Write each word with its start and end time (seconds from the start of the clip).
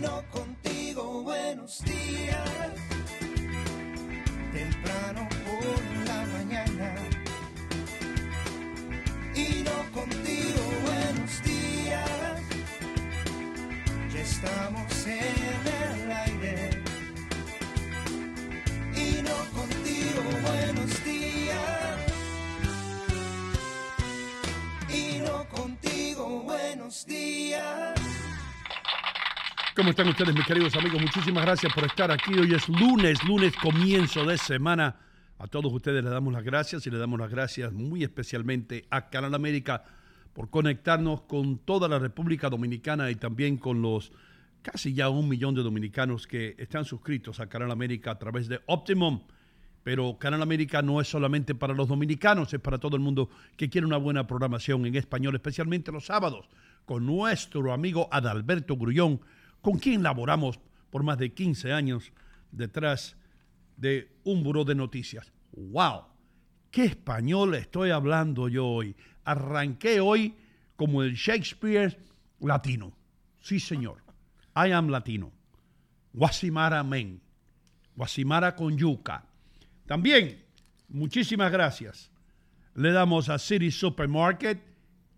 y 0.00 0.02
no 0.02 0.22
contigo. 0.30 1.22
Buenos 1.22 1.82
días, 1.84 2.49
¿Cómo 29.80 29.92
están 29.92 30.08
ustedes, 30.08 30.34
mis 30.34 30.44
queridos 30.44 30.76
amigos? 30.76 31.00
Muchísimas 31.00 31.42
gracias 31.42 31.72
por 31.72 31.84
estar 31.84 32.10
aquí. 32.10 32.34
Hoy 32.34 32.52
es 32.52 32.68
lunes, 32.68 33.24
lunes 33.24 33.54
comienzo 33.56 34.26
de 34.26 34.36
semana. 34.36 34.94
A 35.38 35.46
todos 35.46 35.72
ustedes 35.72 36.04
les 36.04 36.12
damos 36.12 36.34
las 36.34 36.44
gracias 36.44 36.86
y 36.86 36.90
le 36.90 36.98
damos 36.98 37.18
las 37.18 37.30
gracias 37.30 37.72
muy 37.72 38.02
especialmente 38.02 38.84
a 38.90 39.08
Canal 39.08 39.34
América 39.34 39.82
por 40.34 40.50
conectarnos 40.50 41.22
con 41.22 41.60
toda 41.60 41.88
la 41.88 41.98
República 41.98 42.50
Dominicana 42.50 43.10
y 43.10 43.14
también 43.14 43.56
con 43.56 43.80
los 43.80 44.12
casi 44.60 44.92
ya 44.92 45.08
un 45.08 45.30
millón 45.30 45.54
de 45.54 45.62
dominicanos 45.62 46.26
que 46.26 46.56
están 46.58 46.84
suscritos 46.84 47.40
a 47.40 47.48
Canal 47.48 47.70
América 47.70 48.10
a 48.10 48.18
través 48.18 48.48
de 48.48 48.60
Optimum. 48.66 49.22
Pero 49.82 50.18
Canal 50.18 50.42
América 50.42 50.82
no 50.82 51.00
es 51.00 51.08
solamente 51.08 51.54
para 51.54 51.72
los 51.72 51.88
dominicanos, 51.88 52.52
es 52.52 52.60
para 52.60 52.76
todo 52.76 52.96
el 52.96 53.02
mundo 53.02 53.30
que 53.56 53.70
quiere 53.70 53.86
una 53.86 53.96
buena 53.96 54.26
programación 54.26 54.84
en 54.84 54.96
español, 54.96 55.36
especialmente 55.36 55.90
los 55.90 56.04
sábados, 56.04 56.50
con 56.84 57.06
nuestro 57.06 57.72
amigo 57.72 58.10
Adalberto 58.12 58.76
Grullón, 58.76 59.22
con 59.60 59.78
quien 59.78 60.02
laboramos 60.02 60.58
por 60.90 61.02
más 61.02 61.18
de 61.18 61.32
15 61.32 61.72
años 61.72 62.12
detrás 62.50 63.16
de 63.76 64.10
un 64.24 64.42
buró 64.42 64.64
de 64.64 64.74
noticias. 64.74 65.32
¡Wow! 65.52 66.04
¿Qué 66.70 66.84
español 66.84 67.54
estoy 67.54 67.90
hablando 67.90 68.48
yo 68.48 68.66
hoy? 68.66 68.94
Arranqué 69.24 70.00
hoy 70.00 70.34
como 70.76 71.02
el 71.02 71.14
Shakespeare 71.14 71.98
latino. 72.40 72.92
Sí, 73.40 73.58
señor. 73.58 74.02
I 74.54 74.72
am 74.72 74.88
latino. 74.88 75.32
Guasimara 76.12 76.82
men. 76.82 77.20
Guasimara 77.96 78.54
con 78.54 78.76
yuca. 78.76 79.24
También, 79.86 80.44
muchísimas 80.88 81.50
gracias. 81.50 82.10
Le 82.74 82.92
damos 82.92 83.28
a 83.28 83.38
City 83.38 83.70
Supermarket. 83.70 84.69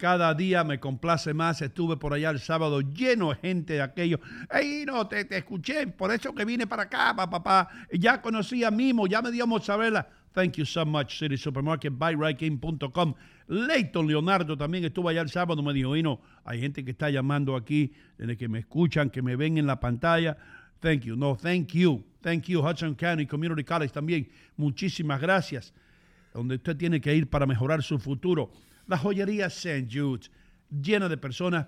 Cada 0.03 0.35
día 0.35 0.65
me 0.65 0.81
complace 0.81 1.33
más. 1.33 1.63
Estuve 1.63 1.97
por 1.97 2.13
allá 2.13 2.31
el 2.31 2.41
sábado 2.41 2.81
lleno 2.81 3.29
de 3.29 3.37
gente 3.37 3.75
de 3.75 3.83
aquello. 3.83 4.19
¡Ey, 4.51 4.83
no! 4.85 5.07
Te, 5.07 5.25
te 5.27 5.37
escuché. 5.37 5.87
Por 5.87 6.13
eso 6.13 6.35
que 6.35 6.45
vine 6.45 6.67
para 6.67 6.83
acá, 6.83 7.15
papá. 7.15 7.69
Ya 7.93 8.21
conocí 8.21 8.65
a 8.65 8.73
Mimo. 8.73 9.07
Ya 9.07 9.23
me 9.23 9.31
dio 9.31 9.47
mozzarella. 9.47 10.09
Thank 10.33 10.55
you 10.55 10.67
so 10.67 10.85
much, 10.85 11.21
City 11.21 11.37
Supermarket. 11.37 11.93
BuyRightGame.com. 11.97 13.15
Leighton 13.47 14.09
Leonardo 14.09 14.59
también 14.59 14.85
estuvo 14.85 15.09
allá 15.09 15.21
el 15.21 15.31
sábado. 15.31 15.63
Me 15.63 15.73
dijo, 15.73 15.95
no, 15.99 16.21
hay 16.45 16.61
gente 16.61 16.85
que 16.85 16.91
está 16.91 17.09
llamando 17.09 17.55
aquí, 17.55 17.93
desde 18.19 18.37
que 18.37 18.49
me 18.49 18.59
escuchan, 18.59 19.09
que 19.09 19.23
me 19.23 19.37
ven 19.37 19.57
en 19.57 19.69
la 19.69 19.79
pantalla. 19.79 20.37
Thank 20.81 21.03
you. 21.03 21.15
No, 21.15 21.37
thank 21.37 21.75
you. 21.75 22.03
Thank 22.23 22.47
you, 22.47 22.61
Hudson 22.61 22.97
County 22.97 23.25
Community 23.25 23.63
College 23.63 23.93
también. 23.93 24.29
Muchísimas 24.57 25.21
gracias. 25.21 25.73
Donde 26.35 26.57
usted 26.57 26.77
tiene 26.77 27.01
que 27.01 27.15
ir 27.15 27.31
para 27.31 27.47
mejorar 27.47 27.85
su 27.85 28.01
futuro. 28.01 28.51
La 28.93 28.99
joyería 28.99 29.47
St. 29.47 29.89
Jude, 29.91 30.29
llena 30.69 31.09
de 31.09 31.17
personas 31.17 31.67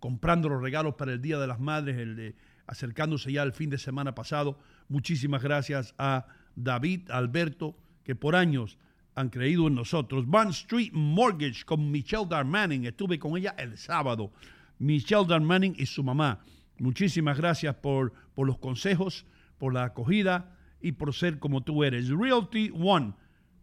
comprando 0.00 0.48
los 0.48 0.60
regalos 0.60 0.96
para 0.96 1.12
el 1.12 1.22
Día 1.22 1.38
de 1.38 1.46
las 1.46 1.60
Madres, 1.60 1.96
el 1.98 2.16
de, 2.16 2.34
acercándose 2.66 3.30
ya 3.30 3.42
al 3.42 3.52
fin 3.52 3.70
de 3.70 3.78
semana 3.78 4.16
pasado. 4.16 4.58
Muchísimas 4.88 5.40
gracias 5.40 5.94
a 5.98 6.26
David, 6.56 7.12
Alberto, 7.12 7.76
que 8.02 8.16
por 8.16 8.34
años 8.34 8.76
han 9.14 9.28
creído 9.28 9.68
en 9.68 9.76
nosotros. 9.76 10.26
Bond 10.26 10.50
Street 10.50 10.90
Mortgage 10.92 11.64
con 11.64 11.92
Michelle 11.92 12.26
Darmanin. 12.28 12.86
Estuve 12.86 13.20
con 13.20 13.36
ella 13.36 13.54
el 13.56 13.78
sábado. 13.78 14.32
Michelle 14.80 15.28
Darmanin 15.28 15.76
y 15.78 15.86
su 15.86 16.02
mamá. 16.02 16.40
Muchísimas 16.78 17.38
gracias 17.38 17.76
por, 17.76 18.12
por 18.34 18.48
los 18.48 18.58
consejos, 18.58 19.26
por 19.58 19.72
la 19.72 19.84
acogida 19.84 20.56
y 20.80 20.90
por 20.90 21.14
ser 21.14 21.38
como 21.38 21.62
tú 21.62 21.84
eres. 21.84 22.08
Realty 22.08 22.72
One. 22.74 23.14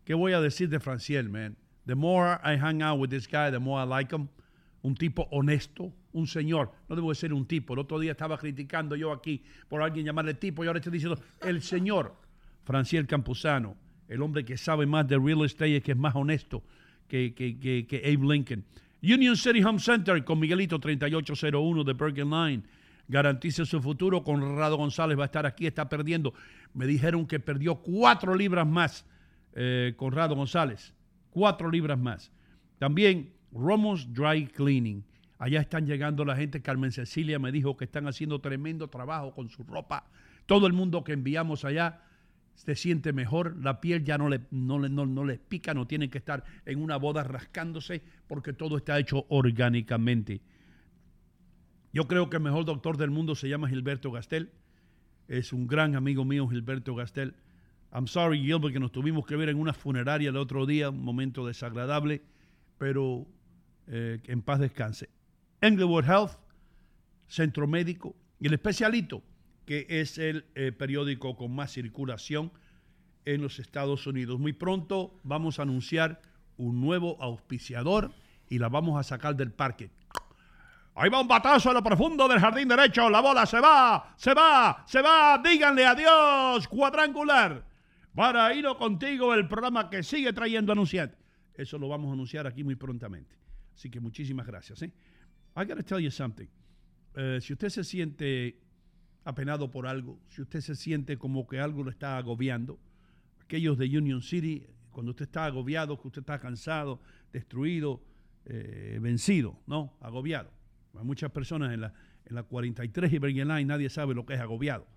¿Qué 0.06 0.14
voy 0.14 0.32
a 0.32 0.40
decir 0.40 0.70
de 0.70 0.80
Franciel, 0.80 1.28
man? 1.28 1.58
The 1.86 1.96
more 1.96 2.40
I 2.44 2.58
hang 2.58 2.82
out 2.82 3.00
with 3.00 3.10
this 3.10 3.28
guy, 3.28 3.50
the 3.50 3.60
more 3.60 3.82
I 3.82 3.86
like 3.86 4.16
him. 4.16 4.30
Un 4.84 4.96
tipo 4.96 5.28
honesto, 5.32 5.92
un 6.14 6.28
señor. 6.28 6.72
No 6.90 6.96
debo 6.96 7.10
decir 7.10 7.34
un 7.34 7.46
tipo. 7.46 7.74
El 7.74 7.80
otro 7.80 8.00
día 8.00 8.12
estaba 8.12 8.38
criticando 8.38 8.96
yo 8.96 9.12
aquí 9.12 9.44
por 9.68 9.82
alguien 9.82 10.06
llamarle 10.06 10.34
tipo 10.34 10.64
y 10.64 10.68
ahora 10.68 10.80
estoy 10.80 10.94
diciendo 10.94 11.20
el 11.42 11.62
señor 11.62 12.16
Franciel 12.64 13.08
Campuzano, 13.08 13.76
el 14.08 14.22
hombre 14.22 14.44
que 14.44 14.58
sabe 14.58 14.86
más 14.86 15.08
de 15.08 15.18
real 15.18 15.44
estate 15.46 15.76
y 15.76 15.82
que 15.82 15.92
es 15.92 15.98
más 15.98 16.16
honesto 16.16 16.64
que, 17.08 17.34
que, 17.34 17.60
que, 17.60 17.86
que 17.88 17.98
Abe 17.98 18.34
Lincoln. 18.34 18.64
Union 19.04 19.36
City 19.36 19.64
Home 19.64 19.80
Center 19.80 20.24
con 20.24 20.40
Miguelito 20.40 20.80
3801 20.80 21.84
de 21.84 21.94
Bergen 21.94 22.30
Line. 22.30 22.64
Garantice 23.08 23.66
su 23.66 23.82
futuro. 23.82 24.24
Conrado 24.24 24.78
González 24.78 25.18
va 25.18 25.24
a 25.24 25.26
estar 25.26 25.46
aquí, 25.46 25.68
está 25.68 25.90
perdiendo. 25.90 26.34
Me 26.74 26.86
dijeron 26.86 27.26
que 27.26 27.40
perdió 27.40 27.76
cuatro 27.76 28.36
libras 28.36 28.66
más, 28.68 29.06
eh, 29.54 29.94
Conrado 29.98 30.36
González. 30.36 30.94
Cuatro 31.32 31.72
libras 31.72 31.98
más. 31.98 32.32
También 32.78 33.34
Romos 33.52 34.14
Dry 34.14 34.48
Cleaning. 34.48 35.04
Allá 35.40 35.62
están 35.62 35.88
llegando 35.88 36.24
la 36.24 36.36
gente. 36.36 36.62
Carmen 36.62 36.92
Cecilia 36.92 37.40
me 37.40 37.52
dijo 37.52 37.76
que 37.76 37.86
están 37.86 38.08
haciendo 38.08 38.40
tremendo 38.40 38.90
trabajo 38.90 39.34
con 39.34 39.50
su 39.50 39.64
ropa. 39.64 40.06
Todo 40.46 40.68
el 40.68 40.74
mundo 40.74 41.04
que 41.04 41.14
enviamos 41.14 41.66
allá 41.66 42.02
se 42.56 42.76
siente 42.76 43.14
mejor, 43.14 43.58
la 43.58 43.82
piel 43.82 44.04
ya 44.04 44.18
no 44.18 44.30
le, 44.30 44.42
no, 44.52 44.78
le, 44.78 44.90
no, 44.90 45.06
no 45.06 45.26
les 45.26 45.40
pica, 45.40 45.74
no 45.74 45.88
tienen 45.88 46.10
que 46.10 46.20
estar 46.20 46.44
en 46.66 46.82
una 46.82 46.98
boda 46.98 47.24
rascándose 47.24 48.04
porque 48.28 48.54
todo 48.54 48.78
está 48.78 49.00
hecho 49.00 49.26
orgánicamente. 49.30 50.42
Yo 51.94 52.08
creo 52.08 52.30
que 52.30 52.38
el 52.38 52.44
mejor 52.44 52.66
doctor 52.66 52.98
del 52.98 53.10
mundo 53.10 53.36
se 53.36 53.50
llama 53.50 53.68
Gilberto 53.68 54.12
Gastel. 54.12 54.52
Es 55.28 55.54
un 55.54 55.68
gran 55.68 55.96
amigo 55.96 56.24
mío, 56.24 56.48
Gilberto 56.48 56.96
Gastel. 56.96 57.36
I'm 57.94 58.08
sorry, 58.08 58.40
Gilbert, 58.40 58.74
que 58.74 58.80
nos 58.80 58.92
tuvimos 58.92 59.26
que 59.26 59.36
ver 59.36 59.50
en 59.50 59.58
una 59.58 59.74
funeraria 59.74 60.30
el 60.30 60.38
otro 60.38 60.66
día, 60.66 60.90
un 60.90 61.04
momento 61.04 61.46
desagradable, 61.46 62.22
pero 62.78 63.28
eh, 63.88 64.20
en 64.28 64.42
paz 64.42 64.60
descanse. 64.60 65.10
Englewood 65.60 66.06
Health, 66.06 66.32
Centro 67.28 67.68
Médico 67.68 68.16
y 68.40 68.48
el 68.48 68.54
especialito, 68.54 69.22
que 69.66 69.86
es 69.90 70.18
el 70.18 70.46
eh, 70.56 70.72
periódico 70.72 71.36
con 71.36 71.54
más 71.54 71.72
circulación 71.72 72.52
en 73.26 73.42
los 73.42 73.60
Estados 73.60 74.08
Unidos. 74.08 74.40
Muy 74.40 74.54
pronto 74.54 75.20
vamos 75.24 75.60
a 75.60 75.64
anunciar 75.64 76.22
un 76.58 76.80
nuevo 76.82 77.18
auspiciador 77.22 78.12
y 78.50 78.58
la 78.60 78.70
vamos 78.70 79.00
a 79.00 79.04
sacar 79.04 79.36
del 79.36 79.52
parque. 79.52 79.92
Ahí 80.96 81.10
va 81.10 81.22
un 81.22 81.28
batazo 81.28 81.70
a 81.70 81.74
lo 81.74 81.84
profundo 81.84 82.28
del 82.28 82.40
jardín 82.40 82.68
derecho. 82.68 83.10
La 83.10 83.22
bola 83.22 83.46
se 83.46 83.60
va, 83.60 84.14
se 84.18 84.34
va, 84.34 84.84
se 84.86 85.02
va. 85.02 85.42
Díganle 85.44 85.86
adiós, 85.86 86.68
cuadrangular. 86.68 87.71
Para 88.16 88.54
irlo 88.54 88.78
contigo, 88.78 89.34
el 89.34 89.48
programa 89.48 89.90
que 89.90 90.04
sigue 90.04 90.34
trayendo 90.34 90.72
anunciantes. 90.72 91.18
Eso 91.54 91.78
lo 91.78 91.88
vamos 91.88 92.10
a 92.10 92.14
anunciar 92.14 92.48
aquí 92.48 92.64
muy 92.64 92.76
prontamente. 92.76 93.36
Así 93.76 93.90
que 93.90 94.00
muchísimas 94.00 94.46
gracias. 94.46 94.82
¿eh? 94.82 94.92
I 95.56 95.66
gotta 95.66 95.84
tell 95.84 96.00
you 96.00 96.12
something. 96.12 96.48
Eh, 97.16 97.40
si 97.42 97.54
usted 97.54 97.70
se 97.70 97.84
siente 97.84 98.60
apenado 99.24 99.70
por 99.70 99.88
algo, 99.88 100.20
si 100.28 100.42
usted 100.42 100.62
se 100.62 100.76
siente 100.76 101.18
como 101.18 101.48
que 101.48 101.60
algo 101.60 101.84
lo 101.84 101.90
está 101.90 102.18
agobiando, 102.18 102.80
aquellos 103.44 103.78
de 103.78 103.86
Union 103.86 104.22
City, 104.22 104.66
cuando 104.92 105.12
usted 105.12 105.26
está 105.26 105.46
agobiado, 105.46 106.00
que 106.00 106.08
usted 106.08 106.22
está 106.22 106.40
cansado, 106.40 107.02
destruido, 107.32 108.02
eh, 108.46 108.98
vencido, 109.02 109.60
¿no? 109.68 109.98
Agobiado. 110.02 110.52
Hay 110.98 111.06
muchas 111.06 111.32
personas 111.32 111.74
en 111.74 111.82
la, 111.82 111.94
en 112.26 112.36
la 112.36 112.44
43 112.44 113.14
y 113.14 113.20
Bergen 113.20 113.48
Line, 113.48 113.66
nadie 113.66 113.90
sabe 113.90 114.14
lo 114.14 114.26
que 114.26 114.34
es 114.34 114.40
agobiado, 114.40 114.88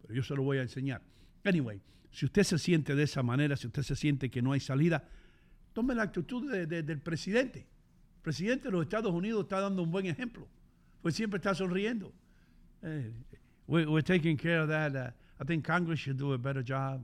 pero 0.00 0.14
yo 0.14 0.22
se 0.22 0.34
lo 0.34 0.42
voy 0.42 0.58
a 0.58 0.62
enseñar. 0.62 1.02
Anyway, 1.44 1.80
si 2.12 2.26
usted 2.26 2.42
se 2.42 2.58
siente 2.58 2.94
de 2.94 3.04
esa 3.04 3.22
manera, 3.22 3.56
si 3.56 3.66
usted 3.66 3.82
se 3.82 3.96
siente 3.96 4.30
que 4.30 4.42
no 4.42 4.52
hay 4.52 4.60
salida, 4.60 5.02
tome 5.72 5.94
la 5.94 6.02
actitud 6.02 6.50
de, 6.50 6.66
de, 6.66 6.82
del 6.82 7.00
presidente. 7.00 7.60
El 8.16 8.22
presidente 8.22 8.68
de 8.68 8.72
los 8.72 8.82
Estados 8.82 9.12
Unidos 9.12 9.44
está 9.44 9.60
dando 9.60 9.82
un 9.82 9.90
buen 9.90 10.06
ejemplo, 10.06 10.46
pues 11.00 11.14
siempre 11.14 11.38
está 11.38 11.54
sonriendo. 11.54 12.12
Eh, 12.82 13.10
we, 13.66 13.86
we're 13.86 14.02
taking 14.02 14.36
care 14.36 14.60
of 14.60 14.68
that. 14.68 14.94
Uh, 14.94 15.10
I 15.40 15.44
think 15.44 15.64
Congress 15.64 16.00
should 16.00 16.18
do 16.18 16.34
a 16.34 16.38
better 16.38 16.62
job. 16.62 17.02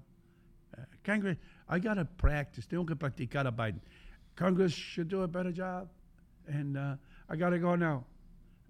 Uh, 0.76 0.82
Congress, 1.02 1.38
I 1.68 1.78
got 1.78 1.94
to 1.94 2.04
practice. 2.04 2.66
Tengo 2.66 2.84
que 2.84 2.94
practicar 2.94 3.46
a 3.46 3.52
Biden. 3.52 3.80
Congress 4.36 4.72
should 4.72 5.08
do 5.08 5.22
a 5.22 5.28
better 5.28 5.52
job. 5.52 5.88
And 6.46 6.76
uh, 6.76 6.96
I 7.30 7.36
got 7.36 7.50
to 7.50 7.58
go 7.58 7.76
now. 7.76 8.04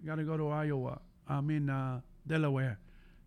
I 0.01 0.07
got 0.07 0.15
to 0.15 0.23
go 0.23 0.37
to 0.37 0.49
Iowa. 0.49 0.99
I'm 1.27 1.49
in 1.49 1.69
uh, 1.69 1.99
Delaware. 2.25 2.79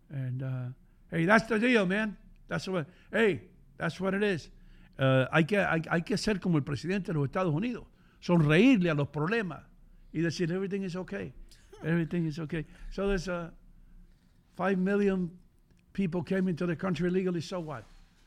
And 0.09 0.73
hey, 1.09 1.25
that's 1.25 1.47
the 1.47 1.59
deal, 1.59 1.85
man. 1.85 2.17
That's 2.47 2.67
what, 2.67 2.87
hey, 3.11 3.41
that's 3.77 3.99
what 3.99 4.13
it 4.13 4.23
is. 4.23 4.49
Uh, 4.97 5.25
hay, 5.31 5.43
que, 5.45 5.57
hay, 5.57 6.01
que 6.01 6.17
ser 6.17 6.39
como 6.39 6.57
el 6.57 6.63
presidente 6.63 7.07
de 7.07 7.13
los 7.13 7.25
Estados 7.27 7.53
Unidos. 7.53 7.85
Sonreírle 8.21 8.89
a 8.89 8.93
los 8.93 9.07
problemas 9.09 9.63
y 10.13 10.21
decir, 10.21 10.51
everything 10.51 10.81
is 10.83 10.95
okay. 10.95 11.33
Everything 11.83 12.25
is 12.25 12.39
okay. 12.39 12.65
So 12.91 13.07
there's 13.07 13.27
a, 13.27 13.51
five 14.55 14.77
million 14.77 15.31
people 15.93 16.21
came 16.23 16.47
into 16.47 16.65
the 16.65 16.75
country 16.75 17.07
illegally. 17.09 17.41
So 17.41 17.59
what? 17.59 17.85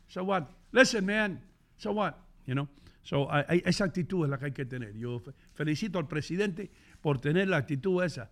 So 0.08 0.24
what? 0.24 0.48
Listen, 0.72 1.06
man. 1.06 1.40
So 1.78 1.92
what? 1.92 2.18
You 2.46 2.54
know. 2.54 2.68
So 3.02 3.28
hay- 3.30 3.44
hay- 3.48 3.62
esa 3.64 3.84
actitud 3.84 4.24
es 4.24 4.30
la 4.30 4.36
que 4.36 4.46
hay 4.46 4.52
que 4.52 4.64
tener. 4.64 4.92
Yo 4.98 5.20
fe- 5.20 5.32
felicito 5.54 5.98
al 5.98 6.06
presidente 6.08 6.68
por 7.00 7.18
tener 7.18 7.48
la 7.48 7.58
actitud 7.58 8.02
esa. 8.02 8.28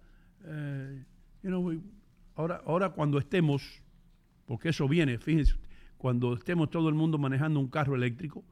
Eh, 0.47 1.05
you 1.43 1.51
know, 1.51 1.61
we- 1.61 1.81
ahora, 2.37 2.61
ahora 2.67 2.91
cuando 2.91 3.19
estemos, 3.19 3.63
porque 4.47 4.71
eso 4.71 4.89
viene, 4.89 5.19
fíjense, 5.19 5.55
cuando 5.99 6.35
estemos 6.35 6.71
todo 6.71 6.89
el 6.89 6.95
mundo 6.95 7.19
manejando 7.19 7.61
un 7.61 7.69
carro 7.69 7.95
eléctrico 7.95 8.45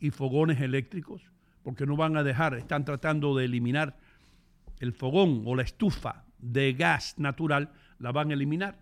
y 0.00 0.10
fogones 0.10 0.60
eléctricos, 0.60 1.22
porque 1.62 1.86
no 1.86 1.96
van 1.96 2.16
a 2.16 2.22
dejar, 2.22 2.54
están 2.54 2.84
tratando 2.84 3.34
de 3.36 3.44
eliminar 3.46 3.98
el 4.80 4.92
fogón 4.92 5.42
o 5.46 5.54
la 5.56 5.62
estufa 5.62 6.24
de 6.38 6.72
gas 6.74 7.18
natural, 7.18 7.72
la 7.98 8.12
van 8.12 8.30
a 8.30 8.34
eliminar. 8.34 8.78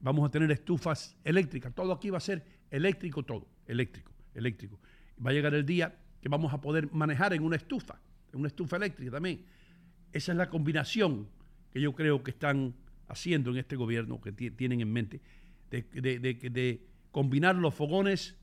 Vamos 0.00 0.26
a 0.26 0.30
tener 0.30 0.50
estufas 0.50 1.16
eléctricas. 1.24 1.74
Todo 1.74 1.92
aquí 1.92 2.10
va 2.10 2.18
a 2.18 2.20
ser 2.20 2.44
eléctrico, 2.70 3.22
todo. 3.22 3.46
Eléctrico, 3.66 4.12
eléctrico. 4.34 4.78
Va 5.24 5.30
a 5.30 5.32
llegar 5.32 5.54
el 5.54 5.64
día 5.66 5.94
que 6.20 6.28
vamos 6.28 6.52
a 6.52 6.60
poder 6.60 6.90
manejar 6.92 7.32
en 7.34 7.42
una 7.42 7.56
estufa, 7.56 7.98
en 8.32 8.40
una 8.40 8.48
estufa 8.48 8.76
eléctrica 8.76 9.10
también. 9.12 9.44
Esa 10.12 10.32
es 10.32 10.38
la 10.38 10.48
combinación 10.50 11.28
que 11.72 11.80
yo 11.80 11.94
creo 11.94 12.22
que 12.22 12.30
están 12.32 12.74
haciendo 13.08 13.50
en 13.50 13.56
este 13.58 13.76
gobierno, 13.76 14.20
que 14.20 14.32
ti- 14.32 14.50
tienen 14.50 14.80
en 14.80 14.92
mente, 14.92 15.20
de, 15.70 15.82
de- 15.82 16.18
de- 16.18 16.50
de 16.50 16.86
combinar 17.10 17.56
los 17.56 17.74
fogones 17.74 18.36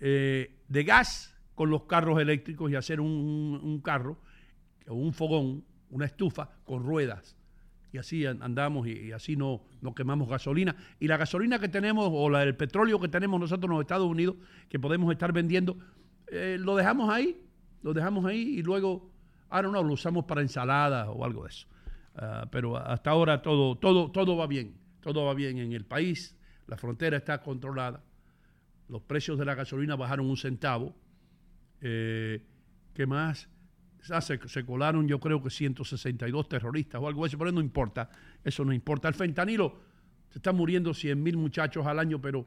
eh, 0.00 0.56
de 0.68 0.84
gas 0.84 1.34
con 1.54 1.70
los 1.70 1.84
carros 1.84 2.20
eléctricos 2.20 2.70
y 2.70 2.76
hacer 2.76 3.00
un, 3.00 3.60
un- 3.62 3.80
carro 3.80 4.18
o 4.86 4.94
un 4.94 5.12
fogón, 5.12 5.64
una 5.90 6.06
estufa 6.06 6.50
con 6.64 6.84
ruedas. 6.84 7.36
Y 7.92 7.98
así 7.98 8.26
an- 8.26 8.42
andamos 8.42 8.86
y, 8.86 9.12
así 9.12 9.36
no, 9.36 9.62
no 9.80 9.94
quemamos 9.94 10.28
gasolina. 10.28 10.76
Y 11.00 11.08
la 11.08 11.16
gasolina 11.16 11.58
que 11.58 11.68
tenemos 11.68 12.08
o 12.12 12.30
la, 12.30 12.42
el 12.42 12.54
petróleo 12.56 13.00
que 13.00 13.08
tenemos 13.08 13.40
nosotros 13.40 13.64
en 13.70 13.76
los 13.76 13.80
Estados 13.80 14.06
Unidos, 14.08 14.36
que 14.68 14.78
podemos 14.78 15.10
estar 15.10 15.32
vendiendo, 15.32 15.78
eh, 16.30 16.58
lo 16.60 16.76
dejamos 16.76 17.10
ahí, 17.10 17.40
lo 17.82 17.92
dejamos 17.94 18.24
ahí 18.26 18.58
y 18.58 18.62
luego, 18.62 19.10
I 19.50 19.56
don't 19.62 19.70
know, 19.70 19.82
lo 19.82 19.94
usamos 19.94 20.24
para 20.26 20.42
ensaladas 20.42 21.08
o 21.10 21.24
algo 21.24 21.42
de 21.44 21.48
eso. 21.48 21.66
Ah, 22.14 22.46
pero 22.50 22.76
hasta 22.76 23.10
ahora 23.10 23.42
todo, 23.42 23.76
todo, 23.78 24.10
todo 24.10 24.36
va 24.36 24.46
bien, 24.46 24.74
todo 25.00 25.24
va 25.24 25.34
bien 25.34 25.58
en 25.58 25.72
el 25.72 25.84
país, 25.84 26.36
la 26.68 26.76
frontera 26.76 27.16
está 27.16 27.40
controlada, 27.42 28.02
los 28.88 29.02
precios 29.02 29.38
de 29.38 29.44
la 29.44 29.54
gasolina 29.54 29.96
bajaron 29.96 30.28
un 30.28 30.36
centavo. 30.36 30.94
Eh, 31.80 32.42
¿Qué 32.94 33.06
más? 33.06 33.48
Ah, 34.10 34.20
se, 34.20 34.38
colaron 34.64 35.08
yo 35.08 35.18
creo 35.18 35.42
que 35.42 35.50
162 35.50 36.48
terroristas 36.48 37.00
o 37.00 37.08
algo 37.08 37.24
así, 37.24 37.36
pero 37.36 37.50
no 37.52 37.60
importa, 37.60 38.10
eso 38.44 38.64
no 38.64 38.72
importa. 38.72 39.08
El 39.08 39.14
fentanilo, 39.14 39.80
se 40.30 40.38
están 40.38 40.56
muriendo 40.56 40.94
100 40.94 41.22
mil 41.22 41.36
muchachos 41.36 41.86
al 41.86 41.98
año, 41.98 42.20
pero 42.20 42.46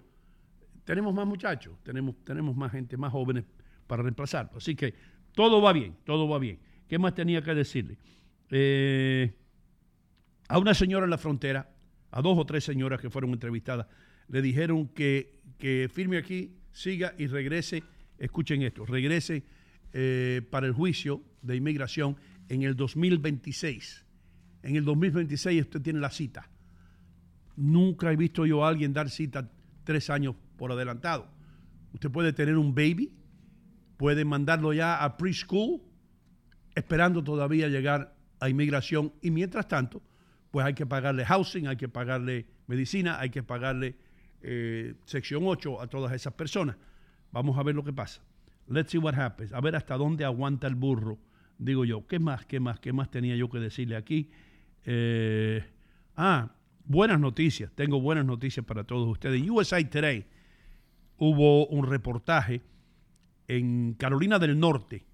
tenemos 0.85 1.13
más 1.13 1.27
muchachos, 1.27 1.75
tenemos, 1.83 2.15
tenemos 2.23 2.55
más 2.55 2.71
gente, 2.71 2.97
más 2.97 3.11
jóvenes 3.11 3.43
para 3.87 4.03
reemplazarlo. 4.03 4.57
Así 4.57 4.75
que 4.75 4.93
todo 5.33 5.61
va 5.61 5.73
bien, 5.73 5.97
todo 6.05 6.27
va 6.27 6.39
bien. 6.39 6.59
¿Qué 6.87 6.97
más 6.97 7.13
tenía 7.13 7.41
que 7.41 7.53
decirle? 7.53 7.97
Eh, 8.49 9.33
a 10.47 10.57
una 10.57 10.73
señora 10.73 11.05
en 11.05 11.09
la 11.09 11.17
frontera, 11.17 11.69
a 12.11 12.21
dos 12.21 12.37
o 12.37 12.45
tres 12.45 12.63
señoras 12.63 12.99
que 12.99 13.09
fueron 13.09 13.31
entrevistadas, 13.31 13.87
le 14.31 14.41
dijeron 14.41 14.87
que, 14.87 15.41
que 15.57 15.89
firme 15.93 16.17
aquí, 16.17 16.55
siga 16.71 17.13
y 17.17 17.27
regrese, 17.27 17.83
escuchen 18.17 18.61
esto, 18.61 18.85
regrese 18.85 19.43
eh, 19.91 20.41
para 20.49 20.67
el 20.67 20.73
juicio 20.73 21.21
de 21.41 21.57
inmigración 21.57 22.15
en 22.47 22.63
el 22.63 22.77
2026. 22.77 24.05
En 24.63 24.77
el 24.77 24.85
2026 24.85 25.61
usted 25.63 25.81
tiene 25.81 25.99
la 25.99 26.11
cita. 26.11 26.49
Nunca 27.57 28.09
he 28.11 28.15
visto 28.15 28.45
yo 28.45 28.63
a 28.63 28.69
alguien 28.69 28.93
dar 28.93 29.09
cita 29.09 29.51
tres 29.83 30.09
años 30.09 30.35
por 30.55 30.71
adelantado. 30.71 31.27
Usted 31.93 32.09
puede 32.09 32.31
tener 32.31 32.57
un 32.57 32.73
baby, 32.73 33.13
puede 33.97 34.23
mandarlo 34.23 34.71
ya 34.71 35.03
a 35.03 35.17
preschool, 35.17 35.81
esperando 36.73 37.21
todavía 37.21 37.67
llegar 37.67 38.15
a 38.39 38.47
inmigración 38.47 39.11
y 39.21 39.29
mientras 39.29 39.67
tanto, 39.67 40.01
pues 40.51 40.65
hay 40.65 40.73
que 40.73 40.85
pagarle 40.85 41.25
housing, 41.25 41.67
hay 41.67 41.75
que 41.75 41.89
pagarle 41.89 42.45
medicina, 42.67 43.19
hay 43.19 43.29
que 43.29 43.43
pagarle 43.43 43.97
eh, 44.43 44.95
sección 45.05 45.43
8 45.45 45.81
a 45.81 45.87
todas 45.87 46.13
esas 46.13 46.33
personas. 46.33 46.77
Vamos 47.31 47.57
a 47.57 47.63
ver 47.63 47.75
lo 47.75 47.83
que 47.83 47.93
pasa. 47.93 48.21
Let's 48.67 48.91
see 48.91 48.97
what 48.97 49.15
happens. 49.15 49.53
A 49.53 49.61
ver 49.61 49.75
hasta 49.75 49.97
dónde 49.97 50.25
aguanta 50.25 50.67
el 50.67 50.75
burro. 50.75 51.17
Digo 51.57 51.85
yo, 51.85 52.07
¿qué 52.07 52.19
más, 52.19 52.45
qué 52.45 52.59
más, 52.59 52.79
qué 52.79 52.93
más 52.93 53.09
tenía 53.11 53.35
yo 53.35 53.49
que 53.49 53.59
decirle 53.59 53.95
aquí? 53.95 54.29
Eh, 54.85 55.63
ah, 56.15 56.51
buenas 56.85 57.19
noticias. 57.19 57.71
Tengo 57.75 58.01
buenas 58.01 58.25
noticias 58.25 58.65
para 58.65 58.83
todos 58.83 59.07
ustedes. 59.07 59.41
USA 59.49 59.81
Today 59.89 60.25
hubo 61.17 61.67
un 61.67 61.85
reportaje 61.85 62.61
en 63.47 63.93
Carolina 63.93 64.39
del 64.39 64.59
Norte 64.59 65.05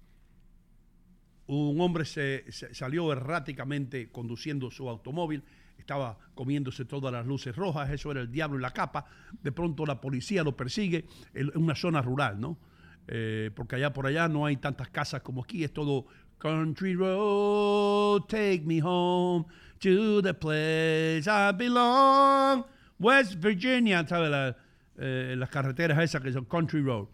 un 1.48 1.80
hombre 1.80 2.04
se 2.04 2.44
salió 2.52 3.10
erráticamente 3.10 4.10
conduciendo 4.10 4.70
su 4.70 4.88
automóvil, 4.88 5.42
estaba 5.88 6.18
comiéndose 6.34 6.84
todas 6.84 7.10
las 7.10 7.26
luces 7.26 7.56
rojas, 7.56 7.88
eso 7.88 8.10
era 8.10 8.20
el 8.20 8.30
diablo 8.30 8.58
y 8.58 8.60
la 8.60 8.72
capa. 8.72 9.06
De 9.42 9.50
pronto 9.52 9.86
la 9.86 9.98
policía 9.98 10.42
lo 10.44 10.54
persigue 10.54 11.06
en 11.32 11.48
en 11.54 11.62
una 11.62 11.74
zona 11.74 12.02
rural, 12.02 12.38
¿no? 12.38 12.58
Eh, 13.06 13.50
porque 13.54 13.76
allá 13.76 13.90
por 13.94 14.06
allá 14.06 14.28
no 14.28 14.44
hay 14.44 14.58
tantas 14.58 14.90
casas 14.90 15.22
como 15.22 15.42
aquí, 15.42 15.64
es 15.64 15.72
todo 15.72 16.04
country 16.36 16.94
road, 16.94 18.20
take 18.28 18.62
me 18.66 18.80
home 18.84 19.46
to 19.78 20.20
the 20.20 20.34
place 20.34 21.22
I 21.26 21.52
belong, 21.56 22.64
West 22.98 23.36
Virginia, 23.36 24.06
¿sabes? 24.06 24.30
La- 24.30 24.54
eh, 24.98 25.36
las 25.38 25.48
carreteras 25.48 25.98
esas 26.02 26.20
que 26.20 26.32
son 26.32 26.44
country 26.44 26.82
road 26.82 27.06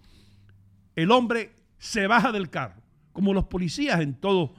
el 0.97 1.11
hombre 1.12 1.53
se 1.79 2.06
baja 2.09 2.32
del 2.32 2.49
carro. 2.50 2.82
Como 3.12 3.32
los 3.35 3.44
policías 3.44 4.00
en 4.00 4.15
todas 4.15 4.50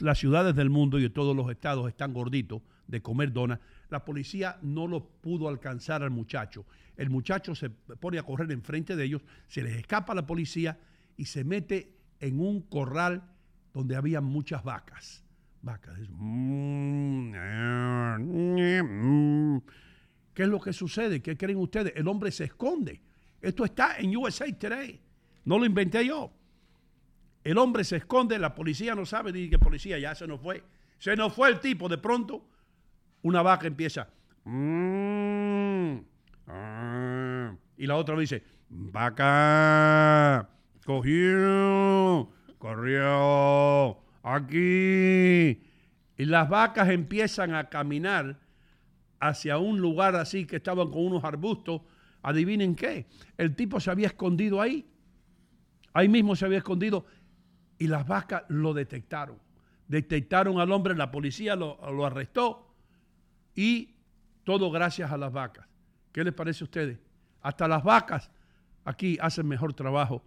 las 0.00 0.18
ciudades 0.18 0.54
del 0.54 0.68
mundo 0.68 0.98
y 0.98 1.04
en 1.06 1.12
todos 1.12 1.34
los 1.34 1.50
estados 1.50 1.88
están 1.88 2.12
gorditos 2.12 2.60
de 2.88 3.00
comer 3.00 3.32
donas, 3.32 3.60
la 3.90 4.04
policía 4.04 4.58
no 4.62 4.88
lo 4.88 5.06
pudo 5.06 5.48
alcanzar 5.48 6.02
al 6.02 6.10
muchacho. 6.10 6.66
El 6.96 7.10
muchacho 7.10 7.54
se 7.54 7.70
pone 7.70 8.18
a 8.18 8.24
correr 8.24 8.50
enfrente 8.50 8.96
de 8.96 9.04
ellos, 9.04 9.22
se 9.46 9.62
les 9.62 9.76
escapa 9.76 10.14
la 10.14 10.26
policía 10.26 10.80
y 11.16 11.26
se 11.26 11.44
mete 11.44 11.94
en 12.18 12.40
un 12.40 12.62
corral 12.62 13.22
donde 13.72 13.94
había 13.94 14.20
muchas 14.20 14.64
vacas. 14.64 15.22
Vacas. 15.62 15.98
¿Qué 20.34 20.42
es 20.42 20.48
lo 20.48 20.60
que 20.60 20.72
sucede? 20.72 21.20
¿Qué 21.20 21.36
creen 21.36 21.58
ustedes? 21.58 21.92
El 21.94 22.08
hombre 22.08 22.30
se 22.30 22.44
esconde. 22.44 23.00
Esto 23.40 23.64
está 23.64 23.98
en 23.98 24.16
USA 24.16 24.46
Today. 24.52 25.00
No 25.44 25.58
lo 25.58 25.66
inventé 25.66 26.06
yo. 26.06 26.32
El 27.44 27.58
hombre 27.58 27.84
se 27.84 27.96
esconde, 27.96 28.38
la 28.38 28.54
policía 28.54 28.94
no 28.94 29.06
sabe, 29.06 29.32
dice 29.32 29.50
que 29.50 29.58
policía 29.58 29.98
ya 29.98 30.14
se 30.14 30.26
nos 30.26 30.40
fue. 30.40 30.62
Se 30.98 31.16
nos 31.16 31.32
fue 31.32 31.48
el 31.48 31.60
tipo. 31.60 31.88
De 31.88 31.98
pronto, 31.98 32.48
una 33.22 33.42
vaca 33.42 33.66
empieza. 33.66 34.08
"Mm, 34.44 35.98
ah", 36.46 37.54
y 37.76 37.86
la 37.86 37.96
otra 37.96 38.18
dice, 38.18 38.42
vaca, 38.68 40.48
cogió, 40.84 42.30
corrió, 42.58 43.98
aquí. 44.22 45.62
Y 46.16 46.24
las 46.24 46.48
vacas 46.48 46.88
empiezan 46.88 47.54
a 47.54 47.68
caminar 47.68 48.38
hacia 49.20 49.58
un 49.58 49.80
lugar 49.80 50.16
así 50.16 50.46
que 50.46 50.56
estaban 50.56 50.90
con 50.90 51.06
unos 51.06 51.24
arbustos. 51.24 51.82
Adivinen 52.22 52.74
qué, 52.74 53.06
el 53.36 53.54
tipo 53.54 53.78
se 53.80 53.90
había 53.90 54.08
escondido 54.08 54.60
ahí. 54.60 54.86
Ahí 55.92 56.08
mismo 56.08 56.34
se 56.36 56.44
había 56.44 56.58
escondido 56.58 57.06
y 57.78 57.86
las 57.86 58.06
vacas 58.06 58.42
lo 58.48 58.74
detectaron. 58.74 59.38
Detectaron 59.86 60.60
al 60.60 60.72
hombre, 60.72 60.94
la 60.96 61.10
policía 61.10 61.56
lo, 61.56 61.78
lo 61.92 62.04
arrestó 62.04 62.67
y 63.58 63.96
todo 64.44 64.70
gracias 64.70 65.10
a 65.10 65.18
las 65.18 65.32
vacas. 65.32 65.66
¿Qué 66.12 66.22
les 66.22 66.32
parece 66.32 66.62
a 66.62 66.66
ustedes? 66.66 67.00
Hasta 67.42 67.66
las 67.66 67.82
vacas 67.82 68.30
aquí 68.84 69.18
hacen 69.20 69.48
mejor 69.48 69.74
trabajo 69.74 70.24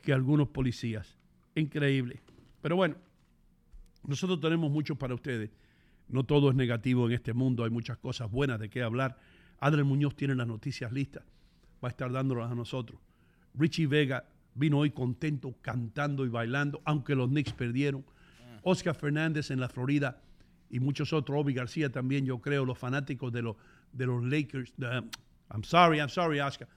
que 0.00 0.14
algunos 0.14 0.48
policías. 0.48 1.18
Increíble. 1.54 2.22
Pero 2.62 2.76
bueno, 2.76 2.96
nosotros 4.02 4.40
tenemos 4.40 4.70
mucho 4.70 4.96
para 4.96 5.12
ustedes. 5.12 5.50
No 6.08 6.24
todo 6.24 6.48
es 6.48 6.56
negativo 6.56 7.06
en 7.06 7.12
este 7.12 7.34
mundo, 7.34 7.64
hay 7.64 7.70
muchas 7.70 7.98
cosas 7.98 8.30
buenas 8.30 8.58
de 8.58 8.70
qué 8.70 8.82
hablar. 8.82 9.18
Adrián 9.58 9.86
Muñoz 9.86 10.16
tiene 10.16 10.34
las 10.34 10.46
noticias 10.46 10.90
listas, 10.90 11.22
va 11.84 11.88
a 11.88 11.90
estar 11.90 12.10
dándolas 12.10 12.50
a 12.50 12.54
nosotros. 12.54 12.98
Richie 13.52 13.88
Vega 13.88 14.24
vino 14.54 14.78
hoy 14.78 14.90
contento, 14.90 15.54
cantando 15.60 16.24
y 16.24 16.30
bailando, 16.30 16.80
aunque 16.86 17.14
los 17.14 17.28
Knicks 17.28 17.52
perdieron. 17.52 18.06
Oscar 18.62 18.94
Fernández 18.94 19.50
en 19.50 19.60
la 19.60 19.68
Florida 19.68 20.22
y 20.70 20.80
muchos 20.80 21.12
otros, 21.12 21.38
Obi 21.38 21.52
García 21.52 21.90
también, 21.90 22.24
yo 22.24 22.38
creo, 22.38 22.64
los 22.64 22.78
fanáticos 22.78 23.32
de 23.32 23.42
los, 23.42 23.56
de 23.92 24.06
los 24.06 24.22
Lakers, 24.22 24.72
I'm 24.78 25.64
sorry, 25.64 25.98
I'm 25.98 26.08
sorry, 26.08 26.40
Oscar, 26.40 26.68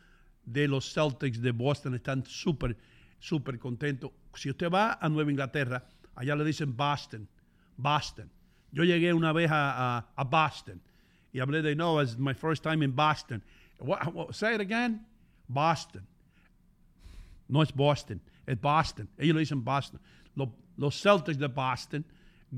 de 0.45 0.67
los 0.67 0.91
Celtics 0.93 1.41
de 1.41 1.51
Boston 1.51 1.93
están 1.95 2.25
súper, 2.25 2.75
súper 3.19 3.59
contentos. 3.59 4.11
Si 4.33 4.49
usted 4.49 4.69
va 4.69 4.97
a 4.99 5.07
Nueva 5.09 5.29
Inglaterra, 5.31 5.85
allá 6.15 6.35
le 6.35 6.43
dicen 6.43 6.75
Boston, 6.75 7.27
Boston. 7.77 8.29
Yo 8.71 8.83
llegué 8.83 9.13
una 9.13 9.31
vez 9.31 9.51
a, 9.51 9.99
a- 10.15 10.23
Boston 10.23 10.81
y 11.31 11.39
hablé 11.39 11.61
de, 11.61 11.75
no, 11.75 12.01
it's 12.01 12.17
my 12.17 12.33
first 12.33 12.63
time 12.63 12.83
in 12.83 12.95
Boston. 12.95 13.41
Say 14.31 14.55
it 14.55 14.61
again. 14.61 15.05
Boston. 15.47 16.05
No 17.47 17.61
es 17.61 17.71
Boston, 17.73 18.19
es 18.47 18.59
Boston. 18.59 19.07
Ellos 19.17 19.35
lo 19.35 19.39
dicen 19.39 19.63
Boston. 19.63 19.99
Los 20.77 20.99
Celtics 20.99 21.37
de 21.37 21.47
Boston 21.47 22.03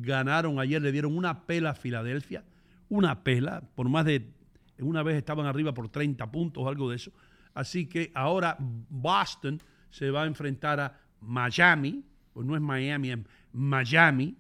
ganaron 0.02 0.60
ayer, 0.60 0.82
le 0.82 0.92
dieron 0.92 1.18
una 1.18 1.46
pela 1.46 1.72
a 1.72 1.74
Filadelfia, 1.74 2.44
una 2.90 3.24
pela, 3.24 3.62
por 3.62 3.88
más 3.88 4.06
de, 4.06 4.30
una 4.80 5.04
vez 5.04 5.16
estaban 5.16 5.46
arriba 5.46 5.74
por 5.74 5.90
30 5.90 6.32
puntos 6.32 6.64
o 6.64 6.68
algo 6.68 6.90
de 6.90 6.98
eso. 6.98 7.12
Así 7.54 7.88
que 7.88 8.12
ahora 8.14 8.58
Boston 8.60 9.62
se 9.90 10.12
va 10.12 10.24
a 10.24 10.26
enfrentar 10.26 10.80
a 10.80 11.00
Miami, 11.22 12.04
pues 12.34 12.46
no 12.46 12.56
es 12.56 12.62
Miami, 12.62 13.12
es 13.12 13.20
Miami, 13.54 14.36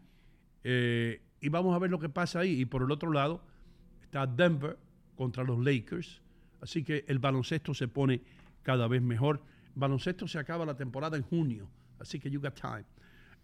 eh, 0.63 1.21
y 1.39 1.49
vamos 1.49 1.73
a 1.73 1.79
ver 1.79 1.89
lo 1.89 1.99
que 1.99 2.09
pasa 2.09 2.39
ahí. 2.39 2.59
Y 2.59 2.65
por 2.65 2.81
el 2.83 2.91
otro 2.91 3.11
lado 3.11 3.41
está 4.01 4.27
Denver 4.27 4.77
contra 5.15 5.43
los 5.43 5.63
Lakers. 5.63 6.21
Así 6.61 6.83
que 6.83 7.05
el 7.07 7.19
baloncesto 7.19 7.73
se 7.73 7.87
pone 7.87 8.21
cada 8.63 8.87
vez 8.87 9.01
mejor. 9.01 9.41
Baloncesto 9.75 10.27
se 10.27 10.37
acaba 10.37 10.65
la 10.65 10.75
temporada 10.75 11.15
en 11.15 11.23
junio, 11.23 11.69
así 11.99 12.19
que 12.19 12.29
you 12.29 12.41
got 12.41 12.59
time. 12.59 12.85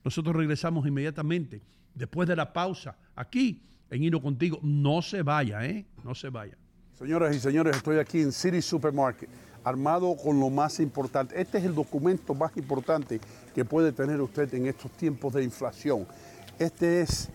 Nosotros 0.04 0.36
regresamos 0.36 0.86
inmediatamente 0.88 1.62
después 1.96 2.28
de 2.28 2.36
la 2.36 2.52
pausa 2.52 2.98
aquí 3.16 3.62
en 3.90 4.04
Hino 4.04 4.22
Contigo. 4.22 4.60
No 4.62 5.02
se 5.02 5.22
vaya, 5.22 5.66
¿eh? 5.66 5.86
No 6.04 6.16
se 6.16 6.30
vaya. 6.30 6.58
Señoras 6.98 7.36
y 7.36 7.40
señores, 7.40 7.78
estoy 7.78 7.98
aquí 7.98 8.22
en 8.22 8.32
City 8.32 8.62
Supermarket, 8.62 9.28
armado 9.64 10.16
con 10.16 10.40
lo 10.40 10.50
más 10.50 10.80
importante. 10.80 11.40
Este 11.40 11.58
es 11.58 11.64
el 11.64 11.74
documento 11.74 12.36
más 12.36 12.56
importante 12.58 13.20
que 13.56 13.66
puede 13.66 13.92
tener 13.92 14.22
usted 14.22 14.54
en 14.54 14.68
estos 14.68 14.92
tiempos 14.92 15.34
de 15.34 15.44
inflación. 15.44 16.06
Este 16.60 17.02
es 17.02 17.30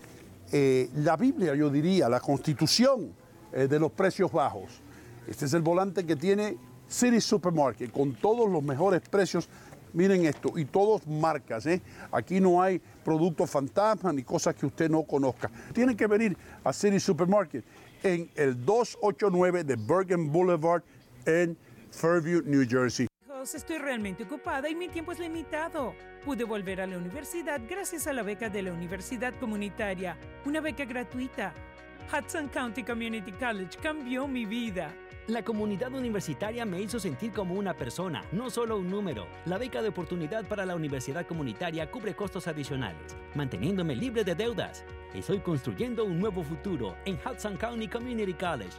eh, 0.53 0.89
la 0.95 1.17
Biblia, 1.17 1.53
yo 1.53 1.69
diría, 1.69 2.07
la 2.07 2.21
constitución 2.21 3.11
eh, 3.51 3.67
de 3.67 3.79
los 3.79 3.91
precios 3.91 4.31
bajos. 4.31 4.81
Este 5.27 5.45
es 5.45 5.53
el 5.53 5.61
volante 5.61 6.05
que 6.05 6.15
tiene 6.15 6.57
City 6.87 7.19
Supermarket 7.19 7.91
con 7.91 8.13
todos 8.15 8.49
los 8.49 8.63
mejores 8.63 9.01
precios. 9.09 9.49
Miren 9.93 10.25
esto, 10.25 10.57
y 10.57 10.65
todos 10.65 11.07
marcas, 11.07 11.65
¿eh? 11.65 11.81
Aquí 12.11 12.39
no 12.39 12.61
hay 12.61 12.81
productos 13.03 13.49
fantasma 13.49 14.11
ni 14.13 14.23
cosas 14.23 14.55
que 14.55 14.65
usted 14.65 14.89
no 14.89 15.03
conozca. 15.03 15.49
Tiene 15.73 15.95
que 15.95 16.07
venir 16.07 16.37
a 16.63 16.73
City 16.73 16.99
Supermarket 16.99 17.63
en 18.03 18.29
el 18.35 18.63
289 18.65 19.63
de 19.63 19.75
Bergen 19.75 20.31
Boulevard 20.31 20.83
en 21.25 21.57
Fairview, 21.91 22.41
New 22.45 22.65
Jersey. 22.67 23.07
Estoy 23.55 23.77
realmente 23.77 24.23
ocupada 24.23 24.69
y 24.69 24.75
mi 24.75 24.89
tiempo 24.89 25.13
es 25.13 25.19
limitado. 25.19 25.93
Pude 26.25 26.43
volver 26.43 26.81
a 26.81 26.87
la 26.87 26.97
universidad 26.97 27.61
gracias 27.69 28.05
a 28.05 28.11
la 28.11 28.21
beca 28.21 28.49
de 28.49 28.61
la 28.61 28.73
Universidad 28.73 29.33
Comunitaria, 29.39 30.17
una 30.45 30.59
beca 30.59 30.83
gratuita. 30.83 31.53
Hudson 32.11 32.49
County 32.49 32.83
Community 32.83 33.31
College 33.31 33.77
cambió 33.81 34.27
mi 34.27 34.45
vida. 34.45 34.93
La 35.27 35.43
comunidad 35.43 35.93
universitaria 35.93 36.65
me 36.65 36.79
hizo 36.79 37.01
sentir 37.01 37.33
como 37.33 37.55
una 37.55 37.73
persona, 37.73 38.23
no 38.31 38.49
solo 38.49 38.77
un 38.77 38.89
número. 38.89 39.27
La 39.43 39.57
beca 39.57 39.81
de 39.81 39.89
oportunidad 39.89 40.47
para 40.47 40.65
la 40.65 40.73
universidad 40.73 41.27
comunitaria 41.27 41.91
cubre 41.91 42.15
costos 42.15 42.47
adicionales, 42.47 43.17
manteniéndome 43.35 43.93
libre 43.93 44.23
de 44.23 44.35
deudas. 44.35 44.85
Estoy 45.13 45.39
construyendo 45.39 46.05
un 46.05 46.17
nuevo 46.17 46.45
futuro 46.45 46.95
en 47.03 47.15
Hudson 47.15 47.57
County 47.57 47.89
Community 47.89 48.33
College. 48.35 48.77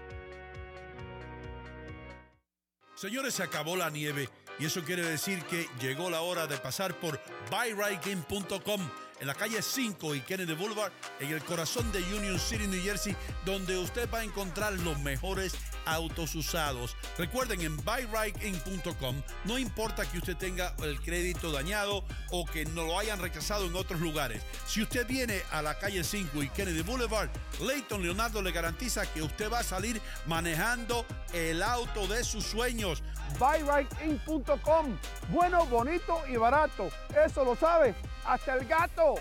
Señores, 2.95 3.35
se 3.35 3.43
acabó 3.43 3.77
la 3.77 3.91
nieve 3.91 4.31
y 4.59 4.65
eso 4.65 4.83
quiere 4.83 5.05
decir 5.05 5.43
que 5.45 5.67
llegó 5.79 6.09
la 6.09 6.23
hora 6.23 6.47
de 6.47 6.57
pasar 6.57 6.95
por 6.95 7.21
buyrightin.com 7.51 8.81
en 9.21 9.27
la 9.27 9.35
calle 9.35 9.61
5 9.63 10.15
y 10.15 10.21
Kennedy 10.21 10.55
Boulevard, 10.55 10.93
en 11.21 11.31
el 11.31 11.43
corazón 11.43 11.91
de 11.93 11.99
Union 12.15 12.39
City, 12.39 12.67
New 12.67 12.83
Jersey, 12.83 13.17
donde 13.45 13.77
usted 13.77 14.09
va 14.13 14.21
a 14.21 14.25
encontrar 14.25 14.73
los 14.75 14.99
mejores 15.01 15.55
autos 15.89 16.35
usados. 16.35 16.97
Recuerden, 17.17 17.63
en 17.63 17.77
buyrightin.com 17.77 19.23
no 19.45 19.59
importa 19.59 20.05
que 20.11 20.19
usted 20.19 20.37
tenga 20.37 20.75
el 20.83 21.01
crédito 21.01 21.51
dañado 21.51 22.05
o 22.31 22.45
que 22.45 22.65
no 22.67 22.85
lo 22.85 22.99
hayan 22.99 23.21
rechazado 23.21 23.67
en 23.67 23.75
otros 23.75 24.01
lugares. 24.01 24.43
Si 24.67 24.83
usted 24.83 25.07
viene 25.07 25.43
a 25.51 25.63
la 25.63 25.79
calle 25.79 26.05
5 26.05 26.43
y 26.43 26.49
Kennedy 26.51 26.83
Boulevard, 26.83 27.31
Leighton 27.61 28.03
Leonardo 28.03 28.43
le 28.43 28.53
garantiza 28.53 29.07
que 29.13 29.23
usted 29.23 29.51
va 29.51 29.61
a 29.61 29.65
salir 29.65 30.01
manejando 30.27 31.05
el 31.33 31.63
auto 31.63 32.07
de 32.07 32.25
sus 32.25 32.45
sueños. 32.45 33.03
BuyRightIn.com. 33.39 34.97
Bueno, 35.31 35.67
bonito 35.67 36.21
y 36.29 36.37
barato. 36.37 36.89
Eso 37.27 37.45
lo 37.45 37.57
sabe 37.57 37.95
hasta 38.25 38.55
el 38.55 38.67
gato. 38.67 39.17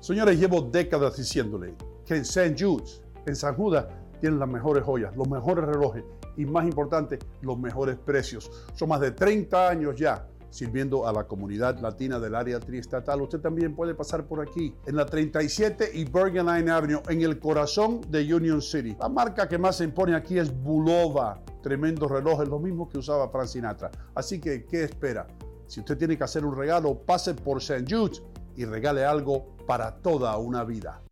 Señores, 0.00 0.38
llevo 0.38 0.60
décadas 0.60 1.16
diciéndole 1.16 1.74
que 2.06 2.16
en 2.16 2.22
St. 2.22 2.54
Jude's, 2.58 3.02
en 3.26 3.34
San 3.34 3.54
Judas, 3.54 3.86
tienen 4.24 4.40
las 4.40 4.48
mejores 4.48 4.84
joyas, 4.84 5.14
los 5.16 5.28
mejores 5.28 5.66
relojes 5.66 6.02
y 6.38 6.46
más 6.46 6.64
importante, 6.64 7.18
los 7.42 7.58
mejores 7.58 7.98
precios. 7.98 8.50
Son 8.72 8.88
más 8.88 8.98
de 9.00 9.10
30 9.10 9.68
años 9.68 9.96
ya 9.96 10.26
sirviendo 10.48 11.06
a 11.06 11.12
la 11.12 11.24
comunidad 11.24 11.78
latina 11.80 12.18
del 12.18 12.34
área 12.34 12.58
triestatal. 12.58 13.20
Usted 13.20 13.40
también 13.40 13.76
puede 13.76 13.94
pasar 13.94 14.24
por 14.24 14.40
aquí, 14.40 14.74
en 14.86 14.96
la 14.96 15.04
37 15.04 15.90
y 15.92 16.06
Bergen 16.06 16.46
Line 16.46 16.70
Avenue, 16.70 17.02
en 17.10 17.20
el 17.20 17.38
corazón 17.38 18.00
de 18.08 18.34
Union 18.34 18.62
City. 18.62 18.96
La 18.98 19.10
marca 19.10 19.46
que 19.46 19.58
más 19.58 19.76
se 19.76 19.84
impone 19.84 20.14
aquí 20.14 20.38
es 20.38 20.50
Bulova. 20.62 21.42
Tremendos 21.62 22.10
relojes, 22.10 22.48
lo 22.48 22.58
mismo 22.58 22.88
que 22.88 22.96
usaba 22.96 23.28
Frank 23.28 23.48
Sinatra. 23.48 23.90
Así 24.14 24.40
que, 24.40 24.64
¿qué 24.64 24.84
espera? 24.84 25.26
Si 25.66 25.80
usted 25.80 25.98
tiene 25.98 26.16
que 26.16 26.24
hacer 26.24 26.46
un 26.46 26.56
regalo, 26.56 26.94
pase 26.94 27.34
por 27.34 27.58
St. 27.58 27.84
Jude's 27.86 28.22
y 28.56 28.64
regale 28.64 29.04
algo 29.04 29.54
para 29.66 29.96
toda 29.96 30.38
una 30.38 30.64
vida. 30.64 31.03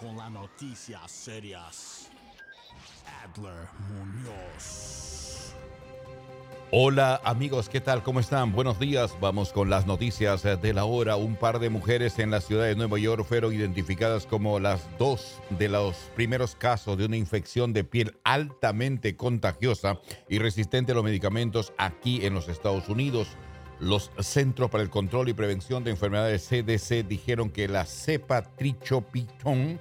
Con 0.00 0.16
las 0.18 0.30
noticias 0.30 1.10
serias, 1.10 2.10
Adler 3.24 3.66
Muñoz. 3.88 5.54
Hola 6.70 7.20
amigos, 7.24 7.70
¿qué 7.70 7.80
tal? 7.80 8.02
¿Cómo 8.02 8.20
están? 8.20 8.52
Buenos 8.52 8.78
días. 8.78 9.16
Vamos 9.20 9.52
con 9.52 9.70
las 9.70 9.86
noticias 9.86 10.42
de 10.42 10.74
la 10.74 10.84
hora. 10.84 11.16
Un 11.16 11.36
par 11.36 11.60
de 11.60 11.70
mujeres 11.70 12.18
en 12.18 12.30
la 12.30 12.42
ciudad 12.42 12.64
de 12.64 12.74
Nueva 12.74 12.98
York 12.98 13.24
fueron 13.24 13.54
identificadas 13.54 14.26
como 14.26 14.60
las 14.60 14.86
dos 14.98 15.40
de 15.50 15.70
los 15.70 15.96
primeros 16.14 16.56
casos 16.56 16.98
de 16.98 17.06
una 17.06 17.16
infección 17.16 17.72
de 17.72 17.84
piel 17.84 18.18
altamente 18.24 19.16
contagiosa 19.16 19.98
y 20.28 20.38
resistente 20.38 20.92
a 20.92 20.96
los 20.96 21.04
medicamentos 21.04 21.72
aquí 21.78 22.26
en 22.26 22.34
los 22.34 22.48
Estados 22.48 22.88
Unidos. 22.90 23.28
Los 23.80 24.10
Centros 24.20 24.70
para 24.70 24.82
el 24.82 24.90
Control 24.90 25.28
y 25.28 25.34
Prevención 25.34 25.84
de 25.84 25.90
Enfermedades 25.90 26.48
CDC 26.48 27.06
dijeron 27.06 27.50
que 27.50 27.68
la 27.68 27.84
cepa 27.84 28.42
trichopitón 28.42 29.78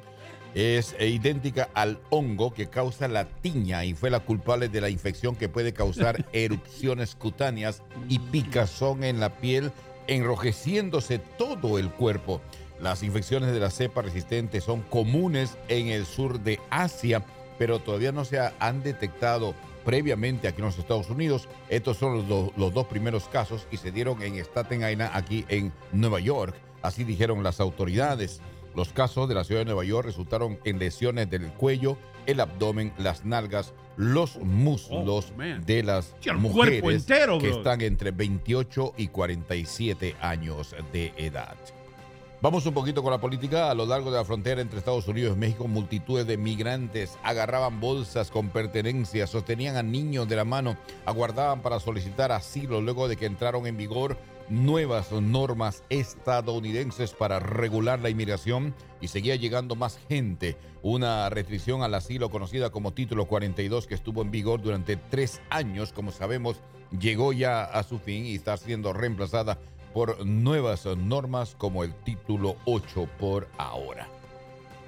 es 0.54 0.96
idéntica 1.00 1.70
al 1.74 2.00
hongo 2.10 2.54
que 2.54 2.68
causa 2.70 3.08
la 3.08 3.26
tiña 3.26 3.84
y 3.86 3.94
fue 3.94 4.10
la 4.10 4.22
culpable 4.22 4.70
de 4.70 4.82
la 4.82 4.90
infección 4.90 5.36
que 5.36 5.50
puede 5.50 5.74
causar 5.74 6.26
erupciones 6.34 7.16
cutáneas 7.16 7.84
y 8.10 8.20
picazón 8.20 9.04
en 9.04 9.20
la 9.20 9.38
piel, 9.38 9.72
enrojeciéndose 10.08 11.20
todo 11.20 11.78
el 11.80 11.90
cuerpo. 11.90 12.42
Las 12.82 13.04
infecciones 13.04 13.54
de 13.54 13.60
la 13.60 13.70
cepa 13.70 14.02
resistente 14.02 14.60
son 14.60 14.82
comunes 14.82 15.58
en 15.70 15.88
el 15.88 16.06
sur 16.06 16.40
de 16.42 16.60
Asia, 16.70 17.24
pero 17.58 17.80
todavía 17.80 18.12
no 18.12 18.26
se 18.26 18.40
ha- 18.40 18.54
han 18.60 18.84
detectado 18.84 19.56
previamente 19.86 20.48
aquí 20.50 20.60
en 20.60 20.66
los 20.66 20.78
Estados 20.80 21.10
Unidos. 21.10 21.48
Estos 21.70 21.98
son 21.98 22.16
los, 22.18 22.28
do- 22.28 22.52
los 22.58 22.74
dos 22.74 22.88
primeros 22.88 23.28
casos 23.30 23.68
y 23.72 23.78
se 23.78 23.92
dieron 23.92 24.22
en 24.22 24.36
Staten 24.40 24.80
Island, 24.90 25.12
aquí 25.14 25.46
en 25.48 25.72
Nueva 25.94 26.20
York. 26.20 26.56
Así 26.82 27.04
dijeron 27.04 27.44
las 27.44 27.60
autoridades. 27.60 28.42
Los 28.76 28.92
casos 28.92 29.30
de 29.30 29.36
la 29.36 29.46
ciudad 29.46 29.62
de 29.62 29.66
Nueva 29.66 29.86
York 29.86 30.06
resultaron 30.08 30.60
en 30.66 30.80
lesiones 30.80 31.30
del 31.30 31.48
cuello, 31.54 31.98
el 32.26 32.42
abdomen, 32.42 32.92
las 32.98 33.24
nalgas, 33.24 33.74
los 33.96 34.38
muslos 34.40 35.32
Oh, 35.32 35.62
de 35.66 35.84
las 35.84 36.14
mujeres 36.42 36.82
entero, 37.10 37.40
que 37.40 37.50
están 37.58 37.80
entre 37.80 38.12
28 38.12 38.96
y 38.98 39.08
47 39.08 40.16
años 40.20 40.76
de 40.92 41.14
edad. 41.16 41.56
Vamos 42.42 42.66
un 42.66 42.74
poquito 42.74 43.02
con 43.02 43.12
la 43.12 43.18
política. 43.18 43.72
A 43.72 43.74
lo 43.74 43.86
largo 43.86 44.12
de 44.12 44.18
la 44.18 44.26
frontera 44.26 44.62
entre 44.62 44.78
Estados 44.78 45.08
Unidos 45.08 45.36
y 45.36 45.40
México, 45.40 45.68
multitudes 45.68 46.28
de 46.28 46.38
migrantes 46.38 47.18
agarraban 47.24 47.80
bolsas 47.80 48.30
con 48.30 48.50
pertenencias, 48.50 49.30
sostenían 49.30 49.78
a 49.78 49.84
niños 49.84 50.28
de 50.28 50.36
la 50.36 50.44
mano, 50.44 50.78
aguardaban 51.06 51.62
para 51.62 51.80
solicitar 51.80 52.32
asilo 52.32 52.82
luego 52.82 53.08
de 53.08 53.16
que 53.16 53.26
entraron 53.26 53.66
en 53.68 53.78
vigor 53.78 54.18
nuevas 54.50 55.12
normas 55.12 55.84
estadounidenses 55.90 57.14
para 57.14 57.40
regular 57.40 58.02
la 58.02 58.10
inmigración 58.10 58.76
y 59.02 59.08
seguía 59.08 59.38
llegando 59.38 59.76
más 59.76 59.98
gente. 60.10 60.58
Una 60.84 61.30
restricción 61.30 61.82
al 61.84 61.96
asilo 61.96 62.30
conocida 62.30 62.70
como 62.70 62.94
Título 62.94 63.26
42 63.26 63.88
que 63.88 63.96
estuvo 63.96 64.22
en 64.22 64.30
vigor 64.30 64.62
durante 64.62 64.98
tres 64.98 65.42
años, 65.50 65.94
como 65.94 66.12
sabemos, 66.12 66.58
llegó 67.00 67.34
ya 67.34 67.64
a 67.64 67.82
su 67.84 67.98
fin 67.98 68.26
y 68.26 68.36
está 68.36 68.58
siendo 68.58 68.94
reemplazada 68.94 69.58
por 69.96 70.26
nuevas 70.26 70.86
normas 70.86 71.56
como 71.58 71.86
el 71.86 71.96
Título 71.96 72.58
8 72.66 73.08
por 73.18 73.48
ahora. 73.58 74.10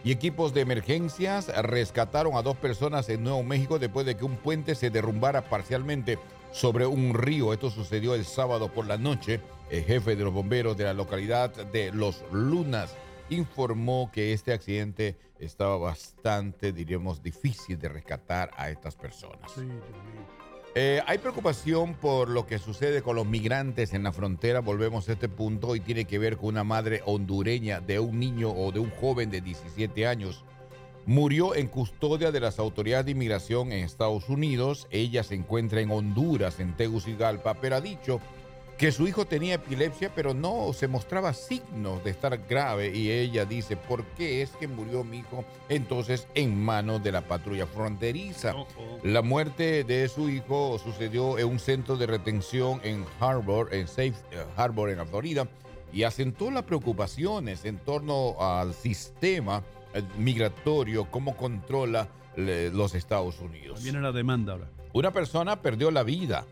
Y 0.04 0.12
equipos 0.12 0.54
de 0.54 0.60
emergencias 0.60 1.48
rescataron 1.64 2.36
a 2.36 2.42
dos 2.42 2.58
personas 2.58 3.08
en 3.08 3.24
Nuevo 3.24 3.42
México 3.42 3.80
después 3.80 4.06
de 4.06 4.18
que 4.18 4.26
un 4.26 4.36
puente 4.36 4.76
se 4.76 4.90
derrumbara 4.90 5.44
parcialmente 5.44 6.20
sobre 6.52 6.86
un 6.86 7.14
río. 7.14 7.54
Esto 7.54 7.70
sucedió 7.70 8.16
el 8.16 8.26
sábado 8.26 8.68
por 8.68 8.86
la 8.86 8.98
noche. 8.98 9.40
El 9.72 9.86
jefe 9.86 10.18
de 10.18 10.26
los 10.26 10.34
bomberos 10.34 10.76
de 10.76 10.84
la 10.84 10.94
localidad 10.94 11.52
de 11.52 11.94
Los 11.94 12.26
Lunas 12.34 12.94
informó 13.30 14.12
que 14.12 14.34
este 14.34 14.52
accidente 14.52 15.16
estaba 15.40 15.78
bastante, 15.78 16.74
diríamos, 16.74 17.24
difícil 17.24 17.80
de 17.80 17.88
rescatar 17.88 18.52
a 18.58 18.70
estas 18.70 18.98
personas. 18.98 19.54
Eh, 20.80 21.02
hay 21.08 21.18
preocupación 21.18 21.96
por 21.96 22.30
lo 22.30 22.46
que 22.46 22.60
sucede 22.60 23.02
con 23.02 23.16
los 23.16 23.26
migrantes 23.26 23.96
en 23.96 24.04
la 24.04 24.12
frontera. 24.12 24.60
Volvemos 24.60 25.10
a 25.10 25.14
este 25.14 25.28
punto 25.28 25.76
y 25.76 25.80
tiene 25.80 26.06
que 26.06 26.20
ver 26.20 26.38
con 26.38 26.50
una 26.50 26.64
madre 26.64 27.02
hondureña 27.04 27.82
de 27.82 28.00
un 28.00 28.20
niño 28.20 28.52
o 28.52 28.72
de 28.72 28.80
un 28.80 28.92
joven 28.92 29.32
de 29.32 29.42
17 29.42 30.06
años. 30.06 30.46
Murió 31.08 31.56
en 31.56 31.68
custodia 31.68 32.32
de 32.32 32.42
las 32.42 32.60
autoridades 32.60 33.06
de 33.08 33.14
inmigración 33.14 33.72
en 33.72 33.84
Estados 33.84 34.30
Unidos. 34.30 34.88
Ella 34.92 35.24
se 35.24 35.34
encuentra 35.34 35.82
en 35.82 35.90
Honduras, 35.90 36.60
en 36.60 36.78
Tegucigalpa, 36.78 37.56
pero 37.56 37.78
ha 37.78 37.82
dicho 37.82 38.22
que 38.78 38.92
su 38.92 39.08
hijo 39.08 39.26
tenía 39.26 39.56
epilepsia, 39.56 40.12
pero 40.14 40.36
no 40.36 40.72
se 40.72 40.88
mostraba 40.88 41.34
signos 41.34 42.04
de 42.04 42.12
estar 42.12 42.38
grave. 42.48 42.96
Y 42.96 43.10
ella 43.10 43.44
dice, 43.46 43.76
¿por 43.76 44.04
qué 44.06 44.44
es 44.44 44.52
que 44.52 44.68
murió 44.68 45.04
mi 45.04 45.20
hijo 45.20 45.44
entonces 45.68 46.28
en 46.36 46.64
manos 46.64 47.04
de 47.04 47.12
la 47.12 47.22
patrulla 47.22 47.66
fronteriza? 47.66 48.56
Oh, 48.56 48.68
oh. 48.78 49.00
La 49.04 49.24
muerte 49.24 49.84
de 49.84 50.08
su 50.08 50.30
hijo 50.30 50.78
sucedió 50.78 51.40
en 51.40 51.48
un 51.48 51.60
centro 51.60 51.98
de 51.98 52.06
retención 52.06 52.80
en 52.84 53.04
Harbor, 53.20 53.74
en 53.74 53.88
Safe 53.88 54.14
eh, 54.32 54.46
Harbor, 54.56 54.92
en 54.92 55.00
la 55.00 55.06
Florida, 55.06 55.48
y 55.92 56.04
asentó 56.04 56.52
las 56.52 56.64
preocupaciones 56.64 57.66
en 57.66 57.80
torno 57.80 58.36
al 58.40 58.76
sistema 58.76 59.64
eh, 59.94 60.04
migratorio, 60.18 61.10
cómo 61.10 61.36
controla 61.36 62.10
los 62.36 62.94
Estados 62.94 63.40
Unidos. 63.40 63.82
Viene 63.82 64.00
la 64.00 64.12
demanda 64.12 64.54
ahora. 64.54 64.68
Una 64.94 65.10
persona 65.10 65.60
perdió 65.60 65.90
la 65.90 66.04
vida 66.04 66.46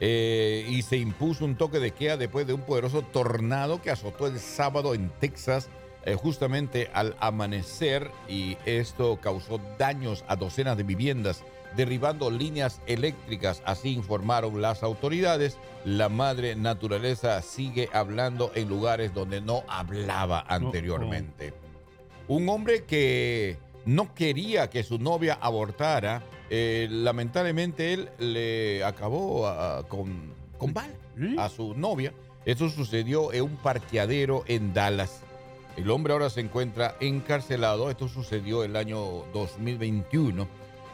eh, 0.00 0.66
y 0.68 0.80
se 0.82 0.96
impuso 0.96 1.44
un 1.44 1.56
toque 1.56 1.78
de 1.78 1.90
queda 1.90 2.16
después 2.16 2.46
de 2.46 2.54
un 2.54 2.62
poderoso 2.62 3.02
tornado 3.02 3.82
que 3.82 3.90
azotó 3.90 4.26
el 4.26 4.38
sábado 4.38 4.94
en 4.94 5.10
Texas, 5.20 5.68
eh, 6.06 6.14
justamente 6.14 6.90
al 6.94 7.14
amanecer, 7.20 8.10
y 8.26 8.56
esto 8.64 9.18
causó 9.20 9.60
daños 9.78 10.24
a 10.26 10.36
docenas 10.36 10.78
de 10.78 10.84
viviendas, 10.84 11.44
derribando 11.76 12.30
líneas 12.30 12.80
eléctricas, 12.86 13.62
así 13.66 13.92
informaron 13.92 14.62
las 14.62 14.82
autoridades. 14.82 15.58
La 15.84 16.08
madre 16.08 16.56
naturaleza 16.56 17.40
sigue 17.42 17.90
hablando 17.92 18.52
en 18.54 18.68
lugares 18.68 19.12
donde 19.12 19.42
no 19.42 19.64
hablaba 19.68 20.44
anteriormente. 20.48 21.52
Un 22.26 22.48
hombre 22.48 22.84
que 22.84 23.58
no 23.84 24.14
quería 24.14 24.70
que 24.70 24.82
su 24.82 24.98
novia 24.98 25.38
abortara, 25.40 26.22
eh, 26.50 26.88
lamentablemente 26.90 27.92
él 27.92 28.10
le 28.18 28.84
acabó 28.84 29.46
con, 29.88 30.34
con 30.58 30.74
a 31.38 31.48
su 31.48 31.74
novia. 31.74 32.12
Esto 32.44 32.68
sucedió 32.68 33.32
en 33.32 33.42
un 33.42 33.56
parqueadero 33.56 34.44
en 34.46 34.74
Dallas. 34.74 35.22
El 35.76 35.90
hombre 35.90 36.12
ahora 36.12 36.30
se 36.30 36.40
encuentra 36.40 36.96
encarcelado. 37.00 37.90
Esto 37.90 38.08
sucedió 38.08 38.64
el 38.64 38.76
año 38.76 39.24
2021. 39.32 40.48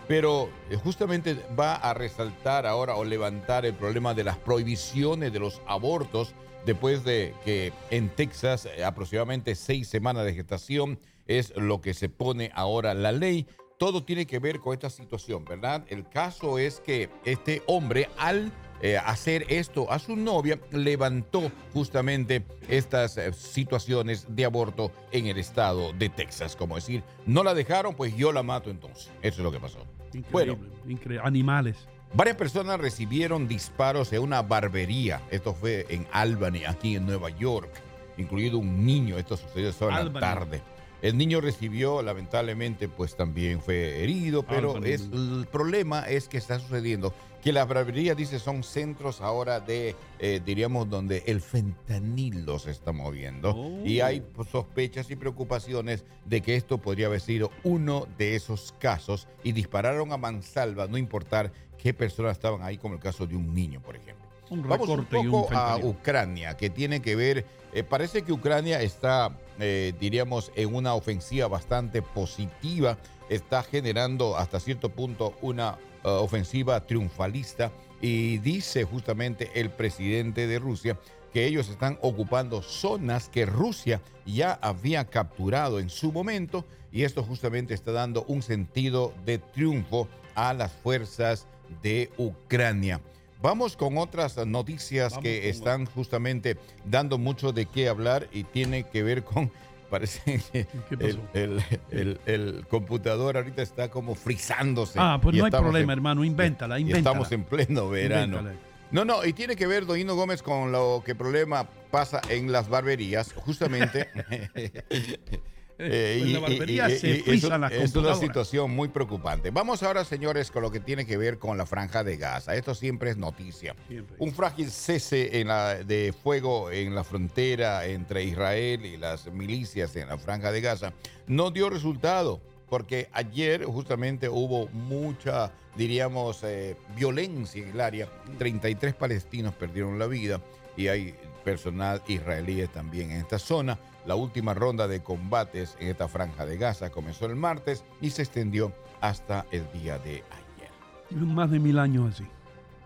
Pero 0.09 0.49
eh, 0.71 0.77
justamente 0.77 1.37
va 1.59 1.75
a 1.75 1.95
resaltar 1.95 2.67
ahora 2.67 2.95
o 2.95 3.05
levantar 3.05 3.67
el 3.67 3.75
problema 3.75 4.15
de 4.15 4.25
las 4.25 4.37
prohibiciones 4.37 5.33
de 5.33 5.41
los 5.41 5.61
abortos 5.67 6.35
después 6.65 7.05
de 7.05 7.35
que 7.45 7.73
en 7.91 8.09
Texas 8.11 8.67
eh, 8.67 8.85
aproximadamente 8.85 9.55
seis 9.55 9.89
semanas 9.89 10.25
de 10.25 10.35
gestación 10.35 10.99
es 11.27 11.57
lo 11.57 11.81
que 11.81 11.95
se 11.95 12.09
pone 12.09 12.53
ahora 12.55 12.95
la 12.95 13.11
ley. 13.11 13.47
Todo 13.79 14.03
tiene 14.03 14.27
que 14.27 14.39
ver 14.39 14.61
con 14.61 14.73
esta 14.73 14.89
situación, 14.89 15.45
¿verdad? 15.45 15.85
El 15.89 16.09
caso 16.09 16.59
es 16.59 16.81
que 16.81 17.11
este 17.25 17.63
hombre 17.67 18.09
al 18.17 18.51
eh, 18.81 18.97
hacer 18.97 19.45
esto 19.49 19.91
a 19.91 19.99
su 19.99 20.17
novia 20.17 20.59
levantó 20.71 21.51
justamente 21.73 22.45
estas 22.69 23.17
eh, 23.17 23.33
situaciones 23.33 24.27
de 24.29 24.45
aborto 24.45 24.93
en 25.13 25.27
el 25.27 25.39
estado 25.39 25.93
de 25.93 26.09
Texas. 26.09 26.57
Como 26.57 26.77
decir, 26.77 27.03
no 27.27 27.43
la 27.43 27.53
dejaron, 27.55 27.95
pues 27.95 28.17
yo 28.17 28.33
la 28.33 28.43
mato 28.43 28.71
entonces. 28.71 29.11
Eso 29.23 29.39
es 29.39 29.45
lo 29.45 29.53
que 29.53 29.61
pasó. 29.61 29.79
Increíble. 30.13 30.29
Bueno. 30.31 30.59
increíble. 30.87 31.21
Animales. 31.23 31.77
Varias 32.15 32.37
personas 32.37 32.81
recibieron 32.81 33.47
disparos 33.49 34.13
en 34.13 34.23
una 34.23 34.41
barbería. 34.41 35.21
Esto 35.31 35.53
fue 35.53 35.87
en 35.91 36.07
Albany, 36.13 36.65
aquí 36.67 36.97
en 36.97 37.05
Nueva 37.05 37.31
York, 37.31 37.71
incluido 38.17 38.59
un 38.59 38.87
niño. 38.87 39.19
Esto 39.19 39.37
sucedió 39.37 39.73
solo 39.73 39.99
en 39.99 40.15
la 40.15 40.21
tarde. 40.21 40.63
El 41.03 41.19
niño 41.19 41.41
recibió, 41.41 42.03
lamentablemente, 42.03 42.89
pues 42.89 43.17
también 43.17 43.61
fue 43.61 44.03
herido, 44.03 44.43
pero 44.43 44.77
Albany. 44.77 44.91
es, 44.91 45.03
el 45.13 45.47
problema 45.51 46.01
es 46.09 46.29
que 46.29 46.39
está 46.39 46.59
sucediendo 46.59 47.13
que 47.47 47.53
las 47.53 47.69
barberías, 47.69 48.17
dice, 48.17 48.41
son 48.41 48.65
centros 48.65 49.21
ahora 49.21 49.61
de, 49.61 49.95
eh, 50.19 50.41
diríamos, 50.45 50.91
donde 50.91 51.23
el 51.27 51.41
fentanilo 51.41 52.59
se 52.59 52.73
está 52.73 52.91
moviendo. 52.91 53.51
Oh. 53.51 53.87
Y 53.87 54.01
hay 54.01 54.21
pues, 54.21 54.49
sospechas 54.49 55.09
y 55.13 55.15
preocupaciones 55.15 56.05
de 56.25 56.41
que 56.41 56.57
esto 56.57 56.79
podría 56.79 57.07
haber 57.07 57.21
sido 57.21 57.53
uno 57.63 58.09
de 58.19 58.35
esos 58.35 58.75
casos 58.81 59.29
y 59.45 59.53
dispararon 59.53 60.11
a 60.11 60.17
mansalva, 60.17 60.89
no 60.89 60.99
importar 60.99 61.53
qué 61.79 61.95
personas 61.95 62.33
estaban 62.33 62.63
ahí, 62.63 62.79
como 62.79 62.95
el 62.95 63.01
caso 63.01 63.29
de 63.29 63.37
un 63.37 63.55
niño, 63.55 63.81
por 63.81 63.95
ejemplo. 63.95 64.26
Un 64.49 64.63
Vamos 64.63 64.89
un 64.89 64.99
recorte 64.99 65.17
y 65.17 65.27
un 65.27 65.31
poco 65.31 65.55
a. 65.55 65.77
Ucrania, 65.79 66.57
que 66.57 66.71
tiene 66.71 67.03
que 67.03 67.17
ver, 67.17 67.45
eh, 67.73 67.83
parece 67.83 68.23
que 68.23 68.33
Ucrania 68.33 68.81
está, 68.81 69.37
eh, 69.59 69.93
diríamos, 69.99 70.53
en 70.55 70.75
una 70.75 70.95
ofensiva 70.95 71.49
bastante 71.49 72.01
positiva, 72.01 72.97
está 73.29 73.63
generando 73.63 74.37
hasta 74.37 74.61
cierto 74.61 74.89
punto 74.91 75.35
una 75.43 75.79
eh, 76.05 76.09
ofensiva 76.09 76.87
triunfalista 76.87 77.73
y 78.01 78.39
dice 78.39 78.85
justamente 78.85 79.51
el 79.55 79.71
presidente 79.71 80.47
de 80.47 80.59
Rusia 80.59 80.99
que 81.33 81.47
ellos 81.47 81.69
están 81.69 81.99
ocupando 82.01 82.63
zonas 82.63 83.29
que 83.29 83.45
Rusia 83.45 84.01
ya 84.25 84.59
había 84.63 85.05
capturado 85.07 85.81
en 85.81 85.91
su 85.91 86.13
momento 86.13 86.65
y 86.93 87.03
esto 87.03 87.23
justamente 87.23 87.75
está 87.75 87.93
dando 87.93 88.25
un 88.29 88.43
sentido 88.43 89.13
de 89.25 89.39
triunfo 89.39 90.09
a 90.35 90.55
las 90.55 90.73
fuerzas 90.73 91.47
de 91.83 92.11
Ucrania. 92.17 93.01
Vamos 93.43 93.77
con 93.77 93.99
otras 93.99 94.37
noticias 94.47 95.13
Vamos 95.13 95.23
que 95.25 95.49
están 95.49 95.87
justamente 95.87 96.57
dando 96.85 97.19
mucho 97.19 97.53
de 97.53 97.67
qué 97.67 97.89
hablar 97.89 98.29
y 98.33 98.45
tiene 98.45 98.85
que 98.85 99.03
ver 99.03 99.25
con, 99.25 99.51
parece 99.91 100.41
que 100.53 100.67
el, 101.01 101.21
el- 101.35 101.63
el- 101.91 102.21
el 102.27 102.67
computador 102.69 103.37
ahorita 103.37 103.63
está 103.63 103.89
como 103.91 104.15
frizándose. 104.15 104.99
Ah, 105.01 105.19
pues 105.23 105.37
no 105.37 105.45
hay 105.45 105.51
problema, 105.51 105.93
en- 105.93 105.99
hermano. 105.99 106.25
Invéntala, 106.25 106.79
invéntala. 106.79 106.99
estamos 107.11 107.33
en 107.33 107.45
pleno 107.45 107.89
verano. 107.89 108.39
Invéntala. 108.39 108.55
No, 108.91 109.05
no, 109.05 109.25
y 109.25 109.33
tiene 109.33 109.57
que 109.57 109.67
ver, 109.67 109.85
Doñino 109.85 110.15
Gómez, 110.15 110.43
con 110.43 110.71
lo 110.71 111.03
que 111.05 111.15
problema 111.17 111.69
pasa 111.91 112.21
en 112.29 112.53
las 112.53 112.69
barberías, 112.69 113.33
justamente. 113.33 114.09
Eh, 115.79 116.21
en 116.23 116.33
la 116.33 116.39
barbería 116.39 116.89
se 116.89 117.23
las 117.59 117.73
Es 117.73 117.95
una 117.95 118.15
situación 118.15 118.71
muy 118.71 118.89
preocupante. 118.89 119.51
Vamos 119.51 119.83
ahora, 119.83 120.05
señores, 120.05 120.51
con 120.51 120.63
lo 120.63 120.71
que 120.71 120.81
tiene 120.81 121.05
que 121.05 121.17
ver 121.17 121.39
con 121.39 121.59
la 121.59 121.67
franja 121.67 122.03
de 122.03 122.17
Gaza. 122.17 122.55
Esto 122.55 122.75
siempre 122.75 123.11
es 123.11 123.17
noticia. 123.17 123.77
Siempre. 123.89 124.17
Un 124.19 124.33
frágil 124.33 124.71
cese 124.71 125.41
en 125.41 125.49
la- 125.49 125.75
de 125.77 126.15
fuego 126.23 126.71
en 126.71 126.95
la 126.95 127.05
frontera 127.05 127.85
entre 127.87 128.25
Israel 128.25 128.87
y 128.87 128.97
las 128.97 129.27
milicias 129.33 129.95
en 129.97 130.09
la 130.09 130.17
franja 130.19 130.51
de 130.51 130.61
Gaza 130.63 130.93
no 131.27 131.51
dio 131.51 131.69
resultado 131.69 132.41
porque 132.71 133.09
ayer 133.13 133.65
justamente 133.65 134.29
hubo 134.29 134.69
mucha, 134.69 135.53
diríamos, 135.77 136.41
eh, 136.43 136.75
violencia 136.97 137.63
en 137.63 137.69
el 137.71 137.81
área. 137.81 138.09
33 138.39 138.95
palestinos 138.95 139.55
perdieron 139.55 139.99
la 139.99 140.07
vida 140.07 140.41
y 140.77 140.89
hay 140.89 141.15
personal 141.45 142.03
israelí 142.09 142.67
también 142.69 143.11
en 143.13 143.19
esta 143.21 143.39
zona. 143.39 143.79
La 144.07 144.15
última 144.15 144.55
ronda 144.55 144.87
de 144.87 145.03
combates 145.03 145.77
en 145.81 145.89
esta 145.89 146.07
franja 146.07 146.47
de 146.47 146.57
Gaza 146.57 146.91
comenzó 146.91 147.27
el 147.27 147.35
martes 147.35 147.85
y 148.01 148.11
se 148.11 148.23
extendió 148.23 148.73
hasta 149.01 149.47
el 149.51 149.71
día 149.73 149.99
de 149.99 150.23
ayer. 150.31 150.71
Más 151.11 151.51
de 151.51 151.59
mil 151.59 151.79
años 151.79 152.15
así. 152.15 152.25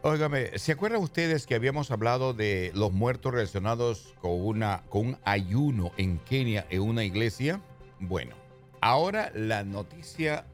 Óigame, 0.02 0.58
¿se 0.58 0.72
acuerdan 0.72 1.02
ustedes 1.02 1.46
que 1.46 1.54
habíamos 1.54 1.90
hablado 1.90 2.32
de 2.32 2.72
los 2.74 2.90
muertos 2.90 3.34
relacionados 3.34 4.14
con, 4.22 4.32
una, 4.32 4.82
con 4.88 5.08
un 5.08 5.18
ayuno 5.24 5.92
en 5.98 6.18
Kenia 6.20 6.66
en 6.70 6.80
una 6.80 7.04
iglesia? 7.04 7.60
Bueno, 7.98 8.34
ahora 8.80 9.30
la 9.34 9.62
noticia 9.62 10.46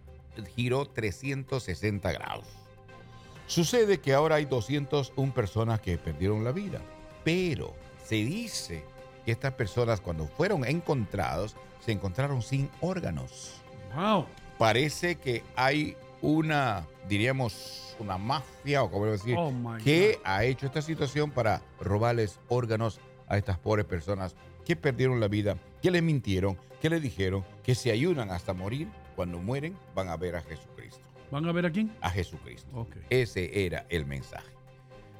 giró 0.56 0.86
360 0.86 2.10
grados. 2.10 2.46
Sucede 3.46 3.98
que 3.98 4.14
ahora 4.14 4.36
hay 4.36 4.46
201 4.46 5.32
personas 5.32 5.80
que 5.80 5.96
perdieron 5.96 6.42
la 6.42 6.50
vida, 6.50 6.80
pero 7.22 7.72
se 8.04 8.16
dice 8.16 8.84
que 9.26 9.32
estas 9.32 9.52
personas 9.52 10.00
cuando 10.00 10.26
fueron 10.26 10.64
encontrados 10.64 11.56
se 11.84 11.92
encontraron 11.92 12.40
sin 12.40 12.70
órganos 12.80 13.60
Wow. 13.94 14.26
parece 14.56 15.16
que 15.16 15.42
hay 15.56 15.96
una, 16.22 16.86
diríamos, 17.08 17.96
una 17.98 18.16
mafia, 18.18 18.82
o 18.82 18.90
como 18.90 19.06
decir, 19.06 19.36
Oh 19.38 19.52
que 19.84 20.18
ha 20.24 20.44
hecho 20.44 20.66
esta 20.66 20.80
situación 20.80 21.30
para 21.30 21.60
robarles 21.80 22.38
órganos 22.48 23.00
a 23.28 23.36
estas 23.36 23.58
pobres 23.58 23.84
personas 23.84 24.34
que 24.64 24.76
perdieron 24.76 25.20
la 25.20 25.28
vida, 25.28 25.58
que 25.82 25.90
les 25.90 26.02
mintieron, 26.02 26.58
que 26.80 26.90
les 26.90 27.02
dijeron 27.02 27.44
que 27.62 27.74
se 27.74 27.90
ayunan 27.90 28.30
hasta 28.30 28.52
morir. 28.52 28.88
Cuando 29.14 29.38
mueren 29.38 29.78
van 29.94 30.08
a 30.10 30.16
ver 30.16 30.36
a 30.36 30.42
Jesucristo. 30.42 31.00
¿Van 31.30 31.46
a 31.46 31.52
ver 31.52 31.66
a 31.66 31.70
quién? 31.70 31.90
A 32.02 32.10
Jesucristo. 32.10 32.68
Ok. 32.74 32.96
Ese 33.08 33.64
era 33.64 33.86
el 33.88 34.04
mensaje. 34.04 34.55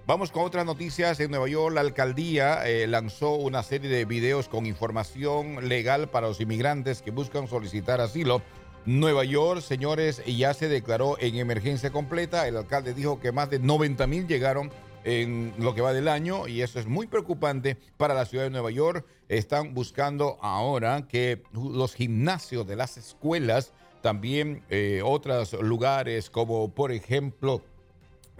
Vamos 0.06 0.30
con 0.30 0.44
otras 0.44 0.64
noticias. 0.64 1.18
En 1.18 1.32
Nueva 1.32 1.48
York, 1.48 1.74
la 1.74 1.80
alcaldía 1.80 2.64
eh, 2.64 2.86
lanzó 2.86 3.34
una 3.34 3.64
serie 3.64 3.90
de 3.90 4.04
videos 4.04 4.48
con 4.48 4.64
información 4.64 5.68
legal 5.68 6.08
para 6.08 6.28
los 6.28 6.40
inmigrantes 6.40 7.02
que 7.02 7.10
buscan 7.10 7.48
solicitar 7.48 8.00
asilo. 8.00 8.40
Nueva 8.84 9.24
York, 9.24 9.62
señores, 9.62 10.22
ya 10.24 10.54
se 10.54 10.68
declaró 10.68 11.16
en 11.18 11.34
emergencia 11.34 11.90
completa. 11.90 12.46
El 12.46 12.56
alcalde 12.56 12.94
dijo 12.94 13.18
que 13.18 13.32
más 13.32 13.50
de 13.50 13.58
90 13.58 14.06
mil 14.06 14.28
llegaron 14.28 14.70
en 15.02 15.52
lo 15.58 15.74
que 15.74 15.80
va 15.80 15.92
del 15.92 16.06
año 16.06 16.46
y 16.46 16.62
eso 16.62 16.78
es 16.78 16.86
muy 16.86 17.08
preocupante 17.08 17.76
para 17.96 18.14
la 18.14 18.26
ciudad 18.26 18.44
de 18.44 18.50
Nueva 18.50 18.70
York. 18.70 19.04
Están 19.28 19.74
buscando 19.74 20.38
ahora 20.40 21.08
que 21.08 21.42
los 21.52 21.96
gimnasios 21.96 22.64
de 22.64 22.76
las 22.76 22.96
escuelas, 22.96 23.72
también 24.02 24.62
eh, 24.70 25.00
otros 25.04 25.52
lugares 25.54 26.30
como 26.30 26.72
por 26.72 26.92
ejemplo, 26.92 27.60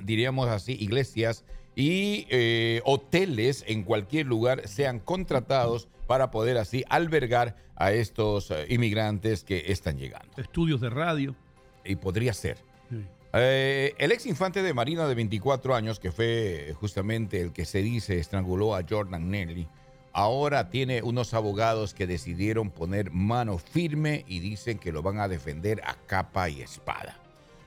diríamos 0.02 0.48
así, 0.48 0.76
iglesias 0.78 1.44
y 1.74 2.26
eh, 2.30 2.80
hoteles 2.84 3.64
en 3.66 3.84
cualquier 3.84 4.26
lugar 4.26 4.66
sean 4.66 4.98
contratados 4.98 5.88
para 6.06 6.30
poder 6.30 6.56
así 6.56 6.84
albergar 6.88 7.56
a 7.76 7.92
estos 7.92 8.50
eh, 8.50 8.66
inmigrantes 8.70 9.44
que 9.44 9.64
están 9.66 9.98
llegando. 9.98 10.30
Estudios 10.38 10.80
de 10.80 10.90
radio. 10.90 11.36
Y 11.84 11.96
podría 11.96 12.32
ser. 12.32 12.56
Sí. 12.88 13.04
Eh, 13.34 13.94
el 13.98 14.12
ex 14.12 14.24
infante 14.26 14.62
de 14.62 14.72
Marina 14.72 15.06
de 15.06 15.14
24 15.14 15.74
años, 15.74 16.00
que 16.00 16.10
fue 16.10 16.74
justamente 16.80 17.40
el 17.42 17.52
que 17.52 17.66
se 17.66 17.82
dice 17.82 18.18
estranguló 18.18 18.74
a 18.74 18.82
Jordan 18.88 19.30
Nelly, 19.30 19.68
ahora 20.12 20.70
tiene 20.70 21.02
unos 21.02 21.34
abogados 21.34 21.92
que 21.92 22.06
decidieron 22.06 22.70
poner 22.70 23.10
mano 23.10 23.58
firme 23.58 24.24
y 24.26 24.40
dicen 24.40 24.78
que 24.78 24.90
lo 24.90 25.02
van 25.02 25.20
a 25.20 25.28
defender 25.28 25.82
a 25.84 25.94
capa 26.06 26.48
y 26.48 26.62
espada. 26.62 27.20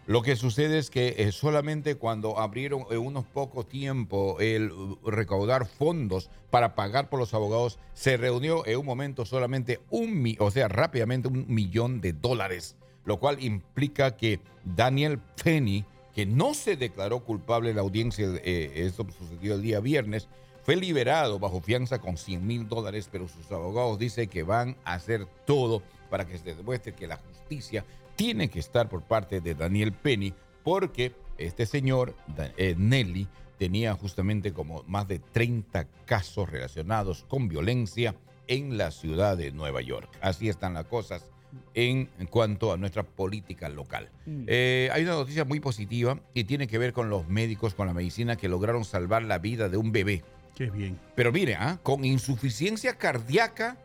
Lo 0.09 0.23
que 0.23 0.35
sucede 0.35 0.79
es 0.79 0.89
que 0.89 1.13
eh, 1.19 1.31
solamente 1.31 1.93
cuando 1.93 2.39
abrieron 2.39 2.83
en 2.89 2.97
unos 2.97 3.25
poco 3.25 3.63
tiempo 3.63 4.37
el 4.39 4.71
uh, 4.71 4.97
recaudar 5.05 5.67
fondos 5.67 6.31
para 6.49 6.73
pagar 6.73 7.09
por 7.09 7.19
los 7.19 7.35
abogados, 7.35 7.77
se 7.93 8.17
reunió 8.17 8.65
en 8.65 8.79
un 8.79 8.87
momento 8.87 9.23
solamente 9.23 9.79
un, 9.91 10.19
mi- 10.19 10.35
o 10.39 10.49
sea, 10.49 10.67
rápidamente 10.67 11.27
un 11.27 11.45
millón 11.47 12.01
de 12.01 12.13
dólares, 12.13 12.75
lo 13.05 13.19
cual 13.19 13.43
implica 13.43 14.17
que 14.17 14.39
Daniel 14.65 15.19
Penny, 15.43 15.85
que 16.15 16.25
no 16.25 16.55
se 16.55 16.75
declaró 16.75 17.19
culpable 17.23 17.69
en 17.69 17.75
la 17.75 17.83
audiencia, 17.83 18.25
eh, 18.43 18.71
esto 18.77 19.05
sucedió 19.15 19.53
el 19.53 19.61
día 19.61 19.79
viernes, 19.79 20.27
fue 20.63 20.75
liberado 20.75 21.37
bajo 21.37 21.61
fianza 21.61 21.99
con 21.99 22.17
100 22.17 22.47
mil 22.47 22.67
dólares, 22.67 23.09
pero 23.11 23.27
sus 23.27 23.51
abogados 23.51 23.99
dicen 23.99 24.27
que 24.27 24.41
van 24.41 24.75
a 24.85 24.93
hacer 24.95 25.27
todo 25.45 25.83
para 26.09 26.25
que 26.25 26.39
se 26.39 26.55
demuestre 26.55 26.93
que 26.95 27.05
la 27.05 27.17
justicia 27.17 27.85
tiene 28.19 28.49
que 28.49 28.59
estar 28.59 28.89
por 28.89 29.03
parte 29.03 29.39
de 29.39 29.55
Daniel 29.55 29.93
Penny, 29.93 30.33
porque 30.61 31.13
este 31.37 31.65
señor, 31.65 32.15
eh, 32.57 32.75
Nelly, 32.77 33.29
tenía 33.57 33.93
justamente 33.93 34.51
como 34.51 34.83
más 34.87 35.07
de 35.07 35.19
30 35.19 35.87
casos 36.03 36.49
relacionados 36.49 37.23
con 37.29 37.47
violencia 37.47 38.17
en 38.47 38.77
la 38.77 38.91
ciudad 38.91 39.37
de 39.37 39.53
Nueva 39.53 39.79
York. 39.79 40.09
Así 40.19 40.49
están 40.49 40.73
las 40.73 40.83
cosas 40.87 41.31
en, 41.73 42.09
cuanto 42.29 42.73
a 42.73 42.77
nuestra 42.77 43.03
política 43.03 43.69
local. 43.69 44.09
Eh, 44.47 44.89
hay 44.91 45.03
una 45.03 45.13
noticia 45.13 45.45
muy 45.45 45.61
positiva 45.61 46.19
y 46.33 46.43
tiene 46.43 46.67
que 46.67 46.77
ver 46.77 46.91
con 46.91 47.09
los 47.09 47.25
médicos, 47.29 47.73
con 47.73 47.87
la 47.87 47.93
medicina 47.93 48.35
que 48.35 48.49
lograron 48.49 48.83
salvar 48.83 49.23
la 49.23 49.37
vida 49.37 49.69
de 49.69 49.77
un 49.77 49.93
bebé. 49.93 50.25
Qué 50.55 50.69
bien. 50.69 50.99
Pero 51.15 51.31
mire, 51.31 51.55
¿ah? 51.55 51.79
con 51.83 52.03
insuficiencia 52.03 52.97
cardíaca 52.97 53.77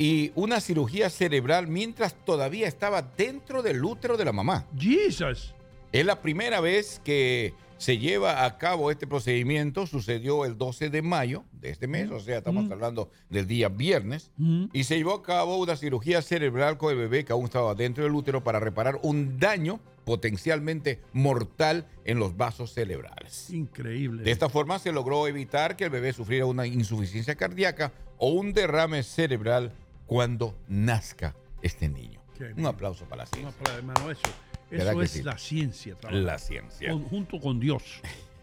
y 0.00 0.32
una 0.34 0.62
cirugía 0.62 1.10
cerebral 1.10 1.68
mientras 1.68 2.14
todavía 2.24 2.66
estaba 2.66 3.02
dentro 3.02 3.60
del 3.62 3.84
útero 3.84 4.16
de 4.16 4.24
la 4.24 4.32
mamá. 4.32 4.66
Jesus. 4.74 5.54
Es 5.92 6.06
la 6.06 6.22
primera 6.22 6.62
vez 6.62 7.02
que 7.04 7.52
se 7.76 7.98
lleva 7.98 8.46
a 8.46 8.56
cabo 8.56 8.90
este 8.90 9.06
procedimiento. 9.06 9.86
Sucedió 9.86 10.46
el 10.46 10.56
12 10.56 10.88
de 10.88 11.02
mayo 11.02 11.44
de 11.52 11.68
este 11.68 11.86
mes, 11.86 12.10
o 12.10 12.18
sea, 12.18 12.38
estamos 12.38 12.70
hablando 12.70 13.10
del 13.28 13.46
día 13.46 13.68
viernes. 13.68 14.30
Y 14.72 14.84
se 14.84 14.96
llevó 14.96 15.12
a 15.12 15.22
cabo 15.22 15.58
una 15.58 15.76
cirugía 15.76 16.22
cerebral 16.22 16.78
con 16.78 16.92
el 16.92 16.98
bebé 16.98 17.26
que 17.26 17.34
aún 17.34 17.44
estaba 17.44 17.74
dentro 17.74 18.02
del 18.02 18.14
útero 18.14 18.42
para 18.42 18.58
reparar 18.58 18.98
un 19.02 19.38
daño 19.38 19.80
potencialmente 20.06 20.98
mortal 21.12 21.86
en 22.06 22.18
los 22.18 22.38
vasos 22.38 22.72
cerebrales. 22.72 23.50
Increíble. 23.50 24.22
De 24.22 24.30
esta 24.30 24.48
forma 24.48 24.78
se 24.78 24.92
logró 24.92 25.28
evitar 25.28 25.76
que 25.76 25.84
el 25.84 25.90
bebé 25.90 26.14
sufriera 26.14 26.46
una 26.46 26.66
insuficiencia 26.66 27.34
cardíaca 27.34 27.92
o 28.16 28.30
un 28.30 28.54
derrame 28.54 29.02
cerebral 29.02 29.74
cuando 30.10 30.56
nazca 30.66 31.36
este 31.62 31.88
niño. 31.88 32.20
Qué 32.36 32.52
Un 32.56 32.66
aplauso 32.66 33.04
para 33.04 33.22
la 33.22 33.26
ciencia. 33.26 33.54
hermano, 33.76 34.10
eso, 34.10 34.22
¿Verdad 34.68 34.92
eso 34.94 35.02
es 35.02 35.10
sí? 35.12 35.22
la 35.22 35.38
ciencia. 35.38 35.94
trabajar. 35.94 36.24
La 36.24 36.36
ciencia. 36.38 36.90
Con- 36.90 37.04
junto 37.04 37.38
con 37.38 37.60
Dios. 37.60 37.82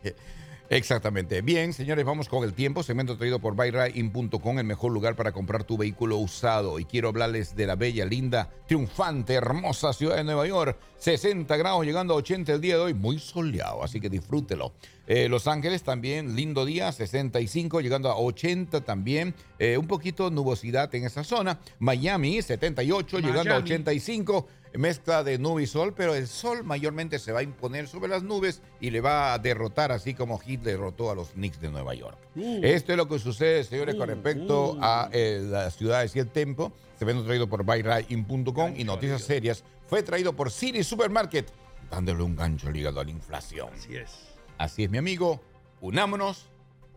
Exactamente. 0.70 1.42
Bien, 1.42 1.74
señores, 1.74 2.06
vamos 2.06 2.30
con 2.30 2.46
el 2.46 2.54
tiempo. 2.54 2.84
Segmento 2.84 3.18
traído 3.18 3.40
por 3.40 3.54
buyrain.com, 3.56 4.60
el 4.60 4.66
mejor 4.66 4.94
lugar 4.94 5.16
para 5.18 5.34
comprar 5.34 5.66
tu 5.66 5.78
vehículo 5.78 6.16
usado. 6.18 6.80
Y 6.80 6.86
quiero 6.86 7.10
hablarles 7.10 7.54
de 7.56 7.68
la 7.68 7.76
bella, 7.76 8.06
linda, 8.06 8.50
triunfante, 8.66 9.34
hermosa 9.34 9.92
ciudad 9.92 10.16
de 10.16 10.24
Nueva 10.24 10.48
York. 10.48 10.78
60 11.00 11.56
grados, 11.58 11.86
llegando 11.86 12.14
a 12.14 12.18
80 12.18 12.54
el 12.54 12.62
día 12.62 12.76
de 12.76 12.82
hoy, 12.82 12.94
muy 12.94 13.20
soleado, 13.20 13.84
así 13.84 14.00
que 14.00 14.10
disfrútelo. 14.10 14.72
Eh, 15.08 15.30
Los 15.30 15.48
Ángeles 15.48 15.84
también, 15.84 16.36
lindo 16.36 16.65
día, 16.65 16.91
65, 16.91 17.82
llegando 17.82 18.10
a 18.10 18.17
80 18.17 18.82
también. 18.82 19.34
Eh, 19.58 19.78
un 19.78 19.88
poquito 19.88 20.30
nubosidad 20.30 20.93
en 20.93 21.06
esa 21.06 21.24
zona. 21.24 21.60
Miami, 21.80 22.41
78, 22.41 23.20
llegando 23.20 23.41
a 23.41 23.60
Miami. 23.60 23.63
85 23.63 24.48
mezcla 24.78 25.24
de 25.24 25.38
nube 25.38 25.63
y 25.63 25.67
sol, 25.67 25.93
pero 25.96 26.13
el 26.15 26.28
sol 26.28 26.63
mayormente 26.63 27.20
se 27.20 27.32
va 27.32 27.39
a 27.39 27.43
imponer 27.43 27.88
sobre 27.88 28.10
las 28.10 28.24
nubes 28.24 28.62
y 28.80 28.89
le 28.91 29.02
va 29.02 29.34
a 29.34 29.39
derrotar 29.39 29.91
así 29.91 30.13
como 30.13 30.39
Hitler 30.46 30.78
derrotó 30.78 31.10
a 31.10 31.15
los 31.15 31.30
Knicks 31.30 31.60
de 31.62 31.70
Nueva 31.70 31.96
York. 31.96 32.17
Uh. 32.36 32.60
Esto 32.63 32.91
es 32.91 32.98
lo 32.98 33.08
que 33.08 33.17
sucede, 33.20 33.63
señores, 33.63 33.96
con 33.96 34.08
Uh, 34.10 34.13
respecto 34.13 34.74
uh. 34.74 34.80
a 34.82 35.10
eh, 35.12 35.41
las 35.43 35.76
ciudades 35.76 36.15
y 36.15 36.20
el 36.20 36.28
tiempo. 36.28 36.72
Se 37.00 37.06
ven 37.06 37.24
traído 37.26 37.48
por 37.48 37.63
buyrain.com 37.63 38.74
y 38.76 38.84
Noticias 38.84 39.24
Serias. 39.24 39.63
Fue 39.88 40.04
traído 40.04 40.34
por 40.34 40.52
City 40.52 40.84
Supermarket, 40.84 41.48
dándole 41.89 42.24
un 42.24 42.36
gancho 42.36 42.67
al 42.67 42.76
hígado 42.76 43.00
a 43.00 43.06
la 43.06 43.12
inflación. 43.12 43.70
Así 43.74 43.96
es. 43.96 44.27
Así 44.58 44.84
es, 44.84 44.89
mi 44.89 44.98
amigo. 44.98 45.41
Unámonos. 45.82 46.50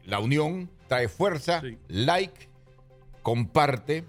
La 0.04 0.18
unión 0.20 0.70
trae 0.88 1.08
fuerza. 1.08 1.60
Sí. 1.60 1.76
Like, 1.88 2.48
comparte, 3.22 4.04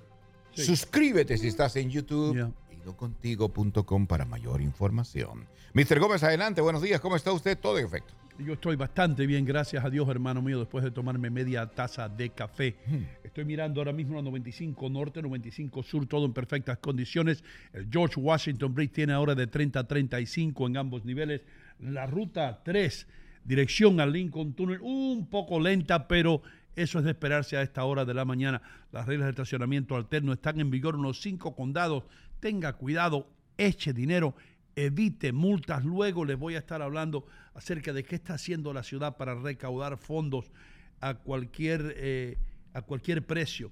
Sí. 0.54 0.64
suscríbete 0.66 1.38
si 1.38 1.48
estás 1.48 1.76
en 1.76 1.90
YouTube. 1.90 2.36
Ya. 2.36 2.52
Idocontigo.com 2.82 4.08
para 4.08 4.26
mayor 4.26 4.62
información. 4.62 5.48
Mr. 5.74 6.00
Gómez, 6.00 6.24
adelante. 6.24 6.62
Buenos 6.62 6.82
días. 6.82 7.00
¿Cómo 7.00 7.16
está 7.16 7.32
usted? 7.32 7.58
Todo 7.58 7.78
en 7.78 7.86
efecto. 7.86 8.14
Yo 8.40 8.54
estoy 8.54 8.76
bastante 8.76 9.28
bien, 9.28 9.46
gracias 9.46 9.86
a 9.86 9.90
Dios, 9.90 10.10
hermano 10.10 10.42
mío, 10.42 10.58
después 10.58 10.84
de 10.84 10.90
tomarme 10.90 11.30
media 11.30 11.68
taza 11.68 12.10
de 12.10 12.32
café. 12.32 12.76
Estoy 13.24 13.46
mirando 13.46 13.82
ahora 13.82 13.94
mismo 13.94 14.16
la 14.16 14.24
95 14.24 14.90
Norte, 14.90 15.22
95 15.22 15.84
Sur, 15.84 16.08
todo 16.08 16.26
en 16.26 16.34
perfectas 16.34 16.80
condiciones. 16.80 17.44
El 17.72 17.88
George 17.92 18.20
Washington 18.20 18.74
Bridge 18.74 18.94
tiene 18.94 19.14
ahora 19.14 19.36
de 19.36 19.46
30 19.46 19.80
a 19.82 19.88
35 19.88 20.66
en 20.68 20.78
ambos 20.78 21.06
niveles. 21.06 21.42
La 21.80 22.08
ruta 22.08 22.62
3, 22.64 23.06
dirección 23.44 24.00
al 24.00 24.14
Lincoln 24.14 24.54
Tunnel, 24.54 24.80
un 24.82 25.28
poco 25.30 25.60
lenta, 25.60 26.08
pero 26.08 26.42
eso 26.76 27.00
es 27.00 27.06
de 27.06 27.12
esperarse 27.12 27.58
a 27.58 27.62
esta 27.62 27.84
hora 27.84 28.06
de 28.06 28.14
la 28.14 28.26
mañana. 28.26 28.62
Las 28.92 29.06
reglas 29.06 29.26
de 29.26 29.32
estacionamiento 29.32 29.96
alterno 29.96 30.34
están 30.34 30.60
en 30.60 30.72
vigor 30.72 30.96
en 30.96 31.04
los 31.04 31.22
cinco 31.22 31.56
condados. 31.56 32.04
Tenga 32.40 32.74
cuidado, 32.74 33.28
eche 33.58 33.94
dinero 33.94 34.36
evite 34.76 35.32
multas. 35.32 35.84
Luego 35.84 36.26
les 36.26 36.38
voy 36.38 36.56
a 36.56 36.60
estar 36.60 36.82
hablando 36.82 37.26
acerca 37.54 37.94
de 37.94 38.04
qué 38.04 38.16
está 38.16 38.36
haciendo 38.36 38.74
la 38.74 38.84
ciudad 38.84 39.18
para 39.18 39.36
recaudar 39.36 39.98
fondos 39.98 40.52
a 41.00 41.16
cualquier, 41.16 41.94
eh, 41.98 42.38
a 42.74 42.82
cualquier 42.82 43.26
precio. 43.26 43.72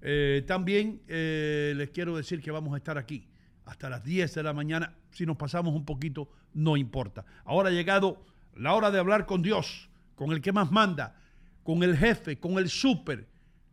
Eh, 0.00 0.44
también 0.46 1.02
eh, 1.08 1.74
les 1.76 1.90
quiero 1.90 2.16
decir 2.16 2.40
que 2.40 2.50
vamos 2.50 2.74
a 2.74 2.76
estar 2.76 2.98
aquí 2.98 3.26
hasta 3.64 3.90
las 3.90 4.04
10 4.04 4.34
de 4.34 4.42
la 4.42 4.52
mañana. 4.52 4.94
Si 5.10 5.26
nos 5.26 5.36
pasamos 5.36 5.74
un 5.74 5.84
poquito, 5.84 6.30
no 6.54 6.76
importa. 6.76 7.24
Ahora 7.44 7.68
ha 7.68 7.72
llegado 7.72 8.24
la 8.58 8.74
hora 8.74 8.90
de 8.90 8.98
hablar 8.98 9.24
con 9.24 9.42
Dios, 9.42 9.88
con 10.14 10.32
el 10.32 10.40
que 10.40 10.52
más 10.52 10.70
manda, 10.70 11.16
con 11.62 11.82
el 11.82 11.96
jefe, 11.96 12.38
con 12.38 12.58
el 12.58 12.68
súper, 12.68 13.26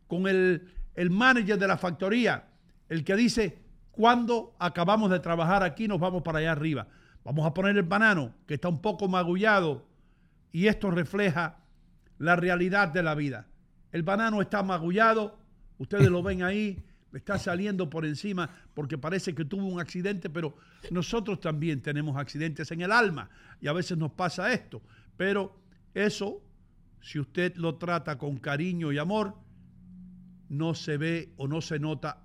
con 0.07 0.27
el, 0.27 0.71
el 0.93 1.09
manager 1.09 1.57
de 1.57 1.67
la 1.67 1.77
factoría, 1.77 2.47
el 2.87 3.03
que 3.03 3.15
dice, 3.15 3.57
cuando 3.91 4.55
acabamos 4.59 5.09
de 5.09 5.19
trabajar 5.19 5.63
aquí 5.63 5.87
nos 5.87 5.99
vamos 5.99 6.21
para 6.21 6.39
allá 6.39 6.51
arriba. 6.51 6.87
Vamos 7.23 7.45
a 7.45 7.53
poner 7.53 7.75
el 7.75 7.83
banano, 7.83 8.33
que 8.45 8.55
está 8.55 8.69
un 8.69 8.81
poco 8.81 9.07
magullado, 9.07 9.85
y 10.51 10.67
esto 10.67 10.91
refleja 10.91 11.57
la 12.19 12.35
realidad 12.35 12.89
de 12.89 13.01
la 13.01 13.15
vida. 13.15 13.47
El 13.91 14.03
banano 14.03 14.41
está 14.41 14.61
magullado, 14.61 15.37
ustedes 15.79 16.09
lo 16.09 16.21
ven 16.21 16.43
ahí, 16.43 16.83
está 17.17 17.38
saliendo 17.38 17.89
por 17.89 18.06
encima 18.06 18.49
porque 18.73 18.97
parece 18.97 19.34
que 19.34 19.45
tuvo 19.45 19.65
un 19.65 19.80
accidente, 19.80 20.30
pero 20.30 20.58
nosotros 20.91 21.39
también 21.39 21.82
tenemos 21.82 22.17
accidentes 22.17 22.71
en 22.71 22.82
el 22.82 22.91
alma 22.91 23.30
y 23.62 23.67
a 23.67 23.73
veces 23.73 23.97
nos 23.97 24.12
pasa 24.12 24.51
esto. 24.51 24.82
Pero 25.17 25.58
eso, 25.93 26.41
si 27.01 27.19
usted 27.19 27.56
lo 27.56 27.75
trata 27.75 28.17
con 28.17 28.38
cariño 28.38 28.91
y 28.91 28.97
amor, 28.97 29.36
no 30.49 30.73
se 30.73 30.97
ve 30.97 31.34
o 31.38 31.47
no 31.47 31.62
se 31.62 31.80
nota, 31.80 32.21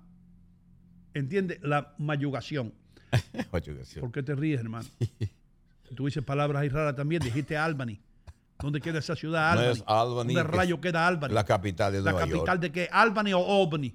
¿entiende? 1.13 1.59
La 1.63 1.95
mayugación. 1.97 2.73
¿Por 3.99 4.11
qué 4.11 4.23
te 4.23 4.35
ríes, 4.35 4.59
hermano? 4.59 4.87
Tú 5.95 6.05
dices 6.05 6.23
palabras 6.23 6.61
ahí 6.61 6.69
raras 6.69 6.95
también, 6.95 7.21
dijiste 7.21 7.57
Albany. 7.57 7.99
¿Dónde 8.59 8.79
queda 8.79 8.99
esa 8.99 9.15
ciudad? 9.15 9.55
No 9.55 9.61
Albany. 9.61 9.73
es 9.77 9.83
Albany, 9.87 10.33
¿Dónde 10.33 10.43
rayo 10.43 10.79
queda 10.79 11.07
Albany? 11.07 11.33
La 11.33 11.43
capital 11.43 11.91
de 11.91 12.01
¿La 12.01 12.11
Nueva 12.11 12.27
capital 12.27 12.45
York. 12.45 12.61
de 12.61 12.71
qué? 12.71 12.89
¿Albany 12.91 13.33
o 13.33 13.63
Albany? 13.63 13.93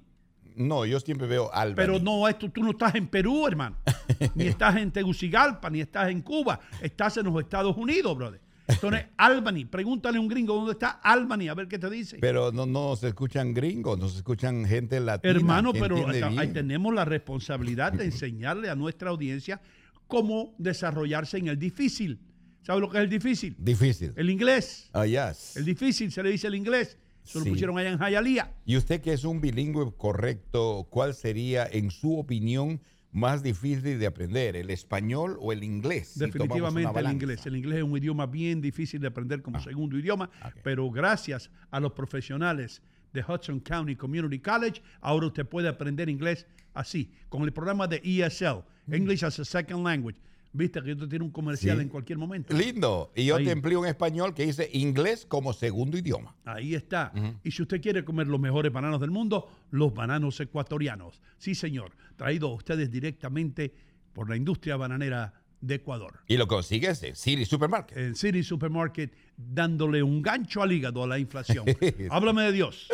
No, 0.57 0.85
yo 0.85 0.99
siempre 0.99 1.27
veo 1.27 1.53
Albany. 1.53 1.75
Pero 1.75 1.99
no, 1.99 2.27
esto, 2.27 2.49
tú 2.49 2.63
no 2.63 2.71
estás 2.71 2.95
en 2.95 3.07
Perú, 3.07 3.47
hermano. 3.47 3.77
ni 4.35 4.47
estás 4.47 4.75
en 4.77 4.91
Tegucigalpa, 4.91 5.69
ni 5.69 5.81
estás 5.81 6.09
en 6.09 6.21
Cuba. 6.21 6.59
Estás 6.81 7.17
en 7.17 7.25
los 7.25 7.39
Estados 7.39 7.77
Unidos, 7.77 8.17
brother. 8.17 8.41
Entonces, 8.67 9.05
Albany. 9.17 9.65
Pregúntale 9.65 10.17
a 10.17 10.21
un 10.21 10.27
gringo 10.27 10.55
dónde 10.55 10.73
está 10.73 10.99
Albany, 11.03 11.47
a 11.47 11.53
ver 11.53 11.67
qué 11.67 11.79
te 11.79 11.89
dice. 11.89 12.17
Pero 12.19 12.51
no, 12.51 12.65
no 12.65 12.95
se 12.95 13.09
escuchan 13.09 13.53
gringos, 13.53 13.97
no 13.97 14.09
se 14.09 14.17
escuchan 14.17 14.65
gente 14.65 14.99
latina. 14.99 15.31
Hermano, 15.33 15.73
pero 15.73 16.07
ahí 16.37 16.49
tenemos 16.49 16.93
la 16.93 17.05
responsabilidad 17.05 17.93
de 17.93 18.05
enseñarle 18.05 18.69
a 18.69 18.75
nuestra 18.75 19.09
audiencia 19.09 19.61
cómo 20.07 20.55
desarrollarse 20.57 21.37
en 21.37 21.47
el 21.47 21.59
difícil. 21.59 22.19
¿Sabe 22.63 22.81
lo 22.81 22.89
que 22.89 22.97
es 22.97 23.03
el 23.05 23.09
difícil? 23.09 23.55
Difícil. 23.57 24.13
El 24.17 24.29
inglés. 24.29 24.89
Ah, 24.91 25.05
yes. 25.05 25.55
El 25.55 25.63
difícil 25.63 26.11
se 26.11 26.21
le 26.21 26.31
dice 26.31 26.47
el 26.47 26.55
inglés. 26.55 26.97
Sí. 27.31 27.39
lo 27.39 27.45
pusieron 27.45 27.77
allá 27.77 27.91
en 27.91 27.99
Hialeah. 27.99 28.51
Y 28.65 28.77
usted 28.77 29.01
que 29.01 29.13
es 29.13 29.23
un 29.23 29.41
bilingüe 29.41 29.91
correcto, 29.97 30.87
¿cuál 30.89 31.13
sería, 31.13 31.67
en 31.71 31.91
su 31.91 32.17
opinión, 32.17 32.81
más 33.11 33.41
difícil 33.41 33.97
de 33.99 34.05
aprender, 34.05 34.55
el 34.55 34.69
español 34.69 35.37
o 35.39 35.51
el 35.51 35.63
inglés? 35.63 36.09
Si 36.09 36.19
Definitivamente 36.19 36.99
el 36.99 37.11
inglés. 37.11 37.45
El 37.45 37.55
inglés 37.55 37.77
es 37.79 37.83
un 37.83 37.97
idioma 37.97 38.25
bien 38.25 38.61
difícil 38.61 38.99
de 39.01 39.07
aprender 39.07 39.41
como 39.41 39.59
segundo 39.59 39.97
idioma, 39.97 40.29
Ah. 40.41 40.51
pero 40.63 40.89
gracias 40.91 41.49
a 41.71 41.79
los 41.79 41.93
profesionales 41.93 42.81
de 43.13 43.23
Hudson 43.27 43.59
County 43.61 43.95
Community 43.95 44.39
College, 44.39 44.81
ahora 45.01 45.27
usted 45.27 45.45
puede 45.45 45.67
aprender 45.69 46.09
inglés 46.09 46.45
así, 46.73 47.09
con 47.29 47.43
el 47.43 47.51
programa 47.53 47.87
de 47.87 48.01
ESL, 48.03 48.63
English 48.91 49.23
as 49.23 49.39
a 49.39 49.45
Second 49.45 49.83
Language. 49.83 50.19
Viste 50.57 50.81
que 50.81 50.91
esto 50.93 51.07
tiene 51.07 51.23
un 51.23 51.31
comercial 51.31 51.77
Sí. 51.77 51.83
en 51.83 51.89
cualquier 51.89 52.17
momento. 52.17 52.53
Lindo. 52.57 53.11
Y 53.15 53.25
yo 53.25 53.35
Ahí. 53.35 53.45
te 53.45 53.51
empleo 53.51 53.79
un 53.81 53.85
español 53.85 54.33
que 54.33 54.45
dice 54.45 54.69
inglés 54.73 55.25
como 55.27 55.53
segundo 55.53 55.97
idioma. 55.97 56.35
Ahí 56.45 56.73
está. 56.73 57.13
Y 57.43 57.51
si 57.51 57.61
usted 57.61 57.79
quiere 57.81 58.03
comer 58.03 58.27
los 58.27 58.39
mejores 58.39 58.71
bananos 58.73 58.99
del 58.99 59.11
mundo, 59.11 59.47
los 59.71 59.93
bananos 59.93 60.39
ecuatorianos. 60.39 61.21
Sí, 61.37 61.53
señor. 61.53 61.91
Traído 62.15 62.47
a 62.47 62.53
ustedes 62.55 62.89
directamente 62.89 63.71
por 64.13 64.29
la 64.29 64.35
industria 64.35 64.75
bananera 64.77 65.33
de 65.61 65.75
Ecuador. 65.75 66.19
Y 66.27 66.37
lo 66.37 66.47
consigues 66.47 67.01
en 67.03 67.15
City 67.15 67.45
Supermarket. 67.45 67.97
En 67.97 68.15
City 68.15 68.41
Supermarket, 68.43 69.13
dándole 69.37 70.01
un 70.01 70.21
gancho 70.23 70.61
al 70.63 70.71
hígado 70.71 71.03
a 71.03 71.07
la 71.07 71.19
inflación. 71.19 71.65
Háblame 72.09 72.43
de 72.43 72.51
Dios. 72.51 72.87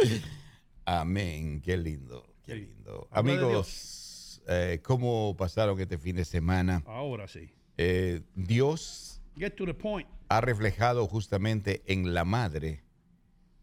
Amén. 0.85 1.61
Qué 1.61 1.77
lindo. 1.77 2.25
Qué 2.43 2.55
lindo. 2.55 3.07
Amigos, 3.11 3.67
eh, 4.47 4.79
¿cómo 4.83 5.35
pasaron 5.37 5.79
este 5.79 5.97
fin 5.97 6.15
de 6.15 6.25
semana? 6.25 6.83
Ahora 6.85 7.27
sí. 7.27 7.49
Eh, 7.77 8.21
Dios 8.35 9.21
Get 9.37 9.55
to 9.55 9.65
the 9.65 9.73
point. 9.73 10.07
ha 10.29 10.41
reflejado 10.41 11.07
justamente 11.07 11.81
en 11.87 12.13
la 12.13 12.23
madre 12.25 12.83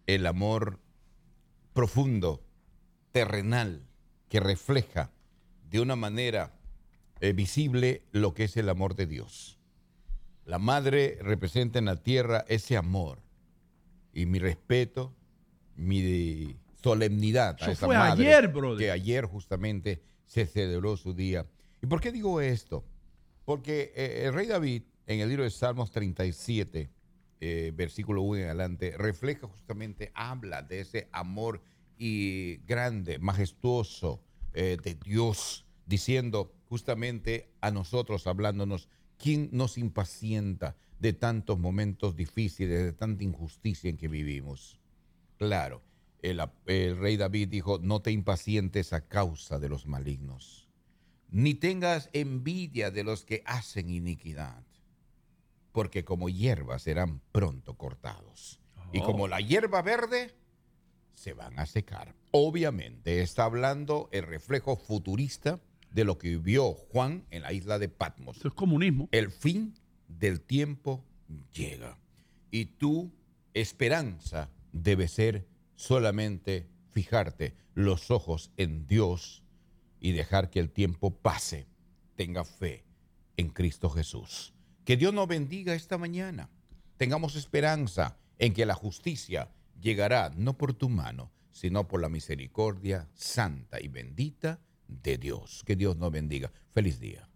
el 0.06 0.26
amor 0.26 0.80
profundo, 1.72 2.42
terrenal, 3.12 3.82
que 4.28 4.40
refleja 4.40 5.10
de 5.70 5.80
una 5.80 5.94
manera 5.96 6.52
eh, 7.20 7.32
visible 7.32 8.02
lo 8.12 8.34
que 8.34 8.44
es 8.44 8.56
el 8.56 8.68
amor 8.68 8.96
de 8.96 9.06
Dios. 9.06 9.58
La 10.44 10.58
madre 10.58 11.18
representa 11.20 11.78
en 11.78 11.84
la 11.84 11.96
tierra 11.96 12.44
ese 12.48 12.76
amor 12.76 13.18
y 14.12 14.26
mi 14.26 14.38
respeto, 14.40 15.14
mi 15.76 16.56
solemnidad 16.82 17.56
a 17.60 17.64
Eso 17.64 17.70
esa 17.72 17.86
fue 17.86 17.96
madre 17.96 18.26
ayer, 18.26 18.48
brother. 18.48 18.78
que 18.78 18.90
ayer 18.90 19.26
justamente 19.26 20.02
se 20.30 20.46
celebró 20.46 20.96
su 20.96 21.12
día. 21.12 21.44
¿Y 21.82 21.86
por 21.86 22.00
qué 22.00 22.12
digo 22.12 22.40
esto? 22.40 22.84
Porque 23.44 23.92
eh, 23.96 24.22
el 24.26 24.32
rey 24.32 24.46
David, 24.46 24.84
en 25.08 25.18
el 25.18 25.28
libro 25.28 25.42
de 25.42 25.50
Salmos 25.50 25.90
37, 25.90 26.88
eh, 27.40 27.72
versículo 27.74 28.22
1 28.22 28.42
en 28.42 28.44
adelante, 28.44 28.94
refleja 28.96 29.48
justamente, 29.48 30.12
habla 30.14 30.62
de 30.62 30.82
ese 30.82 31.08
amor 31.10 31.60
y 31.98 32.58
grande, 32.58 33.18
majestuoso 33.18 34.22
eh, 34.54 34.76
de 34.80 34.94
Dios, 34.94 35.66
diciendo 35.84 36.54
justamente 36.68 37.50
a 37.60 37.72
nosotros, 37.72 38.28
hablándonos, 38.28 38.88
¿quién 39.18 39.48
nos 39.50 39.78
impacienta 39.78 40.76
de 41.00 41.12
tantos 41.12 41.58
momentos 41.58 42.14
difíciles, 42.14 42.84
de 42.84 42.92
tanta 42.92 43.24
injusticia 43.24 43.90
en 43.90 43.96
que 43.96 44.06
vivimos? 44.06 44.78
Claro, 45.38 45.82
el, 46.22 46.42
el 46.66 46.96
rey 46.96 47.16
David 47.16 47.48
dijo, 47.48 47.78
no 47.80 48.00
te 48.00 48.10
impacientes 48.10 48.92
a 48.92 49.06
causa 49.06 49.58
de 49.58 49.68
los 49.68 49.86
malignos, 49.86 50.68
ni 51.30 51.54
tengas 51.54 52.10
envidia 52.12 52.90
de 52.90 53.04
los 53.04 53.24
que 53.24 53.42
hacen 53.46 53.90
iniquidad, 53.90 54.64
porque 55.72 56.04
como 56.04 56.28
hierba 56.28 56.78
serán 56.78 57.20
pronto 57.32 57.74
cortados. 57.74 58.60
Y 58.92 59.00
como 59.02 59.28
la 59.28 59.40
hierba 59.40 59.82
verde, 59.82 60.34
se 61.14 61.32
van 61.32 61.58
a 61.58 61.66
secar. 61.66 62.14
Obviamente 62.32 63.20
está 63.20 63.44
hablando 63.44 64.08
el 64.10 64.24
reflejo 64.24 64.76
futurista 64.76 65.60
de 65.92 66.04
lo 66.04 66.18
que 66.18 66.30
vivió 66.30 66.72
Juan 66.72 67.24
en 67.30 67.42
la 67.42 67.52
isla 67.52 67.78
de 67.78 67.88
Patmos. 67.88 68.38
Eso 68.38 68.48
es 68.48 68.54
comunismo. 68.54 69.08
El 69.12 69.30
fin 69.30 69.74
del 70.08 70.40
tiempo 70.40 71.04
llega. 71.52 71.98
Y 72.50 72.64
tu 72.64 73.12
esperanza 73.54 74.50
debe 74.72 75.08
ser 75.08 75.46
solamente 75.80 76.68
fijarte 76.90 77.56
los 77.72 78.10
ojos 78.10 78.52
en 78.58 78.86
Dios 78.86 79.42
y 79.98 80.12
dejar 80.12 80.50
que 80.50 80.60
el 80.60 80.70
tiempo 80.70 81.16
pase. 81.22 81.68
Tenga 82.16 82.44
fe 82.44 82.84
en 83.38 83.48
Cristo 83.48 83.88
Jesús. 83.88 84.52
Que 84.84 84.98
Dios 84.98 85.14
nos 85.14 85.26
bendiga 85.26 85.72
esta 85.72 85.96
mañana. 85.96 86.50
Tengamos 86.98 87.34
esperanza 87.34 88.18
en 88.38 88.52
que 88.52 88.66
la 88.66 88.74
justicia 88.74 89.52
llegará 89.80 90.30
no 90.36 90.58
por 90.58 90.74
tu 90.74 90.90
mano, 90.90 91.32
sino 91.50 91.88
por 91.88 92.02
la 92.02 92.10
misericordia 92.10 93.08
santa 93.14 93.80
y 93.80 93.88
bendita 93.88 94.60
de 94.86 95.16
Dios. 95.16 95.62
Que 95.64 95.76
Dios 95.76 95.96
nos 95.96 96.12
bendiga. 96.12 96.52
Feliz 96.72 97.00
día. 97.00 97.26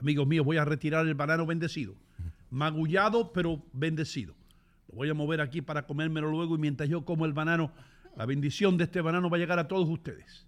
Amigos 0.00 0.26
míos, 0.26 0.44
voy 0.44 0.56
a 0.56 0.64
retirar 0.64 1.06
el 1.06 1.14
banano 1.14 1.46
bendecido. 1.46 1.94
Magullado, 2.50 3.32
pero 3.32 3.64
bendecido. 3.72 4.39
Lo 4.90 4.96
voy 4.96 5.08
a 5.10 5.14
mover 5.14 5.40
aquí 5.40 5.62
para 5.62 5.86
comérmelo 5.86 6.28
luego 6.30 6.56
y 6.56 6.58
mientras 6.58 6.88
yo 6.88 7.04
como 7.04 7.24
el 7.24 7.32
banano, 7.32 7.72
la 8.16 8.26
bendición 8.26 8.76
de 8.76 8.84
este 8.84 9.00
banano 9.00 9.30
va 9.30 9.36
a 9.36 9.40
llegar 9.40 9.58
a 9.58 9.68
todos 9.68 9.88
ustedes. 9.88 10.46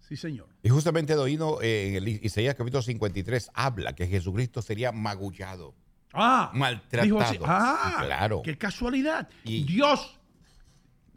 Sí, 0.00 0.16
señor. 0.16 0.48
Y 0.62 0.68
justamente 0.68 1.14
Doino 1.14 1.60
eh, 1.62 1.88
en 1.88 1.94
el 1.96 2.08
Isaías 2.08 2.54
capítulo 2.54 2.82
53 2.82 3.50
habla 3.54 3.94
que 3.94 4.06
Jesucristo 4.06 4.62
sería 4.62 4.92
magullado. 4.92 5.74
Ah, 6.12 6.50
Maltratado. 6.54 7.04
dijo 7.04 7.20
así. 7.20 7.38
Ah, 7.44 8.02
claro. 8.04 8.42
Qué 8.42 8.56
casualidad. 8.58 9.28
Y- 9.44 9.64
Dios 9.64 10.18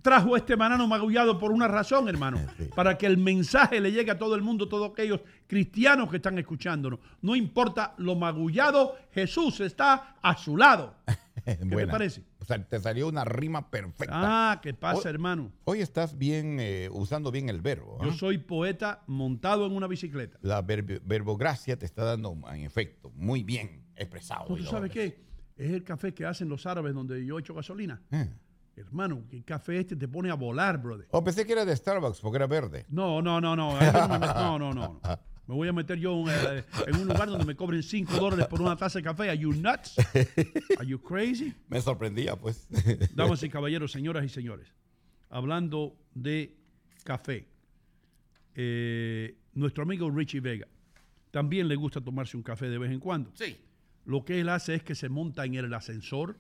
trajo 0.01 0.37
este 0.37 0.55
banano 0.55 0.87
magullado 0.87 1.39
por 1.39 1.51
una 1.51 1.67
razón, 1.67 2.07
hermano. 2.07 2.37
Sí. 2.57 2.69
Para 2.75 2.97
que 2.97 3.05
el 3.05 3.17
mensaje 3.17 3.81
le 3.81 3.91
llegue 3.91 4.11
a 4.11 4.17
todo 4.19 4.35
el 4.35 4.41
mundo, 4.41 4.69
todos 4.69 4.91
aquellos 4.91 5.21
cristianos 5.47 6.09
que 6.09 6.17
están 6.17 6.37
escuchándonos. 6.37 6.99
No 7.21 7.35
importa 7.35 7.95
lo 7.97 8.15
magullado, 8.15 8.95
Jesús 9.11 9.59
está 9.61 10.15
a 10.21 10.37
su 10.37 10.55
lado. 10.55 10.95
¿Qué 11.45 11.55
te 11.55 11.87
parece? 11.87 12.23
Te 12.69 12.79
salió 12.79 13.07
una 13.07 13.25
rima 13.25 13.69
perfecta. 13.71 14.51
Ah, 14.51 14.59
¿qué 14.61 14.73
pasa, 14.73 15.01
Oh. 15.05 15.09
hermano? 15.09 15.51
Hoy 15.65 15.81
estás 15.81 16.17
bien, 16.17 16.57
eh, 16.59 16.89
usando 16.91 17.31
bien 17.31 17.49
el 17.49 17.61
verbo. 17.61 17.97
¿ah? 17.99 18.05
Yo 18.05 18.11
soy 18.13 18.37
poeta 18.37 19.03
montado 19.07 19.65
en 19.65 19.73
una 19.75 19.87
bicicleta. 19.87 20.37
La 20.41 20.61
verbo- 20.61 20.99
verbogracia 21.05 21.77
te 21.77 21.85
está 21.85 22.03
dando, 22.03 22.37
en 22.51 22.61
efecto, 22.63 23.11
muy 23.15 23.43
bien 23.43 23.83
expresado. 23.95 24.45
¿Tú 24.45 24.57
sabes 24.63 24.91
qué? 24.91 25.23
Es 25.57 25.71
el 25.71 25.83
café 25.83 26.13
que 26.13 26.25
hacen 26.25 26.49
los 26.49 26.65
árabes 26.65 26.93
donde 26.93 27.25
yo 27.25 27.39
echo 27.39 27.53
gasolina. 27.53 28.01
Eh. 28.11 28.29
Hermano, 28.77 29.23
el 29.31 29.45
café 29.45 29.79
este 29.79 29.95
te 29.95 30.05
pone 30.07 30.29
a 30.29 30.33
volar, 30.33 30.81
brother. 30.81 31.07
O 31.11 31.23
pensé 31.23 31.45
que 31.45 31.53
era 31.53 31.63
de 31.63 31.73
Starbucks 31.75 32.19
porque 32.19 32.35
era 32.35 32.47
verde. 32.47 32.85
No, 32.89 33.21
no, 33.21 33.39
no, 33.39 33.55
no. 33.55 33.79
no, 33.79 34.59
no, 34.59 34.73
no. 34.73 34.99
Me 35.47 35.53
voy 35.53 35.67
a 35.67 35.73
meter 35.73 35.99
yo 35.99 36.21
en, 36.21 36.29
eh, 36.29 36.63
en 36.87 36.95
un 36.95 37.07
lugar 37.07 37.29
donde 37.29 37.45
me 37.45 37.55
cobren 37.55 37.83
5 37.83 38.17
dólares 38.17 38.47
por 38.47 38.61
una 38.61 38.75
taza 38.75 38.99
de 38.99 39.03
café. 39.03 39.29
¿Are 39.29 39.37
you 39.37 39.53
nuts? 39.53 39.95
¿Are 40.79 40.87
you 40.87 40.99
crazy? 40.99 41.53
Me 41.67 41.79
sorprendía, 41.81 42.35
pues. 42.35 42.67
Damas 43.13 43.43
y 43.43 43.49
caballeros, 43.49 43.91
señoras 43.91 44.25
y 44.25 44.29
señores, 44.29 44.73
hablando 45.29 45.95
de 46.15 46.55
café, 47.03 47.47
eh, 48.55 49.37
nuestro 49.53 49.83
amigo 49.83 50.09
Richie 50.09 50.39
Vega 50.39 50.67
también 51.31 51.67
le 51.67 51.75
gusta 51.75 52.01
tomarse 52.01 52.37
un 52.37 52.43
café 52.43 52.69
de 52.69 52.77
vez 52.77 52.91
en 52.91 52.99
cuando. 52.99 53.31
sí. 53.35 53.57
Lo 54.05 54.23
que 54.23 54.39
él 54.39 54.49
hace 54.49 54.75
es 54.75 54.83
que 54.83 54.93
se 54.93 55.09
monta 55.09 55.45
en 55.45 55.55
el 55.55 55.73
ascensor, 55.73 56.37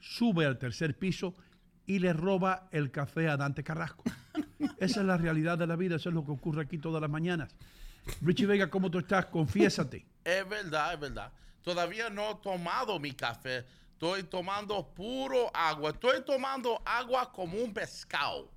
sube 0.00 0.46
al 0.46 0.58
tercer 0.58 0.96
piso 0.96 1.36
y 1.84 1.98
le 1.98 2.14
roba 2.14 2.68
el 2.72 2.90
café 2.90 3.28
a 3.28 3.36
Dante 3.36 3.62
Carrasco. 3.62 4.02
Esa 4.78 5.00
es 5.00 5.06
la 5.06 5.18
realidad 5.18 5.58
de 5.58 5.66
la 5.66 5.76
vida, 5.76 5.96
eso 5.96 6.08
es 6.08 6.14
lo 6.14 6.24
que 6.24 6.30
ocurre 6.30 6.62
aquí 6.62 6.78
todas 6.78 7.02
las 7.02 7.10
mañanas. 7.10 7.54
Richie 8.20 8.46
Vega, 8.46 8.68
¿cómo 8.68 8.90
tú 8.90 8.98
estás? 8.98 9.26
Confiésate. 9.26 10.04
Es 10.24 10.48
verdad, 10.48 10.94
es 10.94 11.00
verdad. 11.00 11.32
Todavía 11.62 12.10
no 12.10 12.30
he 12.30 12.34
tomado 12.36 12.98
mi 12.98 13.12
café. 13.12 13.64
Estoy 13.92 14.24
tomando 14.24 14.86
puro 14.94 15.50
agua. 15.54 15.90
Estoy 15.90 16.24
tomando 16.24 16.80
agua 16.84 17.30
como 17.32 17.58
un 17.58 17.72
pescado. 17.72 18.50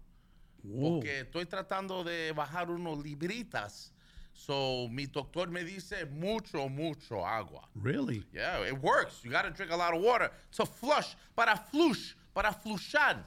Porque 0.64 1.20
estoy 1.20 1.46
tratando 1.46 2.04
de 2.04 2.32
bajar 2.32 2.72
unos 2.72 2.98
libritas 3.04 3.94
So, 4.36 4.90
mi 4.90 5.06
doctor 5.06 5.50
me 5.50 5.64
dice 5.64 6.06
mucho, 6.06 6.68
mucho 6.68 7.26
agua. 7.26 7.70
Really? 7.74 8.26
Yeah, 8.34 8.68
it 8.68 8.78
works. 8.82 9.24
You 9.24 9.32
got 9.32 9.44
to 9.44 9.50
drink 9.50 9.72
a 9.72 9.78
lot 9.78 9.94
of 9.94 10.02
water 10.02 10.30
to 10.58 10.66
flush, 10.66 11.16
para 11.36 11.56
flush, 11.56 12.16
para 12.34 12.52
flushar 12.52 13.24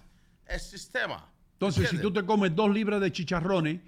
el 0.46 0.60
sistema. 0.60 1.24
Entonces, 1.58 1.88
si 1.88 1.98
tú 1.98 2.12
te 2.12 2.22
comes 2.22 2.54
dos 2.54 2.70
libras 2.70 3.00
de 3.00 3.10
chicharrones 3.10 3.80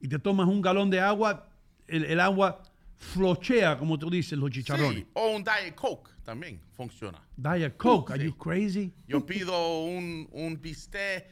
y 0.00 0.08
te 0.08 0.18
tomas 0.20 0.46
un 0.46 0.62
galón 0.62 0.88
de 0.88 1.00
agua, 1.00 1.47
el, 1.88 2.04
el 2.04 2.20
agua 2.20 2.62
flochea, 2.96 3.78
como 3.78 3.98
tú 3.98 4.10
dices, 4.10 4.38
los 4.38 4.50
chicharrones. 4.50 5.00
Sí, 5.04 5.06
o 5.14 5.28
un 5.36 5.44
Diet 5.44 5.74
Coke 5.74 6.10
también 6.24 6.60
funciona. 6.72 7.22
Diet 7.36 7.76
Coke, 7.76 8.12
are 8.12 8.20
Sí. 8.22 8.26
you 8.26 8.36
crazy? 8.36 8.92
Yo 9.06 9.24
pido 9.24 9.84
un, 9.84 10.28
un 10.32 10.60
bistec 10.60 11.26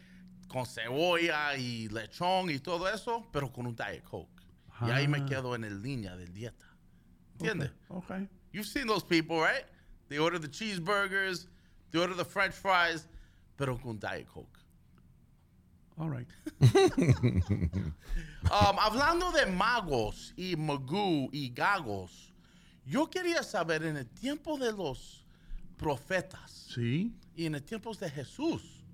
con 0.48 0.64
cebolla 0.64 1.56
y 1.56 1.88
lechón 1.88 2.50
y 2.50 2.58
todo 2.60 2.88
eso, 2.88 3.28
pero 3.32 3.52
con 3.52 3.66
un 3.66 3.74
Diet 3.74 4.02
Coke. 4.04 4.30
Y 4.86 4.90
ahí 4.90 5.08
me 5.08 5.18
Ah. 5.18 5.26
quedo 5.26 5.54
en 5.54 5.64
el 5.64 5.82
línea 5.82 6.16
del 6.16 6.32
dieta. 6.32 6.66
¿Entiendes? 7.38 7.70
Okay. 7.88 8.28
You've 8.52 8.66
seen 8.68 8.86
those 8.86 9.04
people, 9.04 9.36
right? 9.40 9.66
They 10.08 10.18
order 10.18 10.38
the 10.40 10.48
cheeseburgers, 10.48 11.48
they 11.90 12.00
order 12.00 12.14
the 12.16 12.24
french 12.24 12.54
fries, 12.54 13.08
pero 13.56 13.76
con 13.78 13.98
Diet 13.98 14.26
Coke. 14.26 14.58
All 15.98 16.10
right. 16.10 16.28
Um, 18.46 18.78
hablando 18.78 19.32
de 19.32 19.44
magos 19.46 20.32
y 20.36 20.54
magú 20.54 21.28
y 21.32 21.50
gagos, 21.50 22.32
yo 22.84 23.10
quería 23.10 23.42
saber 23.42 23.82
en 23.82 23.96
el 23.96 24.06
tiempo 24.06 24.56
de 24.56 24.72
los 24.72 25.26
profetas 25.76 26.68
¿Sí? 26.72 27.12
y 27.34 27.46
en 27.46 27.56
el 27.56 27.64
tiempo 27.64 27.92
de 27.94 28.08
Jesús, 28.08 28.84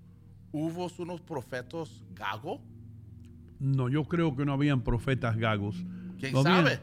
¿hubo 0.52 0.90
unos 0.98 1.20
profetas 1.20 2.02
gagos? 2.14 2.60
No, 3.60 3.90
yo 3.90 4.04
creo 4.04 4.34
que 4.34 4.46
no 4.46 4.54
habían 4.54 4.80
profetas 4.80 5.36
gagos. 5.36 5.76
¿Quién 6.18 6.42
sabe? 6.42 6.80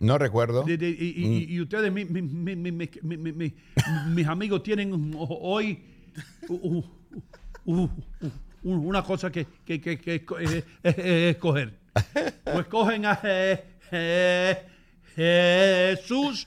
No 0.00 0.16
recuerdo. 0.16 0.62
De, 0.62 0.78
de, 0.78 0.88
y, 0.88 1.26
mm. 1.26 1.32
y, 1.32 1.54
y, 1.54 1.60
ustedes, 1.60 1.92
mi, 1.92 2.06
mi, 2.06 2.22
mi, 2.22 3.54
mis 4.08 4.26
amigos, 4.26 4.62
tienen 4.62 5.14
hoy 5.18 5.84
una 8.62 9.02
cosa 9.02 9.30
que, 9.30 9.46
que, 9.64 9.80
que, 9.80 9.98
que 9.98 10.24
escoger. 11.30 11.78
O 12.54 12.60
escogen 12.60 13.04
a 13.06 13.16
Je- 13.20 13.64
Je- 13.90 14.58
Jesús 15.16 16.46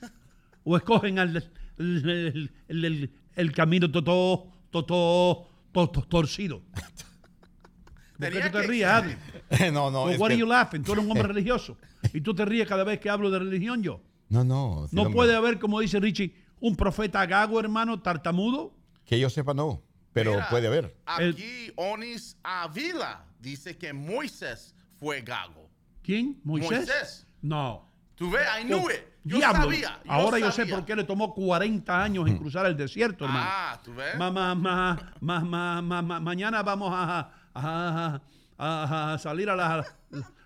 o 0.64 0.78
escogen 0.78 1.20
al 1.20 1.50
el, 1.78 2.52
el- 2.68 2.86
el- 2.86 3.12
el 3.36 3.52
camino 3.54 3.90
todo, 3.92 4.48
todo, 4.72 5.48
todo 5.72 5.90
torcido. 5.90 6.62
¿Por 6.72 8.30
qué 8.30 8.36
Tenía 8.36 8.52
tú 8.52 8.58
te 8.58 8.62
que 8.62 8.68
ríes, 8.68 8.88
Adri? 8.88 9.16
no, 9.74 9.90
no. 9.90 10.04
Well, 10.04 10.14
es 10.14 10.20
what 10.20 10.28
que- 10.28 10.34
are 10.34 10.40
you 10.40 10.46
laughing? 10.46 10.84
Tú 10.84 10.92
eres 10.94 11.04
un 11.06 11.12
hombre 11.12 11.28
religioso. 11.34 11.78
Y 12.14 12.22
tú 12.22 12.34
te 12.36 12.46
ríes 12.46 12.68
cada 12.68 12.84
vez 12.84 13.00
que 13.00 13.10
hablo 13.10 13.30
de 13.32 13.40
religión 13.40 13.82
yo. 13.82 14.02
No, 14.30 14.44
no. 14.44 14.88
sí, 14.90 14.96
No 14.96 15.04
hombre. 15.04 15.16
puede 15.16 15.36
haber, 15.36 15.60
como 15.60 15.80
dice 15.80 16.00
Richie, 16.00 16.36
un 16.60 16.76
profeta 16.76 17.26
gago, 17.26 17.60
hermano, 17.60 18.00
tartamudo. 18.02 18.74
Que 19.06 19.20
yo 19.20 19.30
sepa, 19.30 19.54
no. 19.54 19.82
Pero 20.14 20.32
Mira, 20.34 20.50
puede 20.50 20.68
haber. 20.68 20.96
Aquí 21.06 21.72
Onis 21.76 22.38
Avila 22.44 23.26
dice 23.40 23.78
que 23.78 23.94
Moisés 23.94 24.76
fue 25.02 25.22
gago. 25.22 25.68
¿Quién? 26.04 26.40
¿Moisés? 26.44 26.70
Moisés. 26.88 27.28
No. 27.42 27.90
¿Tú 28.14 28.30
ves? 28.30 28.44
I 28.62 28.66
knew 28.66 28.88
it. 28.88 29.02
Yo 29.24 29.38
Diablo. 29.38 29.64
sabía. 29.64 30.00
yo 30.06 30.12
Ahora 30.12 30.38
yo 30.38 30.52
sé 30.52 30.68
por 30.68 30.86
qué 30.86 30.96
le 30.96 31.04
tomó 31.04 31.34
40 31.34 32.04
años 32.04 32.28
en 32.28 32.38
cruzar 32.38 32.68
el 32.68 32.78
desierto, 32.78 33.26
hermano. 33.26 33.46
Ah, 33.50 33.82
¿tú 33.84 33.94
ves? 33.96 34.16
Ma- 34.18 34.30
ma- 34.32 34.54
ma- 34.54 35.16
ma- 35.20 35.40
ma- 35.40 35.82
ma- 35.82 36.02
ma- 36.04 36.20
mañana 36.20 36.62
vamos 36.62 36.92
a, 36.94 37.32
a- 37.56 38.22
a- 38.58 39.14
a 39.14 39.18
salir 39.18 39.50
a 39.50 39.56
las 39.56 39.88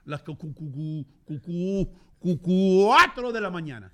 las 0.06 0.24
cu- 0.24 0.38
cu- 0.38 0.54
cu- 0.54 1.06
cu- 1.26 1.40
cu- 1.42 1.92
cu- 2.20 2.40
cuatro 2.42 3.32
de 3.34 3.42
la 3.42 3.50
mañana. 3.50 3.92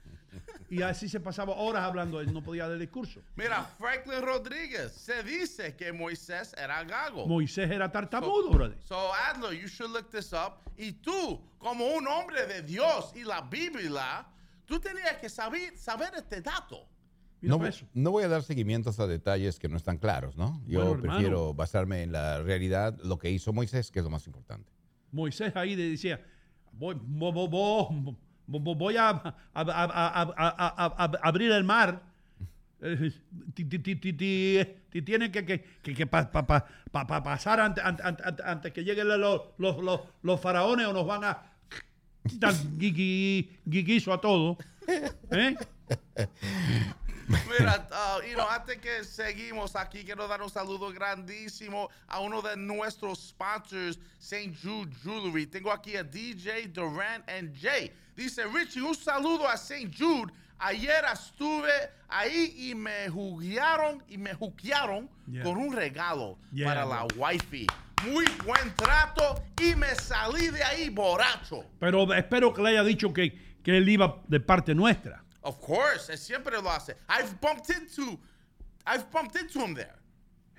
Y 0.72 0.82
así 0.84 1.10
se 1.10 1.20
pasaba 1.20 1.54
horas 1.54 1.84
hablando, 1.84 2.22
él 2.22 2.32
no 2.34 2.42
podía 2.42 2.68
dar 2.68 2.78
discurso. 2.80 3.20
Mira, 3.36 3.64
Franklin 3.78 4.22
Rodríguez, 4.22 4.94
se 4.94 5.22
dice 5.22 5.76
que 5.76 5.92
Moisés 5.92 6.56
era 6.58 6.82
gago. 6.86 7.28
Moisés 7.28 7.70
era 7.70 7.92
tartamudo, 7.92 8.50
brother. 8.50 8.78
So, 8.82 9.14
Adler, 9.14 9.52
you 9.60 9.68
should 9.68 9.92
look 9.92 10.10
this 10.10 10.32
up. 10.32 10.54
Y 10.78 10.94
tú, 10.94 11.42
como 11.60 11.86
un 11.88 12.08
hombre 12.08 12.46
de 12.48 12.62
Dios 12.62 13.12
y 13.16 13.26
la 13.26 13.42
Biblia, 13.42 14.26
tú 14.66 14.80
tenías 14.80 15.18
que 15.18 15.28
saber, 15.30 15.78
saber 15.78 16.14
este 16.16 16.42
dato. 16.42 16.88
No, 17.42 17.66
eso. 17.66 17.86
no 17.94 18.12
voy 18.12 18.24
a 18.24 18.28
dar 18.30 18.44
seguimientos 18.44 19.00
a 19.00 19.08
detalles 19.08 19.60
que 19.60 19.68
no 19.68 19.76
están 19.76 19.98
claros, 19.98 20.38
¿no? 20.38 20.62
Yo 20.68 20.80
Bueno, 20.80 20.92
hermano. 20.92 21.14
prefiero 21.18 21.54
basarme 21.54 22.04
en 22.04 22.12
la 22.14 22.42
realidad, 22.44 22.98
lo 23.04 23.18
que 23.20 23.30
hizo 23.30 23.52
Moisés, 23.52 23.92
que 23.92 24.00
es 24.00 24.06
lo 24.06 24.12
más 24.12 24.26
importante. 24.28 24.72
Moisés 25.12 25.54
ahí 25.56 25.76
le 25.76 25.90
decía, 25.90 26.24
voy, 26.72 26.96
vo- 26.96 27.34
vo- 27.34 27.50
vo- 27.50 27.90
vo- 27.90 28.18
voy 28.60 28.98
a, 28.98 29.36
abrir 31.24 31.52
el 31.52 31.64
mar. 31.64 32.02
Ti- 32.82 33.66
ti- 33.66 33.78
ti- 33.80 33.96
ti- 33.96 34.14
ti- 34.14 34.66
ti- 34.90 35.02
Tienen 35.04 35.32
que, 35.32 35.46
que, 35.46 35.62
que, 35.84 35.94
que 35.94 36.08
pa- 36.08 36.32
pa- 36.32 36.46
pa- 36.48 36.66
pa- 36.92 37.06
pa- 37.06 37.22
pasar 37.24 37.60
ante- 37.60 37.80
ante- 37.80 38.02
ante- 38.04 38.24
ante- 38.24 38.44
antes 38.44 38.74
que 38.74 38.84
lleguen 38.84 39.08
los, 39.08 40.42
faraones 40.42 40.88
o 40.88 40.94
nos 40.94 41.06
van 41.06 41.24
a 41.24 41.44
quitar 42.28 42.54
gui- 42.78 42.92
gui- 42.92 43.50
guiguizo 43.66 44.12
a 44.12 44.20
todos. 44.20 44.58
¿Eh? 45.30 45.56
Mira, 47.28 47.88
uh, 47.92 48.20
you 48.28 48.34
know, 48.36 48.48
antes 48.50 48.78
que 48.80 49.04
seguimos 49.04 49.76
aquí, 49.76 50.04
quiero 50.04 50.28
dar 50.28 50.42
un 50.42 50.50
saludo 50.50 50.92
grandísimo 50.92 51.90
a 52.08 52.20
uno 52.20 52.42
de 52.42 52.58
nuestros 52.58 53.30
sponsors, 53.30 54.00
St. 54.20 54.54
Jude 54.62 54.92
Jewelry. 55.04 55.46
Tengo 55.46 55.72
aquí 55.72 55.96
a 55.96 56.04
DJ 56.04 56.68
Durant 56.74 57.24
and 57.30 57.56
Jay. 57.56 57.92
Dice 58.22 58.46
Richie, 58.46 58.82
un 58.84 58.94
saludo 58.94 59.48
a 59.48 59.56
St. 59.56 59.90
Jude. 59.98 60.32
Ayer 60.60 61.04
estuve 61.12 61.72
ahí 62.08 62.54
y 62.70 62.76
me 62.76 63.10
juguearon 63.10 64.04
y 64.08 64.18
me 64.20 64.36
juquearon 64.36 65.10
Yeah. 65.28 65.42
con 65.44 65.58
un 65.58 65.74
regalo 65.76 66.38
Yeah, 66.52 66.68
para 66.68 66.86
la 66.86 67.08
wifey. 67.18 67.66
Muy 68.06 68.26
buen 68.46 68.76
trato 68.76 69.44
y 69.60 69.74
me 69.76 69.96
salí 69.96 70.50
de 70.50 70.62
ahí 70.64 70.90
borracho. 70.90 71.66
Pero 71.80 72.14
espero 72.14 72.54
que 72.54 72.62
le 72.62 72.70
haya 72.70 72.84
dicho 72.84 73.12
que, 73.12 73.32
que 73.64 73.76
él 73.78 73.90
iba 73.90 74.22
de 74.28 74.40
parte 74.40 74.76
nuestra. 74.76 75.24
Of 75.42 75.58
course, 75.60 76.12
él 76.12 76.20
siempre 76.20 76.62
lo 76.62 76.70
hace. 76.70 76.96
I've 77.10 77.40
bumped 77.42 77.72
into, 77.76 78.20
I've 78.86 79.06
bumped 79.12 79.36
into 79.42 79.60
him 79.66 79.74
there. 79.74 79.96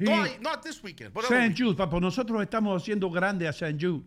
He- 0.00 0.04
no, 0.06 0.24
not 0.40 0.62
this 0.64 0.82
weekend, 0.82 1.12
but 1.14 1.30
week- 1.30 1.54
Jude, 1.56 1.76
papá, 1.76 2.00
nosotros 2.00 2.42
estamos 2.42 2.82
haciendo 2.82 3.08
grande 3.08 3.46
a 3.46 3.52
St. 3.52 3.78
Jude. 3.78 4.02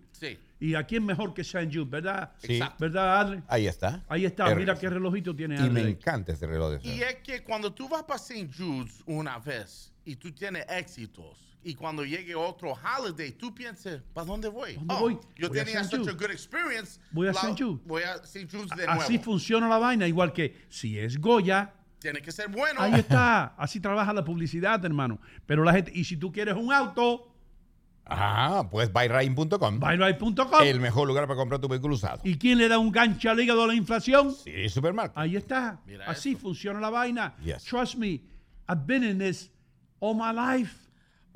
¿Y 0.60 0.74
a 0.76 0.84
quién 0.86 1.06
mejor 1.06 1.34
que 1.34 1.42
St. 1.42 1.68
Jude, 1.72 1.90
verdad? 1.90 2.32
Sí. 2.38 2.60
¿Verdad, 2.80 3.20
Adri? 3.20 3.44
Ahí 3.48 3.68
está. 3.68 4.04
Ahí 4.08 4.26
está, 4.26 4.54
mira 4.56 4.76
qué 4.80 4.90
relojito 4.90 5.36
tiene 5.36 5.56
Y 5.56 5.70
me 5.70 5.82
Adri. 5.82 5.92
encanta 5.92 6.32
ese 6.32 6.48
reloj 6.48 6.80
de 6.80 6.90
Y 6.90 7.02
es 7.02 7.16
que 7.18 7.44
cuando 7.44 7.74
tú 7.74 7.90
vas 7.90 8.04
para 8.04 8.18
St. 8.18 8.50
Jude's 8.58 9.04
una 9.06 9.38
vez 9.40 9.92
y 10.06 10.16
tú 10.16 10.32
tienes 10.32 10.66
éxitos 10.70 11.42
y 11.62 11.74
cuando 11.76 12.06
llegue 12.06 12.36
otro 12.36 12.74
holiday, 12.74 13.32
tú 13.32 13.54
piensas, 13.54 14.00
¿para 14.14 14.26
dónde 14.28 14.48
voy? 14.48 14.76
¿Dónde 14.76 14.94
Oh, 14.94 15.00
voy? 15.00 15.20
Yo 15.36 15.50
Voy 15.50 15.60
a 15.60 15.66
tenía 15.66 15.82
St. 15.82 15.98
such 15.98 16.08
a 16.08 16.12
Jude. 16.14 16.26
good 16.28 16.32
experience. 16.32 17.00
Voy 17.12 17.28
a 17.28 17.32
la- 17.34 17.42
St. 17.42 17.56
Jude. 17.64 17.82
Voy 17.86 18.04
a 18.04 18.14
St. 18.24 18.48
Jude's 18.50 18.70
de 18.78 18.86
nuevo. 18.86 19.02
Así 19.02 19.18
funciona 19.20 19.68
la 19.68 19.78
vaina, 19.80 20.08
igual 20.08 20.32
que 20.32 20.66
si 20.70 20.98
es 21.00 21.20
Goya, 21.20 21.74
Tiene 22.00 22.22
que 22.22 22.32
ser 22.32 22.50
bueno. 22.50 22.80
ahí 22.82 22.94
está. 22.94 23.46
Así 23.58 23.80
trabaja 23.80 24.14
la 24.14 24.24
publicidad, 24.24 24.84
hermano. 24.86 25.20
Pero 25.48 25.64
la 25.64 25.74
gente, 25.74 25.92
y 25.94 26.04
si 26.04 26.16
tú 26.18 26.32
quieres 26.32 26.56
un 26.56 26.72
auto, 26.72 27.35
Ah, 28.08 28.68
pues 28.70 28.92
buyrain.com. 28.94 29.80
buybuy.com. 29.80 30.62
El 30.64 30.80
mejor 30.80 31.08
lugar 31.08 31.26
para 31.28 31.38
comprar 31.38 31.60
tu 31.60 31.68
vehículo 31.68 31.96
usado. 31.96 32.22
¿Y 32.24 32.38
quién 32.38 32.58
le 32.60 32.68
da 32.68 32.78
un 32.78 32.92
gancho 32.92 33.30
al 33.32 33.40
hígado 33.40 33.64
a 33.64 33.68
la 33.68 33.74
inflación? 33.74 34.32
Sí, 34.34 34.70
Supermarket. 34.70 35.18
Ahí 35.18 35.36
está. 35.36 35.82
Mira 35.86 36.06
Así 36.06 36.36
funciona 36.36 36.80
la 36.80 36.90
vaina. 36.90 37.36
Yes. 37.44 37.64
Trust 37.64 37.96
me, 37.96 38.22
I've 38.70 38.86
been 38.86 39.04
in 39.04 39.18
this 39.18 39.52
all 40.00 40.16
my 40.16 40.32
life. 40.32 40.76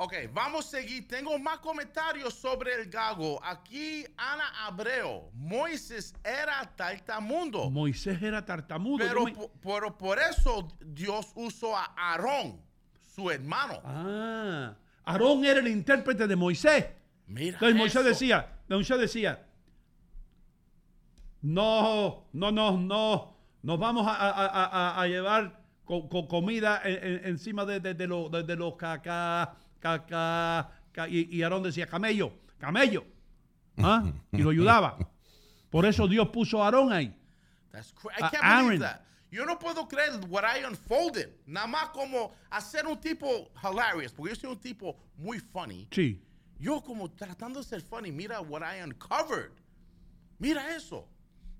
Ok, 0.02 0.14
vamos 0.34 0.66
a 0.68 0.70
seguir. 0.78 1.08
Tengo 1.10 1.38
más 1.40 1.58
comentarios 1.60 2.34
sobre 2.34 2.74
el 2.76 2.90
gago. 2.90 3.44
Aquí 3.44 4.06
Ana 4.16 4.46
Abreu. 4.66 5.30
Moisés 5.34 6.14
era 6.24 6.64
tartamundo. 6.78 7.70
Moisés 7.70 8.22
era 8.22 8.46
tartamudo. 8.46 9.00
Pero, 9.00 9.20
Yo 9.20 9.26
me- 9.26 9.34
po- 9.34 9.52
pero 9.62 9.98
por 9.98 10.18
eso 10.20 10.70
Dios 10.80 11.28
usó 11.36 11.76
a 11.76 11.94
Aarón, 11.98 12.62
su 13.14 13.30
hermano. 13.30 13.82
Ah, 13.84 14.74
Aarón 15.12 15.44
era 15.46 15.60
el 15.60 15.68
intérprete 15.68 16.28
de 16.28 16.36
Moisés. 16.36 16.86
Mira. 17.28 17.54
Entonces 17.56 17.76
Moisés 17.78 18.02
eso. 18.02 18.10
decía, 18.10 18.60
Moisés 18.70 19.00
decía, 19.00 19.46
no, 21.42 22.26
no, 22.34 22.52
no, 22.52 22.78
no, 22.78 23.36
nos 23.64 23.80
vamos 23.80 24.06
a, 24.08 24.12
a- 24.14 24.46
a- 24.46 24.66
a- 24.66 25.02
a 25.02 25.08
llevar 25.08 25.60
co- 25.86 26.08
co- 26.10 26.28
comida 26.28 26.82
en- 26.84 27.04
en- 27.04 27.26
encima 27.28 27.66
de, 27.66 27.80
de, 27.80 27.94
de 27.94 28.08
los 28.08 28.30
de, 28.32 28.56
los 28.56 28.76
caca, 28.76 29.56
caca, 29.80 30.70
ca- 30.92 31.08
y, 31.08 31.28
y 31.32 31.44
Aarón 31.44 31.64
decía, 31.64 31.88
camello, 31.88 32.34
camello, 32.58 33.06
¿Ah? 33.78 34.04
y 34.32 34.38
lo 34.40 34.50
ayudaba. 34.50 34.98
Por 35.70 35.86
eso 35.86 36.08
Dios 36.08 36.28
puso 36.30 36.62
a 36.62 36.66
Aarón 36.66 36.92
ahí. 36.92 37.16
That's 37.72 37.94
I 38.18 38.22
can't 38.22 38.36
Aaron. 38.44 38.80
that. 38.80 39.02
Yo 39.32 39.46
no 39.46 39.58
puedo 39.60 39.88
creer 39.88 40.20
what 40.28 40.44
I 40.44 40.64
unfolded. 40.66 41.30
Nada 41.46 41.68
más 41.68 41.90
como 41.90 42.34
hacer 42.50 42.88
un 42.88 43.00
tipo 43.00 43.52
hilarious, 43.64 44.12
porque 44.12 44.34
yo 44.34 44.36
soy 44.36 44.50
un 44.52 44.60
tipo 44.60 44.96
muy 45.18 45.40
funny. 45.40 45.88
Sí. 45.92 46.20
Yo 46.60 46.82
como 46.82 47.10
tratando 47.12 47.60
de 47.60 47.66
ser 47.66 47.82
funny, 47.82 48.12
mira 48.12 48.42
what 48.42 48.62
I 48.64 48.82
uncovered. 48.82 49.52
Mira 50.40 50.76
eso. 50.76 51.08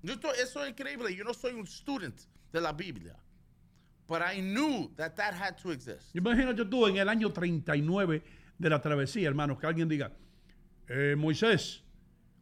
Yo 0.02 0.14
eso 0.32 0.64
es 0.64 0.70
increíble. 0.70 1.14
Yo 1.14 1.24
no 1.24 1.32
soy 1.32 1.52
un 1.52 1.66
student 1.66 2.20
de 2.52 2.60
la 2.60 2.72
Biblia. 2.72 3.14
But 4.08 4.22
I 4.22 4.40
knew 4.40 4.90
that 4.96 5.14
that 5.16 5.34
had 5.34 5.56
to 5.62 5.70
exist. 5.70 6.14
Imagínate 6.16 6.64
tú 6.68 6.86
en 6.88 6.96
el 6.96 7.08
año 7.08 7.32
39 7.32 8.22
de 8.58 8.68
la 8.68 8.80
travesía, 8.80 9.28
hermanos, 9.28 9.58
que 9.60 9.66
alguien 9.66 9.88
diga, 9.88 10.10
"Eh, 10.88 11.14
Moisés, 11.16 11.84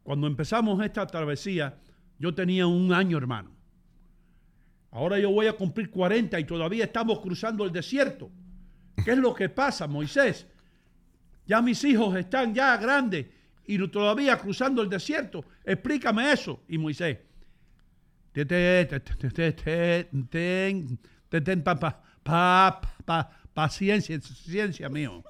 cuando 0.03 0.27
empezamos 0.27 0.83
esta 0.83 1.07
travesía, 1.07 1.79
yo 2.19 2.35
tenía 2.35 2.67
un 2.67 2.93
año, 2.95 3.19
hermano. 3.19 3.55
Ahora 4.91 5.19
yo 5.19 5.31
voy 5.31 5.47
a 5.47 5.53
cumplir 5.53 5.91
40 5.91 6.39
y 6.41 6.45
todavía 6.45 6.85
estamos 6.85 7.21
cruzando 7.21 7.65
el 7.65 7.73
desierto. 7.73 8.31
¿Qué 9.05 9.13
es 9.13 9.19
lo 9.19 9.35
que 9.35 9.49
pasa, 9.49 9.87
Moisés? 9.87 10.47
Ya 11.47 11.61
mis 11.63 11.83
hijos 11.85 12.17
están 12.17 12.55
ya 12.55 12.77
grandes 12.77 13.27
y 13.67 13.79
todavía 13.89 14.39
cruzando 14.39 14.83
el 14.83 14.89
desierto. 14.89 15.45
Explícame 15.65 16.33
eso. 16.33 16.63
Y 16.69 16.79
Moisés, 16.79 17.19
te- 18.33 18.45
te- 18.47 18.87
te- 18.87 19.01
te- 19.01 19.15
te- 19.17 19.31
te- 19.31 19.53
te- 19.53 20.05
ten- 20.31 20.99
te- 21.29 21.41
ten 21.41 21.63
pa- 21.63 21.79
pa- 21.79 22.03
pa- 22.23 22.81
pa- 23.05 23.31
paciencia, 23.53 24.19
ciencia 24.21 24.89
mío. 24.89 25.23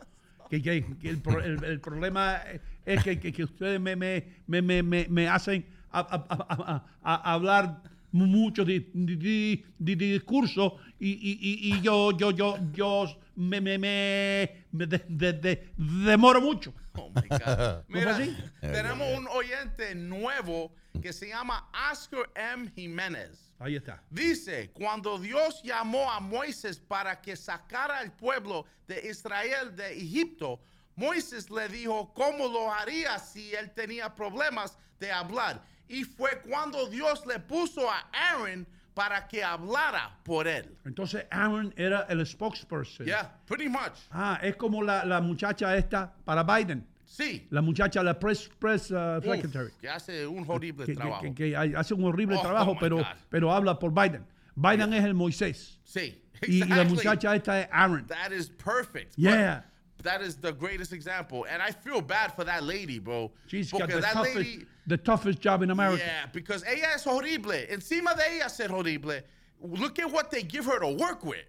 Que, 0.48 0.62
que- 0.62 0.84
que 1.00 1.10
el, 1.10 1.20
el- 1.44 1.64
el 1.64 1.80
problema 1.80 2.40
es 2.86 3.02
que, 3.02 3.18
que- 3.20 3.44
ustedes 3.44 3.80
me, 3.80 3.96
me, 3.96 4.24
me, 4.46 4.82
me, 4.82 5.28
hacen 5.28 5.66
a- 5.90 6.00
a- 6.00 6.84
a- 7.02 7.32
hablar 7.34 7.82
mucho 8.12 8.64
de, 8.64 8.90
de- 8.92 9.16
de- 9.16 9.64
de 9.78 9.94
discurso 9.96 10.76
y, 10.98 11.10
y- 11.10 11.38
y- 11.40 11.74
y 11.76 11.80
yo, 11.80 12.16
yo, 12.16 12.30
yo, 12.30 12.56
yo 12.72 13.06
me, 13.36 13.60
me, 13.60 13.78
me, 13.78 14.66
me 14.72 14.86
de- 14.86 15.04
de- 15.08 15.32
de- 15.34 15.68
demoro 15.76 16.40
mucho. 16.40 16.72
Oh 16.94 17.10
my 17.10 17.28
God. 17.28 17.38
fue 17.88 18.00
Mira, 18.00 18.16
así? 18.16 18.36
tenemos 18.60 19.16
un 19.18 19.28
oyente 19.28 19.94
nuevo 19.94 20.72
que 21.00 21.12
se 21.12 21.28
llama 21.28 21.70
Oscar 21.92 22.28
M. 22.34 22.70
Jiménez. 22.74 23.52
Ahí 23.60 23.76
está. 23.76 24.02
Dice, 24.10 24.70
cuando 24.72 25.18
Dios 25.18 25.62
llamó 25.62 26.10
a 26.10 26.18
Moisés 26.20 26.78
para 26.80 27.20
que 27.20 27.36
sacara 27.36 27.98
al 27.98 28.12
pueblo 28.16 28.64
de 28.86 29.08
Israel 29.08 29.74
de 29.76 29.92
Egipto, 29.96 30.60
Moisés 30.96 31.48
le 31.50 31.68
dijo 31.68 32.12
cómo 32.14 32.48
lo 32.48 32.72
haría 32.72 33.18
si 33.20 33.52
él 33.54 33.70
tenía 33.72 34.12
problemas 34.14 34.76
de 34.98 35.12
hablar. 35.12 35.62
Y 35.88 36.04
fue 36.04 36.40
cuando 36.48 36.86
Dios 36.88 37.24
le 37.26 37.38
puso 37.40 37.88
a 37.90 38.06
Aaron 38.12 38.66
para 38.94 39.26
que 39.28 39.42
hablara 39.44 40.10
por 40.24 40.46
él. 40.48 40.76
Entonces 40.84 41.24
Aaron 41.30 41.72
era 41.76 42.06
el 42.08 42.26
spokesperson. 42.26 43.06
Yeah, 43.06 43.32
pretty 43.46 43.68
much. 43.68 43.92
Ah, 44.10 44.38
es 44.42 44.56
como 44.56 44.82
la, 44.82 45.04
la 45.04 45.20
muchacha 45.20 45.76
esta 45.76 46.12
para 46.24 46.42
Biden. 46.42 46.86
Sí. 47.06 47.46
La 47.50 47.62
muchacha, 47.62 48.02
la 48.02 48.18
press, 48.18 48.50
press 48.58 48.90
uh, 48.90 49.18
Uf, 49.18 49.24
secretary. 49.24 49.70
que 49.80 49.88
hace 49.88 50.26
un 50.26 50.44
horrible 50.46 50.84
que, 50.84 50.94
trabajo. 50.94 51.22
que- 51.22 51.34
que 51.34 51.56
hace 51.56 51.94
un 51.94 52.04
horrible 52.04 52.36
Oh, 52.36 52.42
trabajo, 52.42 52.72
oh 52.72 52.76
pero, 52.78 52.96
God. 52.98 53.06
pero 53.30 53.52
habla 53.52 53.78
por 53.78 53.92
Biden. 53.94 54.26
Biden 54.54 54.92
es 54.92 55.04
el 55.04 55.14
Moisés. 55.14 55.78
sí. 55.84 56.22
Y, 56.42 56.56
y 56.56 56.58
la 56.60 56.66
exactly. 56.66 56.94
muchacha 56.94 57.34
esta 57.34 57.60
es 57.62 57.68
Aaron. 57.72 58.06
That 58.06 58.30
is 58.30 58.48
perfect. 58.48 59.12
Yeah. 59.16 59.56
But 59.56 59.64
that 60.02 60.22
is 60.22 60.36
the 60.36 60.52
greatest 60.52 60.92
example. 60.92 61.46
And 61.48 61.62
I 61.62 61.70
feel 61.70 62.00
bad 62.00 62.34
for 62.34 62.44
that 62.44 62.62
lady, 62.62 62.98
bro. 62.98 63.30
She's 63.46 63.70
got 63.72 63.88
the 63.88 64.00
that 64.00 64.12
toughest, 64.12 64.36
lady, 64.36 64.66
the 64.86 64.96
toughest 64.96 65.40
job 65.40 65.62
in 65.62 65.70
America. 65.70 66.02
yeah, 66.04 66.26
because 66.32 66.64
ella 66.64 66.88
es 66.94 67.04
horrible. 67.04 67.52
Encima 67.70 68.14
de 68.16 68.22
ella 68.36 68.48
ser 68.48 68.68
horrible, 68.68 69.20
look 69.60 69.98
at 69.98 70.10
what 70.10 70.30
they 70.30 70.42
give 70.42 70.64
her 70.64 70.78
to 70.78 70.88
work 70.88 71.24
with. 71.24 71.44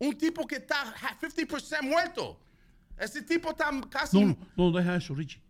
Un 0.00 0.14
tipo 0.14 0.46
que 0.46 0.58
está 0.58 0.74
ha- 0.74 1.16
50% 1.20 1.82
muerto. 1.82 2.36
Ese 2.98 3.22
tipo 3.22 3.50
está 3.52 3.70
casi... 3.90 4.20
No, 4.20 4.36
no, 4.56 4.70
no 4.70 4.72
deja 4.72 4.96
eso, 4.96 5.14
Richie. 5.14 5.40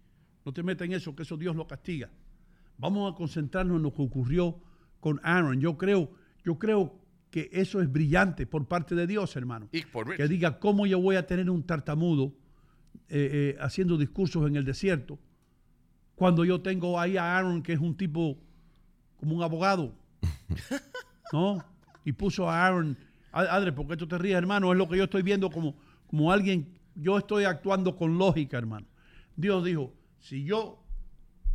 No 0.45 0.53
te 0.53 0.63
metas 0.63 0.87
en 0.87 0.93
eso, 0.93 1.15
que 1.15 1.23
eso 1.23 1.37
Dios 1.37 1.57
lo 1.57 1.67
castiga. 1.67 2.11
Vamos 2.79 3.13
a 3.13 3.17
concentrarnos 3.17 3.77
en 3.77 3.83
lo 3.83 3.95
que 3.95 4.03
ocurrió 4.03 4.61
con 5.01 5.21
Aaron. 5.23 5.61
Yo 5.61 5.77
creo, 5.77 6.11
yo 6.45 6.59
creo 6.59 6.99
que 7.35 7.51
eso 7.53 7.81
es 7.81 7.91
brillante 7.91 8.47
por 8.47 8.65
parte 8.69 8.95
de 8.95 9.09
Dios, 9.09 9.35
hermano. 9.35 9.69
Que 10.17 10.29
diga 10.29 10.61
cómo 10.61 10.87
yo 10.87 11.01
voy 11.01 11.17
a 11.17 11.27
tener 11.27 11.51
un 11.51 11.65
tartamudo 11.65 12.33
eh, 13.09 13.29
eh, 13.33 13.57
haciendo 13.59 13.97
discursos 13.99 14.47
en 14.47 14.55
el 14.55 14.65
desierto 14.65 15.19
cuando 16.15 16.45
yo 16.45 16.61
tengo 16.61 17.01
ahí 17.01 17.17
a 17.17 17.37
Aaron, 17.37 17.61
que 17.61 17.73
es 17.73 17.81
un 17.81 17.97
tipo 17.97 18.39
como 19.17 19.35
un 19.35 19.43
abogado. 19.43 19.97
¿No? 21.33 21.59
Y 22.05 22.13
puso 22.13 22.49
a 22.49 22.65
Aaron. 22.67 22.97
Ad- 23.33 23.49
Adre, 23.49 23.73
¿por 23.73 23.89
qué 23.89 23.97
tú 23.97 24.07
te 24.07 24.17
ríes, 24.17 24.37
hermano? 24.37 24.71
Es 24.71 24.79
lo 24.79 24.89
que 24.89 24.97
yo 24.97 25.03
estoy 25.05 25.23
viendo 25.23 25.51
como, 25.51 25.75
como 26.07 26.31
alguien. 26.31 26.69
Yo 26.95 27.19
estoy 27.19 27.43
actuando 27.45 27.97
con 27.97 28.17
lógica, 28.17 28.57
hermano. 28.59 28.87
Dios 29.35 29.65
dijo: 29.65 29.93
si 30.21 30.45
yo 30.45 30.81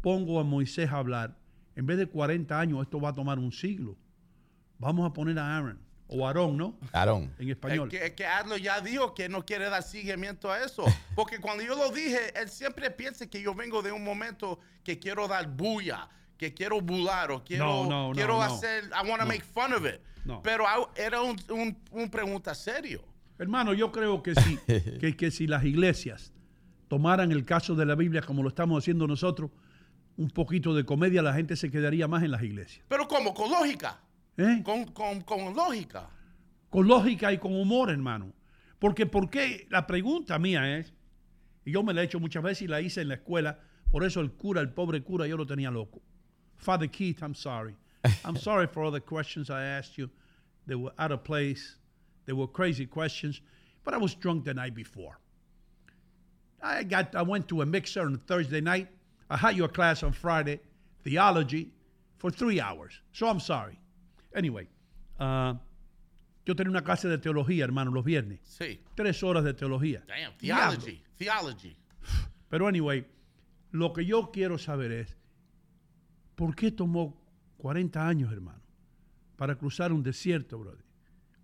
pongo 0.02 0.42
a 0.42 0.44
Moisés 0.44 0.92
a 0.92 0.98
hablar, 0.98 1.38
en 1.78 1.86
vez 1.86 1.98
de 1.98 2.08
40 2.08 2.60
años, 2.60 2.82
esto 2.82 3.00
va 3.00 3.10
a 3.10 3.14
tomar 3.16 3.40
un 3.40 3.54
siglo. 3.54 3.96
Vamos 4.80 5.10
a 5.10 5.14
poner 5.14 5.38
a 5.38 5.58
Aaron, 5.58 5.80
o 6.08 6.26
Aarón, 6.26 6.58
¿no? 6.58 6.78
Aarón. 6.94 7.32
En 7.38 7.46
Es 7.50 7.56
español. 7.56 7.90
que, 7.90 8.06
es 8.06 8.12
que 8.14 8.26
Adler 8.26 8.62
ya 8.62 8.82
dijo 8.82 9.14
que 9.14 9.30
no 9.30 9.46
quiere 9.46 9.70
dar 9.70 9.84
seguimiento 9.84 10.52
a 10.52 10.64
eso. 10.64 10.84
Porque 11.16 11.40
cuando 11.40 11.64
yo 11.64 11.76
lo 11.76 11.92
dije, 11.92 12.34
él 12.40 12.50
siempre 12.50 12.90
piensa 12.90 13.28
que 13.30 13.42
yo 13.42 13.54
vengo 13.54 13.82
de 13.82 13.92
un 13.92 14.04
momento 14.04 14.60
que 14.84 14.98
quiero 14.98 15.28
dar 15.28 15.48
bulla, 15.48 16.10
que 16.38 16.54
quiero 16.54 16.80
bular 16.82 17.30
o 17.32 17.44
quiero, 17.44 17.66
No, 17.66 17.84
no, 17.90 18.08
no, 18.10 18.14
quiero 18.16 18.38
no. 18.38 18.42
hacer, 18.42 18.86
I 18.86 19.08
want 19.10 19.22
to 19.22 19.28
make 19.28 19.42
fun 19.44 19.74
of 19.74 19.86
it. 19.86 20.00
No. 20.26 20.42
Pero 20.42 20.64
I- 20.64 21.02
era 21.02 21.22
un, 21.22 21.36
un, 21.50 21.78
un 21.92 22.10
pregunta 22.10 22.56
serio. 22.56 23.04
Hermano, 23.38 23.74
yo 23.74 23.92
creo 23.92 24.24
que 24.24 24.34
si, 24.36 24.58
que, 25.00 25.16
que 25.18 25.32
si 25.32 25.48
las 25.48 25.64
iglesias 25.66 26.34
tomaran 26.88 27.32
el 27.32 27.46
caso 27.46 27.76
de 27.76 27.86
la 27.86 27.96
Biblia 27.96 28.22
como 28.22 28.42
lo 28.44 28.50
estamos 28.50 28.82
haciendo 28.84 29.06
nosotros, 29.08 29.52
un 30.18 30.30
poquito 30.30 30.74
de 30.74 30.86
comedia, 30.86 31.22
la 31.22 31.34
gente 31.34 31.56
se 31.56 31.70
quedaría 31.70 32.08
más 32.08 32.24
en 32.24 32.32
las 32.32 32.44
iglesias. 32.44 32.86
Pero 32.90 33.08
como 33.08 33.34
con 33.34 33.50
lógica, 33.52 34.00
¿eh? 34.40 34.62
con, 34.64 34.86
con, 34.86 35.22
con 35.22 35.56
lógica. 35.56 36.10
Con 36.70 36.88
lógica 36.88 37.34
y 37.34 37.38
con 37.38 37.56
humor, 37.56 37.90
hermano. 37.90 38.34
Porque, 38.80 39.06
¿por 39.06 39.30
qué? 39.30 39.68
La 39.70 39.86
pregunta 39.86 40.40
mía 40.40 40.78
es, 40.78 40.94
y 41.66 41.72
yo 41.72 41.84
me 41.84 41.94
la 41.94 42.02
he 42.02 42.06
hecho 42.06 42.20
muchas 42.20 42.44
veces 42.44 42.64
y 42.64 42.68
la 42.68 42.82
hice 42.82 43.02
en 43.02 43.10
la 43.10 43.16
escuela, 43.16 43.60
por 43.92 44.04
eso 44.04 44.22
el 44.22 44.32
cura, 44.32 44.62
el 44.62 44.70
pobre 44.70 45.04
cura, 45.04 45.28
yo 45.28 45.36
lo 45.36 45.46
tenía 45.46 45.72
loco. 45.72 46.02
Father 46.58 46.90
Keith, 46.90 47.22
I'm 47.22 47.36
sorry. 47.36 47.76
I'm 48.24 48.38
sorry 48.38 48.68
for 48.68 48.84
all 48.84 48.92
the 48.92 49.02
questions 49.02 49.50
I 49.50 49.64
asked 49.64 49.98
you. 49.98 50.10
They 50.68 50.76
were 50.76 50.94
out 50.98 51.12
of 51.12 51.24
place. 51.24 51.78
They 52.26 52.34
were 52.34 52.48
crazy 52.48 52.86
questions. 52.86 53.42
But 53.84 53.94
I 53.94 53.98
was 53.98 54.14
drunk 54.14 54.46
the 54.46 54.54
night 54.54 54.76
before. 54.76 55.20
I 56.62 56.84
got 56.84 57.16
I 57.16 57.22
went 57.24 57.48
to 57.48 57.62
a 57.62 57.66
mixer 57.66 58.02
on 58.02 58.18
Thursday 58.28 58.62
night. 58.62 58.90
I 59.30 59.38
had 59.38 59.56
your 59.56 59.70
class 59.70 60.04
on 60.04 60.12
Friday, 60.12 60.60
theology, 61.04 61.72
for 62.18 62.30
three 62.30 62.60
hours. 62.60 63.02
So 63.14 63.28
I'm 63.28 63.40
sorry. 63.40 63.80
Anyway, 64.34 64.68
uh, 65.20 65.58
yo 66.46 66.56
tenía 66.56 66.72
una 66.72 66.84
clase 66.84 67.08
de 67.08 67.18
teología, 67.18 67.64
hermano, 67.64 67.92
los 67.92 68.04
viernes. 68.04 68.40
Sí. 68.44 68.82
Tres 68.96 69.24
horas 69.24 69.44
de 69.44 69.54
teología. 69.54 70.04
Damn, 70.08 70.38
Diablo. 70.40 70.78
theology, 70.78 71.04
theology. 71.18 71.78
Pero 72.50 72.68
anyway, 72.68 73.06
lo 73.72 73.94
que 73.94 74.06
yo 74.06 74.32
quiero 74.32 74.58
saber 74.58 74.92
es, 74.92 75.18
¿por 76.36 76.56
qué 76.56 76.72
tomó 76.72 77.22
40 77.58 78.08
años, 78.08 78.32
hermano, 78.32 78.62
para 79.36 79.56
cruzar 79.56 79.92
un 79.92 80.04
desierto, 80.04 80.58
brother? 80.58 80.84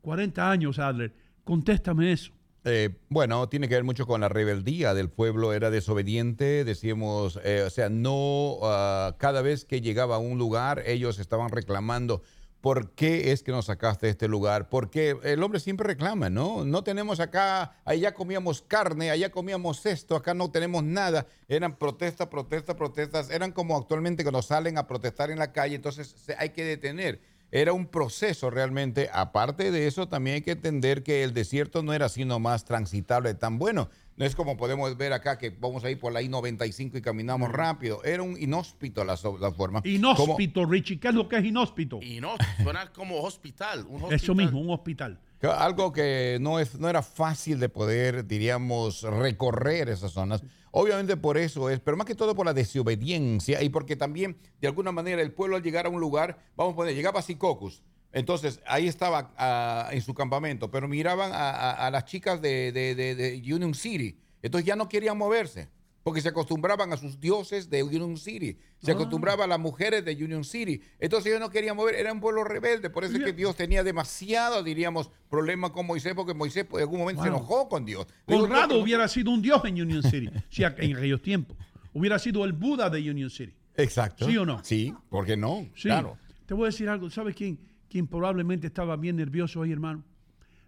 40 0.01 0.49
años, 0.49 0.79
Adler. 0.79 1.13
Contéstame 1.43 2.11
eso. 2.11 2.31
Eh, 2.67 2.97
bueno, 3.09 3.47
tiene 3.47 3.67
que 3.67 3.75
ver 3.75 3.83
mucho 3.83 4.07
con 4.07 4.21
la 4.21 4.29
rebeldía 4.29 4.95
del 4.95 5.09
pueblo, 5.09 5.53
era 5.53 5.69
desobediente, 5.69 6.63
decíamos, 6.63 7.39
eh, 7.43 7.61
o 7.61 7.69
sea, 7.69 7.89
no, 7.89 8.57
ah, 8.63 9.15
cada 9.19 9.43
vez 9.43 9.65
que 9.65 9.81
llegaba 9.81 10.15
a 10.15 10.19
un 10.19 10.39
lugar, 10.39 10.81
ellos 10.88 11.19
estaban 11.19 11.49
reclamando, 11.49 12.23
¿por 12.66 12.89
qué 12.93 13.32
es 13.32 13.43
que 13.43 13.51
nos 13.51 13.66
sacaste 13.66 14.07
de 14.07 14.09
este 14.13 14.28
lugar? 14.28 14.70
Porque 14.70 15.16
el 15.22 15.43
hombre 15.43 15.59
siempre 15.59 15.86
reclama, 15.86 16.32
¿no? 16.32 16.66
No 16.66 16.84
tenemos 16.84 17.20
acá, 17.20 17.76
allá 17.86 18.16
comíamos 18.16 18.63
carne, 18.63 19.11
allá 19.11 19.30
comíamos 19.30 19.86
esto, 19.86 20.16
acá 20.16 20.34
no 20.34 20.49
tenemos 20.49 20.84
nada. 20.84 21.28
Eran 21.47 21.78
protestas, 21.78 22.26
protestas, 22.26 22.76
protestas, 22.76 23.30
eran 23.30 23.51
como 23.51 23.78
actualmente 23.78 24.24
cuando 24.24 24.41
salen 24.41 24.80
a 24.80 24.88
protestar 24.88 25.30
en 25.30 25.38
la 25.38 25.51
calle, 25.51 25.76
entonces 25.76 26.16
hay 26.39 26.49
que 26.49 26.63
detener. 26.63 27.22
Era 27.51 27.72
un 27.72 27.86
proceso 27.86 28.49
realmente. 28.49 29.11
Aparte 29.13 29.70
de 29.70 29.86
eso, 29.86 30.07
también 30.07 30.38
hay 30.38 30.41
que 30.41 30.53
entender 30.53 31.03
que 31.03 31.24
el 31.24 31.36
desierto 31.36 31.84
no 31.84 31.93
era 31.93 32.07
así 32.07 32.26
nomás 32.26 32.66
transitable 32.66 33.36
tan 33.36 33.59
bueno. 33.59 33.91
No 34.18 34.24
es 34.26 34.34
como 34.34 34.55
podemos 34.55 34.95
ver 34.95 35.11
acá 35.11 35.38
que 35.38 35.49
vamos 35.49 35.84
a 35.84 35.89
ir 35.91 35.99
por 35.99 36.13
la 36.13 36.22
I-95 36.22 36.97
y 36.97 37.01
caminamos 37.01 37.51
rápido. 37.51 38.01
Era 38.05 38.24
un 38.24 38.41
inhóspito 38.41 39.03
la, 39.03 39.18
la 39.41 39.51
forma. 39.51 39.82
Como- 39.82 39.93
Inhóspito, 39.93 40.66
Richie. 40.66 40.99
¿Qué 40.99 41.09
es 41.09 41.13
lo 41.13 41.28
que 41.28 41.36
es 41.38 41.43
inhóspito? 41.43 41.99
No, 42.22 42.36
suena 42.63 42.89
como 42.93 43.22
hospital. 43.22 43.80
Un 43.89 43.95
hospital. 44.03 44.13
Eso 44.13 44.34
mismo, 44.36 44.61
un 44.61 44.70
hospital. 44.70 45.20
algo 45.41 45.91
que 45.91 46.38
no, 46.39 46.59
es, 46.59 46.80
no 46.80 46.88
era 46.88 47.03
fácil 47.03 47.59
de 47.59 47.68
poder, 47.68 48.26
diríamos, 48.26 49.01
recorrer 49.03 49.89
esas 49.89 50.13
zonas. 50.13 50.43
Obviamente 50.72 51.18
por 51.18 51.38
eso 51.38 51.70
es, 51.70 51.80
pero 51.82 51.97
más 51.97 52.05
que 52.07 52.16
todo 52.16 52.36
por 52.36 52.45
la 52.45 52.53
desobediencia 52.53 53.61
y 53.63 53.70
porque 53.70 53.95
también, 53.95 54.38
de 54.61 54.68
alguna 54.68 54.91
manera, 54.91 55.22
el 55.22 55.32
pueblo 55.34 55.55
al 55.57 55.61
llegar 55.63 55.86
a 55.86 55.89
un 55.89 55.99
lugar, 55.99 56.39
vamos 56.55 56.74
a 56.74 56.76
poner, 56.78 56.95
llegaba 56.95 57.20
a 57.20 57.24
Sicocus. 57.24 57.84
Entonces, 58.16 58.61
ahí 58.66 58.88
estaba 58.88 59.34
ah, 59.38 59.89
en 59.91 60.01
su 60.01 60.13
campamento, 60.13 60.72
pero 60.72 60.88
miraban 60.88 61.32
a, 61.34 61.49
a- 61.51 61.88
a 61.88 61.91
las 61.91 62.05
chicas 62.05 62.41
de, 62.41 62.72
de- 62.72 62.95
de- 62.95 63.13
de 63.16 63.53
Union 63.53 63.74
City. 63.76 64.18
Entonces 64.41 64.66
ya 64.66 64.76
no 64.76 64.88
querían 64.89 65.18
moverse. 65.18 65.68
porque 66.01 66.22
se 66.22 66.30
acostumbraban 66.30 66.93
a 66.93 66.97
sus 66.97 67.20
dioses 67.20 67.68
de 67.68 67.82
Union 67.82 68.16
City, 68.16 68.59
se 68.78 68.91
Ah. 68.91 68.93
acostumbraba 68.93 69.45
a 69.45 69.47
las 69.47 69.57
mujeres 69.59 70.05
de 70.05 70.13
Union 70.13 70.43
City. 70.43 70.80
Entonces 70.99 71.32
ellos 71.32 71.39
no 71.39 71.49
querían 71.49 71.76
mover, 71.76 71.95
era 71.95 72.13
un 72.13 72.20
pueblo 72.20 72.43
rebelde, 72.43 72.91
por 72.91 73.03
eso 73.05 73.18
es 73.18 73.24
que. 73.24 73.34
Dios 73.34 73.55
tenía 73.55 73.84
demasiado, 73.84 74.61
diríamos, 74.61 75.09
problemas 75.32 75.72
con 75.72 75.88
Moisés, 75.88 76.13
porque 76.13 76.36
Moisés 76.36 76.63
pues, 76.70 76.82
en 76.82 76.88
algún 76.88 76.99
momento 76.99 77.24
se 77.24 77.30
enojó 77.30 77.68
con 77.68 77.86
Dios. 77.86 78.05
Conrado 78.26 78.78
hubiera 78.80 79.07
sido 79.07 79.32
un 79.32 79.41
dios 79.41 79.66
en 79.66 79.82
Union 79.82 80.03
City, 80.03 80.30
si 80.47 80.61
en 80.63 80.68
aquellos 80.95 81.24
tiempos. 81.24 81.57
Hubiera 81.91 82.20
sido 82.20 82.45
el 82.45 82.53
Buda 82.53 82.88
de 82.91 82.99
Union 83.09 83.32
City. 83.32 83.53
Exacto. 83.76 84.28
¿Sí 84.28 84.38
o 84.38 84.45
no? 84.45 84.63
Sí, 84.63 84.93
¿por 85.09 85.26
qué 85.26 85.36
no? 85.36 85.68
Sí. 85.76 85.88
Claro. 85.89 86.20
Te 86.45 86.53
voy 86.53 86.66
a 86.66 86.68
decir 86.68 86.88
algo. 86.88 87.09
¿Sabes 87.09 87.34
quién, 87.36 87.57
quién 87.89 88.07
probablemente 88.07 88.67
estaba 88.67 88.95
bien 88.95 89.15
nervioso 89.15 89.61
ahí, 89.61 89.71
hermano? 89.71 90.03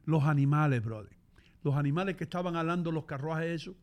Los 0.05 0.23
animales, 0.23 0.83
brother. 0.83 1.15
Los 1.63 1.75
animales 1.75 2.15
que 2.15 2.23
estaban 2.23 2.55
alando 2.55 2.91
los 2.91 3.05
carruajes, 3.05 3.61
eso, 3.61 3.75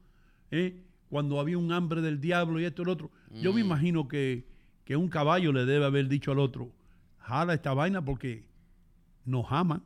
¿eh? 0.50 0.82
cuando 1.10 1.38
había 1.38 1.58
un 1.58 1.70
hambre 1.70 2.00
del 2.00 2.20
diablo 2.20 2.58
y 2.58 2.64
esto 2.64 2.82
y 2.82 2.84
lo 2.86 2.92
otro. 2.92 3.10
Yo 3.30 3.52
me 3.52 3.60
imagino 3.60 4.08
que, 4.08 4.46
que 4.84 4.96
un 4.96 5.08
caballo 5.08 5.52
le 5.52 5.64
debe 5.64 5.84
haber 5.84 6.08
dicho 6.08 6.32
al 6.32 6.38
otro, 6.38 6.72
jala 7.18 7.54
esta 7.54 7.74
vaina 7.74 8.04
porque 8.04 8.46
nos 9.24 9.46
aman. 9.50 9.82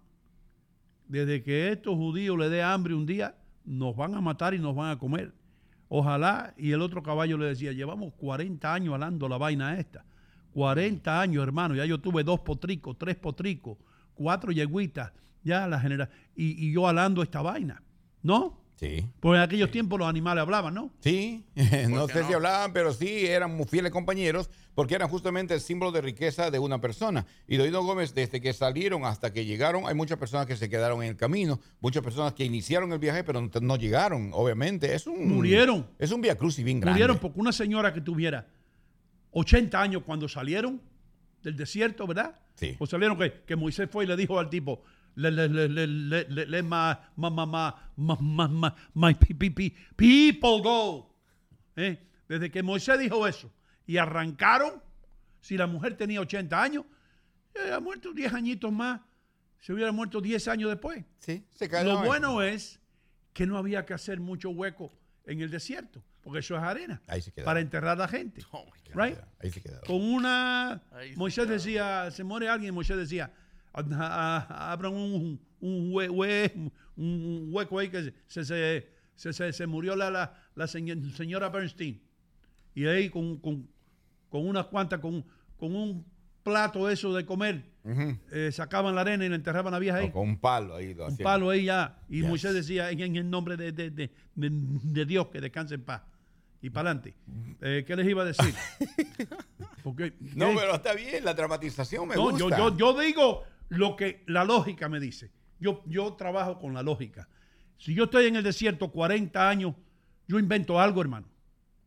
Desde 1.06 1.42
que 1.42 1.72
estos 1.72 1.96
judíos 1.96 2.38
le 2.38 2.48
dé 2.48 2.62
hambre 2.62 2.94
un 2.94 3.06
día, 3.06 3.34
nos 3.64 3.96
van 3.96 4.14
a 4.14 4.20
matar 4.20 4.54
y 4.54 4.58
nos 4.58 4.74
van 4.74 4.90
a 4.90 4.98
comer. 4.98 5.32
Ojalá, 5.88 6.54
y 6.56 6.72
el 6.72 6.82
otro 6.82 7.02
caballo 7.02 7.38
le 7.38 7.46
decía, 7.46 7.72
llevamos 7.72 8.12
40 8.14 8.72
años 8.72 8.94
alando 8.94 9.28
la 9.28 9.38
vaina 9.38 9.78
esta. 9.78 10.04
40 10.52 11.20
años, 11.20 11.42
hermano. 11.42 11.74
Ya 11.74 11.84
yo 11.84 12.00
tuve 12.00 12.24
dos 12.24 12.40
potricos, 12.40 12.96
tres 12.98 13.16
potricos, 13.16 13.76
cuatro 14.14 14.52
yegüitas, 14.52 15.12
ya 15.42 15.66
la 15.66 15.80
genera 15.80 16.10
y, 16.34 16.66
y 16.66 16.72
yo 16.72 16.86
alando 16.86 17.22
esta 17.22 17.42
vaina. 17.42 17.82
¿No? 18.22 18.58
Sí. 18.78 19.04
Pues 19.18 19.38
en 19.38 19.42
aquellos 19.42 19.72
tiempos 19.72 19.98
los 19.98 20.08
animales 20.08 20.42
hablaban, 20.42 20.72
¿no? 20.72 20.92
Sí, 21.00 21.44
no 21.88 22.06
sé 22.06 22.20
no? 22.20 22.28
si 22.28 22.32
hablaban, 22.32 22.72
pero 22.72 22.92
sí 22.92 23.26
eran 23.26 23.56
muy 23.56 23.66
fieles 23.66 23.90
compañeros 23.90 24.50
porque 24.76 24.94
eran 24.94 25.08
justamente 25.08 25.52
el 25.52 25.60
símbolo 25.60 25.90
de 25.90 26.00
riqueza 26.00 26.52
de 26.52 26.60
una 26.60 26.80
persona. 26.80 27.26
Y 27.48 27.56
Doido 27.56 27.82
Gómez, 27.82 28.14
desde 28.14 28.40
que 28.40 28.52
salieron 28.52 29.04
hasta 29.04 29.32
que 29.32 29.44
llegaron, 29.44 29.88
hay 29.88 29.94
muchas 29.96 30.18
personas 30.18 30.46
que 30.46 30.54
se 30.54 30.68
quedaron 30.68 31.02
en 31.02 31.08
el 31.08 31.16
camino, 31.16 31.58
muchas 31.80 32.04
personas 32.04 32.34
que 32.34 32.44
iniciaron 32.44 32.92
el 32.92 33.00
viaje, 33.00 33.24
pero 33.24 33.40
no, 33.40 33.50
no 33.60 33.76
llegaron, 33.76 34.30
obviamente. 34.32 34.94
Es 34.94 35.08
un, 35.08 35.26
Murieron. 35.26 35.84
Es 35.98 36.12
un 36.12 36.20
via 36.20 36.36
crucis 36.36 36.64
bien 36.64 36.78
grande. 36.78 36.92
Murieron 37.00 37.18
porque 37.18 37.40
una 37.40 37.50
señora 37.50 37.92
que 37.92 38.00
tuviera 38.00 38.46
80 39.32 39.80
años 39.80 40.02
cuando 40.04 40.28
salieron 40.28 40.80
del 41.42 41.56
desierto, 41.56 42.06
¿verdad? 42.06 42.38
Sí. 42.54 42.74
Pues 42.78 42.90
salieron 42.90 43.16
que, 43.18 43.42
que 43.46 43.56
Moisés 43.56 43.88
fue 43.90 44.04
y 44.04 44.06
le 44.08 44.16
dijo 44.16 44.38
al 44.38 44.50
tipo, 44.50 44.82
le, 45.14 45.30
le, 45.30 45.48
le, 45.48 45.68
le, 45.68 45.86
le, 45.86 46.24
le, 46.28 46.46
le 46.46 46.62
ma, 46.62 47.12
my 48.94 49.14
pe- 49.14 49.34
pe- 49.34 49.50
pe- 49.50 49.74
people 49.96 50.60
go. 50.62 51.14
¿Eh? 51.76 51.98
Desde 52.28 52.50
que 52.50 52.62
Moisés 52.62 52.98
dijo 52.98 53.26
eso 53.26 53.50
y 53.86 53.96
arrancaron, 53.96 54.82
si 55.40 55.56
la 55.56 55.66
mujer 55.66 55.96
tenía 55.96 56.20
80 56.20 56.62
años, 56.62 56.84
eh, 57.54 57.72
ha 57.72 57.80
muerto 57.80 58.12
10 58.12 58.32
añitos 58.34 58.72
más, 58.72 59.00
se 59.60 59.72
hubiera 59.72 59.90
muerto 59.92 60.20
10 60.20 60.48
años 60.48 60.70
después. 60.70 61.04
Sí, 61.20 61.44
se 61.54 61.68
Lo 61.84 62.02
bueno 62.04 62.42
es 62.42 62.80
que 63.32 63.46
no 63.46 63.56
había 63.56 63.86
que 63.86 63.94
hacer 63.94 64.20
mucho 64.20 64.50
hueco 64.50 64.92
en 65.24 65.40
el 65.40 65.50
desierto, 65.50 66.02
porque 66.28 66.40
eso 66.40 66.56
es 66.56 66.62
arena 66.62 67.00
Ahí 67.06 67.22
se 67.22 67.32
quedaron. 67.32 67.46
para 67.46 67.60
enterrar 67.60 67.92
a 67.96 68.00
la 68.00 68.06
gente. 68.08 68.42
Oh 68.52 68.66
my 68.66 68.92
God. 68.92 69.02
right? 69.02 69.18
Ahí 69.40 69.50
se 69.50 69.62
quedaron. 69.62 69.86
Con 69.86 70.02
una 70.02 70.82
Moisés 71.16 71.48
decía, 71.48 72.10
se 72.10 72.22
muere 72.22 72.50
alguien, 72.50 72.74
Moisés 72.74 72.98
decía, 72.98 73.32
"Ah, 73.72 73.82
ah, 74.50 74.72
abran 74.72 74.92
un, 74.92 75.40
un, 75.60 75.90
hue- 75.90 76.10
hue- 76.10 76.70
un 76.96 77.48
hueco 77.50 77.78
ahí 77.78 77.88
que 77.88 78.12
se, 78.26 78.44
se, 78.44 78.86
se, 79.16 79.32
se- 79.32 79.52
se 79.54 79.66
murió 79.66 79.96
la, 79.96 80.10
la, 80.10 80.34
la 80.54 80.66
señor- 80.66 81.10
señora 81.16 81.48
Bernstein. 81.48 81.98
Y 82.74 82.84
ahí 82.84 83.08
con, 83.08 83.38
con, 83.38 83.66
con 84.28 84.46
unas 84.46 84.66
cuantas, 84.66 85.00
con, 85.00 85.24
con 85.56 85.74
un 85.74 86.04
plato 86.42 86.90
eso 86.90 87.14
de 87.14 87.24
comer, 87.24 87.64
eh, 88.32 88.50
sacaban 88.52 88.94
la 88.94 89.00
arena 89.00 89.24
y 89.24 89.30
la 89.30 89.36
enterraban 89.36 89.72
a 89.72 89.76
la 89.76 89.80
vieja 89.80 89.96
ahí 89.96 90.08
O 90.08 90.12
con 90.12 90.28
un 90.28 90.38
palo 90.38 90.76
ahí 90.76 90.92
lo 90.92 91.06
un 91.06 91.16
palo 91.16 91.48
ahí 91.48 91.64
ya. 91.64 91.98
Y 92.10 92.20
Yes. 92.20 92.28
Moisés 92.28 92.52
decía, 92.52 92.90
en, 92.90 93.00
en 93.00 93.16
el 93.16 93.30
nombre 93.30 93.56
de, 93.56 93.72
de- 93.72 93.90
de- 93.90 94.10
de- 94.34 94.50
de 94.50 95.04
Dios, 95.06 95.28
que 95.28 95.40
descanse 95.40 95.74
en 95.76 95.84
paz. 95.84 96.02
Y 96.60 96.70
para 96.70 96.90
adelante. 96.90 97.14
Eh, 97.60 97.84
¿Qué 97.86 97.94
les 97.96 98.08
iba 98.08 98.22
a 98.22 98.26
decir? 98.26 98.54
Porque, 99.82 100.14
No, 100.34 100.48
pero 100.56 100.74
está 100.74 100.92
bien, 100.94 101.24
la 101.24 101.34
dramatización 101.34 102.08
me 102.08 102.14
No, 102.16 102.30
gusta. 102.30 102.38
yo, 102.38 102.50
yo, 102.50 102.76
yo 102.76 103.00
digo 103.00 103.44
lo 103.68 103.96
que 103.96 104.24
la 104.26 104.44
lógica 104.44 104.88
me 104.88 104.98
dice. 105.00 105.30
Yo, 105.60 105.82
yo 105.86 106.14
trabajo 106.14 106.58
con 106.58 106.74
la 106.74 106.82
lógica. 106.82 107.28
Si 107.76 107.94
yo 107.94 108.04
estoy 108.04 108.26
en 108.26 108.36
el 108.36 108.42
desierto 108.42 108.90
40 108.90 109.48
años, 109.48 109.74
yo 110.26 110.38
invento 110.38 110.80
algo, 110.80 111.00
hermano. 111.00 111.28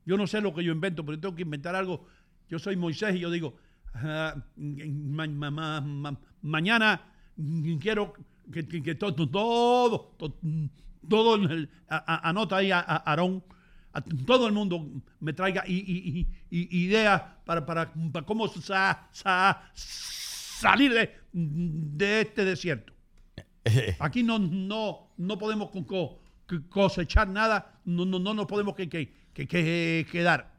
Yo 0.05 0.17
no 0.17 0.25
sé 0.25 0.41
lo 0.41 0.53
que 0.53 0.63
yo 0.63 0.71
invento, 0.71 1.05
pero 1.05 1.15
yo 1.17 1.21
tengo 1.21 1.35
que 1.35 1.41
inventar 1.43 1.75
algo. 1.75 2.05
Yo 2.49 2.57
soy 2.59 2.75
Moisés 2.75 3.15
y 3.15 3.19
yo 3.19 3.29
digo, 3.29 3.55
ah, 3.93 4.35
ma- 4.55 5.27
ma- 5.27 5.51
ma- 5.51 5.81
ma- 5.81 6.19
mañana 6.41 7.01
quiero 7.79 8.13
que, 8.51 8.67
que- 8.67 8.81
que 8.81 8.95
to- 8.95 9.13
to- 9.13 9.29
todo, 9.29 10.15
to- 10.17 10.37
todo, 11.07 11.35
el- 11.35 11.69
a- 11.87 11.97
a- 12.15 12.29
anota 12.29 12.57
ahí 12.57 12.71
a, 12.71 12.79
a 12.79 12.95
Aarón, 12.97 13.43
a 13.93 14.01
todo 14.01 14.47
el 14.47 14.53
mundo 14.53 14.89
me 15.19 15.33
traiga 15.33 15.63
i- 15.67 15.73
i- 15.73 16.19
i- 16.19 16.27
i- 16.59 16.85
ideas 16.85 17.21
para, 17.45 17.65
para, 17.65 17.91
para 18.11 18.25
cómo 18.25 18.47
sa- 18.47 19.07
sa- 19.11 19.61
salir 19.73 20.93
de, 20.93 21.15
de 21.33 22.21
este 22.21 22.45
desierto. 22.45 22.93
Aquí 23.99 24.23
no, 24.23 24.39
no, 24.39 25.11
no 25.17 25.37
podemos 25.37 25.69
co- 25.71 25.85
co- 25.85 26.19
cosechar 26.69 27.27
nada, 27.27 27.79
no, 27.85 28.05
no, 28.05 28.19
no 28.19 28.33
nos 28.33 28.45
podemos 28.45 28.75
que, 28.75 28.87
que, 28.89 29.11
que- 29.33 29.47
que 29.47 30.07
quedar. 30.11 30.51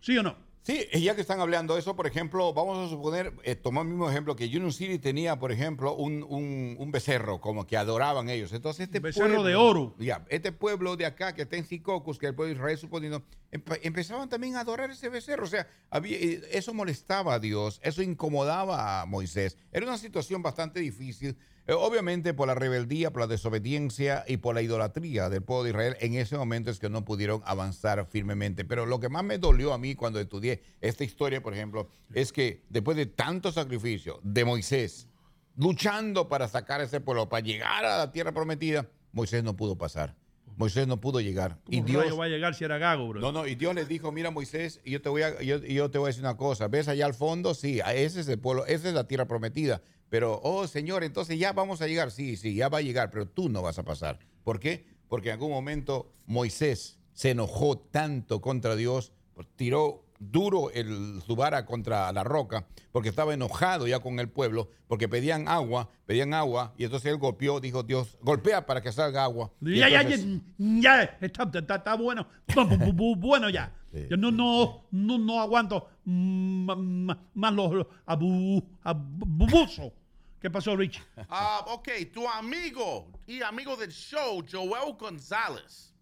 ¿Sí 0.00 0.16
o 0.18 0.22
no? 0.22 0.36
Sí, 0.64 0.86
ya 1.00 1.16
que 1.16 1.22
están 1.22 1.40
hablando 1.40 1.74
de 1.74 1.80
eso, 1.80 1.96
por 1.96 2.06
ejemplo, 2.06 2.52
vamos 2.54 2.86
a 2.86 2.88
suponer, 2.88 3.32
eh, 3.42 3.56
tomar 3.56 3.82
el 3.84 3.88
mismo 3.90 4.08
ejemplo, 4.08 4.36
que 4.36 4.44
Union 4.44 4.72
City 4.72 4.98
tenía, 5.00 5.36
por 5.40 5.50
ejemplo, 5.50 5.94
un, 5.96 6.22
un- 6.22 6.76
un 6.78 6.90
becerro, 6.92 7.40
como 7.40 7.66
que 7.66 7.76
adoraban 7.76 8.28
ellos. 8.28 8.52
Entonces, 8.52 8.84
este 8.84 9.00
Becerro 9.00 9.26
pueblo, 9.26 9.42
de 9.44 9.56
oro. 9.56 9.94
Ya, 9.98 10.24
este 10.28 10.52
pueblo 10.52 10.94
de 10.96 11.06
acá, 11.06 11.34
que 11.34 11.42
está 11.42 11.56
en 11.56 11.66
Sicocus, 11.66 12.16
que 12.18 12.26
es 12.26 12.30
el 12.30 12.36
pueblo 12.36 12.50
de 12.54 12.58
Israel, 12.60 12.78
suponiendo, 12.78 13.22
empezaban 13.52 14.28
también 14.28 14.56
a 14.56 14.60
adorar 14.60 14.90
ese 14.90 15.08
becerro. 15.08 15.44
O 15.44 15.48
sea, 15.48 15.66
había- 15.90 16.16
eh, 16.18 16.42
eso 16.52 16.72
molestaba 16.72 17.34
a 17.34 17.38
Dios, 17.38 17.80
eso 17.84 18.02
incomodaba 18.02 19.02
a 19.02 19.06
Moisés. 19.06 19.58
Era 19.70 19.86
una 19.86 19.98
situación 19.98 20.42
bastante 20.42 20.80
difícil, 20.80 21.36
eh, 21.66 21.74
obviamente 21.74 22.32
por 22.34 22.48
la 22.48 22.54
rebeldía, 22.54 23.12
por 23.12 23.20
la 23.20 23.26
desobediencia 23.26 24.24
y 24.26 24.38
por 24.38 24.54
la 24.54 24.62
idolatría 24.62 25.28
del 25.28 25.42
pueblo 25.42 25.64
de 25.64 25.70
Israel. 25.70 25.96
En 26.00 26.14
ese 26.14 26.36
momento 26.36 26.70
es 26.70 26.78
que 26.78 26.88
no 26.88 27.04
pudieron 27.04 27.42
avanzar 27.44 28.06
firmemente. 28.06 28.64
Pero 28.64 28.86
lo 28.86 28.98
que 29.00 29.10
más 29.10 29.22
me 29.22 29.38
dolió 29.38 29.72
a 29.74 29.78
mí 29.78 29.94
cuando 29.94 30.18
estudié 30.18 30.62
esta 30.80 31.04
historia, 31.04 31.42
por 31.42 31.52
ejemplo, 31.52 31.88
es 32.14 32.32
que 32.32 32.64
después 32.70 32.96
de 32.96 33.06
tanto 33.06 33.52
sacrificio 33.52 34.18
de 34.22 34.44
Moisés, 34.46 35.08
luchando 35.56 36.28
para 36.30 36.48
sacar 36.48 36.80
a 36.80 36.84
ese 36.84 37.00
pueblo, 37.00 37.28
para 37.28 37.44
llegar 37.44 37.84
a 37.84 37.98
la 37.98 38.12
tierra 38.12 38.32
prometida, 38.32 38.88
Moisés 39.12 39.44
no 39.44 39.54
pudo 39.54 39.76
pasar. 39.76 40.16
Moisés 40.56 40.86
no 40.86 41.00
pudo 41.00 41.20
llegar. 41.20 41.58
Y 41.68 41.76
¿Cómo 41.78 41.86
Dios, 41.88 42.02
rayo 42.04 42.16
va 42.16 42.24
a 42.26 42.28
llegar 42.28 42.54
si 42.54 42.64
era 42.64 42.78
gago, 42.78 43.08
bro? 43.08 43.20
no, 43.20 43.32
no, 43.32 43.46
y 43.46 43.54
Dios 43.54 43.74
les 43.74 43.88
dijo, 43.88 44.12
mira 44.12 44.30
Moisés, 44.30 44.80
yo 44.84 45.00
te 45.02 45.08
voy 45.08 45.22
a, 45.22 45.40
yo, 45.42 45.58
yo 45.58 45.90
te 45.90 45.98
voy 45.98 46.06
a 46.06 46.08
decir 46.08 46.22
una 46.22 46.36
cosa, 46.36 46.68
ves 46.68 46.88
allá 46.88 47.06
al 47.06 47.14
fondo, 47.14 47.54
sí, 47.54 47.80
a- 47.80 47.94
ese 47.94 48.20
es 48.20 48.28
el 48.28 48.38
pueblo, 48.38 48.66
esa 48.66 48.88
es 48.88 48.94
la 48.94 49.06
tierra 49.08 49.26
prometida, 49.26 49.82
pero, 50.08 50.40
oh 50.42 50.66
Señor, 50.66 51.04
entonces 51.04 51.38
ya 51.38 51.52
vamos 51.52 51.80
a 51.82 51.86
llegar, 51.86 52.10
sí, 52.10 52.36
sí, 52.36 52.54
ya 52.54 52.68
va 52.68 52.78
a 52.78 52.82
llegar, 52.82 53.10
pero 53.10 53.26
tú 53.26 53.48
no 53.48 53.62
vas 53.62 53.78
a 53.78 53.82
pasar. 53.84 54.18
¿Por 54.44 54.60
qué? 54.60 54.84
Porque 55.08 55.28
en 55.28 55.34
algún 55.34 55.50
momento 55.50 56.12
Moisés 56.26 56.98
se 57.14 57.30
enojó 57.30 57.78
tanto 57.78 58.40
contra 58.40 58.76
Dios, 58.76 59.12
tiró 59.56 60.01
duro 60.30 60.70
el, 60.70 61.20
su 61.26 61.34
vara 61.34 61.64
contra 61.66 62.12
la 62.12 62.22
roca, 62.22 62.66
porque 62.92 63.08
estaba 63.08 63.34
enojado 63.34 63.86
ya 63.86 63.98
con 64.00 64.20
el 64.20 64.28
pueblo, 64.28 64.70
porque 64.86 65.08
pedían 65.08 65.48
agua, 65.48 65.88
pedían 66.06 66.32
agua, 66.34 66.74
y 66.78 66.84
entonces 66.84 67.10
él 67.10 67.18
golpeó, 67.18 67.58
dijo 67.60 67.82
Dios, 67.82 68.16
golpea 68.20 68.64
para 68.66 68.80
que 68.80 68.92
salga 68.92 69.24
agua. 69.24 69.50
Y 69.60 69.78
Ya, 69.78 69.88
ya, 69.88 70.02
ya, 70.08 70.16
ya, 70.58 71.02
está, 71.20 71.50
está, 71.52 71.74
está 71.76 71.94
bueno. 71.96 72.26
Bu- 72.48 72.68
bu- 72.78 72.94
bu- 72.94 73.16
bueno 73.18 73.50
ya. 73.50 73.74
Sí, 73.92 74.06
Yo 74.08 74.16
no, 74.16 74.30
no, 74.30 74.84
no, 74.90 75.18
no 75.18 75.40
aguanto 75.40 75.88
mm, 76.04 77.10
más 77.34 77.52
los 77.52 77.86
abu, 78.06 78.62
abusos. 78.82 79.92
¿Qué 80.40 80.50
pasó, 80.50 80.74
Rich? 80.76 81.00
Ah, 81.28 81.64
ok, 81.68 81.88
tu 82.12 82.26
amigo 82.28 83.06
y 83.26 83.42
amigo 83.42 83.76
del 83.76 83.90
show, 83.92 84.42
Joel 84.50 84.94
González, 84.98 85.94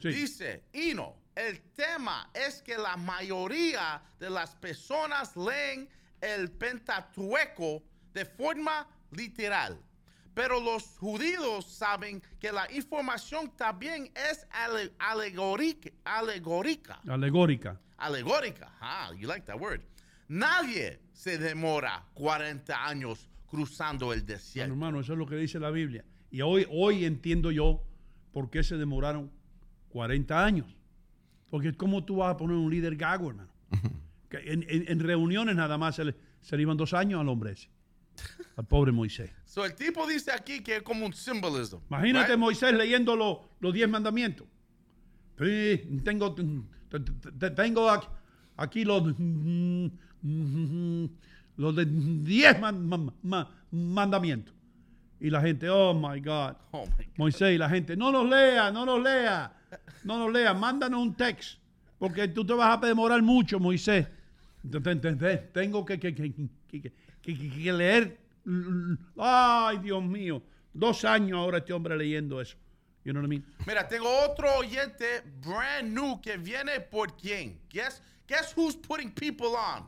Sí. 0.00 0.08
dice, 0.08 0.64
Ino, 0.74 1.14
el 1.36 1.60
tema 1.74 2.28
es 2.34 2.62
que 2.62 2.76
la 2.76 2.96
mayoría 2.96 4.02
de 4.18 4.30
las 4.30 4.54
personas 4.56 5.36
leen 5.36 5.88
el 6.20 6.50
Pentateuco 6.50 7.82
de 8.12 8.24
forma 8.24 8.88
literal. 9.12 9.78
Pero 10.34 10.60
los 10.60 10.82
judíos 10.98 11.64
saben 11.66 12.22
que 12.40 12.52
la 12.52 12.70
información 12.72 13.50
también 13.56 14.10
es 14.14 14.46
ale- 14.50 14.92
alegórica. 14.98 15.90
alegórica 16.04 17.00
Alegórica. 17.06 17.80
alegórica. 17.96 18.72
Ah, 18.80 19.12
you 19.16 19.26
like 19.28 19.46
that 19.46 19.58
word. 19.60 19.80
Nadie 20.28 21.00
se 21.12 21.38
demora 21.38 22.04
40 22.14 22.86
años 22.86 23.28
cruzando 23.46 24.12
el 24.12 24.20
Bueno, 24.20 24.34
desierto. 24.34 24.72
hermano, 24.72 25.00
eso 25.00 25.12
es 25.12 25.18
lo 25.18 25.26
que 25.26 25.36
dice 25.36 25.58
la 25.58 25.70
Biblia. 25.70 26.04
Y 26.30 26.42
hoy, 26.42 26.66
hoy 26.70 27.04
entiendo 27.06 27.50
yo 27.50 27.82
por 28.32 28.50
qué 28.50 28.62
se 28.62 28.76
demoraron 28.76 29.30
40 29.88 30.44
años. 30.44 30.75
Porque 31.50 31.72
¿cómo 31.74 32.04
tú 32.04 32.16
vas 32.16 32.34
a 32.34 32.36
poner 32.36 32.56
un 32.56 32.70
líder 32.70 32.96
gago, 32.96 33.30
hermano? 33.30 33.50
Que 34.28 34.38
en, 34.52 34.64
en- 34.68 34.84
en 34.88 35.00
reuniones 35.00 35.54
nada 35.56 35.78
más 35.78 35.94
se 35.96 36.04
le, 36.04 36.14
se 36.40 36.56
le 36.56 36.62
iban 36.62 36.76
dos 36.76 36.92
años 36.94 37.20
al 37.20 37.28
hombre 37.28 37.52
ese. 37.52 37.68
Al 38.56 38.66
pobre 38.66 38.92
Moisés. 38.92 39.30
So, 39.46 39.64
el 39.64 39.74
tipo 39.74 40.06
dice 40.06 40.32
aquí 40.32 40.62
que 40.62 40.76
es 40.76 40.82
como 40.82 41.06
un 41.06 41.14
symbolism. 41.14 41.78
Imagínate 41.88 42.32
right? 42.32 42.38
Moisés 42.38 42.74
leyendo 42.74 43.16
lo- 43.16 43.48
los 43.60 43.72
diez 43.72 43.88
mandamientos. 43.88 44.46
Sí, 45.38 46.00
tengo, 46.04 46.34
te- 46.34 46.44
te- 46.90 47.00
te- 47.32 47.50
tengo 47.52 47.88
aquí, 47.88 48.06
aquí 48.56 48.84
los, 48.84 49.02
los 51.56 51.76
de 51.76 51.86
diez 51.86 52.58
man- 52.60 52.86
man- 52.86 53.12
ma- 53.22 53.50
mandamientos. 53.70 54.54
Y 55.20 55.30
la 55.30 55.40
gente, 55.40 55.70
oh 55.70 55.94
my 55.94 56.20
God. 56.20 56.56
Oh, 56.72 56.84
my 56.98 57.04
God. 57.06 57.14
Moisés 57.16 57.54
y 57.54 57.58
la 57.58 57.70
gente, 57.70 57.96
no 57.96 58.12
los 58.12 58.28
lea, 58.28 58.70
no 58.70 58.84
los 58.84 59.02
lea, 59.02 59.50
no 60.04 60.18
los 60.18 60.32
lea, 60.32 60.54
mándanos 60.54 61.00
un 61.00 61.14
text, 61.14 61.58
porque 61.98 62.28
tú 62.28 62.44
te 62.44 62.52
vas 62.54 62.76
a 62.82 62.86
demorar 62.86 63.22
mucho, 63.22 63.58
Moisés. 63.58 64.06
Te- 64.70 64.80
te- 64.80 64.96
te- 64.96 65.14
te- 65.16 65.36
Tengo 65.52 65.84
que, 65.84 65.98
que- 65.98 66.14
que- 66.14 66.32
que- 66.72 67.72
leer, 67.72 68.18
ay 69.18 69.78
Dios 69.78 70.02
mío, 70.02 70.42
dos 70.72 71.04
años 71.04 71.38
ahora 71.38 71.58
este 71.58 71.72
hombre 71.72 71.96
leyendo 71.96 72.40
eso. 72.40 72.56
You 73.04 73.12
know 73.12 73.22
what 73.22 73.26
I 73.26 73.36
mean? 73.38 73.44
Mira, 73.66 73.86
tengo 73.86 74.08
otro 74.24 74.56
oyente 74.58 75.22
brand 75.40 75.92
new 75.94 76.20
que 76.20 76.36
viene 76.38 76.80
por 76.80 77.16
quién. 77.16 77.60
Guess, 77.70 78.02
guess 78.26 78.52
who's 78.56 78.74
putting 78.74 79.12
people 79.12 79.54
on 79.56 79.84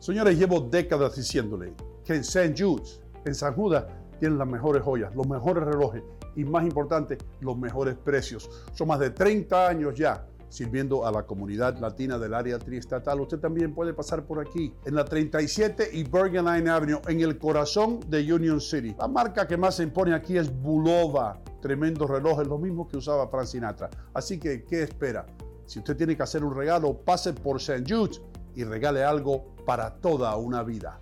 Señores, 0.00 0.38
llevo 0.38 0.60
décadas 0.60 1.14
diciéndole 1.14 1.74
que 2.06 2.14
en 2.14 2.20
St. 2.20 2.54
Jude's, 2.56 3.02
en 3.26 3.34
San 3.34 3.54
Judas, 3.54 3.84
tienen 4.18 4.38
las 4.38 4.48
mejores 4.48 4.82
joyas, 4.82 5.14
los 5.14 5.28
mejores 5.28 5.62
relojes 5.62 6.02
y 6.36 6.44
más 6.44 6.64
importante, 6.64 7.18
los 7.40 7.58
mejores 7.58 7.96
precios. 7.96 8.48
Son 8.72 8.88
más 8.88 8.98
de 8.98 9.10
30 9.10 9.68
años 9.68 9.94
ya 9.94 10.26
sirviendo 10.48 11.06
a 11.06 11.12
la 11.12 11.26
comunidad 11.26 11.78
latina 11.78 12.18
del 12.18 12.32
área 12.32 12.58
triestatal. 12.58 13.20
Usted 13.20 13.40
también 13.40 13.74
puede 13.74 13.92
pasar 13.92 14.24
por 14.24 14.40
aquí, 14.40 14.74
en 14.86 14.94
la 14.94 15.04
37 15.04 15.90
y 15.92 16.04
Bergen 16.04 16.46
Line 16.46 16.70
Avenue, 16.70 17.02
en 17.06 17.20
el 17.20 17.38
corazón 17.38 18.00
de 18.08 18.32
Union 18.32 18.58
City. 18.58 18.96
La 18.98 19.06
marca 19.06 19.46
que 19.46 19.58
más 19.58 19.76
se 19.76 19.82
impone 19.82 20.14
aquí 20.14 20.38
es 20.38 20.50
Bulova. 20.50 21.42
Tremendos 21.60 22.08
relojes, 22.08 22.48
lo 22.48 22.56
mismo 22.56 22.88
que 22.88 22.96
usaba 22.96 23.28
Frank 23.28 23.46
Sinatra. 23.46 23.90
Así 24.14 24.38
que, 24.38 24.64
¿qué 24.64 24.82
espera? 24.82 25.26
Si 25.66 25.78
usted 25.78 25.94
tiene 25.94 26.16
que 26.16 26.22
hacer 26.22 26.42
un 26.42 26.54
regalo, 26.54 26.94
pase 26.94 27.34
por 27.34 27.58
St. 27.58 27.84
Jude's 27.86 28.22
y 28.54 28.64
regale 28.64 29.04
algo 29.04 29.54
para 29.64 29.94
toda 30.00 30.36
una 30.36 30.62
vida. 30.62 31.00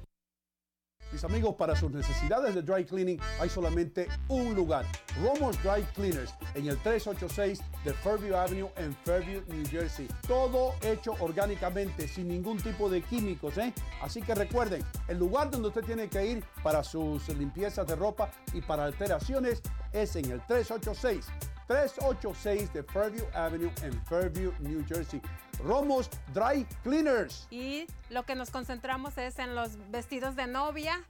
Mis 1.11 1.25
amigos, 1.25 1.55
para 1.55 1.75
sus 1.75 1.91
necesidades 1.91 2.55
de 2.55 2.61
dry 2.61 2.85
cleaning 2.85 3.19
hay 3.41 3.49
solamente 3.49 4.09
un 4.29 4.55
lugar, 4.55 4.85
Romo's 5.23 5.57
Dry 5.63 5.83
Cleaners, 5.95 6.35
en 6.55 6.69
el 6.69 6.77
386 6.83 7.61
de 7.83 7.95
Fairview 7.95 8.37
Avenue 8.37 8.69
en 8.77 8.95
Fairview, 9.05 9.43
New 9.49 9.67
Jersey. 9.71 10.07
Todo 10.27 10.75
hecho 10.83 11.15
orgánicamente, 11.21 12.07
sin 12.07 12.29
ningún 12.29 12.59
tipo 12.59 12.91
de 12.91 13.01
químicos, 13.01 13.57
¿eh? 13.57 13.73
Así 14.03 14.21
que 14.21 14.35
recuerden, 14.35 14.85
el 15.09 15.19
lugar 15.19 15.51
donde 15.51 15.69
usted 15.69 15.83
tiene 15.83 16.09
que 16.09 16.27
ir 16.27 16.45
para 16.63 16.85
sus 16.85 17.27
limpiezas 17.31 17.87
de 17.87 17.97
ropa 17.97 18.31
y 18.53 18.61
para 18.61 18.85
alteraciones 18.85 19.63
es 19.93 20.15
en 20.15 20.31
el 20.31 20.45
386 20.47 21.25
386 21.69 22.73
de 22.73 22.83
Fairview 22.83 23.25
Avenue 23.35 23.71
en 23.83 23.93
Fairview, 24.07 24.53
New 24.61 24.85
Jersey. 24.87 25.21
Romos 25.65 26.09
Dry 26.33 26.67
Cleaners. 26.83 27.47
Y 27.51 27.87
lo 28.11 28.25
que 28.25 28.35
nos 28.35 28.51
concentramos 28.51 29.19
es 29.19 29.39
en 29.39 29.55
los 29.55 29.71
vestidos 29.91 30.37
de 30.37 30.47
novia, 30.47 31.01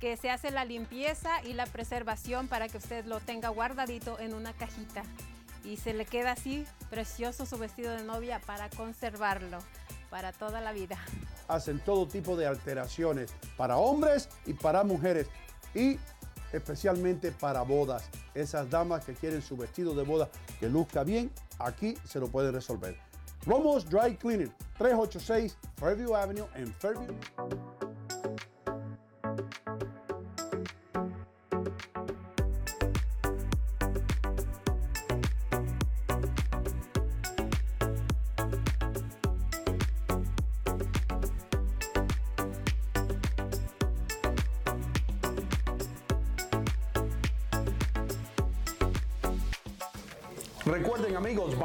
que 0.00 0.16
se 0.16 0.30
hace 0.30 0.50
la 0.50 0.64
limpieza 0.64 1.42
y 1.44 1.54
la 1.54 1.66
preservación 1.66 2.48
para 2.48 2.68
que 2.68 2.78
usted 2.78 3.04
lo 3.06 3.20
tenga 3.20 3.48
guardadito 3.48 4.18
en 4.18 4.34
una 4.34 4.52
cajita. 4.52 5.02
Y 5.64 5.78
se 5.78 5.94
le 5.94 6.04
queda 6.04 6.32
así 6.32 6.64
precioso 6.90 7.46
su 7.46 7.58
vestido 7.58 7.92
de 7.92 8.04
novia 8.04 8.40
para 8.46 8.70
conservarlo 8.70 9.58
para 10.10 10.32
toda 10.32 10.60
la 10.60 10.72
vida. 10.72 10.98
hacen 11.48 11.80
todo 11.80 12.06
tipo 12.06 12.36
de 12.36 12.46
alteraciones 12.46 13.32
para 13.56 13.76
hombres 13.76 14.28
y 14.46 14.52
para 14.52 14.84
mujeres 14.84 15.26
y 15.74 15.98
especialmente 16.52 17.32
para 17.32 17.62
bodas. 17.62 18.08
Esas 18.34 18.70
damas 18.70 19.04
que 19.04 19.14
quieren 19.14 19.42
su 19.42 19.56
vestido 19.56 19.94
de 19.94 20.04
boda 20.04 20.28
que 20.60 20.68
luzca 20.68 21.04
bien, 21.04 21.30
aquí 21.58 21.96
se 22.04 22.20
lo 22.20 22.28
pueden 22.28 22.52
resolver. 22.52 22.98
Romos 23.46 23.88
Dry 23.88 24.12
Cleaning, 24.12 24.52
386 24.76 25.56
Fairview 25.76 26.14
Avenue 26.14 26.46
en 26.56 26.66
Fairview. 26.80 27.14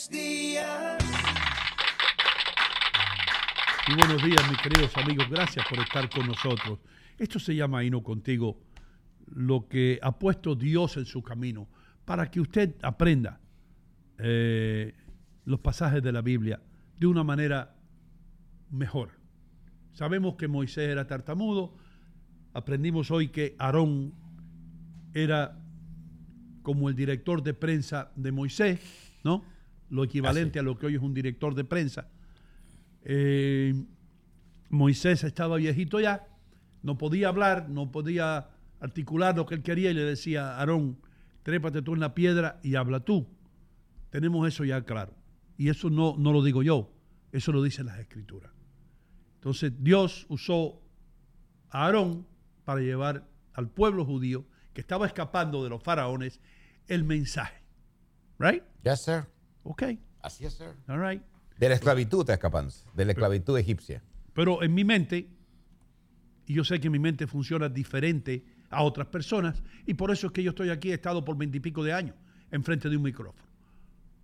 Buenos 0.04 0.10
días. 0.10 0.98
Buenos 3.96 4.24
días, 4.24 4.50
mis 4.50 4.60
queridos 4.60 4.96
amigos. 4.96 5.28
Gracias 5.30 5.66
por 5.68 5.78
estar 5.78 6.08
con 6.10 6.26
nosotros. 6.26 6.78
Esto 7.18 7.38
se 7.38 7.54
llama 7.54 7.84
Hino 7.84 8.02
Contigo, 8.02 8.60
lo 9.26 9.68
que 9.68 9.98
ha 10.02 10.18
puesto 10.18 10.54
Dios 10.54 10.96
en 10.96 11.04
su 11.04 11.22
camino, 11.22 11.68
para 12.04 12.30
que 12.30 12.40
usted 12.40 12.74
aprenda 12.82 13.40
eh, 14.18 14.94
los 15.44 15.60
pasajes 15.60 16.02
de 16.02 16.12
la 16.12 16.22
Biblia 16.22 16.60
de 16.98 17.06
una 17.06 17.24
manera 17.24 17.76
mejor. 18.70 19.10
Sabemos 19.92 20.34
que 20.34 20.48
Moisés 20.48 20.88
era 20.88 21.06
tartamudo. 21.06 21.76
Aprendimos 22.52 23.10
hoy 23.10 23.28
que 23.28 23.54
Aarón 23.58 24.12
era 25.14 25.58
como 26.62 26.88
el 26.88 26.96
director 26.96 27.42
de 27.42 27.54
prensa 27.54 28.10
de 28.16 28.32
Moisés, 28.32 28.80
¿no? 29.22 29.53
Lo 29.94 30.02
equivalente 30.02 30.58
a 30.58 30.62
lo 30.62 30.76
que 30.76 30.86
hoy 30.86 30.96
es 30.96 31.00
un 31.00 31.14
director 31.14 31.54
de 31.54 31.62
prensa. 31.62 32.08
Eh, 33.04 33.72
Moisés 34.68 35.22
estaba 35.22 35.56
viejito 35.56 36.00
ya, 36.00 36.26
no 36.82 36.98
podía 36.98 37.28
hablar, 37.28 37.68
no 37.68 37.92
podía 37.92 38.48
articular 38.80 39.36
lo 39.36 39.46
que 39.46 39.54
él 39.54 39.62
quería 39.62 39.92
y 39.92 39.94
le 39.94 40.02
decía, 40.02 40.58
Aarón, 40.58 40.98
trépate 41.44 41.80
tú 41.80 41.94
en 41.94 42.00
la 42.00 42.12
piedra 42.12 42.58
y 42.64 42.74
habla 42.74 43.00
tú. 43.00 43.28
Tenemos 44.10 44.48
eso 44.48 44.64
ya 44.64 44.82
claro. 44.82 45.14
Y 45.56 45.68
eso 45.68 45.90
no, 45.90 46.16
no 46.18 46.32
lo 46.32 46.42
digo 46.42 46.64
yo, 46.64 46.90
eso 47.30 47.52
lo 47.52 47.62
dicen 47.62 47.86
las 47.86 48.00
escrituras. 48.00 48.50
Entonces 49.36 49.72
Dios 49.78 50.26
usó 50.28 50.82
a 51.70 51.84
Aarón 51.84 52.26
para 52.64 52.80
llevar 52.80 53.28
al 53.52 53.68
pueblo 53.68 54.04
judío 54.04 54.44
que 54.72 54.80
estaba 54.80 55.06
escapando 55.06 55.62
de 55.62 55.70
los 55.70 55.80
faraones 55.80 56.40
el 56.88 57.04
mensaje. 57.04 57.62
Right? 58.40 58.64
Yes, 58.82 59.04
sir. 59.04 59.28
Ok. 59.64 59.82
Así 60.22 60.46
es, 60.46 60.54
sir. 60.54 60.68
All 60.86 61.00
right. 61.00 61.22
De 61.58 61.68
la 61.68 61.74
esclavitud 61.74 62.20
está 62.20 62.34
escapando, 62.34 62.72
de 62.94 63.04
la 63.04 63.12
esclavitud 63.12 63.58
egipcia. 63.58 64.02
Pero 64.32 64.62
en 64.62 64.74
mi 64.74 64.84
mente, 64.84 65.28
y 66.46 66.54
yo 66.54 66.64
sé 66.64 66.80
que 66.80 66.90
mi 66.90 66.98
mente 66.98 67.26
funciona 67.26 67.68
diferente 67.68 68.44
a 68.70 68.82
otras 68.82 69.08
personas, 69.08 69.62
y 69.86 69.94
por 69.94 70.10
eso 70.10 70.28
es 70.28 70.32
que 70.32 70.42
yo 70.42 70.50
estoy 70.50 70.70
aquí, 70.70 70.90
he 70.90 70.94
estado 70.94 71.24
por 71.24 71.36
veintipico 71.36 71.82
de 71.84 71.92
años 71.92 72.16
enfrente 72.50 72.88
de 72.88 72.96
un 72.96 73.02
micrófono. 73.02 73.48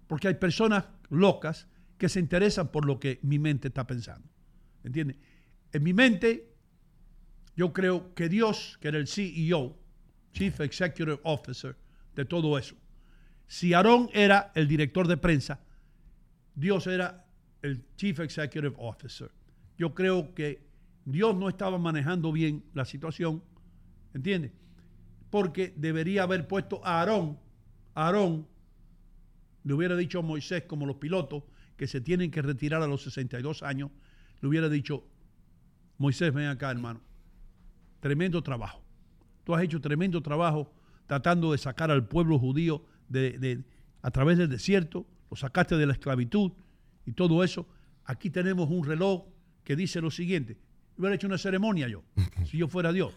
Porque 0.07 0.29
hay 0.29 0.35
personas 0.35 0.87
locas 1.09 1.67
que 1.99 2.09
se 2.09 2.21
interesan 2.21 2.69
por 2.69 2.85
lo 2.85 2.99
que 2.99 3.21
mi 3.23 3.39
mente 3.39 3.69
está 3.69 3.87
pensando. 3.87 4.29
¿Entiendes? 4.83 5.19
En 5.73 5.83
mi 5.83 5.93
mente, 5.93 6.53
yo 7.55 7.73
creo 7.73 8.15
que 8.15 8.29
Dios, 8.29 8.79
que 8.81 8.89
era 8.89 8.99
el 8.99 9.07
CEO, 9.07 9.79
Chief 10.33 10.61
Executive 10.61 11.21
Officer 11.25 11.77
de 12.15 12.25
todo 12.25 12.57
eso, 12.59 12.77
si 13.51 13.75
Aarón 13.75 14.09
era 14.13 14.53
el 14.55 14.69
director 14.69 15.09
de 15.09 15.17
prensa, 15.17 15.59
Dios 16.55 16.87
era 16.87 17.27
el 17.63 17.85
Chief 17.97 18.21
Executive 18.21 18.77
Officer. 18.79 19.29
Yo 19.77 19.93
creo 19.93 20.37
que 20.37 20.69
Dios 21.05 21.35
no 21.35 21.49
estaba 21.49 21.77
manejando 21.77 22.31
bien 22.31 22.63
la 22.75 22.85
situación, 22.85 23.43
¿entiendes? 24.15 24.53
Porque 25.31 25.75
debería 25.77 26.23
haber 26.23 26.47
puesto 26.47 26.81
a 26.85 27.01
Aarón, 27.01 27.41
Aarón 27.97 28.47
le 29.65 29.75
hubiera 29.75 29.97
dicho 29.97 30.21
a 30.21 30.23
Moisés, 30.23 30.63
como 30.63 30.87
los 30.87 30.99
pilotos, 30.99 31.43
que 31.77 31.89
se 31.89 32.01
tienen 32.01 32.31
que 32.31 32.43
retirar 32.43 32.83
a 32.83 32.87
los 32.87 33.03
62 33.03 33.65
años, 33.65 33.91
le 34.43 34.47
hubiera 34.47 34.69
dicho, 34.69 35.03
Moisés, 35.99 36.33
ven 36.33 36.47
acá, 36.47 36.71
hermano. 36.71 37.01
Tremendo 37.99 38.45
trabajo. 38.45 38.81
Tú 39.43 39.57
has 39.57 39.63
hecho 39.65 39.81
tremendo 39.81 40.23
trabajo 40.23 40.73
tratando 41.09 41.51
de 41.51 41.59
sacar 41.59 41.91
al 41.91 42.07
pueblo 42.07 42.39
judío 42.39 42.85
de, 43.11 43.39
de- 43.39 43.65
a 44.03 44.11
través 44.11 44.39
del 44.39 44.49
desierto, 44.49 45.07
lo 45.31 45.37
sacaste 45.37 45.77
de 45.77 45.85
la 45.87 45.93
esclavitud 45.93 46.53
y 47.05 47.13
todo 47.13 47.45
eso. 47.45 47.69
Aquí 48.05 48.31
tenemos 48.31 48.71
un 48.71 48.83
reloj 48.85 49.25
que 49.63 49.77
dice 49.77 50.01
lo 50.01 50.11
siguiente. 50.11 50.57
Hubiera 50.97 51.15
hecho 51.17 51.27
una 51.27 51.37
ceremonia 51.39 51.87
yo, 51.89 52.03
si 52.47 52.57
yo 52.57 52.67
fuera 52.69 52.93
Dios. 52.93 53.13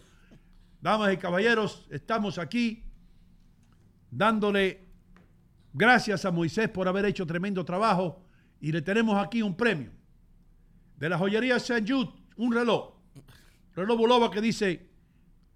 Damas 0.82 1.14
y 1.14 1.16
caballeros, 1.16 1.86
estamos 1.90 2.36
aquí 2.38 2.82
dándole 4.10 4.80
gracias 5.72 6.24
a 6.24 6.30
Moisés 6.30 6.68
por 6.68 6.86
haber 6.88 7.04
hecho 7.06 7.26
tremendo 7.26 7.64
trabajo 7.64 8.22
y 8.60 8.70
le 8.72 8.82
tenemos 8.82 9.16
aquí 9.24 9.42
un 9.42 9.56
premio 9.56 9.90
de 10.98 11.08
la 11.08 11.18
joyería 11.18 11.56
St. 11.56 11.84
Jude, 11.90 12.10
un 12.36 12.52
reloj. 12.52 12.92
Reloj 13.74 13.98
Bulova 13.98 14.30
que 14.30 14.40
dice 14.40 14.88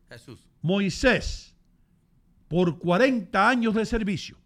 Jesús. 0.09 0.41
Moisés, 0.63 1.55
por 2.49 2.79
40 2.79 3.49
años 3.49 3.75
de 3.75 3.85
servicio, 3.85 4.37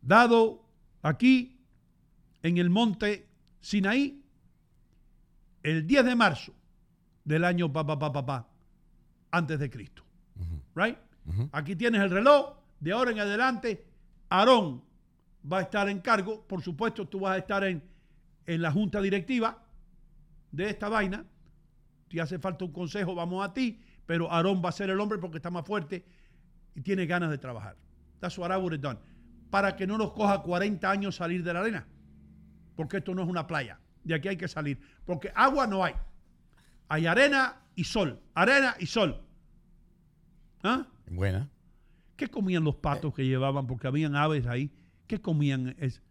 dado 0.00 0.64
aquí 1.02 1.60
en 2.42 2.58
el 2.58 2.70
monte 2.70 3.26
Sinaí, 3.60 4.22
el 5.62 5.86
10 5.86 6.04
de 6.04 6.14
marzo 6.14 6.54
del 7.24 7.44
año 7.44 7.70
pa, 7.70 7.84
pa, 7.84 7.98
pa, 7.98 8.48
antes 9.30 9.58
de 9.58 9.68
Cristo. 9.68 10.04
Right? 10.74 10.96
Aquí 11.52 11.76
tienes 11.76 12.00
el 12.00 12.10
reloj. 12.10 12.56
De 12.78 12.92
ahora 12.92 13.10
en 13.10 13.20
adelante, 13.20 13.84
Aarón 14.30 14.82
va 15.50 15.58
a 15.58 15.62
estar 15.62 15.88
en 15.88 16.00
cargo. 16.00 16.46
Por 16.46 16.62
supuesto, 16.62 17.06
tú 17.06 17.20
vas 17.20 17.34
a 17.34 17.38
estar 17.38 17.62
en, 17.64 17.82
en 18.46 18.62
la 18.62 18.72
junta 18.72 19.02
directiva 19.02 19.62
de 20.50 20.70
esta 20.70 20.88
vaina. 20.88 21.24
Si 22.10 22.18
hace 22.18 22.38
falta 22.38 22.64
un 22.64 22.72
consejo, 22.72 23.14
vamos 23.14 23.44
a 23.44 23.52
ti. 23.52 23.82
Pero 24.06 24.32
Aarón 24.32 24.62
va 24.64 24.70
a 24.70 24.72
ser 24.72 24.88
el 24.88 24.98
hombre 24.98 25.18
porque 25.18 25.36
está 25.36 25.50
más 25.50 25.66
fuerte 25.66 26.04
y 26.74 26.80
tiene 26.82 27.06
ganas 27.06 27.30
de 27.30 27.38
trabajar. 27.38 27.76
That's 28.20 28.38
what 28.38 28.50
I 28.50 28.56
would 28.56 28.72
have 28.72 28.82
done. 28.82 28.98
Para 29.50 29.76
que 29.76 29.86
no 29.86 29.98
nos 29.98 30.12
coja 30.12 30.42
40 30.42 30.88
años 30.90 31.16
salir 31.16 31.42
de 31.42 31.52
la 31.52 31.60
arena. 31.60 31.86
Porque 32.76 32.98
esto 32.98 33.14
no 33.14 33.22
es 33.22 33.28
una 33.28 33.46
playa. 33.46 33.78
De 34.04 34.14
aquí 34.14 34.28
hay 34.28 34.36
que 34.36 34.48
salir. 34.48 34.80
Porque 35.04 35.32
agua 35.34 35.66
no 35.66 35.84
hay. 35.84 35.94
Hay 36.88 37.06
arena 37.06 37.56
y 37.74 37.84
sol. 37.84 38.20
Arena 38.34 38.76
y 38.78 38.86
sol. 38.86 39.20
¿Ah? 40.62 40.86
Buena. 41.10 41.48
¿Qué 42.16 42.28
comían 42.28 42.64
los 42.64 42.76
patos 42.76 43.14
que 43.14 43.24
llevaban? 43.24 43.66
Porque 43.66 43.86
habían 43.86 44.14
aves 44.14 44.46
ahí. 44.46 44.70
¿Qué 45.06 45.20
comían? 45.20 45.74
Es, 45.78 46.02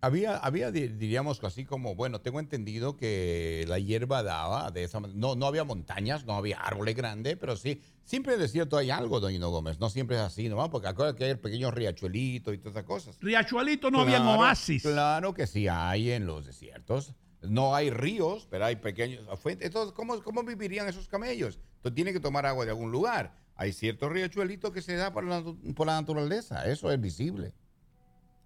Había, 0.00 0.36
había, 0.36 0.70
di- 0.70 0.86
diríamos 0.88 1.42
así 1.42 1.64
como, 1.64 1.96
bueno, 1.96 2.20
tengo 2.20 2.38
entendido 2.38 2.96
que 2.96 3.64
la 3.66 3.80
hierba 3.80 4.22
daba 4.22 4.70
de 4.70 4.84
esa 4.84 5.00
manera. 5.00 5.18
No, 5.18 5.34
no 5.34 5.46
había 5.46 5.64
montañas, 5.64 6.24
no 6.24 6.34
había 6.34 6.60
árboles 6.60 6.94
grandes, 6.94 7.36
pero 7.36 7.56
sí, 7.56 7.82
siempre 8.04 8.34
en 8.34 8.40
el 8.40 8.46
desierto 8.46 8.76
hay 8.76 8.90
algo, 8.90 9.18
don 9.18 9.32
Hino 9.32 9.50
Gómez. 9.50 9.80
No 9.80 9.90
siempre 9.90 10.14
es 10.16 10.22
así, 10.22 10.48
¿no? 10.48 10.70
Porque 10.70 10.86
acuérdate 10.86 11.18
que 11.18 11.24
hay 11.24 11.30
el 11.30 11.40
pequeño 11.40 11.72
riachuelito 11.72 12.52
y 12.52 12.58
todas 12.58 12.74
esas 12.76 12.84
cosas. 12.84 13.16
Riachuelito 13.20 13.90
no 13.90 14.04
Claro, 14.06 14.38
oasis. 14.38 14.82
Claro 14.84 15.34
que 15.34 15.48
sí 15.48 15.66
hay 15.66 16.12
en 16.12 16.26
los 16.26 16.46
desiertos. 16.46 17.14
No 17.42 17.74
hay 17.74 17.90
ríos, 17.90 18.46
pero 18.50 18.66
hay 18.66 18.76
pequeños 18.76 19.24
fuentes. 19.40 19.66
Entonces, 19.66 19.92
¿cómo, 19.94 20.22
¿cómo 20.22 20.42
vivirían 20.44 20.86
esos 20.88 21.08
camellos? 21.08 21.58
Entonces, 21.76 21.94
tienen 21.96 22.14
que 22.14 22.20
tomar 22.20 22.46
agua 22.46 22.64
de 22.64 22.70
algún 22.70 22.92
lugar. 22.92 23.34
Hay 23.56 23.72
ciertos 23.72 24.12
riachuelitos 24.12 24.70
que 24.72 24.80
se 24.82 24.94
da 24.94 25.12
por 25.12 25.24
la, 25.24 25.42
por 25.74 25.86
la 25.88 25.94
naturaleza. 26.00 26.68
Eso 26.70 26.90
es 26.92 27.00
visible. 27.00 27.52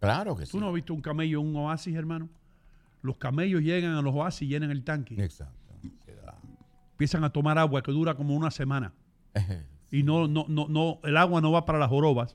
Claro 0.02 0.36
que 0.36 0.44
sí. 0.46 0.52
¿Tú 0.52 0.60
no 0.60 0.68
has 0.68 0.74
visto 0.74 0.92
un 0.92 1.00
camello 1.00 1.40
en 1.40 1.46
un 1.46 1.56
oasis, 1.56 1.94
hermano? 1.94 2.28
Los 3.02 3.16
camellos 3.16 3.62
llegan 3.62 3.94
a 3.94 4.02
los 4.02 4.12
oasis 4.14 4.42
y 4.42 4.46
llenan 4.48 4.70
el 4.70 4.82
tanque. 4.84 5.14
Exacto. 5.22 5.54
Empiezan 6.92 7.24
a 7.24 7.30
tomar 7.30 7.56
agua 7.58 7.82
que 7.82 7.92
dura 7.92 8.14
como 8.14 8.34
una 8.34 8.50
semana. 8.50 8.92
Y 9.94 10.04
no, 10.04 10.26
no, 10.26 10.46
no, 10.48 10.68
no, 10.70 11.00
el 11.04 11.18
agua 11.18 11.42
no 11.42 11.52
va 11.52 11.66
para 11.66 11.78
las 11.78 11.90
jorobas. 11.90 12.34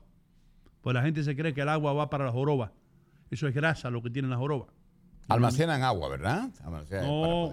Pues 0.80 0.94
la 0.94 1.02
gente 1.02 1.24
se 1.24 1.34
cree 1.34 1.52
que 1.52 1.62
el 1.62 1.68
agua 1.68 1.92
va 1.92 2.08
para 2.08 2.24
las 2.26 2.32
jorobas. 2.32 2.70
Eso 3.32 3.48
es 3.48 3.54
grasa 3.54 3.90
lo 3.90 4.00
que 4.00 4.10
tienen 4.10 4.30
las 4.30 4.38
jorobas. 4.38 4.68
Almacenan 5.26 5.82
agua, 5.82 6.08
¿verdad? 6.08 6.50
Almacenan 6.64 7.06
No, 7.08 7.52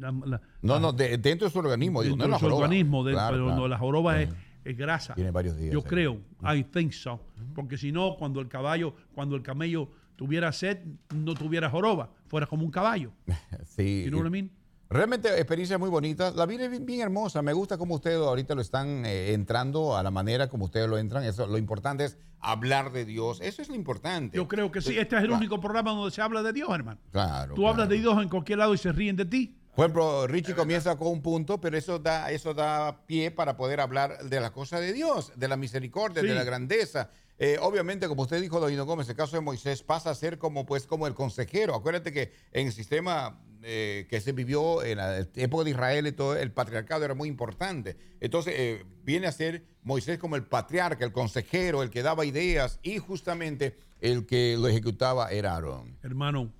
la- 0.00 0.10
la- 0.26 0.40
No, 0.62 0.80
no, 0.80 0.92
de- 0.92 1.16
dentro 1.18 1.46
de 1.46 1.52
su 1.52 1.60
organismo. 1.60 2.02
Digo, 2.02 2.16
no 2.16 2.24
dentro 2.24 2.38
en 2.38 2.42
de 2.42 2.48
su 2.50 2.56
organismo, 2.60 3.04
de- 3.04 3.12
Claro, 3.12 3.34
pero 3.34 3.44
claro. 3.46 3.60
no, 3.60 3.68
la 3.68 3.78
joroba 3.78 4.20
es, 4.20 4.30
es 4.70 4.76
grasa. 4.76 5.14
Tiene 5.14 5.30
varios 5.30 5.56
días 5.56 5.72
Yo 5.72 5.80
ahí. 5.80 5.84
creo, 5.86 6.20
I 6.42 6.64
think 6.64 6.92
so. 6.92 7.20
Porque 7.54 7.76
si 7.78 7.92
no, 7.92 8.16
cuando 8.16 8.40
el 8.40 8.48
caballo, 8.48 8.94
cuando 9.14 9.36
el 9.36 9.42
camello 9.42 9.88
tuviera 10.16 10.52
sed, 10.52 10.78
no 11.14 11.34
tuviera 11.34 11.68
joroba, 11.70 12.10
fuera 12.26 12.46
como 12.46 12.64
un 12.64 12.70
caballo. 12.70 13.12
Sí. 13.66 14.04
You 14.04 14.10
know 14.10 14.20
what 14.20 14.26
I 14.28 14.30
mean? 14.30 14.50
Realmente 14.88 15.28
experiencia 15.36 15.78
muy 15.78 15.90
bonita. 15.90 16.30
La 16.30 16.46
vida 16.46 16.64
es 16.64 16.70
bien, 16.70 16.86
bien 16.86 17.00
hermosa. 17.00 17.42
Me 17.42 17.52
gusta 17.52 17.76
cómo 17.76 17.96
ustedes 17.96 18.18
ahorita 18.18 18.54
lo 18.54 18.60
están 18.60 19.04
eh, 19.04 19.32
entrando 19.32 19.96
a 19.96 20.02
la 20.02 20.12
manera 20.12 20.48
como 20.48 20.66
ustedes 20.66 20.88
lo 20.88 20.96
entran. 20.96 21.24
Eso, 21.24 21.46
lo 21.48 21.58
importante 21.58 22.04
es 22.04 22.18
hablar 22.38 22.92
de 22.92 23.04
Dios. 23.04 23.40
Eso 23.40 23.62
es 23.62 23.68
lo 23.68 23.74
importante. 23.74 24.36
Yo 24.36 24.46
creo 24.46 24.70
que 24.70 24.80
sí. 24.80 24.90
Este 24.96 25.16
es 25.16 25.22
el 25.22 25.28
Claro, 25.28 25.38
único 25.38 25.60
programa 25.60 25.90
donde 25.90 26.12
se 26.12 26.22
habla 26.22 26.40
de 26.44 26.52
Dios, 26.52 26.68
hermano. 26.72 27.00
Claro. 27.10 27.54
Tú 27.54 27.66
hablas 27.66 27.88
de 27.88 27.98
Dios 27.98 28.22
en 28.22 28.28
cualquier 28.28 28.58
lado 28.58 28.74
y 28.74 28.78
se 28.78 28.92
ríen 28.92 29.16
de 29.16 29.24
ti. 29.24 29.56
Por 29.76 29.84
ejemplo, 29.84 30.26
Richie 30.26 30.54
comienza 30.54 30.96
con 30.96 31.08
un 31.08 31.20
punto, 31.20 31.60
pero 31.60 31.76
eso 31.76 31.98
da, 31.98 32.30
eso 32.30 32.54
da 32.54 33.04
pie 33.06 33.30
para 33.30 33.58
poder 33.58 33.78
hablar 33.80 34.24
de 34.24 34.40
la 34.40 34.50
cosa 34.50 34.80
de 34.80 34.94
Dios, 34.94 35.32
de 35.36 35.48
la 35.48 35.58
misericordia, 35.58 36.22
Sí. 36.22 36.28
de 36.28 36.34
la 36.34 36.44
grandeza. 36.44 37.10
Eh, 37.38 37.58
obviamente, 37.60 38.08
como 38.08 38.22
usted 38.22 38.40
dijo, 38.40 38.58
Doña 38.58 38.80
Gómez, 38.82 39.06
el 39.10 39.16
caso 39.16 39.36
de 39.36 39.42
Moisés 39.42 39.82
pasa 39.82 40.08
a 40.08 40.14
ser 40.14 40.38
como, 40.38 40.64
pues, 40.64 40.86
como 40.86 41.06
el 41.06 41.12
consejero. 41.12 41.74
Acuérdate 41.74 42.10
que 42.10 42.32
en 42.52 42.68
el 42.68 42.72
sistema 42.72 43.38
eh, 43.68 44.06
que 44.08 44.20
se 44.22 44.32
vivió 44.32 44.82
en 44.82 44.96
la 44.98 45.18
época 45.34 45.64
de 45.64 45.70
Israel 45.70 46.06
y 46.06 46.12
todo, 46.12 46.36
el 46.36 46.52
patriarcado 46.52 47.04
era 47.04 47.14
muy 47.14 47.28
importante. 47.28 47.96
Entonces, 48.20 48.54
eh, 48.56 48.84
viene 49.02 49.26
a 49.26 49.32
ser 49.32 49.64
Moisés 49.82 50.18
como 50.18 50.36
el 50.36 50.44
patriarca, 50.44 51.04
el 51.04 51.12
consejero, 51.12 51.82
el 51.82 51.90
que 51.90 52.02
daba 52.02 52.24
ideas 52.24 52.78
y 52.82 52.96
justamente 52.98 53.76
el 54.00 54.24
que 54.24 54.56
lo 54.58 54.68
ejecutaba 54.68 55.30
era 55.32 55.52
Aarón. 55.54 55.98
Hermano, 56.02 56.50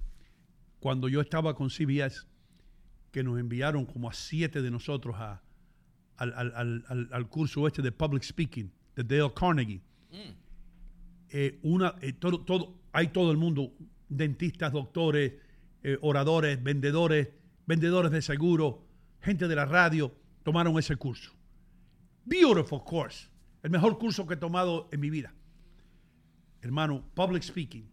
cuando 0.80 1.08
yo 1.08 1.20
estaba 1.22 1.54
con 1.54 1.70
CBS, 1.70 2.26
que 3.16 3.24
nos 3.24 3.38
enviaron 3.40 3.86
como 3.86 4.10
a 4.10 4.12
siete 4.12 4.60
de 4.60 4.70
nosotros 4.70 5.16
a- 5.16 5.40
al, 6.18 6.34
al- 6.34 6.84
al- 6.86 7.08
al- 7.10 7.28
curso 7.30 7.66
este 7.66 7.80
de 7.80 7.90
Public 7.90 8.22
Speaking 8.22 8.70
de 8.94 9.04
Dale 9.04 9.32
Carnegie, 9.32 9.80
eh, 11.30 11.58
una, 11.62 11.94
eh, 12.02 12.12
todo, 12.12 12.42
todo, 12.44 12.74
hay 12.92 13.06
todo 13.08 13.30
el 13.30 13.38
mundo, 13.38 13.72
dentistas, 14.10 14.70
doctores, 14.70 15.32
eh, 15.82 15.96
oradores, 16.02 16.62
vendedores, 16.62 17.28
vendedores 17.66 18.12
de 18.12 18.20
seguro, 18.20 18.84
gente 19.22 19.48
de 19.48 19.56
la 19.56 19.64
radio, 19.64 20.14
tomaron 20.42 20.78
ese 20.78 20.96
curso. 20.96 21.32
Beautiful 22.26 22.84
course. 22.84 23.28
El 23.62 23.70
mejor 23.70 23.96
curso 23.98 24.26
que 24.26 24.34
he 24.34 24.36
tomado 24.36 24.90
en 24.92 25.00
mi 25.00 25.08
vida. 25.08 25.32
Hermano, 26.60 27.02
public 27.14 27.42
speaking. 27.42 27.88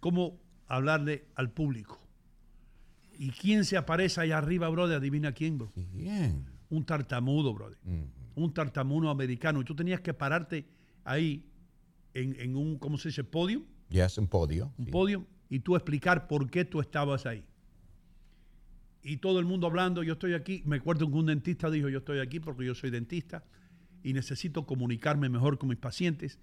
Cómo 0.00 0.40
hablarle 0.66 1.26
al 1.36 1.52
público. 1.52 2.00
¿Y 3.18 3.30
quién 3.30 3.64
se 3.64 3.76
aparece 3.76 4.20
ahí 4.20 4.32
arriba, 4.32 4.68
brother? 4.68 4.98
Adivina 4.98 5.32
quién, 5.32 5.58
bro. 5.58 5.72
Bien. 5.92 6.44
Un 6.68 6.84
tartamudo, 6.84 7.54
brother. 7.54 7.78
Un 8.34 8.52
tartamudo 8.52 9.10
americano. 9.10 9.60
Y 9.60 9.64
tú 9.64 9.74
tenías 9.74 10.00
que 10.00 10.12
pararte 10.12 10.66
ahí 11.04 11.44
en, 12.14 12.38
en 12.38 12.56
un, 12.56 12.78
¿cómo 12.78 12.98
se 12.98 13.08
dice? 13.08 13.24
Podio. 13.24 13.62
Ya 13.88 14.06
es 14.06 14.18
un 14.18 14.26
podio. 14.26 14.72
Un 14.78 14.86
sí. 14.86 14.90
podio. 14.90 15.26
Y 15.48 15.60
tú 15.60 15.76
explicar 15.76 16.26
por 16.26 16.50
qué 16.50 16.64
tú 16.64 16.80
estabas 16.80 17.26
ahí. 17.26 17.44
Y 19.02 19.18
todo 19.18 19.38
el 19.38 19.44
mundo 19.44 19.68
hablando, 19.68 20.02
yo 20.02 20.14
estoy 20.14 20.34
aquí. 20.34 20.62
Me 20.66 20.76
acuerdo 20.76 21.08
que 21.08 21.14
un 21.14 21.26
dentista 21.26 21.70
dijo, 21.70 21.88
yo 21.88 21.98
estoy 21.98 22.18
aquí 22.18 22.40
porque 22.40 22.64
yo 22.64 22.74
soy 22.74 22.90
dentista 22.90 23.44
y 24.02 24.12
necesito 24.12 24.66
comunicarme 24.66 25.28
mejor 25.28 25.58
con 25.58 25.68
mis 25.68 25.78
pacientes. 25.78 26.38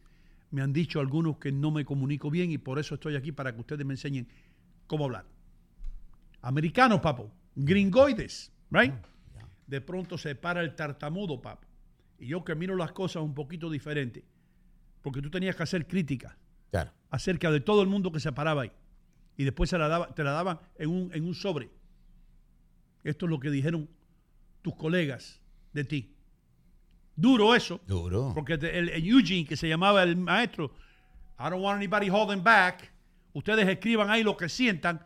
Me 0.51 0.61
han 0.61 0.71
dicho 0.71 0.99
algunos 0.99 1.37
que 1.37 1.51
no 1.51 1.71
me 1.71 1.83
comunico 1.83 2.29
bien 2.29 2.51
y 2.51 2.57
por 2.57 2.79
eso 2.79 2.95
estoy 2.95 3.15
aquí 3.15 3.31
para 3.31 3.53
que 3.53 3.59
ustedes 3.59 3.85
me 3.85 3.93
enseñen 3.93 4.27
cómo 4.87 5.05
hablar. 5.05 5.25
Americanos, 6.43 6.99
papo. 6.99 7.31
Gringoides, 7.55 8.51
right? 8.69 8.93
De 9.67 9.81
pronto 9.81 10.17
se 10.17 10.35
para 10.35 10.61
el 10.61 10.75
tartamudo, 10.75 11.41
papo. 11.41 11.67
Y 12.19 12.27
yo 12.27 12.43
que 12.43 12.53
miro 12.55 12.75
las 12.75 12.91
cosas 12.91 13.23
un 13.23 13.33
poquito 13.33 13.69
diferente. 13.69 14.23
Porque 15.01 15.21
tú 15.21 15.29
tenías 15.29 15.55
que 15.55 15.63
hacer 15.63 15.87
crítica 15.87 16.37
Claro. 16.71 16.91
acerca 17.09 17.51
de 17.51 17.59
todo 17.59 17.81
el 17.81 17.87
mundo 17.89 18.11
que 18.11 18.19
se 18.19 18.31
paraba 18.31 18.63
ahí. 18.63 18.71
Y 19.37 19.43
después 19.43 19.69
se 19.69 19.77
la 19.77 19.87
daba, 19.87 20.13
te 20.13 20.23
la 20.23 20.31
daban 20.31 20.59
en 20.77 20.89
un, 20.89 21.11
en 21.13 21.25
un 21.25 21.33
sobre. 21.33 21.69
Esto 23.03 23.25
es 23.25 23.29
lo 23.29 23.39
que 23.39 23.49
dijeron 23.49 23.89
tus 24.61 24.75
colegas 24.75 25.41
de 25.73 25.83
ti. 25.83 26.15
Duro 27.15 27.53
eso. 27.55 27.81
Duro. 27.87 28.31
Porque 28.33 28.53
el, 28.53 28.89
el 28.89 29.07
Eugene, 29.07 29.45
que 29.45 29.57
se 29.57 29.67
llamaba 29.67 30.03
el 30.03 30.15
maestro, 30.15 30.73
I 31.39 31.49
don't 31.49 31.61
want 31.63 31.77
anybody 31.77 32.09
holding 32.09 32.43
back. 32.43 32.91
Ustedes 33.33 33.67
escriban 33.67 34.09
ahí 34.09 34.23
lo 34.23 34.37
que 34.37 34.47
sientan 34.49 35.05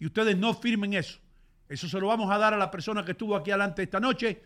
y 0.00 0.06
ustedes 0.06 0.36
no 0.36 0.52
firmen 0.54 0.94
eso. 0.94 1.20
Eso 1.68 1.88
se 1.88 2.00
lo 2.00 2.08
vamos 2.08 2.28
a 2.32 2.38
dar 2.38 2.52
a 2.52 2.56
la 2.56 2.70
persona 2.72 3.04
que 3.04 3.12
estuvo 3.12 3.36
aquí 3.36 3.52
adelante 3.52 3.84
esta 3.84 4.00
noche 4.00 4.42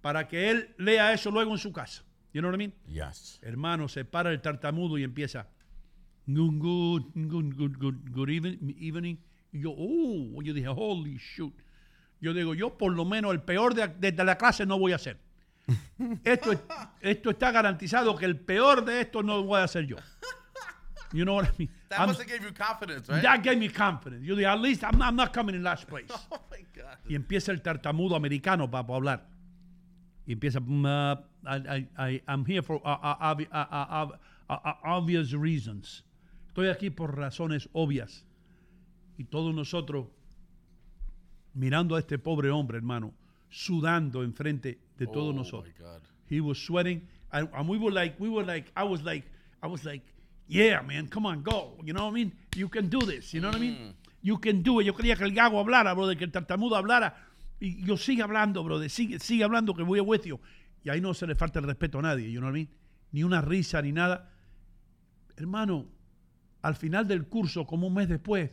para 0.00 0.28
que 0.28 0.50
él 0.50 0.74
lea 0.78 1.12
eso 1.12 1.30
luego 1.32 1.50
en 1.50 1.58
su 1.58 1.72
casa. 1.72 2.04
You 2.32 2.40
know 2.40 2.50
what 2.52 2.54
I 2.54 2.58
mean? 2.58 2.74
Yes. 2.86 3.40
Hermano, 3.42 3.88
se 3.88 4.04
para 4.04 4.30
el 4.30 4.40
tartamudo 4.40 4.96
y 4.98 5.02
empieza. 5.02 5.48
Good, 6.26 6.58
good, 6.60 7.02
good, 7.14 7.54
good, 7.56 7.76
good, 7.76 7.94
good 8.12 8.28
even- 8.28 8.76
evening. 8.78 9.16
Y 9.52 9.62
yo, 9.62 9.74
oh, 9.76 10.40
yo 10.42 10.54
dije, 10.54 10.68
holy 10.68 11.16
shoot. 11.18 11.52
Yo 12.20 12.32
digo, 12.32 12.54
yo 12.54 12.78
por 12.78 12.92
lo 12.92 13.04
menos 13.04 13.32
el 13.32 13.42
peor 13.42 13.74
de, 13.74 13.88
de- 13.88 14.12
de 14.12 14.24
la 14.24 14.38
clase 14.38 14.64
no 14.64 14.78
voy 14.78 14.92
a 14.92 14.96
hacer. 14.96 15.18
Esto, 16.24 16.52
es- 16.52 16.60
esto 17.00 17.30
está 17.30 17.50
garantizado 17.50 18.14
que 18.16 18.26
el 18.26 18.38
peor 18.38 18.84
de 18.84 19.00
esto 19.00 19.22
no 19.24 19.38
lo 19.38 19.42
voy 19.44 19.60
a 19.60 19.64
hacer 19.64 19.86
yo. 19.86 19.96
You 21.12 21.24
know 21.24 21.34
what 21.34 21.46
I 21.46 21.50
mean? 21.58 21.68
That 21.88 21.98
I'm- 22.00 22.08
must 22.08 22.20
have 22.20 22.28
gave 22.28 22.42
you 22.44 22.52
confidence, 22.52 23.08
right? 23.08 23.22
that 23.22 23.42
gave 23.42 23.58
me 23.58 23.68
confidence. 23.68 24.24
Yo 24.24 24.36
dije, 24.36 24.46
at 24.46 24.60
least 24.60 24.84
I'm, 24.84 25.02
I'm 25.02 25.16
not 25.16 25.32
coming 25.32 25.54
in 25.56 25.62
last 25.62 25.86
place. 25.88 26.06
Oh 26.10 26.38
my 26.50 26.64
God. 26.74 26.96
Y 27.08 27.14
empieza 27.16 27.50
el 27.50 27.60
tartamudo 27.62 28.14
americano 28.14 28.70
para 28.70 28.84
hablar. 28.86 29.26
Y 30.26 30.32
empieza, 30.34 30.60
"Mm, 30.60 30.84
uh, 30.84 31.16
I, 31.46 31.56
I, 31.56 31.88
I, 31.98 32.22
I'm 32.28 32.44
here 32.44 32.62
for 32.62 32.76
uh, 32.84 32.88
uh, 32.88 33.34
uh, 33.52 34.06
uh, 34.48 34.52
uh, 34.52 34.72
obvious 34.84 35.32
reasons. 35.32 36.04
Estoy 36.48 36.68
aquí 36.68 36.90
por 36.94 37.16
razones 37.16 37.68
obvias. 37.72 38.24
Y 39.18 39.24
todos 39.24 39.52
nosotros 39.54 40.06
mirando 41.54 41.96
a 41.96 41.98
este 41.98 42.18
pobre 42.18 42.50
hombre, 42.50 42.76
hermano, 42.78 43.12
sudando 43.50 44.22
enfrente 44.22 44.78
de 44.96 45.06
todos 45.06 45.34
Oh, 45.34 45.38
nosotros. 45.38 45.74
my 45.78 45.84
God. 45.84 46.02
He 46.26 46.40
was 46.40 46.58
sweating, 46.58 47.08
and, 47.32 47.48
and 47.52 47.68
we 47.68 47.76
were 47.78 47.90
like, 47.90 48.14
we 48.20 48.28
were 48.28 48.44
like, 48.44 48.70
I 48.76 48.84
was 48.84 49.02
like, 49.02 49.24
I 49.62 49.66
was 49.66 49.84
like, 49.84 50.02
yeah, 50.50 50.82
man, 50.82 51.08
come 51.08 51.26
on, 51.26 51.42
go. 51.42 51.76
You 51.84 51.92
know 51.92 52.04
what 52.04 52.10
I 52.10 52.24
mean? 52.24 52.32
You 52.56 52.68
can 52.68 52.88
do 52.88 52.98
this. 53.00 53.32
You 53.32 53.40
know 53.40 53.48
what 53.48 53.56
I 53.56 53.60
mean? 53.60 53.94
You 54.22 54.38
can 54.38 54.62
do 54.62 54.80
it. 54.80 54.86
Yo 54.86 54.94
quería 54.94 55.16
que 55.16 55.24
el 55.24 55.32
gago 55.32 55.60
hablara, 55.60 55.94
brother, 55.94 56.16
que 56.16 56.24
el 56.24 56.32
tartamudo 56.32 56.76
hablara. 56.76 57.14
Y 57.60 57.84
yo 57.84 57.96
sigue 57.96 58.22
hablando, 58.22 58.64
brother, 58.64 58.90
sigue, 58.90 59.18
sigue 59.18 59.44
hablando 59.44 59.74
que 59.74 59.82
voy 59.82 60.00
a 60.00 60.22
you. 60.24 60.40
Y 60.82 60.90
ahí 60.90 61.00
no 61.00 61.14
se 61.14 61.26
le 61.26 61.34
falta 61.34 61.58
el 61.58 61.66
respeto 61.66 61.98
a 61.98 62.02
nadie, 62.02 62.30
you 62.30 62.40
know 62.40 62.50
what 62.50 62.56
I 62.56 62.64
mean? 62.64 62.70
Ni 63.12 63.22
una 63.22 63.40
risa, 63.40 63.82
ni 63.82 63.92
nada. 63.92 64.30
Hermano, 65.36 65.86
al 66.62 66.74
final 66.74 67.06
del 67.06 67.26
curso, 67.28 67.66
como 67.66 67.86
un 67.86 67.94
mes 67.94 68.08
después, 68.08 68.50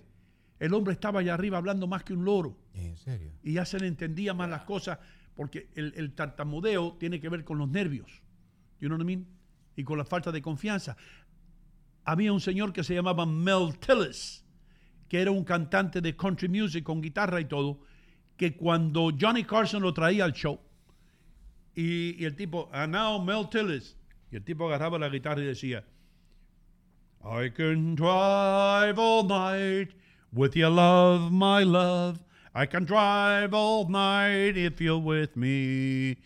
el 0.60 0.74
hombre 0.74 0.94
estaba 0.94 1.22
allá 1.22 1.34
arriba 1.34 1.58
hablando 1.58 1.88
más 1.88 2.04
que 2.04 2.14
un 2.14 2.26
loro 2.26 2.58
¿En 2.74 2.98
serio? 2.98 3.32
y 3.44 3.54
ya 3.54 3.66
se 3.66 3.80
le 3.80 3.88
entendía 3.88 4.34
más 4.34 4.50
las 4.50 4.64
cosas 4.64 4.98
porque 5.36 5.70
el, 5.76 5.94
el 5.96 6.14
tartamudeo 6.14 6.98
tiene 6.98 7.20
que 7.20 7.30
ver 7.30 7.44
con 7.44 7.60
los 7.60 7.70
nervios, 7.70 8.24
you 8.80 8.88
know 8.88 8.98
what 8.98 9.04
I 9.04 9.06
mean? 9.06 9.28
Y 9.76 9.84
con 9.84 10.00
la 10.00 10.06
falta 10.06 10.32
de 10.32 10.42
confianza. 10.42 10.98
Había 12.08 12.32
un 12.32 12.40
señor 12.40 12.72
que 12.72 12.86
se 12.86 12.96
llamaba 12.96 13.26
Mel 13.26 13.78
Tillis, 13.80 14.42
que 15.10 15.22
era 15.22 15.30
un 15.30 15.44
cantante 15.44 16.00
de 16.00 16.16
country 16.16 16.48
music 16.48 16.86
con 16.86 17.02
guitarra 17.02 17.42
y 17.42 17.46
todo, 17.46 17.82
que 18.38 18.56
cuando 18.56 19.12
Johnny 19.20 19.44
Carson 19.44 19.82
lo 19.82 19.94
traía 19.94 20.24
al 20.24 20.32
show, 20.32 20.58
y, 21.76 22.24
el 22.24 22.34
tipo, 22.38 22.70
and 22.72 22.94
now 22.94 23.22
Mel 23.22 23.50
Tillis, 23.50 23.98
y 24.32 24.38
el 24.38 24.44
tipo 24.46 24.68
agarraba 24.68 24.98
la 24.98 25.10
guitarra 25.10 25.42
y 25.42 25.48
decía, 25.48 25.84
I 27.22 27.50
can 27.50 27.96
drive 27.96 28.98
all 28.98 29.28
night 29.28 29.94
with 30.32 30.54
your 30.56 30.72
love, 30.72 31.30
my 31.30 31.66
love. 31.66 32.20
I 32.56 32.68
can 32.68 32.86
drive 32.86 33.54
all 33.54 33.86
night 33.90 34.56
if 34.56 34.80
you're 34.80 34.98
with 34.98 35.36
me. 35.36 36.18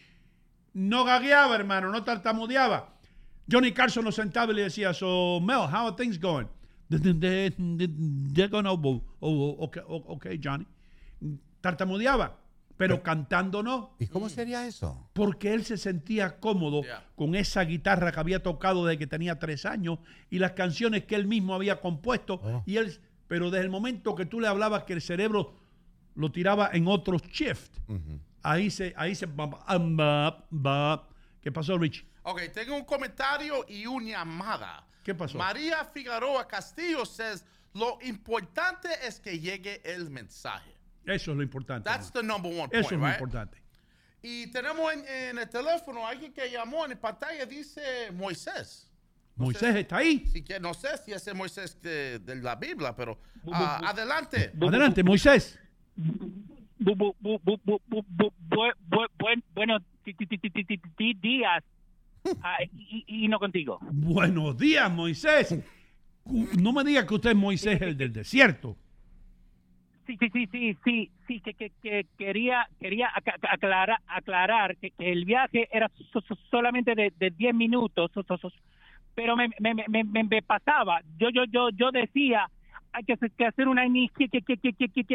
No 0.76 1.06
gagueaba, 1.06 1.56
hermano, 1.56 1.90
no 1.90 2.04
tartamudeaba. 2.04 2.86
Johnny 3.52 3.72
Carson 3.74 4.06
lo 4.06 4.12
sentaba 4.12 4.52
y 4.54 4.56
le 4.56 4.62
decía, 4.64 4.94
so 4.94 5.40
Mel, 5.42 5.60
how 5.72 5.88
are 5.88 5.96
things 5.96 6.18
going? 6.20 6.48
They're 6.90 8.50
going, 8.50 8.66
oh, 8.68 9.02
oh, 9.20 9.56
okay, 9.66 9.82
oh, 9.88 10.04
okay, 10.16 10.40
Johnny. 10.44 10.66
Tartamudeaba, 11.62 12.38
pero 12.78 13.04
cantando 13.04 13.62
no. 13.64 13.96
¿Y 14.00 14.08
cómo 14.08 14.30
sería 14.30 14.66
eso? 14.68 15.08
Porque 15.14 15.54
él 15.54 15.64
se 15.64 15.78
sentía 15.78 16.40
cómodo 16.40 16.82
Yeah. 16.84 17.06
con 17.16 17.36
esa 17.36 17.62
guitarra 17.64 18.12
que 18.12 18.20
había 18.20 18.42
tocado 18.42 18.86
desde 18.86 18.98
que 18.98 19.08
tenía 19.08 19.38
tres 19.38 19.66
años 19.66 20.00
y 20.30 20.40
las 20.40 20.54
canciones 20.54 21.06
que 21.06 21.16
él 21.16 21.28
mismo 21.28 21.54
había 21.54 21.80
compuesto. 21.80 22.40
Oh. 22.44 22.64
Y 22.66 22.78
él, 22.78 23.00
pero 23.28 23.52
desde 23.52 23.66
el 23.66 23.70
momento 23.72 24.16
que 24.16 24.26
tú 24.26 24.40
le 24.40 24.48
hablabas 24.48 24.84
que 24.84 24.94
el 24.94 25.02
cerebro 25.02 25.54
lo 26.16 26.32
tiraba 26.32 26.70
en 26.74 26.88
otro 26.88 27.18
shift, 27.20 27.78
ahí 28.42 28.70
se, 28.72 28.94
ahí 28.98 29.14
se, 29.16 29.28
ba- 29.28 30.46
ba- 30.50 31.08
¿qué 31.42 31.52
pasó, 31.52 31.78
Rich? 31.78 32.06
Ok, 32.24 32.42
tengo 32.54 32.76
un 32.76 32.86
comentario 32.86 33.66
y 33.68 33.86
una 33.86 34.06
llamada. 34.06 34.86
¿Qué 35.04 35.16
pasó? 35.16 35.38
María 35.38 35.84
Figueroa 35.86 36.48
Castillo 36.48 37.06
says, 37.06 37.44
lo 37.74 37.98
importante 38.02 38.90
es 39.04 39.20
que 39.20 39.40
llegue 39.40 39.82
el 39.84 40.10
mensaje. 40.10 40.72
Eso 41.06 41.32
es 41.32 41.38
lo 41.38 41.44
importante. 41.44 41.90
That's 41.90 42.12
the 42.12 42.22
number 42.22 42.52
one 42.52 42.68
point, 42.68 42.74
Eso 42.74 42.96
es 42.96 43.02
lo 43.02 43.08
right? 43.08 43.16
importante. 43.16 43.58
Y 44.22 44.48
tenemos 44.48 44.94
en, 44.94 45.06
en, 45.08 45.40
el 45.40 45.50
teléfono 45.50 46.06
alguien 46.06 46.32
que 46.32 46.50
llamó 46.52 46.86
en 46.86 46.96
pantalla, 46.98 47.46
dice 47.46 48.12
Moisés. 48.12 48.88
Moisés 49.36 49.76
está 49.76 49.98
ahí. 49.98 50.28
Si 50.32 50.44
que, 50.44 50.60
no 50.60 50.76
sé 50.76 50.90
si 51.04 51.12
ese 51.12 51.34
Moisés 51.34 51.82
de, 51.82 52.20
de 52.20 52.36
la 52.36 52.56
Biblia, 52.56 52.96
pero 52.96 53.18
uh, 53.44 53.54
adelante. 53.54 54.52
Adelante, 54.62 55.04
Moisés. 55.04 55.58
Buenos 56.78 57.16
días, 61.22 61.64
Ah, 62.42 62.58
y, 62.78 63.04
y 63.08 63.28
no 63.28 63.40
contigo. 63.40 63.80
Buenos 63.92 64.58
días, 64.58 64.92
Moisés. 64.92 65.58
No 66.26 66.72
me 66.74 66.84
diga 66.84 67.06
que 67.08 67.16
usted 67.16 67.32
es 67.32 67.36
Moisés 67.36 67.82
el 67.82 67.98
del 67.98 68.14
desierto. 68.14 68.78
Sí, 70.06 70.18
sí, 70.20 70.30
sí, 70.34 70.48
sí, 70.52 70.78
sí, 70.84 71.12
sí, 71.28 71.40
que, 71.42 71.54
que, 71.54 71.72
que 71.82 72.06
quería 72.18 72.68
quería 72.80 73.10
aclarar, 73.50 73.98
aclarar 74.08 74.76
que, 74.78 74.92
que 74.92 75.12
el 75.12 75.26
viaje 75.26 75.70
era 75.72 75.90
so- 76.12 76.22
so- 76.22 76.38
solamente 76.50 76.96
de, 76.96 77.14
de 77.18 77.30
10 77.32 77.54
minutos, 77.56 78.12
so- 78.14 78.26
pero 79.16 79.36
me, 79.38 79.50
me- 79.60 79.74
me- 79.88 80.24
me 80.24 80.42
pasaba. 80.42 81.02
Yo 81.18 81.30
yo 81.30 81.44
yo 81.46 81.70
yo 81.70 81.92
decía, 81.92 82.50
hay 82.94 83.04
que 83.04 83.14
hacer, 83.14 83.32
que 83.32 83.46
hacer 83.46 83.68
una 83.68 83.86
iniciativa 83.86 84.40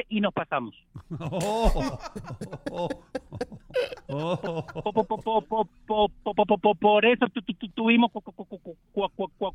y 0.08 0.20
nos 0.20 0.32
pasamos. 0.32 0.74
Por 6.80 7.04
eso 7.04 7.26
tuvimos 7.74 8.10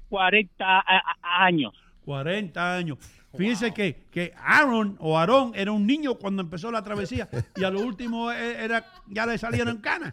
40 0.09 0.84
años. 1.22 1.74
40 2.05 2.76
años. 2.78 2.97
Fíjense 3.34 3.74
que, 3.74 4.07
que 4.11 4.34
Aaron 4.38 4.97
o 4.99 5.17
Aarón 5.17 5.53
era 5.55 5.72
un 5.72 5.88
niño 5.88 6.15
cuando 6.15 6.41
empezó 6.41 6.69
la 6.69 6.84
travesía 6.84 7.30
y 7.55 7.63
a 7.63 7.69
lo 7.69 7.80
último 7.80 8.30
era, 8.32 8.86
ya 9.07 9.26
le 9.26 9.38
salieron 9.38 9.78
canas. 9.78 10.11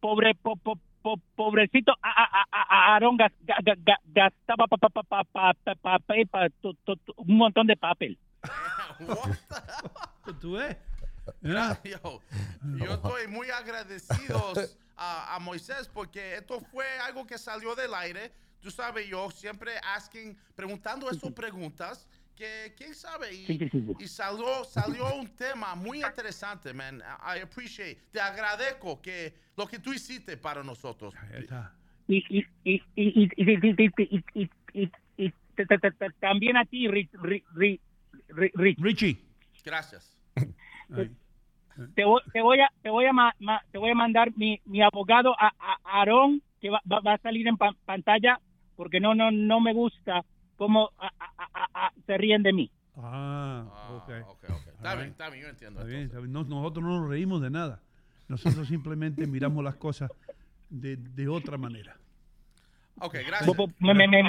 Pobre, 0.00 0.34
pobre, 0.34 0.80
po- 1.02 1.16
po- 1.16 1.16
po- 1.16 1.22
pobrecito 1.36 1.92
a- 2.02 2.08
a- 2.10 2.30
a- 2.42 2.46
a- 2.52 2.94
Aarón 2.94 3.16
gas- 3.16 3.32
ga- 3.42 3.58
ga- 3.62 3.76
ga- 3.84 4.00
gastaba 4.04 4.66
pa- 4.66 4.76
pa- 4.76 4.88
pa- 4.88 5.02
pa- 5.02 5.24
pa- 5.24 5.54
pa- 5.54 5.74
papel, 5.76 6.26
pa- 6.28 6.48
tu- 6.60 6.74
tu- 6.84 6.96
tu- 6.96 7.14
un 7.16 7.36
montón 7.36 7.66
de 7.66 7.76
papel. 7.76 8.18
¿Tú 10.40 10.52
ves? 10.52 10.76
Mira. 11.40 11.78
Yo, 11.84 12.20
yo 12.78 12.94
estoy 12.94 13.28
muy 13.28 13.50
agradecido 13.50 14.52
a, 14.96 15.34
a 15.34 15.38
Moisés 15.38 15.88
porque 15.92 16.36
esto 16.36 16.60
fue 16.60 16.86
algo 17.06 17.26
que 17.26 17.38
salió 17.38 17.74
del 17.74 17.94
aire. 17.94 18.32
Tú 18.60 18.70
sabes, 18.70 19.08
yo 19.08 19.30
siempre 19.30 19.72
asking, 19.94 20.36
preguntando 20.54 21.10
esas 21.10 21.32
preguntas 21.32 22.08
que 22.42 22.74
quién 22.76 22.94
sabe. 22.94 23.32
Y, 23.32 23.46
sí, 23.46 23.58
sí, 23.58 23.68
sí. 23.70 23.86
y 24.00 24.08
salió, 24.08 24.64
salió 24.64 25.14
un 25.14 25.28
tema 25.28 25.76
muy 25.76 26.02
interesante, 26.02 26.74
man. 26.74 27.00
I 27.20 27.40
appreciate. 27.40 28.00
Te 28.10 28.20
agradezco 28.20 29.00
que 29.00 29.32
lo 29.56 29.66
que 29.68 29.78
tú 29.78 29.92
hiciste 29.92 30.36
para 30.36 30.64
nosotros. 30.64 31.14
Y 32.08 32.24
también 36.18 36.56
a 36.56 36.64
ti, 36.64 36.88
Richie. 36.88 37.80
Gracias. 39.64 40.18
Te 41.94 42.04
voy, 42.04 42.20
te 42.32 42.42
voy, 42.42 42.60
a 42.60 42.70
te 42.82 42.90
voy 42.90 43.06
a 43.06 43.12
ma, 43.12 43.32
ma, 43.38 43.62
te 43.70 43.78
voy 43.78 43.90
a 43.90 43.94
mandar 43.94 44.36
mi, 44.36 44.60
mi 44.66 44.82
abogado 44.82 45.34
a, 45.38 45.52
a 45.58 45.78
Aarón 45.84 46.42
que 46.60 46.68
va, 46.68 46.82
va, 46.90 47.00
va, 47.00 47.14
a 47.14 47.18
salir 47.18 47.48
en 47.48 47.56
pa, 47.56 47.74
pantalla 47.86 48.38
porque 48.76 49.00
no 49.00 49.14
no 49.14 49.30
no 49.30 49.58
me 49.58 49.72
gusta 49.72 50.22
cómo 50.56 50.90
a, 51.72 51.86
a, 51.86 51.92
se 52.06 52.18
ríen 52.18 52.42
de 52.42 52.52
mí. 52.52 52.70
Ah, 52.96 53.64
ok. 53.90 54.02
Okay, 54.02 54.20
okay. 54.20 54.72
Está, 54.74 54.94
bien, 54.94 55.08
está 55.08 55.30
bien, 55.30 55.42
yo 55.44 55.48
entiendo. 55.50 55.80
Está 55.80 55.90
bien, 55.90 56.02
está 56.02 56.18
bien. 56.18 56.32
Nosotros 56.32 56.84
no 56.84 57.00
nos 57.00 57.08
reímos 57.08 57.40
de 57.40 57.50
nada. 57.50 57.80
Nosotros 58.28 58.68
simplemente 58.68 59.26
miramos 59.26 59.64
las 59.64 59.76
cosas 59.76 60.10
de, 60.68 60.96
de 60.96 61.28
otra 61.28 61.56
manera. 61.58 61.96
Ok, 63.00 63.16
gracias. 63.26 63.56
Me, 63.78 63.94
me, 63.94 64.08
me, 64.08 64.22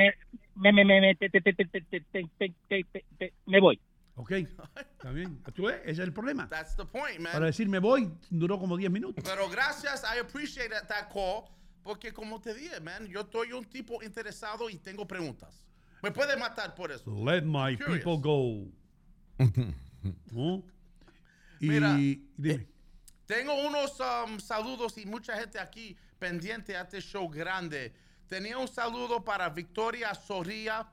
me, 0.55 0.85
me, 0.85 1.17
me 3.45 3.59
voy. 3.59 3.79
Ok, 4.15 4.31
está 4.31 5.11
bien. 5.11 5.41
Ese 5.45 5.91
es 5.91 5.99
el 5.99 6.13
problema. 6.13 6.47
That's 6.47 6.75
the 6.75 6.85
point, 6.85 7.19
man. 7.19 7.33
Para 7.33 7.47
decir 7.47 7.67
me 7.67 7.79
voy 7.79 8.11
duró 8.29 8.59
como 8.59 8.77
10 8.77 8.91
minutos. 8.91 9.23
Pero 9.27 9.49
gracias, 9.49 10.03
I 10.03 10.19
appreciate 10.19 10.69
that 10.69 11.11
call. 11.11 11.45
Porque 11.83 12.13
como 12.13 12.39
te 12.39 12.53
dije, 12.53 12.79
man, 12.79 13.07
yo 13.07 13.27
soy 13.29 13.51
un 13.51 13.65
tipo 13.65 14.01
interesado 14.03 14.69
y 14.69 14.77
tengo 14.77 15.05
preguntas. 15.05 15.65
Me 16.03 16.11
puede 16.11 16.35
matar 16.35 16.75
por 16.75 16.91
eso. 16.91 17.09
Let 17.09 17.43
my 17.43 17.77
Curious. 17.77 18.03
people 18.03 18.17
go. 18.17 18.67
¿No? 20.31 20.63
Y 21.59 21.69
Mira, 21.69 21.95
dime. 21.95 22.67
Tengo 23.25 23.53
unos 23.65 23.97
um, 24.01 24.37
saludos 24.37 24.97
y 24.97 25.05
mucha 25.05 25.39
gente 25.39 25.57
aquí 25.57 25.95
pendiente 26.19 26.75
a 26.75 26.81
este 26.81 26.99
show 26.99 27.29
grande. 27.29 27.93
Tenía 28.27 28.57
un 28.57 28.67
saludo 28.67 29.23
para 29.23 29.47
Victoria 29.47 30.13
Soria, 30.13 30.85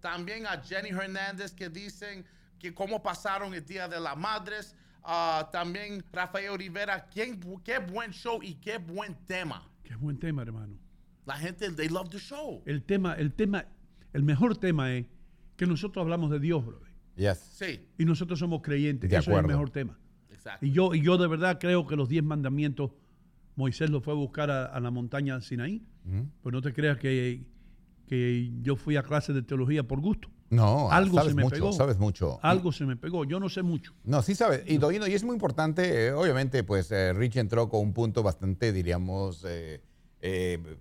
también 0.00 0.46
a 0.46 0.62
Jenny 0.62 0.88
Hernández 0.88 1.52
que 1.52 1.68
dicen 1.68 2.24
que 2.58 2.72
cómo 2.72 3.02
pasaron 3.02 3.52
el 3.52 3.62
Día 3.66 3.88
de 3.88 4.00
las 4.00 4.16
Madres. 4.16 4.74
Ah, 5.04 5.50
también 5.52 6.02
Rafael 6.10 6.56
Rivera, 6.56 7.06
¿quién, 7.08 7.38
qué 7.62 7.78
buen 7.78 8.12
show 8.12 8.42
y 8.42 8.54
qué 8.54 8.78
buen 8.78 9.14
tema. 9.26 9.68
Qué 9.84 9.96
buen 9.96 10.18
tema, 10.18 10.40
hermano. 10.40 10.78
La 11.26 11.36
gente, 11.36 11.70
they 11.72 11.90
love 11.90 12.08
the 12.08 12.18
show. 12.18 12.62
El 12.64 12.82
tema, 12.84 13.14
el 13.14 13.34
tema, 13.34 13.66
el 14.16 14.22
mejor 14.22 14.56
tema 14.56 14.92
es 14.94 15.06
que 15.56 15.66
nosotros 15.66 16.02
hablamos 16.02 16.30
de 16.30 16.40
Dios, 16.40 16.64
brother. 16.64 16.88
Yes. 17.16 17.38
Sí, 17.38 17.80
Y 17.98 18.04
nosotros 18.04 18.38
somos 18.38 18.60
creyentes. 18.62 19.08
De 19.08 19.16
Eso 19.16 19.30
es 19.32 19.38
el 19.38 19.46
mejor 19.46 19.70
tema. 19.70 19.98
exacto. 20.30 20.64
Y 20.66 20.72
yo, 20.72 20.94
y 20.94 21.00
yo 21.02 21.16
de 21.16 21.26
verdad 21.28 21.58
creo 21.60 21.86
que 21.86 21.96
los 21.96 22.08
diez 22.08 22.22
mandamientos, 22.24 22.90
Moisés 23.54 23.88
los 23.90 24.02
fue 24.04 24.12
a 24.12 24.16
buscar 24.16 24.50
a, 24.50 24.66
a 24.66 24.80
la 24.80 24.90
montaña 24.90 25.40
Sinaí. 25.40 25.82
Pues 26.42 26.52
no 26.52 26.60
te 26.62 26.72
creas 26.72 26.98
que, 26.98 27.44
que 28.06 28.52
yo 28.62 28.76
fui 28.76 28.96
a 28.96 29.02
clase 29.02 29.32
de 29.32 29.42
teología 29.42 29.82
por 29.86 30.00
gusto. 30.00 30.28
No, 30.50 30.90
Algo 30.92 31.16
sabes 31.16 31.30
se 31.30 31.36
me 31.36 31.42
mucho, 31.42 31.54
pegó. 31.56 31.72
sabes 31.72 31.98
mucho. 31.98 32.38
Algo 32.42 32.70
se 32.70 32.86
me 32.86 32.96
pegó. 32.96 33.24
Yo 33.24 33.40
no 33.40 33.48
sé 33.48 33.62
mucho. 33.62 33.92
No, 34.04 34.22
sí 34.22 34.34
sabes. 34.36 34.62
Y, 34.66 34.76
Doino, 34.78 35.06
y 35.08 35.12
es 35.14 35.24
muy 35.24 35.34
importante, 35.34 36.06
eh, 36.06 36.12
obviamente, 36.12 36.62
pues 36.62 36.92
eh, 36.92 37.12
Rich 37.12 37.36
entró 37.36 37.68
con 37.68 37.80
un 37.80 37.92
punto 37.92 38.22
bastante, 38.22 38.72
diríamos, 38.72 39.44
eh, 39.48 39.80
eh, 40.20 40.76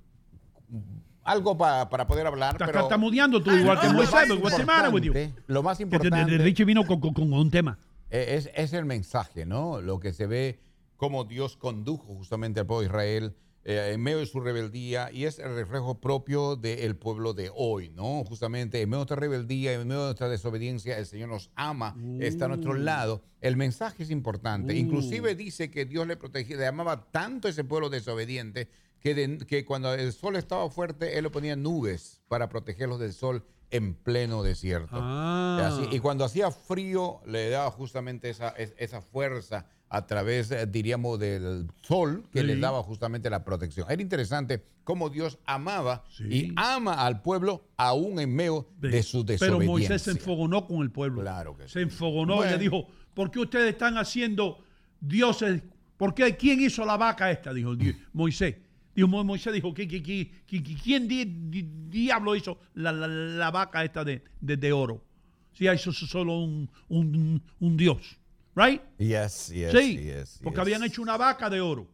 algo 1.26 1.58
pa- 1.58 1.90
para 1.90 2.08
poder 2.08 2.26
hablar, 2.28 2.54
Estás 2.54 2.72
tartamudeando 2.72 3.44
tú, 3.44 3.52
igual 3.52 3.80
que 3.82 3.90
Moisés. 3.90 4.30
What's 4.42 4.56
the 4.58 4.66
matter 4.66 4.94
with 4.94 5.02
you? 5.04 5.12
importante- 5.12 5.44
Lo 5.48 5.62
más 5.64 5.80
importante... 5.82 6.38
Richie 6.38 6.64
vino 6.66 6.86
con, 6.86 7.02
con- 7.02 7.14
con 7.14 7.34
un 7.34 7.52
tema. 7.52 7.78
Eh, 8.10 8.36
Es, 8.38 8.50
es 8.56 8.72
el 8.74 8.86
mensaje, 8.86 9.46
¿no? 9.46 9.82
Lo 9.82 10.00
que 10.00 10.14
se 10.14 10.28
ve 10.28 10.60
cómo 10.96 11.26
Dios 11.26 11.58
condujo 11.58 12.16
justamente 12.16 12.62
al 12.62 12.66
pueblo 12.68 12.82
de 12.82 12.88
Israel 12.88 13.36
eh, 13.68 13.92
en 13.96 14.02
medio 14.02 14.20
de 14.20 14.28
su 14.28 14.40
rebeldía 14.40 15.12
y 15.12 15.26
es 15.26 15.40
el 15.40 15.56
reflejo 15.56 16.00
propio 16.00 16.56
del 16.56 16.96
pueblo 16.96 17.34
de 17.34 17.50
hoy, 17.54 17.90
¿no? 17.90 18.24
Justamente 18.24 18.80
en 18.82 18.88
medio 18.90 18.98
de 19.00 19.10
nuestra 19.10 19.16
rebeldía, 19.18 19.74
en 19.74 19.88
medio 19.88 20.02
de 20.02 20.06
nuestra 20.10 20.30
desobediencia, 20.30 20.98
el 21.00 21.08
Señor 21.08 21.30
nos 21.30 21.50
ama, 21.56 21.98
está 22.20 22.46
a 22.46 22.48
nuestro 22.50 22.76
lado. 22.76 23.24
El 23.42 23.58
mensaje 23.58 24.04
es 24.04 24.12
importante. 24.12 24.74
Uh. 24.74 24.78
Inclusive 24.78 25.34
dice 25.36 25.72
que 25.72 25.86
Dios 25.86 26.06
le 26.06 26.16
protegía, 26.16 26.58
le 26.58 26.68
amaba 26.68 27.10
tanto 27.12 27.48
a 27.48 27.52
ese 27.52 27.64
pueblo 27.64 27.90
desobediente 27.90 28.70
que, 29.06 29.14
de- 29.14 29.38
que 29.46 29.66
cuando 29.66 29.94
el 29.94 30.12
sol 30.14 30.36
estaba 30.36 30.68
fuerte, 30.72 31.16
Él 31.20 31.26
le 31.26 31.30
ponía 31.30 31.56
nubes 31.56 32.24
para 32.28 32.50
protegerlos 32.50 33.00
del 33.00 33.14
sol 33.14 33.46
en 33.70 33.94
pleno 33.94 34.42
desierto. 34.42 34.96
Ah. 35.00 35.62
Así, 35.64 35.96
y 35.96 36.00
cuando 36.00 36.26
hacía 36.26 36.50
frío, 36.50 37.22
le 37.28 37.52
daba 37.52 37.70
justamente 37.70 38.32
esa, 38.32 38.50
es- 38.50 38.74
esa 38.80 39.02
fuerza 39.02 39.68
a 39.90 40.08
través, 40.08 40.50
eh, 40.50 40.66
diríamos, 40.66 41.20
del 41.20 41.68
sol 41.84 42.24
que 42.34 42.40
Sí. 42.42 42.48
le 42.48 42.56
daba 42.58 42.82
justamente 42.82 43.30
la 43.30 43.44
protección. 43.46 43.86
Era 43.92 44.02
interesante 44.02 44.66
cómo 44.84 45.12
Dios 45.12 45.38
amaba 45.46 46.04
Sí. 46.10 46.24
y 46.28 46.54
ama 46.56 47.06
al 47.06 47.22
pueblo 47.22 47.64
aún 47.78 48.20
en 48.20 48.34
medio 48.36 48.68
de 48.80 49.04
su 49.04 49.24
Pero 49.24 49.34
desobediencia. 49.38 49.68
Moisés 49.72 50.02
se 50.02 50.12
enfogonó 50.12 50.66
con 50.66 50.82
el 50.82 50.90
pueblo. 50.92 51.22
Claro 51.22 51.56
que 51.56 51.66
sí. 51.66 51.74
Se 51.74 51.82
enfogonó 51.82 52.44
y 52.44 52.50
le 52.50 52.58
dijo, 52.58 52.88
¿por 53.14 53.30
qué 53.30 53.38
ustedes 53.40 53.70
están 53.72 54.00
haciendo 54.00 54.58
dioses? 55.00 55.62
¿Por 55.96 56.16
qué? 56.16 56.36
¿Quién 56.36 56.60
hizo 56.62 56.84
la 56.86 56.98
vaca 56.98 57.30
esta? 57.30 57.54
Dijo 57.54 57.76
Di- 57.76 57.96
Moisés. 58.12 58.56
Dijo, 58.96 59.08
Mo- 59.08 59.24
Moisés 59.24 59.54
dijo, 59.54 59.74
¿qui- 59.74 59.88
qui- 59.88 60.02
qui- 60.02 60.32
qui- 60.48 60.64
qui- 60.64 60.76
¿quién 60.82 61.08
di- 61.08 61.26
di- 61.26 61.70
diablo 61.90 62.36
hizo 62.36 62.58
la, 62.76 62.92
la- 62.94 63.08
la 63.08 63.52
vaca 63.52 63.84
esta 63.84 64.04
de, 64.06 64.24
de- 64.40 64.56
de 64.58 64.72
oro? 64.72 65.04
Si 65.52 65.68
eso 65.68 65.90
es 65.90 65.98
solo 65.98 66.40
un, 66.40 66.70
un- 66.90 67.42
un 67.60 67.78
dios. 67.78 68.18
¿Right? 68.56 68.82
Yes, 68.98 69.50
yes, 69.50 69.72
sí, 69.74 69.98
yes, 69.98 70.40
porque 70.42 70.62
habían 70.62 70.82
hecho 70.84 71.02
una 71.02 71.18
vaca 71.18 71.50
de 71.50 71.60
oro. 71.60 71.88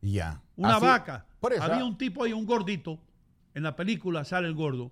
Ya. 0.00 0.40
Una 0.56 0.76
Así- 0.76 0.86
vaca. 0.86 1.26
Por 1.38 1.52
eso, 1.52 1.62
Había 1.62 1.84
un 1.84 1.96
tipo 1.98 2.24
ahí, 2.24 2.32
un 2.32 2.46
gordito. 2.46 2.98
En 3.54 3.62
la 3.62 3.76
película 3.76 4.24
sale 4.24 4.48
el 4.48 4.54
gordo. 4.54 4.90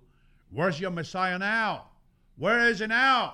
Where's 0.51 0.77
your 0.77 0.91
Messiah 0.91 1.37
now? 1.39 1.85
Where 2.37 2.69
is 2.71 2.79
he 2.81 2.87
now? 2.87 3.33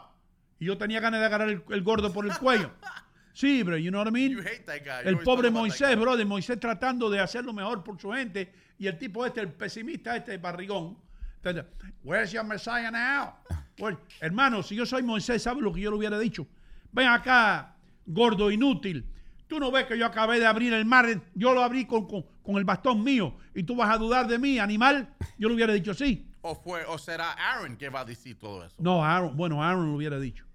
Y 0.60 0.66
yo 0.66 0.78
tenía 0.78 1.00
ganas 1.02 1.20
de 1.20 1.26
agarrar 1.26 1.50
el, 1.50 1.62
el 1.70 1.82
gordo 1.84 2.12
por 2.14 2.26
el 2.26 2.38
cuello. 2.38 2.72
Sí, 3.34 3.64
bro, 3.64 3.78
you 3.78 3.90
know 3.90 4.00
what 4.00 4.08
I 4.08 4.12
mean? 4.12 4.32
You 4.32 4.42
hate 4.42 4.66
that 4.66 4.84
guy. 4.86 5.10
El 5.10 5.18
pobre 5.20 5.50
Moisés, 5.50 5.96
guy. 5.96 6.02
brother, 6.02 6.26
Moisés 6.26 6.60
tratando 6.60 7.10
de 7.10 7.20
hacer 7.20 7.44
lo 7.44 7.52
mejor 7.54 7.84
por 7.84 8.00
su 8.00 8.12
gente. 8.12 8.54
Y 8.78 8.88
el 8.88 8.98
tipo 8.98 9.26
este, 9.26 9.42
el 9.42 9.52
pesimista 9.52 10.16
este, 10.16 10.38
barrigón. 10.38 10.98
Entonces, 11.38 11.66
Where's 12.04 12.32
your 12.32 12.44
Messiah 12.46 12.92
now? 12.92 13.34
Well, 13.80 13.98
hermano, 14.22 14.62
si 14.62 14.76
yo 14.76 14.86
soy 14.86 15.02
Moisés, 15.04 15.42
¿sabes 15.42 15.64
lo 15.64 15.74
que 15.74 15.82
yo 15.82 15.90
le 15.90 15.98
hubiera 15.98 16.18
dicho? 16.20 16.48
Ven 16.92 17.08
acá, 17.08 17.76
gordo 18.06 18.52
inútil. 18.52 19.06
Tú 19.48 19.56
tú 19.56 19.60
no 19.60 19.72
ves 19.72 19.86
que 19.86 19.98
yo 19.98 20.06
acabé 20.06 20.40
de 20.40 20.46
abrir 20.46 20.74
el 20.74 20.86
mar, 20.86 21.06
yo 21.36 21.54
lo 21.54 21.64
abrí 21.64 21.86
con, 21.86 22.08
con- 22.08 22.26
con 22.42 22.58
el 22.58 22.66
bastón 22.66 23.04
mío 23.04 23.36
y 23.54 23.64
tú 23.64 23.76
vas 23.76 23.90
a 23.94 23.98
dudar 23.98 24.28
de 24.28 24.40
mí, 24.40 24.58
animal. 24.58 25.14
Yo 25.38 25.48
le 25.48 25.56
hubiera 25.56 25.74
dicho 25.74 25.94
sí. 25.94 26.28
O, 26.42 26.56
fue, 26.56 26.84
o 26.86 26.98
será 26.98 27.32
Aaron 27.34 27.78
que 27.78 27.90
va 27.90 28.02
a 28.02 28.06
decir 28.06 28.38
todo 28.38 28.66
eso. 28.66 28.76
No, 28.80 29.04
Aaron, 29.04 29.36
bueno, 29.38 29.64
Aaron 29.64 29.88
lo 29.92 29.96
hubiera 29.96 30.20
dicho. 30.20 30.46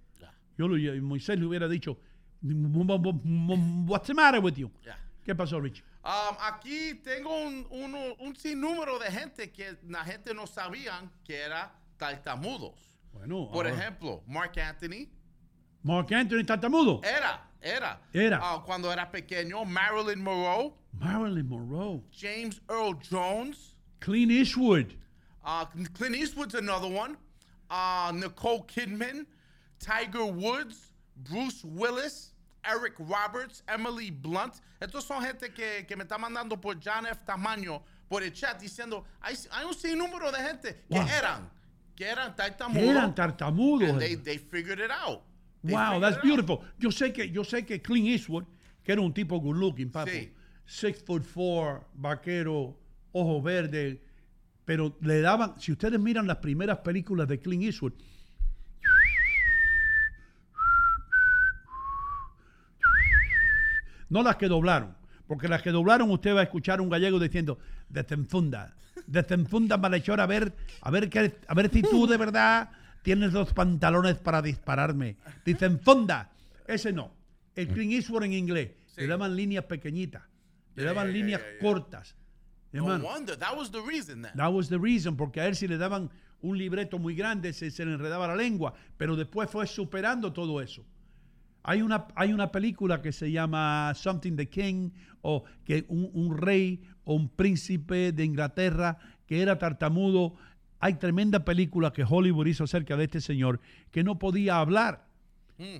Yo 0.57 0.67
lo, 0.67 0.77
Moisés 1.03 1.39
le 1.39 1.47
hubiera 1.47 1.69
dicho, 1.69 1.99
what's 2.43 4.07
the 4.07 4.15
matter 4.15 4.41
with 4.41 4.59
you? 4.59 4.71
Yeah. 4.85 4.95
¿Qué 5.27 5.35
pasó, 5.35 5.61
Richie? 5.63 5.83
Um, 6.05 6.37
aquí 6.41 6.95
tengo 7.05 7.29
un, 7.47 7.67
uno- 7.71 8.15
un 8.21 8.35
sinnúmero 8.35 8.99
de 8.99 9.11
gente 9.11 9.51
que 9.53 9.77
la 9.89 10.03
gente 10.05 10.33
no 10.33 10.47
sabían 10.47 11.11
que 11.25 11.35
era 11.37 11.71
tartamudos. 11.99 12.75
Bueno, 13.13 13.49
Por 13.53 13.67
ahora- 13.67 13.71
ejemplo, 13.77 14.23
Mark 14.27 14.59
Anthony 14.59 15.09
Mark 15.83 16.13
Anthony 16.13 16.45
tartamudo. 16.45 17.01
era, 17.05 17.41
era. 17.61 18.01
Era. 18.13 18.39
Ah, 18.43 18.63
cuando 18.65 18.91
era 18.91 19.11
pequeño, 19.11 19.65
Marilyn 19.67 20.23
Monroe, 20.23 20.73
Marilyn 20.93 21.47
Monroe. 21.49 22.03
James 22.13 22.61
Earl 22.71 22.95
Jones, 23.11 23.75
Clint 24.01 24.31
Eastwood. 24.33 24.95
uh, 25.45 25.65
Clint 25.95 26.15
Eastwood's 26.17 26.55
another 26.55 26.89
one, 26.89 27.17
uh, 27.71 28.13
Nicole 28.15 28.63
Kidman, 28.67 29.27
Tiger 29.79 30.25
Woods, 30.25 30.88
Bruce 31.29 31.65
Willis, 31.67 32.35
Eric 32.65 32.99
Roberts, 32.99 33.63
Emily 33.67 34.11
Blunt. 34.11 34.55
Estos 34.81 35.05
son 35.05 35.23
gente 35.23 35.53
que, 35.53 35.85
que 35.87 35.97
me 35.97 36.03
está 36.05 36.19
mandando 36.19 36.61
por 36.61 36.77
John 36.83 37.07
F. 37.07 37.21
Tamaño 37.25 37.83
por 38.09 38.23
el 38.23 38.33
chat 38.33 38.61
diciendo, 38.61 39.05
hay, 39.21 39.37
hay 39.51 39.65
un 39.67 39.75
sinnúmero 39.75 40.31
de 40.33 40.39
gente 40.39 40.85
que 40.89 40.99
eran, 40.99 41.51
que 41.95 42.05
eran 42.07 42.35
tartamudos. 42.35 42.89
Eran 42.89 43.15
tartamudos. 43.15 43.89
and 43.91 43.99
they, 44.01 44.17
they 44.17 44.39
figured 44.39 44.79
it 44.81 44.91
out. 44.91 45.23
They 45.63 45.75
Wow, 45.75 46.01
that's 46.01 46.17
out. 46.17 46.23
beautiful. 46.23 46.61
Yo 46.79 46.91
sé 46.91 47.13
que 47.13 47.31
yo 47.31 47.43
sé 47.45 47.67
que 47.67 47.83
Clint 47.83 48.07
Eastwood, 48.09 48.45
que 48.85 48.93
era 48.93 49.01
un 49.03 49.13
tipo 49.13 49.39
good 49.41 49.57
looking, 49.57 49.91
papo, 49.91 50.11
Sí. 50.11 50.33
six 50.65 51.03
foot 51.03 51.25
four, 51.25 51.85
vaquero, 51.95 52.77
ojos 53.13 53.43
verdes, 53.43 53.99
pero 54.65 54.97
le 55.01 55.21
daban, 55.21 55.59
si 55.61 55.73
ustedes 55.73 55.99
miran 55.99 56.27
las 56.27 56.37
primeras 56.39 56.79
películas 56.79 57.27
de 57.29 57.41
Clint 57.41 57.65
Eastwood, 57.65 57.93
no 64.09 64.23
las 64.23 64.37
que 64.37 64.49
doblaron, 64.49 64.97
porque 65.27 65.49
las 65.49 65.63
que 65.63 65.71
doblaron 65.71 66.11
usted 66.11 66.35
va 66.35 66.41
a 66.41 66.45
escuchar 66.45 66.81
un 66.81 66.89
gallego 66.89 67.19
diciendo 67.19 67.59
desenfunda, 67.89 68.75
desenfunda 69.07 69.77
malhechor 69.77 70.21
a 70.21 70.27
ver, 70.27 70.55
a 70.81 70.91
ver 70.91 71.09
qué, 71.09 71.37
a 71.47 71.55
ver 71.55 71.71
si 71.71 71.83
tú 71.83 72.07
de 72.07 72.17
verdad 72.17 72.71
tienes 73.03 73.33
los 73.33 73.53
pantalones 73.53 74.17
para 74.17 74.43
dispararme, 74.43 75.17
desenfunda, 75.45 76.31
ese 76.67 76.93
no, 76.93 77.13
el 77.55 77.69
Clint 77.69 77.93
Eastwood 77.93 78.25
en 78.25 78.33
inglés, 78.33 78.71
le 78.97 79.07
daban 79.07 79.37
líneas 79.37 79.65
pequeñitas, 79.65 80.23
le 80.75 80.85
daban 80.85 81.07
yeah, 81.07 81.17
líneas 81.17 81.41
yeah. 81.41 81.59
cortas, 81.61 82.17
No 82.73 82.85
hermano. 82.85 83.05
wonder. 83.05 83.37
That 83.39 83.57
was 83.57 83.71
the 83.71 83.81
reason 83.81 84.23
then. 84.23 84.33
That 84.37 84.53
was 84.53 84.69
the 84.69 84.79
reason, 84.79 85.17
porque 85.17 85.41
a 85.41 85.47
él 85.47 85.57
si 85.57 85.67
le 85.67 85.79
daban 85.79 86.11
un 86.43 86.57
libreto 86.57 86.99
muy 86.99 87.15
grande 87.15 87.53
se, 87.53 87.71
se 87.71 87.85
le 87.85 87.95
enredaba 87.95 88.29
la 88.29 88.37
lengua, 88.37 88.75
pero 88.97 89.17
después 89.17 89.51
fue 89.51 89.67
superando 89.67 90.33
todo 90.33 90.61
eso. 90.61 90.85
Hay 91.63 91.83
una, 91.83 92.07
hay 92.15 92.33
una 92.33 92.51
película 92.51 93.03
que 93.03 93.13
se 93.13 93.31
llama 93.31 93.93
Something 93.95 94.37
the 94.37 94.49
King, 94.49 94.91
o 95.23 95.45
que 95.65 95.85
un, 95.89 96.11
un 96.13 96.37
rey 96.37 96.83
o 97.05 97.15
un 97.15 97.29
príncipe 97.29 98.13
de 98.13 98.25
Inglaterra 98.25 98.99
que 99.27 99.43
era 99.43 99.59
tartamudo. 99.59 100.35
Hay 100.81 100.95
tremenda 100.95 101.45
película 101.45 101.93
que 101.93 102.05
Hollywood 102.09 102.47
hizo 102.47 102.65
acerca 102.65 102.97
de 102.97 103.05
este 103.05 103.21
señor 103.21 103.61
que 103.91 104.05
no 104.05 104.19
podía 104.19 104.59
hablar. 104.59 105.09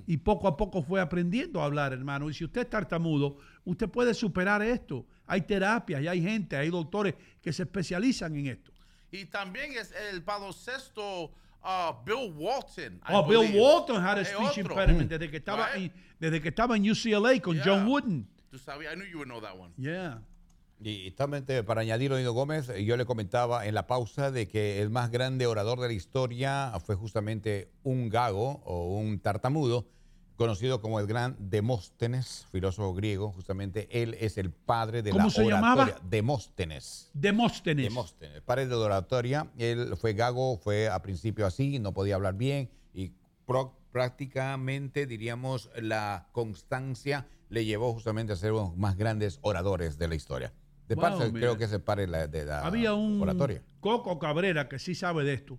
Y 0.09 0.17
poco 0.17 0.49
a 0.49 0.57
poco 0.57 0.83
fue 0.83 1.01
aprendiendo 1.01 1.63
a 1.63 1.67
hablar, 1.67 1.93
hermano. 1.93 2.29
Y 2.29 2.35
si 2.35 2.45
usted 2.45 2.63
es 2.63 2.71
tartamudo, 2.71 3.37
usted 3.65 3.89
puede 3.89 4.13
superar 4.13 4.61
esto. 4.61 5.07
Hay 5.25 5.43
terapias 5.43 6.03
y 6.03 6.09
hay 6.09 6.21
gente, 6.21 6.57
hay 6.57 6.69
doctores 6.69 7.15
que 7.41 7.53
se 7.53 7.63
especializan 7.63 8.35
en 8.35 8.49
esto. 8.49 8.73
Y 9.13 9.27
también 9.27 9.71
es 9.73 9.95
el 10.11 10.21
baloncesto 10.23 11.33
uh, 11.65 11.93
Bill 12.05 12.33
Walton. 12.37 13.01
I 13.07 13.15
Oh, 13.15 13.23
Bill 13.27 13.43
believe. 13.43 13.61
Walton 13.61 13.97
had 13.97 14.19
a 14.19 14.25
speech 14.25 14.59
impediment 14.59 15.11
desde 15.11 15.31
que 15.31 15.39
estaba 15.39 15.67
Right? 15.75 15.93
en, 15.93 16.03
desde 16.21 16.41
que 16.43 16.49
estaba 16.51 16.77
en 16.77 16.91
UCLA 16.91 17.41
con 17.41 17.55
Yeah. 17.57 17.65
John 17.65 17.87
Wooden. 17.89 18.29
Tú 18.51 18.59
sabías, 18.59 18.93
I 18.95 18.97
knew 18.97 19.07
you 19.07 19.19
would 19.19 19.29
know 19.29 19.41
that 19.41 19.57
one. 19.59 19.73
Yeah. 19.77 20.23
Y 20.81 21.11
también 21.13 21.45
para 21.67 21.81
añadir, 21.81 22.13
Oído 22.13 22.33
Gómez, 22.33 22.69
eh, 22.69 22.85
yo 22.85 22.97
le 22.97 23.05
comentaba 23.05 23.67
en 23.67 23.75
la 23.75 23.87
pausa 23.89 24.31
de 24.31 24.47
que 24.47 24.81
el 24.81 24.91
más 24.91 25.11
grande 25.11 25.47
orador 25.47 25.81
de 25.81 25.89
la 25.89 25.93
historia 25.93 26.73
fue 26.85 26.95
justamente 26.95 27.73
un 27.83 28.09
gago 28.09 28.63
o 28.65 28.97
un 28.97 29.19
tartamudo, 29.19 29.87
conocido 30.39 30.81
como 30.81 31.01
el 31.01 31.07
gran 31.07 31.37
Demóstenes, 31.39 32.47
filósofo 32.53 32.95
griego. 32.95 33.33
Justamente 33.33 33.89
él 34.03 34.17
es 34.21 34.39
el 34.39 34.51
padre 34.53 35.03
de 35.03 35.11
¿Cómo 35.11 35.25
la 35.25 35.31
se 35.31 35.41
oratoria. 35.45 35.57
llamaba? 35.61 36.01
Demóstenes. 36.09 37.11
Demóstenes. 37.13 37.85
Demóstenes, 37.89 38.41
padre 38.43 38.67
de 38.69 38.77
la 38.77 38.81
oratoria. 38.87 39.51
Él 39.59 39.95
fue 40.01 40.15
gago, 40.15 40.57
fue 40.57 40.89
a 40.89 41.03
principio 41.03 41.45
así, 41.45 41.81
no 41.81 41.93
podía 41.93 42.15
hablar 42.15 42.35
bien 42.37 42.71
y 42.95 43.13
prácticamente, 43.93 45.07
diríamos, 45.07 45.71
la 45.77 46.29
constancia 46.33 47.27
le 47.49 47.65
llevó 47.65 47.93
justamente 47.93 48.33
a 48.33 48.37
ser 48.37 48.53
uno 48.53 48.63
de 48.63 48.69
los 48.69 48.77
más 48.77 48.97
grandes 48.97 49.39
oradores 49.43 49.99
de 49.99 50.07
la 50.09 50.15
historia. 50.15 50.53
De 50.87 50.95
Wow, 50.95 51.03
parte, 51.03 51.33
mira. 51.33 51.55
creo 51.55 51.59
que 51.59 51.79
padre 51.81 52.03
de 52.07 52.13
la, 52.13 52.27
de 52.29 52.45
la 52.45 52.61
había 52.65 52.95
un 52.95 53.21
oratoria. 53.21 53.63
Coco 53.81 54.19
Cabrera 54.19 54.69
que 54.69 54.79
sí 54.79 54.95
sabe 54.95 55.25
de 55.25 55.35
esto. 55.35 55.59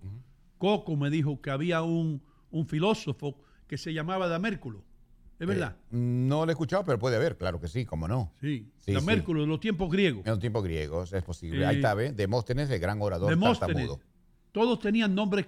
Coco 0.58 0.96
me 0.96 1.10
dijo 1.10 1.40
que 1.42 1.50
había 1.50 1.82
un, 1.82 2.22
un 2.50 2.66
filósofo 2.66 3.36
que 3.70 3.78
se 3.78 3.94
llamaba 3.94 4.26
Damérculo. 4.26 4.82
¿Es 5.38 5.46
verdad? 5.46 5.76
Eh, 5.78 5.84
no 5.92 6.44
lo 6.44 6.50
he 6.50 6.54
escuchado, 6.54 6.84
pero 6.84 6.98
puede 6.98 7.14
haber, 7.14 7.38
claro 7.38 7.60
que 7.60 7.68
sí, 7.68 7.86
cómo 7.86 8.08
no. 8.08 8.32
Sí. 8.40 8.68
Sí, 8.84 8.92
Damérculo 8.92 9.42
de 9.42 9.46
los 9.46 9.60
tiempos 9.60 9.88
griegos. 9.90 10.26
En 10.26 10.32
los 10.32 10.40
tiempos 10.40 10.64
griegos 10.64 11.12
es 11.12 11.22
posible. 11.22 11.62
Eh, 11.62 11.66
Ahí 11.66 11.76
está, 11.76 11.94
¿ve? 11.94 12.10
Demóstenes, 12.12 12.68
el 12.68 12.80
gran 12.80 13.00
orador 13.00 13.30
Demóstenes. 13.30 13.74
tartamudo. 13.76 14.00
Todos 14.50 14.80
tenían 14.80 15.14
nombres 15.14 15.46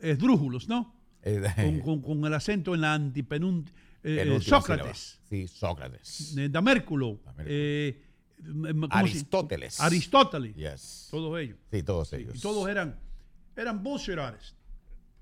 esdrújulos, 0.00 0.68
¿no? 0.68 0.94
Eh, 1.22 1.42
Con, 1.84 2.00
con- 2.00 2.02
con 2.02 2.24
el 2.24 2.34
acento 2.34 2.72
en 2.74 2.82
la 2.82 2.94
antipenúltima. 2.94 3.76
penúltima 4.00 4.40
Sócrates. 4.60 5.18
sílaba. 5.28 5.28
Sí, 5.28 5.48
Sócrates. 5.48 6.36
eh, 6.38 6.48
Damérculo. 6.48 7.18
eh, 7.40 8.00
m- 8.38 8.70
m- 8.70 8.80
¿cómo 8.88 8.92
se- 8.92 8.98
Aristóteles. 8.98 9.80
Aristóteles. 9.80 10.54
Yes. 10.54 11.08
Todos 11.10 11.38
ellos. 11.40 11.58
Sí, 11.72 11.82
todos 11.82 12.12
ellos. 12.12 12.36
Y 12.36 12.40
todos 12.40 12.68
eran, 12.68 12.96
eran 13.56 13.82
bullshit 13.82 14.16
artists. 14.18 14.54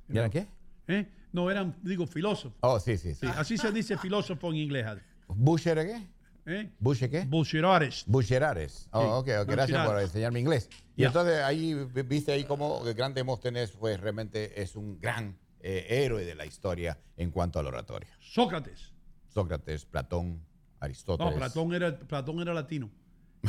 ¿Y 0.08 0.18
eran 0.18 0.30
qué? 0.30 0.46
¿eh? 0.88 1.08
No, 1.34 1.50
eran, 1.50 1.76
digo, 1.82 2.06
filósofos. 2.06 2.56
Oh, 2.60 2.78
sí, 2.78 2.96
sí, 2.96 3.12
sí. 3.14 3.26
Sí, 3.26 3.32
así 3.36 3.58
se 3.58 3.72
dice 3.72 3.98
filósofo 3.98 4.48
en 4.50 4.56
inglés. 4.56 4.86
Ade. 4.86 5.02
¿Bush 5.26 5.66
era 5.66 5.84
qué? 5.84 6.00
¿Eh? 6.46 6.70
¿Bush 6.78 7.02
qué? 7.10 7.26
Artists. 7.66 8.04
Busherares. 8.06 8.88
Oh, 8.92 9.18
ok, 9.18 9.28
ok, 9.42 9.48
gracias 9.48 9.78
por 9.78 9.86
Busherares. 9.86 10.04
enseñarme 10.10 10.40
inglés. 10.40 10.68
Y 10.94 11.04
entonces 11.04 11.42
ahí 11.42 11.74
vi- 11.74 12.02
viste 12.02 12.30
ahí 12.32 12.44
como 12.44 12.86
el 12.86 12.94
gran 12.94 13.12
Demóstenes 13.14 13.72
pues 13.72 13.98
realmente 14.00 14.62
es 14.62 14.76
un 14.76 14.98
gran 15.00 15.36
eh, 15.60 15.86
héroe 15.88 16.24
de 16.24 16.34
la 16.36 16.46
historia 16.46 16.98
en 17.16 17.30
cuanto 17.32 17.58
a 17.58 17.62
la 17.64 17.70
oratoria. 17.70 18.10
Sócrates. 18.20 18.92
Sócrates, 19.26 19.86
Platón, 19.86 20.40
Aristóteles. 20.78 21.32
No, 21.32 21.38
Platón 21.40 21.74
era, 21.74 21.98
Platón 21.98 22.40
era 22.40 22.54
latino. 22.54 22.90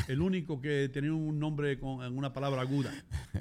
El 0.08 0.22
único 0.22 0.60
que 0.62 0.90
tenía 0.90 1.14
un 1.14 1.40
nombre 1.40 1.80
con 1.80 2.04
en 2.04 2.18
una 2.18 2.34
palabra 2.34 2.62
aguda. 2.62 2.92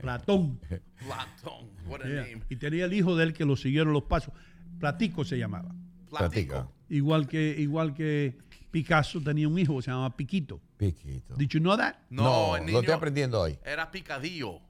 Platón. 0.01 0.61
Platón. 1.05 1.71
What 1.87 2.03
a 2.03 2.09
Yeah. 2.09 2.23
name. 2.23 2.43
Y 2.49 2.57
tenía 2.57 2.85
el 2.85 2.93
hijo 2.93 3.17
de 3.17 3.25
él 3.25 3.33
que 3.33 3.45
lo 3.45 3.57
siguieron 3.57 3.93
los 3.93 4.05
pasos. 4.05 4.33
Platico 4.79 5.25
se 5.25 5.39
llamaba. 5.39 5.75
Platico. 6.11 6.73
Igual 6.89 7.27
que, 7.27 7.57
igual 7.59 7.95
que 7.95 8.39
Picasso 8.71 9.21
tenía 9.21 9.49
un 9.49 9.59
hijo 9.59 9.77
que 9.77 9.83
se 9.83 9.91
llamaba 9.91 10.17
Piquito. 10.17 10.61
Piquito. 10.77 11.35
Did 11.37 11.49
you 11.49 11.61
know 11.61 11.77
that? 11.77 11.95
No, 12.11 12.57
el 12.57 12.71
lo 12.71 12.81
estoy 12.81 12.95
aprendiendo 12.95 13.41
hoy. 13.41 13.59
era 13.65 13.91
Picadillo. 13.91 14.61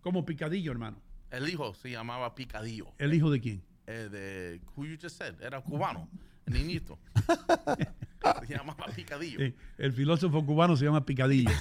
Como 0.00 0.24
Picadillo, 0.24 0.72
hermano. 0.72 0.98
El 1.30 1.48
hijo 1.48 1.74
se 1.74 1.90
llamaba 1.90 2.34
Picadillo. 2.34 2.86
¿El 2.98 3.12
hijo 3.14 3.30
de 3.30 3.40
quién? 3.40 3.62
Eh, 3.86 4.08
de 4.10 4.60
who 4.76 4.86
you 4.86 4.96
just 5.00 5.16
said. 5.18 5.34
Era 5.42 5.60
cubano. 5.60 6.08
Niñito. 6.50 6.98
se 8.46 8.54
llamaba 8.54 8.86
Picadillo. 8.94 9.38
Sí, 9.38 9.54
el 9.78 9.92
filósofo 9.92 10.44
cubano 10.44 10.76
se 10.76 10.84
llama 10.84 11.04
Picadillo. 11.04 11.50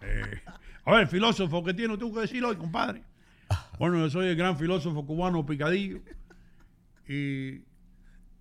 Eh, 0.00 0.40
a 0.84 0.92
ver, 0.92 1.08
filósofo, 1.08 1.62
¿qué 1.64 1.74
tienes 1.74 1.98
tú 1.98 2.14
que 2.14 2.20
decir 2.20 2.42
hoy, 2.44 2.54
compadre? 2.56 3.02
Bueno, 3.80 3.98
yo 3.98 4.08
soy 4.08 4.28
el 4.28 4.36
gran 4.36 4.56
filósofo 4.56 5.04
cubano 5.04 5.44
Picadillo. 5.44 5.98
Y 7.08 7.56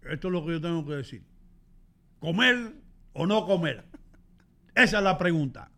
esto 0.04 0.28
es 0.28 0.32
lo 0.32 0.46
que 0.46 0.52
yo 0.52 0.62
tengo 0.62 0.86
que 0.86 0.94
decir. 0.94 1.24
¿Comer 2.20 2.74
o 3.14 3.26
no 3.26 3.46
comer? 3.46 3.86
Esa 4.76 5.00
es 5.00 5.04
la 5.04 5.18
pregunta. 5.18 5.72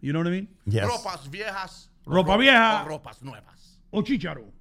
You 0.00 0.12
know 0.12 0.22
what 0.22 0.28
I 0.28 0.36
mean? 0.42 0.48
Yes. 0.66 0.84
Ropas 0.86 1.28
viejas. 1.28 1.90
Ropa 2.06 2.34
ro- 2.34 2.38
vieja. 2.38 2.84
o 2.84 2.88
ropas 2.88 3.22
nuevas. 3.22 3.80
¿O 3.90 4.02
chícharo? 4.02 4.52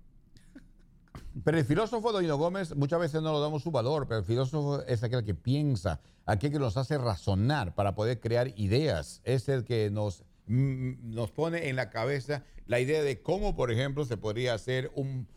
Pero 1.43 1.57
el 1.57 1.65
filósofo 1.65 2.11
Doño 2.11 2.38
Gómez 2.38 2.76
muchas 2.76 2.99
veces 2.99 3.22
no 3.22 3.34
le 3.34 3.39
damos 3.39 3.64
su 3.64 3.72
valor, 3.72 4.07
pero 4.07 4.19
el 4.19 4.26
filósofo 4.26 4.81
es 4.84 5.03
aquel 5.03 5.23
que 5.23 5.35
piensa, 5.35 5.99
aquel 6.26 6.51
que 6.51 6.59
nos 6.59 6.77
hace 6.77 6.97
razonar 6.97 7.76
para 7.76 7.95
poder 7.95 8.19
crear 8.19 8.53
ideas. 8.55 9.22
Es 9.23 9.49
el 9.49 9.64
que 9.64 9.89
nos, 9.91 10.23
mm, 10.47 11.14
nos 11.14 11.31
pone 11.31 11.69
en 11.69 11.76
la 11.76 11.89
cabeza 11.89 12.43
la 12.65 12.80
idea 12.80 13.01
de 13.01 13.22
cómo, 13.22 13.55
por 13.55 13.72
ejemplo, 13.72 14.05
se 14.05 14.18
podría 14.18 14.53
hacer 14.53 14.91
un, 14.95 15.27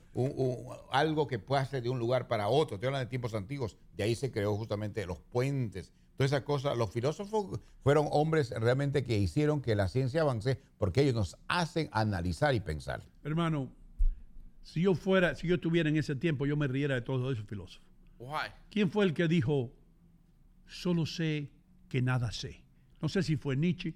algo 0.90 1.26
que 1.28 1.38
pase 1.38 1.80
de 1.80 1.88
un 1.88 1.98
lugar 1.98 2.28
para 2.28 2.48
otro. 2.48 2.76
Estoy 2.76 2.88
hablando 2.88 3.06
de 3.06 3.10
tiempos 3.10 3.34
antiguos. 3.34 3.76
De 3.96 4.04
ahí 4.04 4.14
se 4.14 4.32
creó 4.32 4.56
justamente 4.56 5.06
los 5.06 5.20
puentes, 5.20 5.92
todas 6.16 6.32
esas 6.32 6.42
cosas. 6.42 6.76
Los 6.76 6.90
filósofos 6.90 7.60
fueron 7.82 8.08
hombres 8.10 8.50
realmente 8.50 9.04
que 9.04 9.18
hicieron 9.18 9.60
que 9.60 9.76
la 9.76 9.88
ciencia 9.88 10.22
avance 10.22 10.60
porque 10.78 11.02
ellos 11.02 11.14
nos 11.14 11.36
hacen 11.48 11.88
analizar 11.92 12.54
y 12.54 12.60
pensar. 12.60 13.02
Hermano, 13.22 13.70
si 14.72 14.82
yo 14.82 14.94
fuera, 14.94 15.34
si 15.34 15.48
yo 15.48 15.56
estuviera 15.56 15.88
en 15.88 15.96
ese 15.96 16.14
tiempo, 16.14 16.46
yo 16.46 16.56
me 16.56 16.68
riera 16.68 16.94
de 16.94 17.00
todos 17.00 17.32
esos 17.32 17.44
filósofos. 17.44 17.84
Why? 18.18 18.52
¿Quién 18.70 18.88
fue 18.88 19.04
el 19.04 19.14
que 19.14 19.26
dijo, 19.26 19.72
solo 20.68 21.06
sé 21.06 21.50
que 21.88 22.00
nada 22.00 22.30
sé? 22.30 22.62
No 23.02 23.08
sé 23.08 23.24
si 23.24 23.36
fue 23.36 23.56
Nietzsche 23.56 23.94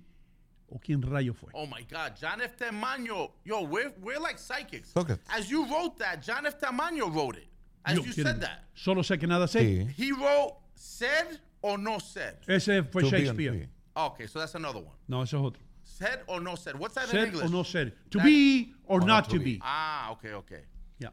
o 0.69 0.81
quién 0.81 1.01
rayo 1.01 1.33
fue. 1.33 1.51
Oh 1.53 1.67
my 1.67 1.85
God, 1.89 2.15
John 2.21 2.41
F. 2.41 2.57
Tamayo. 2.57 3.31
Yo, 3.45 3.63
we're, 3.63 3.93
we're 4.01 4.19
like 4.19 4.37
psychics. 4.37 4.91
Okay. 4.97 5.17
As 5.29 5.49
you 5.49 5.65
wrote 5.67 5.97
that, 5.99 6.21
John 6.23 6.45
F. 6.45 6.59
Tamayo 6.59 7.09
wrote 7.15 7.37
it. 7.37 7.49
As 7.85 7.97
Yo, 7.97 8.03
you 8.03 8.13
said 8.13 8.41
that. 8.41 8.65
Solo 8.75 9.03
sé 9.03 9.17
que 9.21 9.29
nada 9.29 9.47
sé. 9.47 9.89
He 9.95 10.11
wrote 10.11 10.57
said 10.75 11.39
or 11.63 11.79
no 11.79 11.99
said. 11.99 12.39
Ese 12.49 12.83
fue 12.91 13.03
To 13.03 13.11
Shakespeare. 13.11 13.69
Okay, 13.97 14.27
so 14.27 14.41
that's 14.41 14.57
another 14.57 14.81
one. 14.81 14.97
No, 15.07 15.23
ese 15.23 15.35
es 15.35 15.41
otro. 15.41 15.63
Said 15.85 16.21
or 16.27 16.41
no 16.41 16.57
said. 16.57 16.77
What's 16.79 16.95
that 16.95 17.13
in 17.13 17.27
English? 17.27 17.45
o 17.45 17.49
no 17.49 17.63
ser. 17.63 17.93
To 18.11 18.19
That- 18.19 18.25
be 18.25 18.75
or 18.87 19.05
not 19.05 19.29
to 19.29 19.39
be. 19.39 19.59
Ah, 19.63 20.11
okay, 20.13 20.33
okay. 20.33 20.65
Ya. 20.99 21.13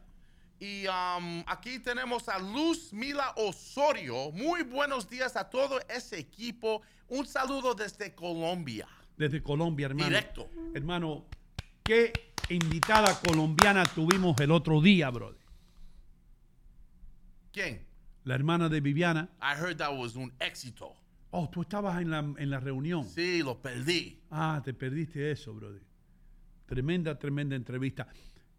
Y 0.59 0.85
um, 0.87 1.43
aquí 1.45 1.79
tenemos 1.79 2.27
a 2.29 2.39
Luz 2.39 2.91
Mila 2.93 3.33
Osorio. 3.37 4.31
Muy 4.31 4.63
buenos 4.63 5.07
días 5.09 5.35
a 5.35 5.49
todo 5.49 5.79
ese 5.89 6.17
equipo. 6.19 6.81
Un 7.09 7.25
saludo 7.27 7.75
desde 7.75 8.15
Colombia. 8.15 8.87
Desde 9.17 9.43
Colombia, 9.43 9.87
hermano. 9.87 10.09
Directo. 10.09 10.49
Hermano, 10.73 11.25
qué 11.83 12.13
invitada 12.49 13.13
colombiana 13.19 13.85
tuvimos 13.85 14.39
el 14.39 14.51
otro 14.51 14.81
día, 14.81 15.09
brother. 15.09 15.37
¿Quién? 17.51 17.85
La 18.23 18.35
hermana 18.35 18.69
de 18.69 18.79
Viviana. 18.79 19.29
I 19.41 19.55
heard 19.55 19.77
that 19.79 19.91
was 19.95 20.15
un 20.15 20.31
éxito. 20.39 20.95
Oh, 21.31 21.49
tú 21.49 21.61
estabas 21.61 22.01
en 22.01 22.09
la, 22.09 22.19
en 22.19 22.49
la 22.49 22.59
reunión. 22.59 23.05
Sí, 23.05 23.41
lo 23.41 23.61
perdí. 23.61 24.19
Ah, 24.29 24.61
te 24.63 24.73
perdiste 24.73 25.31
eso, 25.31 25.53
brother. 25.53 25.81
Tremenda, 26.65 27.17
tremenda 27.17 27.55
entrevista. 27.55 28.07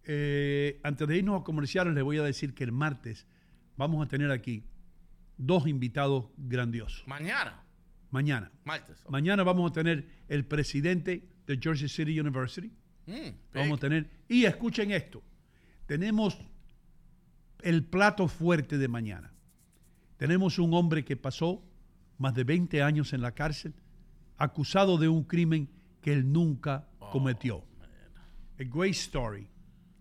Eh, 0.04 0.80
antes 0.82 1.06
de 1.06 1.18
irnos 1.18 1.40
a 1.40 1.44
comerciales, 1.44 1.94
les 1.94 2.02
voy 2.02 2.18
a 2.18 2.22
decir 2.22 2.54
que 2.54 2.64
el 2.64 2.72
martes 2.72 3.26
vamos 3.76 4.04
a 4.04 4.08
tener 4.08 4.30
aquí 4.30 4.64
dos 5.36 5.66
invitados 5.66 6.26
grandiosos. 6.36 7.06
Mañana. 7.06 7.62
Mañana. 8.10 8.50
Martes. 8.64 9.04
Mañana 9.08 9.42
vamos 9.42 9.70
a 9.70 9.74
tener 9.74 10.06
el 10.28 10.44
presidente 10.44 11.28
de 11.46 11.58
Jersey 11.58 11.88
City 11.88 12.18
University. 12.18 12.70
Mm, 13.06 13.30
Vamos 13.54 13.78
a 13.78 13.80
tener. 13.80 14.10
Y 14.28 14.44
escuchen 14.44 14.90
esto. 14.92 15.22
Tenemos 15.86 16.38
el 17.60 17.84
plato 17.84 18.28
fuerte 18.28 18.78
de 18.78 18.88
mañana. 18.88 19.32
Tenemos 20.16 20.58
un 20.58 20.72
hombre 20.74 21.04
que 21.04 21.16
pasó 21.16 21.62
más 22.22 22.34
de 22.34 22.44
20 22.44 22.82
años 22.82 23.12
en 23.12 23.20
la 23.20 23.32
cárcel, 23.32 23.74
acusado 24.38 24.96
de 24.96 25.08
un 25.08 25.24
crimen 25.24 25.68
que 26.00 26.12
él 26.12 26.32
nunca 26.32 26.86
cometió. 27.10 27.64
A 28.60 28.64
great 28.64 28.94
story. 28.94 29.48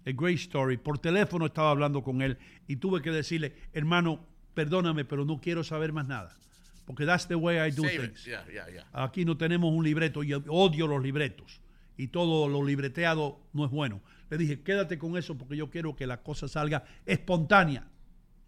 A 0.05 0.11
great 0.11 0.37
story. 0.37 0.77
Por 0.77 0.99
teléfono 0.99 1.47
estaba 1.47 1.71
hablando 1.71 2.03
con 2.03 2.21
él 2.21 2.37
y 2.67 2.75
tuve 2.75 3.01
que 3.01 3.09
decirle, 3.09 3.55
hermano, 3.73 4.23
perdóname, 4.53 5.03
pero 5.03 5.25
no 5.25 5.41
quiero 5.41 5.63
saber 5.63 5.93
más 5.93 6.07
nada. 6.07 6.37
Porque 6.85 7.05
that's 7.05 7.27
the 7.27 7.35
way 7.35 7.57
I 7.57 7.71
do 7.71 7.83
Save 7.83 7.97
things. 7.97 8.25
Yeah, 8.25 8.45
yeah, 8.51 8.69
yeah. 8.69 8.87
Aquí 8.93 9.25
no 9.25 9.35
tenemos 9.35 9.73
un 9.73 9.83
libreto 9.83 10.23
y 10.23 10.33
odio 10.33 10.85
los 10.85 11.01
libretos. 11.01 11.59
Y 11.97 12.09
todo 12.09 12.47
lo 12.47 12.63
libreteado 12.63 13.39
no 13.51 13.65
es 13.65 13.71
bueno. 13.71 14.01
Le 14.29 14.37
dije, 14.37 14.61
quédate 14.61 14.99
con 14.99 15.17
eso 15.17 15.37
porque 15.37 15.57
yo 15.57 15.71
quiero 15.71 15.95
que 15.95 16.05
la 16.05 16.21
cosa 16.21 16.47
salga 16.47 16.83
espontánea. 17.05 17.87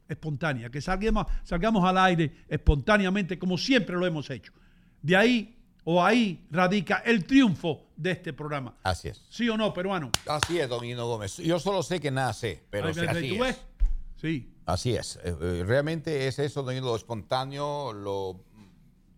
Espontánea. 0.07 0.69
Que 0.69 0.81
salgamos, 0.81 1.25
salgamos 1.43 1.83
al 1.85 1.97
aire 1.97 2.31
espontáneamente 2.47 3.37
como 3.39 3.57
siempre 3.57 3.95
lo 3.95 4.05
hemos 4.05 4.29
hecho. 4.29 4.51
De 5.01 5.15
ahí 5.15 5.59
o 5.85 6.03
ahí 6.03 6.45
radica 6.49 6.97
el 7.05 7.25
triunfo 7.25 7.87
de 7.97 8.11
este 8.11 8.31
programa. 8.33 8.75
Así 8.83 9.09
es. 9.09 9.25
¿Sí 9.29 9.49
o 9.49 9.57
no, 9.57 9.73
peruano? 9.73 10.11
Así 10.27 10.59
es, 10.59 10.69
don 10.69 10.83
Hino 10.85 11.05
Gómez. 11.07 11.37
Yo 11.37 11.59
solo 11.59 11.83
sé 11.83 11.99
que 11.99 12.09
nada 12.11 12.31
sé, 12.33 12.63
pero 12.69 12.87
Ay, 12.87 12.93
sí, 12.93 12.99
así 13.07 13.29
¿tú 13.29 13.33
es. 13.35 13.39
ves? 13.39 13.61
Sí. 14.15 14.53
Así 14.65 14.95
es. 14.95 15.17
Eh, 15.23 15.35
eh, 15.41 15.63
realmente 15.65 16.27
es 16.27 16.39
eso, 16.39 16.63
don 16.63 16.73
Hino, 16.75 16.85
lo 16.87 16.95
espontáneo, 16.95 17.91
lo 17.91 18.45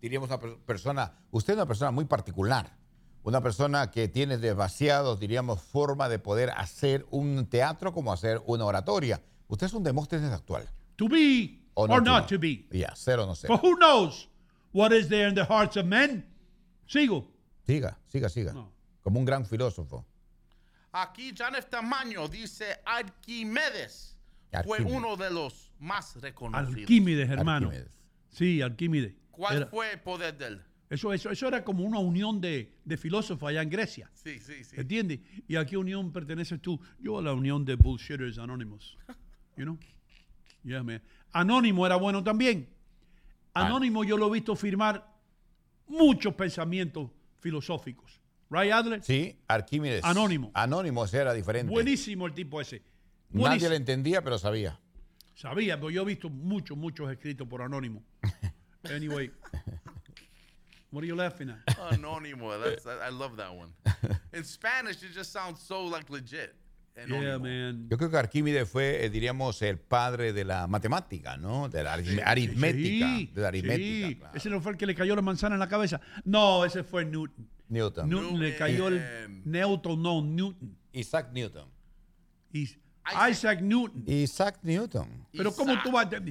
diríamos 0.02 0.30
una 0.30 0.40
per- 0.40 0.58
persona, 0.66 1.14
usted 1.32 1.54
es 1.54 1.58
una 1.58 1.68
persona 1.68 1.92
muy 1.92 2.06
particular, 2.06 2.76
una 3.24 3.42
persona 3.42 3.92
que 3.92 4.08
tiene 4.08 4.38
demasiados, 4.40 5.20
diríamos, 5.20 5.62
forma 5.62 6.10
de 6.10 6.18
poder 6.20 6.50
hacer 6.52 7.06
un 7.12 7.46
teatro 7.48 7.94
como 7.94 8.12
hacer 8.12 8.42
una 8.48 8.66
oratoria. 8.66 9.22
Usted 9.48 9.68
es 9.68 9.74
un 9.74 9.84
Demóstenes 9.84 10.32
actual. 10.32 10.68
To 10.98 11.08
be 11.08 11.62
O 11.76 11.84
or 11.84 11.90
not 11.90 12.04
to 12.06 12.12
not 12.12 12.24
be. 12.24 12.36
to 12.36 12.40
be. 12.40 12.68
Ya, 12.80 12.94
cero 12.96 13.24
o 13.24 13.26
no 13.28 13.36
ser. 13.36 13.48
For 13.48 13.58
who 13.62 13.76
knows 13.78 14.28
what 14.72 14.92
is 14.94 15.08
there 15.10 15.28
in 15.28 15.36
the 15.36 15.44
hearts 15.46 15.76
of 15.78 15.86
men? 15.86 16.26
Sigo. 16.88 17.28
Siga, 17.68 17.98
siga, 18.08 18.30
siga. 18.30 18.54
Como 19.04 19.20
un 19.20 19.26
gran 19.26 19.46
filósofo. 19.46 20.06
Aquí 20.94 21.34
John 21.38 21.56
F. 21.56 21.68
Tamaño 21.70 22.28
dice 22.30 22.66
Arquimedes 22.86 24.16
fue 24.64 24.78
Arquímedes. 24.78 24.94
uno 24.98 25.18
de 25.18 25.30
los 25.32 25.72
más 25.80 26.16
reconocidos. 26.22 26.78
Alquímedes, 26.80 27.30
hermano. 27.30 27.72
Sí, 28.30 28.62
Alquímedes. 28.62 29.14
¿Cuál 29.32 29.58
Era- 29.58 29.66
fue 29.68 29.92
el 29.92 30.00
poder 30.00 30.38
de 30.38 30.48
él? 30.48 30.62
Eso, 30.90 31.12
eso, 31.12 31.32
eso 31.32 31.48
era 31.48 31.64
como 31.64 31.84
una 31.84 32.00
unión 32.00 32.40
de, 32.40 32.78
de 32.86 32.96
filósofos 32.98 33.50
allá 33.50 33.62
en 33.64 33.70
Grecia. 33.70 34.10
Sí, 34.14 34.40
sí, 34.40 34.64
sí. 34.64 34.76
¿Entiendes? 34.80 35.20
¿Y 35.48 35.56
a 35.58 35.66
qué 35.66 35.76
unión 35.78 36.14
perteneces 36.14 36.62
tú? 36.62 36.80
Yo 37.00 37.18
a 37.18 37.22
la 37.24 37.34
unión 37.34 37.66
de 37.66 37.76
Bullshitters 37.76 38.38
Anonymous. 38.38 38.96
You 39.58 39.66
know? 39.66 39.78
Yeah, 40.64 40.84
man. 40.84 41.02
Anónimo 41.32 41.86
era 41.86 41.96
bueno 41.96 42.24
también. 42.24 42.68
Anónimo 43.54 44.04
yo 44.04 44.18
lo 44.18 44.28
he 44.28 44.32
visto 44.32 44.56
firmar 44.56 45.06
muchos 45.88 46.34
pensamientos 46.34 47.10
filosóficos. 47.40 48.20
Right, 48.50 48.72
Adler? 48.72 49.04
Sí, 49.04 49.38
Arquímedes. 49.48 50.04
Anónimo. 50.04 50.52
Anónimo, 50.54 51.04
ese 51.06 51.18
era 51.18 51.34
diferente. 51.34 51.72
Buenísimo 51.72 52.28
el 52.28 52.34
tipo 52.34 52.62
ese. 52.62 52.82
Nadie 53.32 53.70
le 53.70 53.76
entendía, 53.76 54.22
pero 54.22 54.38
sabía. 54.38 54.80
Sabía, 55.36 55.76
pero 55.78 55.90
yo 55.90 56.04
he 56.04 56.06
visto 56.06 56.30
muchos, 56.30 56.78
muchos 56.78 57.12
escritos 57.12 57.48
por 57.48 57.62
Anónimo. 57.62 58.04
Anyway. 58.94 59.32
What 60.92 61.04
are 61.04 61.08
you 61.08 61.16
laughing 61.16 61.50
at? 61.50 61.66
Anónimo. 61.92 62.52
That's, 62.64 62.86
I, 62.86 63.08
I 63.08 63.10
love 63.10 63.36
that 63.38 63.54
one. 63.54 63.74
In 64.34 64.44
Spanish, 64.44 65.02
it 65.02 65.12
just 65.12 65.34
sounds 65.34 65.60
so 65.60 65.84
like 65.86 66.10
legit. 66.12 66.54
Yeah, 67.08 67.38
man. 67.40 67.88
Yo 67.90 67.98
creo 67.98 68.10
que 68.10 68.18
Arquímedes 68.18 68.70
fue, 68.70 69.04
eh, 69.04 69.10
diríamos, 69.10 69.62
el 69.62 69.78
padre 69.78 70.32
de 70.32 70.46
la 70.46 70.66
matemática, 70.68 71.36
¿no? 71.36 71.68
De 71.68 71.84
la 71.84 71.94
aritmética. 71.94 73.18
Sí, 73.18 73.32
de 73.34 73.42
la 73.42 73.48
aritmética. 73.50 74.08
sí. 74.08 74.16
claro. 74.16 74.38
Ese 74.38 74.50
no 74.50 74.62
fue 74.62 74.72
el 74.72 74.78
que 74.78 74.86
le 74.86 74.96
cayó 74.96 75.14
la 75.16 75.22
manzana 75.22 75.56
en 75.56 75.60
la 75.60 75.68
cabeza. 75.68 76.00
No, 76.24 76.64
ese 76.64 76.84
fue 76.84 77.04
Newton. 77.04 77.48
Newton. 77.68 78.10
Newton 78.10 78.40
le 78.40 78.56
cayó 78.56 78.88
el 78.88 79.42
Newton, 79.44 80.02
no, 80.02 80.22
Newton. 80.22 80.78
Isaac 80.94 81.30
Newton. 81.34 81.68
Is- 82.54 82.78
Isaac 83.30 83.62
Newton. 83.62 84.04
Isaac 84.08 84.60
Newton. 84.64 85.28
Pero 85.34 85.54
¿cómo 85.54 85.74
tú 85.84 85.92
vas? 85.92 86.08
a- 86.14 86.22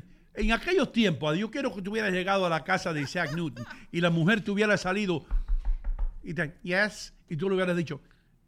En 0.41 0.51
aquellos 0.53 0.91
tiempos, 0.93 1.36
yo 1.36 1.51
quiero 1.51 1.74
que 1.74 1.82
tú 1.82 1.91
hubieras 1.93 2.11
llegado 2.12 2.47
a 2.47 2.49
la 2.49 2.65
casa 2.65 2.93
de 2.93 3.03
Isaac 3.03 3.35
Newton 3.35 3.65
y 3.93 4.01
la 4.01 4.11
mujer 4.11 4.41
te 4.43 4.51
hubiera 4.51 4.77
salido 4.78 5.24
y 6.23 6.32
te, 6.35 6.55
yes, 6.62 7.12
y 7.28 7.36
tú 7.36 7.49
le 7.51 7.57
hubieras 7.57 7.77
dicho, 7.77 8.01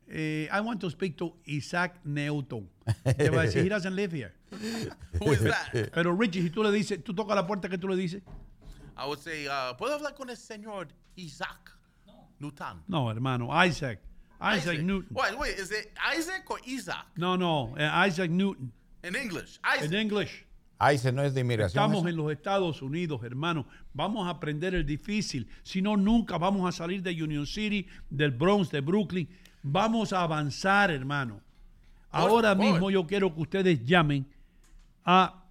eh, 0.08 0.48
I 0.50 0.60
want 0.60 0.80
to 0.80 0.90
speak 0.90 1.16
to 1.18 1.34
Isaac 1.46 1.94
Newton. 2.04 2.68
Te 3.04 3.28
va 3.28 3.40
a 3.40 3.46
decir, 3.46 3.62
he 3.62 3.68
doesn't 3.68 3.94
live 3.94 4.12
here. 4.12 4.32
Who 5.20 5.32
is 5.32 5.40
that? 5.42 5.90
Pero 5.92 6.12
Richie, 6.12 6.42
si 6.42 6.50
tú 6.50 6.62
le 6.62 6.70
dices, 6.70 7.02
tú 7.02 7.14
tocas 7.14 7.34
la 7.34 7.46
puerta 7.46 7.68
que 7.68 7.78
tú 7.78 7.88
le 7.88 7.96
dices, 7.96 8.22
I 8.96 9.06
would 9.06 9.18
say, 9.18 9.46
uh, 9.46 9.74
¿puedo 9.76 9.94
hablar 9.94 10.14
con 10.14 10.30
el 10.30 10.36
señor 10.36 10.88
Isaac 11.16 11.72
Newton? 12.40 12.82
no, 12.88 13.10
hermano, 13.10 13.50
Isaac. 13.50 14.00
Isaac, 14.40 14.80
Newton. 14.80 15.08
Wait, 15.10 15.38
wait, 15.38 15.58
is 15.58 15.70
it 15.70 15.92
Isaac 16.14 16.50
or 16.50 16.58
Isaac? 16.66 17.06
No, 17.16 17.36
no, 17.36 17.74
eh, 17.78 18.06
Isaac 18.06 18.30
Newton. 18.30 18.70
In 19.02 19.14
English, 19.14 19.58
Isaac. 19.64 19.84
En 19.84 19.94
English. 19.94 20.44
Isaac 20.78 21.14
no 21.14 21.22
es 21.22 21.32
de 21.32 21.40
inmigración. 21.40 21.82
Estamos 21.82 22.00
eso? 22.00 22.08
en 22.08 22.16
los 22.16 22.32
Estados 22.32 22.82
Unidos, 22.82 23.22
hermano. 23.24 23.66
Vamos 23.94 24.26
a 24.26 24.30
aprender 24.30 24.74
el 24.74 24.84
difícil. 24.84 25.48
Si 25.62 25.80
no, 25.80 25.96
nunca 25.96 26.36
vamos 26.36 26.68
a 26.68 26.72
salir 26.72 27.02
de 27.02 27.10
Union 27.22 27.46
City, 27.46 27.86
del 28.10 28.32
Bronx, 28.32 28.70
de 28.70 28.80
Brooklyn. 28.80 29.28
Vamos 29.68 30.12
a 30.12 30.22
avanzar, 30.22 30.90
hermano. 30.93 31.40
Ahora 32.10 32.55
mismo 32.55 32.88
yo 32.90 33.05
quiero 33.06 33.34
que 33.34 33.40
ustedes 33.40 33.84
llamen 33.84 34.24
a 35.05 35.43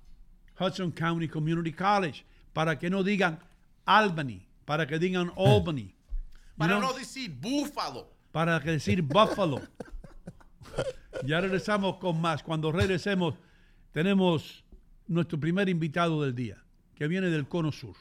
Hudson 0.60 0.92
County 0.92 1.28
Community 1.28 1.74
College 1.74 2.24
para 2.54 2.80
que 2.80 2.90
no 2.90 3.04
digan 3.04 3.38
Albany, 3.86 4.42
para 4.64 4.88
que 4.88 4.98
digan 4.98 5.32
Albany. 5.38 5.84
You 5.88 6.58
Para 6.58 6.78
know, 6.80 6.92
no 6.92 6.98
decir 6.98 7.30
búfalo. 7.30 8.08
para 8.32 8.60
que 8.62 8.72
decir 8.72 9.02
Buffalo. 9.04 9.62
ya 11.26 11.42
regresamos 11.42 11.98
con 11.98 12.20
más. 12.22 12.42
Cuando 12.42 12.72
regresemos, 12.72 13.36
tenemos 13.92 14.64
nuestro 15.08 15.38
primer 15.38 15.68
invitado 15.68 16.24
del 16.24 16.34
día, 16.34 16.64
que 16.96 17.08
viene 17.10 17.30
del 17.30 17.48
Cono 17.48 17.72
Sur. 17.74 17.96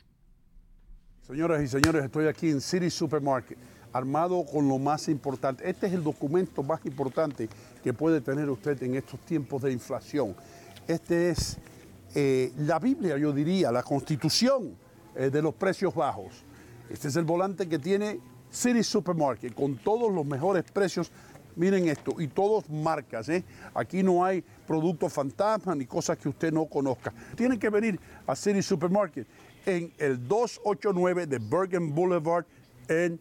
Señoras 1.23 1.61
y 1.63 1.67
señores, 1.69 2.05
estoy 2.05 2.27
aquí 2.29 2.51
en 2.51 2.61
City 2.61 2.89
Supermarket, 2.91 3.59
armado 3.95 4.45
con 4.45 4.69
lo 4.69 4.79
más 4.79 5.09
importante. 5.09 5.71
Este 5.71 5.87
es 5.87 5.93
el 5.93 6.03
documento 6.03 6.63
más 6.65 6.85
importante 6.85 7.49
que 7.83 7.93
puede 7.93 8.21
tener 8.21 8.51
usted 8.51 8.83
en 8.83 8.97
estos 8.97 9.21
tiempos 9.21 9.63
de 9.63 9.73
inflación. 9.73 10.35
Este 10.89 11.31
es 11.31 11.57
eh, 12.15 12.53
la 12.59 12.81
Biblia, 12.81 13.17
yo 13.17 13.33
diría, 13.33 13.71
la 13.71 13.85
Constitución 13.85 14.77
eh, 15.15 15.31
de 15.31 15.41
los 15.41 15.55
precios 15.55 15.95
bajos. 15.95 16.45
Este 16.91 17.07
es 17.07 17.15
el 17.15 17.25
volante 17.25 17.69
que 17.69 17.79
tiene 17.79 18.19
City 18.51 18.83
Supermarket 18.83 19.55
con 19.55 19.77
todos 19.77 20.13
los 20.13 20.27
mejores 20.27 20.65
precios. 20.65 21.13
Miren 21.55 21.89
esto, 21.89 22.21
y 22.21 22.27
todos 22.27 22.69
marcas. 22.69 23.29
¿eh? 23.29 23.45
Aquí 23.75 24.03
no 24.03 24.25
hay 24.25 24.43
productos 24.67 25.13
fantasmas 25.13 25.77
ni 25.77 25.87
cosas 25.87 26.19
que 26.19 26.29
usted 26.29 26.53
no 26.53 26.67
conozca. 26.67 27.13
Tienen 27.37 27.61
que 27.61 27.71
venir 27.71 28.01
a 28.27 28.35
City 28.35 28.61
Supermarket 28.61 29.29
en 29.65 29.93
el 29.99 30.27
289 30.27 31.29
de 31.29 31.39
Bergen 31.39 31.95
Boulevard 31.95 32.45
en 32.89 33.21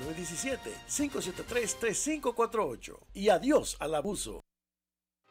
917-573-3548 0.90 3.00
y 3.14 3.30
adiós 3.30 3.78
al 3.80 3.96
abuso. 3.96 4.44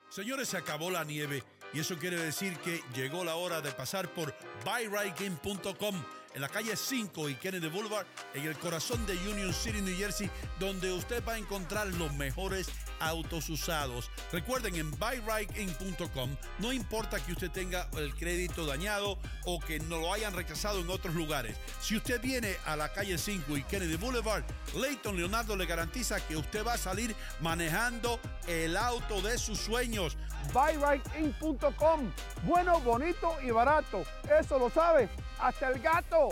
Señores, 0.09 0.49
se 0.49 0.57
acabó 0.57 0.91
la 0.91 1.05
nieve 1.05 1.45
y 1.75 1.81
eso 1.81 1.99
quiere 1.99 2.19
decir 2.19 2.57
que 2.61 2.83
llegó 2.95 3.25
la 3.25 3.37
hora 3.37 3.61
de 3.61 3.73
pasar 3.73 4.09
por 4.15 4.35
buyrightgame.com 4.65 6.03
en 6.35 6.41
la 6.41 6.49
calle 6.49 6.77
5 6.77 7.29
y 7.29 7.35
Kennedy 7.35 7.69
Boulevard, 7.69 8.07
en 8.35 8.45
el 8.45 8.57
corazón 8.57 9.05
de 9.07 9.15
Union 9.29 9.53
City, 9.53 9.81
New 9.81 9.97
Jersey, 9.97 10.31
donde 10.59 10.93
usted 10.93 11.25
va 11.27 11.35
a 11.35 11.39
encontrar 11.39 11.89
los 11.95 12.13
mejores 12.15 12.69
autos 13.01 13.49
usados. 13.49 14.11
Recuerden, 14.33 14.77
en 14.77 14.91
buyrightgame.com 14.91 16.37
no 16.59 16.73
importa 16.73 17.19
que 17.21 17.33
usted 17.33 17.51
tenga 17.51 17.89
el 17.97 18.15
crédito 18.15 18.67
dañado 18.67 19.19
o 19.45 19.61
que 19.61 19.81
no 19.81 19.99
lo 19.99 20.13
hayan 20.13 20.35
rechazado 20.35 20.81
en 20.81 20.91
otros 20.91 21.15
lugares. 21.15 21.57
Si 21.81 21.97
usted 21.97 22.21
viene 22.21 22.57
a 22.67 22.77
la 22.77 22.93
calle 22.93 23.19
5 23.19 23.57
y 23.57 23.63
Kennedy 23.65 23.97
Boulevard, 23.97 24.45
Leighton 24.75 25.17
Leonardo 25.17 25.57
le 25.57 25.67
garantiza 25.67 26.21
que 26.27 26.37
usted 26.37 26.65
va 26.67 26.75
a 26.75 26.79
salir 26.79 27.15
manejando 27.41 28.21
el 28.47 28.77
auto 28.77 29.21
de 29.21 29.39
sus 29.39 29.59
sueños. 29.59 30.17
buyrightgame.com. 30.53 32.13
Bueno, 32.45 32.81
bonito 32.81 33.37
y 33.43 33.51
barato. 33.51 34.05
Eso 34.41 34.59
lo 34.59 34.71
sabe 34.71 35.09
hasta 35.39 35.69
el 35.69 35.81
gato. 35.81 36.31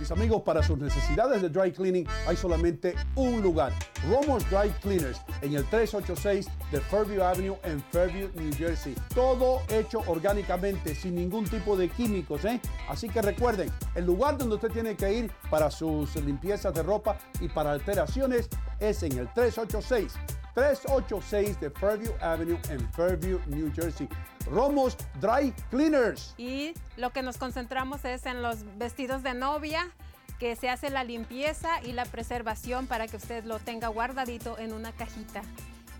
Mis 0.00 0.10
amigos, 0.10 0.40
para 0.40 0.62
sus 0.62 0.78
necesidades 0.78 1.42
de 1.42 1.50
dry 1.50 1.72
cleaning 1.72 2.08
hay 2.26 2.34
solamente 2.34 2.94
un 3.16 3.42
lugar. 3.42 3.70
Romos 4.08 4.48
Dry 4.48 4.70
Cleaners 4.80 5.20
en 5.42 5.54
el 5.54 5.64
386 5.66 6.48
de 6.72 6.80
Fairview 6.80 7.22
Avenue 7.22 7.58
en 7.64 7.82
Fairview, 7.92 8.30
New 8.34 8.50
Jersey. 8.56 8.94
Todo 9.14 9.60
hecho 9.68 10.02
orgánicamente, 10.06 10.94
sin 10.94 11.16
ningún 11.16 11.44
tipo 11.44 11.76
de 11.76 11.90
químicos. 11.90 12.46
¿eh? 12.46 12.58
Así 12.88 13.10
que 13.10 13.20
recuerden, 13.20 13.70
el 13.94 14.06
lugar 14.06 14.38
donde 14.38 14.54
usted 14.54 14.70
tiene 14.70 14.96
que 14.96 15.12
ir 15.12 15.30
para 15.50 15.70
sus 15.70 16.16
limpiezas 16.16 16.72
de 16.72 16.82
ropa 16.82 17.18
y 17.38 17.48
para 17.48 17.72
alteraciones 17.72 18.48
es 18.80 19.02
en 19.02 19.18
el 19.18 19.30
386 19.34 20.14
386 20.60 21.58
de 21.58 21.70
Fairview 21.70 22.12
Avenue 22.20 22.58
en 22.68 22.86
Fairview, 22.92 23.40
New 23.46 23.72
Jersey. 23.74 24.06
Romos 24.44 24.94
Dry 25.18 25.54
Cleaners. 25.70 26.34
Y 26.36 26.74
lo 26.98 27.14
que 27.14 27.22
nos 27.22 27.38
concentramos 27.38 28.04
es 28.04 28.26
en 28.26 28.42
los 28.42 28.58
vestidos 28.76 29.22
de 29.22 29.32
novia, 29.32 29.90
que 30.38 30.56
se 30.56 30.68
hace 30.68 30.90
la 30.90 31.02
limpieza 31.02 31.80
y 31.82 31.92
la 31.92 32.04
preservación 32.04 32.86
para 32.86 33.08
que 33.08 33.16
usted 33.16 33.44
lo 33.44 33.58
tenga 33.58 33.88
guardadito 33.88 34.58
en 34.58 34.74
una 34.74 34.92
cajita. 34.92 35.40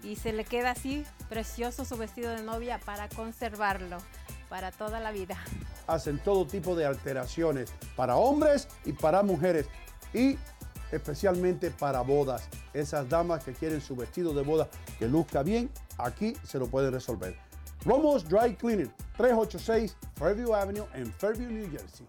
Y 0.02 0.16
se 0.16 0.34
le 0.34 0.44
queda 0.44 0.72
así 0.72 1.06
precioso 1.30 1.86
su 1.86 1.96
vestido 1.96 2.30
de 2.32 2.42
novia 2.42 2.78
para 2.84 3.08
conservarlo 3.08 3.96
para 4.50 4.72
toda 4.72 5.00
la 5.00 5.10
vida. 5.10 5.38
Hacen 5.86 6.18
todo 6.18 6.46
tipo 6.46 6.76
de 6.76 6.84
alteraciones 6.84 7.72
para 7.96 8.16
hombres 8.16 8.68
y 8.84 8.92
para 8.92 9.22
mujeres. 9.22 9.68
Y 10.12 10.36
especialmente 10.92 11.70
para 11.70 12.00
bodas. 12.02 12.48
Esas 12.72 13.08
damas 13.08 13.44
que 13.44 13.52
quieren 13.52 13.80
su 13.80 13.96
vestido 13.96 14.32
de 14.34 14.42
boda 14.42 14.68
que 14.98 15.08
luzca 15.08 15.42
bien, 15.42 15.70
aquí 15.98 16.34
se 16.44 16.58
lo 16.58 16.66
pueden 16.66 16.92
resolver. 16.92 17.36
Romos 17.84 18.28
Dry 18.28 18.54
Cleaning, 18.56 18.92
386 19.16 19.96
Fairview 20.16 20.54
Avenue 20.54 20.86
en 20.94 21.12
Fairview, 21.12 21.50
New 21.50 21.70
Jersey. 21.70 22.06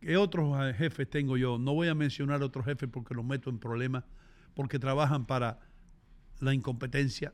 ¿Qué 0.00 0.16
otros 0.16 0.56
eh, 0.60 0.74
jefes 0.74 1.08
tengo 1.08 1.36
yo? 1.36 1.58
No 1.58 1.74
voy 1.74 1.88
a 1.88 1.94
mencionar 1.94 2.42
otros 2.42 2.64
jefes 2.64 2.88
porque 2.92 3.14
los 3.14 3.24
meto 3.24 3.50
en 3.50 3.58
problemas, 3.58 4.04
porque 4.54 4.78
trabajan 4.78 5.26
para 5.26 5.60
la 6.40 6.52
incompetencia 6.52 7.32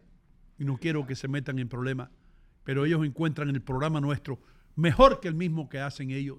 y 0.59 0.65
no 0.65 0.77
quiero 0.77 1.07
que 1.07 1.15
se 1.15 1.29
metan 1.29 1.59
en 1.59 1.69
problemas, 1.69 2.11
pero 2.65 2.85
ellos 2.85 3.05
encuentran 3.07 3.49
el 3.49 3.63
programa 3.63 4.01
nuestro 4.01 4.39
mejor 4.77 5.21
que 5.21 5.29
el 5.29 5.35
mismo 5.35 5.69
que 5.69 5.81
hacen 5.81 6.11
ellos, 6.11 6.39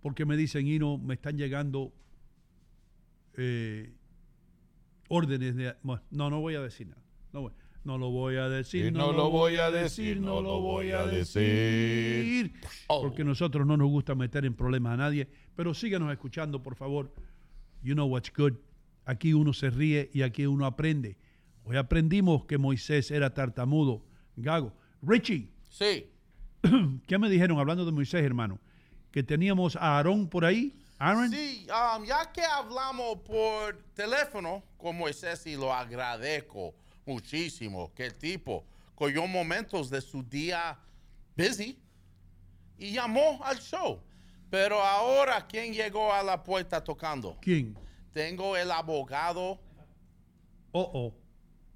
porque 0.00 0.26
me 0.26 0.36
dicen, 0.36 0.66
Ino, 0.66 0.98
me 0.98 1.14
están 1.14 1.36
llegando 1.38 1.94
eh, 3.34 3.94
órdenes 5.08 5.56
de... 5.56 5.74
bueno, 5.82 6.02
no, 6.10 6.30
no 6.30 6.40
voy 6.40 6.54
a 6.54 6.60
decir 6.60 6.86
nada. 6.88 7.02
No, 7.32 7.42
voy- 7.42 7.52
no 7.84 7.96
lo 7.96 8.10
voy 8.10 8.36
a 8.36 8.48
decir, 8.48 8.92
no, 8.92 9.12
lo 9.12 9.30
voy 9.30 9.56
a 9.56 9.70
decir, 9.70 10.20
no 10.20 10.42
lo 10.42 10.60
voy 10.60 10.90
a 10.90 11.06
decir. 11.06 12.52
Porque 12.86 13.24
nosotros 13.24 13.66
no 13.66 13.76
nos 13.76 13.88
gusta 13.88 14.14
meter 14.14 14.44
en 14.44 14.54
problemas 14.54 14.94
a 14.94 14.96
nadie. 14.98 15.28
Pero 15.56 15.72
síganos 15.72 16.12
escuchando, 16.12 16.62
por 16.62 16.74
favor. 16.74 17.14
You 17.82 17.94
know 17.94 18.06
what's 18.06 18.30
good. 18.36 18.54
Aquí 19.06 19.32
uno 19.32 19.52
se 19.54 19.70
ríe 19.70 20.10
y 20.12 20.20
aquí 20.22 20.44
uno 20.44 20.66
aprende. 20.66 21.16
Hoy 21.64 21.76
aprendimos 21.76 22.44
que 22.44 22.58
Moisés 22.58 23.10
era 23.10 23.32
tartamudo. 23.32 24.04
Gago. 24.36 24.74
Richie. 25.00 25.48
Sí. 25.70 26.06
¿Qué 27.06 27.18
me 27.18 27.30
dijeron 27.30 27.58
hablando 27.58 27.86
de 27.86 27.92
Moisés, 27.92 28.22
hermano? 28.22 28.58
Que 29.10 29.22
teníamos 29.22 29.76
a 29.76 29.96
Aarón 29.96 30.28
por 30.28 30.44
ahí. 30.44 30.74
Aaron. 30.98 31.30
Sí, 31.30 31.66
um, 31.70 32.04
ya 32.04 32.30
que 32.32 32.42
hablamos 32.42 33.18
por 33.20 33.76
teléfono 33.94 34.62
con 34.78 34.96
Moisés 34.96 35.44
y 35.46 35.56
lo 35.56 35.72
agradezco 35.74 36.74
muchísimo, 37.04 37.92
que 37.94 38.06
el 38.06 38.14
tipo 38.14 38.64
cogió 38.94 39.26
momentos 39.26 39.90
de 39.90 40.00
su 40.00 40.22
día 40.22 40.78
busy 41.36 41.78
y 42.78 42.92
llamó 42.92 43.40
al 43.44 43.58
show. 43.58 44.00
Pero 44.50 44.80
ahora, 44.82 45.46
¿quién 45.46 45.74
llegó 45.74 46.12
a 46.12 46.22
la 46.22 46.42
puerta 46.42 46.82
tocando? 46.82 47.36
¿Quién? 47.42 47.76
Tengo 48.12 48.56
el 48.56 48.70
abogado. 48.70 49.60
Oh, 50.72 50.90
oh. 50.94 51.14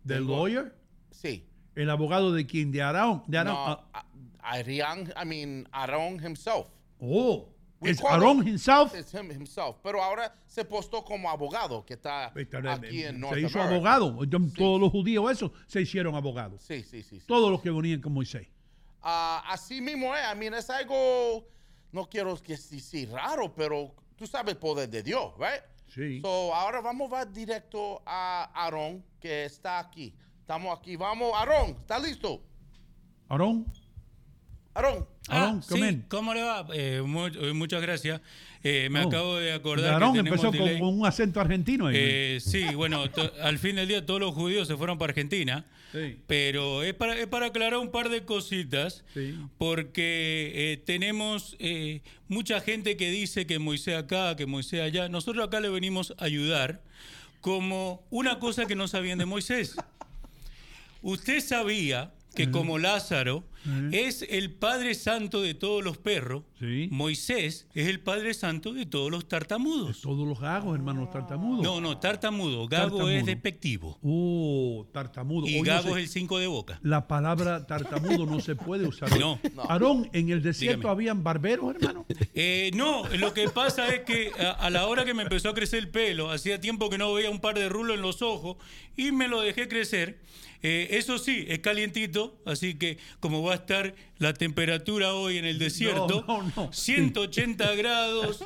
¿The 0.05 0.15
Tengo- 0.17 0.37
lawyer? 0.37 0.75
Sí. 1.11 1.47
¿El 1.75 1.91
abogado 1.91 2.33
de 2.33 2.47
quién? 2.47 2.71
¿De 2.73 2.81
Aarón? 2.83 3.23
De. 3.27 3.43
No, 3.45 3.53
Ah, 3.57 3.87
A- 3.93 4.07
Arián, 4.55 5.13
I 5.21 5.25
mean, 5.27 5.69
Aaron 5.73 6.15
himself. 6.25 6.69
oh. 7.01 7.49
We 7.83 7.91
¿Es 7.91 8.05
Aarón 8.05 8.39
him- 8.39 8.49
himself? 8.49 8.95
Himself. 8.95 9.77
Pero 9.83 10.03
ahora 10.03 10.35
se 10.47 10.65
postó 10.65 11.05
como 11.05 11.29
abogado, 11.29 11.85
que 11.85 11.95
está 11.95 12.27
aquí 12.27 13.03
en 13.05 13.19
North 13.21 13.35
se 13.35 13.41
hizo 13.41 13.59
America. 13.61 13.75
abogado. 13.75 14.19
Todos 14.57 14.81
los 14.81 14.91
judíos, 14.91 15.31
eso, 15.33 15.53
se 15.67 15.81
hicieron 15.83 16.15
abogados. 16.15 16.63
Sí, 16.63 16.83
sí, 16.83 17.03
sí. 17.03 17.19
sí. 17.21 17.27
Todos 17.27 17.51
los 17.51 17.61
que 17.61 17.71
venían 17.71 18.01
con 18.01 18.13
Moisés. 18.13 18.47
Ah, 19.03 19.43
así 19.49 19.81
mismo 19.81 20.15
es. 20.15 20.23
I 20.33 20.39
mean, 20.39 20.55
es 20.55 20.71
algo, 20.71 21.45
no 21.91 22.09
quiero 22.09 22.37
que 22.41 22.57
sí, 22.57 22.79
sí, 22.81 23.07
raro, 23.07 23.53
pero 23.53 23.93
tú 24.17 24.27
sabes 24.27 24.55
el 24.55 24.59
poder 24.61 24.89
de 24.89 25.03
Dios, 25.03 25.33
right? 25.39 25.63
Sí. 25.89 26.21
So, 26.23 26.55
ahora 26.55 26.81
vamos 26.81 27.13
a 27.13 27.25
directo 27.27 28.01
a 28.07 28.51
Aarón, 28.55 29.05
que 29.21 29.45
está 29.45 29.79
aquí. 29.81 30.15
Estamos 30.41 30.79
aquí. 30.79 30.97
Vamos, 30.97 31.33
Aarón, 31.35 31.71
¿está 31.81 31.99
listo? 31.99 32.41
Aarón. 33.29 33.67
Aarón. 34.75 35.07
Aarón, 35.29 35.59
Ah, 35.59 35.63
sí, 35.69 35.79
in. 35.79 36.05
¿cómo 36.09 36.33
le 36.35 36.43
va? 36.43 36.67
Eh, 36.75 37.03
eh, 37.05 37.53
muchas 37.53 37.83
gracias. 37.83 38.21
Eh, 38.65 38.89
me 38.91 39.01
Oh. 39.05 39.09
acabo 39.09 39.37
de 39.37 39.53
acordar 39.53 39.95
Aarón 39.95 40.17
empezó 40.17 40.45
con, 40.49 40.53
delay. 40.53 40.79
con 40.79 40.99
un 41.01 41.05
acento 41.07 41.41
argentino. 41.41 41.89
ahí. 41.89 41.97
Eh, 41.99 42.39
sí, 42.41 42.65
bueno, 42.75 43.11
to- 43.11 43.33
al 43.43 43.59
fin 43.59 43.77
del 43.77 43.89
día 43.89 44.07
todos 44.07 44.21
los 44.21 44.35
judíos 44.35 44.69
se 44.69 44.77
fueron 44.77 44.99
para 44.99 45.11
Argentina, 45.11 45.67
Sí. 45.93 46.17
pero 46.27 46.83
es 46.85 46.95
para, 46.95 47.19
es 47.19 47.27
para 47.27 47.47
aclarar 47.47 47.79
un 47.81 47.91
par 47.91 48.09
de 48.09 48.25
cositas, 48.25 49.05
Sí. 49.15 49.37
porque 49.59 50.53
eh, 50.55 50.77
tenemos 50.87 51.57
eh, 51.59 52.01
mucha 52.29 52.61
gente 52.61 52.97
que 52.97 53.11
dice 53.11 53.47
que 53.47 53.59
Moisés 53.59 53.97
acá, 53.97 54.37
que 54.37 54.47
Moisés 54.47 54.81
allá. 54.81 55.09
Nosotros 55.09 55.45
acá 55.47 55.61
le 55.61 55.69
venimos 55.69 56.15
a 56.19 56.25
ayudar 56.25 56.81
como 57.41 58.05
una 58.11 58.39
cosa 58.39 58.67
que 58.67 58.77
no 58.77 58.87
sabían 58.89 59.19
de 59.19 59.27
Moisés. 59.27 59.75
Usted 61.03 61.41
sabía 61.41 62.13
que 62.35 62.51
como 62.51 62.79
Lázaro 62.79 63.45
es 63.93 64.27
el 64.29 64.51
Padre 64.51 64.95
Santo 64.95 65.41
de 65.43 65.55
todos 65.55 65.83
los 65.85 65.97
perros, 65.99 66.43
Moisés 66.91 67.67
es 67.75 67.89
el 67.89 68.01
Padre 68.01 68.35
Santo 68.35 68.73
de 68.73 68.87
todos 68.87 69.11
los 69.11 69.29
tartamudos. 69.29 70.01
Todos 70.01 70.27
los 70.27 70.41
gagos, 70.41 70.75
hermanos, 70.77 71.11
tartamudos. 71.11 71.63
No, 71.63 71.81
no, 71.81 71.99
tartamudo. 71.99 72.69
Gago 72.69 72.91
Tartamudo. 72.91 73.11
es 73.11 73.27
despectivo. 73.27 73.99
Oh, 74.03 74.87
tartamudo. 74.93 75.47
Y 75.47 75.61
Gago 75.63 75.89
no 75.91 75.95
sé, 75.95 76.01
es 76.01 76.07
el 76.07 76.09
cinco 76.13 76.39
de 76.39 76.47
boca. 76.47 76.79
La 76.83 77.07
palabra 77.09 77.67
tartamudo 77.67 78.27
no 78.27 78.41
se 78.41 78.55
puede 78.57 78.87
usar. 78.87 79.11
No. 79.19 79.39
No. 79.53 79.65
Aarón, 79.65 80.09
¿en 80.15 80.31
el 80.31 80.41
desierto 80.43 80.79
Dígame. 80.79 80.93
habían 80.93 81.23
barberos, 81.23 81.75
hermano? 81.75 82.07
Eh, 82.35 82.71
no, 82.75 83.07
lo 83.19 83.35
que 83.35 83.51
pasa 83.51 83.95
es 83.95 84.01
que 84.05 84.31
a, 84.39 84.53
a 84.53 84.71
la 84.71 84.87
hora 84.87 85.05
que 85.05 85.13
me 85.13 85.25
empezó 85.25 85.51
a 85.51 85.55
crecer 85.55 85.81
el 85.81 85.89
pelo, 85.89 86.31
hacía 86.31 86.59
tiempo 86.59 86.89
que 86.89 86.97
no 86.97 87.13
veía 87.13 87.29
un 87.29 87.41
par 87.41 87.55
de 87.59 87.69
rulos 87.69 87.97
en 87.97 88.03
los 88.03 88.23
ojos 88.23 88.57
y 88.97 89.13
me 89.13 89.29
lo 89.29 89.43
dejé 89.43 89.69
crecer. 89.69 90.21
Eh, 90.63 90.97
eso 90.97 91.19
sí, 91.19 91.45
es 91.49 91.59
calientito, 91.59 92.41
así 92.47 92.75
que 92.77 92.97
como 93.21 93.43
va 93.53 93.57
a 93.57 93.59
estar 93.59 93.95
la 94.19 94.33
temperatura 94.33 95.15
hoy 95.15 95.37
en 95.39 95.45
el 95.45 95.59
desierto, 95.59 96.25
No, 96.27 96.43
no, 96.43 96.53
no. 96.57 96.73
180 96.73 97.75
grados 97.75 98.45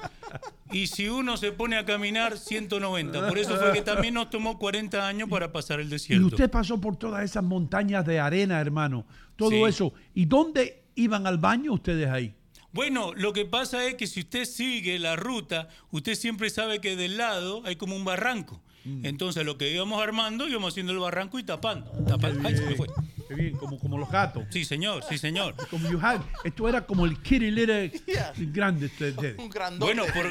y 0.72 0.88
si 0.88 1.08
uno 1.08 1.36
se 1.36 1.52
pone 1.52 1.76
a 1.76 1.84
caminar, 1.84 2.36
190. 2.38 3.28
Por 3.28 3.38
eso 3.38 3.56
fue 3.56 3.72
que 3.72 3.82
también 3.82 4.14
nos 4.14 4.30
tomó 4.30 4.58
40 4.58 5.06
años 5.06 5.28
para 5.28 5.52
pasar 5.52 5.80
el 5.80 5.86
Y 5.86 5.90
desierto. 5.90 6.26
usted 6.26 6.50
pasó 6.50 6.80
por 6.80 6.96
todas 6.96 7.24
esas 7.24 7.44
montañas 7.44 8.04
de 8.04 8.18
arena, 8.18 8.60
hermano. 8.60 9.06
Todo 9.36 9.50
Sí. 9.50 9.62
eso. 9.62 9.92
¿Y 10.14 10.24
dónde 10.24 10.82
iban 10.96 11.26
al 11.26 11.38
baño 11.38 11.72
ustedes 11.74 12.08
ahí? 12.08 12.34
Bueno, 12.72 13.12
lo 13.14 13.32
que 13.32 13.44
pasa 13.46 13.86
es 13.86 13.94
que 13.94 14.06
si 14.06 14.20
usted 14.20 14.44
sigue 14.44 14.98
la 14.98 15.14
ruta, 15.16 15.68
usted 15.92 16.14
siempre 16.14 16.50
sabe 16.50 16.80
que 16.80 16.96
del 16.96 17.16
lado 17.16 17.62
hay 17.64 17.76
como 17.76 17.94
un 17.96 18.04
barranco. 18.04 18.60
Mm. 18.84 19.04
Entonces 19.06 19.44
lo 19.46 19.56
que 19.56 19.72
íbamos 19.72 20.02
armando, 20.02 20.46
íbamos 20.48 20.72
haciendo 20.74 20.92
el 20.92 20.98
barranco 20.98 21.38
y 21.38 21.42
tapando. 21.44 21.90
tapando. 22.06 22.46
Ay, 22.48 22.56
se 22.56 22.64
me 22.66 22.74
fue. 22.76 22.86
Qué 23.28 23.34
bien, 23.34 23.56
como, 23.56 23.78
como 23.78 23.98
los 23.98 24.08
gatos. 24.10 24.44
Sí, 24.50 24.64
señor, 24.64 25.02
sí, 25.08 25.18
señor. 25.18 25.54
Como 25.70 25.90
you 25.90 25.98
had- 26.00 26.20
esto 26.44 26.68
era 26.68 26.86
como 26.86 27.06
el 27.06 27.20
kitty 27.22 27.50
litter 27.50 27.90
grande. 28.52 28.86
este- 28.86 29.08
este. 29.08 29.36
Bueno, 29.78 30.04
por, 30.14 30.30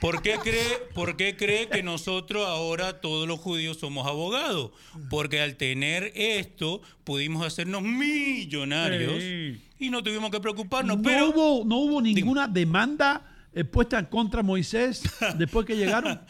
¿por 0.00 0.22
qué 0.22 0.38
cree, 0.42 0.78
¿por 0.94 1.16
qué 1.16 1.36
cree 1.36 1.68
que 1.68 1.82
nosotros 1.82 2.46
ahora 2.46 3.00
todos 3.00 3.26
los 3.28 3.38
judíos 3.38 3.78
somos 3.78 4.06
abogados? 4.06 4.72
Porque 5.10 5.40
al 5.40 5.56
tener 5.56 6.12
esto 6.14 6.82
pudimos 7.04 7.46
hacernos 7.46 7.82
millonarios 7.82 9.22
Sí. 9.22 9.60
y 9.78 9.90
no 9.90 10.02
tuvimos 10.02 10.30
que 10.30 10.40
preocuparnos. 10.40 10.96
no, 10.96 11.02
pero 11.02 11.30
hubo, 11.30 11.64
no 11.64 11.76
hubo 11.78 12.00
ninguna 12.00 12.46
demanda 12.48 13.22
eh, 13.54 13.64
puesta 13.64 14.08
contra 14.08 14.42
Moisés 14.42 15.02
después 15.36 15.66
que 15.66 15.76
llegaron. 15.76 16.20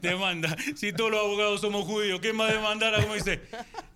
demanda, 0.00 0.56
si 0.76 0.92
todos 0.92 1.10
los 1.10 1.20
abogados 1.20 1.60
somos 1.60 1.84
judíos, 1.84 2.20
¿qué 2.20 2.32
más 2.32 2.52
demandar 2.52 2.94
a 2.94 3.06
Moisés? 3.06 3.40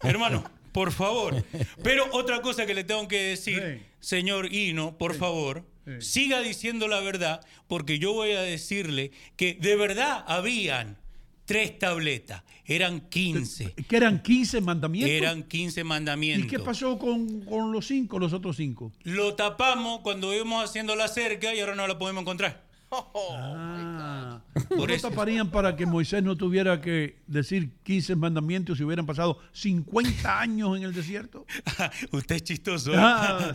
Hermano, 0.03 0.45
por 0.77 0.93
favor. 0.93 1.43
Pero 1.83 2.05
otra 2.13 2.43
cosa 2.43 2.67
que 2.67 2.75
le 2.75 2.85
tengo 2.85 3.09
que 3.09 3.19
decir, 3.19 3.81
señor 3.99 4.53
Hino, 4.53 4.99
por 4.99 5.15
favor, 5.15 5.65
siga 6.01 6.43
diciendo 6.43 6.87
la 6.87 7.01
verdad, 7.01 7.41
porque 7.67 7.99
yo 7.99 8.13
voy 8.13 8.33
a 8.33 8.43
decirle 8.43 9.11
que 9.37 9.55
de 9.55 9.75
verdad 9.75 10.23
habían 10.29 10.99
tres 11.47 11.79
tabletas, 11.79 12.43
eran 12.67 13.01
15. 13.09 13.73
Que 13.89 13.97
eran 13.97 14.23
15 14.23 14.61
mandamientos. 14.61 15.11
Eran 15.15 15.45
15 15.45 15.83
mandamientos. 15.83 16.47
¿Y 16.47 16.51
qué 16.51 16.59
pasó 16.59 16.99
con, 16.99 17.41
con 17.47 17.73
los 17.73 17.87
cinco, 17.87 18.19
los 18.19 18.35
otros 18.35 18.59
cinco? 18.59 18.93
Lo 19.03 19.35
tapamos 19.35 20.01
cuando 20.01 20.35
íbamos 20.35 20.63
haciendo 20.63 20.95
la 20.95 21.09
cerca 21.09 21.55
y 21.55 21.61
ahora 21.61 21.75
no 21.75 21.87
la 21.87 21.97
podemos 21.97 22.21
encontrar. 22.21 22.66
Ah, 22.91 24.41
Por 24.69 24.89
¿no 24.89 24.99
taparían 24.99 25.51
para 25.51 25.75
que 25.75 25.87
Moisés 25.87 26.23
no 26.23 26.37
tuviera 26.37 26.81
que 26.81 27.19
decir 27.27 27.73
15 27.83 28.17
mandamientos 28.17 28.79
si 28.79 28.85
hubieran 28.85 29.07
pasado 29.07 29.39
50 29.53 30.41
años 30.41 30.77
en 30.77 30.85
el 30.85 30.95
desierto? 30.95 31.47
Usted 32.13 32.37
es 32.37 32.45
chistoso. 32.45 32.93
¿eh? 32.93 32.99
Ah. 32.99 33.55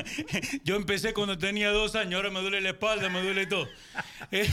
Yo 0.64 0.76
empecé 0.76 1.14
cuando 1.14 1.38
tenía 1.38 1.70
dos 1.70 1.94
años, 1.94 2.14
ahora 2.14 2.30
me 2.30 2.40
duele 2.40 2.60
la 2.60 2.70
espalda, 2.70 3.08
me 3.08 3.22
duele 3.22 3.46
todo. 3.46 3.68
Eh, 4.30 4.48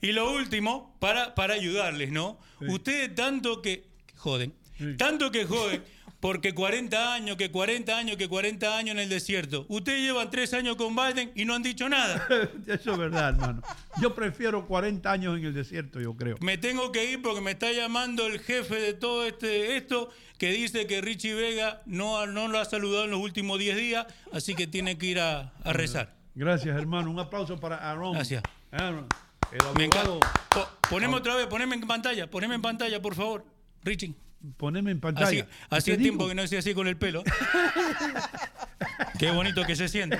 y 0.00 0.12
lo 0.12 0.32
último, 0.32 0.96
para, 0.98 1.34
para 1.34 1.54
ayudarles, 1.54 2.12
¿no? 2.12 2.38
Ustedes 2.60 3.14
tanto 3.14 3.62
que 3.62 3.86
joden, 4.16 4.54
tanto 4.98 5.30
que 5.30 5.44
joden, 5.44 5.82
porque 6.22 6.54
40 6.54 7.14
años, 7.14 7.36
que 7.36 7.50
40 7.50 7.98
años, 7.98 8.16
que 8.16 8.28
40 8.28 8.78
años 8.78 8.92
en 8.92 9.00
el 9.00 9.08
desierto. 9.08 9.66
Ustedes 9.68 10.02
llevan 10.02 10.30
tres 10.30 10.54
años 10.54 10.76
con 10.76 10.94
Biden 10.94 11.32
y 11.34 11.44
no 11.44 11.54
han 11.56 11.64
dicho 11.64 11.88
nada. 11.88 12.24
Eso 12.68 12.92
es 12.92 12.98
verdad, 12.98 13.30
hermano. 13.30 13.60
Yo 14.00 14.14
prefiero 14.14 14.64
40 14.68 15.10
años 15.10 15.36
en 15.36 15.44
el 15.46 15.52
desierto, 15.52 16.00
yo 16.00 16.14
creo. 16.14 16.36
Me 16.40 16.58
tengo 16.58 16.92
que 16.92 17.10
ir 17.10 17.20
porque 17.22 17.40
me 17.40 17.50
está 17.50 17.72
llamando 17.72 18.28
el 18.28 18.38
jefe 18.38 18.76
de 18.76 18.94
todo 18.94 19.26
este 19.26 19.76
esto 19.76 20.10
que 20.38 20.52
dice 20.52 20.86
que 20.86 21.00
Richie 21.00 21.34
Vega 21.34 21.82
no, 21.86 22.24
no 22.28 22.46
lo 22.46 22.60
ha 22.60 22.64
saludado 22.66 23.04
en 23.04 23.10
los 23.10 23.20
últimos 23.20 23.58
10 23.58 23.76
días, 23.76 24.06
así 24.32 24.54
que 24.54 24.68
tiene 24.68 24.96
que 24.98 25.06
ir 25.06 25.18
a, 25.18 25.52
a 25.64 25.72
rezar. 25.72 26.14
Gracias, 26.36 26.76
hermano. 26.76 27.10
Un 27.10 27.18
aplauso 27.18 27.58
para 27.58 27.76
Aaron. 27.90 28.14
Gracias. 28.14 28.42
Aaron, 28.70 29.08
el 29.50 29.58
Me 29.76 29.84
encanta. 29.86 30.20
Po- 30.50 30.68
poneme 30.88 31.16
otra 31.16 31.34
vez, 31.34 31.46
poneme 31.48 31.74
en 31.74 31.80
pantalla, 31.86 32.30
poneme 32.30 32.54
en 32.54 32.62
pantalla, 32.62 33.02
por 33.02 33.16
favor, 33.16 33.44
Richie. 33.82 34.14
Poneme 34.56 34.90
en 34.90 34.96
Así, 34.96 35.00
pantalla. 35.00 35.46
hacía 35.70 35.94
Te 35.94 36.02
tiempo 36.02 36.24
digo. 36.24 36.28
que 36.30 36.34
no 36.34 36.42
hacía 36.42 36.58
así 36.58 36.74
con 36.74 36.86
el 36.88 36.96
pelo. 36.96 37.22
Qué 39.18 39.30
bonito 39.30 39.64
que 39.64 39.76
se 39.76 39.88
siente. 39.88 40.18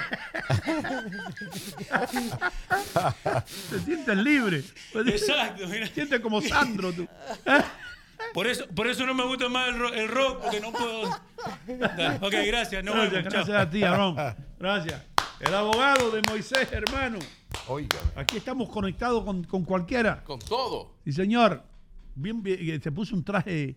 Te 3.71 3.79
sientes 3.81 4.17
libre. 4.19 4.63
Exacto, 5.07 5.67
mira. 5.69 5.87
Te 5.89 5.95
sientes 5.95 6.21
como 6.21 6.41
Sandro 6.41 6.93
tú. 6.93 7.07
Por 8.35 8.47
eso, 8.47 8.67
por 8.69 8.87
eso 8.87 9.05
no 9.07 9.15
me 9.15 9.25
gusta 9.25 9.49
más 9.49 9.69
el, 9.69 9.79
ro- 9.79 9.93
el 9.93 10.09
rock, 10.09 10.43
porque 10.43 10.61
no 10.61 10.73
puedo. 10.73 11.09
Ok, 12.21 12.35
gracias. 12.47 12.85
Nos 12.85 12.95
Gracias, 12.95 13.25
gracias 13.25 13.57
a 13.59 13.69
ti, 13.69 13.83
Aarón. 13.83 14.17
Gracias. 14.59 15.03
El 15.41 15.55
abogado 15.55 16.11
de 16.13 16.23
Moisés, 16.31 16.69
hermano. 16.71 17.19
Oiga. 17.67 17.99
Aquí 18.15 18.37
estamos 18.37 18.69
conectados 18.69 19.25
con, 19.25 19.43
con 19.45 19.65
cualquiera. 19.65 20.23
Con 20.23 20.39
todo. 20.39 20.95
Sí, 21.05 21.13
señor. 21.13 21.65
Bien, 22.15 22.43
bien, 22.43 22.81
se 22.81 22.93
puso 22.93 23.17
un 23.17 23.25
traje, 23.25 23.75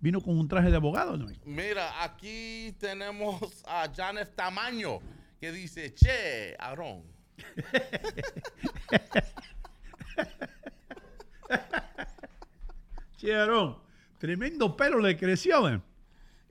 vino 0.00 0.20
con 0.20 0.38
un 0.38 0.48
traje 0.48 0.70
de 0.70 0.76
abogado, 0.76 1.16
¿no? 1.16 1.26
Mira, 1.44 2.02
aquí 2.02 2.74
tenemos 2.78 3.62
a 3.66 3.88
Janef 3.94 4.30
Tamaño 4.34 5.00
que 5.40 5.52
dice, 5.52 5.94
che, 5.94 6.56
Aarón. 6.58 7.02
Che, 13.18 13.34
Aarón, 13.34 13.78
tremendo 14.18 14.76
pelo 14.76 15.00
le 15.00 15.16
creció, 15.16 15.66
¿eh? 15.70 15.80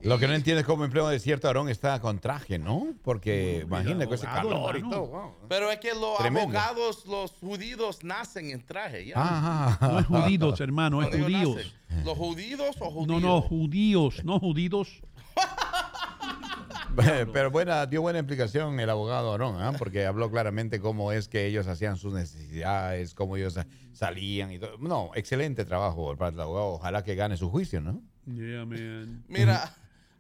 Lo 0.06 0.20
que 0.20 0.28
no 0.28 0.34
entiendo 0.34 0.60
es 0.62 0.66
cómo 0.66 0.86
en 0.86 0.92
pleno 0.92 1.08
desierto 1.08 1.48
Aarón 1.48 1.68
está 1.70 2.00
con 2.00 2.20
traje, 2.20 2.60
¿no? 2.60 2.94
Porque 3.04 3.62
imagínate 3.66 4.06
con 4.06 4.14
ese 4.16 4.26
calor 4.26 4.76
y 4.76 4.80
hermano. 4.80 4.96
todo. 4.96 5.08
wow. 5.08 5.32
Pero 5.50 5.72
es 5.72 5.80
que 5.80 5.94
los 5.94 6.18
Tremendo. 6.20 6.58
abogados, 6.60 7.06
los 7.08 7.32
judíos, 7.32 8.04
nacen 8.04 8.50
en 8.52 8.64
traje. 8.66 9.08
¿ya? 9.08 9.16
Ajá. 9.18 9.78
No 9.88 10.00
es 10.00 10.06
judíos, 10.06 10.60
hermano, 10.62 11.02
es 11.02 11.10
¿Dónde 11.12 11.24
judíos. 11.24 11.56
nacen? 11.90 12.06
¿Los 12.06 12.18
judíos 12.18 12.76
o 12.80 12.92
judíos? 12.92 13.08
No, 13.08 13.20
no, 13.28 13.42
judíos, 13.42 14.24
no 14.24 14.40
judíos. 14.40 15.02
Pero 17.34 17.52
buena, 17.52 17.86
dio 17.86 18.02
buena 18.02 18.20
explicación 18.20 18.80
el 18.80 18.90
abogado 18.90 19.32
Aarón, 19.32 19.62
¿ah? 19.62 19.74
porque 19.78 20.06
habló 20.06 20.32
claramente 20.32 20.80
cómo 20.80 21.12
es 21.12 21.28
que 21.28 21.46
ellos 21.46 21.68
hacían 21.68 21.98
sus 21.98 22.14
necesidades, 22.14 23.14
cómo 23.14 23.36
ellos 23.36 23.54
sa- 23.56 23.68
salían 23.92 24.52
y 24.54 24.60
todo. 24.60 24.78
No, 24.78 25.12
excelente 25.14 25.66
trabajo 25.66 26.06
por 26.06 26.18
parte 26.18 26.36
del 26.38 26.44
abogado. 26.44 26.68
Ojalá 26.68 27.04
que 27.04 27.16
gane 27.16 27.36
su 27.36 27.50
juicio, 27.50 27.82
¿no? 27.82 28.02
Yeah, 28.26 28.66
man. 28.66 29.24
Mira, 29.28 29.76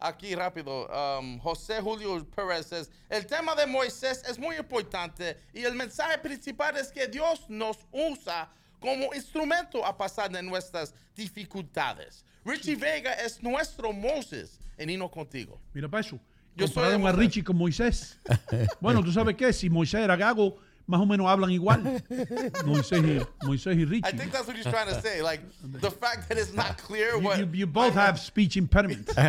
aquí 0.07 0.36
rápido, 0.36 0.88
um, 0.88 1.40
José 1.40 1.82
Julio 1.82 2.26
Pérez 2.36 2.68
says, 2.68 2.90
el 3.10 3.26
tema 3.26 3.56
de 3.56 3.65
Moisés 3.65 4.23
es 4.30 4.38
muy 4.38 4.56
importante 4.56 5.38
y 5.53 5.64
el 5.64 5.76
mensaje 5.76 6.18
principal 6.18 6.77
es 6.77 6.91
que 6.91 7.07
Dios 7.07 7.45
nos 7.49 7.77
usa 7.91 8.49
como 8.80 9.14
instrumento 9.14 9.86
a 9.86 9.98
pasar 9.98 10.32
de 10.32 10.44
nuestras 10.44 10.94
dificultades. 11.15 12.23
Richie 12.45 12.76
Vega 12.76 13.14
es 13.14 13.41
nuestro 13.41 13.91
Moses 13.91 14.60
en 14.77 14.90
Hino 14.90 15.10
Contigo. 15.10 15.60
Mira 15.73 15.90
para 15.90 16.02
eso. 16.02 16.19
Yo 16.56 16.68
soy 16.68 17.03
a. 17.03 17.11
Richie 17.11 17.44
con 17.44 17.57
Moisés. 17.57 18.19
Bueno, 18.80 19.03
tú 19.03 19.11
sabes 19.11 19.36
qué, 19.36 19.52
si 19.52 19.69
Moisés 19.69 20.02
era 20.02 20.15
gago, 20.15 20.56
más 20.88 21.02
o 21.02 21.06
menos 21.06 21.28
hablan 21.28 21.52
igual. 21.52 21.82
Moisés 22.66 23.03
y, 23.03 23.45
Moisés 23.45 23.76
y 23.78 23.82
I 23.82 23.86
Richie. 23.86 24.12
think 24.18 24.32
that's 24.32 24.48
what 24.48 24.56
he's 24.56 24.66
trying 24.66 24.88
to 24.88 25.02
say. 25.02 25.22
Like 25.22 25.41
the 25.82 25.90
fact 25.91 26.28
that 26.30 26.38
it's 26.38 26.53
not 26.53 26.78
clear 26.78 27.16
You, 27.18 27.22
what. 27.24 27.38
you- 27.40 27.49
you 27.53 27.68
both 27.68 27.94
have 27.95 28.20
speech 28.20 28.56
impediments. 28.57 29.14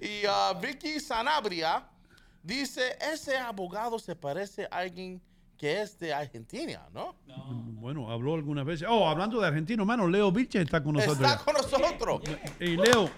Y 0.00 0.26
uh, 0.26 0.52
Vicky 0.60 1.00
Sanabria 1.00 1.82
dice: 2.42 2.96
ese 3.00 3.36
abogado 3.38 3.98
se 3.98 4.14
parece 4.14 4.66
a 4.70 4.78
alguien 4.78 5.20
que 5.56 5.80
es 5.80 5.98
de 5.98 6.12
Argentina, 6.12 6.80
¿no? 6.92 7.14
Bueno, 7.80 8.10
habló 8.10 8.34
algunas 8.34 8.64
veces. 8.66 8.86
Oh, 8.90 9.08
hablando 9.08 9.40
de 9.40 9.46
argentino, 9.46 9.82
hermano, 9.84 10.06
Leo 10.08 10.30
Vilches 10.30 10.62
está 10.62 10.82
con 10.82 10.94
nosotros. 10.94 11.20
Está 11.30 11.38
con 11.44 11.54
nosotros. 11.54 12.20
Hey, 12.58 12.76
Leo, 12.76 13.08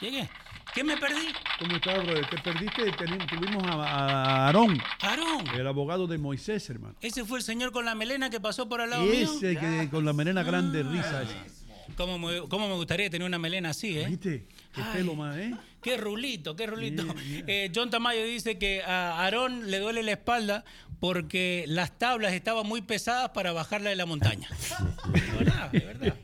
Llegué. 0.00 0.30
¿Qué 0.78 0.84
me 0.84 0.96
perdí? 0.96 1.26
¿cómo 1.58 1.74
estás, 1.74 2.04
brother? 2.04 2.24
Te 2.30 2.38
perdiste, 2.38 2.92
tuvimos 3.28 3.64
a, 3.64 3.82
a 3.82 4.46
Aarón, 4.46 4.80
Aarón. 5.00 5.44
el 5.56 5.66
abogado 5.66 6.06
de 6.06 6.18
Moisés, 6.18 6.70
hermano. 6.70 6.94
Ese 7.00 7.24
fue 7.24 7.38
el 7.38 7.44
señor 7.44 7.72
con 7.72 7.84
la 7.84 7.96
melena 7.96 8.30
que 8.30 8.38
pasó 8.38 8.68
por 8.68 8.80
al 8.80 8.90
lado 8.90 9.02
mío. 9.02 9.28
Ese 9.28 9.56
que 9.56 9.88
con 9.90 10.04
la 10.04 10.12
melena 10.12 10.44
grande 10.44 10.84
risa. 10.84 11.24
esa. 11.24 11.94
¿Cómo 11.96 12.16
me, 12.20 12.42
cómo 12.48 12.68
me 12.68 12.76
gustaría 12.76 13.10
tener 13.10 13.26
una 13.26 13.40
melena 13.40 13.70
así, 13.70 13.98
eh? 13.98 14.06
¿Viste? 14.08 14.46
Qué 14.72 14.80
Ay. 14.80 14.98
pelo 14.98 15.16
más, 15.16 15.36
¿eh? 15.36 15.52
Qué 15.82 15.96
rulito, 15.96 16.54
qué 16.54 16.68
rulito. 16.68 17.04
Eh, 17.48 17.72
John 17.74 17.90
Tamayo 17.90 18.24
dice 18.24 18.56
que 18.56 18.80
a 18.84 19.24
Aarón 19.24 19.72
le 19.72 19.80
duele 19.80 20.04
la 20.04 20.12
espalda 20.12 20.64
porque 21.00 21.64
las 21.66 21.98
tablas 21.98 22.34
estaban 22.34 22.64
muy 22.68 22.82
pesadas 22.82 23.30
para 23.30 23.50
bajarla 23.50 23.90
de 23.90 23.96
la 23.96 24.06
montaña. 24.06 24.48
De 25.12 25.20
verdad, 25.44 25.72
de 25.72 25.80
verdad. 25.80 26.14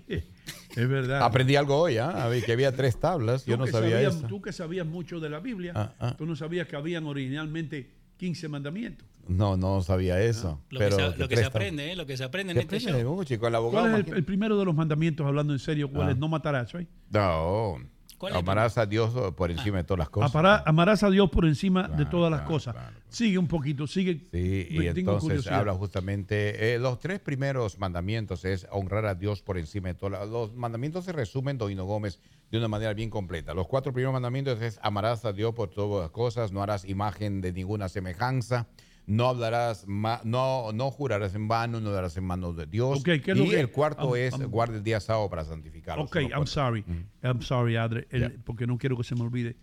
Es 0.76 0.88
verdad. 0.88 1.22
Aprendí 1.22 1.56
algo 1.56 1.76
hoy, 1.78 1.98
¿ah? 1.98 2.28
Que 2.44 2.52
había 2.52 2.74
tres 2.74 2.98
tablas. 2.98 3.44
Yo 3.46 3.56
no 3.56 3.66
sabía 3.66 3.96
sabías- 3.96 4.16
eso. 4.16 4.26
Tú 4.26 4.42
que 4.42 4.52
sabías 4.52 4.86
mucho 4.86 5.20
de 5.20 5.30
la 5.30 5.40
Biblia, 5.40 5.72
Ah, 5.74 5.92
ah. 6.01 6.14
tú 6.18 6.26
no 6.26 6.34
sabías 6.36 6.66
que 6.66 6.76
habían 6.76 7.06
originalmente 7.06 7.90
15 8.16 8.48
mandamientos. 8.48 9.06
No, 9.26 9.56
no 9.56 9.80
sabía 9.82 10.20
eso. 10.20 10.60
Lo, 10.70 10.78
pero 10.78 10.96
que, 10.96 11.02
se, 11.12 11.16
lo 11.18 11.28
que 11.28 11.36
se 11.36 11.44
aprende, 11.44 11.92
¿eh? 11.92 11.96
Lo 11.96 12.05
que 12.06 12.16
se 12.16 12.24
aprende 12.24 12.52
en 12.52 12.59
este 12.59 12.76
aprende 12.76 13.02
show. 13.02 13.14
mucho, 13.16 13.34
y 13.34 13.38
con 13.38 13.48
el 13.48 13.55
abogado. 13.55 13.88
¿Cuál 13.88 14.02
es 14.02 14.12
el, 14.12 14.24
primero 14.24 14.59
de 14.59 14.64
los 14.66 14.74
mandamientos, 14.74 15.26
hablando 15.26 15.52
en 15.55 15.59
serio? 15.59 15.90
¿Cuál 15.90 16.09
Ah. 16.09 16.10
es? 16.12 16.18
No 16.18 16.28
matarás, 16.28 16.72
¿right? 16.72 16.88
No. 17.10 17.78
¿Cuál 18.24 18.32
es? 18.32 18.38
Amarás 18.38 18.78
a 18.78 18.86
Dios 18.86 19.12
por 19.34 19.51
encima 19.51 19.78
de 19.78 19.84
todas 19.84 19.98
las 19.98 20.09
cosas. 20.09 20.62
Amarás 20.64 21.02
a 21.02 21.10
Dios 21.10 21.28
por 21.28 21.44
encima 21.44 21.88
de 21.88 22.06
todas 22.06 22.30
las 22.30 22.42
cosas. 22.42 22.74
Sigue 23.10 23.36
un 23.36 23.46
poquito, 23.46 23.86
sigue. 23.86 24.26
Sí, 24.32 24.66
y 24.70 24.86
entonces 24.86 25.22
curiosidad. 25.22 25.60
habla 25.60 25.74
justamente, 25.74 26.74
eh, 26.74 26.78
los 26.78 26.98
tres 26.98 27.20
primeros 27.20 27.78
mandamientos 27.78 28.44
es 28.44 28.66
honrar 28.70 29.05
a 29.06 29.14
Dios 29.14 29.42
por 29.42 29.59
encima 29.59 29.88
de 29.88 29.94
todo. 29.94 30.10
Los 30.26 30.55
mandamientos 30.55 31.05
se 31.05 31.12
resumen, 31.12 31.59
Doino 31.59 31.84
Gómez, 31.84 32.18
de 32.51 32.59
una 32.59 32.66
manera 32.66 32.94
bien 32.94 33.10
completa. 33.10 33.52
Los 33.52 33.68
cuatro 33.68 33.92
primeros 33.92 34.14
mandamientos 34.14 34.60
es 34.62 34.80
amarás 34.82 35.24
a 35.24 35.32
Dios 35.32 35.55
por 35.55 35.70
todas 35.70 36.02
las 36.02 36.10
cosas, 36.10 36.51
no 36.51 36.62
harás 36.62 36.84
imagen 36.86 37.40
de 37.40 37.52
ninguna 37.52 37.88
semejanza, 37.88 38.66
no 39.06 39.28
hablarás, 39.28 39.86
no, 39.86 40.72
no 40.72 40.90
jurarás 40.90 41.35
en 41.35 41.47
vano, 41.48 41.81
no 41.81 41.90
darás 41.90 42.16
en 42.16 42.24
manos 42.24 42.56
de 42.56 42.66
Dios. 42.66 42.98
Ok, 43.01 43.05
¿qué 43.24 43.32
es 43.32 43.36
lo 43.36 43.44
y 43.44 43.51
que- 43.51 43.60
el 43.60 43.70
cuarto 43.70 44.16
es 44.16 44.32
am- 44.35 44.44
guarda 44.51 44.76
el 44.76 44.82
día 44.82 44.98
sábado 45.01 45.28
para 45.28 45.44
santificarlo. 45.44 46.05
Ok, 46.05 46.16
I'm 46.31 46.47
sorry. 46.47 46.85
I'm 47.22 47.43
sorry, 47.43 47.76
Adre, 47.76 48.06
el- 48.10 48.40
porque 48.40 48.66
no 48.66 48.78
quiero 48.78 48.97
que 48.97 49.05
se 49.05 49.14
me 49.14 49.22
olvide. 49.22 49.56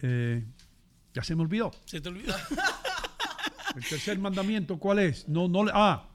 Eh, 0.00 0.44
ya 1.12 1.22
se 1.24 1.34
me 1.34 1.42
olvidó. 1.42 1.70
Se 1.86 2.00
te 2.00 2.08
olvidó. 2.08 2.34
El 3.76 3.84
tercer 3.84 4.18
mandamiento, 4.18 4.78
¿cuál 4.78 4.98
es? 5.00 5.28
No, 5.28 5.46
no, 5.48 5.64
le- 5.64 5.70
ah, 5.74 6.08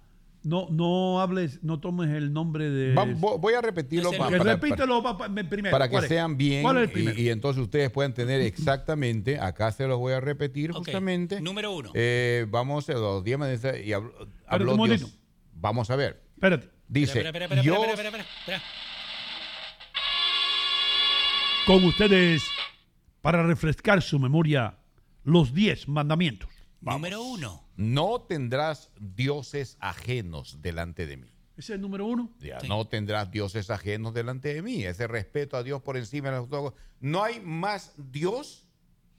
no, 0.43 0.67
no 0.69 1.21
hables, 1.21 1.63
no 1.63 1.79
tomes 1.79 2.09
el 2.11 2.33
nombre 2.33 2.69
de. 2.69 2.93
Va- 2.93 3.05
vo- 3.05 3.39
voy 3.39 3.53
a 3.53 3.61
repetirlo 3.61 4.11
Que 4.11 4.17
pa- 4.17 4.29
para- 4.29 4.43
repítelo 4.55 5.01
pa- 5.01 5.17
pa- 5.17 5.29
primero. 5.29 5.71
para 5.71 5.89
que 5.89 6.01
sean 6.07 6.37
bien 6.37 6.63
¿Cuál 6.63 6.77
es 6.83 6.93
el 6.95 7.19
y- 7.19 7.29
entonces 7.29 7.61
ustedes 7.63 7.89
puedan 7.91 8.13
tener 8.13 8.41
exactamente, 8.41 9.39
acá 9.39 9.71
se 9.71 9.87
los 9.87 9.97
voy 9.99 10.13
a 10.13 10.19
repetir 10.19 10.71
justamente. 10.71 11.39
Número 11.41 11.71
uno. 11.75 11.91
Eh, 11.93 12.45
vamos 12.49 12.89
a 12.89 12.93
los 12.93 13.23
10 13.23 13.37
mandamientos 13.37 13.79
y 13.85 13.89
habl- 13.91 14.11
habló 14.47 14.75
un 14.75 14.89
Dios. 14.89 15.17
Vamos 15.53 15.89
a 15.89 15.95
ver. 15.95 16.21
Espérate. 16.35 16.69
Dice, 16.87 17.11
Espera, 17.19 17.29
espera, 17.29 17.45
espera, 17.45 17.61
Dios, 17.61 17.77
espera, 17.77 17.93
espera, 18.09 18.23
espera, 18.23 18.57
espera. 18.57 18.61
Con 21.65 21.83
ustedes, 21.85 22.43
para 23.21 23.43
refrescar 23.43 24.01
su 24.01 24.19
memoria, 24.19 24.77
los 25.23 25.53
diez 25.53 25.87
mandamientos. 25.87 26.49
Número 26.91 27.21
uno. 27.21 27.63
no 27.75 28.21
tendrás 28.21 28.91
dioses 28.99 29.77
ajenos 29.79 30.61
delante 30.61 31.07
de 31.07 31.17
mí. 31.17 31.29
¿Ese 31.55 31.73
es 31.73 31.75
el 31.75 31.81
número 31.81 32.05
uno? 32.07 32.31
Ya, 32.39 32.57
No 32.67 32.87
tendrás 32.87 33.29
dioses 33.31 33.69
ajenos 33.69 34.13
delante 34.13 34.53
de 34.53 34.61
mí. 34.61 34.83
Ese 34.83 35.07
respeto 35.07 35.55
a 35.55 35.63
Dios 35.63 35.81
por 35.81 35.97
encima 35.97 36.31
de 36.31 36.39
las 36.39 36.47
cosas. 36.47 36.73
No 36.99 37.23
hay 37.23 37.39
más 37.41 37.93
Dios 37.95 38.67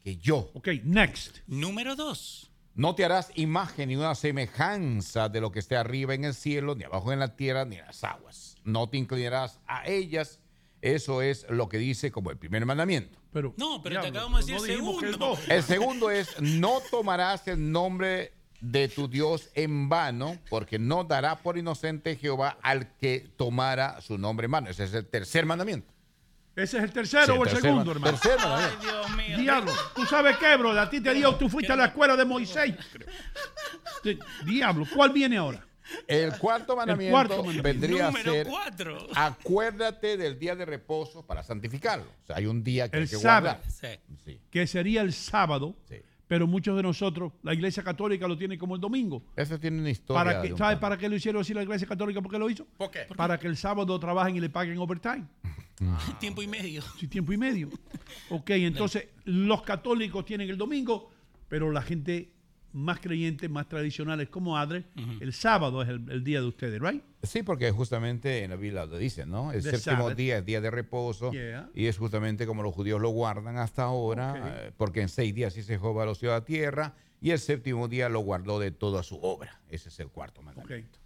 que 0.03 0.17
yo. 0.17 0.51
Ok, 0.55 0.69
next. 0.83 1.39
Número 1.47 1.95
dos. 1.95 2.51
No 2.75 2.97
te 2.97 3.05
harás 3.05 3.31
imagen 3.37 3.89
ni 3.89 3.95
una 3.97 4.17
semejanza 4.17 5.29
de 5.29 5.41
lo 5.41 5.53
que 5.53 5.61
esté 5.61 5.77
arriba 5.77 6.13
en 6.13 6.25
el 6.25 6.35
cielo, 6.35 6.75
ni 6.75 6.83
abajo 6.83 7.13
en 7.13 7.21
la 7.21 7.37
tierra, 7.37 7.65
ni 7.65 7.77
en 7.77 7.87
las 7.87 8.03
aguas. 8.03 8.57
No 8.65 8.89
te 8.89 8.97
inclinarás 8.97 9.61
a 9.69 9.87
ellas. 9.87 10.41
Eso 10.83 11.23
es 11.23 11.47
lo 11.49 11.69
que 11.69 11.79
dice 11.79 12.11
como 12.11 12.31
el 12.33 12.37
primer 12.37 12.67
mandamiento. 12.67 13.17
Pero, 13.35 13.53
No, 13.57 13.83
pero 13.83 14.01
te 14.01 14.07
acabamos 14.07 14.47
de 14.47 14.53
decir 14.55 14.71
el 14.71 14.77
segundo. 14.77 15.39
El 15.49 15.63
segundo 15.65 16.11
es, 16.11 16.41
no 16.41 16.79
tomarás 16.91 17.47
el 17.49 17.71
nombre 17.73 18.33
de 18.61 18.89
tu 18.89 19.09
Dios 19.09 19.51
en 19.55 19.89
vano, 19.89 20.39
porque 20.49 20.79
no 20.79 21.03
dará 21.05 21.37
por 21.37 21.59
inocente 21.59 22.17
Jehová 22.17 22.57
al 22.63 22.97
que 22.97 23.29
tomara 23.37 24.01
su 24.01 24.17
nombre 24.19 24.45
en 24.47 24.53
vano. 24.53 24.71
Ese 24.71 24.85
es 24.85 24.95
el 24.95 25.05
tercer 25.07 25.45
mandamiento. 25.47 25.93
¿Ese 26.55 26.79
es 26.79 26.85
el 26.85 26.93
tercero 26.93 27.25
Sí, 27.27 27.33
o 27.33 27.43
el 27.45 27.51
segundo, 27.61 27.85
ma- 27.87 27.91
hermano? 27.91 28.17
tercer 28.19 28.39
Ay, 28.41 28.49
mandamiento. 28.49 28.81
Dios 28.87 29.11
mío. 29.17 29.39
Diablo, 29.39 29.73
¿tú 29.97 30.07
sabes 30.07 30.37
qué, 30.37 30.57
bro? 30.57 30.71
A 30.81 30.89
ti 30.89 31.01
te 31.01 31.13
dio, 31.13 31.35
tú 31.35 31.49
fuiste 31.49 31.73
a 31.73 31.77
la 31.77 31.87
escuela 31.87 32.17
de 32.17 32.25
Moisés. 32.25 32.73
Di- 34.05 34.19
Diablo, 34.47 34.87
¿cuál 34.95 35.11
viene 35.11 35.37
ahora? 35.37 35.67
El 36.07 36.37
cuarto 36.39 36.77
mandamiento, 36.77 37.13
cuarto 37.13 37.37
mandamiento. 37.45 37.63
vendría 37.63 38.07
Número 38.07 38.31
a 38.31 38.35
ser, 38.35 38.47
cuatro. 38.47 39.07
acuérdate 39.15 40.17
del 40.17 40.39
día 40.39 40.57
de 40.57 40.65
reposo 40.65 41.27
para 41.27 41.43
santificarlo. 41.43 42.07
O 42.23 42.27
sea, 42.27 42.37
hay 42.37 42.47
un 42.47 42.63
día 42.65 42.89
que 42.91 42.97
El 42.97 43.03
hay 43.05 43.09
que 43.09 43.17
sábado. 43.17 43.59
guardar. 43.63 44.01
Sí. 44.25 44.41
Que 44.51 44.67
sería 44.67 45.03
el 45.03 45.13
sábado, 45.13 45.77
Sí. 45.89 45.97
pero 46.27 46.47
muchos 46.47 46.77
de 46.77 46.83
nosotros, 46.83 47.33
la 47.43 47.53
iglesia 47.55 47.83
católica 47.83 48.27
lo 48.27 48.37
tiene 48.39 48.57
como 48.57 48.75
el 48.75 48.81
domingo. 48.81 49.23
Eso 49.37 49.59
tiene 49.59 49.79
una 49.81 49.91
historia. 49.91 50.25
Para 50.25 50.43
que, 50.43 50.53
un 50.53 50.59
¿Sabes 50.59 50.79
para 50.79 50.97
qué 50.97 51.09
lo 51.09 51.17
hicieron 51.17 51.43
así 51.43 51.53
la 51.53 51.63
iglesia 51.63 51.87
católica? 51.87 52.21
¿Por 52.23 52.31
qué 52.33 52.39
lo 52.39 52.49
hizo? 52.49 52.67
¿Por 52.79 52.91
qué? 52.91 53.01
Para 53.17 53.39
que 53.39 53.47
el 53.47 53.57
sábado 53.57 53.99
trabajen 54.01 54.37
y 54.37 54.41
le 54.41 54.49
paguen 54.51 54.79
overtime. 54.79 55.25
Tiempo 56.21 56.41
y 56.43 56.47
medio. 56.47 56.83
Sí, 56.99 57.09
tiempo 57.09 57.33
y 57.33 57.37
medio. 57.37 57.69
Ok, 58.31 58.51
entonces 58.51 59.09
los 59.25 59.63
católicos 59.63 60.25
tienen 60.25 60.49
el 60.49 60.57
domingo, 60.57 61.11
pero 61.49 61.71
la 61.73 61.83
gente 61.83 62.31
más 62.75 62.99
creyente, 63.01 63.49
más 63.49 63.69
tradicionales 63.69 64.29
como 64.29 64.59
Adre, 64.59 64.85
el 65.21 65.33
sábado 65.33 65.81
es 65.81 65.89
el, 65.89 66.11
el 66.11 66.25
día 66.25 66.41
de 66.41 66.47
ustedes, 66.47 66.81
¿right? 66.83 67.03
Sí, 67.23 67.43
porque 67.43 67.71
justamente 67.71 68.43
en 68.45 68.51
la 68.51 68.57
Biblia 68.57 68.85
lo 68.85 68.99
dice, 68.99 69.25
¿no? 69.25 69.53
El 69.53 69.63
The 69.63 69.71
séptimo 69.79 69.97
Sabbath. 70.03 70.17
día 70.17 70.39
es 70.39 70.45
día 70.45 70.61
de 70.61 70.71
reposo 70.71 71.31
Yeah. 71.33 71.71
y 71.73 71.87
es 71.87 71.97
justamente 71.97 72.47
como 72.47 72.63
los 72.63 72.75
judíos 72.75 73.01
lo 73.01 73.11
guardan 73.11 73.57
hasta 73.59 73.85
ahora, 73.85 74.65
eh, 74.67 74.73
porque 74.77 75.01
en 75.03 75.09
seis 75.09 75.35
días 75.35 75.57
hizo 75.57 75.69
Jehová 75.69 76.05
los 76.05 76.19
cielos 76.19 76.35
a 76.37 76.41
la 76.41 76.45
tierra 76.45 76.95
y 77.21 77.31
el 77.31 77.39
séptimo 77.39 77.89
día 77.89 78.09
lo 78.09 78.21
guardó 78.21 78.59
de 78.59 78.71
toda 78.73 79.03
su 79.03 79.17
obra. 79.23 79.61
Ese 79.71 79.89
es 79.89 79.99
el 80.01 80.09
cuarto 80.09 80.43
mandamiento. 80.43 80.99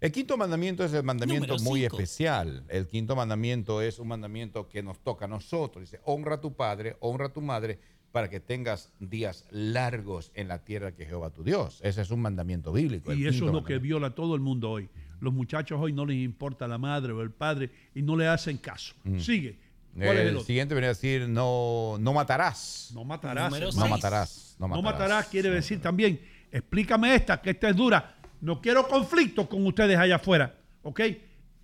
El 0.00 0.12
quinto 0.12 0.36
mandamiento 0.36 0.84
es 0.84 0.92
el 0.92 1.02
mandamiento 1.02 1.56
muy 1.60 1.84
especial. 1.86 2.64
El 2.68 2.86
quinto 2.86 3.16
mandamiento 3.16 3.80
es 3.80 3.98
un 3.98 4.08
mandamiento 4.08 4.68
que 4.68 4.82
nos 4.82 4.98
toca 4.98 5.24
a 5.24 5.28
nosotros. 5.28 5.80
Dice, 5.82 6.00
honra 6.04 6.34
a 6.34 6.40
tu 6.42 6.52
padre, 6.54 6.96
honra 7.00 7.26
a 7.26 7.32
tu 7.32 7.40
madre, 7.40 7.78
para 8.14 8.30
que 8.30 8.38
tengas 8.38 8.92
días 9.00 9.44
largos 9.50 10.30
en 10.36 10.46
la 10.46 10.60
tierra 10.64 10.92
que 10.92 11.04
Jehová 11.04 11.30
tu 11.30 11.42
Dios. 11.42 11.80
Ese 11.82 12.00
es 12.00 12.12
un 12.12 12.20
mandamiento 12.22 12.72
bíblico. 12.72 13.10
el 13.10 13.18
Y 13.18 13.26
eso 13.26 13.46
es 13.46 13.52
lo 13.52 13.64
que 13.64 13.78
viola 13.78 14.14
todo 14.14 14.36
el 14.36 14.40
mundo 14.40 14.70
hoy. 14.70 14.88
Los 15.18 15.34
muchachos 15.34 15.80
hoy 15.82 15.92
no 15.92 16.06
les 16.06 16.18
importa 16.18 16.68
la 16.68 16.78
madre 16.78 17.12
o 17.12 17.22
el 17.22 17.32
padre 17.32 17.72
y 17.92 18.02
no 18.02 18.16
le 18.16 18.28
hacen 18.28 18.58
caso. 18.58 18.94
Sigue. 19.18 19.58
¿Cuál 19.96 20.06
es 20.06 20.12
el 20.12 20.16
Mm. 20.26 20.28
El 20.28 20.34
otro? 20.36 20.46
siguiente 20.46 20.74
viene 20.76 20.86
a 20.86 20.90
decir, 20.90 21.28
no, 21.28 21.96
no 21.98 22.12
matarás. 22.12 22.92
No 22.94 23.04
matarás. 23.04 23.74
No 23.74 23.88
matarás. 23.88 24.56
No 24.60 24.80
matarás 24.80 25.26
quiere 25.26 25.50
decir 25.50 25.82
también, 25.82 26.20
explícame 26.52 27.16
esta, 27.16 27.42
que 27.42 27.50
esta 27.50 27.68
es 27.68 27.74
dura. 27.74 28.14
No 28.40 28.60
quiero 28.60 28.86
conflicto 28.86 29.48
con 29.48 29.66
ustedes 29.66 29.98
allá 29.98 30.16
afuera, 30.16 30.54
¿ok? 30.84 31.00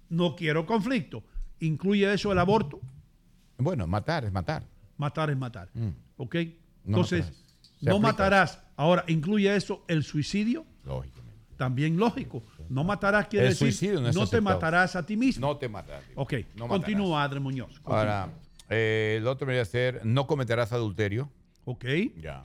No 0.09 0.35
quiero 0.35 0.67
conflicto. 0.67 1.23
¿Incluye 1.61 2.13
eso 2.13 2.33
el 2.33 2.41
aborto? 2.41 2.81
Bueno, 3.57 3.87
matar 3.87 4.25
es 4.25 4.33
matar. 4.33 4.65
Matar 4.97 5.31
es 5.31 5.37
matar, 5.37 5.69
Mm. 5.75 5.91
¿Ok? 6.23 6.35
No 6.85 6.99
Entonces, 6.99 7.21
matarás. 7.27 7.45
No 7.81 7.93
aplica 7.93 7.99
matarás. 8.09 8.63
Ahora, 8.77 9.05
¿incluye 9.09 9.55
eso 9.57 9.85
el 9.89 10.03
suicidio? 10.05 10.67
Lógicamente. 10.85 11.31
También 11.57 11.97
lógico. 11.99 12.43
No 12.69 12.85
matarás 12.85 13.27
quiere 13.29 13.47
El 13.47 13.53
decir, 13.53 13.69
suicidio 13.73 14.01
no 14.01 14.09
es 14.09 14.15
te 14.15 14.21
aceptado. 14.23 14.43
matarás 14.43 14.97
a 14.97 15.05
ti 15.05 15.17
mismo. 15.17 15.47
No 15.47 15.57
te 15.57 15.69
matarás. 15.69 16.05
ok, 16.15 16.35
no 16.57 16.69
continúa, 16.69 17.23
Adre 17.25 17.41
Muñoz. 17.41 17.81
continúa. 17.81 17.99
Ahora, 18.01 18.29
eh, 18.69 19.17
el 19.19 19.27
otro 19.27 19.47
viene 19.47 19.61
a 19.61 19.65
ser, 19.65 20.01
no 20.05 20.27
cometerás 20.27 20.73
adulterio. 20.73 21.31
Ok, 21.65 21.85
Ya. 22.19 22.45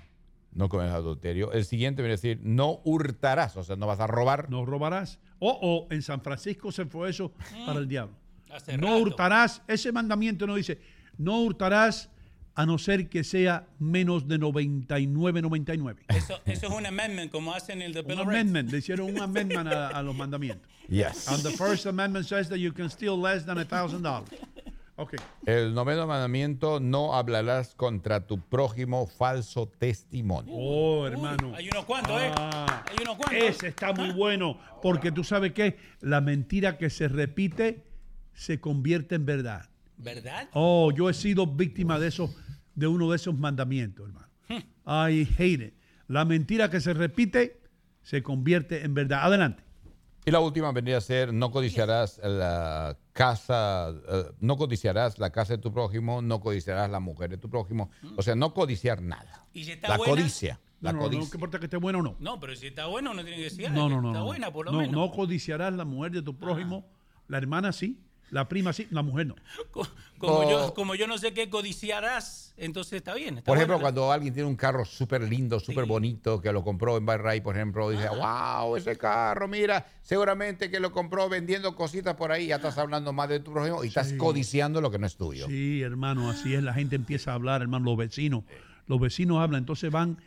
No 0.52 0.70
cometerás 0.70 0.96
adulterio. 1.00 1.52
El 1.52 1.66
siguiente 1.66 2.02
viene 2.02 2.14
a 2.14 2.16
decir, 2.18 2.40
no 2.42 2.80
hurtarás. 2.86 3.58
O 3.58 3.64
sea, 3.64 3.76
no 3.76 3.88
vas 3.88 4.00
a 4.00 4.08
robar. 4.08 4.50
no 4.50 4.66
robarás. 4.66 5.20
O, 5.40 5.50
o 5.62 5.94
en 5.94 6.02
San 6.02 6.22
Francisco 6.22 6.72
se 6.72 6.86
fue 6.86 7.10
eso 7.10 7.34
para 7.66 7.80
el 7.80 7.90
diablo. 7.90 8.16
Hace 8.50 8.78
No 8.78 8.88
rato. 8.88 9.00
hurtarás. 9.00 9.62
Ese 9.68 9.92
mandamiento 9.92 10.48
no 10.48 10.56
dice, 10.56 10.80
no 11.18 11.42
hurtarás 11.42 12.10
a 12.56 12.66
no 12.66 12.78
ser 12.78 13.10
que 13.10 13.24
sea 13.24 13.68
menos 13.80 14.28
de 14.28 14.38
99, 14.38 15.42
99. 15.42 16.04
Eso, 16.08 16.40
eso 16.46 16.68
es 16.68 16.72
un 16.74 16.86
amendment, 16.86 17.32
como 17.32 17.54
hacen 17.54 17.82
el 17.82 17.94
de 17.94 18.00
Un 18.02 18.08
Bill 18.08 18.20
of 18.20 18.28
Rights. 18.28 18.40
amendment, 18.42 18.72
le 18.72 18.78
hicieron 18.78 19.10
un 19.10 19.22
amendment 19.22 19.68
a, 19.68 19.90
a 19.90 20.02
los 20.02 20.16
mandamientos. 20.16 20.72
Yes. 20.88 21.28
And 21.28 21.44
the 21.44 21.52
first 21.52 21.86
amendment 21.86 22.26
says 22.28 22.48
that 22.50 22.58
you 22.60 22.72
can 22.72 22.90
steal 22.90 23.20
less 23.20 23.46
than 23.46 23.58
a 23.58 23.66
thousand 23.66 24.04
dollars. 24.04 24.30
Ok. 24.98 25.16
El 25.46 25.74
noveno 25.74 26.08
mandamiento, 26.08 26.80
no 26.80 27.14
hablarás 27.16 27.76
contra 27.76 28.26
tu 28.26 28.40
prójimo 28.40 29.06
falso 29.08 29.68
testimonio. 29.68 30.54
Oh, 30.56 31.06
hermano. 31.06 31.54
Hay 31.58 31.68
unos 31.68 31.84
cuantos, 31.84 32.22
¿eh? 32.22 32.32
Ah, 32.38 32.86
Hay 32.90 32.96
unos 33.04 33.18
cuantos. 33.18 33.44
Ese 33.44 33.68
está 33.68 33.92
muy 33.92 34.14
bueno, 34.14 34.58
porque 34.82 35.12
tú 35.12 35.26
sabes 35.26 35.52
que 35.52 35.78
la 36.00 36.22
mentira 36.22 36.78
que 36.78 36.90
se 36.90 37.10
repite 37.10 37.84
se 38.34 38.62
convierte 38.62 39.16
en 39.16 39.26
verdad. 39.26 39.70
¿Verdad? 39.98 40.50
Oh, 40.54 40.92
yo 40.92 41.10
he 41.10 41.14
sido 41.14 41.48
víctima 41.48 42.00
de 42.00 42.08
eso, 42.08 42.34
de 42.76 42.88
uno 42.88 43.10
de 43.12 43.16
esos 43.18 43.38
mandamientos, 43.38 44.08
hermano. 44.08 44.28
I 44.88 45.28
hate 45.38 45.62
it. 45.68 45.74
La 46.08 46.26
mentira 46.26 46.70
que 46.70 46.80
se 46.82 46.94
repite 46.94 47.62
se 48.04 48.22
convierte 48.22 48.84
en 48.86 48.94
verdad. 48.94 49.24
Adelante. 49.24 49.64
Y 50.28 50.32
la 50.32 50.40
última 50.40 50.72
vendría 50.72 50.98
a 50.98 51.02
ser, 51.02 51.34
no 51.34 51.52
codiciarás 51.52 52.20
la 52.24 52.98
casa, 53.14 53.90
eh, 54.08 54.26
no 54.40 54.58
codiciarás 54.58 55.20
la 55.20 55.30
casa 55.32 55.54
de 55.56 55.60
tu 55.62 55.72
prójimo, 55.72 56.22
no 56.22 56.40
codiciarás 56.40 56.90
la 56.90 57.00
mujer 57.00 57.30
de 57.30 57.38
tu 57.38 57.50
prójimo. 57.50 57.90
O 58.18 58.22
sea, 58.24 58.36
no 58.36 58.54
codiciar 58.54 59.02
nada. 59.02 59.46
¿Y 59.54 59.64
si 59.64 59.72
está 59.74 59.90
La 59.90 59.98
buena? 59.98 60.14
codicia. 60.14 60.60
La 60.82 60.92
No, 60.92 60.98
no, 60.98 61.04
no, 61.04 61.08
codicia. 61.10 61.30
no 61.30 61.36
importa 61.36 61.60
que 61.60 61.66
esté 61.66 61.78
bueno 61.78 62.00
o 62.00 62.02
no. 62.02 62.16
No, 62.20 62.40
pero 62.40 62.56
si 62.56 62.68
está 62.68 62.88
bueno, 62.88 63.14
no 63.14 63.22
tiene 63.24 63.38
que 63.38 63.44
decir. 63.46 63.72
No, 63.72 63.84
"Ay, 63.86 63.90
no, 63.90 64.02
no. 64.02 64.10
Está 64.10 64.20
no. 64.20 64.26
buena, 64.26 64.52
por 64.52 64.66
lo 64.66 64.72
no, 64.74 64.78
menos. 64.80 64.94
no 64.96 65.12
codiciarás 65.12 65.74
la 65.74 65.86
mujer 65.86 66.12
de 66.12 66.22
tu 66.24 66.36
prójimo. 66.38 66.88
La 67.28 67.38
hermana 67.38 67.72
sí. 67.72 68.00
La 68.32 68.48
prima 68.48 68.74
sí, 68.74 68.88
la 68.90 69.02
mujer 69.04 69.28
no. 69.28 69.36
Como, 70.18 70.40
O- 70.40 70.50
yo, 70.50 70.74
como 70.74 70.96
yo 70.96 71.08
no 71.08 71.18
sé 71.18 71.34
qué 71.34 71.50
codiciarás, 71.50 72.54
entonces 72.58 72.94
está 72.94 73.14
bien. 73.14 73.38
está 73.38 73.46
Por 73.46 73.58
ejemplo, 73.58 73.76
bueno. 73.76 73.84
cuando 73.84 74.12
alguien 74.12 74.34
tiene 74.34 74.50
un 74.50 74.56
carro 74.56 74.84
súper 74.86 75.22
lindo, 75.22 75.60
súper 75.60 75.86
bonito, 75.86 76.42
que 76.42 76.52
lo 76.52 76.64
compró 76.64 76.98
en 76.98 77.06
Barray, 77.06 77.42
por 77.42 77.56
ejemplo, 77.56 77.90
dice, 77.92 78.08
wow, 78.10 78.76
ese 78.76 78.98
carro, 78.98 79.48
mira, 79.48 79.86
seguramente 80.02 80.72
que 80.72 80.80
lo 80.80 80.92
compró 80.92 81.30
vendiendo 81.30 81.76
cositas 81.76 82.16
por 82.16 82.32
ahí, 82.32 82.48
ya 82.48 82.56
estás 82.56 82.78
hablando 82.78 83.14
más 83.14 83.30
de 83.30 83.40
tu 83.42 83.52
prójimo 83.54 83.84
y 83.84 83.88
estás 83.90 84.14
codiciando 84.14 84.82
lo 84.82 84.90
que 84.90 84.98
no 85.00 85.06
es 85.06 85.16
tuyo. 85.18 85.48
Sí, 85.48 85.82
hermano, 85.82 86.30
así 86.30 86.54
es. 86.56 86.64
La 86.64 86.74
gente 86.74 86.96
empieza 86.96 87.32
a 87.32 87.36
hablar, 87.36 87.62
hermano, 87.62 87.86
los 87.86 87.98
vecinos. 87.98 88.44
Los 88.88 89.00
vecinos 89.00 89.40
hablan, 89.40 89.60
entonces 89.60 89.92
van 89.92 90.18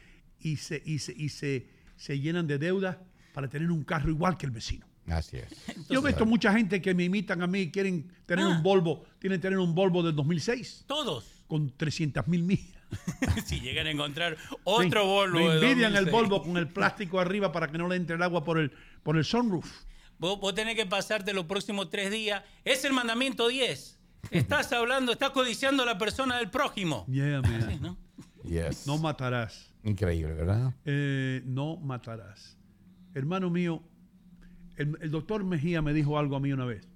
y 0.40 0.56
se, 0.56 0.82
y 0.84 0.98
se, 1.00 1.12
y 1.16 1.30
se, 1.30 1.66
se 1.96 2.20
llenan 2.20 2.46
de 2.46 2.58
deudas 2.58 2.96
para 3.32 3.48
tener 3.48 3.70
un 3.70 3.84
carro 3.84 4.10
igual 4.10 4.36
que 4.36 4.46
el 4.46 4.52
vecino. 4.52 4.86
Así 5.10 5.38
es. 5.38 5.48
Yo 5.88 6.00
he 6.00 6.06
visto 6.06 6.26
mucha 6.26 6.52
gente 6.52 6.80
que 6.82 6.94
me 6.94 7.04
imitan 7.04 7.42
a 7.42 7.46
mí 7.46 7.60
y 7.60 7.70
quieren 7.70 8.10
tener 8.26 8.44
Ah. 8.44 8.48
un 8.48 8.62
Volvo, 8.62 9.04
tienen 9.18 9.38
que 9.38 9.42
tener 9.42 9.58
un 9.58 9.74
Volvo 9.74 10.02
del 10.02 10.14
2006 10.14 10.84
Todos. 10.86 11.44
con 11.46 11.70
300 11.76 12.26
mil 12.28 12.42
millas. 12.42 12.76
si 13.46 13.60
llegan 13.60 13.86
a 13.86 13.90
encontrar 13.90 14.36
otro 14.64 15.02
Sí, 15.02 15.06
Volvo. 15.06 15.38
Me 15.38 15.54
envidian 15.54 15.94
el 15.96 16.04
2006. 16.06 16.12
Volvo 16.12 16.42
con 16.42 16.56
el 16.56 16.68
plástico 16.68 17.20
arriba 17.20 17.52
para 17.52 17.70
que 17.70 17.78
no 17.78 17.88
le 17.88 17.96
entre 17.96 18.16
el 18.16 18.22
agua 18.22 18.44
por 18.44 18.58
el, 18.58 18.72
por 19.02 19.16
el 19.16 19.24
sunroof. 19.24 19.70
Vos, 20.18 20.40
vos 20.40 20.54
tenés 20.54 20.74
que 20.74 20.84
pasarte 20.86 21.32
los 21.32 21.44
próximos 21.46 21.90
tres 21.90 22.10
días. 22.10 22.42
Es 22.64 22.84
el 22.84 22.92
mandamiento 22.92 23.46
10. 23.48 23.98
Estás 24.30 24.72
hablando, 24.72 25.12
estás 25.12 25.30
codiciando 25.30 25.84
a 25.84 25.86
la 25.86 25.96
persona 25.96 26.38
del 26.38 26.50
prójimo. 26.50 27.06
Yeah, 27.08 27.40
man. 27.40 27.66
Sí, 27.70 27.78
¿no? 27.80 27.96
Yes. 28.44 28.86
No 28.86 28.98
matarás. 28.98 29.72
Increíble, 29.84 30.34
¿verdad? 30.34 30.74
Eh, 30.84 31.42
no 31.44 31.76
matarás. 31.76 32.56
Hermano 33.14 33.48
mío, 33.48 33.82
el, 34.78 34.96
el 35.00 35.10
doctor 35.10 35.44
Mejía 35.44 35.82
me 35.82 35.92
dijo 35.92 36.18
algo 36.18 36.36
a 36.36 36.40
mí 36.40 36.52
una 36.52 36.64
vez, 36.64 36.88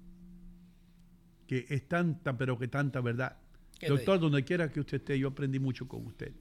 que 1.47 1.65
es 1.69 1.87
tanta, 1.87 2.37
pero 2.37 2.57
que 2.57 2.67
tanta 2.67 3.01
verdad. 3.01 3.37
¿Qué 3.79 3.87
te 3.87 3.91
Doctor, 3.93 4.19
donde 4.19 4.43
quiera 4.43 4.71
que 4.71 4.79
usted 4.79 4.97
esté, 4.97 5.19
yo 5.19 5.29
aprendí 5.29 5.59
mucho 5.59 5.87
con 5.87 6.05
usted. 6.07 6.31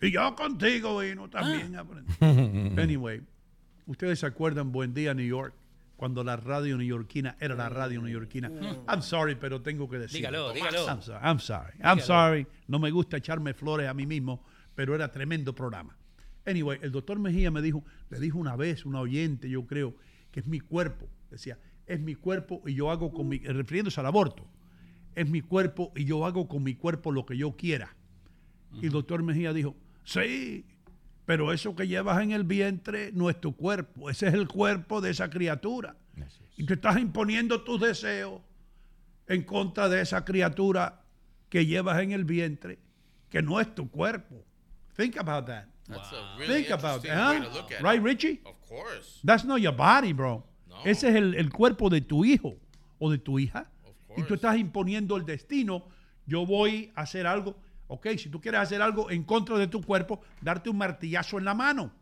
Y 0.00 0.10
yo 0.12 0.34
contigo, 0.34 0.98
vino, 0.98 1.28
también 1.28 1.74
Ah. 1.76 1.80
aprendí. 1.80 2.12
Anyway, 2.80 3.22
ustedes 3.86 4.18
se 4.20 4.26
acuerdan 4.26 4.72
Buen 4.72 4.94
Día 4.94 5.14
New 5.14 5.26
York, 5.26 5.54
cuando 5.96 6.22
la 6.22 6.36
radio 6.36 6.76
neoyorquina 6.76 7.36
era 7.40 7.54
la 7.56 7.68
radio 7.68 8.00
neoyorquina. 8.00 8.50
I'm 8.88 9.02
sorry, 9.02 9.34
pero 9.34 9.60
tengo 9.62 9.88
que 9.88 9.98
decirlo. 9.98 10.52
Dígalo, 10.52 10.52
dígalo. 10.52 10.86
I'm 10.86 11.02
sorry, 11.02 11.20
I'm 11.24 11.38
sorry. 11.40 11.72
I'm 11.82 11.98
Dígalo. 11.98 12.02
sorry. 12.02 12.46
No 12.68 12.78
me 12.78 12.90
gusta 12.92 13.16
echarme 13.16 13.52
flores 13.54 13.88
a 13.88 13.94
mí 13.94 14.06
mismo, 14.06 14.44
pero 14.76 14.94
era 14.94 15.10
tremendo 15.10 15.52
programa. 15.54 15.96
Anyway, 16.46 16.78
el 16.82 16.92
doctor 16.92 17.18
Mejía 17.18 17.50
me 17.50 17.60
dijo, 17.60 17.84
le 18.10 18.20
dijo 18.20 18.38
una 18.38 18.54
vez, 18.56 18.86
una 18.86 19.00
oyente, 19.00 19.50
yo 19.50 19.66
creo, 19.66 19.96
que 20.30 20.40
es 20.40 20.46
mi 20.46 20.60
cuerpo. 20.60 21.08
Decía, 21.30 21.58
es 21.86 22.00
mi 22.00 22.14
cuerpo 22.14 22.62
y 22.66 22.74
yo 22.74 22.90
hago 22.90 23.12
con 23.12 23.28
mi, 23.28 23.38
refiriéndose 23.38 24.00
al 24.00 24.06
aborto, 24.06 24.46
es 25.14 25.28
mi 25.28 25.40
cuerpo 25.40 25.92
y 25.96 26.04
yo 26.04 26.24
hago 26.26 26.48
con 26.48 26.62
mi 26.62 26.74
cuerpo 26.74 27.12
lo 27.12 27.26
que 27.26 27.36
yo 27.36 27.56
quiera. 27.56 27.94
Y 28.80 28.86
el 28.86 28.92
doctor 28.92 29.22
Mejía 29.22 29.52
dijo, 29.52 29.74
sí, 30.04 30.66
pero 31.24 31.52
eso 31.52 31.74
que 31.74 31.88
llevas 31.88 32.22
en 32.22 32.32
el 32.32 32.44
vientre 32.44 33.10
no 33.12 33.30
es 33.30 33.40
tu 33.40 33.56
cuerpo, 33.56 34.10
ese 34.10 34.28
es 34.28 34.34
el 34.34 34.46
cuerpo 34.48 35.00
de 35.00 35.10
esa 35.10 35.30
criatura. 35.30 35.96
Y 36.56 36.64
tú 36.64 36.74
estás 36.74 36.98
imponiendo 36.98 37.62
tus 37.62 37.80
deseos 37.80 38.40
en 39.26 39.42
contra 39.42 39.88
de 39.88 40.00
esa 40.00 40.24
criatura 40.24 41.02
que 41.48 41.64
llevas 41.66 42.02
en 42.02 42.12
el 42.12 42.24
vientre, 42.24 42.78
que 43.30 43.42
no 43.42 43.60
es 43.60 43.74
tu 43.74 43.90
cuerpo. 43.90 44.44
Think 44.96 45.16
about 45.16 45.46
that. 45.46 45.66
That's 45.86 46.12
a 46.12 46.36
really 46.38 46.64
Think 46.64 46.70
about 46.70 47.02
that. 47.02 47.42
huh? 47.42 47.82
Right. 47.82 48.02
Richie? 48.02 48.40
Of 48.44 48.56
course. 48.68 49.20
That's 49.24 49.44
not 49.44 49.60
your 49.60 49.74
body, 49.74 50.12
bro. 50.12 50.44
Ese 50.84 51.08
es 51.08 51.14
el, 51.16 51.34
el 51.34 51.50
cuerpo 51.50 51.88
de 51.90 52.00
tu 52.00 52.24
hijo 52.24 52.56
o 52.98 53.10
de 53.10 53.18
tu 53.18 53.38
hija. 53.38 53.70
Y 54.16 54.22
tú 54.24 54.34
estás 54.34 54.56
imponiendo 54.58 55.16
el 55.16 55.24
destino. 55.24 55.88
Yo 56.26 56.44
voy 56.46 56.92
a 56.94 57.02
hacer 57.02 57.26
algo. 57.26 57.56
Ok, 57.88 58.06
si 58.18 58.28
tú 58.28 58.40
quieres 58.40 58.60
hacer 58.60 58.82
algo 58.82 59.10
en 59.10 59.22
contra 59.24 59.56
de 59.58 59.66
tu 59.66 59.80
cuerpo, 59.82 60.20
darte 60.42 60.68
un 60.70 60.76
martillazo 60.76 61.38
en 61.38 61.44
la 61.44 61.54
mano. 61.54 61.92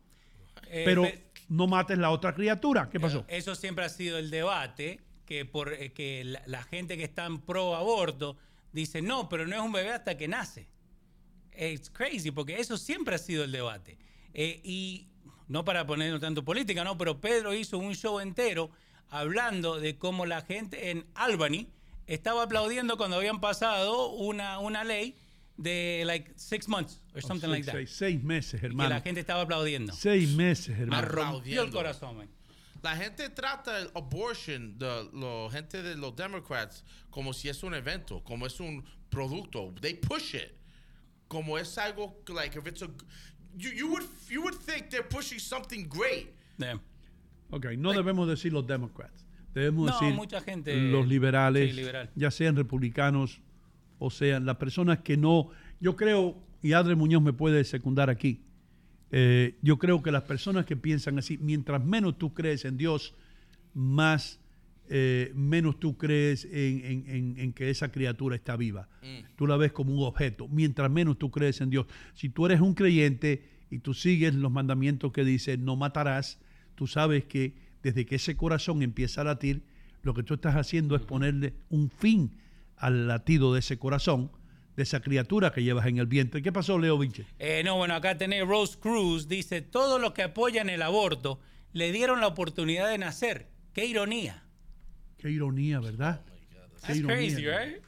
Eh, 0.68 0.82
Pero 0.84 1.02
pe- 1.02 1.24
no 1.48 1.66
mates 1.68 1.96
la 1.98 2.10
otra 2.10 2.34
criatura. 2.34 2.88
¿Qué 2.90 2.98
pasó? 2.98 3.24
Eso 3.28 3.54
siempre 3.54 3.84
ha 3.84 3.88
sido 3.88 4.18
el 4.18 4.30
debate, 4.30 5.00
que 5.26 5.44
por 5.44 5.72
eh, 5.72 5.92
que 5.92 6.24
la, 6.24 6.42
la 6.46 6.62
gente 6.64 6.96
que 6.96 7.04
está 7.04 7.24
en 7.26 7.38
pro 7.40 7.76
aborto 7.76 8.36
dice, 8.72 9.00
no, 9.00 9.28
pero 9.28 9.46
no 9.46 9.54
es 9.56 9.62
un 9.62 9.72
bebé 9.72 9.92
hasta 9.92 10.16
que 10.16 10.26
nace. 10.26 10.66
It's 11.56 11.88
crazy, 11.90 12.30
porque 12.32 12.58
eso 12.60 12.76
siempre 12.76 13.14
ha 13.14 13.18
sido 13.18 13.44
el 13.44 13.52
debate. 13.52 13.96
Eh, 14.34 14.60
y 14.64 15.06
no 15.48 15.64
para 15.64 15.86
ponernos 15.86 16.20
tanto 16.20 16.44
política, 16.44 16.84
no, 16.84 16.96
pero 16.98 17.20
Pedro 17.20 17.54
hizo 17.54 17.78
un 17.78 17.94
show 17.94 18.20
entero 18.20 18.70
hablando 19.10 19.78
de 19.80 19.96
cómo 19.98 20.26
la 20.26 20.42
gente 20.42 20.90
en 20.90 21.06
Albany 21.14 21.68
estaba 22.06 22.42
aplaudiendo 22.44 22.96
cuando 22.96 23.16
habían 23.16 23.40
pasado 23.40 24.10
una, 24.10 24.58
una 24.58 24.84
ley 24.84 25.16
de 25.56 26.02
like 26.04 26.32
six 26.36 26.68
months 26.68 27.00
or 27.14 27.22
something 27.22 27.48
seis, 27.48 27.50
like 27.50 27.66
that. 27.66 27.72
seis- 27.74 27.90
seis 27.90 28.22
meses, 28.22 28.60
que 28.60 28.66
hermano. 28.66 28.90
la 28.90 29.00
gente 29.00 29.20
estaba 29.20 29.42
aplaudiendo. 29.42 29.92
Seis 29.92 30.28
meses, 30.30 30.76
Me 30.76 30.82
hermano. 30.84 31.08
rompió 31.08 31.62
el 31.62 31.70
corazón, 31.70 32.16
man. 32.18 32.28
La 32.82 32.94
gente 32.96 33.28
trata 33.30 33.80
el 33.80 33.90
abortion, 33.94 34.78
de 34.78 35.08
la 35.12 35.48
gente 35.50 35.82
de 35.82 35.96
los 35.96 36.14
Democrats, 36.14 36.84
como 37.10 37.32
si 37.32 37.48
es 37.48 37.62
un 37.62 37.74
evento, 37.74 38.22
como 38.22 38.46
es 38.46 38.60
un 38.60 38.84
producto. 39.08 39.72
They 39.80 39.94
push 39.94 40.34
it. 40.34 40.52
Como 41.26 41.58
es 41.58 41.76
algo, 41.78 42.22
like, 42.28 42.56
if 42.56 42.66
it's 42.68 42.82
a. 42.82 42.88
You, 43.58 43.70
you, 43.70 43.88
would, 43.90 44.04
you 44.28 44.42
would 44.42 44.54
think 44.54 44.90
they're 44.90 45.06
pushing 45.08 45.38
something 45.38 45.88
great. 45.88 46.28
Ok, 47.50 47.66
no 47.78 47.92
debemos 47.92 48.28
decir 48.28 48.52
los 48.52 48.66
Democrats. 48.66 49.24
Debemos 49.54 49.86
No, 49.90 49.98
decir 49.98 50.14
mucha 50.14 50.40
gente- 50.40 50.74
los 50.90 51.06
liberales, 51.06 51.70
sí, 51.70 51.76
liberal. 51.76 52.10
ya 52.14 52.30
sean 52.30 52.56
republicanos 52.56 53.40
o 53.98 54.10
sean 54.10 54.44
las 54.44 54.56
personas 54.56 54.98
que 54.98 55.16
no. 55.16 55.48
Yo 55.80 55.96
creo, 55.96 56.36
y 56.62 56.72
Adre 56.74 56.94
Muñoz 56.96 57.22
me 57.22 57.32
puede 57.32 57.64
secundar 57.64 58.10
aquí, 58.10 58.42
eh, 59.10 59.56
yo 59.62 59.78
creo 59.78 60.02
que 60.02 60.10
las 60.10 60.24
personas 60.24 60.66
que 60.66 60.76
piensan 60.76 61.18
así, 61.18 61.38
mientras 61.38 61.82
menos 61.84 62.18
tú 62.18 62.34
crees 62.34 62.64
en 62.64 62.76
Dios, 62.76 63.14
más 63.72 64.40
eh, 64.88 65.32
menos 65.34 65.78
tú 65.80 65.96
crees 65.96 66.44
en, 66.44 66.84
en- 66.84 67.04
en- 67.08 67.38
en 67.38 67.52
que 67.52 67.70
esa 67.70 67.90
criatura 67.90 68.36
está 68.36 68.56
viva. 68.56 68.88
Tú 69.36 69.46
la 69.46 69.56
ves 69.56 69.72
como 69.72 69.92
un 69.94 70.04
objeto. 70.04 70.48
Mientras 70.48 70.90
menos 70.90 71.18
tú 71.18 71.30
crees 71.30 71.60
en 71.60 71.70
Dios. 71.70 71.86
Si 72.14 72.28
tú 72.28 72.46
eres 72.46 72.60
un 72.60 72.74
creyente 72.74 73.42
y 73.70 73.78
tú 73.80 73.94
sigues 73.94 74.34
los 74.34 74.50
mandamientos 74.52 75.12
que 75.12 75.24
dice 75.24 75.56
no 75.58 75.76
matarás, 75.76 76.38
tú 76.74 76.86
sabes 76.86 77.24
que 77.24 77.54
desde 77.82 78.04
que 78.06 78.16
ese 78.16 78.36
corazón 78.36 78.82
empieza 78.82 79.20
a 79.20 79.24
latir, 79.24 79.62
lo 80.02 80.14
que 80.14 80.22
tú 80.22 80.34
estás 80.34 80.54
haciendo 80.56 80.94
es 80.96 81.02
ponerle 81.02 81.54
un 81.68 81.90
fin 81.90 82.36
al 82.76 83.08
latido 83.08 83.52
de 83.54 83.60
ese 83.60 83.78
corazón, 83.78 84.30
de 84.76 84.82
esa 84.82 85.00
criatura 85.00 85.52
que 85.52 85.62
llevas 85.62 85.86
en 85.86 85.98
el 85.98 86.06
vientre. 86.06 86.42
¿Qué 86.42 86.52
pasó, 86.52 86.78
Leo 86.78 86.98
Vinche? 86.98 87.24
Eh, 87.38 87.62
no, 87.64 87.76
bueno, 87.76 87.94
acá 87.94 88.16
tenés 88.18 88.46
Rose 88.46 88.78
Cruz, 88.78 89.26
dice, 89.26 89.62
todos 89.62 90.00
los 90.00 90.12
que 90.12 90.22
apoyan 90.22 90.68
el 90.68 90.82
aborto 90.82 91.40
le 91.72 91.92
dieron 91.92 92.20
la 92.20 92.26
oportunidad 92.28 92.88
de 92.90 92.98
nacer. 92.98 93.48
Qué 93.72 93.86
ironía. 93.86 94.44
Qué 95.18 95.30
ironía, 95.30 95.80
¿verdad? 95.80 96.24
Qué 96.24 96.80
That's 96.80 96.96
ironía, 96.96 97.16
crazy, 97.16 97.46
right? 97.46 97.82
Qué. 97.82 97.86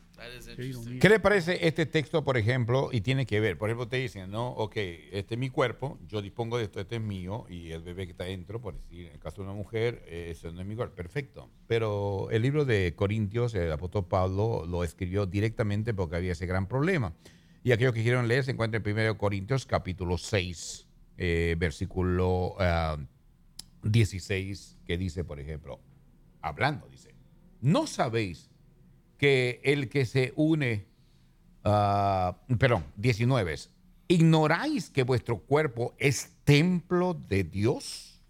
¿Qué 1.01 1.09
le 1.09 1.21
parece 1.21 1.67
este 1.67 1.87
texto, 1.87 2.25
por 2.25 2.37
ejemplo, 2.37 2.89
y 2.91 3.01
tiene 3.03 3.25
que 3.25 3.39
ver? 3.39 3.57
Por 3.57 3.69
ejemplo, 3.69 3.87
te 3.87 3.99
dicen, 3.99 4.31
no, 4.31 4.49
ok, 4.49 4.77
este 4.77 5.35
es 5.35 5.39
mi 5.39 5.49
cuerpo, 5.49 5.99
yo 6.09 6.21
dispongo 6.21 6.59
de 6.59 6.65
esto, 6.65 6.81
este 6.81 6.97
es 6.97 7.03
mío, 7.03 7.47
y 7.49 7.71
el 7.71 7.83
bebé 7.83 8.07
que 8.07 8.13
está 8.13 8.25
dentro, 8.25 8.61
por 8.61 8.75
decir, 8.75 9.07
en 9.07 9.13
el 9.13 9.21
caso 9.21 9.43
de 9.43 9.49
una 9.49 9.57
mujer, 9.57 10.03
eh, 10.07 10.29
ese 10.31 10.51
no 10.51 10.61
es 10.61 10.67
mi 10.67 10.75
cuerpo, 10.75 10.97
perfecto. 10.97 11.49
Pero 11.69 12.29
el 12.31 12.43
libro 12.43 12.65
de 12.65 12.95
Corintios, 12.97 13.55
el 13.55 13.71
apóstol 13.71 14.07
Pablo 14.07 14.67
lo 14.67 14.83
escribió 14.83 15.25
directamente 15.27 15.95
porque 15.95 16.17
había 16.17 16.33
ese 16.33 16.47
gran 16.47 16.67
problema. 16.67 17.15
Y 17.63 17.71
aquellos 17.71 17.95
que 17.95 18.03
quieran 18.03 18.27
leer 18.27 18.45
se 18.45 18.51
encuentran 18.53 18.83
en 18.85 18.93
1 18.93 19.19
Corintios 19.19 19.67
capítulo 19.67 20.19
6, 20.19 20.89
eh, 21.17 21.55
versículo 21.59 22.57
ah, 22.59 22.97
16, 23.85 24.79
que 24.85 24.99
dice, 24.99 25.23
por 25.23 25.39
ejemplo, 25.39 25.81
hablando, 26.41 26.89
dice, 26.89 27.08
¿no 27.61 27.87
sabéis 27.87 28.51
que 29.17 29.61
el 29.65 29.89
que 29.89 30.07
se 30.07 30.33
une, 30.37 30.87
ah, 31.65 32.39
perdón, 32.59 32.85
19, 32.97 33.53
es, 33.53 33.71
¿ignoráis 34.07 34.91
que 34.91 35.03
vuestro 35.03 35.39
cuerpo 35.39 35.95
es 35.99 36.37
templo 36.45 37.15
de 37.15 37.45
Dios, 37.45 38.23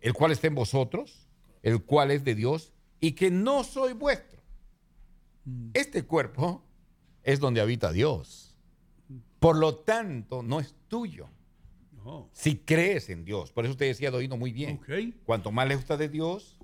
el 0.00 0.12
cual 0.12 0.32
está 0.32 0.48
en 0.48 0.54
vosotros, 0.54 1.28
el 1.62 1.82
cual 1.82 2.10
es 2.10 2.24
de 2.24 2.34
Dios, 2.34 2.72
y 3.00 3.12
que 3.12 3.30
no 3.30 3.64
soy 3.64 3.92
vuestro? 3.92 4.42
Este 5.72 6.04
cuerpo 6.04 6.62
es 7.22 7.40
donde 7.40 7.60
habita 7.60 7.92
Dios. 7.92 8.56
Por 9.38 9.56
lo 9.56 9.76
tanto, 9.76 10.42
no 10.42 10.60
es 10.60 10.74
tuyo. 10.88 11.28
Si 12.32 12.56
crees 12.56 13.10
en 13.10 13.24
Dios. 13.24 13.52
Por 13.52 13.64
eso 13.64 13.72
usted 13.72 13.86
decía, 13.86 14.10
Doino, 14.10 14.36
muy 14.36 14.52
bien. 14.52 14.80
Cuanto 15.24 15.52
más 15.52 15.68
le 15.68 15.76
gusta 15.76 15.96
de 15.96 16.08
Dios, 16.08 16.57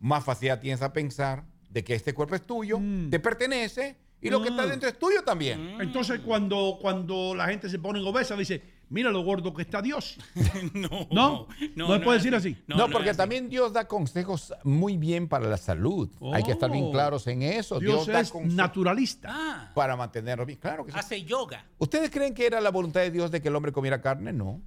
más 0.00 0.24
facilidad 0.24 0.60
tienes 0.60 0.82
a 0.82 0.92
pensar 0.92 1.44
de 1.70 1.84
que 1.84 1.94
este 1.94 2.12
cuerpo 2.14 2.34
es 2.34 2.44
tuyo, 2.46 2.80
te 3.10 3.20
pertenece 3.20 3.96
y 4.20 4.28
lo 4.28 4.42
que 4.42 4.48
está 4.48 4.66
Mm. 4.66 4.70
dentro 4.70 4.88
es 4.88 4.98
tuyo 4.98 5.22
también. 5.22 5.80
Entonces, 5.80 6.20
cuando, 6.20 6.78
cuando 6.80 7.34
la 7.34 7.46
gente 7.46 7.68
se 7.68 7.78
pone 7.78 8.00
obesa, 8.00 8.36
dice, 8.36 8.60
mira 8.90 9.10
lo 9.10 9.22
gordo 9.22 9.54
que 9.54 9.62
está 9.62 9.80
Dios. 9.80 10.18
no, 10.74 11.06
¿No? 11.10 11.46
¿No, 11.76 11.94
se 11.94 12.00
puede 12.00 12.18
decir 12.18 12.34
así? 12.34 12.56
No, 12.66 12.88
porque 12.90 13.14
también 13.14 13.48
Dios 13.48 13.72
da 13.72 13.86
consejos 13.86 14.52
muy 14.64 14.96
bien 14.98 15.28
para 15.28 15.48
la 15.48 15.56
salud. 15.56 16.10
Hay 16.34 16.42
que 16.42 16.50
estar 16.52 16.70
bien 16.70 16.84
Oh. 16.88 16.90
claros 16.90 17.26
en 17.28 17.42
eso. 17.42 17.78
Dios 17.78 18.06
da 18.08 18.20
es 18.20 18.34
naturalista. 18.34 19.70
para 19.74 19.96
mantenerlo 19.96 20.44
bien. 20.44 20.58
Claro 20.58 20.84
que 20.84 20.92
sí. 20.92 20.98
Hace 20.98 21.24
yoga. 21.24 21.64
¿Ustedes 21.78 22.10
creen 22.10 22.34
que 22.34 22.46
era 22.46 22.60
la 22.60 22.70
voluntad 22.70 23.00
de 23.00 23.10
Dios 23.10 23.30
de 23.30 23.40
que 23.40 23.48
el 23.48 23.56
hombre 23.56 23.72
comiera 23.72 24.00
carne? 24.02 24.32
No. 24.32 24.60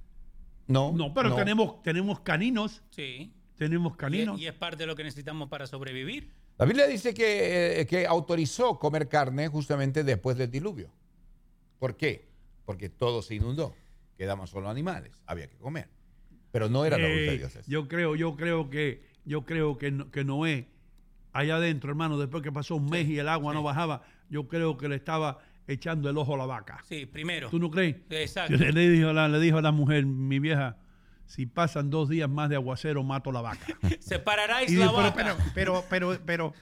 No. 0.66 0.92
No, 0.92 1.12
pero 1.12 1.34
Tenemos, 1.36 1.82
tenemos 1.82 2.20
caninos. 2.20 2.82
Sí. 2.90 3.32
Tenemos 3.56 3.96
caninos. 3.96 4.40
y 4.40 4.46
es 4.46 4.52
parte 4.52 4.78
de 4.78 4.86
lo 4.86 4.96
que 4.96 5.04
necesitamos 5.04 5.48
para 5.48 5.66
sobrevivir. 5.66 6.30
La 6.58 6.64
Biblia 6.66 6.86
dice 6.86 7.14
que, 7.14 7.80
eh, 7.80 7.86
que 7.86 8.06
autorizó 8.06 8.78
comer 8.78 9.08
carne 9.08 9.48
justamente 9.48 10.02
después 10.04 10.36
del 10.36 10.50
diluvio. 10.50 10.90
¿Por 11.78 11.96
qué? 11.96 12.28
Porque 12.64 12.88
todo 12.88 13.22
se 13.22 13.34
inundó. 13.36 13.74
Quedaban 14.16 14.46
solo 14.46 14.68
animales. 14.70 15.22
Había 15.26 15.48
que 15.48 15.56
comer. 15.56 15.88
Pero 16.50 16.68
no 16.68 16.84
era 16.84 16.96
la 16.98 17.04
voluntad 17.08 17.32
de 17.32 17.34
Eh, 17.34 17.38
Dios. 17.38 17.66
yo 17.66 17.88
creo, 17.88 18.14
yo 18.16 18.36
creo 18.36 18.70
que, 18.70 19.04
yo 19.24 19.44
creo 19.44 19.76
que, 19.76 19.90
no- 19.90 20.10
que 20.10 20.24
Noé, 20.24 20.68
allá 21.32 21.56
adentro, 21.56 21.90
hermano, 21.90 22.18
después 22.18 22.42
que 22.42 22.52
pasó 22.52 22.76
un 22.76 22.88
mes 22.88 23.08
y 23.08 23.18
el 23.18 23.28
agua 23.28 23.52
no 23.52 23.62
bajaba, 23.62 24.02
yo 24.30 24.46
creo 24.48 24.76
que 24.76 24.88
le 24.88 24.94
estaba 24.96 25.40
echando 25.66 26.08
el 26.08 26.16
ojo 26.16 26.34
a 26.34 26.38
la 26.38 26.46
vaca. 26.46 26.78
Sí, 26.88 27.06
primero. 27.06 27.50
¿Tú 27.50 27.58
no 27.58 27.70
crees? 27.70 27.96
Exacto. 28.10 28.54
Le, 28.56 28.70
le 28.72 28.88
dijo 28.88 29.12
la, 29.12 29.28
le 29.28 29.40
dijo 29.40 29.58
a 29.58 29.62
la 29.62 29.72
mujer, 29.72 30.06
mi 30.06 30.38
vieja, 30.38 30.76
si 31.26 31.46
pasan 31.46 31.90
dos 31.90 32.08
días 32.08 32.28
más 32.28 32.48
de 32.50 32.56
aguacero, 32.56 33.02
mato 33.02 33.32
la 33.32 33.40
vaca. 33.40 33.66
Separaráis 34.00 34.70
Y 34.70 34.76
la 34.76 34.86
dijo, 34.86 34.96
pero, 35.14 35.34
vaca. 35.36 35.50
pero, 35.54 35.84
pero, 35.88 36.18
pero, 36.24 36.54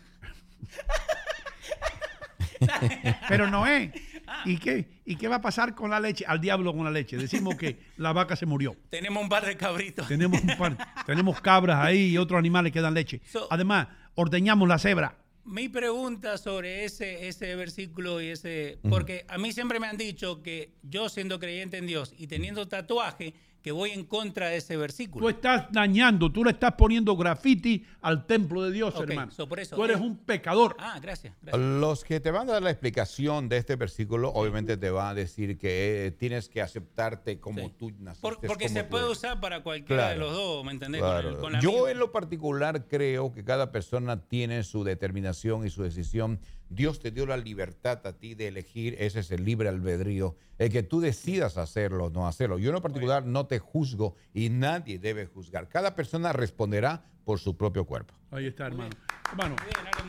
pero 3.28 3.50
Noé, 3.50 3.92
¿y 4.44 4.56
qué, 4.58 4.88
¿y 5.04 5.16
qué 5.16 5.28
va 5.28 5.36
a 5.36 5.40
pasar 5.40 5.74
con 5.74 5.90
la 5.90 6.00
leche? 6.00 6.24
Al 6.26 6.40
diablo 6.40 6.72
con 6.74 6.84
la 6.84 6.90
leche. 6.90 7.16
Decimos 7.16 7.56
que 7.56 7.78
la 7.96 8.12
vaca 8.12 8.36
se 8.36 8.46
murió. 8.46 8.76
Tenemos 8.90 9.22
un 9.22 9.28
par 9.28 9.44
de 9.46 9.56
cabritos. 9.56 10.06
Tenemos 10.08 10.40
un 10.42 10.56
par, 10.56 10.76
tenemos 11.06 11.40
cabras 11.40 11.84
ahí 11.84 12.10
y 12.10 12.18
otros 12.18 12.38
animales 12.38 12.72
que 12.72 12.80
dan 12.80 12.94
leche. 12.94 13.20
So- 13.30 13.48
Además, 13.50 13.88
ordeñamos 14.14 14.68
la 14.68 14.78
cebra. 14.78 15.16
Mi 15.44 15.68
pregunta 15.68 16.38
sobre 16.38 16.84
ese, 16.84 17.26
ese 17.26 17.56
versículo 17.56 18.20
y 18.20 18.28
ese... 18.28 18.78
Porque 18.88 19.24
a 19.28 19.38
mí 19.38 19.52
siempre 19.52 19.80
me 19.80 19.88
han 19.88 19.96
dicho 19.96 20.40
que 20.40 20.72
yo 20.84 21.08
siendo 21.08 21.40
creyente 21.40 21.78
en 21.78 21.88
Dios 21.88 22.14
y 22.16 22.28
teniendo 22.28 22.68
tatuaje, 22.68 23.34
que 23.62 23.70
voy 23.72 23.90
en 23.90 24.04
contra 24.04 24.48
de 24.48 24.56
ese 24.56 24.74
Tú 24.74 24.80
versículo. 24.80 25.28
estás 25.28 25.66
dañando, 25.70 26.30
tú 26.32 26.44
le 26.44 26.50
estás 26.50 26.72
poniendo 26.72 27.16
graffiti 27.16 27.84
al 28.00 28.26
templo 28.26 28.62
de 28.62 28.72
Dios, 28.72 28.94
Ok, 28.96 29.02
hermano. 29.08 29.30
so 29.30 29.48
por 29.48 29.60
eso, 29.60 29.76
tú 29.76 29.84
eres 29.84 29.98
eh, 29.98 30.02
un 30.02 30.16
pecador. 30.16 30.76
Ah, 30.78 30.98
gracias. 31.00 31.32
gracias. 31.40 31.64
Los 31.64 32.02
que 32.04 32.18
te 32.20 32.30
van 32.30 32.48
a 32.50 32.54
dar 32.54 32.62
la 32.62 32.70
explicación 32.70 33.48
de 33.48 33.58
este 33.58 33.76
versículo, 33.76 34.30
obviamente 34.32 34.76
te 34.76 34.90
van 34.90 35.06
a 35.08 35.14
decir 35.14 35.56
que 35.58 36.06
eh, 36.06 36.10
tienes 36.10 36.48
que 36.48 36.60
aceptarte 36.60 37.38
como 37.38 37.70
tú 37.70 37.92
naciste. 38.00 38.20
Por- 38.22 38.40
porque 38.40 38.64
como 38.66 38.76
se 38.76 38.82
tú 38.84 38.90
puede 38.90 39.04
eres. 39.06 39.18
usar 39.18 39.40
para 39.40 39.62
cualquiera 39.62 40.08
de 40.10 40.16
Claro, 40.16 40.30
los 40.30 40.36
dos, 40.36 40.64
¿me 40.64 40.72
entendés? 40.72 41.00
Claro. 41.00 41.22
Con 41.28 41.34
el- 41.34 41.40
con 41.40 41.52
la 41.52 41.60
Yo 41.60 41.70
misma. 41.72 41.90
en 41.92 41.98
lo 41.98 42.10
particular 42.12 42.86
creo 42.88 43.32
que 43.32 43.44
cada 43.44 43.70
persona 43.70 44.20
tiene 44.26 44.64
su 44.64 44.82
determinación 44.84 45.64
y 45.66 45.70
su 45.70 45.82
decisión. 45.84 46.40
Dios 46.74 47.00
te 47.00 47.10
dio 47.10 47.26
la 47.26 47.36
libertad 47.36 48.06
a 48.06 48.12
ti 48.12 48.34
de 48.34 48.48
elegir, 48.48 48.96
ese 48.98 49.20
es 49.20 49.30
el 49.30 49.44
libre 49.44 49.68
albedrío, 49.68 50.36
el 50.58 50.70
que 50.70 50.82
tú 50.82 51.00
decidas 51.00 51.56
hacerlo 51.58 52.06
o 52.06 52.10
no 52.10 52.26
hacerlo. 52.26 52.58
Yo 52.58 52.70
en 52.70 52.74
lo 52.74 52.82
particular 52.82 53.24
no 53.26 53.46
te 53.46 53.58
juzgo 53.58 54.16
y 54.32 54.48
nadie 54.48 54.98
debe 54.98 55.26
juzgar. 55.26 55.68
Cada 55.68 55.94
persona 55.94 56.32
responderá 56.32 57.04
por 57.24 57.38
su 57.38 57.56
propio 57.56 57.84
cuerpo. 57.84 58.14
Ahí 58.30 58.46
está, 58.46 58.66
hermano. 58.66 58.90
Hermano, 59.30 59.56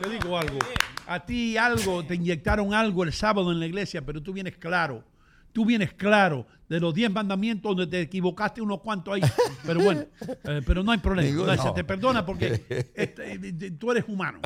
te 0.02 0.08
digo 0.10 0.36
algo. 0.38 0.58
A 1.06 1.24
ti 1.24 1.56
algo, 1.56 2.04
te 2.04 2.14
inyectaron 2.14 2.74
algo 2.74 3.04
el 3.04 3.12
sábado 3.12 3.52
en 3.52 3.60
la 3.60 3.66
iglesia, 3.66 4.02
pero 4.04 4.22
tú 4.22 4.32
vienes 4.32 4.56
claro. 4.56 5.04
Tú 5.52 5.64
vienes 5.64 5.92
claro 5.92 6.46
de 6.68 6.80
los 6.80 6.92
diez 6.92 7.08
mandamientos 7.12 7.76
donde 7.76 7.86
te 7.86 8.00
equivocaste 8.00 8.60
unos 8.60 8.80
cuantos 8.80 9.14
ahí. 9.14 9.20
Pero 9.64 9.80
bueno, 9.84 10.04
eh, 10.44 10.60
pero 10.66 10.82
no 10.82 10.90
hay 10.90 10.98
problema. 10.98 11.28
Digo, 11.28 11.46
No, 11.46 11.62
Se 11.62 11.70
te 11.70 11.84
perdona 11.84 12.26
porque 12.26 12.64
este, 12.96 13.34
eh, 13.34 13.70
tú 13.78 13.92
eres 13.92 14.04
humano 14.08 14.40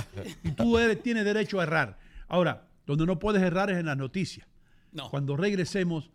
y 0.44 0.50
tú 0.50 0.76
eres- 0.78 1.02
tienes 1.02 1.24
derecho 1.24 1.60
a 1.60 1.62
errar. 1.62 1.98
Ahora, 2.28 2.68
donde 2.86 3.06
no 3.06 3.18
puedes 3.18 3.42
errar 3.42 3.70
es 3.70 3.78
en 3.78 3.86
las 3.86 3.96
noticias. 3.96 4.46
No. 4.92 5.10
Cuando 5.10 5.36
regresemos, 5.36 6.10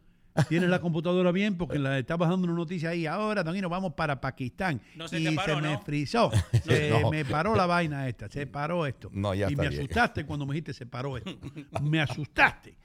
tienes 0.50 0.70
la 0.70 0.80
computadora 0.80 1.32
bien 1.32 1.58
porque 1.58 1.78
la 1.78 2.00
estabas 2.00 2.30
dando 2.30 2.48
una 2.48 2.56
noticia 2.56 2.90
ahí. 2.90 3.06
Ahora, 3.06 3.44
Danilo, 3.44 3.70
vamos 3.70 3.94
para 3.94 4.20
Pakistán. 4.20 4.82
No 4.96 5.08
se 5.08 5.20
y 5.20 5.26
te 5.26 5.32
paró, 5.34 5.56
se 5.56 5.62
me 5.62 5.78
frizó. 5.80 6.32
Se 6.66 6.90
No. 6.90 7.12
me 7.12 7.24
paró 7.26 7.56
la 7.56 7.66
vaina 7.68 8.08
esta. 8.08 8.28
Se 8.30 8.48
paró 8.48 8.86
esto. 8.88 9.10
No, 9.14 9.34
ya 9.36 9.48
y 9.48 9.54
está 9.54 9.64
me 9.64 9.70
bien. 9.70 9.82
asustaste 9.82 10.26
cuando 10.26 10.46
me 10.46 10.54
dijiste 10.54 10.74
se 10.74 10.86
paró 10.86 11.18
esto. 11.18 11.38
Me 11.84 12.02
asustaste. 12.02 12.76